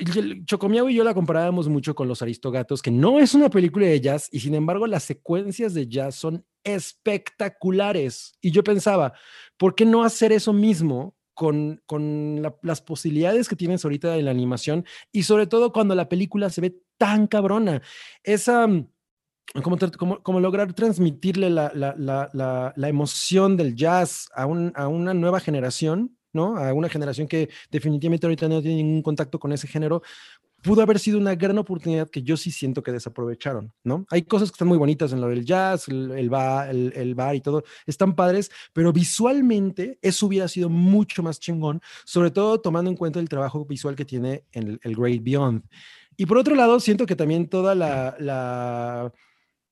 Chocomiao 0.45 0.89
y 0.89 0.95
yo 0.95 1.03
la 1.03 1.13
comparábamos 1.13 1.69
mucho 1.69 1.93
con 1.93 2.07
Los 2.07 2.23
Aristogatos, 2.23 2.81
que 2.81 2.89
no 2.89 3.19
es 3.19 3.35
una 3.35 3.51
película 3.51 3.85
de 3.85 4.01
jazz, 4.01 4.27
y 4.31 4.39
sin 4.39 4.55
embargo 4.55 4.87
las 4.87 5.03
secuencias 5.03 5.75
de 5.75 5.87
jazz 5.87 6.15
son 6.15 6.43
espectaculares. 6.63 8.33
Y 8.41 8.49
yo 8.49 8.63
pensaba, 8.63 9.13
¿por 9.55 9.75
qué 9.75 9.85
no 9.85 10.03
hacer 10.03 10.31
eso 10.31 10.51
mismo 10.51 11.15
con, 11.37 11.83
con 11.85 12.41
las 12.63 12.81
posibilidades 12.81 13.47
que 13.47 13.55
tienes 13.55 13.85
ahorita 13.85 14.17
en 14.17 14.25
la 14.25 14.31
animación 14.31 14.85
y 15.11 15.21
sobre 15.21 15.45
todo 15.45 15.71
cuando 15.71 15.93
la 15.93 16.09
película 16.09 16.49
se 16.49 16.61
ve 16.61 16.81
tan 16.97 17.27
cabrona. 17.27 17.83
Esa, 18.23 18.65
mm, 18.65 18.89
como, 19.61 19.77
como, 20.23 20.39
lograr 20.39 20.73
transmitirle 20.73 21.51
la, 21.51 21.71
la, 21.75 21.93
la, 21.95 22.73
la, 22.75 22.89
emoción 22.89 23.55
del 23.55 23.75
jazz 23.75 24.29
a, 24.33 24.47
un, 24.47 24.73
a 24.75 24.87
una 24.87 25.13
nueva 25.13 25.39
generación, 25.39 26.17
¿no? 26.33 26.57
A 26.57 26.73
una 26.73 26.89
generación 26.89 27.27
que 27.27 27.49
definitivamente 27.69 28.25
ahorita 28.25 28.49
no 28.49 28.59
tiene 28.59 28.77
ningún 28.77 29.03
contacto 29.03 29.37
con 29.37 29.51
ese 29.51 29.67
género, 29.67 30.01
pudo 30.67 30.81
haber 30.81 30.99
sido 30.99 31.17
una 31.17 31.33
gran 31.33 31.57
oportunidad 31.57 32.09
que 32.09 32.21
yo 32.23 32.35
sí 32.35 32.51
siento 32.51 32.83
que 32.83 32.91
desaprovecharon, 32.91 33.71
¿no? 33.85 34.05
Hay 34.09 34.23
cosas 34.23 34.51
que 34.51 34.55
están 34.55 34.67
muy 34.67 34.77
bonitas 34.77 35.13
en 35.13 35.21
lo 35.21 35.29
del 35.29 35.45
jazz, 35.45 35.87
el, 35.87 36.29
bar, 36.29 36.69
el, 36.69 37.15
bar 37.15 37.35
y 37.35 37.39
todo, 37.39 37.63
están 37.85 38.15
padres, 38.15 38.51
pero 38.73 38.91
visualmente 38.91 39.97
eso 40.01 40.25
hubiera 40.25 40.49
sido 40.49 40.67
mucho 40.67 41.23
más 41.23 41.39
chingón, 41.39 41.79
sobre 42.03 42.31
todo 42.31 42.59
tomando 42.59 42.91
en 42.91 42.97
cuenta 42.97 43.21
el 43.21 43.29
trabajo 43.29 43.63
visual 43.65 43.95
que 43.95 44.03
tiene 44.03 44.43
en 44.51 44.77
el, 44.83 44.95
Great 44.97 45.23
Beyond. 45.23 45.63
Y 46.17 46.25
por 46.25 46.37
otro 46.37 46.53
lado, 46.53 46.81
siento 46.81 47.05
que 47.05 47.15
también 47.15 47.47
toda 47.47 47.73
la, 47.73 48.17
la 48.19 49.13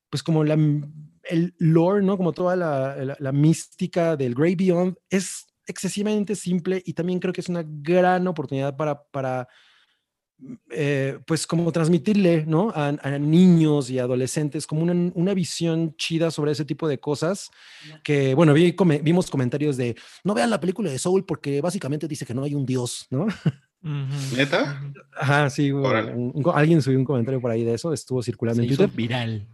pues 0.10 0.24
como 0.24 0.46
la, 0.46 0.54
el 0.54 1.56
lore, 1.58 2.06
¿no? 2.06 2.16
Como 2.16 2.32
toda 2.32 2.56
la, 2.56 3.18
la 3.20 3.32
mística 3.34 4.16
del 4.16 4.34
Great 4.34 4.58
Beyond 4.58 4.96
es 5.10 5.48
excesivamente 5.68 6.36
simple 6.36 6.82
y 6.86 6.94
también 6.94 7.20
creo 7.20 7.34
que 7.34 7.42
es 7.42 7.50
una 7.50 7.66
gran 7.66 8.26
oportunidad 8.28 8.78
para, 8.78 9.04
para 9.04 9.50
eh, 10.70 11.18
pues 11.26 11.48
como 11.48 11.72
transmitirle, 11.72 12.46
¿no? 12.46 12.72
A, 12.76 12.92
niños 13.18 13.90
y 13.90 14.00
adolescentes 14.00 14.68
como 14.68 14.84
una, 14.84 15.12
una, 15.14 15.34
visión 15.34 15.96
chida 15.96 16.30
sobre 16.30 16.52
ese 16.52 16.66
tipo 16.66 16.88
de 16.88 17.00
cosas, 17.00 17.50
que, 18.04 18.36
bueno, 18.36 18.54
vimos 18.54 19.30
comentarios 19.30 19.78
de, 19.78 19.96
no 20.24 20.34
vean 20.34 20.50
la 20.50 20.60
película 20.60 20.92
de 20.92 21.00
Soul 21.00 21.26
porque 21.26 21.62
básicamente 21.62 22.08
dice 22.08 22.26
que 22.26 22.34
no 22.34 22.44
hay 22.44 22.54
un 22.54 22.66
dios, 22.66 23.08
¿no? 23.10 23.28
¿Neta? 24.36 24.82
Ajá, 25.18 25.50
sí, 25.50 25.72
alguien 26.54 26.82
subió 26.82 27.00
un 27.00 27.06
comentario 27.06 27.40
por 27.40 27.52
ahí 27.52 27.64
de 27.64 27.76
eso, 27.76 27.94
estuvo 27.94 28.22
circulando 28.22 28.62
en 28.62 28.68
Twitter. 28.68 28.90
viral. 28.90 29.48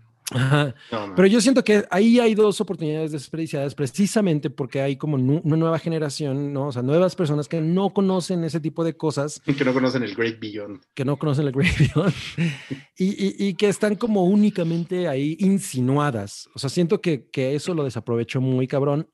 Pero 1.15 1.27
yo 1.27 1.41
siento 1.41 1.63
que 1.63 1.85
ahí 1.89 2.19
hay 2.19 2.35
dos 2.35 2.61
oportunidades 2.61 3.11
desperdiciadas 3.11 3.75
precisamente 3.75 4.49
porque 4.49 4.81
hay 4.81 4.95
como 4.95 5.15
una 5.15 5.57
nueva 5.57 5.79
generación, 5.79 6.53
¿no? 6.53 6.67
O 6.67 6.71
sea, 6.71 6.81
nuevas 6.81 7.15
personas 7.15 7.47
que 7.47 7.61
no 7.61 7.91
conocen 7.91 8.43
ese 8.43 8.59
tipo 8.59 8.83
de 8.83 8.95
cosas. 8.95 9.41
Que 9.41 9.65
no 9.65 9.73
conocen 9.73 10.03
el 10.03 10.15
Great 10.15 10.39
Beyond. 10.39 10.81
Que 10.93 11.05
no 11.05 11.17
conocen 11.17 11.47
el 11.47 11.51
Great 11.51 11.77
Beyond. 11.77 12.13
y, 12.97 13.47
y, 13.47 13.53
que 13.55 13.69
están 13.69 13.95
como 13.95 14.25
únicamente 14.25 15.07
ahí 15.07 15.35
insinuadas. 15.39 16.49
O 16.55 16.59
sea, 16.59 16.69
siento 16.69 17.01
que, 17.01 17.29
que 17.29 17.55
eso 17.55 17.73
lo 17.73 17.83
desaprovechó 17.83 18.41
muy 18.41 18.67
cabrón. 18.67 19.09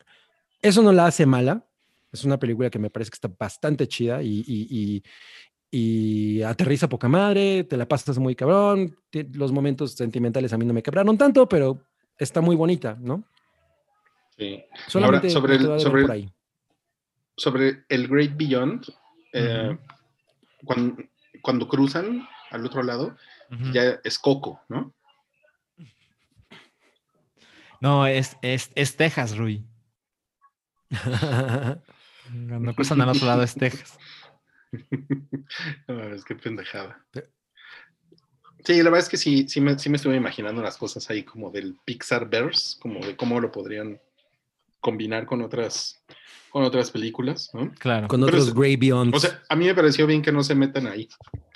Eso 0.61 0.81
no 0.81 0.91
la 0.91 1.07
hace 1.07 1.25
mala. 1.25 1.67
Es 2.11 2.23
una 2.23 2.39
película 2.39 2.69
que 2.69 2.79
me 2.79 2.89
parece 2.89 3.11
que 3.11 3.15
está 3.15 3.29
bastante 3.37 3.87
chida 3.87 4.23
y, 4.23 4.43
y, 4.47 5.03
y 5.69 6.41
aterriza 6.43 6.87
poca 6.87 7.09
madre, 7.09 7.63
te 7.63 7.77
la 7.77 7.87
pasas 7.87 8.17
muy 8.19 8.35
cabrón, 8.35 8.97
los 9.33 9.51
momentos 9.51 9.93
sentimentales 9.93 10.53
a 10.53 10.57
mí 10.57 10.65
no 10.65 10.73
me 10.73 10.83
quebraron 10.83 11.17
tanto, 11.17 11.47
pero 11.47 11.81
está 12.17 12.41
muy 12.41 12.55
bonita, 12.55 12.97
¿no? 12.99 13.23
Sí. 14.37 14.63
Solamente 14.87 15.29
sobre 15.29 15.55
el, 15.55 15.79
sobre, 15.79 16.31
sobre 17.35 17.83
el 17.89 18.07
Great 18.07 18.37
Beyond, 18.37 18.85
eh, 19.33 19.77
cuando, 21.41 21.67
cruzan 21.67 22.27
al 22.51 22.65
otro 22.65 22.83
lado, 22.83 23.15
ya 23.73 23.99
es 24.03 24.19
Coco, 24.19 24.61
¿no? 24.69 24.93
No, 27.79 28.07
es, 28.07 28.37
es, 28.41 28.71
es 28.75 28.95
Texas, 28.95 29.37
Rui. 29.37 29.63
cuando 32.31 32.73
cruzan 32.73 33.01
al 33.01 33.09
otro 33.09 33.27
lado 33.27 33.43
es 33.43 33.53
Texas. 33.53 33.99
es 36.15 36.23
que 36.25 36.35
pendejada. 36.35 37.05
Sí, 38.63 38.77
la 38.77 38.85
verdad 38.85 38.99
es 38.99 39.09
que 39.09 39.17
sí, 39.17 39.47
sí 39.47 39.61
me, 39.61 39.77
sí 39.79 39.89
me 39.89 39.97
estuve 39.97 40.15
imaginando 40.15 40.61
las 40.61 40.77
cosas 40.77 41.09
ahí 41.09 41.23
como 41.23 41.51
del 41.51 41.77
Pixar 41.85 42.29
Verse, 42.29 42.77
como 42.79 42.99
de 42.99 43.15
cómo 43.15 43.39
lo 43.39 43.51
podrían 43.51 43.99
combinar 44.81 45.25
con 45.25 45.41
otras, 45.41 46.03
con 46.49 46.63
otras 46.63 46.91
películas, 46.91 47.49
¿no? 47.53 47.71
Claro. 47.79 48.07
Con 48.07 48.23
otros 48.23 48.53
Grey 48.53 48.75
Beyond. 48.75 49.15
O 49.15 49.19
sea, 49.19 49.41
a 49.47 49.55
mí 49.55 49.65
me 49.65 49.75
pareció 49.75 50.05
bien 50.05 50.21
que 50.21 50.31
no 50.31 50.43
se 50.43 50.55
metan 50.55 50.87
ahí. 50.87 51.07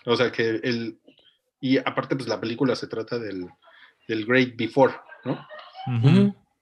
O 0.06 0.16
sea, 0.16 0.32
que 0.32 0.62
el. 0.64 1.00
Y 1.60 1.78
aparte, 1.78 2.16
pues 2.16 2.28
la 2.28 2.40
película 2.40 2.76
se 2.76 2.88
trata 2.88 3.20
del, 3.20 3.48
del 4.08 4.26
Great 4.26 4.56
Before, 4.56 4.94
¿no? 5.26 5.46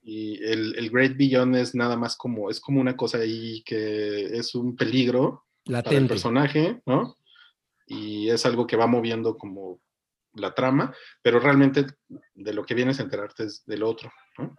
Y 0.02 0.42
el, 0.44 0.74
el, 0.76 0.90
Great 0.90 1.16
Beyond 1.16 1.56
es 1.56 1.74
nada 1.74 1.96
más 1.96 2.16
como, 2.16 2.50
es 2.50 2.58
como 2.58 2.80
una 2.80 2.96
cosa 2.96 3.18
ahí 3.18 3.62
que 3.62 4.24
es 4.36 4.54
un 4.54 4.74
peligro 4.74 5.44
para 5.64 5.90
el 5.90 6.06
personaje, 6.06 6.80
¿no? 6.86 7.16
Y 7.86 8.28
es 8.30 8.46
algo 8.46 8.66
que 8.66 8.76
va 8.76 8.86
moviendo 8.86 9.36
como 9.36 9.80
la 10.34 10.54
trama, 10.54 10.94
pero 11.22 11.40
realmente 11.40 11.86
de 12.34 12.52
lo 12.54 12.64
que 12.64 12.74
vienes 12.74 13.00
a 13.00 13.02
enterarte 13.02 13.44
es 13.44 13.64
del 13.66 13.82
otro, 13.82 14.12
¿no? 14.38 14.56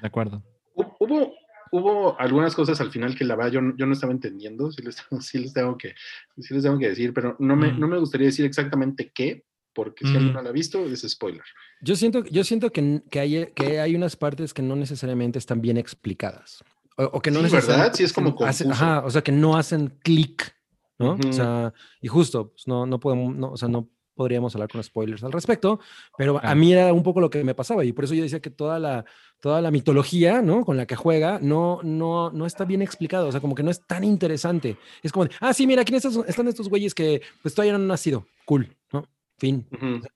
De 0.00 0.06
acuerdo. 0.06 0.42
Hubo, 0.74 1.34
hubo 1.72 2.20
algunas 2.20 2.54
cosas 2.54 2.80
al 2.80 2.90
final 2.90 3.16
que 3.16 3.24
la 3.24 3.36
verdad 3.36 3.52
yo, 3.52 3.60
yo 3.76 3.86
no 3.86 3.92
estaba 3.92 4.12
entendiendo, 4.12 4.70
sí 4.70 4.82
les, 4.82 5.02
les, 5.34 5.52
tengo, 5.52 5.76
que, 5.76 5.94
sí 6.38 6.54
les 6.54 6.62
tengo 6.62 6.78
que 6.78 6.88
decir, 6.88 7.12
pero 7.14 7.36
no 7.38 7.56
me, 7.56 7.72
mm. 7.72 7.80
no 7.80 7.88
me 7.88 7.98
gustaría 7.98 8.26
decir 8.26 8.44
exactamente 8.44 9.10
qué, 9.14 9.44
porque 9.72 10.06
si 10.06 10.12
alguien 10.12 10.32
mm. 10.32 10.36
no 10.36 10.42
la 10.42 10.48
ha 10.50 10.52
visto, 10.52 10.84
es 10.86 11.02
spoiler. 11.02 11.44
Yo 11.82 11.96
siento, 11.96 12.24
yo 12.24 12.44
siento 12.44 12.72
que, 12.72 13.02
que, 13.10 13.20
hay, 13.20 13.46
que 13.54 13.78
hay 13.80 13.94
unas 13.94 14.16
partes 14.16 14.54
que 14.54 14.62
no 14.62 14.74
necesariamente 14.74 15.38
están 15.38 15.60
bien 15.60 15.76
explicadas. 15.76 16.64
O, 16.96 17.20
que 17.20 17.30
no 17.30 17.42
sí, 17.46 17.52
¿verdad? 17.52 17.92
Sí, 17.94 18.04
es 18.04 18.12
como 18.12 18.34
ajá, 18.40 19.04
o 19.04 19.10
sea, 19.10 19.22
que 19.22 19.32
no 19.32 19.56
hacen 19.56 19.98
clic, 20.02 20.54
¿no? 20.98 21.18
O 21.28 21.32
sea, 21.32 21.74
y 22.00 22.08
justo, 22.08 22.52
pues 22.52 22.66
no, 22.66 22.86
no 22.86 22.98
podemos, 22.98 23.34
no, 23.34 23.52
o 23.52 23.56
sea, 23.56 23.68
no 23.68 23.90
podríamos 24.14 24.54
hablar 24.54 24.70
con 24.70 24.82
spoilers 24.82 25.22
al 25.22 25.30
respecto, 25.30 25.78
pero 26.16 26.40
a 26.42 26.54
mí 26.54 26.72
era 26.72 26.92
un 26.94 27.02
poco 27.02 27.20
lo 27.20 27.28
que 27.28 27.44
me 27.44 27.54
pasaba 27.54 27.84
y 27.84 27.92
por 27.92 28.04
eso 28.04 28.14
yo 28.14 28.22
decía 28.22 28.40
que 28.40 28.48
toda 28.48 28.78
la, 28.78 29.04
toda 29.40 29.60
la 29.60 29.70
mitología, 29.70 30.40
¿no? 30.40 30.64
Con 30.64 30.78
la 30.78 30.86
que 30.86 30.96
juega, 30.96 31.38
no, 31.40 31.80
no, 31.82 32.30
no 32.30 32.46
está 32.46 32.64
bien 32.64 32.80
explicado, 32.80 33.28
o 33.28 33.32
sea, 33.32 33.42
como 33.42 33.54
que 33.54 33.62
no 33.62 33.70
es 33.70 33.86
tan 33.86 34.02
interesante. 34.02 34.78
Es 35.02 35.12
como, 35.12 35.26
de, 35.26 35.32
ah, 35.40 35.52
sí, 35.52 35.66
mira, 35.66 35.82
aquí 35.82 35.94
están 35.94 36.48
estos 36.48 36.68
güeyes 36.70 36.94
que 36.94 37.20
pues 37.42 37.54
todavía 37.54 37.72
no 37.72 37.78
han 37.78 37.86
nacido, 37.86 38.26
cool, 38.46 38.74
¿no? 38.90 39.06
Fin, 39.38 39.68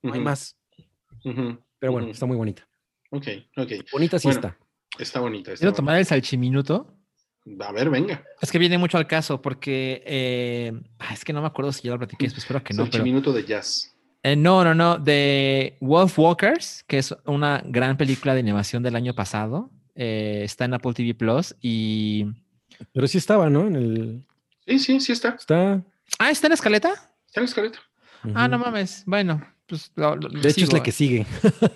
no 0.02 0.14
hay 0.14 0.20
más. 0.20 0.56
Pero 1.78 1.92
bueno, 1.92 2.08
está 2.08 2.24
muy 2.24 2.38
bonita. 2.38 2.66
Ok, 3.10 3.26
ok. 3.58 3.72
Bonita 3.92 4.18
sí 4.18 4.30
está. 4.30 4.56
Está 5.00 5.20
bonita. 5.20 5.54
Quiero 5.54 5.72
tomar 5.72 5.96
el 5.96 6.04
salchiminuto. 6.04 6.94
A 7.60 7.72
ver, 7.72 7.88
venga. 7.88 8.22
Es 8.40 8.52
que 8.52 8.58
viene 8.58 8.76
mucho 8.76 8.98
al 8.98 9.06
caso 9.06 9.40
porque 9.40 10.02
eh, 10.04 10.72
es 11.10 11.24
que 11.24 11.32
no 11.32 11.40
me 11.40 11.46
acuerdo 11.46 11.72
si 11.72 11.84
ya 11.84 11.92
lo 11.92 11.98
platiqué, 11.98 12.26
espero 12.26 12.62
que 12.62 12.74
no. 12.74 12.82
Salchiminuto 12.84 13.32
de 13.32 13.44
jazz. 13.44 13.96
Eh, 14.22 14.36
no, 14.36 14.62
no, 14.62 14.74
no. 14.74 14.98
De 14.98 15.78
Wolf 15.80 16.18
Walkers, 16.18 16.84
que 16.86 16.98
es 16.98 17.14
una 17.24 17.62
gran 17.64 17.96
película 17.96 18.34
de 18.34 18.40
animación 18.40 18.82
del 18.82 18.94
año 18.94 19.14
pasado. 19.14 19.70
Eh, 19.94 20.42
está 20.44 20.66
en 20.66 20.74
Apple 20.74 20.92
TV 20.92 21.14
Plus 21.14 21.54
y. 21.62 22.26
Pero 22.92 23.06
sí 23.06 23.16
estaba, 23.16 23.48
¿no? 23.48 23.66
En 23.66 23.76
el. 23.76 24.26
Sí, 24.66 24.78
sí, 24.78 25.00
sí 25.00 25.12
está. 25.12 25.30
Está. 25.30 25.82
Ah, 26.18 26.30
¿está 26.30 26.46
en 26.46 26.52
escaleta? 26.52 26.92
Está 27.26 27.40
en 27.40 27.44
escaleta. 27.44 27.78
Ah, 28.34 28.48
no 28.48 28.58
mames. 28.58 29.02
Bueno, 29.06 29.42
pues. 29.70 29.90
lo- 29.96 30.16
lo- 30.16 30.28
De 30.28 30.48
hecho, 30.50 30.64
es 30.64 30.72
la 30.72 30.82
que 30.82 30.92
sigue. 30.92 31.24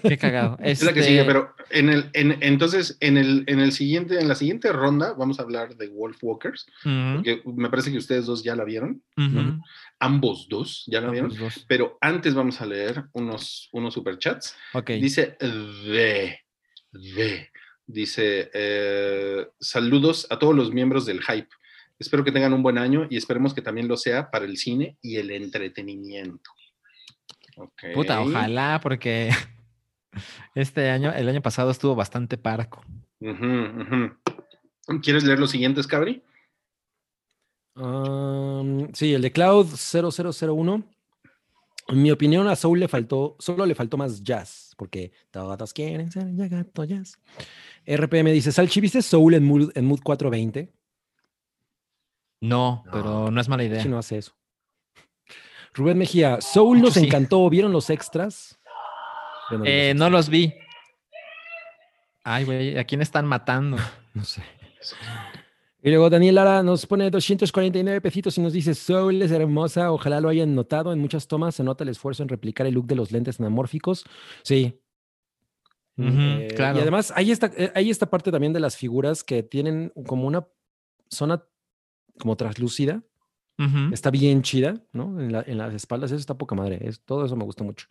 Qué 0.02 0.18
cagado. 0.18 0.58
Es 0.62 0.82
la 0.82 0.92
que 0.92 1.00
Este, 1.00 1.12
sigue, 1.12 1.24
pero 1.24 1.54
en 1.70 1.88
el, 1.88 2.10
en- 2.12 2.36
entonces 2.42 2.98
en 3.00 3.16
el, 3.16 3.44
en 3.46 3.60
el 3.60 3.72
siguiente, 3.72 4.20
en 4.20 4.28
la 4.28 4.34
siguiente 4.34 4.70
ronda 4.72 5.14
vamos 5.14 5.38
a 5.40 5.42
hablar 5.44 5.76
de 5.76 5.88
Wolf 5.88 6.18
Walkers, 6.22 6.66
porque 6.82 7.40
me 7.46 7.70
parece 7.70 7.90
que 7.90 7.96
ustedes 7.98 8.26
dos 8.26 8.44
ya 8.44 8.54
la 8.54 8.64
vieron, 8.64 9.02
ambos 9.98 10.48
dos 10.48 10.84
ya 10.86 11.00
la 11.00 11.10
vieron, 11.10 11.34
dos. 11.36 11.64
pero 11.68 11.96
antes 12.00 12.34
vamos 12.34 12.60
a 12.60 12.66
leer 12.66 13.04
unos, 13.12 13.68
unos 13.72 13.94
superchats. 13.94 14.54
Ok. 14.74 14.90
Dice 14.90 15.36
de, 15.40 16.38
de, 16.92 17.48
dice 17.86 18.50
eh, 18.52 19.46
saludos 19.60 20.26
a 20.30 20.38
todos 20.38 20.54
los 20.54 20.72
miembros 20.72 21.06
del 21.06 21.22
hype. 21.22 21.48
Espero 21.98 22.24
que 22.24 22.32
tengan 22.32 22.52
un 22.52 22.62
buen 22.62 22.76
año 22.76 23.06
y 23.08 23.16
esperemos 23.16 23.54
que 23.54 23.62
también 23.62 23.86
lo 23.86 23.96
sea 23.96 24.28
para 24.30 24.44
el 24.44 24.56
cine 24.56 24.98
y 25.00 25.16
el 25.16 25.30
entretenimiento. 25.30 26.50
Puta, 27.94 28.20
ojalá, 28.20 28.80
porque 28.82 29.30
este 30.54 30.90
año, 30.90 31.12
el 31.12 31.28
año 31.28 31.42
pasado 31.42 31.70
estuvo 31.70 31.94
bastante 31.94 32.36
parco. 32.36 32.82
¿Quieres 35.02 35.24
leer 35.24 35.38
los 35.38 35.50
siguientes, 35.50 35.86
Cabri? 35.86 36.22
Um, 37.76 38.92
sí, 38.92 39.14
el 39.14 39.22
de 39.22 39.32
Cloud 39.32 39.66
0001. 39.66 40.84
En 41.88 42.02
mi 42.02 42.10
opinión, 42.10 42.48
a 42.48 42.56
Soul 42.56 42.80
le 42.80 42.88
faltó, 42.88 43.36
solo 43.38 43.66
le 43.66 43.74
faltó 43.74 43.98
más 43.98 44.22
jazz, 44.22 44.74
porque 44.78 45.12
todos 45.30 45.72
quieren 45.74 46.10
ser 46.10 46.34
ya 46.34 46.48
gato 46.48 46.84
jazz. 46.84 47.18
RPM 47.86 48.32
dice, 48.32 48.52
Salchi, 48.52 48.80
¿viste 48.80 49.02
Soul 49.02 49.34
en 49.34 49.44
Mood, 49.44 49.70
en 49.74 49.84
Mood 49.84 50.00
420? 50.02 50.72
No, 52.40 52.84
pero 52.90 53.30
no 53.30 53.40
es 53.40 53.48
mala 53.48 53.64
idea. 53.64 53.82
Si 53.82 53.88
no 53.88 53.98
hace 53.98 54.18
eso. 54.18 54.34
Rubén 55.74 55.98
Mejía, 55.98 56.40
Soul 56.40 56.80
nos 56.80 56.94
sí. 56.94 57.04
encantó. 57.04 57.48
¿Vieron 57.50 57.72
los 57.72 57.90
extras? 57.90 58.58
Eh, 59.64 59.92
los 59.94 59.98
no 59.98 60.10
los 60.10 60.28
vi. 60.28 60.54
Ay, 62.22 62.44
güey, 62.44 62.78
¿a 62.78 62.84
quién 62.84 63.02
están 63.02 63.26
matando? 63.26 63.76
No 64.14 64.22
sé. 64.22 64.44
Y 65.82 65.90
luego 65.90 66.08
Daniel 66.08 66.36
Lara 66.36 66.62
nos 66.62 66.86
pone 66.86 67.10
249 67.10 68.00
pesitos 68.00 68.38
y 68.38 68.40
nos 68.40 68.52
dice, 68.52 68.76
Soul 68.76 69.20
es 69.20 69.32
hermosa, 69.32 69.90
ojalá 69.90 70.20
lo 70.20 70.28
hayan 70.28 70.54
notado. 70.54 70.92
En 70.92 71.00
muchas 71.00 71.26
tomas 71.26 71.56
se 71.56 71.64
nota 71.64 71.82
el 71.82 71.90
esfuerzo 71.90 72.22
en 72.22 72.28
replicar 72.28 72.64
el 72.68 72.74
look 72.74 72.86
de 72.86 72.94
los 72.94 73.10
lentes 73.10 73.40
anamórficos. 73.40 74.04
Sí. 74.44 74.80
Eh, 75.98 76.48
claro. 76.54 76.78
Y 76.78 76.82
además 76.82 77.12
hay 77.16 77.32
esta, 77.32 77.50
eh, 77.56 77.72
hay 77.74 77.90
esta 77.90 78.08
parte 78.08 78.30
también 78.30 78.52
de 78.52 78.60
las 78.60 78.76
figuras 78.76 79.24
que 79.24 79.42
tienen 79.42 79.92
como 80.06 80.28
una 80.28 80.46
zona 81.10 81.44
como 82.20 82.36
translúcida. 83.56 83.84
Ujú. 83.86 83.94
Está 83.94 84.10
bien 84.10 84.42
chida, 84.42 84.74
¿no? 84.92 85.20
En, 85.20 85.32
la- 85.32 85.44
en 85.46 85.58
las 85.58 85.74
espaldas, 85.74 86.10
eso 86.10 86.20
está 86.20 86.34
poca 86.34 86.54
madre. 86.54 86.78
Es, 86.82 87.00
todo 87.04 87.24
eso 87.24 87.36
me 87.36 87.44
gusta 87.44 87.64
mucho. 87.64 87.86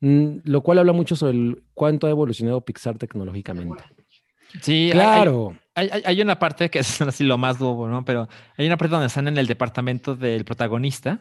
Mm, 0.00 0.38
lo 0.44 0.62
cual 0.62 0.78
habla 0.78 0.92
mucho 0.92 1.16
sobre 1.16 1.32
el, 1.36 1.62
cuánto 1.74 2.06
ha 2.06 2.10
evolucionado 2.10 2.60
Pixar 2.64 2.98
tecnológicamente. 2.98 3.82
Sí, 4.62 4.88
Claro. 4.92 5.56
Hay, 5.74 5.88
hay- 5.92 6.02
hay 6.04 6.20
una 6.22 6.38
parte 6.38 6.68
que 6.70 6.80
es 6.80 7.00
así 7.02 7.24
lo 7.24 7.38
más 7.38 7.58
bobo, 7.58 7.88
¿no? 7.88 8.04
Pero 8.04 8.28
hay 8.56 8.66
una 8.66 8.76
parte 8.76 8.92
donde 8.92 9.06
están 9.06 9.28
en 9.28 9.38
el 9.38 9.46
departamento 9.46 10.16
del 10.16 10.44
protagonista 10.44 11.20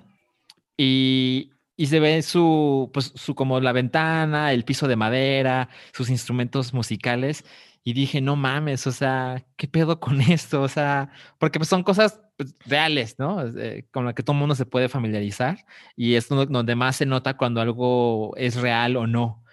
y, 0.78 1.52
y 1.76 1.86
se 1.88 2.00
ve 2.00 2.22
su, 2.22 2.90
pues, 2.94 3.12
su 3.16 3.36
como 3.36 3.60
la 3.60 3.72
ventana, 3.72 4.54
el 4.54 4.64
piso 4.66 4.88
de 4.88 4.96
madera, 4.96 5.70
sus 5.94 6.10
instrumentos 6.10 6.74
musicales. 6.74 7.46
Y 7.84 7.94
dije, 7.94 8.22
no 8.22 8.36
mames, 8.36 8.86
o 8.88 8.92
sea, 8.92 9.44
¿qué 9.56 9.68
pedo 9.68 10.00
con 10.00 10.22
esto? 10.22 10.62
O 10.62 10.68
sea, 10.68 11.10
porque 11.38 11.60
pues, 11.60 11.70
son 11.70 11.84
cosas 11.84 12.22
pues, 12.40 12.56
reales, 12.66 13.20
¿no? 13.20 13.46
Eh, 13.58 13.86
con 13.92 14.06
las 14.06 14.14
que 14.14 14.24
todo 14.24 14.34
el 14.34 14.40
mundo 14.40 14.56
se 14.56 14.66
puede 14.66 14.88
familiarizar 14.88 15.58
y 15.98 16.16
es 16.16 16.30
donde 16.30 16.74
más 16.74 16.96
se 16.96 17.06
nota 17.06 17.36
cuando 17.36 17.60
algo 17.60 18.34
es 18.38 18.56
real 18.56 18.96
o 18.96 19.06
no. 19.08 19.44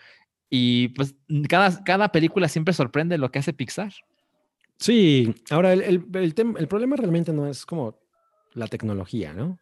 Y 0.49 0.89
pues 0.91 1.17
cada, 1.49 1.83
cada 1.83 2.13
película 2.13 2.47
siempre 2.47 2.73
sorprende 2.73 3.19
lo 3.19 3.33
que 3.33 3.41
hace 3.41 3.53
Pixar. 3.53 3.93
Sí, 4.79 5.35
ahora 5.51 5.73
el, 5.73 5.83
el, 5.83 6.05
el 6.15 6.35
el 6.59 6.69
problema 6.69 6.95
realmente 6.95 7.33
no 7.33 7.49
es 7.49 7.67
como 7.67 7.99
la 8.55 8.69
tecnología, 8.69 9.33
¿no? 9.33 9.59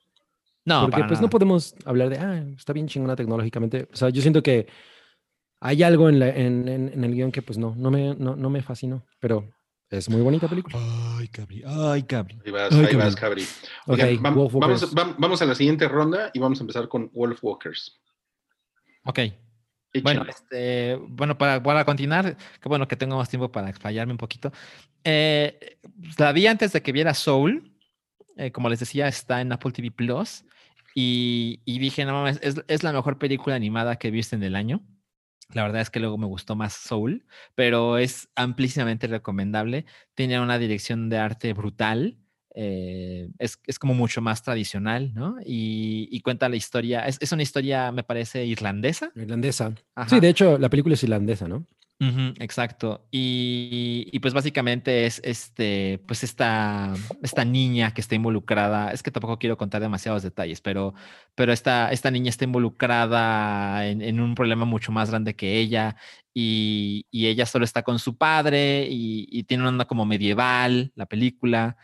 No, 0.67 0.81
Porque 0.83 0.91
para 0.93 1.07
pues 1.07 1.21
no 1.21 1.27
nada. 1.27 1.31
podemos 1.31 1.75
hablar 1.87 2.11
de, 2.11 2.19
ah, 2.19 2.45
está 2.59 2.75
bien 2.75 2.89
chingona 2.89 3.17
tecnológicamente. 3.17 3.89
O 3.91 3.97
sea, 3.97 4.11
yo 4.11 4.21
siento 4.21 4.43
que 4.43 4.67
hay 5.61 5.83
algo 5.83 6.11
en, 6.11 6.19
la- 6.19 6.29
en, 6.29 6.69
en- 6.69 6.93
en 6.93 7.05
el 7.05 7.15
guion 7.15 7.33
que 7.33 7.41
pues 7.41 7.57
no, 7.57 7.75
no 7.75 7.91
me, 7.91 8.15
no, 8.17 8.37
no 8.37 8.51
me 8.51 8.61
fascinó, 8.61 9.03
pero 9.19 9.54
es 9.99 10.09
muy 10.11 10.21
bonita 10.21 10.49
película. 10.49 10.79
Ay, 11.19 11.29
Cabri. 11.29 11.62
Ay, 11.66 12.03
Cabri. 12.05 12.39
Ahí 12.45 12.51
vas, 12.53 12.73
Ay, 12.73 12.87
ahí 12.87 12.97
vas. 12.97 13.16
Cabri. 13.16 13.43
Ok, 13.87 13.99
Oigan, 14.01 14.16
vam- 14.23 14.35
Wolf 14.35 14.55
vamos, 14.55 14.95
vamos 15.19 15.43
a 15.43 15.47
la 15.47 15.55
siguiente 15.55 15.89
ronda 15.89 16.31
y 16.35 16.39
vamos 16.39 16.61
a 16.61 16.62
empezar 16.62 16.89
con 16.89 17.11
Wolf 17.12 17.39
Walkers. 17.43 18.01
Ok. 19.05 19.21
Bueno, 20.03 20.25
este, 20.29 20.97
bueno, 21.09 21.39
para, 21.39 21.62
para 21.62 21.85
continuar, 21.85 22.37
qué 22.61 22.69
bueno 22.69 22.89
que 22.89 22.97
tengo 22.97 23.16
más 23.16 23.29
tiempo 23.29 23.53
para 23.53 23.69
explayarme 23.71 24.12
un 24.12 24.19
poquito. 24.19 24.51
Eh, 25.05 25.79
la 26.19 26.33
vi 26.33 26.49
antes 26.49 26.73
de 26.73 26.83
que 26.83 26.91
viera 26.91 27.15
Soul. 27.15 27.71
eh, 28.37 28.51
como 28.51 28.69
les 28.69 28.81
decía, 28.81 29.07
está 29.07 29.41
en 29.41 29.53
Apple 29.53 29.71
TV 29.71 29.93
Plus. 29.93 30.45
Y, 30.97 31.61
y 31.65 31.79
dije, 31.79 32.05
no 32.05 32.12
mames, 32.12 32.41
es, 32.43 32.57
es 32.66 32.83
la 32.83 32.93
mejor 32.93 33.19
película 33.19 33.55
animada 33.55 33.97
que 33.97 34.09
he 34.09 34.11
visto 34.11 34.35
en 34.35 34.43
el 34.43 34.57
año. 34.57 34.81
La 35.53 35.62
verdad 35.62 35.83
es 35.83 35.91
que 35.91 36.01
luego 36.01 36.19
me 36.19 36.27
gustó 36.27 36.57
más 36.57 36.73
Soul, 36.73 37.25
pero 37.55 37.99
es 37.99 38.29
amplísimamente 38.35 39.07
recomendable. 39.07 39.85
Tiene 40.15 40.41
una 40.41 40.59
dirección 40.59 41.09
de 41.09 41.19
arte 41.19 41.53
brutal. 41.53 42.19
eh, 42.55 43.29
es, 43.39 43.59
es 43.66 43.79
como 43.79 43.95
mucho 43.95 44.21
más 44.21 44.43
tradicional, 44.43 45.12
¿no? 45.15 45.37
Y, 45.45 46.09
y 46.11 46.21
cuenta 46.21 46.49
la 46.49 46.57
historia. 46.57 47.07
Es, 47.07 47.19
es 47.21 47.33
una 47.33 47.43
historia, 47.43 47.91
me 47.93 48.05
parece, 48.05 48.47
irlandesa. 48.47 49.11
Irlandesa. 49.16 49.75
Sí, 50.09 50.21
de 50.21 50.29
hecho, 50.29 50.57
la 50.59 50.71
película 50.71 50.95
es 50.95 51.03
irlandesa, 51.03 51.49
¿no? 51.49 51.66
Exacto. 52.39 53.07
Y, 53.11 54.19
pues 54.21 54.35
básicamente 54.35 55.07
es 55.07 55.21
este, 55.25 56.01
pues 56.07 56.25
esta, 56.25 56.95
esta 57.23 57.45
niña 57.45 57.93
que 57.95 58.01
está 58.01 58.15
involucrada. 58.15 58.91
Es 58.93 59.03
que 59.03 59.11
tampoco 59.11 59.39
quiero 59.39 59.57
contar 59.57 59.81
demasiados 59.81 60.23
detalles, 60.23 60.61
pero, 60.61 60.95
pero 61.35 61.53
esta, 61.53 61.91
esta 61.93 62.11
niña 62.11 62.31
está 62.31 62.45
involucrada 62.45 63.87
en, 63.87 64.21
un 64.21 64.35
problema 64.35 64.65
mucho 64.65 64.93
más 64.93 65.11
grande 65.11 65.37
que 65.37 65.59
ella. 65.59 65.97
Y, 66.33 67.07
y 67.11 67.27
ella 67.29 67.47
solo 67.47 67.65
está 67.65 67.83
con 67.83 67.99
su 67.99 68.17
padre 68.17 68.87
y, 68.91 69.43
tiene 69.45 69.63
una 69.63 69.71
onda 69.71 69.85
como 69.87 70.07
medieval, 70.07 70.93
la 70.95 71.07
película. 71.07 71.77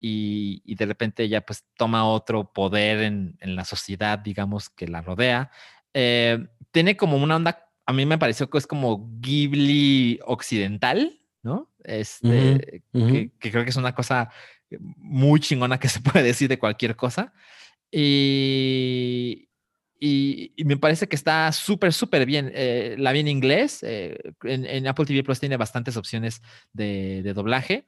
Y, 0.00 0.62
y 0.64 0.76
de 0.76 0.86
repente 0.86 1.24
ella 1.24 1.44
pues 1.44 1.64
toma 1.76 2.06
otro 2.06 2.52
poder 2.52 3.02
en, 3.02 3.36
en 3.40 3.56
la 3.56 3.64
sociedad, 3.64 4.18
digamos, 4.18 4.70
que 4.70 4.86
la 4.86 5.02
rodea. 5.02 5.50
Eh, 5.94 6.46
tiene 6.70 6.96
como 6.96 7.16
una 7.16 7.36
onda 7.36 7.67
a 7.88 7.92
mí 7.94 8.04
me 8.04 8.18
pareció 8.18 8.50
que 8.50 8.58
es 8.58 8.66
como 8.66 9.08
Ghibli 9.20 10.20
occidental, 10.26 11.18
¿no? 11.42 11.72
Este, 11.84 12.82
que, 12.92 13.30
que 13.40 13.50
creo 13.50 13.64
que 13.64 13.70
es 13.70 13.76
una 13.76 13.94
cosa 13.94 14.30
muy 14.98 15.40
chingona 15.40 15.80
que 15.80 15.88
se 15.88 16.00
puede 16.00 16.22
decir 16.22 16.50
de 16.50 16.58
cualquier 16.58 16.96
cosa. 16.96 17.32
Y, 17.90 19.48
y, 19.98 20.52
y 20.54 20.64
me 20.64 20.76
parece 20.76 21.08
que 21.08 21.16
está 21.16 21.50
súper, 21.52 21.94
súper 21.94 22.26
bien. 22.26 22.52
Eh, 22.54 22.94
la 22.98 23.12
vi 23.12 23.20
en 23.20 23.28
inglés. 23.28 23.82
eh, 23.82 24.18
en, 24.44 24.66
en 24.66 24.86
Apple 24.86 25.06
TV 25.06 25.22
Plus 25.24 25.40
tiene 25.40 25.56
bastantes 25.56 25.96
opciones 25.96 26.42
de, 26.74 27.22
de 27.22 27.32
doblaje. 27.32 27.86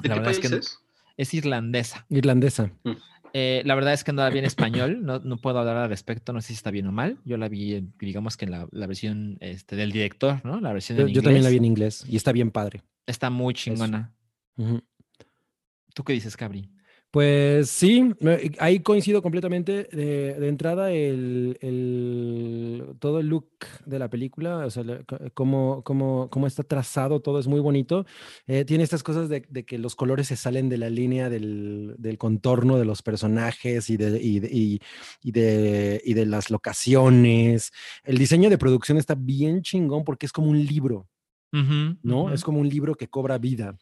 ¿De 0.00 0.08
la 0.08 0.14
qué 0.14 0.20
verdad 0.20 0.32
es 0.32 0.38
que 0.50 0.56
es? 0.56 0.78
es 1.18 1.34
irlandesa. 1.34 2.06
Irlandesa. 2.08 2.72
Eh, 3.32 3.62
la 3.64 3.74
verdad 3.74 3.92
es 3.92 4.04
que 4.04 4.12
no 4.12 4.22
la 4.22 4.30
vi 4.30 4.38
en 4.38 4.44
español, 4.44 5.04
no, 5.04 5.18
no 5.18 5.36
puedo 5.36 5.58
hablar 5.58 5.76
al 5.76 5.88
respecto, 5.88 6.32
no 6.32 6.40
sé 6.40 6.48
si 6.48 6.54
está 6.54 6.70
bien 6.70 6.86
o 6.86 6.92
mal. 6.92 7.18
Yo 7.24 7.36
la 7.36 7.48
vi, 7.48 7.88
digamos 7.98 8.36
que 8.36 8.44
en 8.46 8.50
la, 8.50 8.68
la 8.70 8.86
versión 8.86 9.38
este, 9.40 9.76
del 9.76 9.92
director, 9.92 10.44
¿no? 10.44 10.60
La 10.60 10.72
versión 10.72 10.98
Yo, 10.98 11.08
yo 11.08 11.22
también 11.22 11.44
la 11.44 11.50
vi 11.50 11.56
en 11.56 11.64
inglés 11.64 12.04
y 12.08 12.16
está 12.16 12.32
bien 12.32 12.50
padre. 12.50 12.82
Está 13.06 13.30
muy 13.30 13.54
chingona. 13.54 14.12
¿Tú 15.94 16.04
qué 16.04 16.12
dices, 16.12 16.36
Cabri? 16.36 16.70
Pues 17.16 17.70
sí, 17.70 18.10
ahí 18.58 18.80
coincido 18.80 19.22
completamente. 19.22 19.84
De, 19.90 20.34
de 20.38 20.48
entrada, 20.48 20.92
el, 20.92 21.56
el- 21.62 22.84
todo 22.98 23.20
el 23.20 23.28
look 23.28 23.48
de 23.86 23.98
la 23.98 24.10
película, 24.10 24.66
o 24.66 24.70
sea, 24.70 24.84
cómo, 25.32 25.82
cómo- 25.82 26.28
cómo 26.30 26.46
está 26.46 26.62
trazado, 26.62 27.20
todo 27.20 27.38
es 27.40 27.46
muy 27.46 27.60
bonito. 27.60 28.04
Eh, 28.46 28.66
tiene 28.66 28.84
estas 28.84 29.02
cosas 29.02 29.30
de, 29.30 29.42
de 29.48 29.64
que 29.64 29.78
los 29.78 29.96
colores 29.96 30.26
se 30.26 30.36
salen 30.36 30.68
de 30.68 30.76
la 30.76 30.90
línea 30.90 31.30
del, 31.30 31.94
del 31.96 32.18
contorno 32.18 32.76
de 32.76 32.84
los 32.84 33.00
personajes 33.00 33.88
y 33.88 33.96
de, 33.96 34.20
y, 34.22 34.40
de, 34.40 34.48
y- 34.52 34.80
y 35.22 35.32
de, 35.32 36.02
y 36.04 36.12
de 36.12 36.26
las 36.26 36.50
locaciones. 36.50 37.72
El 38.04 38.18
diseño 38.18 38.50
de 38.50 38.58
producción 38.58 38.98
está 38.98 39.14
bien 39.14 39.62
chingón 39.62 40.04
porque 40.04 40.26
es 40.26 40.32
como 40.32 40.50
un 40.50 40.62
libro, 40.62 41.08
¿no? 42.02 42.30
Es 42.30 42.44
como 42.44 42.60
un 42.60 42.68
libro 42.68 42.94
que 42.94 43.08
cobra 43.08 43.38
vida. 43.38 43.74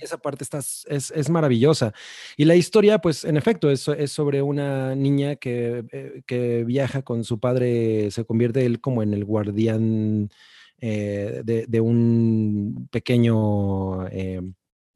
Esa 0.00 0.18
parte 0.18 0.44
está, 0.44 0.58
es, 0.58 0.86
es 0.86 1.30
maravillosa. 1.30 1.92
Y 2.36 2.44
la 2.44 2.54
historia, 2.54 2.98
pues, 2.98 3.24
en 3.24 3.36
efecto, 3.36 3.70
es, 3.70 3.88
es 3.88 4.12
sobre 4.12 4.42
una 4.42 4.94
niña 4.94 5.36
que, 5.36 5.84
eh, 5.92 6.22
que 6.26 6.64
viaja 6.64 7.02
con 7.02 7.24
su 7.24 7.40
padre, 7.40 8.10
se 8.10 8.24
convierte 8.24 8.64
él 8.64 8.80
como 8.80 9.02
en 9.02 9.14
el 9.14 9.24
guardián 9.24 10.30
eh, 10.80 11.42
de, 11.44 11.80
un 11.80 12.88
pequeño, 12.92 14.06
eh, 14.08 14.40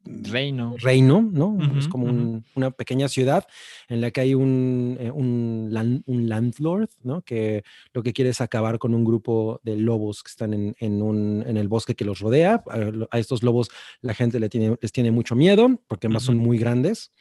Reino. 0.05 0.75
reino, 0.79 1.21
¿no? 1.31 1.57
es 1.77 1.87
como 1.87 2.05
un- 2.07 2.43
una 2.55 2.71
pequeña 2.71 3.07
ciudad 3.07 3.45
en 3.87 4.01
la 4.01 4.11
que 4.11 4.19
hay 4.21 4.33
un, 4.35 4.97
eh, 4.99 5.09
un, 5.11 5.69
lan- 5.71 6.03
un 6.05 6.27
landlord, 6.27 6.89
¿no? 7.03 7.21
Que 7.21 7.63
lo 7.93 8.03
que 8.03 8.11
quiere 8.11 8.31
es 8.31 8.41
acabar 8.41 8.79
con 8.79 8.93
un 8.93 9.05
grupo 9.05 9.61
de 9.63 9.77
lobos 9.77 10.21
que 10.23 10.29
están 10.29 10.53
en, 10.53 10.75
en 10.79 11.01
un, 11.01 11.43
en 11.47 11.55
el 11.57 11.67
bosque 11.69 11.95
que 11.95 12.03
los 12.05 12.19
rodea. 12.19 12.63
A, 13.11 13.17
estos 13.19 13.43
lobos 13.43 13.69
la 14.01 14.13
gente 14.13 14.39
le 14.39 14.49
tiene, 14.49 14.75
les 14.81 14.91
tiene 14.91 15.11
mucho 15.11 15.35
miedo 15.35 15.79
porque 15.87 16.07
además 16.07 16.23
son 16.23 16.37
muy 16.37 16.57
grandes. 16.57 17.11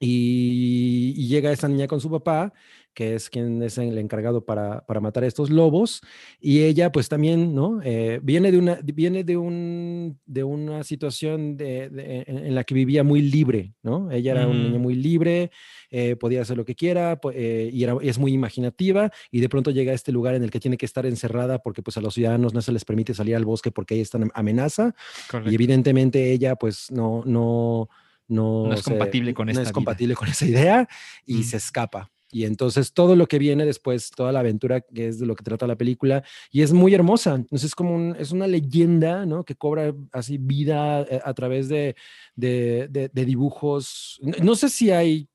Y, 0.00 1.14
y 1.16 1.26
llega 1.26 1.50
esta 1.50 1.68
niña 1.68 1.88
con 1.88 2.00
su 2.00 2.08
papá, 2.10 2.52
que 2.94 3.14
es 3.14 3.30
quien 3.30 3.62
es 3.62 3.78
el 3.78 3.96
encargado 3.96 4.44
para, 4.44 4.84
para 4.86 5.00
matar 5.00 5.22
a 5.22 5.26
estos 5.28 5.50
lobos, 5.50 6.00
y 6.40 6.62
ella 6.62 6.90
pues 6.90 7.08
también, 7.08 7.54
¿no? 7.54 7.80
Eh, 7.84 8.18
viene 8.22 8.50
de 8.50 8.58
una, 8.58 8.78
viene 8.82 9.22
de, 9.22 9.36
un, 9.36 10.18
de 10.26 10.42
una 10.42 10.82
situación 10.82 11.56
de, 11.56 11.88
de- 11.90 12.24
en, 12.26 12.54
la 12.56 12.64
que 12.64 12.74
vivía 12.74 13.04
muy 13.04 13.22
libre, 13.22 13.74
¿no? 13.84 14.10
Ella 14.10 14.32
era 14.32 14.48
una 14.48 14.58
niña 14.60 14.78
Mm. 14.78 14.82
muy 14.82 14.94
libre, 14.96 15.50
eh, 15.90 16.16
podía 16.16 16.42
hacer 16.42 16.56
lo 16.56 16.64
que 16.64 16.74
quiera, 16.74 17.20
eh, 17.34 17.70
y, 17.72 17.84
era, 17.84 17.96
y 18.02 18.08
es 18.08 18.18
muy 18.18 18.32
imaginativa, 18.32 19.12
y 19.30 19.40
de 19.40 19.48
pronto 19.48 19.70
llega 19.70 19.92
a 19.92 19.94
este 19.94 20.10
lugar 20.10 20.34
en 20.34 20.42
el 20.42 20.50
que 20.50 20.58
tiene 20.58 20.76
que 20.76 20.86
estar 20.86 21.06
encerrada 21.06 21.60
porque 21.60 21.82
pues 21.82 21.96
a 21.98 22.00
los 22.00 22.14
ciudadanos 22.14 22.52
no 22.52 22.62
se 22.62 22.72
les 22.72 22.84
permite 22.84 23.14
salir 23.14 23.36
al 23.36 23.44
bosque 23.44 23.70
porque 23.70 23.94
ahí 23.94 24.00
están 24.00 24.22
en 24.24 24.30
amenaza, 24.34 24.94
y 25.28 25.30
Correcto. 25.30 25.50
evidentemente 25.54 26.32
ella 26.32 26.56
pues 26.56 26.90
no, 26.90 27.22
no, 27.24 27.88
no, 28.26 28.64
No 28.66 28.72
es 28.74 28.80
se- 28.80 28.90
compatible 28.90 29.32
con 29.34 29.46
no 29.46 29.52
esta 29.52 29.62
es 29.62 29.68
vida. 29.68 29.72
compatible 29.72 30.14
con 30.16 30.28
esa 30.28 30.46
idea 30.46 30.88
y 31.24 31.36
Mm. 31.38 31.42
se 31.44 31.56
escapa. 31.58 32.10
Y 32.30 32.44
entonces 32.44 32.92
todo 32.92 33.16
lo 33.16 33.26
que 33.26 33.38
viene 33.38 33.64
después, 33.64 34.10
toda 34.10 34.32
la 34.32 34.40
aventura 34.40 34.80
que 34.82 35.08
es 35.08 35.18
de 35.18 35.26
lo 35.26 35.34
que 35.34 35.44
trata 35.44 35.66
la 35.66 35.76
película, 35.76 36.22
y 36.50 36.62
es 36.62 36.72
muy 36.72 36.94
hermosa. 36.94 37.34
Entonces 37.34 37.68
es 37.68 37.74
como 37.74 37.94
un- 37.94 38.16
es 38.18 38.32
una 38.32 38.46
leyenda, 38.46 39.24
¿no? 39.24 39.44
Que 39.44 39.54
cobra 39.54 39.94
así 40.12 40.36
vida 40.38 41.02
eh, 41.02 41.20
a 41.24 41.32
través 41.34 41.68
de, 41.68 41.96
de, 42.36 42.88
de- 42.90 43.08
de 43.12 43.24
dibujos. 43.24 44.18
No, 44.22 44.32
no 44.44 44.54
sé 44.56 44.68
si 44.68 44.90
hay 44.90 45.28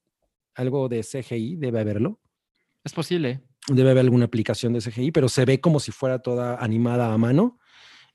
algo 0.56 0.88
de 0.88 1.02
CGI, 1.04 1.56
debe 1.56 1.80
haberlo. 1.80 2.20
Es 2.84 2.94
posible. 2.94 3.42
Debe 3.68 3.92
haber 3.92 4.02
alguna 4.04 4.26
aplicación 4.26 4.74
de 4.74 4.82
CGI, 4.82 5.12
pero 5.12 5.30
se 5.30 5.46
ve 5.46 5.60
como 5.62 5.80
si 5.80 5.92
fuera 5.92 6.20
toda 6.20 6.58
animada 6.58 7.12
a 7.14 7.18
mano. 7.18 7.60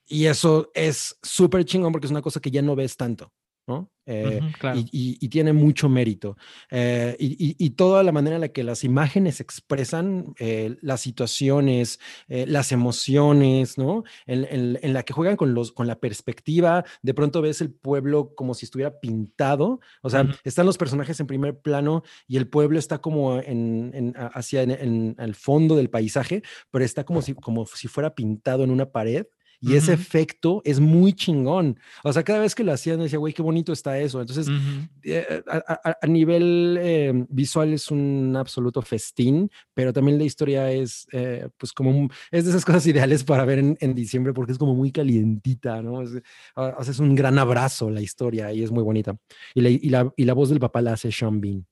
Y 0.06 0.26
eso 0.26 0.70
es 0.74 1.18
súper 1.22 1.64
chingón 1.64 1.90
porque 1.92 2.06
es 2.06 2.10
una 2.10 2.22
cosa 2.22 2.38
que 2.40 2.50
ya 2.50 2.62
no 2.62 2.76
ves 2.76 2.96
tanto, 2.96 3.32
¿no? 3.68 3.92
Eh, 4.10 4.40
claro. 4.58 4.78
y, 4.78 4.84
y- 4.90 5.18
y 5.20 5.28
tiene 5.28 5.52
mucho 5.52 5.90
mérito. 5.90 6.38
Eh, 6.70 7.14
y, 7.18 7.70
toda 7.70 8.02
la 8.02 8.10
manera 8.10 8.36
en 8.36 8.40
la 8.40 8.48
que 8.48 8.64
las 8.64 8.82
imágenes 8.82 9.38
expresan 9.42 10.32
eh, 10.38 10.76
las 10.80 11.02
situaciones, 11.02 12.00
las 12.26 12.72
emociones, 12.72 13.76
¿no? 13.76 14.04
En, 14.26 14.44
en- 14.50 14.78
en 14.80 14.92
la 14.94 15.02
que 15.02 15.12
juegan 15.12 15.36
con, 15.36 15.52
los, 15.52 15.72
con 15.72 15.86
la 15.86 16.00
perspectiva, 16.00 16.84
de 17.02 17.12
pronto 17.14 17.42
ves 17.42 17.60
el 17.60 17.70
pueblo 17.70 18.32
como 18.34 18.54
si 18.54 18.64
estuviera 18.64 18.98
pintado, 18.98 19.80
o 20.02 20.08
sea, 20.08 20.26
están 20.42 20.64
los 20.64 20.78
personajes 20.78 21.20
en 21.20 21.26
primer 21.26 21.58
plano 21.60 22.02
y 22.26 22.38
el 22.38 22.48
pueblo 22.48 22.78
está 22.78 22.98
como 23.02 23.38
en, 23.40 23.90
en- 23.94 24.14
hacia 24.16 24.62
el 24.62 25.34
fondo 25.34 25.76
del 25.76 25.90
paisaje, 25.90 26.42
pero 26.70 26.82
está 26.82 27.04
como 27.04 27.20
si, 27.20 27.34
como 27.34 27.66
si 27.66 27.88
fuera 27.88 28.14
pintado 28.14 28.64
en 28.64 28.70
una 28.70 28.90
pared. 28.90 29.26
Y 29.60 29.74
ese 29.74 29.92
efecto 29.92 30.62
es 30.64 30.78
muy 30.78 31.12
chingón. 31.14 31.78
O 32.04 32.12
sea, 32.12 32.22
cada 32.22 32.38
vez 32.38 32.54
que 32.54 32.62
lo 32.62 32.72
hacían 32.72 33.00
decía, 33.00 33.18
güey, 33.18 33.32
qué 33.34 33.42
bonito 33.42 33.72
está 33.72 33.98
eso. 33.98 34.20
Entonces, 34.20 34.48
Ujú. 34.48 34.88
eh, 35.02 35.42
a, 35.48 35.56
a- 35.90 35.96
a 36.00 36.06
nivel 36.06 36.78
eh, 36.80 37.12
visual 37.28 37.72
es 37.72 37.90
un 37.90 38.36
absoluto 38.36 38.82
festín, 38.82 39.50
pero 39.74 39.92
también 39.92 40.16
la 40.16 40.24
historia 40.24 40.70
es, 40.70 41.06
eh, 41.12 41.48
pues, 41.56 41.72
como 41.72 41.90
un- 41.90 42.10
es 42.30 42.44
de 42.44 42.50
esas 42.50 42.64
cosas 42.64 42.86
ideales 42.86 43.24
para 43.24 43.44
ver 43.44 43.58
en, 43.58 43.76
en 43.80 43.94
diciembre 43.94 44.32
porque 44.32 44.52
es 44.52 44.58
como 44.58 44.74
muy 44.76 44.92
calientita, 44.92 45.82
¿no? 45.82 46.02
Es, 46.02 46.10
ah, 46.54 46.76
o 46.78 46.84
sea, 46.84 46.92
es 46.92 47.00
un 47.00 47.16
gran 47.16 47.36
abrazo 47.38 47.90
la 47.90 48.00
historia 48.00 48.52
y 48.52 48.62
es 48.62 48.70
muy 48.70 48.84
bonita. 48.84 49.16
Y 49.54 49.60
la, 49.62 49.70
y 49.70 49.88
la, 49.88 50.12
y 50.16 50.24
la 50.24 50.34
voz 50.34 50.50
del 50.50 50.60
papá 50.60 50.82
la 50.82 50.92
hace 50.92 51.10
Sean 51.10 51.40
Bean. 51.40 51.66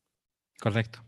Correcto. 0.60 1.04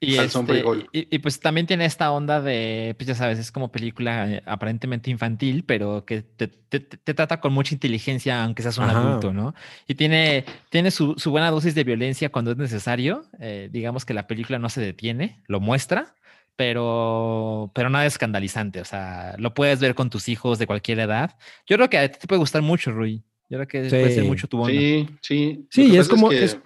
Y, 0.00 0.16
este, 0.16 0.64
y, 0.92 1.14
y 1.14 1.18
pues 1.18 1.38
también 1.40 1.66
tiene 1.66 1.84
esta 1.84 2.10
onda 2.10 2.40
de, 2.40 2.94
pues 2.96 3.06
ya 3.06 3.14
sabes, 3.14 3.38
es 3.38 3.52
como 3.52 3.70
película 3.70 4.30
eh, 4.30 4.42
aparentemente 4.46 5.10
infantil, 5.10 5.64
pero 5.64 6.04
que 6.04 6.22
te, 6.22 6.48
te- 6.48 6.80
te- 6.80 7.14
trata 7.14 7.40
con 7.40 7.52
mucha 7.52 7.74
inteligencia, 7.74 8.42
aunque 8.44 8.62
seas 8.62 8.78
un 8.78 8.84
Ajá. 8.84 8.98
adulto, 8.98 9.32
¿no? 9.32 9.54
Y 9.86 9.94
tiene, 9.94 10.44
tiene 10.70 10.90
su, 10.90 11.14
su 11.18 11.30
buena 11.30 11.50
dosis 11.50 11.74
de 11.74 11.84
violencia 11.84 12.30
cuando 12.30 12.52
es 12.52 12.56
necesario. 12.56 13.26
Eh, 13.40 13.68
digamos 13.70 14.04
que 14.04 14.14
la 14.14 14.26
película 14.26 14.58
no 14.58 14.68
se 14.68 14.80
detiene, 14.80 15.42
lo 15.46 15.60
muestra, 15.60 16.14
pero, 16.56 17.70
pero 17.74 17.90
nada 17.90 18.06
escandalizante. 18.06 18.80
O 18.80 18.84
sea, 18.84 19.34
lo 19.38 19.54
puedes 19.54 19.80
ver 19.80 19.94
con 19.94 20.10
tus 20.10 20.28
hijos 20.28 20.58
de 20.58 20.66
cualquier 20.66 20.98
edad. 21.00 21.36
Yo 21.66 21.76
creo 21.76 21.90
que 21.90 21.98
a 21.98 22.08
ti 22.10 22.18
te 22.20 22.26
puede 22.26 22.38
gustar 22.40 22.62
mucho, 22.62 22.90
Rui. 22.90 23.22
Yo 23.50 23.58
creo 23.58 23.68
que 23.68 23.88
puede 23.90 24.10
ser 24.10 24.22
Sí. 24.22 24.28
mucho 24.28 24.48
tu 24.48 24.60
onda. 24.62 24.72
Sí, 24.72 25.06
sí. 25.20 25.66
Sí, 25.70 25.90
que 25.90 25.98
es 25.98 26.08
como- 26.08 26.30
que- 26.30 26.44
es-. 26.44 26.58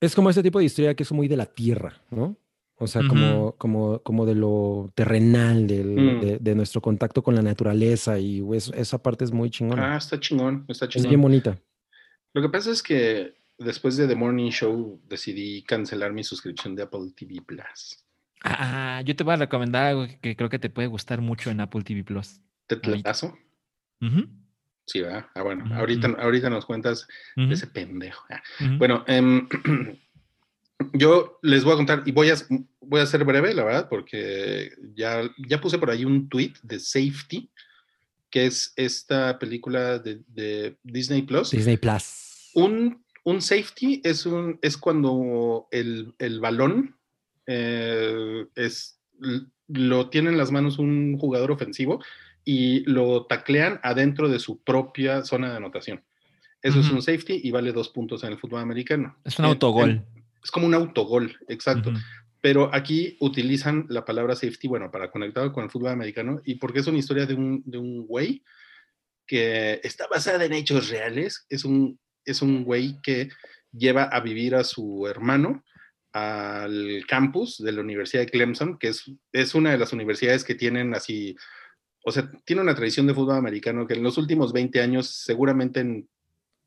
Es 0.00 0.14
como 0.14 0.30
este 0.30 0.42
tipo 0.42 0.58
de 0.58 0.64
historia 0.66 0.94
que 0.94 1.02
es 1.02 1.12
muy 1.12 1.28
de 1.28 1.36
la 1.36 1.46
tierra, 1.46 2.00
¿no? 2.10 2.36
O 2.80 2.86
sea, 2.86 3.02
como, 3.08 3.56
como, 3.56 3.98
como 4.04 4.24
de 4.24 4.36
lo 4.36 4.92
terrenal, 4.94 5.66
del- 5.66 5.96
Mm. 5.96 6.20
de, 6.20 6.38
de 6.38 6.54
nuestro 6.54 6.80
contacto 6.80 7.22
con 7.24 7.34
la 7.34 7.42
naturaleza 7.42 8.20
y 8.20 8.40
es- 8.54 8.70
esa 8.76 9.02
parte 9.02 9.24
es 9.24 9.32
muy 9.32 9.50
chingona. 9.50 9.94
Ah, 9.94 9.98
está 9.98 10.20
chingón, 10.20 10.64
está 10.68 10.84
es 10.84 10.90
chingón. 10.92 11.08
bien 11.10 11.20
bonita. 11.20 11.58
Lo 12.34 12.40
que 12.42 12.48
pasa 12.48 12.70
es 12.70 12.80
que 12.82 13.34
después 13.58 13.96
de 13.96 14.06
The 14.06 14.14
Morning 14.14 14.50
Show 14.50 15.00
decidí 15.08 15.62
cancelar 15.64 16.12
mi 16.12 16.22
suscripción 16.22 16.76
de 16.76 16.84
Apple 16.84 17.10
TV 17.16 17.40
Plus. 17.44 18.04
Ah, 18.44 19.02
yo 19.04 19.16
te 19.16 19.24
voy 19.24 19.34
a 19.34 19.38
recomendar 19.38 19.86
algo 19.86 20.06
que- 20.20 20.36
creo 20.36 20.48
que 20.48 20.60
te 20.60 20.70
puede 20.70 20.86
gustar 20.86 21.20
mucho 21.20 21.50
en 21.50 21.60
Apple 21.60 21.82
TV 21.82 22.04
Plus. 22.04 22.40
¿Te 22.68 22.76
plazo? 22.76 23.36
Ujú, 24.00 24.28
Sí, 24.88 25.02
¿verdad? 25.02 25.26
Ah, 25.34 25.42
bueno, 25.42 25.64
Ujú, 25.66 25.74
ahorita, 25.74 26.08
ujú. 26.08 26.20
ahorita 26.20 26.48
nos 26.50 26.64
cuentas 26.64 27.06
de 27.36 27.44
ujú, 27.44 27.52
ese 27.52 27.66
pendejo. 27.66 28.24
Ah, 28.30 28.42
ujú. 28.58 28.78
Bueno, 28.78 29.04
em, 29.06 29.46
yo 30.94 31.38
les 31.42 31.62
voy 31.62 31.74
a 31.74 31.76
contar 31.76 32.02
y 32.06 32.12
voy 32.12 32.30
a, 32.30 32.36
voy 32.80 33.00
a 33.02 33.06
ser 33.06 33.24
breve, 33.24 33.52
la 33.52 33.64
verdad, 33.64 33.88
porque 33.90 34.72
ya, 34.94 35.30
ya 35.46 35.60
puse 35.60 35.78
por 35.78 35.90
ahí 35.90 36.06
un 36.06 36.28
tweet 36.30 36.54
de 36.62 36.80
Safety, 36.80 37.50
que 38.30 38.46
es 38.46 38.72
esta 38.76 39.38
película 39.38 39.98
de, 39.98 40.22
de 40.26 40.78
Disney 40.82 41.22
Plus. 41.22 41.50
Disney 41.50 41.76
Plus. 41.76 42.50
Un, 42.54 43.04
un 43.24 43.42
safety 43.42 44.00
es, 44.04 44.24
un, 44.24 44.58
es 44.62 44.78
cuando 44.78 45.68
el, 45.70 46.14
el 46.18 46.40
balón 46.40 46.96
eh, 47.46 48.46
es, 48.54 49.00
lo 49.68 50.08
tiene 50.08 50.30
en 50.30 50.38
las 50.38 50.50
manos 50.50 50.78
un 50.78 51.18
jugador 51.18 51.50
ofensivo 51.50 52.02
y 52.50 52.80
lo 52.90 53.26
taclean 53.26 53.78
adentro 53.82 54.26
de 54.30 54.38
su 54.38 54.62
propia 54.64 55.22
zona 55.22 55.50
de 55.50 55.56
anotación. 55.58 56.02
Eso 56.62 56.80
es 56.80 56.86
Ujú. 56.86 56.96
un 56.96 57.02
safety 57.02 57.42
y 57.44 57.50
vale 57.50 57.72
dos 57.72 57.90
puntos 57.90 58.24
en 58.24 58.32
el 58.32 58.38
fútbol 58.38 58.60
americano. 58.62 59.18
Es 59.22 59.38
un 59.38 59.44
autogol. 59.44 59.90
en- 59.90 60.06
es 60.42 60.50
como 60.50 60.66
un 60.66 60.72
autogol, 60.72 61.36
exacto. 61.48 61.90
Ujú. 61.90 61.98
Pero 62.40 62.70
aquí 62.74 63.18
utilizan 63.20 63.84
la 63.90 64.06
palabra 64.06 64.34
safety, 64.34 64.66
bueno, 64.66 64.90
para 64.90 65.10
conectarlo 65.10 65.52
con 65.52 65.64
el 65.64 65.70
fútbol 65.70 65.90
americano 65.90 66.40
y 66.42 66.54
porque 66.54 66.78
es 66.78 66.86
una 66.86 66.96
historia 66.96 67.26
de 67.26 67.34
un, 67.34 67.62
de 67.66 67.76
un 67.76 68.06
güey 68.06 68.42
que 69.26 69.80
está 69.84 70.06
basada 70.06 70.42
en 70.46 70.54
hechos 70.54 70.88
reales. 70.88 71.44
Es 71.50 71.66
un, 71.66 71.98
es 72.24 72.40
un 72.40 72.64
güey 72.64 72.98
que 73.02 73.28
lleva 73.72 74.04
a 74.04 74.20
vivir 74.20 74.54
a 74.54 74.64
su 74.64 75.06
hermano 75.06 75.64
al 76.12 77.04
campus 77.06 77.58
de 77.58 77.72
la 77.72 77.82
Universidad 77.82 78.22
de 78.22 78.30
Clemson, 78.30 78.78
que 78.78 78.88
es, 78.88 79.04
es 79.32 79.54
una 79.54 79.70
de 79.72 79.78
las 79.78 79.92
universidades 79.92 80.44
que 80.44 80.54
tienen 80.54 80.94
así, 80.94 81.36
o 82.08 82.12
sea, 82.12 82.30
tiene 82.44 82.62
una 82.62 82.74
tradición 82.74 83.06
de 83.06 83.14
fútbol 83.14 83.36
americano 83.36 83.86
que 83.86 83.94
en 83.94 84.02
los 84.02 84.18
últimos 84.18 84.52
20 84.52 84.80
años, 84.80 85.06
seguramente 85.08 85.80
en 85.80 86.08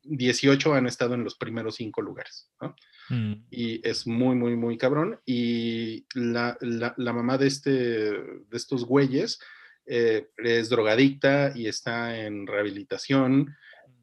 18 0.04 0.74
han 0.74 0.86
estado 0.86 1.14
en 1.14 1.24
los 1.24 1.36
primeros 1.36 1.76
cinco 1.76 2.02
lugares. 2.02 2.50
¿no? 2.60 2.74
Mm. 3.08 3.44
y 3.50 3.86
es 3.86 4.06
muy, 4.06 4.34
muy, 4.34 4.56
muy 4.56 4.78
cabrón. 4.78 5.20
Y 5.26 6.06
la, 6.14 6.56
la, 6.60 6.94
la 6.96 7.12
mamá 7.12 7.38
de, 7.38 7.46
este, 7.46 7.70
de 7.70 8.56
estos 8.56 8.84
güeyes 8.84 9.40
eh, 9.86 10.28
es 10.36 10.68
drogadicta 10.68 11.52
y 11.54 11.66
está 11.66 12.18
en 12.18 12.46
rehabilitación. 12.46 13.54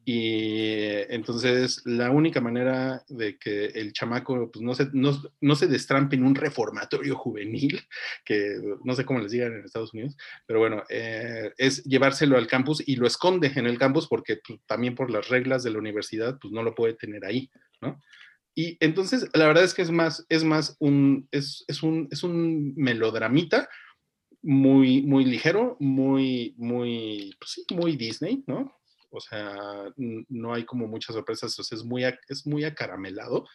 Y 0.04 0.72
entonces 1.08 1.82
la 1.84 2.10
única 2.10 2.40
manera 2.40 3.04
de 3.08 3.38
que 3.38 3.66
el 3.66 3.92
chamaco 3.92 4.50
pues, 4.50 4.62
no, 4.62 4.74
se, 4.74 4.88
no, 4.92 5.20
no 5.40 5.54
se 5.54 5.66
destrampe 5.66 6.16
en 6.16 6.24
un 6.24 6.34
reformatorio 6.34 7.16
juvenil, 7.16 7.80
que 8.24 8.56
no 8.84 8.94
sé 8.94 9.04
cómo 9.04 9.20
les 9.20 9.32
digan 9.32 9.52
en 9.52 9.64
Estados 9.64 9.92
Unidos, 9.92 10.16
pero 10.46 10.58
bueno, 10.58 10.82
eh, 10.88 11.52
es 11.58 11.84
llevárselo 11.84 12.36
al 12.36 12.46
campus 12.46 12.82
y 12.86 12.96
lo 12.96 13.06
esconde 13.06 13.52
en 13.54 13.66
el 13.66 13.78
campus 13.78 14.08
porque 14.08 14.38
pues, 14.46 14.60
también 14.66 14.94
por 14.94 15.10
las 15.10 15.28
reglas 15.28 15.62
de 15.62 15.70
la 15.70 15.78
universidad 15.78 16.38
pues 16.40 16.52
no 16.52 16.62
lo 16.62 16.74
puede 16.74 16.94
tener 16.94 17.24
ahí, 17.24 17.50
¿no? 17.80 18.00
Y 18.54 18.76
entonces, 18.80 19.28
la 19.32 19.46
verdad 19.46 19.64
es 19.64 19.74
que 19.74 19.82
es 19.82 19.90
más, 19.90 20.26
es 20.28 20.44
más 20.44 20.76
un, 20.80 21.28
es, 21.30 21.64
es 21.68 21.82
un, 21.82 22.08
es 22.10 22.22
un 22.24 22.74
melodramita 22.74 23.68
muy, 24.42 25.02
muy 25.02 25.24
ligero, 25.24 25.76
muy, 25.80 26.54
muy, 26.56 27.36
pues 27.38 27.52
sí, 27.52 27.64
muy 27.74 27.96
Disney, 27.96 28.42
¿no? 28.46 28.79
O 29.10 29.20
sea, 29.20 29.92
no 29.96 30.54
hay 30.54 30.64
como 30.64 30.86
muchas 30.86 31.14
sorpresas, 31.14 31.58
o 31.58 31.62
sea, 31.62 31.76
es 31.76 31.84
muy, 31.84 32.04
es 32.04 32.46
muy 32.46 32.64
acaramelado, 32.64 33.46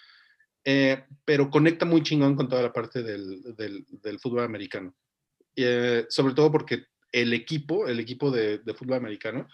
eh, 0.63 1.03
pero 1.23 1.49
conecta 1.49 1.85
muy 1.85 2.03
chingón 2.03 2.35
con 2.35 2.49
toda 2.49 2.61
la 2.63 2.73
parte 2.73 3.03
del, 3.03 3.41
del, 3.55 4.19
fútbol 4.19 4.43
americano. 4.43 4.95
Eh, 5.55 6.05
sobre 6.09 6.33
todo 6.33 6.51
porque 6.51 6.85
el 7.11 7.33
equipo, 7.33 7.87
el 7.87 7.99
equipo 7.99 8.31
de, 8.31 8.59
de 8.59 8.73
fútbol 8.73 8.97
americano, 8.97 9.47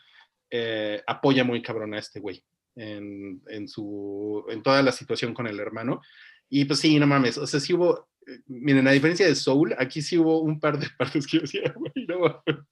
eh, 0.53 1.01
apoya 1.07 1.45
muy 1.45 1.61
cabrón 1.61 1.93
a 1.93 1.99
este 1.99 2.19
güey 2.19 2.43
en, 2.75 3.41
en, 3.47 3.67
su, 3.69 4.45
en 4.49 4.61
toda 4.61 4.81
la 4.81 4.91
situación 4.91 5.33
con 5.33 5.47
el 5.47 5.59
hermano. 5.59 6.01
Y 6.49 6.65
pues 6.65 6.79
sí, 6.79 6.99
no 6.99 7.07
mames, 7.07 7.37
o 7.37 7.47
sea, 7.47 7.61
sí 7.61 7.73
hubo, 7.73 8.09
eh, 8.27 8.39
miren, 8.47 8.87
a 8.87 8.91
diferencia 8.91 9.25
de 9.25 9.35
Soul, 9.35 9.73
aquí 9.77 10.01
sí 10.01 10.17
hubo 10.17 10.41
un 10.41 10.59
par 10.59 10.77
de 10.77 10.87
partes 10.97 11.25
que 11.25 11.37
yo 11.37 11.41
decía, 11.41 11.73
güey, 11.75 12.05
no 12.07 12.19
mames, 12.19 12.65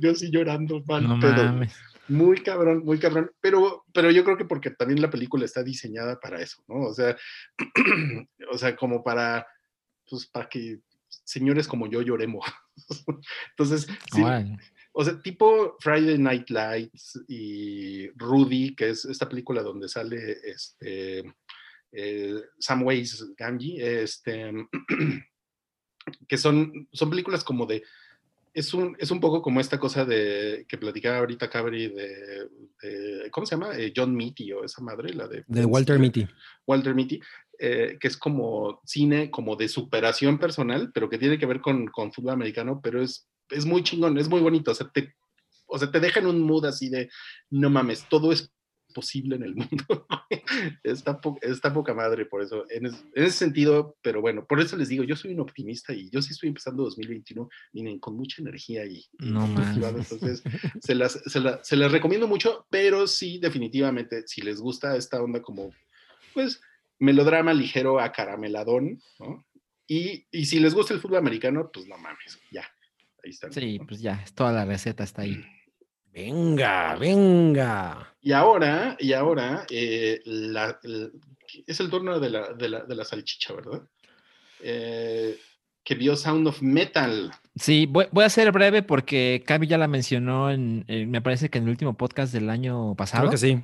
yo 0.00 0.14
sí 0.14 0.30
llorando 0.30 0.82
mal, 0.86 1.08
No 1.08 1.18
pero 1.20 1.44
mames. 1.44 1.74
muy 2.08 2.42
cabrón, 2.42 2.84
muy 2.84 2.98
cabrón, 2.98 3.30
pero, 3.40 3.84
pero 3.92 4.10
yo 4.10 4.24
creo 4.24 4.36
que 4.36 4.44
porque 4.44 4.70
también 4.70 5.00
la 5.00 5.10
película 5.10 5.44
está 5.44 5.62
diseñada 5.62 6.18
para 6.20 6.40
eso, 6.40 6.62
¿no? 6.68 6.86
O 6.86 6.94
sea, 6.94 7.16
o 8.52 8.58
sea, 8.58 8.76
como 8.76 9.02
para, 9.02 9.46
pues, 10.08 10.26
para 10.26 10.48
que 10.48 10.80
señores 11.24 11.66
como 11.66 11.88
yo 11.88 12.02
lloremos. 12.02 12.44
Entonces, 13.56 13.86
sí, 14.12 14.22
o 14.92 15.04
sea, 15.04 15.20
tipo 15.20 15.76
Friday 15.80 16.18
Night 16.18 16.50
Lights 16.50 17.20
y 17.28 18.08
Rudy, 18.16 18.74
que 18.74 18.90
es 18.90 19.04
esta 19.04 19.28
película 19.28 19.62
donde 19.62 19.88
sale 19.88 20.38
este 20.44 21.22
eh, 21.92 22.42
Samwise 22.58 23.34
Gamgee, 23.36 24.02
este, 24.02 24.52
que 26.28 26.36
son, 26.38 26.88
son 26.92 27.10
películas 27.10 27.44
como 27.44 27.66
de, 27.66 27.82
es 28.52 28.74
un, 28.74 28.96
es 28.98 29.10
un 29.10 29.20
poco 29.20 29.42
como 29.42 29.60
esta 29.60 29.78
cosa 29.78 30.04
de 30.04 30.64
que 30.68 30.78
platicaba 30.78 31.18
ahorita 31.18 31.48
Cabri 31.48 31.88
de, 31.88 32.48
de- 32.82 33.30
¿cómo 33.30 33.46
se 33.46 33.54
llama? 33.54 33.76
Eh, 33.76 33.92
John 33.94 34.14
Mitty 34.14 34.52
o 34.52 34.64
esa 34.64 34.82
madre, 34.82 35.14
la 35.14 35.28
de... 35.28 35.44
De 35.46 35.64
Walter 35.64 35.98
Mitty. 35.98 36.26
Walter 36.66 36.94
Mitty, 36.94 37.20
eh, 37.58 37.96
que 38.00 38.08
es 38.08 38.16
como 38.16 38.80
cine 38.84 39.30
como 39.30 39.54
de 39.54 39.68
superación 39.68 40.38
personal, 40.38 40.90
pero 40.92 41.08
que 41.08 41.18
tiene 41.18 41.38
que 41.38 41.46
ver 41.46 41.60
con, 41.60 41.86
con 41.86 42.12
fútbol 42.12 42.32
americano, 42.32 42.80
pero 42.82 43.02
es, 43.02 43.28
es 43.50 43.66
muy 43.66 43.82
chingón, 43.84 44.18
es 44.18 44.28
muy 44.28 44.40
bonito, 44.40 44.70
o 44.72 44.74
sea, 44.74 44.88
te, 44.88 45.14
o 45.66 45.78
sea, 45.78 45.90
te 45.90 46.00
deja 46.00 46.18
en 46.20 46.26
un 46.26 46.40
mood 46.40 46.64
así 46.64 46.88
de, 46.88 47.08
no 47.50 47.70
mames, 47.70 48.08
todo 48.08 48.32
es 48.32 48.50
posible 48.90 49.36
en 49.36 49.42
el 49.42 49.54
mundo. 49.54 50.06
está, 50.84 51.20
po- 51.20 51.38
está 51.42 51.72
poca 51.72 51.94
madre 51.94 52.26
por 52.26 52.42
eso, 52.42 52.64
en, 52.70 52.86
es- 52.86 53.04
en 53.14 53.24
ese 53.24 53.38
sentido, 53.38 53.96
pero 54.02 54.20
bueno, 54.20 54.46
por 54.46 54.60
eso 54.60 54.76
les 54.76 54.88
digo, 54.88 55.04
yo 55.04 55.16
soy 55.16 55.32
un 55.32 55.40
optimista 55.40 55.92
y 55.92 56.10
yo 56.10 56.20
sí 56.22 56.32
estoy 56.32 56.48
empezando 56.48 56.82
2021, 56.84 57.48
miren, 57.72 57.98
con 57.98 58.16
mucha 58.16 58.42
energía 58.42 58.84
y, 58.86 59.04
No 59.18 59.46
motivado, 59.48 59.98
entonces 59.98 60.42
se 60.80 60.94
las, 60.94 61.12
se, 61.26 61.40
la- 61.40 61.62
se 61.64 61.76
las 61.76 61.92
recomiendo 61.92 62.26
mucho, 62.28 62.66
pero 62.70 63.06
sí, 63.06 63.38
definitivamente, 63.38 64.26
si 64.26 64.42
les 64.42 64.60
gusta 64.60 64.96
esta 64.96 65.22
onda 65.22 65.40
como, 65.42 65.72
pues, 66.34 66.60
melodrama 66.98 67.54
ligero 67.54 67.98
acarameladón, 68.00 69.00
¿no? 69.18 69.44
Y, 69.86 70.26
y 70.30 70.44
si 70.44 70.60
les 70.60 70.74
gusta 70.74 70.94
el 70.94 71.00
fútbol 71.00 71.18
americano, 71.18 71.70
pues 71.72 71.86
no 71.88 71.98
mames, 71.98 72.38
ya, 72.52 72.62
ahí 73.24 73.30
está. 73.30 73.50
Sí, 73.50 73.78
¿no? 73.78 73.86
pues 73.86 74.00
ya, 74.00 74.24
toda 74.34 74.52
la 74.52 74.64
receta 74.64 75.02
está 75.02 75.22
ahí. 75.22 75.42
Venga, 76.12 76.96
venga. 76.96 78.14
Y 78.20 78.32
ahora, 78.32 78.96
y 78.98 79.12
ahora, 79.12 79.64
eh, 79.70 80.20
la- 80.24 80.78
el- 80.82 81.12
es 81.66 81.80
el 81.80 81.90
turno 81.90 82.18
de 82.20 82.30
la, 82.30 82.52
de 82.52 82.68
la, 82.68 82.80
de 82.84 82.94
la 82.94 83.04
salchicha, 83.04 83.54
¿verdad? 83.54 83.82
Eh, 84.60 85.36
que 85.82 85.94
vio 85.94 86.14
Sound 86.16 86.46
of 86.46 86.60
Metal. 86.62 87.32
Sí, 87.56 87.86
voy, 87.86 88.06
voy 88.12 88.24
a 88.24 88.28
ser 88.30 88.52
breve 88.52 88.82
porque 88.82 89.42
Cavi 89.46 89.66
ya 89.66 89.78
la 89.78 89.88
mencionó 89.88 90.50
en, 90.50 90.84
en- 90.88 91.10
me 91.10 91.22
parece 91.22 91.48
que 91.48 91.58
en 91.58 91.64
el 91.64 91.70
último 91.70 91.96
podcast 91.96 92.32
del 92.32 92.50
año 92.50 92.94
pasado. 92.94 93.22
Creo 93.22 93.30
que 93.32 93.38
sí. 93.38 93.58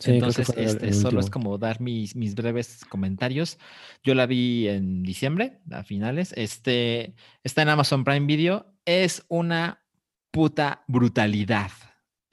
Sí, 0.00 0.18
creo 0.18 0.32
que 0.32 0.42
Entonces, 0.42 0.48
este, 0.56 0.92
solo 0.92 1.20
es 1.20 1.30
como 1.30 1.56
dar 1.56 1.80
mis, 1.80 2.16
mis 2.16 2.34
breves 2.34 2.84
comentarios. 2.88 3.58
Yo 4.02 4.14
la 4.14 4.26
vi 4.26 4.68
en 4.68 5.02
diciembre, 5.04 5.60
a 5.70 5.84
finales. 5.84 6.32
Este, 6.36 7.14
está 7.44 7.62
en 7.62 7.68
Amazon 7.68 8.02
Prime 8.04 8.26
Video. 8.26 8.66
Es 8.84 9.24
una 9.28 9.84
puta 10.32 10.82
brutalidad. 10.88 11.70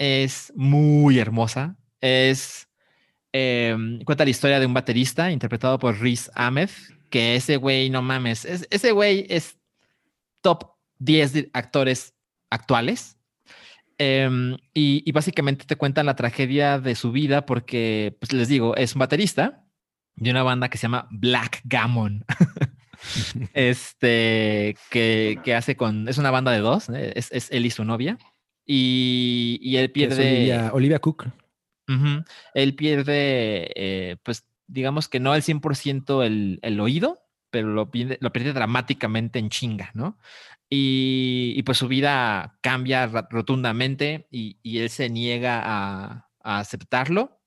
Es 0.03 0.51
muy 0.55 1.19
hermosa. 1.19 1.75
Es. 2.01 2.67
em, 3.33 4.01
cuenta 4.03 4.23
la 4.23 4.31
historia 4.31 4.59
de 4.59 4.65
un 4.65 4.73
baterista 4.73 5.31
interpretado 5.31 5.77
por 5.77 5.99
Riz 6.01 6.31
Ahmed, 6.33 6.71
que 7.11 7.35
ese 7.35 7.57
güey, 7.57 7.91
no 7.91 8.01
mames, 8.01 8.43
es- 8.45 8.67
ese 8.71 8.91
güey 8.93 9.27
es 9.29 9.59
top 10.41 10.71
10 10.97 11.33
de 11.33 11.49
actores 11.53 12.15
actuales. 12.49 13.15
Em, 13.99 14.57
y, 14.73 15.09
básicamente 15.11 15.65
te 15.65 15.75
cuentan 15.75 16.07
la 16.07 16.15
tragedia 16.15 16.79
de 16.79 16.95
su 16.95 17.11
vida 17.11 17.45
porque, 17.45 18.17
pues 18.19 18.33
les 18.33 18.47
digo, 18.47 18.75
es 18.75 18.95
un 18.95 18.99
baterista 18.99 19.63
de 20.15 20.31
una 20.31 20.41
banda 20.41 20.69
que 20.69 20.79
se 20.79 20.83
llama 20.83 21.07
Black 21.11 21.61
Gammon. 21.65 22.25
este, 23.53 24.75
que, 24.89 25.39
que 25.43 25.55
hace 25.55 25.75
con, 25.75 26.07
es 26.09 26.17
una 26.17 26.31
banda 26.31 26.51
de 26.51 26.59
dos, 26.59 26.89
es, 26.89 27.31
es 27.31 27.51
él 27.51 27.65
y 27.67 27.69
su 27.69 27.85
novia. 27.85 28.17
Y, 28.73 29.59
y 29.61 29.75
él 29.75 29.91
pierde... 29.91 30.29
Olivia, 30.29 30.71
Olivia 30.73 30.99
Cook. 30.99 31.25
Ujú. 31.89 32.23
Él 32.53 32.73
pierde, 32.73 33.69
eh, 33.75 34.15
pues 34.23 34.47
digamos 34.65 35.09
que 35.09 35.19
no 35.19 35.33
al 35.33 35.43
100% 35.43 36.23
el, 36.23 36.57
el 36.61 36.79
oído, 36.79 37.19
pero 37.49 37.67
lo 37.67 37.91
pierde, 37.91 38.17
lo 38.21 38.31
pierde 38.31 38.53
dramáticamente 38.53 39.39
en 39.39 39.49
chinga, 39.49 39.91
¿no? 39.93 40.17
Y, 40.69 41.53
y, 41.57 41.63
pues 41.63 41.79
su 41.79 41.89
vida 41.89 42.57
cambia 42.61 43.07
rotundamente 43.29 44.29
y, 44.31 44.57
y 44.63 44.77
él 44.77 44.89
se 44.89 45.09
niega 45.09 45.61
a, 45.61 46.29
a 46.41 46.59
aceptarlo. 46.59 47.41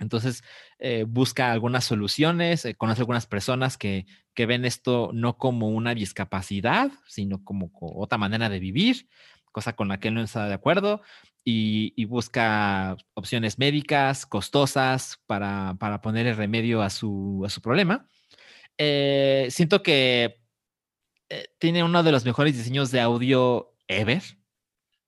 Entonces 0.00 0.42
eh, 0.80 1.04
busca 1.06 1.52
algunas 1.52 1.84
soluciones, 1.84 2.64
eh, 2.64 2.74
conoce 2.74 3.02
algunas 3.02 3.26
personas 3.26 3.78
que, 3.78 4.06
que 4.34 4.46
ven 4.46 4.64
esto 4.64 5.10
no 5.14 5.38
como 5.38 5.68
una 5.68 5.94
discapacidad, 5.94 6.90
sino 7.06 7.44
como 7.44 7.72
co- 7.72 7.96
otra 7.96 8.18
manera 8.18 8.48
de 8.48 8.58
vivir, 8.58 9.08
cosa 9.54 9.74
con 9.74 9.88
la 9.88 9.98
que 9.98 10.08
él 10.08 10.14
no 10.14 10.20
está 10.20 10.46
de 10.48 10.54
acuerdo 10.54 11.00
y, 11.44 11.94
y 11.96 12.04
busca 12.04 12.96
opciones 13.14 13.58
médicas 13.58 14.26
costosas 14.26 15.20
para, 15.26 15.76
para 15.78 16.02
poner 16.02 16.26
el 16.26 16.36
remedio 16.36 16.82
a 16.82 16.90
su, 16.90 17.42
a 17.46 17.48
su 17.48 17.62
problema. 17.62 18.06
Eh, 18.76 19.46
siento 19.50 19.82
que 19.82 20.42
eh, 21.30 21.46
tiene 21.58 21.84
uno 21.84 22.02
de 22.02 22.12
los 22.12 22.24
mejores 22.24 22.56
diseños 22.56 22.90
de 22.90 23.00
audio 23.00 23.72
ever, 23.88 24.22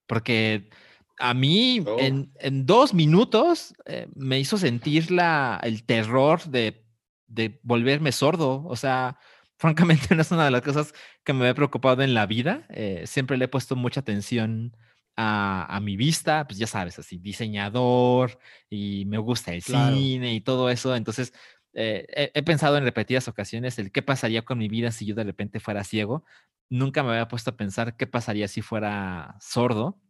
porque 0.07 0.71
a 1.19 1.35
mí 1.35 1.83
Oh. 1.85 1.97
en, 1.99 2.31
en 2.39 2.67
dos 2.67 2.95
minutos 2.95 3.75
eh, 3.87 4.07
me 4.15 4.39
hizo 4.39 4.57
sentir 4.59 5.11
la, 5.11 5.59
el 5.63 5.85
terror 5.85 6.45
de, 6.45 6.87
de 7.27 7.59
volverme 7.63 8.13
sordo. 8.13 8.65
O 8.67 8.77
sea, 8.77 9.19
francamente 9.59 10.15
no 10.15 10.23
es 10.23 10.31
una 10.31 10.45
de 10.45 10.51
las 10.51 10.63
cosas 10.63 10.93
que 11.25 11.33
me 11.33 11.49
he 11.49 11.55
preocupado 11.55 12.03
en 12.03 12.15
la 12.15 12.27
vida. 12.27 12.67
Eh, 12.71 13.05
siempre 13.07 13.37
le 13.37 13.47
he 13.47 13.49
puesto 13.49 13.77
mucha 13.77 14.01
atención 14.01 14.77
a, 15.17 15.67
a 15.75 15.81
mi 15.81 15.97
vista, 15.97 16.47
pues 16.47 16.59
ya 16.59 16.67
sabes, 16.67 16.99
así, 16.99 17.19
diseñador 17.19 18.39
y 18.71 19.05
me 19.07 19.19
gusta 19.19 19.53
el 19.55 19.63
Claro. 19.63 20.11
cine 20.11 20.35
y 20.35 20.41
todo 20.41 20.71
eso. 20.71 20.95
Entonces, 20.97 21.33
eh, 21.75 22.07
he, 22.11 22.31
he 22.35 22.43
pensado 22.43 22.77
en 22.77 22.85
repetidas 22.85 23.29
ocasiones 23.29 23.79
el 23.79 23.93
qué 23.93 24.03
pasaría 24.03 24.43
con 24.45 24.59
mi 24.59 24.69
vida 24.69 24.91
si 24.93 25.07
yo 25.07 25.15
de 25.15 25.25
repente 25.25 25.61
fuera 25.61 25.85
ciego. 25.85 26.25
Nunca 26.69 27.03
me 27.03 27.11
había 27.11 27.29
puesto 27.29 27.51
a 27.51 27.57
pensar 27.57 27.97
qué 27.97 28.07
pasaría 28.07 28.49
si 28.49 28.61
fuera 28.63 29.37
sordo. 29.41 30.01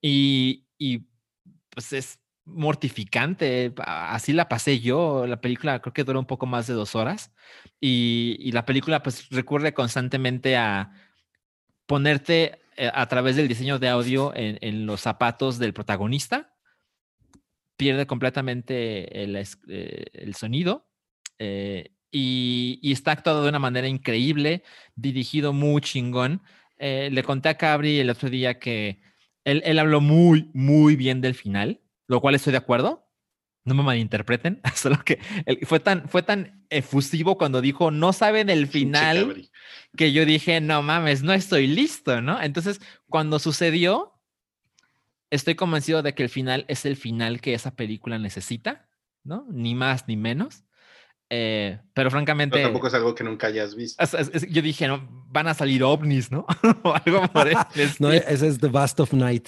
Y, 0.00 0.66
y, 0.78 1.06
pues 1.70 1.92
es 1.92 2.20
mortificante. 2.48 3.72
Así 3.78 4.32
la 4.32 4.48
pasé 4.48 4.80
yo. 4.80 5.26
La 5.26 5.40
película 5.40 5.80
creo 5.80 5.92
que 5.92 6.04
dura 6.04 6.18
un 6.18 6.26
poco 6.26 6.46
más 6.46 6.66
de 6.66 6.74
dos 6.74 6.94
horas. 6.94 7.32
Y, 7.80 8.36
y 8.40 8.52
la 8.52 8.64
película 8.64 9.02
pues 9.02 9.28
recurre 9.30 9.74
constantemente 9.74 10.56
a 10.56 10.92
ponerte 11.86 12.60
eh, 12.76 12.90
a 12.94 13.06
través 13.08 13.34
del 13.34 13.48
diseño 13.48 13.80
de 13.80 13.88
audio 13.88 14.32
en, 14.36 14.86
los 14.86 15.00
zapatos 15.00 15.58
del 15.58 15.72
protagonista. 15.72 16.54
Pierde 17.76 18.06
completamente 18.06 19.24
el, 19.24 19.34
eh, 19.36 20.32
sonido. 20.32 20.86
eh, 21.40 21.90
y, 22.12 22.92
está 22.92 23.12
actuado 23.12 23.42
de 23.42 23.48
una 23.48 23.58
manera 23.58 23.88
increíble, 23.88 24.62
dirigido 24.94 25.52
muy 25.52 25.80
chingón. 25.82 26.42
Le 26.78 27.22
conté 27.24 27.48
a 27.48 27.56
Cabri 27.56 27.98
el 27.98 28.10
otro 28.10 28.30
día 28.30 28.58
que 28.60 29.00
él, 29.44 29.62
él 29.64 29.78
habló 29.78 30.00
muy, 30.00 30.50
muy 30.54 30.94
bien 30.94 31.20
del 31.20 31.34
final, 31.34 31.80
lo 32.08 32.20
cual 32.20 32.34
estoy 32.34 32.50
de 32.50 32.58
acuerdo. 32.58 33.06
No 33.64 33.74
me 33.74 33.82
malinterpreten, 33.82 34.60
solo 34.74 34.98
que 35.04 35.20
él 35.46 35.58
fue 35.64 35.78
tan, 35.78 36.08
fue 36.08 36.22
tan 36.22 36.66
efusivo 36.70 37.36
cuando 37.36 37.60
dijo 37.60 37.90
no 37.90 38.12
saben 38.12 38.50
el 38.50 38.66
final 38.66 39.50
que 39.96 40.12
yo 40.12 40.24
dije, 40.24 40.60
no 40.60 40.82
mames, 40.82 41.22
no 41.22 41.32
estoy 41.32 41.66
listo, 41.66 42.20
¿no? 42.22 42.40
Entonces, 42.40 42.80
cuando 43.08 43.38
sucedió, 43.38 44.14
estoy 45.30 45.54
convencido 45.54 46.02
de 46.02 46.14
que 46.14 46.22
el 46.22 46.28
final 46.30 46.64
es 46.68 46.86
el 46.86 46.96
final 46.96 47.40
que 47.40 47.54
esa 47.54 47.76
película 47.76 48.18
necesita, 48.18 48.88
¿no? 49.22 49.46
Ni 49.50 49.74
más 49.74 50.08
ni 50.08 50.16
menos. 50.16 50.64
Eh, 51.30 51.78
pero 51.92 52.10
francamente, 52.10 52.54
Pero 52.54 52.68
tampoco 52.68 52.86
es 52.86 52.94
algo 52.94 53.14
que 53.14 53.22
nunca 53.22 53.48
hayas 53.48 53.74
visto. 53.74 54.02
es- 54.02 54.14
es- 54.14 54.30
es- 54.32 54.48
yo 54.50 54.62
dije, 54.62 54.88
no, 54.88 55.06
van 55.28 55.46
a 55.46 55.52
salir 55.52 55.82
ovnis, 55.84 56.30
¿no? 56.30 56.46
o 56.82 56.94
algo 56.94 57.28
por 57.28 57.48
el 57.48 57.54
No, 58.00 58.10
ese 58.10 58.46
es 58.48 58.58
The 58.58 58.68
Vast 58.68 58.98
of 59.00 59.12
Night. 59.12 59.46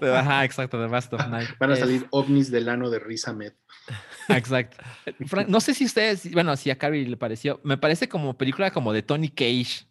Ajá, 0.00 0.44
exacto, 0.46 0.80
The 0.80 0.86
Best 0.90 1.12
of 1.12 1.26
Night. 1.28 1.50
Van 1.58 1.70
a 1.70 1.74
Es- 1.74 1.80
salir 1.80 2.06
ovnis 2.10 2.50
del 2.50 2.68
ano 2.70 2.88
de 2.88 2.98
Riz 3.00 3.28
Ahmed. 3.28 3.52
Exacto. 4.28 4.78
Fran- 5.26 5.48
No 5.48 5.60
sé 5.60 5.74
si 5.74 5.84
ustedes, 5.84 6.30
bueno, 6.32 6.56
si 6.56 6.70
a 6.70 6.78
Carrie 6.78 7.06
le 7.06 7.16
pareció, 7.18 7.60
me 7.64 7.76
parece 7.76 8.08
como 8.08 8.38
película 8.38 8.70
como 8.70 8.92
de 8.94 9.02
Tony 9.02 9.28
Cage. 9.28 9.86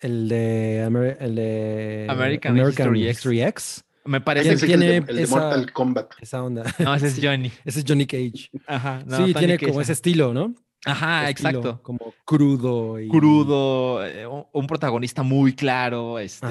El 0.00 0.28
de, 0.28 0.82
Amer- 0.84 1.16
el 1.20 1.34
de 1.36 2.06
American 2.10 2.56
History 2.58 3.04
X. 3.08 3.16
History 3.18 3.42
X. 3.42 3.84
Me 4.06 4.20
parece 4.20 4.48
que... 4.48 4.54
el, 4.54 4.60
de- 4.60 4.66
tiene 4.66 4.96
el 4.96 5.16
de 5.16 5.22
esa- 5.22 5.36
Mortal 5.38 5.72
Kombat. 5.72 6.12
Esa 6.20 6.42
onda. 6.42 6.62
No, 6.78 6.94
ese 6.94 7.08
es 7.08 7.14
Sí, 7.14 7.22
Johnny. 7.24 7.50
Ese 7.64 7.80
es 7.80 7.84
Johnny 7.86 8.06
Cage. 8.06 8.50
Ajá. 8.66 9.02
no, 9.06 9.16
sí, 9.16 9.22
Tony 9.32 9.34
tiene 9.34 9.58
Cage, 9.58 9.68
como 9.68 9.80
ese 9.80 9.92
estilo, 9.92 10.32
¿no? 10.34 10.54
Ajá, 10.84 11.28
Estilo, 11.28 11.48
exacto. 11.48 11.82
Como 11.82 12.14
crudo 12.24 13.00
y 13.00 13.08
Crudo, 13.08 14.06
eh, 14.06 14.24
un, 14.52 14.66
protagonista 14.68 15.24
muy 15.24 15.52
claro, 15.52 16.18
este, 16.20 16.46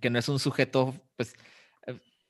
que 0.00 0.08
no 0.08 0.18
es 0.18 0.28
un 0.30 0.38
sujeto, 0.38 0.94
pues, 1.16 1.34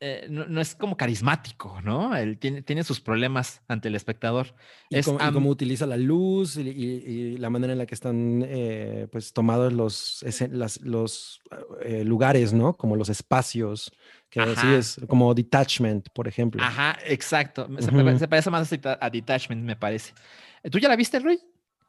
eh, 0.00 0.26
no, 0.28 0.46
no 0.46 0.60
es 0.60 0.74
como 0.74 0.96
carismático, 0.96 1.80
¿no? 1.82 2.14
Él 2.16 2.38
tiene, 2.38 2.60
tiene 2.62 2.84
sus 2.84 3.00
problemas 3.00 3.62
ante 3.68 3.88
el 3.88 3.94
espectador. 3.94 4.54
Y, 4.90 4.98
Es 4.98 5.06
cómo, 5.06 5.48
utiliza 5.50 5.86
la 5.86 5.96
luz 5.96 6.56
y, 6.56 6.68
y- 6.68 7.04
y 7.06 7.36
la 7.38 7.48
manera 7.50 7.72
en 7.72 7.78
la 7.78 7.86
que 7.86 7.94
están 7.94 8.44
eh, 8.46 9.08
pues 9.10 9.32
tomados 9.32 9.72
los, 9.72 10.24
las- 10.50 10.80
los 10.82 11.40
eh, 11.82 12.04
lugares, 12.04 12.52
¿no? 12.52 12.74
Como 12.74 12.94
los 12.96 13.08
espacios, 13.08 13.90
que 14.28 14.42
sí 14.44 14.50
Ajá. 14.50 14.76
es 14.76 15.00
como 15.08 15.32
detachment, 15.34 16.08
por 16.12 16.28
ejemplo. 16.28 16.62
Ajá, 16.62 16.98
exacto. 17.06 17.66
Se, 17.78 17.90
me- 17.90 18.02
Ujú. 18.02 18.18
se 18.18 18.28
parece 18.28 18.50
más 18.50 18.70
a 18.70 18.76
Deta- 18.76 18.98
a 19.00 19.08
Detachment, 19.10 19.62
me 19.64 19.76
parece. 19.76 20.12
¿Tú 20.70 20.78
ya 20.78 20.88
la 20.88 20.96
viste, 20.96 21.18
Rui? 21.20 21.38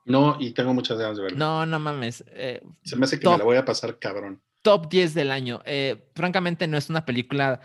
No, 0.05 0.37
y 0.39 0.51
tengo 0.53 0.73
muchas 0.73 0.97
ganas 0.97 1.17
de 1.17 1.23
verlo. 1.23 1.37
No, 1.37 1.65
no 1.65 1.79
mames. 1.79 2.23
eh, 2.27 2.61
Se 2.83 2.95
me 2.95 3.03
hace 3.03 3.17
que 3.19 3.23
Top. 3.23 3.33
me 3.33 3.37
la 3.39 3.43
voy 3.43 3.57
a 3.57 3.65
pasar 3.65 3.99
cabrón. 3.99 4.41
top 4.61 4.87
10 4.89 5.13
del 5.13 5.31
año. 5.31 5.61
Eh, 5.65 6.09
francamente, 6.15 6.67
no 6.67 6.77
es 6.77 6.89
una 6.89 7.05
película, 7.05 7.59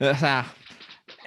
o 0.00 0.14
sea, 0.14 0.46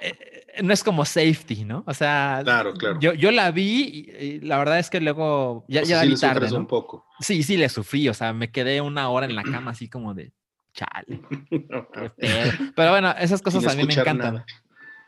eh, 0.00 0.16
eh, 0.56 0.62
no 0.62 0.72
es 0.72 0.82
como 0.84 1.04
Safety, 1.04 1.64
¿no? 1.64 1.84
O 1.86 1.94
sea, 1.94 2.40
Claro, 2.44 2.74
claro. 2.74 2.98
Yo, 3.00 3.14
yo 3.14 3.30
la 3.30 3.50
vi 3.50 4.12
y, 4.18 4.40
la 4.40 4.58
verdad 4.58 4.78
es 4.78 4.90
que 4.90 5.00
luego 5.00 5.64
ya, 5.68 5.80
O 5.80 5.84
ya 5.84 5.86
sea, 5.86 5.96
la 5.98 6.02
sí 6.02 6.08
vi 6.08 6.14
le 6.14 6.20
tarde, 6.20 6.34
sufres 6.34 6.52
¿no? 6.52 6.58
un 6.58 6.66
poco. 6.66 7.06
Sí, 7.20 7.42
sí, 7.42 7.56
le 7.56 7.68
sufrí, 7.68 8.08
o 8.08 8.14
sea, 8.14 8.32
me 8.32 8.50
quedé 8.50 8.80
una 8.80 9.08
hora 9.08 9.26
en 9.26 9.34
la 9.36 9.42
cama 9.42 9.72
así 9.72 9.88
como 9.88 10.14
de 10.14 10.32
chale. 10.74 11.20
qué 11.50 11.60
pedo". 12.16 12.52
Pero 12.74 12.90
bueno, 12.90 13.14
esas 13.18 13.42
cosas 13.42 13.66
a 13.66 13.74
mí 13.76 13.84
me 13.84 13.94
encantan. 13.94 14.34
nada. 14.34 14.46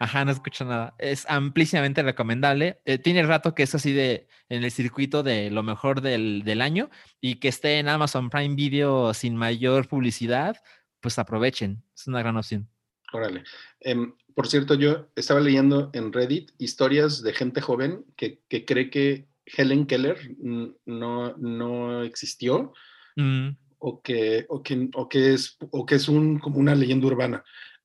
Ajá, 0.01 0.24
no 0.24 0.32
escucho 0.32 0.65
nada. 0.65 0.95
Es 0.99 1.24
amplísimamente 1.31 2.03
recomendable. 2.03 2.81
Eh, 2.85 2.99
tiene 2.99 3.23
rato 3.23 3.55
que 3.55 3.62
es 3.62 3.74
así 3.74 3.93
de 3.93 4.27
en 4.49 4.65
el 4.65 4.70
circuito 4.70 5.23
de 5.23 5.51
lo 5.51 5.62
mejor 5.62 6.01
del, 6.01 6.43
del 6.45 6.61
año 6.62 6.91
y 7.20 7.36
que 7.36 7.49
esté 7.49 7.78
en 7.78 7.89
Amazon 7.89 8.28
Prime 8.28 8.55
Video 8.57 9.15
sin 9.15 9.36
mayor 9.36 9.89
publicidad, 9.89 10.57
pues 11.01 11.19
aprovechen. 11.19 11.85
Es 11.95 12.07
una 12.07 12.19
gran 12.20 12.36
opción. 12.36 12.69
Órale. 13.15 13.45
Em, 13.81 14.12
por 14.35 14.49
cierto, 14.49 14.74
yo 14.74 15.09
estaba 15.15 15.41
leyendo 15.41 15.91
en 15.93 16.12
Reddit 16.12 16.51
historias 16.59 17.23
de 17.23 17.32
gente 17.32 17.61
joven 17.61 18.05
que, 18.16 18.41
que 18.49 18.65
cree 18.65 18.91
que 18.91 19.28
Helen 19.47 19.86
Keller 19.86 20.19
no, 20.41 21.35
no 21.36 22.03
existió 22.03 22.73
Mm, 23.16 23.51
o 23.78 24.03
que, 24.03 24.45
o 24.49 24.61
que, 24.65 24.89
o 24.95 25.09
que 25.09 25.35
es, 25.35 25.57
o 25.70 25.86
que 25.86 25.95
es 25.95 26.09
un, 26.09 26.41
como 26.41 26.59
una 26.59 26.74
leyenda 26.74 27.07
urbana 27.07 27.45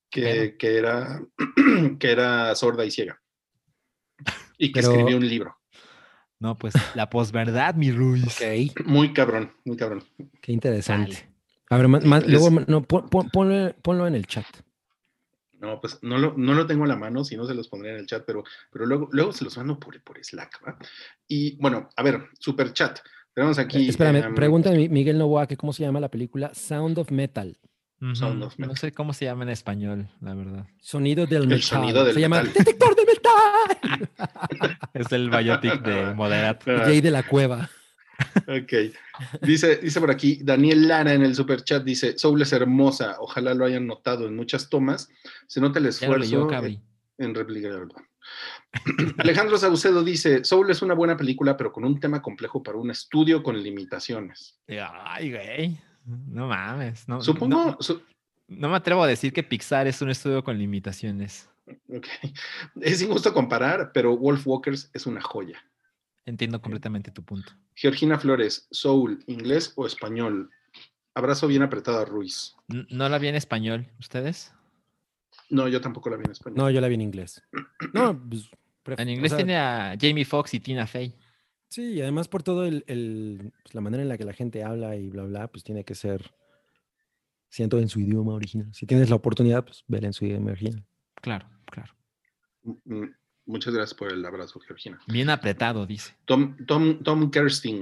que, 0.10 0.22
Bueno. 0.24 0.52
que, 0.58 0.78
era, 0.78 1.22
que 2.00 2.12
era 2.12 2.56
sorda 2.56 2.84
y 2.84 2.90
ciega 2.90 3.22
y 4.58 4.72
que 4.72 4.82
Pero- 4.82 4.92
escribió 4.94 5.18
un 5.18 5.28
libro. 5.30 5.56
no, 6.40 6.58
pues 6.58 6.74
la 6.96 7.12
posverdad, 7.12 7.76
mi 7.76 7.92
Ruiz. 7.92 8.26
Ok, 8.26 8.86
Muy 8.88 9.14
cabrón, 9.14 9.54
muy 9.66 9.78
cabrón. 9.78 10.04
qué 10.42 10.52
interesante. 10.52 11.30
A 11.70 11.78
ver, 11.78 11.88
Les- 11.88 12.28
luego 12.28 12.50
no, 12.68 12.82
pon- 12.82 13.08
pon- 13.10 13.30
ponlo, 13.30 13.76
ponlo 13.84 14.08
en 14.08 14.16
el 14.16 14.26
chat. 14.26 14.48
No, 15.60 15.80
pues 15.82 16.00
no 16.02 16.18
lo, 16.18 16.34
no 16.38 16.54
lo 16.54 16.66
tengo 16.66 16.86
a 16.86 16.88
la 16.88 16.96
mano, 16.96 17.24
si 17.26 17.36
no 17.36 17.46
se 17.46 17.54
los 17.54 17.68
pondré 17.68 17.92
en 17.92 17.98
el 17.98 18.06
chat, 18.08 18.24
pero, 18.26 18.44
pero 18.72 18.86
luego, 18.86 19.10
luego 19.12 19.34
se 19.34 19.44
los 19.44 19.58
mando 19.58 19.78
por, 19.80 20.02
por 20.04 20.18
Slack, 20.24 20.62
¿va? 20.66 20.78
Y 21.28 21.58
bueno, 21.62 21.90
a 21.96 22.04
ver, 22.04 22.30
super 22.40 22.72
chat. 22.74 23.00
Tenemos 23.34 23.60
aquí. 23.60 23.86
Eh, 23.86 23.90
Espérame, 23.90 24.18
em, 24.24 24.36
pregunta 24.36 24.72
Miguel 24.72 25.18
Novoa 25.18 25.48
que 25.48 25.58
cómo 25.58 25.74
se 25.74 25.84
llama 25.84 26.00
la 26.00 26.10
película 26.10 26.54
Sound 26.54 26.98
of 27.00 27.12
Metal. 27.12 27.58
Ujú, 28.02 28.16
Sound 28.16 28.44
of 28.44 28.58
No 28.58 28.76
sé 28.78 28.94
cómo 28.94 29.14
se 29.14 29.26
llama 29.26 29.44
en 29.44 29.50
español, 29.50 30.10
la 30.22 30.34
verdad. 30.34 30.66
Sonido 30.80 31.26
del 31.26 31.44
El 31.44 31.48
metal. 31.50 31.62
sonido 31.64 32.06
del 32.06 32.14
se 32.14 32.22
llama. 32.22 32.42
Detector 32.44 32.96
de 32.96 33.06
Metal. 33.06 34.10
Es 34.94 35.12
el 35.12 35.30
biotic 35.30 35.82
de 35.82 36.14
Moderat. 36.14 36.64
Jay 36.86 37.02
de 37.02 37.12
la 37.12 37.24
Cueva. 37.24 37.70
Ok. 38.48 38.74
Dice, 39.42 39.78
dice 39.78 40.00
por 40.00 40.12
aquí, 40.12 40.40
Daniel 40.44 40.88
Lara 40.88 41.14
en 41.14 41.22
el 41.24 41.36
super 41.36 41.64
chat 41.64 41.84
dice, 41.84 42.18
Soul 42.18 42.42
es 42.42 42.52
hermosa, 42.54 43.18
ojalá 43.20 43.54
lo 43.54 43.66
hayan 43.66 43.86
notado 43.88 44.28
en 44.28 44.36
muchas 44.36 44.70
tomas, 44.70 45.10
se 45.48 45.62
nota 45.62 45.80
el 45.80 45.86
esfuerzo 45.88 46.50
en 47.18 47.34
de 47.34 47.44
verdad. 47.44 48.02
Alejandro 49.18 49.58
Saucedo 49.58 50.04
dice, 50.04 50.44
Soul 50.44 50.70
es 50.70 50.82
una 50.82 50.94
buena 50.94 51.18
película, 51.18 51.58
pero 51.58 51.72
con 51.72 51.84
un 51.86 52.00
tema 52.00 52.22
complejo 52.22 52.62
para 52.64 52.78
un 52.78 52.92
estudio 52.92 53.42
con 53.44 53.62
limitaciones. 53.62 54.60
Ay, 55.04 55.32
güey. 55.32 55.78
No 56.06 56.48
mames. 56.48 57.08
No, 57.08 57.22
Supongo, 57.22 57.56
no- 57.66 57.78
su- 57.80 58.02
no 58.48 58.70
me 58.70 58.76
atrevo 58.76 59.04
a 59.04 59.08
decir 59.08 59.32
que 59.34 59.44
Pixar 59.44 59.88
es 59.88 60.02
un 60.02 60.10
estudio 60.10 60.44
con 60.44 60.58
limitaciones. 60.58 61.50
ok. 61.88 62.08
es 62.82 63.02
injusto 63.02 63.34
comparar, 63.34 63.92
pero 63.94 64.18
Wolf 64.18 64.46
Walkers 64.48 64.90
es 64.94 65.06
una 65.06 65.22
joya. 65.22 65.62
Entiendo 66.30 66.62
completamente 66.62 67.12
tu 67.12 67.24
punto. 67.24 67.52
Georgina 67.76 68.20
Flores, 68.20 68.68
Soul, 68.72 69.24
inglés 69.28 69.74
o 69.76 69.86
español. 69.88 70.50
Abrazo 71.16 71.48
bien 71.48 71.64
apretado 71.64 72.00
a 72.00 72.06
Ruiz. 72.06 72.56
¿No 72.68 73.10
la 73.10 73.18
vi 73.18 73.28
en 73.28 73.36
español? 73.36 73.88
¿Ustedes? 74.00 74.54
No, 75.50 75.68
yo 75.68 75.82
tampoco 75.82 76.10
la 76.10 76.18
vi 76.18 76.26
en 76.26 76.32
español. 76.32 76.58
No, 76.58 76.70
yo 76.70 76.80
la 76.82 76.88
vi 76.88 76.96
en 76.96 77.02
inglés. 77.02 77.42
No, 77.94 78.18
pues, 78.30 78.50
En 79.00 79.08
o 79.08 79.12
inglés 79.12 79.32
sea, 79.32 79.38
tiene 79.38 79.58
a 79.58 79.96
Jamie 80.00 80.26
Foxx 80.26 80.54
y 80.54 80.60
Tina 80.60 80.86
Fey. 80.86 81.16
Sí, 81.70 81.94
y 81.94 82.02
además 82.02 82.28
por 82.28 82.44
todo 82.44 82.66
el, 82.66 82.84
el- 82.88 83.52
pues, 83.64 83.74
la 83.74 83.82
manera 83.82 84.04
en 84.04 84.10
la 84.10 84.18
que 84.18 84.24
la 84.26 84.34
gente 84.34 84.64
habla 84.64 84.96
y 84.96 85.10
bla, 85.10 85.24
bla, 85.24 85.48
pues 85.48 85.64
tiene 85.64 85.84
que 85.84 85.96
ser, 85.96 86.32
siento, 87.50 87.80
en 87.80 87.90
su 87.90 88.00
idioma 88.00 88.34
original. 88.34 88.70
Si 88.74 88.86
tienes 88.86 89.10
la 89.10 89.16
oportunidad, 89.16 89.66
pues 89.66 89.84
ver 89.88 90.06
en 90.06 90.14
su 90.14 90.26
idioma 90.26 90.52
original. 90.52 90.86
Claro, 91.22 91.50
claro. 91.66 91.96
Muchas 93.50 93.74
gracias 93.74 93.98
por 93.98 94.12
el 94.12 94.24
abrazo, 94.26 94.60
Georgina. 94.60 95.00
Bien 95.08 95.30
apretado, 95.30 95.86
dice. 95.88 96.16
Tom, 96.26 96.56
Tom, 96.68 97.02
Tom 97.04 97.32
Kersting. 97.32 97.82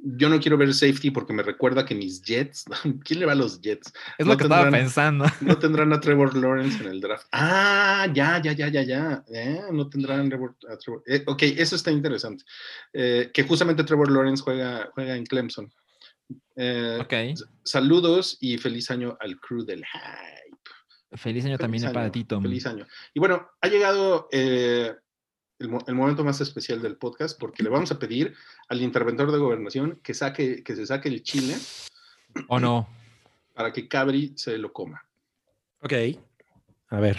Yo 0.00 0.28
no 0.28 0.38
quiero 0.38 0.56
ver 0.56 0.72
Safety 0.72 1.10
porque 1.10 1.32
me 1.32 1.42
recuerda 1.42 1.84
que 1.84 1.92
mis 1.92 2.22
Jets. 2.22 2.66
¿Quién 3.04 3.18
le 3.18 3.26
va 3.26 3.32
a 3.32 3.34
los 3.34 3.60
Jets? 3.60 3.92
Es 4.16 4.24
No 4.24 4.32
lo 4.32 4.38
que 4.38 4.44
estaba 4.44 4.70
pensando. 4.70 5.24
No 5.40 5.58
tendrán 5.58 5.92
a 5.92 5.98
Trevor 6.00 6.36
Lawrence 6.36 6.80
en 6.84 6.88
el 6.92 7.00
draft. 7.00 7.26
Ah, 7.32 8.06
ya, 8.14 8.40
ya, 8.40 8.52
ya, 8.52 8.68
ya, 8.68 8.82
ya. 8.82 9.24
Eh, 9.34 9.60
no 9.72 9.88
tendrán 9.88 10.26
a 10.26 10.28
Trevor. 10.78 11.02
eh, 11.06 11.24
ok, 11.26 11.42
eso 11.42 11.74
está 11.74 11.90
interesante. 11.90 12.44
Eh, 12.92 13.30
que 13.34 13.42
justamente 13.42 13.82
Trevor 13.82 14.10
Lawrence 14.12 14.40
juega, 14.42 14.88
juega 14.94 15.16
en 15.16 15.26
Clemson. 15.26 15.72
Eh, 16.54 16.98
Ok. 17.00 17.12
s- 17.12 17.44
Saludos 17.64 18.36
y 18.40 18.56
feliz 18.58 18.90
año 18.92 19.16
al 19.20 19.40
crew 19.40 19.64
del 19.64 19.84
hype. 19.84 21.16
Feliz 21.16 21.44
año 21.44 21.58
también 21.58 21.90
para 21.92 22.12
ti, 22.12 22.22
Tom. 22.24 22.42
Feliz 22.42 22.66
año. 22.66 22.86
Y 23.14 23.18
bueno, 23.18 23.48
ha 23.60 23.66
llegado 23.68 24.28
eh, 24.30 24.94
el, 25.58 25.68
mo- 25.68 25.84
el 25.86 25.94
momento 25.94 26.24
más 26.24 26.40
especial 26.40 26.80
del 26.82 26.96
podcast 26.96 27.38
porque 27.38 27.62
le 27.62 27.68
vamos 27.68 27.90
a 27.92 27.98
pedir 27.98 28.34
al 28.68 28.80
interventor 28.82 29.32
de 29.32 29.38
gobernación 29.38 29.98
que, 30.02 30.14
saque, 30.14 30.62
que 30.62 30.76
se 30.76 30.86
saque 30.86 31.08
el 31.08 31.22
chile 31.22 31.56
¿O 32.48 32.58
no? 32.60 32.88
para 33.54 33.72
que 33.72 33.88
Cabri 33.88 34.34
se 34.36 34.56
lo 34.58 34.72
coma. 34.72 35.04
Ok. 35.82 35.92
A 36.90 37.00
ver. 37.00 37.18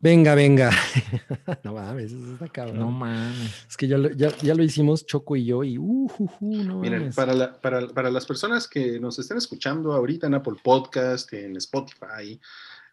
Venga, 0.00 0.36
venga. 0.36 0.70
no 1.64 1.74
mames, 1.74 2.12
eso 2.12 2.34
está 2.34 2.48
cabrón. 2.48 2.78
No 2.78 2.90
mames. 2.92 3.66
Es 3.68 3.76
que 3.76 3.88
ya 3.88 3.98
lo, 3.98 4.10
ya, 4.10 4.28
ya 4.38 4.54
lo 4.54 4.62
hicimos 4.62 5.04
Choco 5.04 5.34
y 5.34 5.44
yo 5.44 5.64
y 5.64 5.76
uh, 5.76 6.06
uh, 6.18 6.30
uh, 6.40 6.62
no 6.62 6.78
Miren, 6.78 7.00
mames. 7.00 7.16
para, 7.16 7.34
la- 7.34 7.60
para, 7.60 7.88
para 7.88 8.08
las 8.10 8.24
personas 8.24 8.68
que 8.68 9.00
nos 9.00 9.18
estén 9.18 9.38
escuchando 9.38 9.92
ahorita 9.92 10.28
en 10.28 10.34
Apple 10.34 10.54
Podcast, 10.62 11.32
en 11.32 11.56
Spotify, 11.56 12.40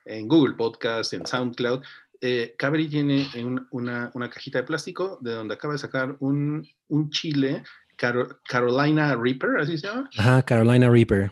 en 0.05 0.27
Google 0.27 0.55
Podcast, 0.55 1.13
en 1.13 1.27
SoundCloud, 1.27 1.83
eh, 2.27 2.55
Cabri 2.57 2.87
tiene 2.87 3.27
un- 3.35 3.67
una, 3.71 4.09
una 4.15 4.29
cajita 4.29 4.57
de 4.59 4.63
plástico 4.63 5.19
de 5.21 5.33
donde 5.33 5.53
acaba 5.53 5.73
de 5.73 5.79
sacar 5.79 6.15
un, 6.19 6.65
un 6.87 7.09
chile 7.11 7.61
Caro- 7.97 8.39
Carolina 8.49 9.15
Reaper, 9.15 9.59
así 9.59 9.77
se 9.77 9.87
llama. 9.87 10.09
Ajá, 10.17 10.41
Carolina 10.43 10.89
Reaper. 10.89 11.31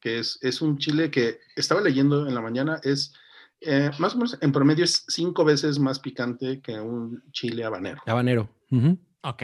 Que 0.00 0.18
es, 0.18 0.38
es 0.42 0.60
un 0.62 0.78
chile 0.78 1.10
que 1.10 1.38
estaba 1.56 1.80
leyendo 1.80 2.26
en 2.26 2.34
la 2.34 2.40
mañana, 2.40 2.80
es 2.82 3.12
eh, 3.60 3.90
más 3.98 4.14
o 4.14 4.18
menos 4.18 4.36
en 4.40 4.52
promedio 4.52 4.84
es 4.84 5.04
cinco 5.08 5.44
veces 5.44 5.78
más 5.78 5.98
picante 5.98 6.60
que 6.60 6.78
un 6.80 7.22
chile 7.32 7.64
habanero. 7.64 8.00
Habanero. 8.06 8.48
Ujú, 8.70 8.98
Ok. 9.22 9.42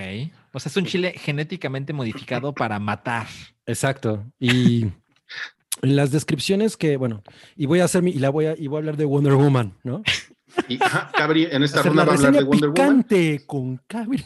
O 0.52 0.60
sea, 0.60 0.70
es 0.70 0.76
un 0.76 0.84
chile 0.84 1.12
genéticamente 1.16 1.92
modificado 1.92 2.52
para 2.54 2.78
matar. 2.78 3.26
Exacto. 3.66 4.24
Y 4.38 4.86
las 5.86 6.10
descripciones 6.10 6.76
que, 6.76 6.96
bueno, 6.96 7.22
y 7.56 7.66
voy 7.66 7.80
a 7.80 7.84
hacer 7.84 8.02
mi, 8.02 8.10
y 8.10 8.18
la 8.18 8.30
voy 8.30 8.46
a, 8.46 8.54
y 8.58 8.66
voy 8.66 8.76
a 8.76 8.80
hablar 8.80 8.96
de 8.96 9.04
Wonder 9.04 9.34
Woman, 9.34 9.74
¿no? 9.84 10.02
Y 10.68 10.78
ajá, 10.80 11.10
Cabri 11.16 11.48
en 11.50 11.64
esta 11.64 11.82
ronda 11.82 12.04
va 12.04 12.12
a 12.12 12.14
hablar 12.14 12.32
de 12.32 12.44
Wonder 12.44 12.70
Woman. 12.70 13.02
picante 13.02 13.42
con 13.44 13.76
Cabri. 13.88 14.24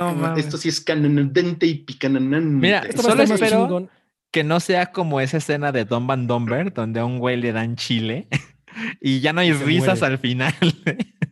No 0.00 0.36
Esto 0.36 0.56
sí 0.56 0.68
es 0.68 0.80
cananante 0.80 1.66
y 1.66 1.74
picananante. 1.76 2.48
Mira, 2.56 2.78
Esto 2.80 3.02
Solo 3.02 3.22
espero- 3.22 3.62
chingón. 3.66 3.90
Que 4.32 4.42
no 4.42 4.58
sea 4.58 4.86
como 4.92 5.20
esa 5.20 5.36
escena 5.36 5.70
de 5.70 5.84
Dumb 5.84 6.10
and 6.10 6.26
Dumber, 6.26 6.72
donde 6.72 6.98
a 6.98 7.04
un 7.04 7.18
güey 7.20 7.36
le 7.36 7.52
dan 7.52 7.76
chile 7.76 8.26
y 9.00 9.20
ya 9.20 9.32
no 9.32 9.40
hay 9.42 9.52
se 9.54 9.62
risas 9.64 10.00
muere. 10.00 10.14
al 10.14 10.18
final. 10.18 10.54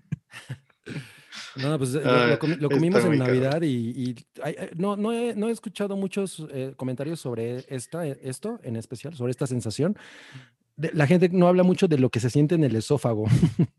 No, 1.56 1.76
pues 1.78 1.94
lo, 1.94 2.00
Ah, 2.08 2.26
lo 2.28 2.38
comi- 2.38 2.56
lo 2.58 2.68
comimos 2.70 3.04
en. 3.04 3.18
Navidad 3.18 3.62
y, 3.62 3.66
y 3.68 4.14
ay, 4.42 4.54
ay, 4.58 4.68
no, 4.76 4.96
no, 4.96 5.12
he, 5.12 5.34
no 5.34 5.48
he 5.48 5.50
escuchado 5.52 5.96
muchos 5.96 6.46
eh, 6.52 6.72
comentarios 6.76 7.20
sobre 7.20 7.64
esta, 7.68 8.06
esto 8.06 8.60
en 8.62 8.76
especial, 8.76 9.14
sobre 9.16 9.30
esta 9.32 9.46
sensación. 9.46 9.96
de- 10.76 10.92
la 10.94 11.06
gente 11.06 11.28
no 11.30 11.48
habla 11.48 11.62
mucho 11.62 11.88
de 11.88 11.98
lo 11.98 12.08
que 12.08 12.20
se 12.20 12.30
siente 12.30 12.54
en 12.54 12.64
el 12.64 12.76
esófago. 12.76 13.24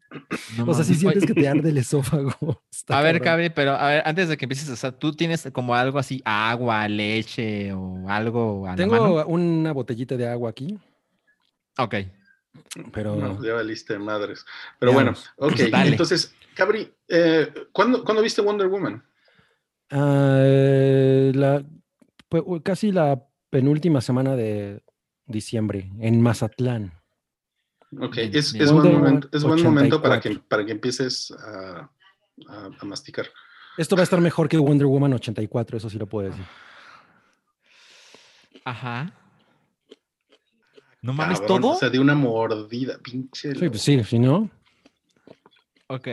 No 0.58 0.66
o 0.66 0.74
sea, 0.74 0.84
si 0.84 0.96
sientes 0.96 1.26
que 1.26 1.34
te 1.34 1.48
arde 1.48 1.70
el 1.70 1.78
esófago. 1.86 2.34
está 2.72 3.00
A 3.00 3.02
ver. 3.02 3.22
Cabri, 3.22 3.50
pero 3.50 3.72
a 3.72 3.88
ver, 3.88 4.04
antes 4.06 4.28
de 4.28 4.36
que 4.38 4.44
empieces, 4.46 4.70
o 4.70 4.76
sea, 4.76 4.92
tú 4.92 5.14
tienes 5.14 5.50
como 5.54 5.74
algo 5.74 5.98
así, 6.00 6.22
agua, 6.26 6.88
leche 6.90 7.72
o 7.74 8.10
algo 8.10 8.68
a 8.68 8.76
la 8.76 8.86
mano. 8.86 9.06
Tengo 9.06 9.26
una 9.28 9.72
botellita 9.72 10.18
de 10.18 10.28
agua 10.28 10.50
aquí, 10.50 10.78
Ok. 11.78 11.96
Pero 12.92 13.16
No, 13.16 13.44
ya 13.44 13.54
valiste 13.54 13.98
madres. 14.00 14.46
Pero 14.80 14.94
bueno, 14.94 15.14
ok. 15.38 15.56
Dale. 15.72 15.90
Entonces, 15.92 16.36
Cabri, 16.56 16.94
eh, 17.08 17.52
¿cuándo, 17.72 18.04
¿cuándo 18.04 18.22
viste 18.22 18.42
Wonder 18.42 18.68
Woman? 18.68 19.04
ah, 19.92 21.32
la, 21.34 21.64
pues, 22.30 22.44
casi 22.64 22.92
la 22.92 23.22
penúltima 23.50 24.02
semana 24.02 24.36
de 24.36 24.84
diciembre 25.26 25.92
en 26.00 26.22
Mazatlán. 26.22 26.94
Ok, 28.00 28.16
Bien, 28.16 28.32
es, 28.36 28.54
bien. 28.54 28.64
es 28.66 28.72
buen 28.72 28.92
momento, 28.94 29.28
es 29.34 29.44
buen 29.44 29.62
momento 29.62 30.02
para 30.02 30.22
que, 30.22 30.30
84. 30.30 30.48
para 30.48 30.66
que 30.66 30.72
empieces 30.72 31.32
a, 31.32 31.90
a- 32.48 32.70
a 32.80 32.86
masticar. 32.86 33.28
Esto 33.78 33.96
va 33.96 34.02
a 34.02 34.04
estar 34.04 34.20
mejor 34.22 34.48
que 34.50 34.58
Wonder 34.58 34.88
Woman 34.88 35.14
84, 35.14 35.78
eso 35.78 35.90
sí 35.90 35.98
lo 35.98 36.06
puedo 36.08 36.30
decir. 36.30 36.46
Ajá. 38.66 39.14
¿No 41.02 41.14
mames 41.14 41.40
Cabrón, 41.40 41.62
todo? 41.62 41.72
O 41.74 41.80
sea, 41.80 41.90
de 41.90 42.00
una 42.00 42.14
mordida, 42.16 42.98
pinche. 43.00 43.56
Sí, 43.56 43.70
pues 43.70 43.82
sí, 43.82 44.04
si 44.04 44.20
no, 44.20 44.50
Ok. 45.88 46.08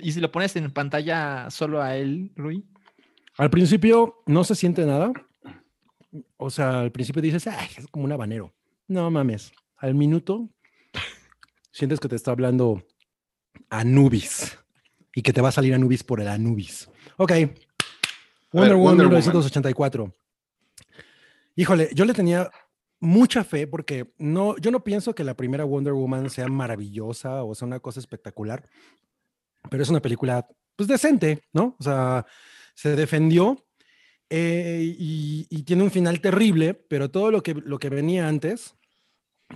¿Y 0.00 0.12
si 0.12 0.20
lo 0.20 0.30
pones 0.32 0.54
en 0.56 0.70
pantalla 0.70 1.50
solo 1.50 1.82
a 1.82 1.96
él, 1.96 2.30
Rui? 2.36 2.64
al 3.38 3.50
principio 3.50 4.22
no 4.26 4.44
se 4.44 4.54
siente 4.54 4.84
nada. 4.86 5.10
O 6.36 6.48
sea, 6.50 6.80
al 6.80 6.92
principio 6.92 7.20
dices, 7.22 7.46
"Ay, 7.46 7.68
es 7.76 7.86
como 7.88 8.04
un 8.04 8.12
habanero. 8.12 8.52
No 8.88 9.10
mames. 9.10 9.52
Al 9.78 9.94
minuto 9.94 10.48
sientes 11.72 11.98
que 11.98 12.08
te 12.08 12.16
está 12.16 12.30
hablando 12.30 12.82
Anubis 13.70 14.58
y 15.14 15.22
que 15.22 15.32
te 15.32 15.40
va 15.40 15.48
a 15.48 15.52
salir 15.52 15.74
Anubis 15.74 16.04
por 16.04 16.20
el 16.20 16.28
Anubis. 16.28 16.88
Ok. 17.16 17.32
Wonder 18.52 18.74
Woman 18.74 18.78
Wonder 18.82 19.06
Woman. 19.06 19.08
1984. 19.08 20.12
Híjole, 21.56 21.90
yo 21.94 22.04
le 22.04 22.14
tenía 22.14 22.50
mucha 23.02 23.44
fe 23.44 23.66
porque 23.66 24.14
no, 24.18 24.56
yo 24.56 24.70
no 24.70 24.82
pienso 24.82 25.14
que 25.14 25.24
la 25.24 25.36
primera 25.36 25.64
Wonder 25.64 25.92
Woman 25.92 26.30
sea 26.30 26.46
maravillosa 26.48 27.42
o 27.44 27.54
sea 27.54 27.66
una 27.66 27.80
cosa 27.80 28.00
espectacular, 28.00 28.66
pero 29.68 29.82
es 29.82 29.90
una 29.90 30.00
película 30.00 30.46
pues 30.76 30.88
decente, 30.88 31.42
¿no? 31.52 31.76
O 31.78 31.82
sea, 31.82 32.24
se 32.74 32.96
defendió 32.96 33.66
eh, 34.30 34.94
y, 34.98 35.46
y 35.50 35.64
tiene 35.64 35.82
un 35.82 35.90
final 35.90 36.20
terrible, 36.20 36.74
pero 36.74 37.10
todo 37.10 37.30
lo 37.30 37.42
que, 37.42 37.54
lo 37.54 37.78
que 37.78 37.90
venía 37.90 38.26
antes, 38.28 38.74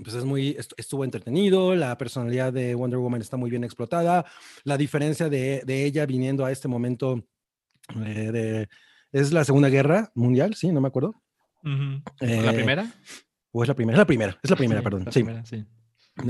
pues 0.02 0.14
es 0.14 0.24
muy, 0.24 0.48
est- 0.58 0.74
estuvo 0.76 1.04
entretenido, 1.04 1.74
la 1.74 1.96
personalidad 1.96 2.52
de 2.52 2.74
Wonder 2.74 2.98
Woman 2.98 3.22
está 3.22 3.36
muy 3.38 3.48
bien 3.48 3.64
explotada, 3.64 4.26
la 4.64 4.76
diferencia 4.76 5.28
de, 5.30 5.62
de 5.64 5.84
ella 5.86 6.04
viniendo 6.04 6.44
a 6.44 6.52
este 6.52 6.68
momento 6.68 7.24
eh, 8.04 8.30
de, 8.32 8.68
es 9.12 9.32
la 9.32 9.44
Segunda 9.44 9.68
Guerra 9.70 10.10
Mundial, 10.14 10.54
sí, 10.56 10.70
no 10.72 10.80
me 10.82 10.88
acuerdo. 10.88 11.14
¿La 12.20 12.50
Eh, 12.50 12.54
primera? 12.54 12.92
¿O 13.58 13.62
es 13.62 13.68
la 13.68 13.74
primera? 13.74 13.96
Es 13.96 13.98
la 14.00 14.06
primera, 14.06 14.38
es 14.42 14.50
la 14.50 14.56
primera, 14.56 14.80
Sí, 14.80 14.84
perdón. 14.84 15.04
la 15.06 15.12
sí. 15.12 15.22
primera, 15.22 15.46
sí. 15.46 15.64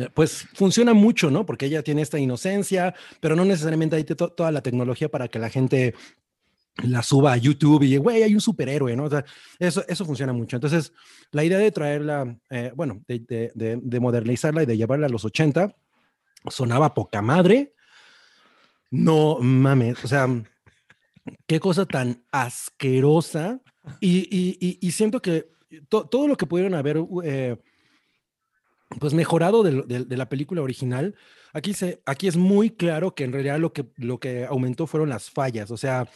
Eh, 0.01 0.09
Pues 0.15 0.47
funciona 0.55 0.95
mucho, 0.95 1.31
¿no? 1.31 1.45
Porque 1.45 1.67
ella 1.67 1.83
tiene 1.83 2.03
esta 2.03 2.19
inocencia, 2.19 2.95
pero 3.21 3.35
no 3.35 3.45
necesariamente 3.45 3.97
hay 3.97 4.05
to- 4.05 4.31
toda 4.33 4.53
la 4.53 4.61
tecnología 4.63 5.09
para 5.09 5.27
que 5.29 5.39
la 5.39 5.49
gente 5.51 5.95
la 6.85 7.03
suba 7.03 7.33
a 7.33 7.37
YouTube 7.37 7.83
y, 7.85 7.97
güey, 7.97 8.23
hay 8.23 8.35
un 8.35 8.41
superhéroe, 8.41 8.95
¿no? 8.97 9.05
O 9.05 9.11
sea, 9.11 9.25
eso, 9.59 9.83
eso 9.89 10.05
funciona 10.05 10.33
mucho. 10.33 10.57
Entonces, 10.57 10.93
la 11.33 11.43
idea 11.43 11.59
de 11.59 11.73
traerla, 11.73 12.37
eh, 12.51 12.71
bueno, 12.77 13.03
de, 13.09 13.19
de- 13.21 13.53
de- 13.55 13.81
de 13.83 14.01
modernizarla 14.01 14.63
y 14.63 14.67
de 14.67 14.77
llevarla 14.77 15.07
a 15.07 15.11
los 15.11 15.25
80, 15.25 15.75
sonaba 16.49 16.93
poca 16.95 17.23
madre. 17.23 17.73
No 18.91 19.39
mames, 19.41 20.05
o 20.05 20.09
sea, 20.09 20.29
qué 21.47 21.59
cosa 21.61 21.87
tan 21.87 22.23
asquerosa. 22.31 23.61
Y, 24.01 24.19
y- 24.31 24.57
y- 24.61 24.79
y 24.81 24.91
siento 24.93 25.21
que 25.23 25.49
to- 25.89 26.07
todo 26.07 26.28
lo 26.28 26.36
que 26.36 26.47
pudieron 26.47 26.75
haber 26.75 26.99
eh, 27.25 27.57
pues 29.01 29.15
mejorado 29.15 29.62
de, 29.62 29.73
lo- 29.73 29.83
de- 29.83 30.05
de 30.05 30.17
la 30.17 30.28
película 30.28 30.62
original, 30.62 31.15
aquí, 31.53 31.75
se, 31.75 32.01
aquí 32.07 32.28
es 32.28 32.36
muy 32.36 32.70
claro 32.70 33.15
que 33.15 33.25
en 33.25 33.33
realidad 33.33 33.59
lo 33.59 33.73
que, 33.73 33.86
lo 33.97 34.19
que 34.20 34.45
aumentó 34.47 34.86
fueron 34.86 35.09
las 35.09 35.31
fallas. 35.31 35.70
O 35.70 35.77
sea, 35.77 36.09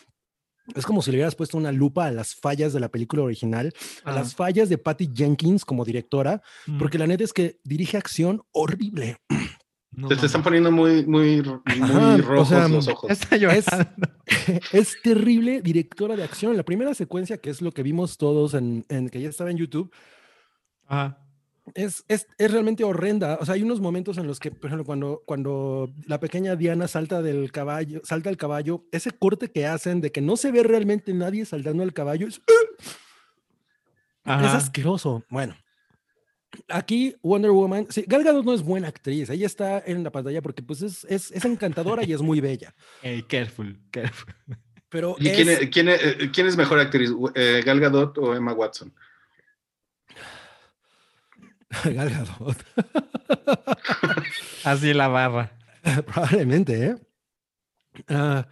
es 0.75 0.87
como 0.87 1.03
si 1.03 1.11
le 1.11 1.17
hubieras 1.17 1.35
puesto 1.35 1.59
una 1.59 1.73
lupa 1.73 2.07
a 2.07 2.13
las 2.13 2.35
fallas 2.37 2.73
de 2.73 2.79
la 2.81 2.89
película 2.89 3.23
original, 3.23 3.73
a 4.05 4.11
Ah. 4.11 4.15
las 4.15 4.35
fallas 4.37 4.69
de 4.69 4.79
Patty 4.79 5.11
Jenkins 5.13 5.65
como 5.65 5.85
directora, 5.85 6.43
Mm, 6.67 6.79
porque 6.79 6.99
la 6.99 7.07
neta 7.09 7.25
es 7.25 7.33
que 7.33 7.59
dirige 7.65 7.97
acción 7.97 8.43
horrible. 8.53 9.17
No 10.01 10.09
Te, 10.09 10.17
te 10.17 10.27
están 10.27 10.43
poniendo 10.43 10.71
muy, 10.73 11.05
muy, 11.07 11.43
muy 11.43 11.61
Ajá, 11.65 12.15
o 12.15 12.19
rojos 12.23 12.49
sea, 12.49 12.69
los 12.69 12.89
ojos. 12.89 13.11
Está 13.11 13.37
llorando. 13.37 13.67
es 14.73 14.97
terrible 15.03 15.61
directora 15.63 16.17
de 16.17 16.25
acción. 16.25 16.57
La 16.57 16.63
primera 16.65 16.95
secuencia, 16.95 17.39
que 17.39 17.51
es 17.51 17.63
lo 17.63 17.73
que 17.73 17.83
vimos 17.83 18.17
todos 18.19 18.55
en, 18.55 18.85
en 18.89 19.09
que 19.09 19.21
ya 19.21 19.29
estaba 19.29 19.51
en 19.51 19.59
YouTube, 19.59 19.93
Ajá. 20.87 21.19
es, 21.75 22.05
es, 22.09 22.27
es 22.39 22.51
realmente 22.51 22.83
horrenda. 22.85 23.39
O 23.41 23.45
sea, 23.45 23.55
hay 23.55 23.63
unos 23.63 23.81
momentos 23.81 24.19
en 24.19 24.27
los 24.27 24.41
que, 24.41 24.51
por 24.51 24.67
ejemplo, 24.67 24.85
cuando, 24.85 25.23
cuando 25.27 25.93
la 26.07 26.19
pequeña 26.19 26.57
Diana 26.57 26.89
salta 26.89 27.23
del 27.23 27.53
caballo, 27.53 28.01
salta 28.05 28.31
al 28.31 28.37
caballo, 28.37 28.85
ese 28.93 29.11
corte 29.13 29.51
que 29.51 29.67
hacen 29.67 30.01
de 30.01 30.11
que 30.11 30.21
no 30.21 30.37
se 30.37 30.51
ve 30.51 30.63
realmente 30.63 31.13
nadie 31.15 31.45
saltando 31.45 31.83
al 31.83 31.93
caballo 31.93 32.27
es, 32.27 32.37
es 32.37 32.97
Ajá. 34.25 34.57
asqueroso. 34.57 35.25
Bueno, 35.31 35.55
aquí 36.69 37.15
Wonder 37.23 37.51
Woman, 37.51 37.87
sí, 37.91 38.05
Gal 38.07 38.25
Gadot 38.25 38.45
no 38.45 38.53
es 38.55 38.63
buena 38.63 38.89
actriz, 38.89 39.31
ella 39.31 39.47
está 39.47 39.83
en 39.87 40.03
la 40.05 40.11
pantalla 40.11 40.43
porque 40.43 40.63
pues 40.63 40.83
es, 40.83 41.05
es, 41.05 41.31
es 41.31 41.45
encantadora 41.45 42.05
y 42.05 42.13
es 42.13 42.23
muy 42.23 42.41
bella. 42.41 42.75
Ey, 43.03 43.23
careful, 43.23 43.79
careful. 43.91 44.35
Pero 44.89 45.15
¿Y 45.21 45.31
quién 45.31 45.49
es- 45.49 45.61
es, 45.63 45.71
quién 45.71 45.89
es- 45.89 46.03
eh, 46.03 46.31
quién 46.33 46.47
es 46.49 46.57
mejor 46.57 46.81
actriz? 46.81 47.11
Eh, 47.35 47.63
¿Gal 47.65 47.79
Gadot 47.81 48.19
o 48.19 48.35
Emma 48.35 48.53
Watson? 48.53 48.93
Gal 51.85 52.11
Gadot, 52.11 52.57
Así 54.65 54.93
la 54.93 55.09
barra. 55.09 55.53
probablemente, 56.07 56.87
¿eh? 56.87 56.97
Ah, 58.09 58.47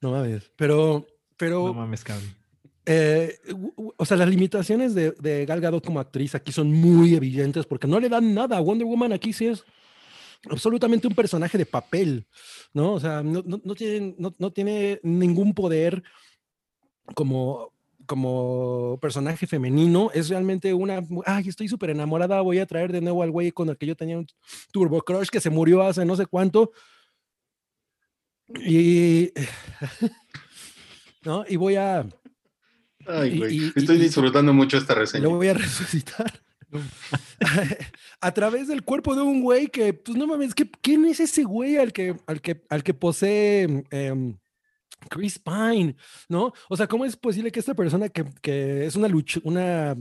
no 0.00 0.12
mames, 0.12 0.50
pero, 0.56 1.06
pero 1.36 1.66
No 1.66 1.74
mames, 1.74 2.04
cabrón. 2.04 2.34
Eh, 2.90 3.38
o 3.98 4.04
sea, 4.06 4.16
las 4.16 4.30
limitaciones 4.30 4.94
de, 4.94 5.10
de 5.12 5.44
Gal 5.44 5.60
Gadot 5.60 5.84
como 5.84 6.00
actriz 6.00 6.34
aquí 6.34 6.52
son 6.52 6.72
muy 6.72 7.14
evidentes 7.14 7.66
porque 7.66 7.86
no 7.86 8.00
le 8.00 8.08
dan 8.08 8.32
nada. 8.32 8.58
Wonder 8.60 8.86
Woman 8.86 9.12
aquí 9.12 9.34
sí 9.34 9.46
es 9.46 9.62
absolutamente 10.48 11.06
un 11.06 11.14
personaje 11.14 11.58
de 11.58 11.66
papel, 11.66 12.26
¿no? 12.72 12.94
O 12.94 13.00
sea, 13.00 13.22
no, 13.22 13.42
tiene, 13.74 14.14
no 14.16 14.52
tiene 14.52 15.00
ningún 15.02 15.52
poder 15.52 16.02
como, 17.14 17.74
como 18.06 18.98
personaje 19.02 19.46
femenino. 19.46 20.10
Es 20.14 20.30
realmente 20.30 20.72
una, 20.72 21.06
ay, 21.26 21.48
estoy 21.48 21.68
súper 21.68 21.90
enamorada, 21.90 22.40
voy 22.40 22.58
a 22.58 22.66
traer 22.66 22.90
de 22.90 23.02
nuevo 23.02 23.22
al 23.22 23.30
güey 23.30 23.52
con 23.52 23.68
el 23.68 23.76
que 23.76 23.84
yo 23.84 23.96
tenía 23.96 24.16
un 24.16 24.26
turbo 24.72 25.02
crush 25.02 25.28
que 25.28 25.40
se 25.40 25.50
murió 25.50 25.82
hace 25.82 26.06
no 26.06 26.16
sé 26.16 26.24
cuánto. 26.24 26.72
Y... 28.64 29.30
¿No? 31.22 31.44
Y 31.46 31.56
voy 31.56 31.74
a, 31.74 32.08
Ay, 33.08 33.34
Y- 33.34 33.38
güey. 33.38 33.56
y- 33.66 33.72
Estoy 33.74 33.96
y- 33.96 34.00
disfrutando 34.00 34.52
mucho 34.52 34.76
esta 34.78 34.94
reseña. 34.94 35.24
lo 35.24 35.30
voy 35.30 35.48
a 35.48 35.54
resucitar. 35.54 36.40
a 38.20 38.32
través 38.34 38.68
del 38.68 38.82
cuerpo 38.82 39.14
de 39.14 39.22
un 39.22 39.42
güey 39.42 39.68
que, 39.68 39.92
pues 39.94 40.16
no 40.16 40.26
mames, 40.26 40.54
¿qué- 40.54 40.70
¿quién 40.82 41.04
es 41.06 41.20
ese 41.20 41.44
güey 41.44 41.76
al 41.76 41.92
que, 41.92 42.16
al 42.26 42.40
que, 42.40 42.62
al 42.68 42.82
que 42.82 42.94
posee 42.94 43.84
em, 43.90 44.36
Chris 45.08 45.38
Pine? 45.38 45.96
¿No? 46.28 46.52
O 46.68 46.76
sea, 46.76 46.86
¿cómo 46.86 47.04
es 47.04 47.16
posible 47.16 47.50
que 47.50 47.60
esta 47.60 47.74
persona 47.74 48.08
que, 48.08 48.24
que 48.42 48.84
es 48.86 48.96
una 48.96 49.08
lucha, 49.08 49.40
una, 49.44 49.96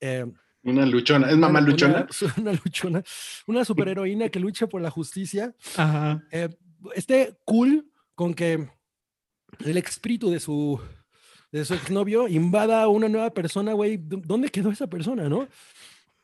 em, 0.00 0.32
Una 0.62 0.86
luchona. 0.86 1.28
¿Es 1.30 1.36
mamá 1.36 1.58
una- 1.60 1.68
luchona? 1.68 2.06
Una, 2.20 2.34
una 2.50 2.52
luchona, 2.52 3.02
una 3.46 3.64
superheroína 3.64 4.28
que 4.28 4.40
lucha 4.40 4.66
por 4.68 4.80
la 4.82 4.90
justicia, 4.90 5.54
Ajá. 5.76 6.22
eh, 6.30 6.48
esté 6.94 7.36
cool 7.44 7.90
con 8.14 8.32
que 8.34 8.68
el 9.64 9.76
espíritu 9.76 10.30
de 10.30 10.38
su, 10.40 10.80
de 11.52 11.64
su 11.64 11.74
exnovio 11.74 12.28
invada 12.28 12.82
a 12.82 12.88
una 12.88 13.08
nueva 13.08 13.30
persona, 13.30 13.72
güey. 13.72 13.96
¿dó- 13.98 14.20
¿Dónde 14.24 14.48
quedó 14.50 14.70
esa 14.70 14.86
persona, 14.86 15.28
no? 15.28 15.48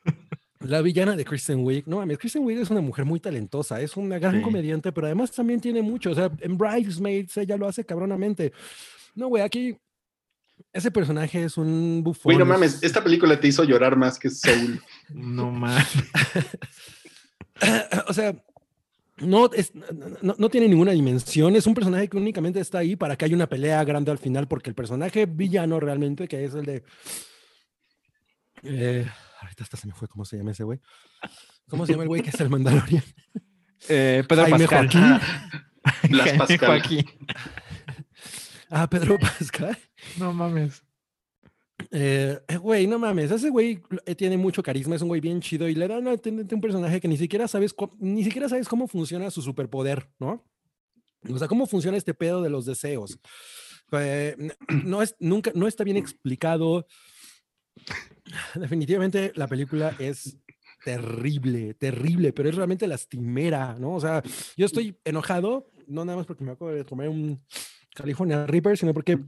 La 0.60 0.80
villana 0.80 1.16
de 1.16 1.24
Kristen 1.24 1.64
Wiig. 1.64 1.86
No 1.88 1.96
mames, 1.96 2.18
Kristen 2.18 2.44
Wiig 2.44 2.58
es 2.60 2.70
una 2.70 2.80
mujer 2.80 3.04
muy 3.04 3.18
talentosa, 3.18 3.80
es 3.80 3.96
una 3.96 4.18
gran 4.20 4.36
Sí. 4.36 4.42
comediante, 4.42 4.92
pero 4.92 5.06
además 5.08 5.32
también 5.32 5.60
tiene 5.60 5.82
mucho. 5.82 6.10
O 6.12 6.14
sea, 6.14 6.30
en 6.40 6.56
Bridesmaids 6.56 7.36
ella 7.36 7.56
lo 7.56 7.66
hace 7.66 7.84
cabronamente. 7.84 8.52
No, 9.16 9.26
güey, 9.28 9.42
aquí 9.42 9.76
ese 10.72 10.92
personaje 10.92 11.42
es 11.44 11.56
un 11.56 12.02
bufón. 12.04 12.22
Güey, 12.34 12.38
no 12.38 12.44
es- 12.44 12.48
mames, 12.48 12.82
esta 12.82 13.02
película 13.02 13.40
te 13.40 13.48
hizo 13.48 13.64
llorar 13.64 13.96
más 13.96 14.18
que 14.20 14.30
Soul. 14.30 14.80
No 15.10 15.50
mames. 15.50 15.86
o 18.08 18.12
sea, 18.12 18.34
no, 19.18 19.50
es- 19.52 19.72
no, 20.22 20.34
no 20.38 20.48
tiene 20.48 20.68
ninguna 20.68 20.92
dimensión. 20.92 21.54
Es 21.56 21.66
un 21.66 21.74
personaje 21.74 22.08
que 22.08 22.16
únicamente 22.16 22.60
está 22.60 22.78
ahí 22.78 22.96
para 22.96 23.16
que 23.16 23.24
haya 23.24 23.34
una 23.36 23.48
pelea 23.48 23.82
grande 23.84 24.10
al 24.10 24.18
final, 24.18 24.48
porque 24.48 24.70
el 24.70 24.74
personaje 24.74 25.26
villano 25.26 25.78
realmente, 25.80 26.26
que 26.28 26.44
es 26.44 26.54
el 26.54 26.64
de. 26.64 26.82
eh, 28.62 29.06
ahorita 29.40 29.64
hasta 29.64 29.76
se 29.76 29.86
me 29.86 29.92
fue 29.94 30.08
cómo 30.08 30.24
se 30.24 30.36
llama 30.36 30.52
ese 30.52 30.64
güey. 30.64 30.80
¿Cómo 31.68 31.86
se 31.86 31.92
llama 31.92 32.04
el 32.04 32.08
güey 32.08 32.22
que 32.22 32.30
es 32.30 32.40
el 32.40 32.48
Mandalorian? 32.50 33.04
Eh, 33.88 34.22
Pedro 34.28 34.42
Jaime 34.44 34.58
Pascal. 34.68 34.88
Joaquín. 34.88 36.10
Blas 36.12 36.24
Jaime 36.28 36.38
Pascal. 36.38 36.68
Joaquín. 36.68 37.06
Ah, 38.70 38.88
Pedro 38.88 39.18
Pascal. 39.18 39.76
No 40.18 40.32
mames. 40.32 40.84
Eh, 41.94 42.40
eh, 42.48 42.56
güey, 42.56 42.86
no 42.86 42.98
mames, 42.98 43.30
ese 43.30 43.50
güey 43.50 43.82
eh, 44.06 44.14
tiene 44.14 44.38
mucho 44.38 44.62
carisma, 44.62 44.96
es 44.96 45.02
un 45.02 45.08
güey 45.08 45.20
bien 45.20 45.42
chido 45.42 45.68
y 45.68 45.74
le 45.74 45.86
dan 45.86 46.08
a 46.08 46.12
un 46.12 46.60
personaje 46.60 47.02
que 47.02 47.08
ni 47.08 47.18
siquiera 47.18 47.46
sabes 47.46 47.74
ni 47.98 48.24
siquiera 48.24 48.48
sabes 48.48 48.66
cómo 48.66 48.88
funciona 48.88 49.30
su 49.30 49.42
superpoder, 49.42 50.08
¿no? 50.18 50.42
O 51.28 51.38
sea, 51.38 51.48
cómo 51.48 51.66
funciona 51.66 51.98
este 51.98 52.14
pedo 52.14 52.40
de 52.40 52.48
los 52.48 52.64
deseos. 52.64 53.18
Eh, 53.92 54.36
no 54.84 55.02
es 55.02 55.14
nunca 55.18 55.52
no 55.54 55.68
está 55.68 55.84
bien 55.84 55.98
explicado. 55.98 56.86
Definitivamente 58.54 59.32
la 59.34 59.46
película 59.46 59.94
es 59.98 60.38
terrible, 60.82 61.74
terrible, 61.74 62.32
pero 62.32 62.48
es 62.48 62.54
realmente 62.54 62.86
lastimera, 62.86 63.76
¿no? 63.78 63.96
O 63.96 64.00
sea, 64.00 64.22
yo 64.56 64.64
estoy 64.64 64.98
enojado, 65.04 65.70
no 65.86 66.06
nada 66.06 66.16
más 66.16 66.26
porque 66.26 66.42
me 66.42 66.52
acabo 66.52 66.70
de 66.70 66.86
comer 66.86 67.10
un 67.10 67.44
California 67.94 68.46
Reaper, 68.46 68.78
sino 68.78 68.94
porque 68.94 69.18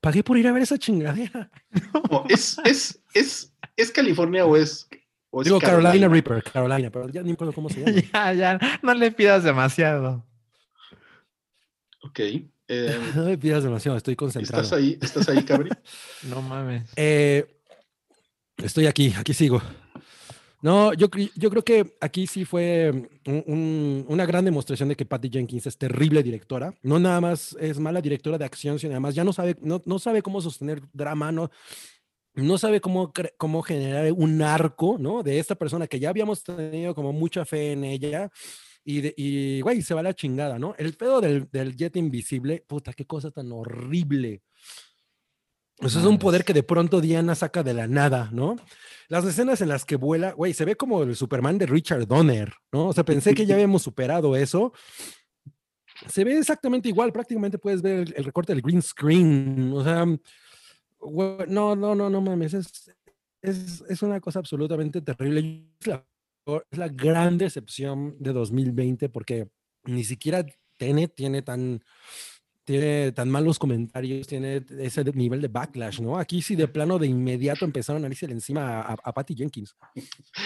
pagué 0.00 0.22
por 0.22 0.38
ir 0.38 0.46
a 0.46 0.52
ver 0.52 0.62
esa 0.62 0.78
chingadera. 0.78 1.50
No, 2.10 2.24
¿Es, 2.28 2.58
es, 2.64 3.00
es, 3.14 3.52
¿Es 3.76 3.90
California 3.90 4.44
o 4.44 4.56
es, 4.56 4.88
o 5.30 5.40
es 5.40 5.46
Digo 5.46 5.58
Carolina 5.60 6.08
Reaper, 6.08 6.42
Carolina, 6.42 6.90
pero 6.90 7.08
ya 7.08 7.22
ni 7.22 7.32
acuerdo 7.32 7.52
cómo 7.54 7.70
se 7.70 7.80
llama. 7.80 8.00
ya, 8.12 8.32
ya, 8.34 8.80
no 8.82 8.94
le 8.94 9.10
pidas 9.12 9.44
demasiado. 9.44 10.24
Ok. 12.02 12.18
eh, 12.20 12.44
No 13.14 13.24
me 13.24 13.38
pidas 13.38 13.64
demasiado, 13.64 13.96
estoy 13.96 14.16
concentrado. 14.16 14.62
¿Estás 14.62 14.78
ahí? 14.78 14.98
¿Estás 15.00 15.28
ahí, 15.28 15.42
Cabri? 15.44 15.70
No 16.28 16.42
mames. 16.42 16.90
Eh, 16.96 17.46
estoy 18.58 18.86
aquí, 18.86 19.14
aquí 19.16 19.32
sigo. 19.32 19.62
No, 20.62 20.92
yo, 20.94 21.08
yo 21.36 21.50
creo 21.50 21.64
que 21.64 21.96
aquí 22.00 22.26
sí 22.28 22.44
fue 22.44 23.10
un- 23.26 24.04
una 24.08 24.24
gran 24.24 24.44
demostración 24.44 24.88
de 24.88 24.94
que 24.96 25.04
Patty 25.04 25.28
Jenkins 25.28 25.66
es 25.66 25.76
terrible 25.76 26.22
directora. 26.22 26.72
No 26.82 27.00
nada 27.00 27.20
más 27.20 27.56
es 27.60 27.80
mala 27.80 28.00
directora 28.00 28.38
de 28.38 28.44
acción, 28.44 28.78
sino 28.78 28.92
además 28.92 29.14
ya 29.16 29.24
no 29.24 29.32
sabe, 29.32 29.56
no, 29.60 29.82
no 29.84 29.98
sabe 29.98 30.22
cómo 30.22 30.40
sostener 30.40 30.80
drama, 30.92 31.32
no, 31.32 31.50
no 32.34 32.58
sabe 32.58 32.80
cómo, 32.80 33.12
cómo 33.38 33.62
generar 33.62 34.12
un 34.12 34.40
arco, 34.40 34.96
¿no? 34.98 35.22
De 35.22 35.38
esta 35.40 35.54
persona 35.56 35.86
que 35.88 36.00
ya 36.00 36.10
habíamos 36.10 36.44
tenido 36.44 36.94
como 36.94 37.12
mucha 37.12 37.44
fe 37.44 37.72
en 37.72 37.84
ella. 37.84 38.30
Y, 38.84 39.00
de- 39.00 39.14
y 39.16 39.60
güey, 39.62 39.82
se 39.82 39.94
va 39.94 40.02
la 40.02 40.14
chingada, 40.14 40.58
¿no? 40.58 40.74
El 40.78 40.94
pedo 40.94 41.20
del, 41.20 41.48
del 41.52 41.76
jet 41.76 41.96
invisible, 41.96 42.64
puta, 42.66 42.92
qué 42.92 43.04
cosa 43.06 43.30
tan 43.30 43.52
horrible. 43.52 44.42
Eso 45.82 45.98
es 45.98 46.06
un 46.06 46.18
poder 46.18 46.44
que 46.44 46.52
de 46.52 46.62
pronto 46.62 47.00
Diana 47.00 47.34
saca 47.34 47.62
de 47.62 47.74
la 47.74 47.86
nada, 47.88 48.30
¿no? 48.32 48.56
Las 49.08 49.24
escenas 49.24 49.60
en 49.60 49.68
las 49.68 49.84
que 49.84 49.96
vuela, 49.96 50.32
güey, 50.32 50.54
se 50.54 50.64
ve 50.64 50.76
como 50.76 51.02
el 51.02 51.16
Superman 51.16 51.58
de 51.58 51.66
Richard 51.66 52.06
Donner, 52.06 52.52
¿no? 52.72 52.88
O 52.88 52.92
sea, 52.92 53.04
pensé 53.04 53.34
que 53.34 53.46
ya 53.46 53.54
habíamos 53.54 53.82
superado 53.82 54.36
eso. 54.36 54.72
Se 56.08 56.24
ve 56.24 56.38
exactamente 56.38 56.88
igual, 56.88 57.12
prácticamente 57.12 57.58
puedes 57.58 57.82
ver 57.82 58.00
el, 58.00 58.14
el 58.16 58.24
recorte 58.24 58.52
del 58.52 58.62
green 58.62 58.82
screen, 58.82 59.72
o 59.72 59.84
sea, 59.84 60.06
güey, 60.98 61.36
no, 61.48 61.74
no, 61.74 61.94
no, 61.94 62.08
no 62.08 62.20
mames, 62.20 62.54
es, 62.54 62.90
es, 63.42 63.84
es 63.88 64.02
una 64.02 64.20
cosa 64.20 64.38
absolutamente 64.38 65.02
terrible. 65.02 65.66
Es 65.80 65.86
la, 65.86 66.06
es 66.70 66.78
la 66.78 66.88
gran 66.88 67.38
decepción 67.38 68.16
de 68.18 68.32
2020 68.32 69.08
porque 69.08 69.48
ni 69.84 70.04
siquiera 70.04 70.46
Tenet 70.76 71.14
tiene 71.14 71.42
tan, 71.42 71.82
tiene 72.64 73.10
tan 73.12 73.28
malos 73.28 73.58
comentarios, 73.58 74.26
tiene 74.26 74.64
ese 74.78 75.04
nivel 75.14 75.40
de 75.40 75.48
backlash, 75.48 76.00
¿no? 76.00 76.16
Aquí 76.18 76.42
sí 76.42 76.54
de 76.54 76.68
plano 76.68 76.98
de 76.98 77.06
inmediato 77.08 77.64
empezaron 77.64 78.04
a 78.04 78.08
irse 78.08 78.26
encima 78.26 78.80
a, 78.80 78.92
a, 78.92 78.96
a 79.02 79.12
Patty 79.12 79.34
Jenkins. 79.34 79.74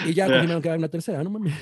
Y 0.06 0.14
ya 0.14 0.26
confirmaron 0.26 0.62
que 0.62 0.68
era 0.68 0.78
una 0.78 0.88
tercera, 0.88 1.22
no 1.22 1.30
mames. 1.30 1.54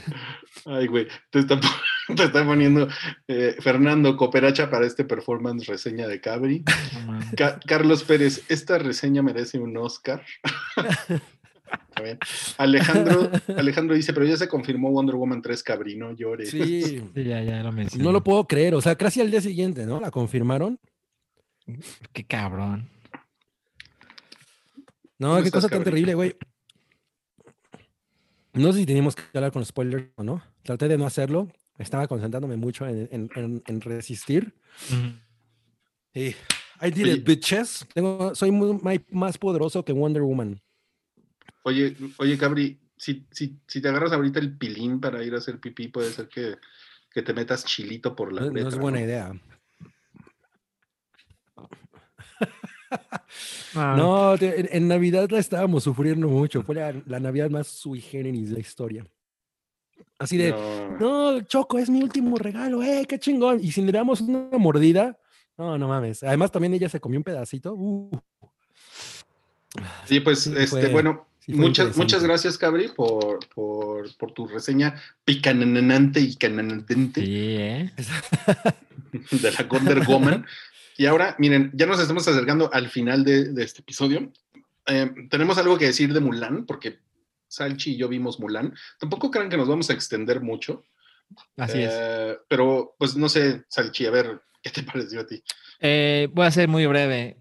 Ay, 0.65 0.87
güey. 0.87 1.09
Te 1.31 1.41
está, 1.41 1.59
pon- 1.61 1.71
te 2.17 2.25
está 2.25 2.45
poniendo 2.45 2.89
eh, 3.27 3.57
Fernando 3.61 4.17
Cooperacha 4.17 4.71
para 4.71 4.87
este 4.87 5.05
performance 5.05 5.67
reseña 5.67 6.07
de 6.07 6.21
Cabri. 6.21 6.63
Ca- 7.37 7.59
Carlos 7.67 8.05
Pérez, 8.05 8.43
esta 8.49 8.79
reseña 8.79 9.23
merece 9.23 9.59
un 9.59 9.77
Oscar. 9.77 10.23
Está 11.71 12.03
bien. 12.03 12.19
Alejandro, 12.59 13.31
Alejandro 13.57 13.95
dice, 13.97 14.13
pero 14.13 14.27
ya 14.27 14.37
se 14.37 14.49
confirmó 14.49 14.91
Wonder 14.91 15.15
Woman 15.17 15.41
3 15.43 15.63
Cabri, 15.63 15.97
no 15.97 16.13
llores. 16.13 16.51
Sí, 16.51 17.03
ya, 17.15 17.43
ya 17.43 17.63
lo 17.63 17.73
mencioné. 17.73 18.05
no 18.05 18.13
lo 18.13 18.23
puedo 18.23 18.47
creer, 18.47 18.75
o 18.75 18.81
sea, 18.81 18.97
casi 18.97 19.21
al 19.21 19.31
día 19.31 19.41
siguiente, 19.41 19.87
¿no? 19.87 20.01
La 20.01 20.11
confirmaron. 20.11 20.79
Qué 22.13 22.25
cabrón. 22.25 22.89
No, 25.19 25.29
¿Cómo 25.29 25.41
qué 25.41 25.47
estás, 25.47 25.63
cosa 25.63 25.69
tan 25.69 25.79
cabrón? 25.79 25.85
terrible, 25.85 26.15
güey. 26.15 26.37
No 28.53 28.73
sé 28.73 28.81
si 28.81 28.87
teníamos 28.87 29.17
que 29.17 29.23
hablar 29.35 29.53
con 29.53 29.65
spoilers 29.65 30.09
o 30.17 30.23
no. 30.23 30.43
Traté 30.63 30.89
de 30.89 30.99
no 30.99 31.07
hacerlo. 31.07 31.49
Estaba 31.79 32.07
concentrándome 32.07 32.57
mucho 32.57 32.87
en, 32.87 33.09
en- 33.11 33.31
en- 33.35 33.63
en 33.67 33.81
resistir. 33.81 34.55
Y 36.13 36.27
I 36.81 36.91
did 36.93 37.07
it, 37.07 37.25
bitches. 37.27 37.87
Tengo, 37.95 38.35
soy 38.35 38.51
muy, 38.53 38.79
más 39.11 39.39
poderoso 39.39 39.85
que 39.85 39.93
Wonder 39.93 40.23
Woman. 40.23 40.61
Oye, 41.67 41.97
oye, 42.19 42.37
Cabri, 42.37 42.79
si, 42.97 43.27
si, 43.31 43.59
si 43.67 43.81
te 43.81 43.89
agarras 43.89 44.13
ahorita 44.13 44.39
el 44.39 44.57
pilín 44.57 45.01
para 45.01 45.23
ir 45.25 45.35
a 45.35 45.39
hacer 45.39 45.59
pipí, 45.61 45.89
puede 45.89 46.11
ser 46.13 46.29
que, 46.29 46.57
que 47.11 47.23
te 47.23 47.33
metas 47.33 47.65
chilito 47.65 48.15
por 48.15 48.33
la 48.33 48.43
No, 48.43 48.51
no 48.51 48.69
es 48.69 48.77
buena 48.79 48.99
¿no? 49.01 49.05
idea. 49.05 49.33
Ah, 53.75 53.95
No, 53.97 54.35
en, 54.35 54.69
en 54.71 54.89
Navidad 54.89 55.29
la 55.31 55.39
estábamos 55.39 55.85
sufriendo 55.85 56.29
mucho. 56.29 56.63
Fue 56.63 56.75
la, 56.75 56.93
la 57.07 57.19
Navidad 57.19 57.51
más 57.51 57.67
sui 57.69 58.01
generis 58.01 58.51
de 58.51 58.55
la 58.55 58.61
historia. 58.61 59.07
Así 60.19 60.37
de, 60.37 60.51
No. 60.51 60.99
no, 60.99 61.41
Choco, 61.43 61.79
es 61.79 61.89
mi 61.91 62.03
último 62.03 62.37
regalo, 62.37 62.83
eh, 62.83 63.07
qué 63.09 63.19
chingón. 63.19 63.59
Y 63.63 63.73
si 63.73 63.83
le 63.83 63.91
damos 63.93 64.21
una 64.21 64.59
mordida, 64.59 65.19
no, 65.57 65.79
no 65.79 65.89
mames. 65.89 66.23
Además, 66.23 66.53
también 66.53 66.75
ella 66.75 66.89
se 66.89 67.01
comió 67.01 67.19
un 67.19 67.25
pedacito. 67.25 67.73
Uh, 67.75 68.11
Sí, 70.05 70.21
pues, 70.21 70.41
Sí, 70.43 70.53
este, 70.57 70.67
fue- 70.67 70.93
bueno, 70.93 71.27
sí 71.45 71.53
muchas, 71.53 71.97
muchas 71.97 72.23
gracias, 72.23 72.59
Cabri, 72.59 72.89
por, 72.89 73.47
por, 73.55 74.15
por 74.17 74.33
tu 74.33 74.47
reseña 74.47 75.01
picananante 75.25 76.21
y 76.21 76.37
cananante 76.37 76.95
Sí, 76.95 77.57
¿eh? 77.59 77.93
de 79.31 79.53
la 79.53 79.63
Wonder 79.65 80.07
Woman. 80.07 80.47
Y 80.97 81.07
ahora, 81.07 81.35
miren, 81.39 81.71
ya 81.75 81.87
nos 81.87 82.01
estamos 82.01 82.27
acercando 82.29 82.73
al 82.73 82.89
final 82.89 83.25
de, 83.25 83.53
de 83.53 83.65
este 83.65 83.81
episodio. 83.81 84.33
Eh, 84.87 85.11
tenemos 85.31 85.59
algo 85.59 85.79
que 85.79 85.87
decir 85.87 86.13
de 86.13 86.21
Mulan, 86.21 86.67
porque 86.67 86.99
Salchi 87.49 87.93
y 87.93 87.97
yo 87.97 88.09
vimos 88.09 88.39
Mulan. 88.39 88.75
Tampoco 88.99 89.31
crean 89.31 89.49
que 89.49 89.57
nos 89.57 89.69
vamos 89.69 89.91
a 89.91 89.95
extender 89.95 90.41
mucho. 90.41 90.85
Así 91.57 91.83
es. 91.83 91.93
Eh, 91.93 92.37
Pero, 92.49 92.95
pues, 92.99 93.17
no 93.17 93.29
sé, 93.29 93.65
Salchi, 93.69 94.07
a 94.07 94.11
ver, 94.11 94.43
¿qué 94.63 94.71
te 94.71 94.83
pareció 94.85 95.21
a 95.21 95.27
ti? 95.27 95.43
Eh, 95.81 96.29
voy 96.33 96.47
a 96.47 96.51
ser 96.51 96.69
muy 96.69 96.87
breve. 96.87 97.39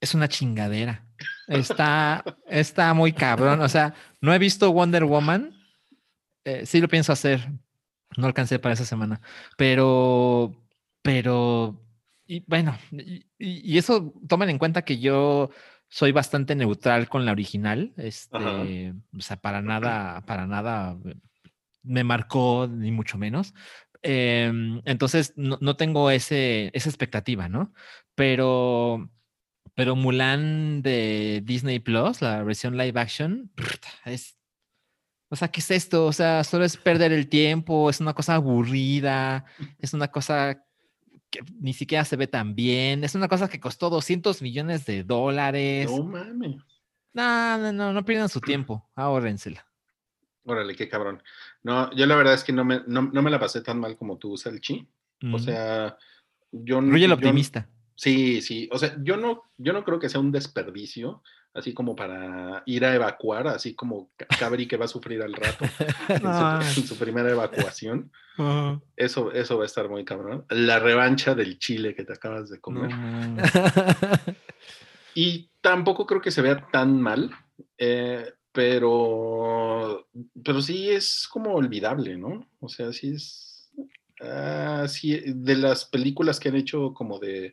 Es 0.00 0.14
una 0.14 0.28
chingadera. 0.28 1.06
Está, 1.46 2.24
está 2.46 2.94
muy 2.94 3.12
cabrón. 3.12 3.60
O 3.60 3.68
sea, 3.68 3.94
no 4.20 4.32
he 4.32 4.38
visto 4.38 4.72
Wonder 4.72 5.04
Woman. 5.04 5.54
Eh, 6.44 6.64
sí 6.66 6.80
lo 6.80 6.88
pienso 6.88 7.12
hacer. 7.12 7.48
No 8.16 8.26
alcancé 8.26 8.58
para 8.58 8.74
esa 8.74 8.84
semana. 8.84 9.20
Pero, 9.56 10.54
pero, 11.02 11.80
y 12.26 12.44
bueno, 12.46 12.76
y, 13.38 13.78
eso 13.78 14.12
tomen 14.28 14.50
en 14.50 14.58
cuenta 14.58 14.82
que 14.82 14.98
yo 14.98 15.50
soy 15.88 16.12
bastante 16.12 16.54
neutral 16.54 17.08
con 17.08 17.24
la 17.24 17.32
original. 17.32 17.92
Este, 17.96 18.94
o 19.16 19.20
sea, 19.20 19.36
para 19.36 19.62
nada, 19.62 20.24
para 20.26 20.46
nada 20.46 20.96
me 21.82 22.04
marcó, 22.04 22.68
ni 22.68 22.90
mucho 22.90 23.18
menos. 23.18 23.54
Em, 24.02 24.80
entonces, 24.84 25.34
no, 25.36 25.58
no 25.60 25.76
tengo 25.76 26.10
ese, 26.10 26.70
esa 26.74 26.88
expectativa, 26.88 27.48
¿no? 27.48 27.72
Pero, 28.14 29.10
pero 29.74 29.96
Mulan 29.96 30.82
de 30.82 31.42
Disney 31.44 31.78
Plus, 31.78 32.20
la 32.22 32.42
versión 32.42 32.76
live 32.76 32.98
action, 33.00 33.50
es. 34.04 34.36
O 35.32 35.36
sea, 35.36 35.48
¿qué 35.48 35.60
es 35.60 35.70
esto? 35.70 36.06
O 36.06 36.12
sea, 36.12 36.42
solo 36.42 36.64
es 36.64 36.76
perder 36.76 37.12
el 37.12 37.28
tiempo, 37.28 37.88
es 37.88 38.00
una 38.00 38.14
cosa 38.14 38.34
aburrida, 38.34 39.44
es 39.78 39.94
una 39.94 40.08
cosa 40.08 40.64
que 41.30 41.40
ni 41.60 41.72
siquiera 41.72 42.04
se 42.04 42.16
ve 42.16 42.26
tan 42.26 42.56
bien, 42.56 43.04
es 43.04 43.14
una 43.14 43.28
cosa 43.28 43.48
que 43.48 43.60
costó 43.60 43.90
200 43.90 44.42
millones 44.42 44.84
de 44.86 45.04
dólares. 45.04 45.88
No 45.88 46.02
mames. 46.02 46.56
No, 47.12 47.58
no, 47.58 47.72
no, 47.72 47.92
no 47.92 48.04
pierdan 48.04 48.28
su 48.28 48.40
tiempo, 48.40 48.90
ahórrensela. 48.96 49.64
Órale, 50.44 50.74
qué 50.74 50.88
cabrón. 50.88 51.22
No, 51.62 51.94
yo 51.94 52.06
la 52.06 52.16
verdad 52.16 52.34
es 52.34 52.42
que 52.42 52.52
no 52.52 52.64
me, 52.64 52.80
no, 52.88 53.02
no 53.02 53.22
me 53.22 53.30
la 53.30 53.38
pasé 53.38 53.60
tan 53.60 53.78
mal 53.78 53.96
como 53.96 54.18
tú, 54.18 54.36
Salchi. 54.36 54.88
O 55.22 55.26
Mm. 55.26 55.38
sea, 55.38 55.96
yo 56.50 56.80
no. 56.80 56.96
El 56.96 57.12
optimista. 57.12 57.68
Sí, 58.00 58.40
sí. 58.40 58.66
O 58.72 58.78
sea, 58.78 58.96
yo 59.02 59.16
no, 59.18 59.42
yo 59.58 59.72
no 59.74 59.84
creo 59.84 59.98
que 59.98 60.08
sea 60.08 60.20
un 60.20 60.32
desperdicio, 60.32 61.22
así 61.52 61.74
como 61.74 61.94
para 61.94 62.62
ir 62.64 62.84
a 62.86 62.94
evacuar, 62.94 63.46
así 63.48 63.74
como 63.74 64.10
Ca- 64.16 64.26
Cabri 64.38 64.66
que 64.66 64.78
va 64.78 64.86
a 64.86 64.88
sufrir 64.88 65.20
al 65.22 65.34
rato 65.34 65.64
en, 66.08 66.22
Ah. 66.24 66.62
su, 66.62 66.80
en 66.80 66.86
su 66.86 66.96
primera 66.96 67.28
evacuación. 67.30 68.10
Eso, 68.96 69.32
eso 69.32 69.58
va 69.58 69.64
a 69.64 69.66
estar 69.66 69.90
muy 69.90 70.02
cabrón. 70.06 70.46
La 70.48 70.78
revancha 70.78 71.34
del 71.34 71.58
chile 71.58 71.94
que 71.94 72.04
te 72.04 72.14
acabas 72.14 72.48
de 72.48 72.58
comer. 72.58 72.90
Y 75.14 75.50
tampoco 75.60 76.06
creo 76.06 76.20
que 76.20 76.30
se 76.30 76.40
vea 76.40 76.66
tan 76.70 77.00
mal. 77.02 77.30
Eh, 77.76 78.32
pero, 78.52 80.08
pero 80.44 80.62
sí 80.62 80.88
es 80.90 81.28
como 81.28 81.52
olvidable, 81.54 82.16
¿no? 82.16 82.48
O 82.60 82.68
sea, 82.68 82.92
sí 82.92 83.12
es, 83.14 83.70
ah, 84.22 84.86
sí, 84.88 85.20
de 85.26 85.56
las 85.56 85.84
películas 85.84 86.38
que 86.40 86.48
han 86.48 86.56
hecho 86.56 86.94
como 86.94 87.18
de 87.18 87.52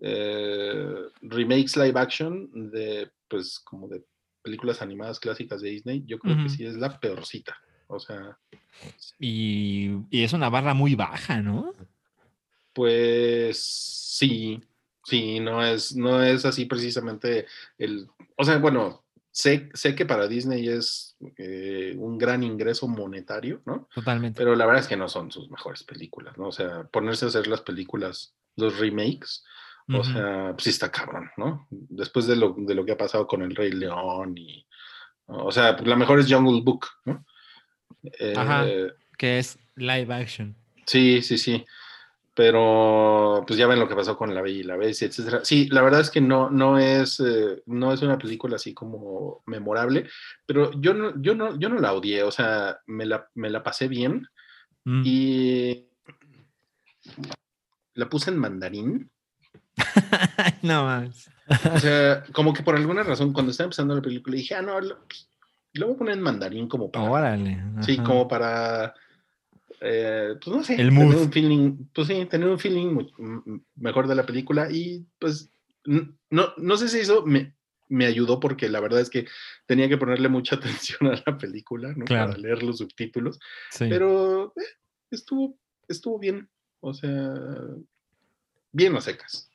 eh, 0.00 0.94
remakes 1.20 1.76
live 1.76 1.98
action, 1.98 2.70
de, 2.70 3.10
pues, 3.28 3.60
como 3.60 3.88
de 3.88 4.04
películas 4.42 4.82
animadas 4.82 5.20
clásicas 5.20 5.60
de 5.60 5.70
Disney, 5.70 6.02
yo 6.06 6.18
creo 6.18 6.36
que 6.42 6.48
sí 6.48 6.64
es 6.64 6.76
la 6.76 6.98
peorcita. 6.98 7.56
O 7.86 8.00
sea, 8.00 8.38
Y, 9.18 9.90
y 10.10 10.22
es 10.24 10.32
una 10.32 10.48
barra 10.48 10.74
muy 10.74 10.94
baja, 10.94 11.40
¿no? 11.40 11.72
pues 12.72 13.62
sí, 13.62 14.62
sí, 15.04 15.40
no 15.40 15.64
es, 15.64 15.94
no 15.94 16.22
es 16.22 16.44
así 16.44 16.64
precisamente 16.64 17.46
el, 17.76 18.08
o 18.36 18.44
sea, 18.44 18.58
bueno, 18.58 19.04
sé, 19.30 19.68
sé 19.74 19.94
que 19.94 20.06
para 20.06 20.28
Disney 20.28 20.68
es 20.68 21.16
eh, 21.36 21.94
un 21.98 22.18
gran 22.18 22.42
ingreso 22.42 22.88
monetario, 22.88 23.60
¿no? 23.66 23.88
Totalmente. 23.94 24.38
Pero 24.38 24.56
la 24.56 24.66
verdad 24.66 24.82
es 24.82 24.88
que 24.88 24.96
no 24.96 25.08
son 25.08 25.30
sus 25.30 25.50
mejores 25.50 25.82
películas, 25.84 26.36
¿no? 26.38 26.48
O 26.48 26.52
sea, 26.52 26.84
ponerse 26.84 27.24
a 27.24 27.28
hacer 27.28 27.46
las 27.46 27.60
películas, 27.60 28.34
los 28.56 28.78
remakes, 28.78 29.44
o 29.88 30.04
sea, 30.04 30.52
pues 30.52 30.64
sí 30.64 30.70
está 30.70 30.90
cabrón, 30.90 31.30
¿no? 31.36 31.66
Después 31.70 32.26
de 32.26 32.36
lo, 32.36 32.54
de 32.56 32.74
lo 32.74 32.84
que 32.84 32.92
ha 32.92 32.96
pasado 32.96 33.26
con 33.26 33.42
El 33.42 33.54
Rey 33.54 33.72
León 33.72 34.36
y, 34.36 34.66
o 35.26 35.50
sea, 35.50 35.76
la 35.84 35.96
mejor 35.96 36.20
es 36.20 36.32
Jungle 36.32 36.62
Book, 36.62 36.86
¿no? 37.04 37.24
Ajá. 38.36 38.66
Eh, 38.68 38.92
que 39.16 39.38
es 39.38 39.58
live 39.76 40.12
action. 40.14 40.56
Sí, 40.86 41.22
sí, 41.22 41.38
sí. 41.38 41.64
Pero 42.34 43.44
pues 43.46 43.58
ya 43.58 43.66
ven 43.66 43.78
lo 43.78 43.86
que 43.86 43.94
pasó 43.94 44.16
con 44.16 44.34
La 44.34 44.40
Bella 44.40 44.60
y 44.60 44.62
la 44.62 44.76
Bestia, 44.76 45.06
etcétera. 45.06 45.44
Sí, 45.44 45.68
la 45.68 45.82
verdad 45.82 46.00
es 46.00 46.10
que 46.10 46.22
no, 46.22 46.48
no 46.48 46.78
es, 46.78 47.20
eh, 47.20 47.62
no 47.66 47.92
es 47.92 48.00
una 48.00 48.16
película 48.16 48.56
así 48.56 48.72
como 48.72 49.42
memorable, 49.46 50.08
pero 50.46 50.72
yo 50.80 50.94
no, 50.94 51.12
yo 51.20 51.34
no, 51.34 51.58
yo 51.58 51.68
no 51.68 51.78
la 51.78 51.92
odié, 51.92 52.22
o 52.22 52.30
sea, 52.30 52.78
me 52.86 53.04
la, 53.04 53.28
me 53.34 53.50
la 53.50 53.62
pasé 53.62 53.88
bien 53.88 54.26
Mm. 54.84 55.02
y 55.04 55.88
la 57.94 58.08
puse 58.08 58.30
en 58.30 58.38
mandarín. 58.38 59.10
no 60.62 60.84
más. 60.84 61.30
O 61.74 61.78
sea, 61.78 62.22
como 62.32 62.52
que 62.52 62.62
por 62.62 62.76
alguna 62.76 63.02
razón, 63.02 63.32
cuando 63.32 63.50
estaba 63.50 63.66
empezando 63.66 63.94
la 63.94 64.02
película, 64.02 64.36
dije, 64.36 64.54
ah, 64.54 64.62
no, 64.62 64.80
lo, 64.80 64.98
lo 65.74 65.86
voy 65.86 65.94
a 65.94 65.98
poner 65.98 66.14
en 66.16 66.22
mandarín 66.22 66.68
como 66.68 66.90
para. 66.90 67.10
Órale. 67.10 67.62
Sí, 67.82 67.94
ajá. 67.94 68.04
como 68.04 68.28
para. 68.28 68.94
eh, 69.80 70.34
pues 70.42 70.56
no 70.56 70.62
sé. 70.62 70.74
El 70.74 70.88
tener 70.90 70.92
mood. 70.92 71.16
un 71.16 71.32
feeling. 71.32 71.76
Pues 71.92 72.08
sí, 72.08 72.24
tener 72.26 72.48
un 72.48 72.58
feeling 72.58 72.86
mu- 72.94 73.08
m- 73.18 73.60
mejor 73.76 74.06
de 74.06 74.14
la 74.14 74.24
película. 74.24 74.70
Y 74.70 75.04
pues. 75.18 75.50
No, 75.84 76.52
no 76.56 76.76
sé 76.76 76.88
si 76.88 77.00
eso 77.00 77.26
me, 77.26 77.56
me 77.88 78.06
ayudó 78.06 78.38
porque 78.38 78.68
la 78.68 78.78
verdad 78.78 79.00
es 79.00 79.10
que 79.10 79.26
tenía 79.66 79.88
que 79.88 79.98
ponerle 79.98 80.28
mucha 80.28 80.54
atención 80.56 81.10
a 81.12 81.20
la 81.26 81.36
película, 81.36 81.92
¿no? 81.96 82.04
Claro. 82.04 82.30
Para 82.30 82.38
leer 82.40 82.62
los 82.62 82.78
subtítulos. 82.78 83.40
Sí. 83.70 83.86
Pero 83.90 84.52
eh, 84.56 84.62
estuvo, 85.10 85.58
estuvo 85.88 86.18
bien. 86.18 86.48
O 86.80 86.94
sea. 86.94 87.34
Bien 88.74 88.96
a 88.96 89.00
secas. 89.02 89.50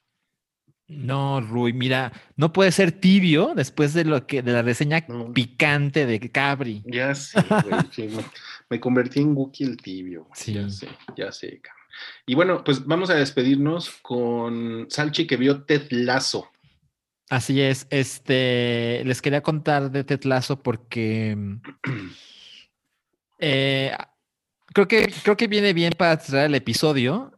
No, 0.89 1.41
Rui, 1.41 1.73
mira, 1.73 2.13
no 2.37 2.53
puede 2.53 2.71
ser 2.71 2.93
tibio 2.93 3.53
después 3.55 3.93
de 3.93 4.05
lo 4.05 4.25
que 4.25 4.41
de 4.41 4.53
la 4.53 4.61
reseña 4.61 5.03
No. 5.09 5.33
picante 5.33 6.05
de 6.05 6.19
Cabri. 6.31 6.81
Ya 6.85 7.13
sé, 7.13 7.41
güey. 7.41 7.81
sí, 7.91 8.03
me, 8.07 8.23
me 8.69 8.79
convertí 8.79 9.19
en 9.19 9.35
Wookiee 9.35 9.67
el 9.67 9.77
tibio. 9.77 10.23
güey, 10.23 10.31
Sí. 10.35 10.53
Ya 10.53 10.69
sé, 10.69 10.87
ya 11.17 11.31
sé. 11.31 11.61
Y 12.25 12.35
bueno, 12.35 12.63
pues 12.63 12.85
vamos 12.85 13.09
a 13.09 13.15
despedirnos 13.15 13.89
con 14.01 14.85
Salchi 14.89 15.27
que 15.27 15.35
vio 15.35 15.63
Ted 15.65 15.87
Lazo. 15.89 16.49
Así 17.29 17.59
es, 17.59 17.87
este, 17.89 19.01
les 19.03 19.21
quería 19.21 19.41
contar 19.41 19.91
de 19.91 20.05
Ted 20.05 20.23
Lasso 20.23 20.61
porque 20.63 21.35
eh, 23.39 23.91
creo 24.73 24.87
que 24.87 25.13
creo 25.23 25.35
que 25.37 25.47
viene 25.47 25.73
bien 25.73 25.93
para 25.97 26.17
traer 26.17 26.45
el 26.45 26.55
episodio. 26.55 27.33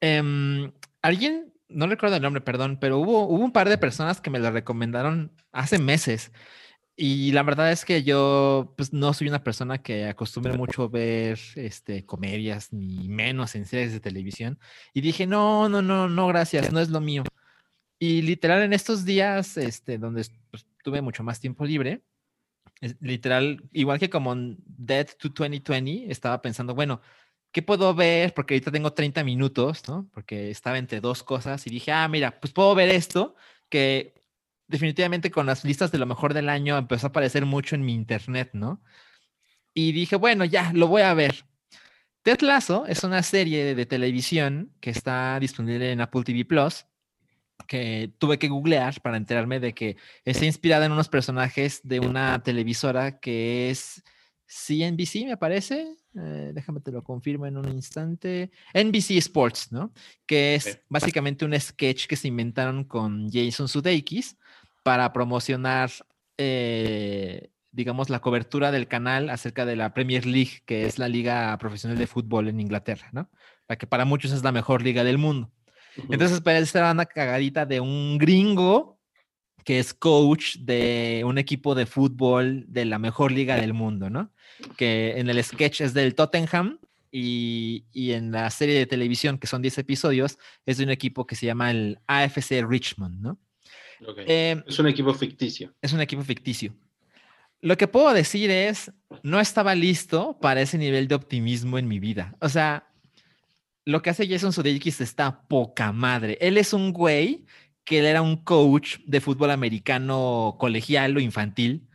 Em, 0.00 0.72
alguien, 1.02 1.45
no 1.68 1.86
recuerdo 1.86 2.16
el 2.16 2.22
nombre, 2.22 2.40
perdón, 2.40 2.78
pero 2.80 2.98
hubo, 2.98 3.26
hubo 3.26 3.44
un 3.44 3.52
par 3.52 3.68
de 3.68 3.78
personas 3.78 4.20
que 4.20 4.30
me 4.30 4.38
lo 4.38 4.50
recomendaron 4.50 5.32
hace 5.52 5.78
meses. 5.78 6.32
Y 6.98 7.32
la 7.32 7.42
verdad 7.42 7.72
es 7.72 7.84
que 7.84 8.02
yo 8.04 8.72
pues, 8.76 8.92
no 8.94 9.12
soy 9.12 9.28
una 9.28 9.44
persona 9.44 9.82
que 9.82 10.06
acostumbre 10.06 10.56
mucho 10.56 10.84
a 10.84 10.88
ver 10.88 11.38
este, 11.56 12.06
comedias, 12.06 12.72
ni 12.72 13.08
menos 13.08 13.54
en 13.54 13.66
series 13.66 13.92
de 13.92 14.00
televisión. 14.00 14.58
Y 14.94 15.02
dije, 15.02 15.26
no, 15.26 15.68
no, 15.68 15.82
no, 15.82 16.08
no, 16.08 16.26
gracias, 16.28 16.72
no 16.72 16.80
es 16.80 16.88
lo 16.88 17.00
mío. 17.00 17.22
Y 17.98 18.22
literal 18.22 18.62
en 18.62 18.72
estos 18.72 19.04
días, 19.04 19.56
este, 19.58 19.98
donde 19.98 20.26
pues, 20.50 20.66
tuve 20.82 21.02
mucho 21.02 21.22
más 21.22 21.38
tiempo 21.38 21.66
libre, 21.66 22.02
es- 22.80 22.96
literal, 23.00 23.62
igual 23.72 23.98
que 23.98 24.08
como 24.10 24.32
en 24.32 24.56
Dead 24.64 25.06
to 25.18 25.28
2020, 25.28 26.10
estaba 26.10 26.40
pensando, 26.40 26.74
bueno, 26.74 27.00
¿qué 27.56 27.62
puedo 27.62 27.94
ver? 27.94 28.34
Porque 28.34 28.52
ahorita 28.52 28.70
tengo 28.70 28.92
30 28.92 29.24
minutos, 29.24 29.88
¿no? 29.88 30.06
Porque 30.12 30.50
estaba 30.50 30.76
entre 30.76 31.00
dos 31.00 31.22
cosas 31.22 31.66
y 31.66 31.70
dije, 31.70 31.90
ah, 31.90 32.06
mira, 32.06 32.38
pues 32.38 32.52
puedo 32.52 32.74
ver 32.74 32.90
esto, 32.90 33.34
que 33.70 34.22
definitivamente 34.68 35.30
con 35.30 35.46
las 35.46 35.64
listas 35.64 35.90
de 35.90 35.96
lo 35.96 36.04
mejor 36.04 36.34
del 36.34 36.50
año 36.50 36.76
empezó 36.76 37.06
a 37.06 37.08
aparecer 37.08 37.46
mucho 37.46 37.74
en 37.74 37.82
mi 37.82 37.94
internet, 37.94 38.50
¿no? 38.52 38.82
Y 39.72 39.92
dije, 39.92 40.16
bueno, 40.16 40.44
ya, 40.44 40.70
lo 40.74 40.86
voy 40.86 41.00
a 41.00 41.14
ver. 41.14 41.46
Ted 42.20 42.42
Lasso 42.42 42.84
es 42.84 43.04
una 43.04 43.22
serie 43.22 43.74
de 43.74 43.86
televisión 43.86 44.74
que 44.80 44.90
está 44.90 45.40
disponible 45.40 45.92
en 45.92 46.02
Apple 46.02 46.24
TV 46.24 46.44
Plus, 46.44 46.84
que 47.66 48.12
tuve 48.18 48.38
que 48.38 48.48
googlear 48.48 49.00
para 49.00 49.16
enterarme 49.16 49.60
de 49.60 49.72
que 49.72 49.96
está 50.26 50.44
inspirada 50.44 50.84
en 50.84 50.92
unos 50.92 51.08
personajes 51.08 51.80
de 51.84 52.00
una 52.00 52.42
televisora 52.42 53.18
que 53.18 53.70
es 53.70 54.02
CNBC, 54.46 55.24
me 55.24 55.38
parece. 55.38 55.96
Eh, 56.18 56.52
déjame 56.54 56.80
te 56.80 56.92
lo 56.92 57.04
confirmo 57.04 57.46
en 57.46 57.56
un 57.58 57.68
instante. 57.68 58.50
NBC 58.72 59.12
Sports, 59.18 59.70
¿no? 59.70 59.92
Que 60.26 60.54
es 60.54 60.80
básicamente 60.88 61.44
un 61.44 61.58
sketch 61.58 62.06
que 62.06 62.16
se 62.16 62.28
inventaron 62.28 62.84
con 62.84 63.30
Jason 63.30 63.68
Sudeikis 63.68 64.36
para 64.82 65.12
promocionar, 65.12 65.90
eh, 66.38 67.50
digamos, 67.70 68.08
la 68.08 68.20
cobertura 68.20 68.70
del 68.70 68.88
canal 68.88 69.28
acerca 69.28 69.66
de 69.66 69.76
la 69.76 69.92
Premier 69.92 70.24
League, 70.24 70.62
que 70.64 70.86
es 70.86 70.98
la 70.98 71.08
liga 71.08 71.56
profesional 71.58 71.98
de 71.98 72.06
fútbol 72.06 72.48
en 72.48 72.60
Inglaterra, 72.60 73.08
¿no? 73.12 73.28
La 73.68 73.76
que 73.76 73.86
para 73.86 74.04
muchos 74.04 74.32
es 74.32 74.42
la 74.42 74.52
mejor 74.52 74.82
liga 74.82 75.04
del 75.04 75.18
mundo. 75.18 75.52
Entonces, 76.10 76.40
pues, 76.40 76.62
esta 76.62 76.78
era 76.80 76.92
una 76.92 77.06
cagadita 77.06 77.66
de 77.66 77.80
un 77.80 78.18
gringo 78.18 78.96
que 79.64 79.80
es 79.80 79.92
coach 79.92 80.58
de 80.58 81.24
un 81.26 81.38
equipo 81.38 81.74
de 81.74 81.86
fútbol 81.86 82.64
de 82.68 82.84
la 82.84 83.00
mejor 83.00 83.32
liga 83.32 83.56
del 83.56 83.74
mundo, 83.74 84.08
¿no? 84.08 84.30
Que 84.76 85.18
en 85.18 85.28
el 85.28 85.42
sketch 85.42 85.80
es 85.80 85.94
del 85.94 86.14
Tottenham 86.14 86.78
y, 87.10 87.84
y 87.92 88.12
en 88.12 88.32
la 88.32 88.50
serie 88.50 88.78
de 88.78 88.86
televisión, 88.86 89.38
que 89.38 89.46
son 89.46 89.62
10 89.62 89.78
episodios, 89.78 90.38
es 90.64 90.78
de 90.78 90.84
un 90.84 90.90
equipo 90.90 91.26
que 91.26 91.36
se 91.36 91.46
llama 91.46 91.70
el 91.70 91.98
AFC 92.06 92.62
Richmond, 92.66 93.20
¿no? 93.20 93.38
Ok. 94.06 94.18
Eh, 94.26 94.62
es 94.66 94.78
un 94.78 94.88
equipo 94.88 95.14
ficticio. 95.14 95.72
es 95.80 95.92
un 95.92 96.00
equipo 96.00 96.22
ficticio. 96.22 96.74
Lo 97.60 97.76
que 97.76 97.88
puedo 97.88 98.12
decir 98.12 98.50
es, 98.50 98.92
no 99.22 99.40
estaba 99.40 99.74
listo 99.74 100.38
para 100.40 100.60
ese 100.60 100.78
nivel 100.78 101.08
de 101.08 101.14
optimismo 101.14 101.78
en 101.78 101.88
mi 101.88 101.98
vida. 101.98 102.36
O 102.40 102.48
sea, 102.48 102.88
lo 103.84 104.02
que 104.02 104.10
hace 104.10 104.28
Jason 104.28 104.52
Sudeikis 104.52 105.00
está 105.00 105.42
poca 105.48 105.92
madre. 105.92 106.36
Él 106.40 106.58
es 106.58 106.72
un 106.72 106.92
güey 106.92 107.46
que 107.84 108.00
él 108.00 108.06
era 108.06 108.20
un 108.20 108.36
coach 108.36 108.98
de 109.06 109.20
fútbol 109.20 109.50
americano 109.50 110.56
colegial 110.58 111.16
o 111.16 111.20
infantil 111.20 111.88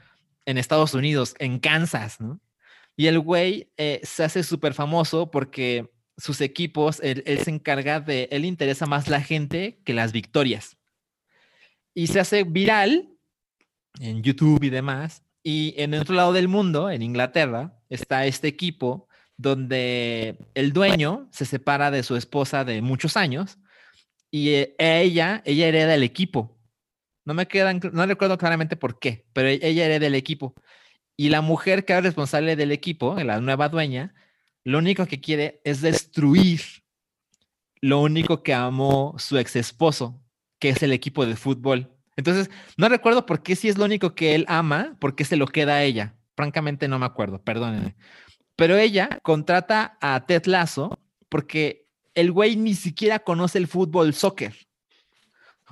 en 0.45 0.57
Estados 0.57 0.93
Unidos, 0.93 1.35
en 1.38 1.59
Kansas, 1.59 2.19
¿no? 2.19 2.40
Y 3.01 3.07
el 3.07 3.17
güey 3.17 3.71
eh, 3.77 3.99
se 4.03 4.23
hace 4.23 4.43
súper 4.43 4.75
famoso 4.75 5.31
porque 5.31 5.91
sus 6.17 6.39
equipos, 6.39 6.99
él, 7.01 7.23
él 7.25 7.39
se 7.39 7.49
encarga 7.49 7.99
de, 7.99 8.30
él 8.31 8.45
interesa 8.45 8.85
más 8.85 9.07
la 9.07 9.21
gente 9.21 9.81
que 9.83 9.95
las 9.95 10.11
victorias. 10.11 10.77
Y 11.95 12.05
se 12.05 12.19
hace 12.19 12.43
viral 12.43 13.09
en 13.99 14.21
YouTube 14.21 14.63
y 14.63 14.69
demás. 14.69 15.23
Y 15.41 15.73
en 15.77 15.95
otro 15.95 16.13
lado 16.13 16.31
del 16.31 16.47
mundo, 16.47 16.91
en 16.91 17.01
Inglaterra, 17.01 17.75
está 17.89 18.27
este 18.27 18.47
equipo 18.47 19.07
donde 19.35 20.38
el 20.53 20.71
dueño 20.71 21.27
se 21.31 21.45
separa 21.45 21.89
de 21.89 22.03
su 22.03 22.15
esposa 22.15 22.63
de 22.65 22.83
muchos 22.83 23.17
años 23.17 23.57
y 24.30 24.49
eh, 24.49 24.75
ella, 24.77 25.41
ella 25.43 25.67
hereda 25.67 25.95
el 25.95 26.03
equipo. 26.03 26.55
No 27.25 27.33
me 27.33 27.47
quedan, 27.47 27.81
no 27.93 28.05
recuerdo 28.05 28.38
claramente 28.38 28.75
por 28.75 28.99
qué, 28.99 29.25
pero 29.33 29.47
ella 29.47 29.85
hereda 29.85 30.05
el 30.05 30.13
equipo. 30.13 30.53
Y 31.17 31.30
la 31.30 31.41
mujer 31.41 31.85
que 31.85 31.93
era 31.93 32.01
responsable 32.01 32.56
del 32.56 32.72
equipo, 32.72 33.15
la 33.15 33.40
nueva 33.40 33.69
dueña, 33.69 34.14
lo 34.64 34.77
único 34.77 35.06
que 35.06 35.19
quiere 35.19 35.61
es 35.64 35.81
destruir 35.81 36.61
lo 37.81 37.99
único 37.99 38.43
que 38.43 38.53
amó 38.53 39.15
su 39.17 39.38
ex 39.38 39.56
esposo, 39.56 40.22
que 40.59 40.69
es 40.69 40.83
el 40.83 40.93
equipo 40.93 41.25
de 41.25 41.35
fútbol. 41.35 41.91
Entonces, 42.15 42.51
no 42.77 42.88
recuerdo 42.90 43.25
por 43.25 43.41
qué 43.41 43.56
si 43.56 43.69
es 43.69 43.77
lo 43.77 43.85
único 43.85 44.14
que 44.14 44.35
él 44.35 44.45
ama, 44.48 44.95
por 44.99 45.15
qué 45.15 45.25
se 45.25 45.35
lo 45.35 45.48
queda 45.48 45.75
a 45.75 45.83
ella. 45.83 46.15
Francamente 46.35 46.88
no 46.88 46.99
me 46.99 47.07
acuerdo, 47.07 47.41
perdónenme. 47.41 47.95
Pero 48.56 48.77
ella 48.77 49.19
contrata 49.23 49.98
a 50.01 50.25
Ted 50.25 50.45
Lasso 50.45 50.99
porque 51.30 51.88
el 52.14 52.31
güey 52.31 52.56
ni 52.56 52.75
siquiera 52.75 53.19
conoce 53.19 53.57
el 53.57 53.67
fútbol 53.67 54.14
soccer. 54.14 54.56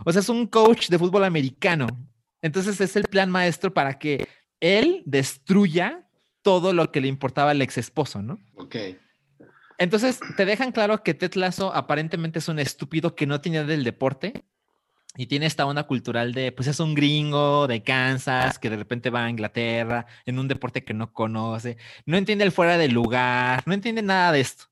O 0.06 0.12
sea, 0.12 0.22
es 0.22 0.30
un 0.30 0.48
coach 0.48 0.90
de 0.90 0.98
fútbol 0.98 1.26
americano. 1.26 1.88
Entonces 2.42 2.80
es 2.82 2.96
el 2.96 3.04
plan 3.04 3.30
maestro 3.30 3.74
para 3.74 4.00
que 4.00 4.28
él 4.60 5.04
destruya 5.06 6.08
todo 6.42 6.74
lo 6.74 6.92
que 6.92 7.02
le 7.02 7.08
importaba 7.08 7.52
al 7.52 7.62
ex 7.62 7.78
esposo, 7.78 8.22
¿no? 8.22 8.40
Ok. 8.56 8.76
Entonces 9.78 10.20
te 10.36 10.46
dejan 10.46 10.72
claro 10.72 11.04
que 11.04 11.14
Ted 11.14 11.36
Lasso 11.36 11.74
aparentemente 11.74 12.40
es 12.40 12.48
un 12.50 12.60
estúpido 12.60 13.16
que 13.16 13.26
no 13.26 13.40
tiene 13.40 13.64
del 13.64 13.84
deporte 13.84 14.44
y 15.16 15.28
tiene 15.28 15.46
esta 15.46 15.66
onda 15.66 15.84
cultural 15.84 16.34
de, 16.34 16.52
pues 16.52 16.68
es 16.68 16.80
un 16.80 16.94
gringo 16.96 17.68
de 17.68 17.82
Kansas 17.82 18.60
que 18.60 18.70
de 18.70 18.78
repente 18.78 19.10
va 19.10 19.26
a 19.26 19.30
Inglaterra 19.30 20.06
en 20.26 20.38
un 20.38 20.48
deporte 20.48 20.84
que 20.84 20.94
no 20.94 21.14
conoce, 21.14 21.78
no 22.06 22.18
entiende 22.18 22.44
el 22.44 22.52
fuera 22.52 22.78
de 22.78 22.90
lugar, 22.90 23.64
no 23.66 23.74
entiende 23.74 24.02
nada 24.02 24.32
de 24.32 24.42
esto. 24.42 24.66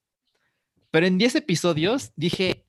Pero 0.91 1.05
en 1.05 1.17
10 1.17 1.35
episodios 1.35 2.11
dije, 2.15 2.65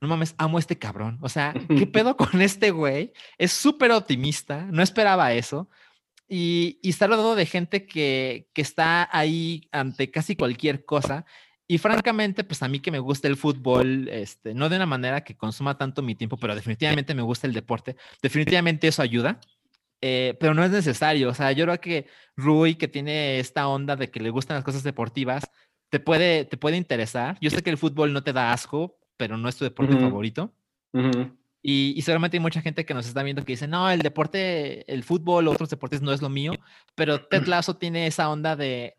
no 0.00 0.08
mames, 0.08 0.34
amo 0.38 0.58
a 0.58 0.60
este 0.60 0.78
cabrón. 0.78 1.18
O 1.22 1.28
sea, 1.28 1.54
¿qué 1.68 1.86
pedo 1.92 2.16
con 2.16 2.40
este 2.40 2.70
güey? 2.70 3.12
Es 3.36 3.52
súper 3.52 3.90
optimista, 3.90 4.66
no 4.70 4.82
esperaba 4.82 5.32
eso. 5.32 5.68
Y, 6.28 6.78
y 6.82 6.90
está 6.90 7.06
rodeado 7.06 7.34
de 7.34 7.46
gente 7.46 7.86
que, 7.86 8.48
que 8.52 8.62
está 8.62 9.08
ahí 9.16 9.68
ante 9.72 10.10
casi 10.10 10.36
cualquier 10.36 10.84
cosa. 10.84 11.24
Y 11.66 11.78
francamente, 11.78 12.44
pues 12.44 12.62
a 12.62 12.68
mí 12.68 12.80
que 12.80 12.90
me 12.90 12.98
gusta 12.98 13.28
el 13.28 13.36
fútbol, 13.36 14.08
este, 14.08 14.54
no 14.54 14.70
de 14.70 14.76
una 14.76 14.86
manera 14.86 15.22
que 15.22 15.36
consuma 15.36 15.76
tanto 15.76 16.02
mi 16.02 16.14
tiempo, 16.14 16.38
pero 16.38 16.54
definitivamente 16.54 17.14
me 17.14 17.20
gusta 17.20 17.46
el 17.46 17.52
deporte, 17.52 17.94
definitivamente 18.22 18.88
eso 18.88 19.02
ayuda, 19.02 19.38
eh, 20.00 20.34
pero 20.40 20.54
no 20.54 20.64
es 20.64 20.70
necesario. 20.70 21.28
O 21.28 21.34
sea, 21.34 21.52
yo 21.52 21.66
creo 21.66 21.80
que 21.80 22.06
Rui, 22.36 22.76
que 22.76 22.88
tiene 22.88 23.38
esta 23.38 23.68
onda 23.68 23.96
de 23.96 24.10
que 24.10 24.20
le 24.20 24.30
gustan 24.30 24.54
las 24.54 24.64
cosas 24.64 24.82
deportivas, 24.82 25.44
te 25.90 26.00
puede, 26.00 26.46
te 26.46 26.56
puede 26.56 26.78
interesar. 26.78 27.36
Yo 27.40 27.50
sé 27.50 27.62
que 27.62 27.70
el 27.70 27.78
fútbol 27.78 28.12
no 28.12 28.22
te 28.22 28.32
da 28.32 28.52
asco, 28.52 28.98
pero 29.18 29.36
no 29.36 29.48
es 29.48 29.56
tu 29.56 29.64
deporte 29.64 29.94
favorito. 29.98 30.54
Ujú. 30.92 31.37
Y, 31.62 31.94
y 31.96 32.02
seguramente 32.02 32.36
hay 32.36 32.40
mucha 32.40 32.62
gente 32.62 32.84
que 32.84 32.94
nos 32.94 33.06
está 33.06 33.22
viendo 33.22 33.44
que 33.44 33.52
dice, 33.52 33.66
no, 33.66 33.90
el 33.90 34.00
deporte, 34.00 34.90
el 34.92 35.02
fútbol, 35.02 35.48
otros 35.48 35.70
deportes 35.70 36.02
no 36.02 36.12
es 36.12 36.22
lo 36.22 36.28
mío, 36.28 36.52
pero 36.94 37.26
Ted 37.26 37.42
Lasso 37.46 37.76
tiene 37.76 38.06
esa 38.06 38.30
onda 38.30 38.54
de, 38.56 38.96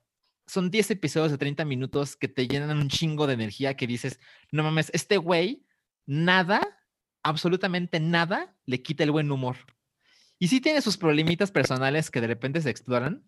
son 0.49 0.71
10 0.71 0.91
episodios 0.91 1.31
de 1.31 1.37
30 1.37 1.63
minutos 1.63 2.15
que 2.15 2.27
te 2.27 2.47
llenan 2.47 2.77
un 2.77 2.89
chingo 2.89 3.27
de 3.27 3.35
energía 3.35 3.75
que 3.75 3.87
dices, 3.87 4.19
no 4.51 4.63
mames, 4.63 4.89
este 4.93 5.17
güey, 5.17 5.63
nada, 6.05 6.61
absolutamente 7.21 7.99
nada, 7.99 8.55
le 8.65 8.81
quita 8.81 9.03
el 9.03 9.11
buen 9.11 9.31
humor. 9.31 9.57
Y 10.39 10.47
sí 10.47 10.59
tiene 10.59 10.81
sus 10.81 10.97
problemitas 10.97 11.51
personales 11.51 12.09
que 12.09 12.21
de 12.21 12.27
repente 12.27 12.61
se 12.61 12.69
exploran, 12.71 13.23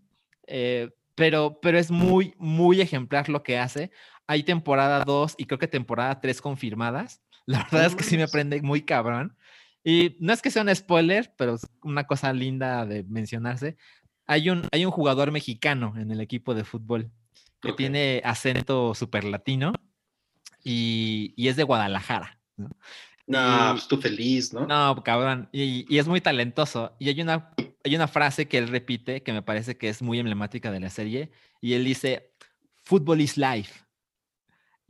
eh, 0.48 0.90
pero, 1.14 1.60
pero 1.62 1.78
es 1.78 1.92
muy, 1.92 2.34
muy 2.38 2.82
ejemplar 2.82 3.30
lo 3.30 3.44
que 3.44 3.60
hace. 3.60 3.92
Hay 4.26 4.44
temporada 4.44 5.04
2 5.04 5.36
y 5.38 5.46
creo 5.46 5.60
que 5.60 5.68
temporada 5.68 6.22
3 6.22 6.42
confirmadas. 6.42 7.22
La 7.46 7.60
verdad 7.72 7.88
es 7.88 7.96
que 7.96 8.04
sí 8.04 8.18
me 8.18 8.28
prende 8.28 8.62
muy 8.62 8.82
cabrón. 8.84 9.36
Y 9.84 10.16
no 10.20 10.32
es 10.32 10.42
que 10.42 10.52
sea 10.52 10.62
un 10.62 10.76
spoiler, 10.76 11.34
pero 11.38 11.56
es 11.56 11.68
una 11.82 12.06
cosa 12.06 12.32
linda 12.34 12.86
de 12.86 13.04
mencionarse. 13.04 13.78
Hay 14.28 14.50
un, 14.50 14.68
hay 14.72 14.86
un 14.86 14.92
jugador 14.92 15.32
mexicano 15.32 15.94
en 15.98 16.12
el 16.12 16.22
equipo 16.22 16.54
de 16.54 16.64
fútbol 16.64 17.10
que 17.62 17.72
Ok. 17.72 17.78
tiene 17.78 18.22
acento 18.24 18.94
super 18.94 19.24
latino 19.24 19.74
y, 20.64 21.34
y 21.36 21.48
es 21.48 21.56
de 21.56 21.64
Guadalajara. 21.64 22.40
¿no? 22.58 22.70
No, 23.28 23.70
pues 23.72 23.88
tú 23.88 23.98
feliz, 23.98 24.54
¿no? 24.54 24.66
no, 24.68 25.04
cabrón. 25.04 25.50
Y, 25.52 25.86
y 25.94 25.98
es 26.00 26.08
muy 26.08 26.22
talentoso. 26.22 26.96
Y 27.00 27.10
hay 27.10 27.22
una, 27.22 27.52
hay 27.84 27.96
una 27.96 28.08
frase 28.08 28.48
que 28.48 28.58
él 28.58 28.68
repite 28.68 29.24
que 29.24 29.34
me 29.34 29.42
parece 29.42 29.78
que 29.78 29.90
es 29.90 30.02
muy 30.02 30.20
emblemática 30.20 30.72
de 30.72 30.80
la 30.80 30.90
serie. 30.90 31.32
Y 31.62 31.74
él 31.74 31.86
dice, 31.86 32.32
Football 32.84 33.22
is 33.22 33.38
life. 33.38 33.82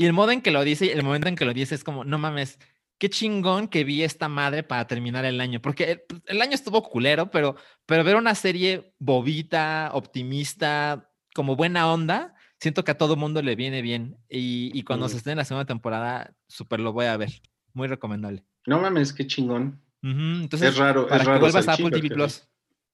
Y 0.02 0.06
el 0.06 0.14
modo 0.14 0.32
en 0.32 0.42
que 0.42 0.52
lo 0.52 0.64
dice, 0.64 0.92
el 0.92 1.04
momento 1.04 1.28
en 1.28 1.36
que 1.36 1.46
lo 1.46 1.54
dice 1.54 1.76
es 1.76 1.84
como, 1.84 2.04
no 2.04 2.18
mames, 2.18 2.58
qué 2.98 3.10
chingón 3.10 3.68
que 3.68 3.84
vi 3.84 4.04
esta 4.04 4.28
madre 4.30 4.64
para 4.64 4.88
terminar 4.88 5.26
el 5.26 5.40
año. 5.40 5.62
Porque 5.62 5.92
el, 5.92 6.02
el 6.26 6.42
año 6.42 6.54
estuvo 6.54 6.82
culero, 6.84 7.30
pero, 7.30 7.56
pero 7.86 8.04
ver 8.04 8.16
una 8.16 8.34
serie 8.36 8.94
bobita, 9.00 9.92
optimista, 9.94 11.10
como 11.36 11.56
buena 11.56 11.92
onda, 11.92 12.34
siento 12.60 12.84
que 12.84 12.92
a 12.92 12.98
todo 12.98 13.16
mundo 13.16 13.42
le 13.42 13.56
viene 13.56 13.82
bien. 13.82 14.18
Y, 14.30 14.72
y 14.74 14.84
cuando 14.84 15.06
Mm. 15.06 15.10
se 15.10 15.18
esté 15.18 15.32
en 15.32 15.38
la 15.38 15.46
segunda 15.46 15.66
temporada, 15.66 16.34
súper 16.48 16.80
lo 16.80 16.94
voy 16.94 17.06
a 17.06 17.18
ver. 17.18 17.30
Muy 17.74 17.88
recomendable. 17.88 18.44
No 18.68 18.80
mames, 18.82 19.14
qué 19.14 19.26
chingón. 19.28 19.82
Entonces, 20.04 20.70
es 20.70 20.78
raro, 20.78 21.08
para 21.08 21.22
es 21.22 21.28
raro. 21.28 21.40
que 21.40 21.42
vuelvas 21.44 21.68
a 21.68 21.74
Apple 21.74 21.86
TV 21.92 22.02
porque- 22.02 22.16
Plus. 22.16 22.48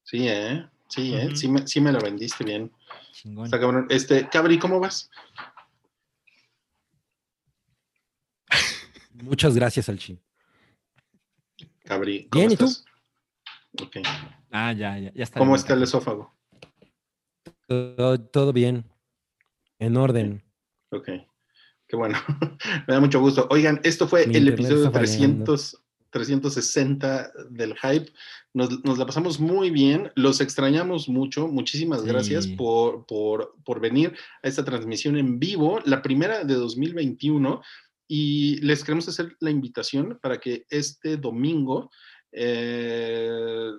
Sí, 0.03 0.27
¿eh? 0.27 0.65
Sí, 0.89 1.13
¿eh? 1.15 1.29
Sí, 1.35 1.47
me, 1.47 1.65
sí 1.67 1.79
me 1.81 1.91
lo 1.91 1.99
vendiste 1.99 2.43
bien. 2.43 2.71
Chingón. 3.13 3.45
Está 3.45 3.59
cabrón. 3.59 3.87
Este, 3.89 4.27
Cabri, 4.29 4.57
¿cómo 4.59 4.79
vas? 4.79 5.09
Muchas 9.23 9.55
gracias, 9.55 9.89
Alchi. 9.89 10.19
Cabri, 11.83 12.27
¿cómo 12.29 12.41
Bien, 12.41 12.51
¿y 12.51 12.57
tú? 12.57 12.65
estás? 12.65 12.85
Ok. 13.81 13.97
Ah, 14.51 14.73
ya, 14.73 14.97
ya, 14.97 15.13
ya 15.13 15.23
está. 15.23 15.39
¿Cómo 15.39 15.51
bien, 15.51 15.59
está 15.59 15.73
el 15.73 15.83
esófago? 15.83 16.33
Todo, 17.67 18.19
todo 18.19 18.53
bien. 18.53 18.85
En 19.79 19.97
orden. 19.97 20.43
Ok. 20.91 21.09
Qué 21.87 21.95
bueno. 21.95 22.17
Me 22.87 22.93
da 22.93 22.99
mucho 22.99 23.19
gusto. 23.19 23.47
Oigan, 23.49 23.79
esto 23.83 24.07
fue 24.07 24.27
Mi 24.27 24.35
el 24.35 24.47
episodio 24.49 24.85
está 24.85 24.91
fallando. 24.91 25.45
300, 25.45 25.83
360 26.09 27.31
del 27.49 27.75
Hype. 27.75 28.11
Nos, 28.53 28.83
nos 28.83 28.97
la 28.97 29.05
pasamos 29.05 29.39
muy 29.39 29.69
bien. 29.69 30.11
Los 30.15 30.41
extrañamos 30.41 31.07
mucho. 31.07 31.47
Muchísimas 31.47 32.03
gracias 32.03 32.47
por, 32.47 33.05
por, 33.05 33.55
por 33.63 33.79
venir 33.79 34.15
a 34.43 34.47
esta 34.47 34.65
transmisión 34.65 35.17
en 35.17 35.39
vivo, 35.39 35.79
la 35.85 36.01
primera 36.01 36.43
de 36.43 36.55
2021. 36.55 37.61
Y 38.07 38.57
les 38.61 38.83
queremos 38.83 39.07
hacer 39.07 39.35
la 39.39 39.51
invitación 39.51 40.19
para 40.21 40.39
que 40.39 40.65
este 40.69 41.17
domingo 41.17 41.89
eh, 42.31 43.71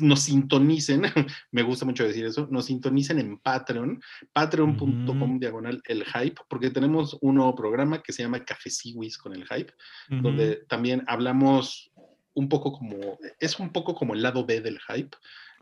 nos 0.00 0.20
sintonicen, 0.20 1.02
me 1.50 1.62
gusta 1.62 1.84
mucho 1.84 2.04
decir 2.04 2.24
eso, 2.24 2.46
nos 2.50 2.66
sintonicen 2.66 3.18
en 3.18 3.38
Patreon, 3.38 4.00
patreon.com 4.32 5.38
diagonal 5.38 5.82
el 5.86 6.04
hype, 6.04 6.40
porque 6.48 6.70
tenemos 6.70 7.18
un 7.20 7.36
nuevo 7.36 7.54
programa 7.54 8.02
que 8.02 8.12
se 8.12 8.22
llama 8.22 8.44
Cafeciwis 8.44 9.18
con 9.18 9.34
el 9.34 9.46
hype, 9.46 9.72
donde 10.08 10.64
también 10.68 11.02
hablamos 11.08 11.90
un 12.34 12.48
poco 12.48 12.72
como, 12.72 13.18
es 13.40 13.58
un 13.58 13.72
poco 13.72 13.94
como 13.94 14.14
el 14.14 14.22
lado 14.22 14.46
B 14.46 14.60
del 14.60 14.78
hype. 14.88 15.16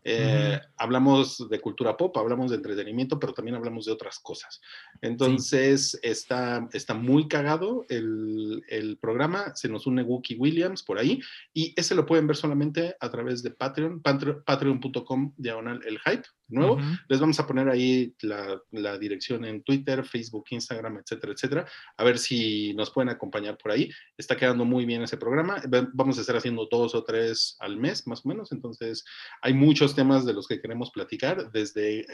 Eh, 0.04 0.58
Hablamos 0.80 1.48
de 1.50 1.60
cultura 1.60 1.96
pop, 1.96 2.16
hablamos 2.16 2.50
de 2.50 2.56
entretenimiento, 2.56 3.18
pero 3.18 3.32
también 3.34 3.56
hablamos 3.56 3.84
de 3.84 3.92
otras 3.92 4.18
cosas. 4.20 4.60
Entonces 5.02 5.98
está, 6.02 6.68
está 6.72 6.94
muy 6.94 7.26
cagado 7.26 7.84
el, 7.88 8.62
el 8.68 8.96
programa, 8.98 9.54
se 9.56 9.68
nos 9.68 9.86
une 9.86 10.02
Wookie 10.02 10.36
Williams 10.36 10.82
por 10.84 10.98
ahí 10.98 11.20
y 11.52 11.74
ese 11.76 11.94
lo 11.96 12.06
pueden 12.06 12.26
ver 12.26 12.36
solamente 12.36 12.96
a 13.00 13.10
través 13.10 13.42
de 13.42 13.50
Patreon, 13.50 14.00
patre- 14.02 14.42
patreon.com 14.44 15.32
diagonal 15.36 15.80
el 15.86 15.98
hype, 15.98 16.24
nuevo. 16.48 16.78
Les 17.08 17.20
vamos 17.20 17.38
a 17.40 17.46
poner 17.46 17.68
ahí 17.68 18.14
la, 18.22 18.60
la 18.70 18.96
dirección 18.98 19.44
en 19.44 19.62
Twitter, 19.62 20.04
Facebook, 20.04 20.44
Instagram, 20.50 20.98
etcétera, 20.98 21.32
etcétera. 21.32 21.66
A 21.96 22.04
ver 22.04 22.18
si 22.18 22.72
nos 22.74 22.90
pueden 22.90 23.08
acompañar 23.10 23.58
por 23.58 23.72
ahí. 23.72 23.90
Está 24.16 24.36
quedando 24.36 24.64
muy 24.64 24.86
bien 24.86 25.02
ese 25.02 25.16
programa. 25.16 25.56
Va- 25.72 25.88
Vamos 25.92 26.16
a 26.18 26.20
estar 26.22 26.36
haciendo 26.36 26.66
dos 26.70 26.94
o 26.94 27.02
tres 27.04 27.56
al 27.58 27.76
mes, 27.76 28.06
más 28.06 28.24
o 28.24 28.28
menos. 28.28 28.52
Entonces, 28.52 29.04
hay 29.42 29.52
muchos 29.52 29.87
temas 29.94 30.24
de 30.24 30.32
los 30.34 30.46
que 30.46 30.60
queremos 30.60 30.90
platicar, 30.90 31.50
desde 31.52 32.06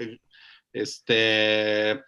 este. 0.72 2.00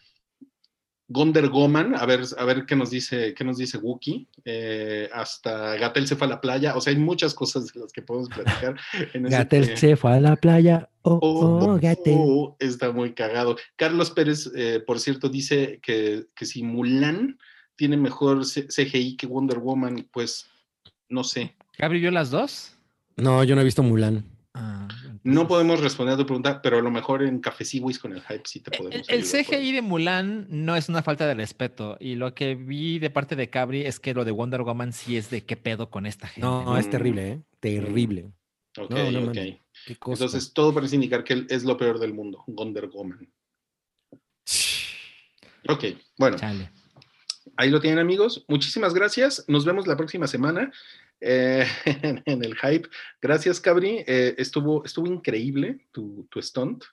Gonder 1.08 1.48
Goman, 1.50 1.94
a 1.94 2.04
ver, 2.04 2.22
a 2.36 2.44
ver 2.44 2.66
qué 2.66 2.74
nos 2.74 2.90
dice, 2.90 3.32
qué 3.32 3.44
nos 3.44 3.58
dice 3.58 3.78
Wookie, 3.78 4.28
eh, 4.44 5.08
hasta 5.12 5.76
Gatel 5.76 6.08
se 6.08 6.16
fue 6.16 6.26
a 6.26 6.30
la 6.30 6.40
playa, 6.40 6.74
o 6.76 6.80
sea, 6.80 6.92
hay 6.92 6.98
muchas 6.98 7.32
cosas 7.32 7.72
de 7.72 7.78
las 7.78 7.92
que 7.92 8.02
podemos 8.02 8.28
platicar. 8.28 8.74
En 9.14 9.22
Gatel 9.22 9.66
te- 9.68 9.76
se 9.76 9.96
fue 9.96 10.14
a 10.14 10.20
la 10.20 10.34
playa. 10.34 10.90
Oh, 11.02 11.20
Oh, 11.22 11.40
oh, 11.60 11.64
oh, 11.74 11.78
Gatel. 11.80 12.14
oh, 12.18 12.56
está 12.58 12.90
muy 12.90 13.12
cagado. 13.14 13.54
Carlos 13.76 14.10
Pérez, 14.10 14.50
eh, 14.56 14.82
por 14.84 14.98
cierto, 14.98 15.28
dice 15.28 15.78
que, 15.80 16.26
que 16.34 16.44
si 16.44 16.64
Mulan 16.64 17.38
tiene 17.76 17.96
mejor 17.96 18.44
CGI 18.44 19.16
que 19.16 19.28
Wonder 19.28 19.60
Woman, 19.60 20.08
pues 20.12 20.46
no 21.08 21.22
sé. 21.22 21.54
¿Gabri 21.78 22.00
vio 22.00 22.10
las 22.10 22.30
dos? 22.32 22.72
No, 23.16 23.44
yo 23.44 23.54
no 23.54 23.60
he 23.60 23.64
visto 23.64 23.84
Mulan. 23.84 24.24
Ah, 24.54 24.88
No 25.26 25.48
podemos 25.48 25.80
responder 25.80 26.14
a 26.14 26.18
tu 26.18 26.24
pregunta, 26.24 26.62
pero 26.62 26.78
a 26.78 26.82
lo 26.82 26.90
mejor 26.90 27.22
en 27.24 27.40
Cafeciwis 27.40 27.98
con 27.98 28.12
el 28.12 28.20
hype 28.22 28.42
sí 28.44 28.60
te 28.60 28.70
El, 28.70 28.78
podemos 28.78 29.08
el 29.08 29.24
por 29.24 29.36
ahí. 29.36 29.44
CGI 29.44 29.72
de 29.72 29.82
Mulan 29.82 30.46
no 30.48 30.76
es 30.76 30.88
una 30.88 31.02
falta 31.02 31.26
de 31.26 31.34
respeto. 31.34 31.96
Y 31.98 32.14
lo 32.14 32.32
que 32.32 32.54
vi 32.54 33.00
de 33.00 33.10
parte 33.10 33.34
de 33.34 33.50
Cabri 33.50 33.82
es 33.84 33.98
que 33.98 34.14
lo 34.14 34.24
de 34.24 34.30
Wonder 34.30 34.62
Woman 34.62 34.92
sí 34.92 35.16
es 35.16 35.28
de 35.28 35.44
qué 35.44 35.56
pedo 35.56 35.90
con 35.90 36.06
esta 36.06 36.28
gente. 36.28 36.46
No, 36.46 36.64
¿no? 36.64 36.78
es 36.78 36.88
terrible, 36.88 37.28
¿eh? 37.28 37.42
Terrible. 37.58 38.30
Ok, 38.78 38.90
no, 38.90 39.10
no 39.10 39.18
ok. 39.18 39.34
mames. 39.34 39.56
Qué 39.84 39.96
cosa. 39.96 40.24
Entonces, 40.24 40.52
todo 40.52 40.72
parece 40.72 40.94
indicar 40.94 41.24
que 41.24 41.44
es 41.48 41.64
lo 41.64 41.76
peor 41.76 41.98
del 41.98 42.14
mundo, 42.14 42.44
Wonder 42.46 42.86
Woman. 42.86 43.28
Ok, 45.68 45.84
bueno. 46.18 46.36
Chale. 46.36 46.70
Ahí 47.56 47.70
lo 47.70 47.80
tienen 47.80 47.98
amigos. 47.98 48.44
Muchísimas 48.46 48.94
gracias. 48.94 49.44
Nos 49.48 49.64
vemos 49.64 49.88
la 49.88 49.96
próxima 49.96 50.28
semana 50.28 50.70
eh, 51.20 51.66
en, 51.84 52.22
en 52.24 52.44
el 52.44 52.56
hype. 52.56 52.88
Gracias, 53.20 53.60
Cabri. 53.60 54.04
Eh, 54.06 54.34
estuvo, 54.38 54.84
estuvo 54.84 55.06
increíble 55.06 55.86
tu, 55.92 56.26
tu 56.30 56.40
stunt. 56.42 56.84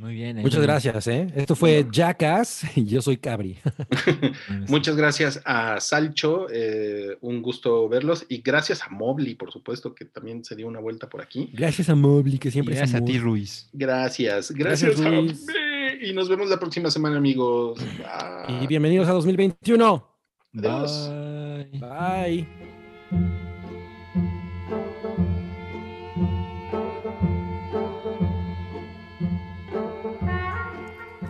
Muy 0.00 0.14
bien. 0.14 0.38
Muchas 0.38 0.62
gracias, 0.62 1.06
¿eh? 1.08 1.30
Esto 1.36 1.54
fue 1.54 1.86
Jackass 1.92 2.64
y 2.74 2.86
yo 2.86 3.02
soy 3.02 3.18
Cabri. 3.18 3.58
Muchas 4.66 4.96
gracias 4.96 5.42
a 5.44 5.78
Salcho, 5.78 6.46
eh, 6.50 7.18
un 7.20 7.42
gusto 7.42 7.86
verlos. 7.86 8.24
Y 8.30 8.40
gracias 8.40 8.82
a 8.82 8.88
Mobley, 8.88 9.34
por 9.34 9.52
supuesto, 9.52 9.94
que 9.94 10.06
también 10.06 10.42
se 10.42 10.56
dio 10.56 10.68
una 10.68 10.80
vuelta 10.80 11.06
por 11.10 11.20
aquí. 11.20 11.50
Gracias 11.52 11.90
a 11.90 11.94
Mobley, 11.94 12.38
que 12.38 12.48
Y 12.48 12.52
siempre 12.52 12.74
es 12.76 12.80
Gracias 12.80 13.02
a 13.02 13.04
ti. 13.04 13.18
Ruiz. 13.18 13.68
Gracias, 13.74 14.52
Gracias, 14.52 14.98
gracias, 14.98 15.00
a 15.02 15.10
Luis. 15.10 15.46
Y 16.00 16.14
nos 16.14 16.30
vemos 16.30 16.48
la 16.48 16.58
próxima 16.58 16.90
semana, 16.90 17.18
amigos. 17.18 17.78
Y 18.62 18.66
bienvenidos 18.68 19.06
a 19.06 19.12
2021. 19.12 20.08
Adiós. 20.54 21.10
Bye. 21.10 21.78
Bye. 21.78 22.69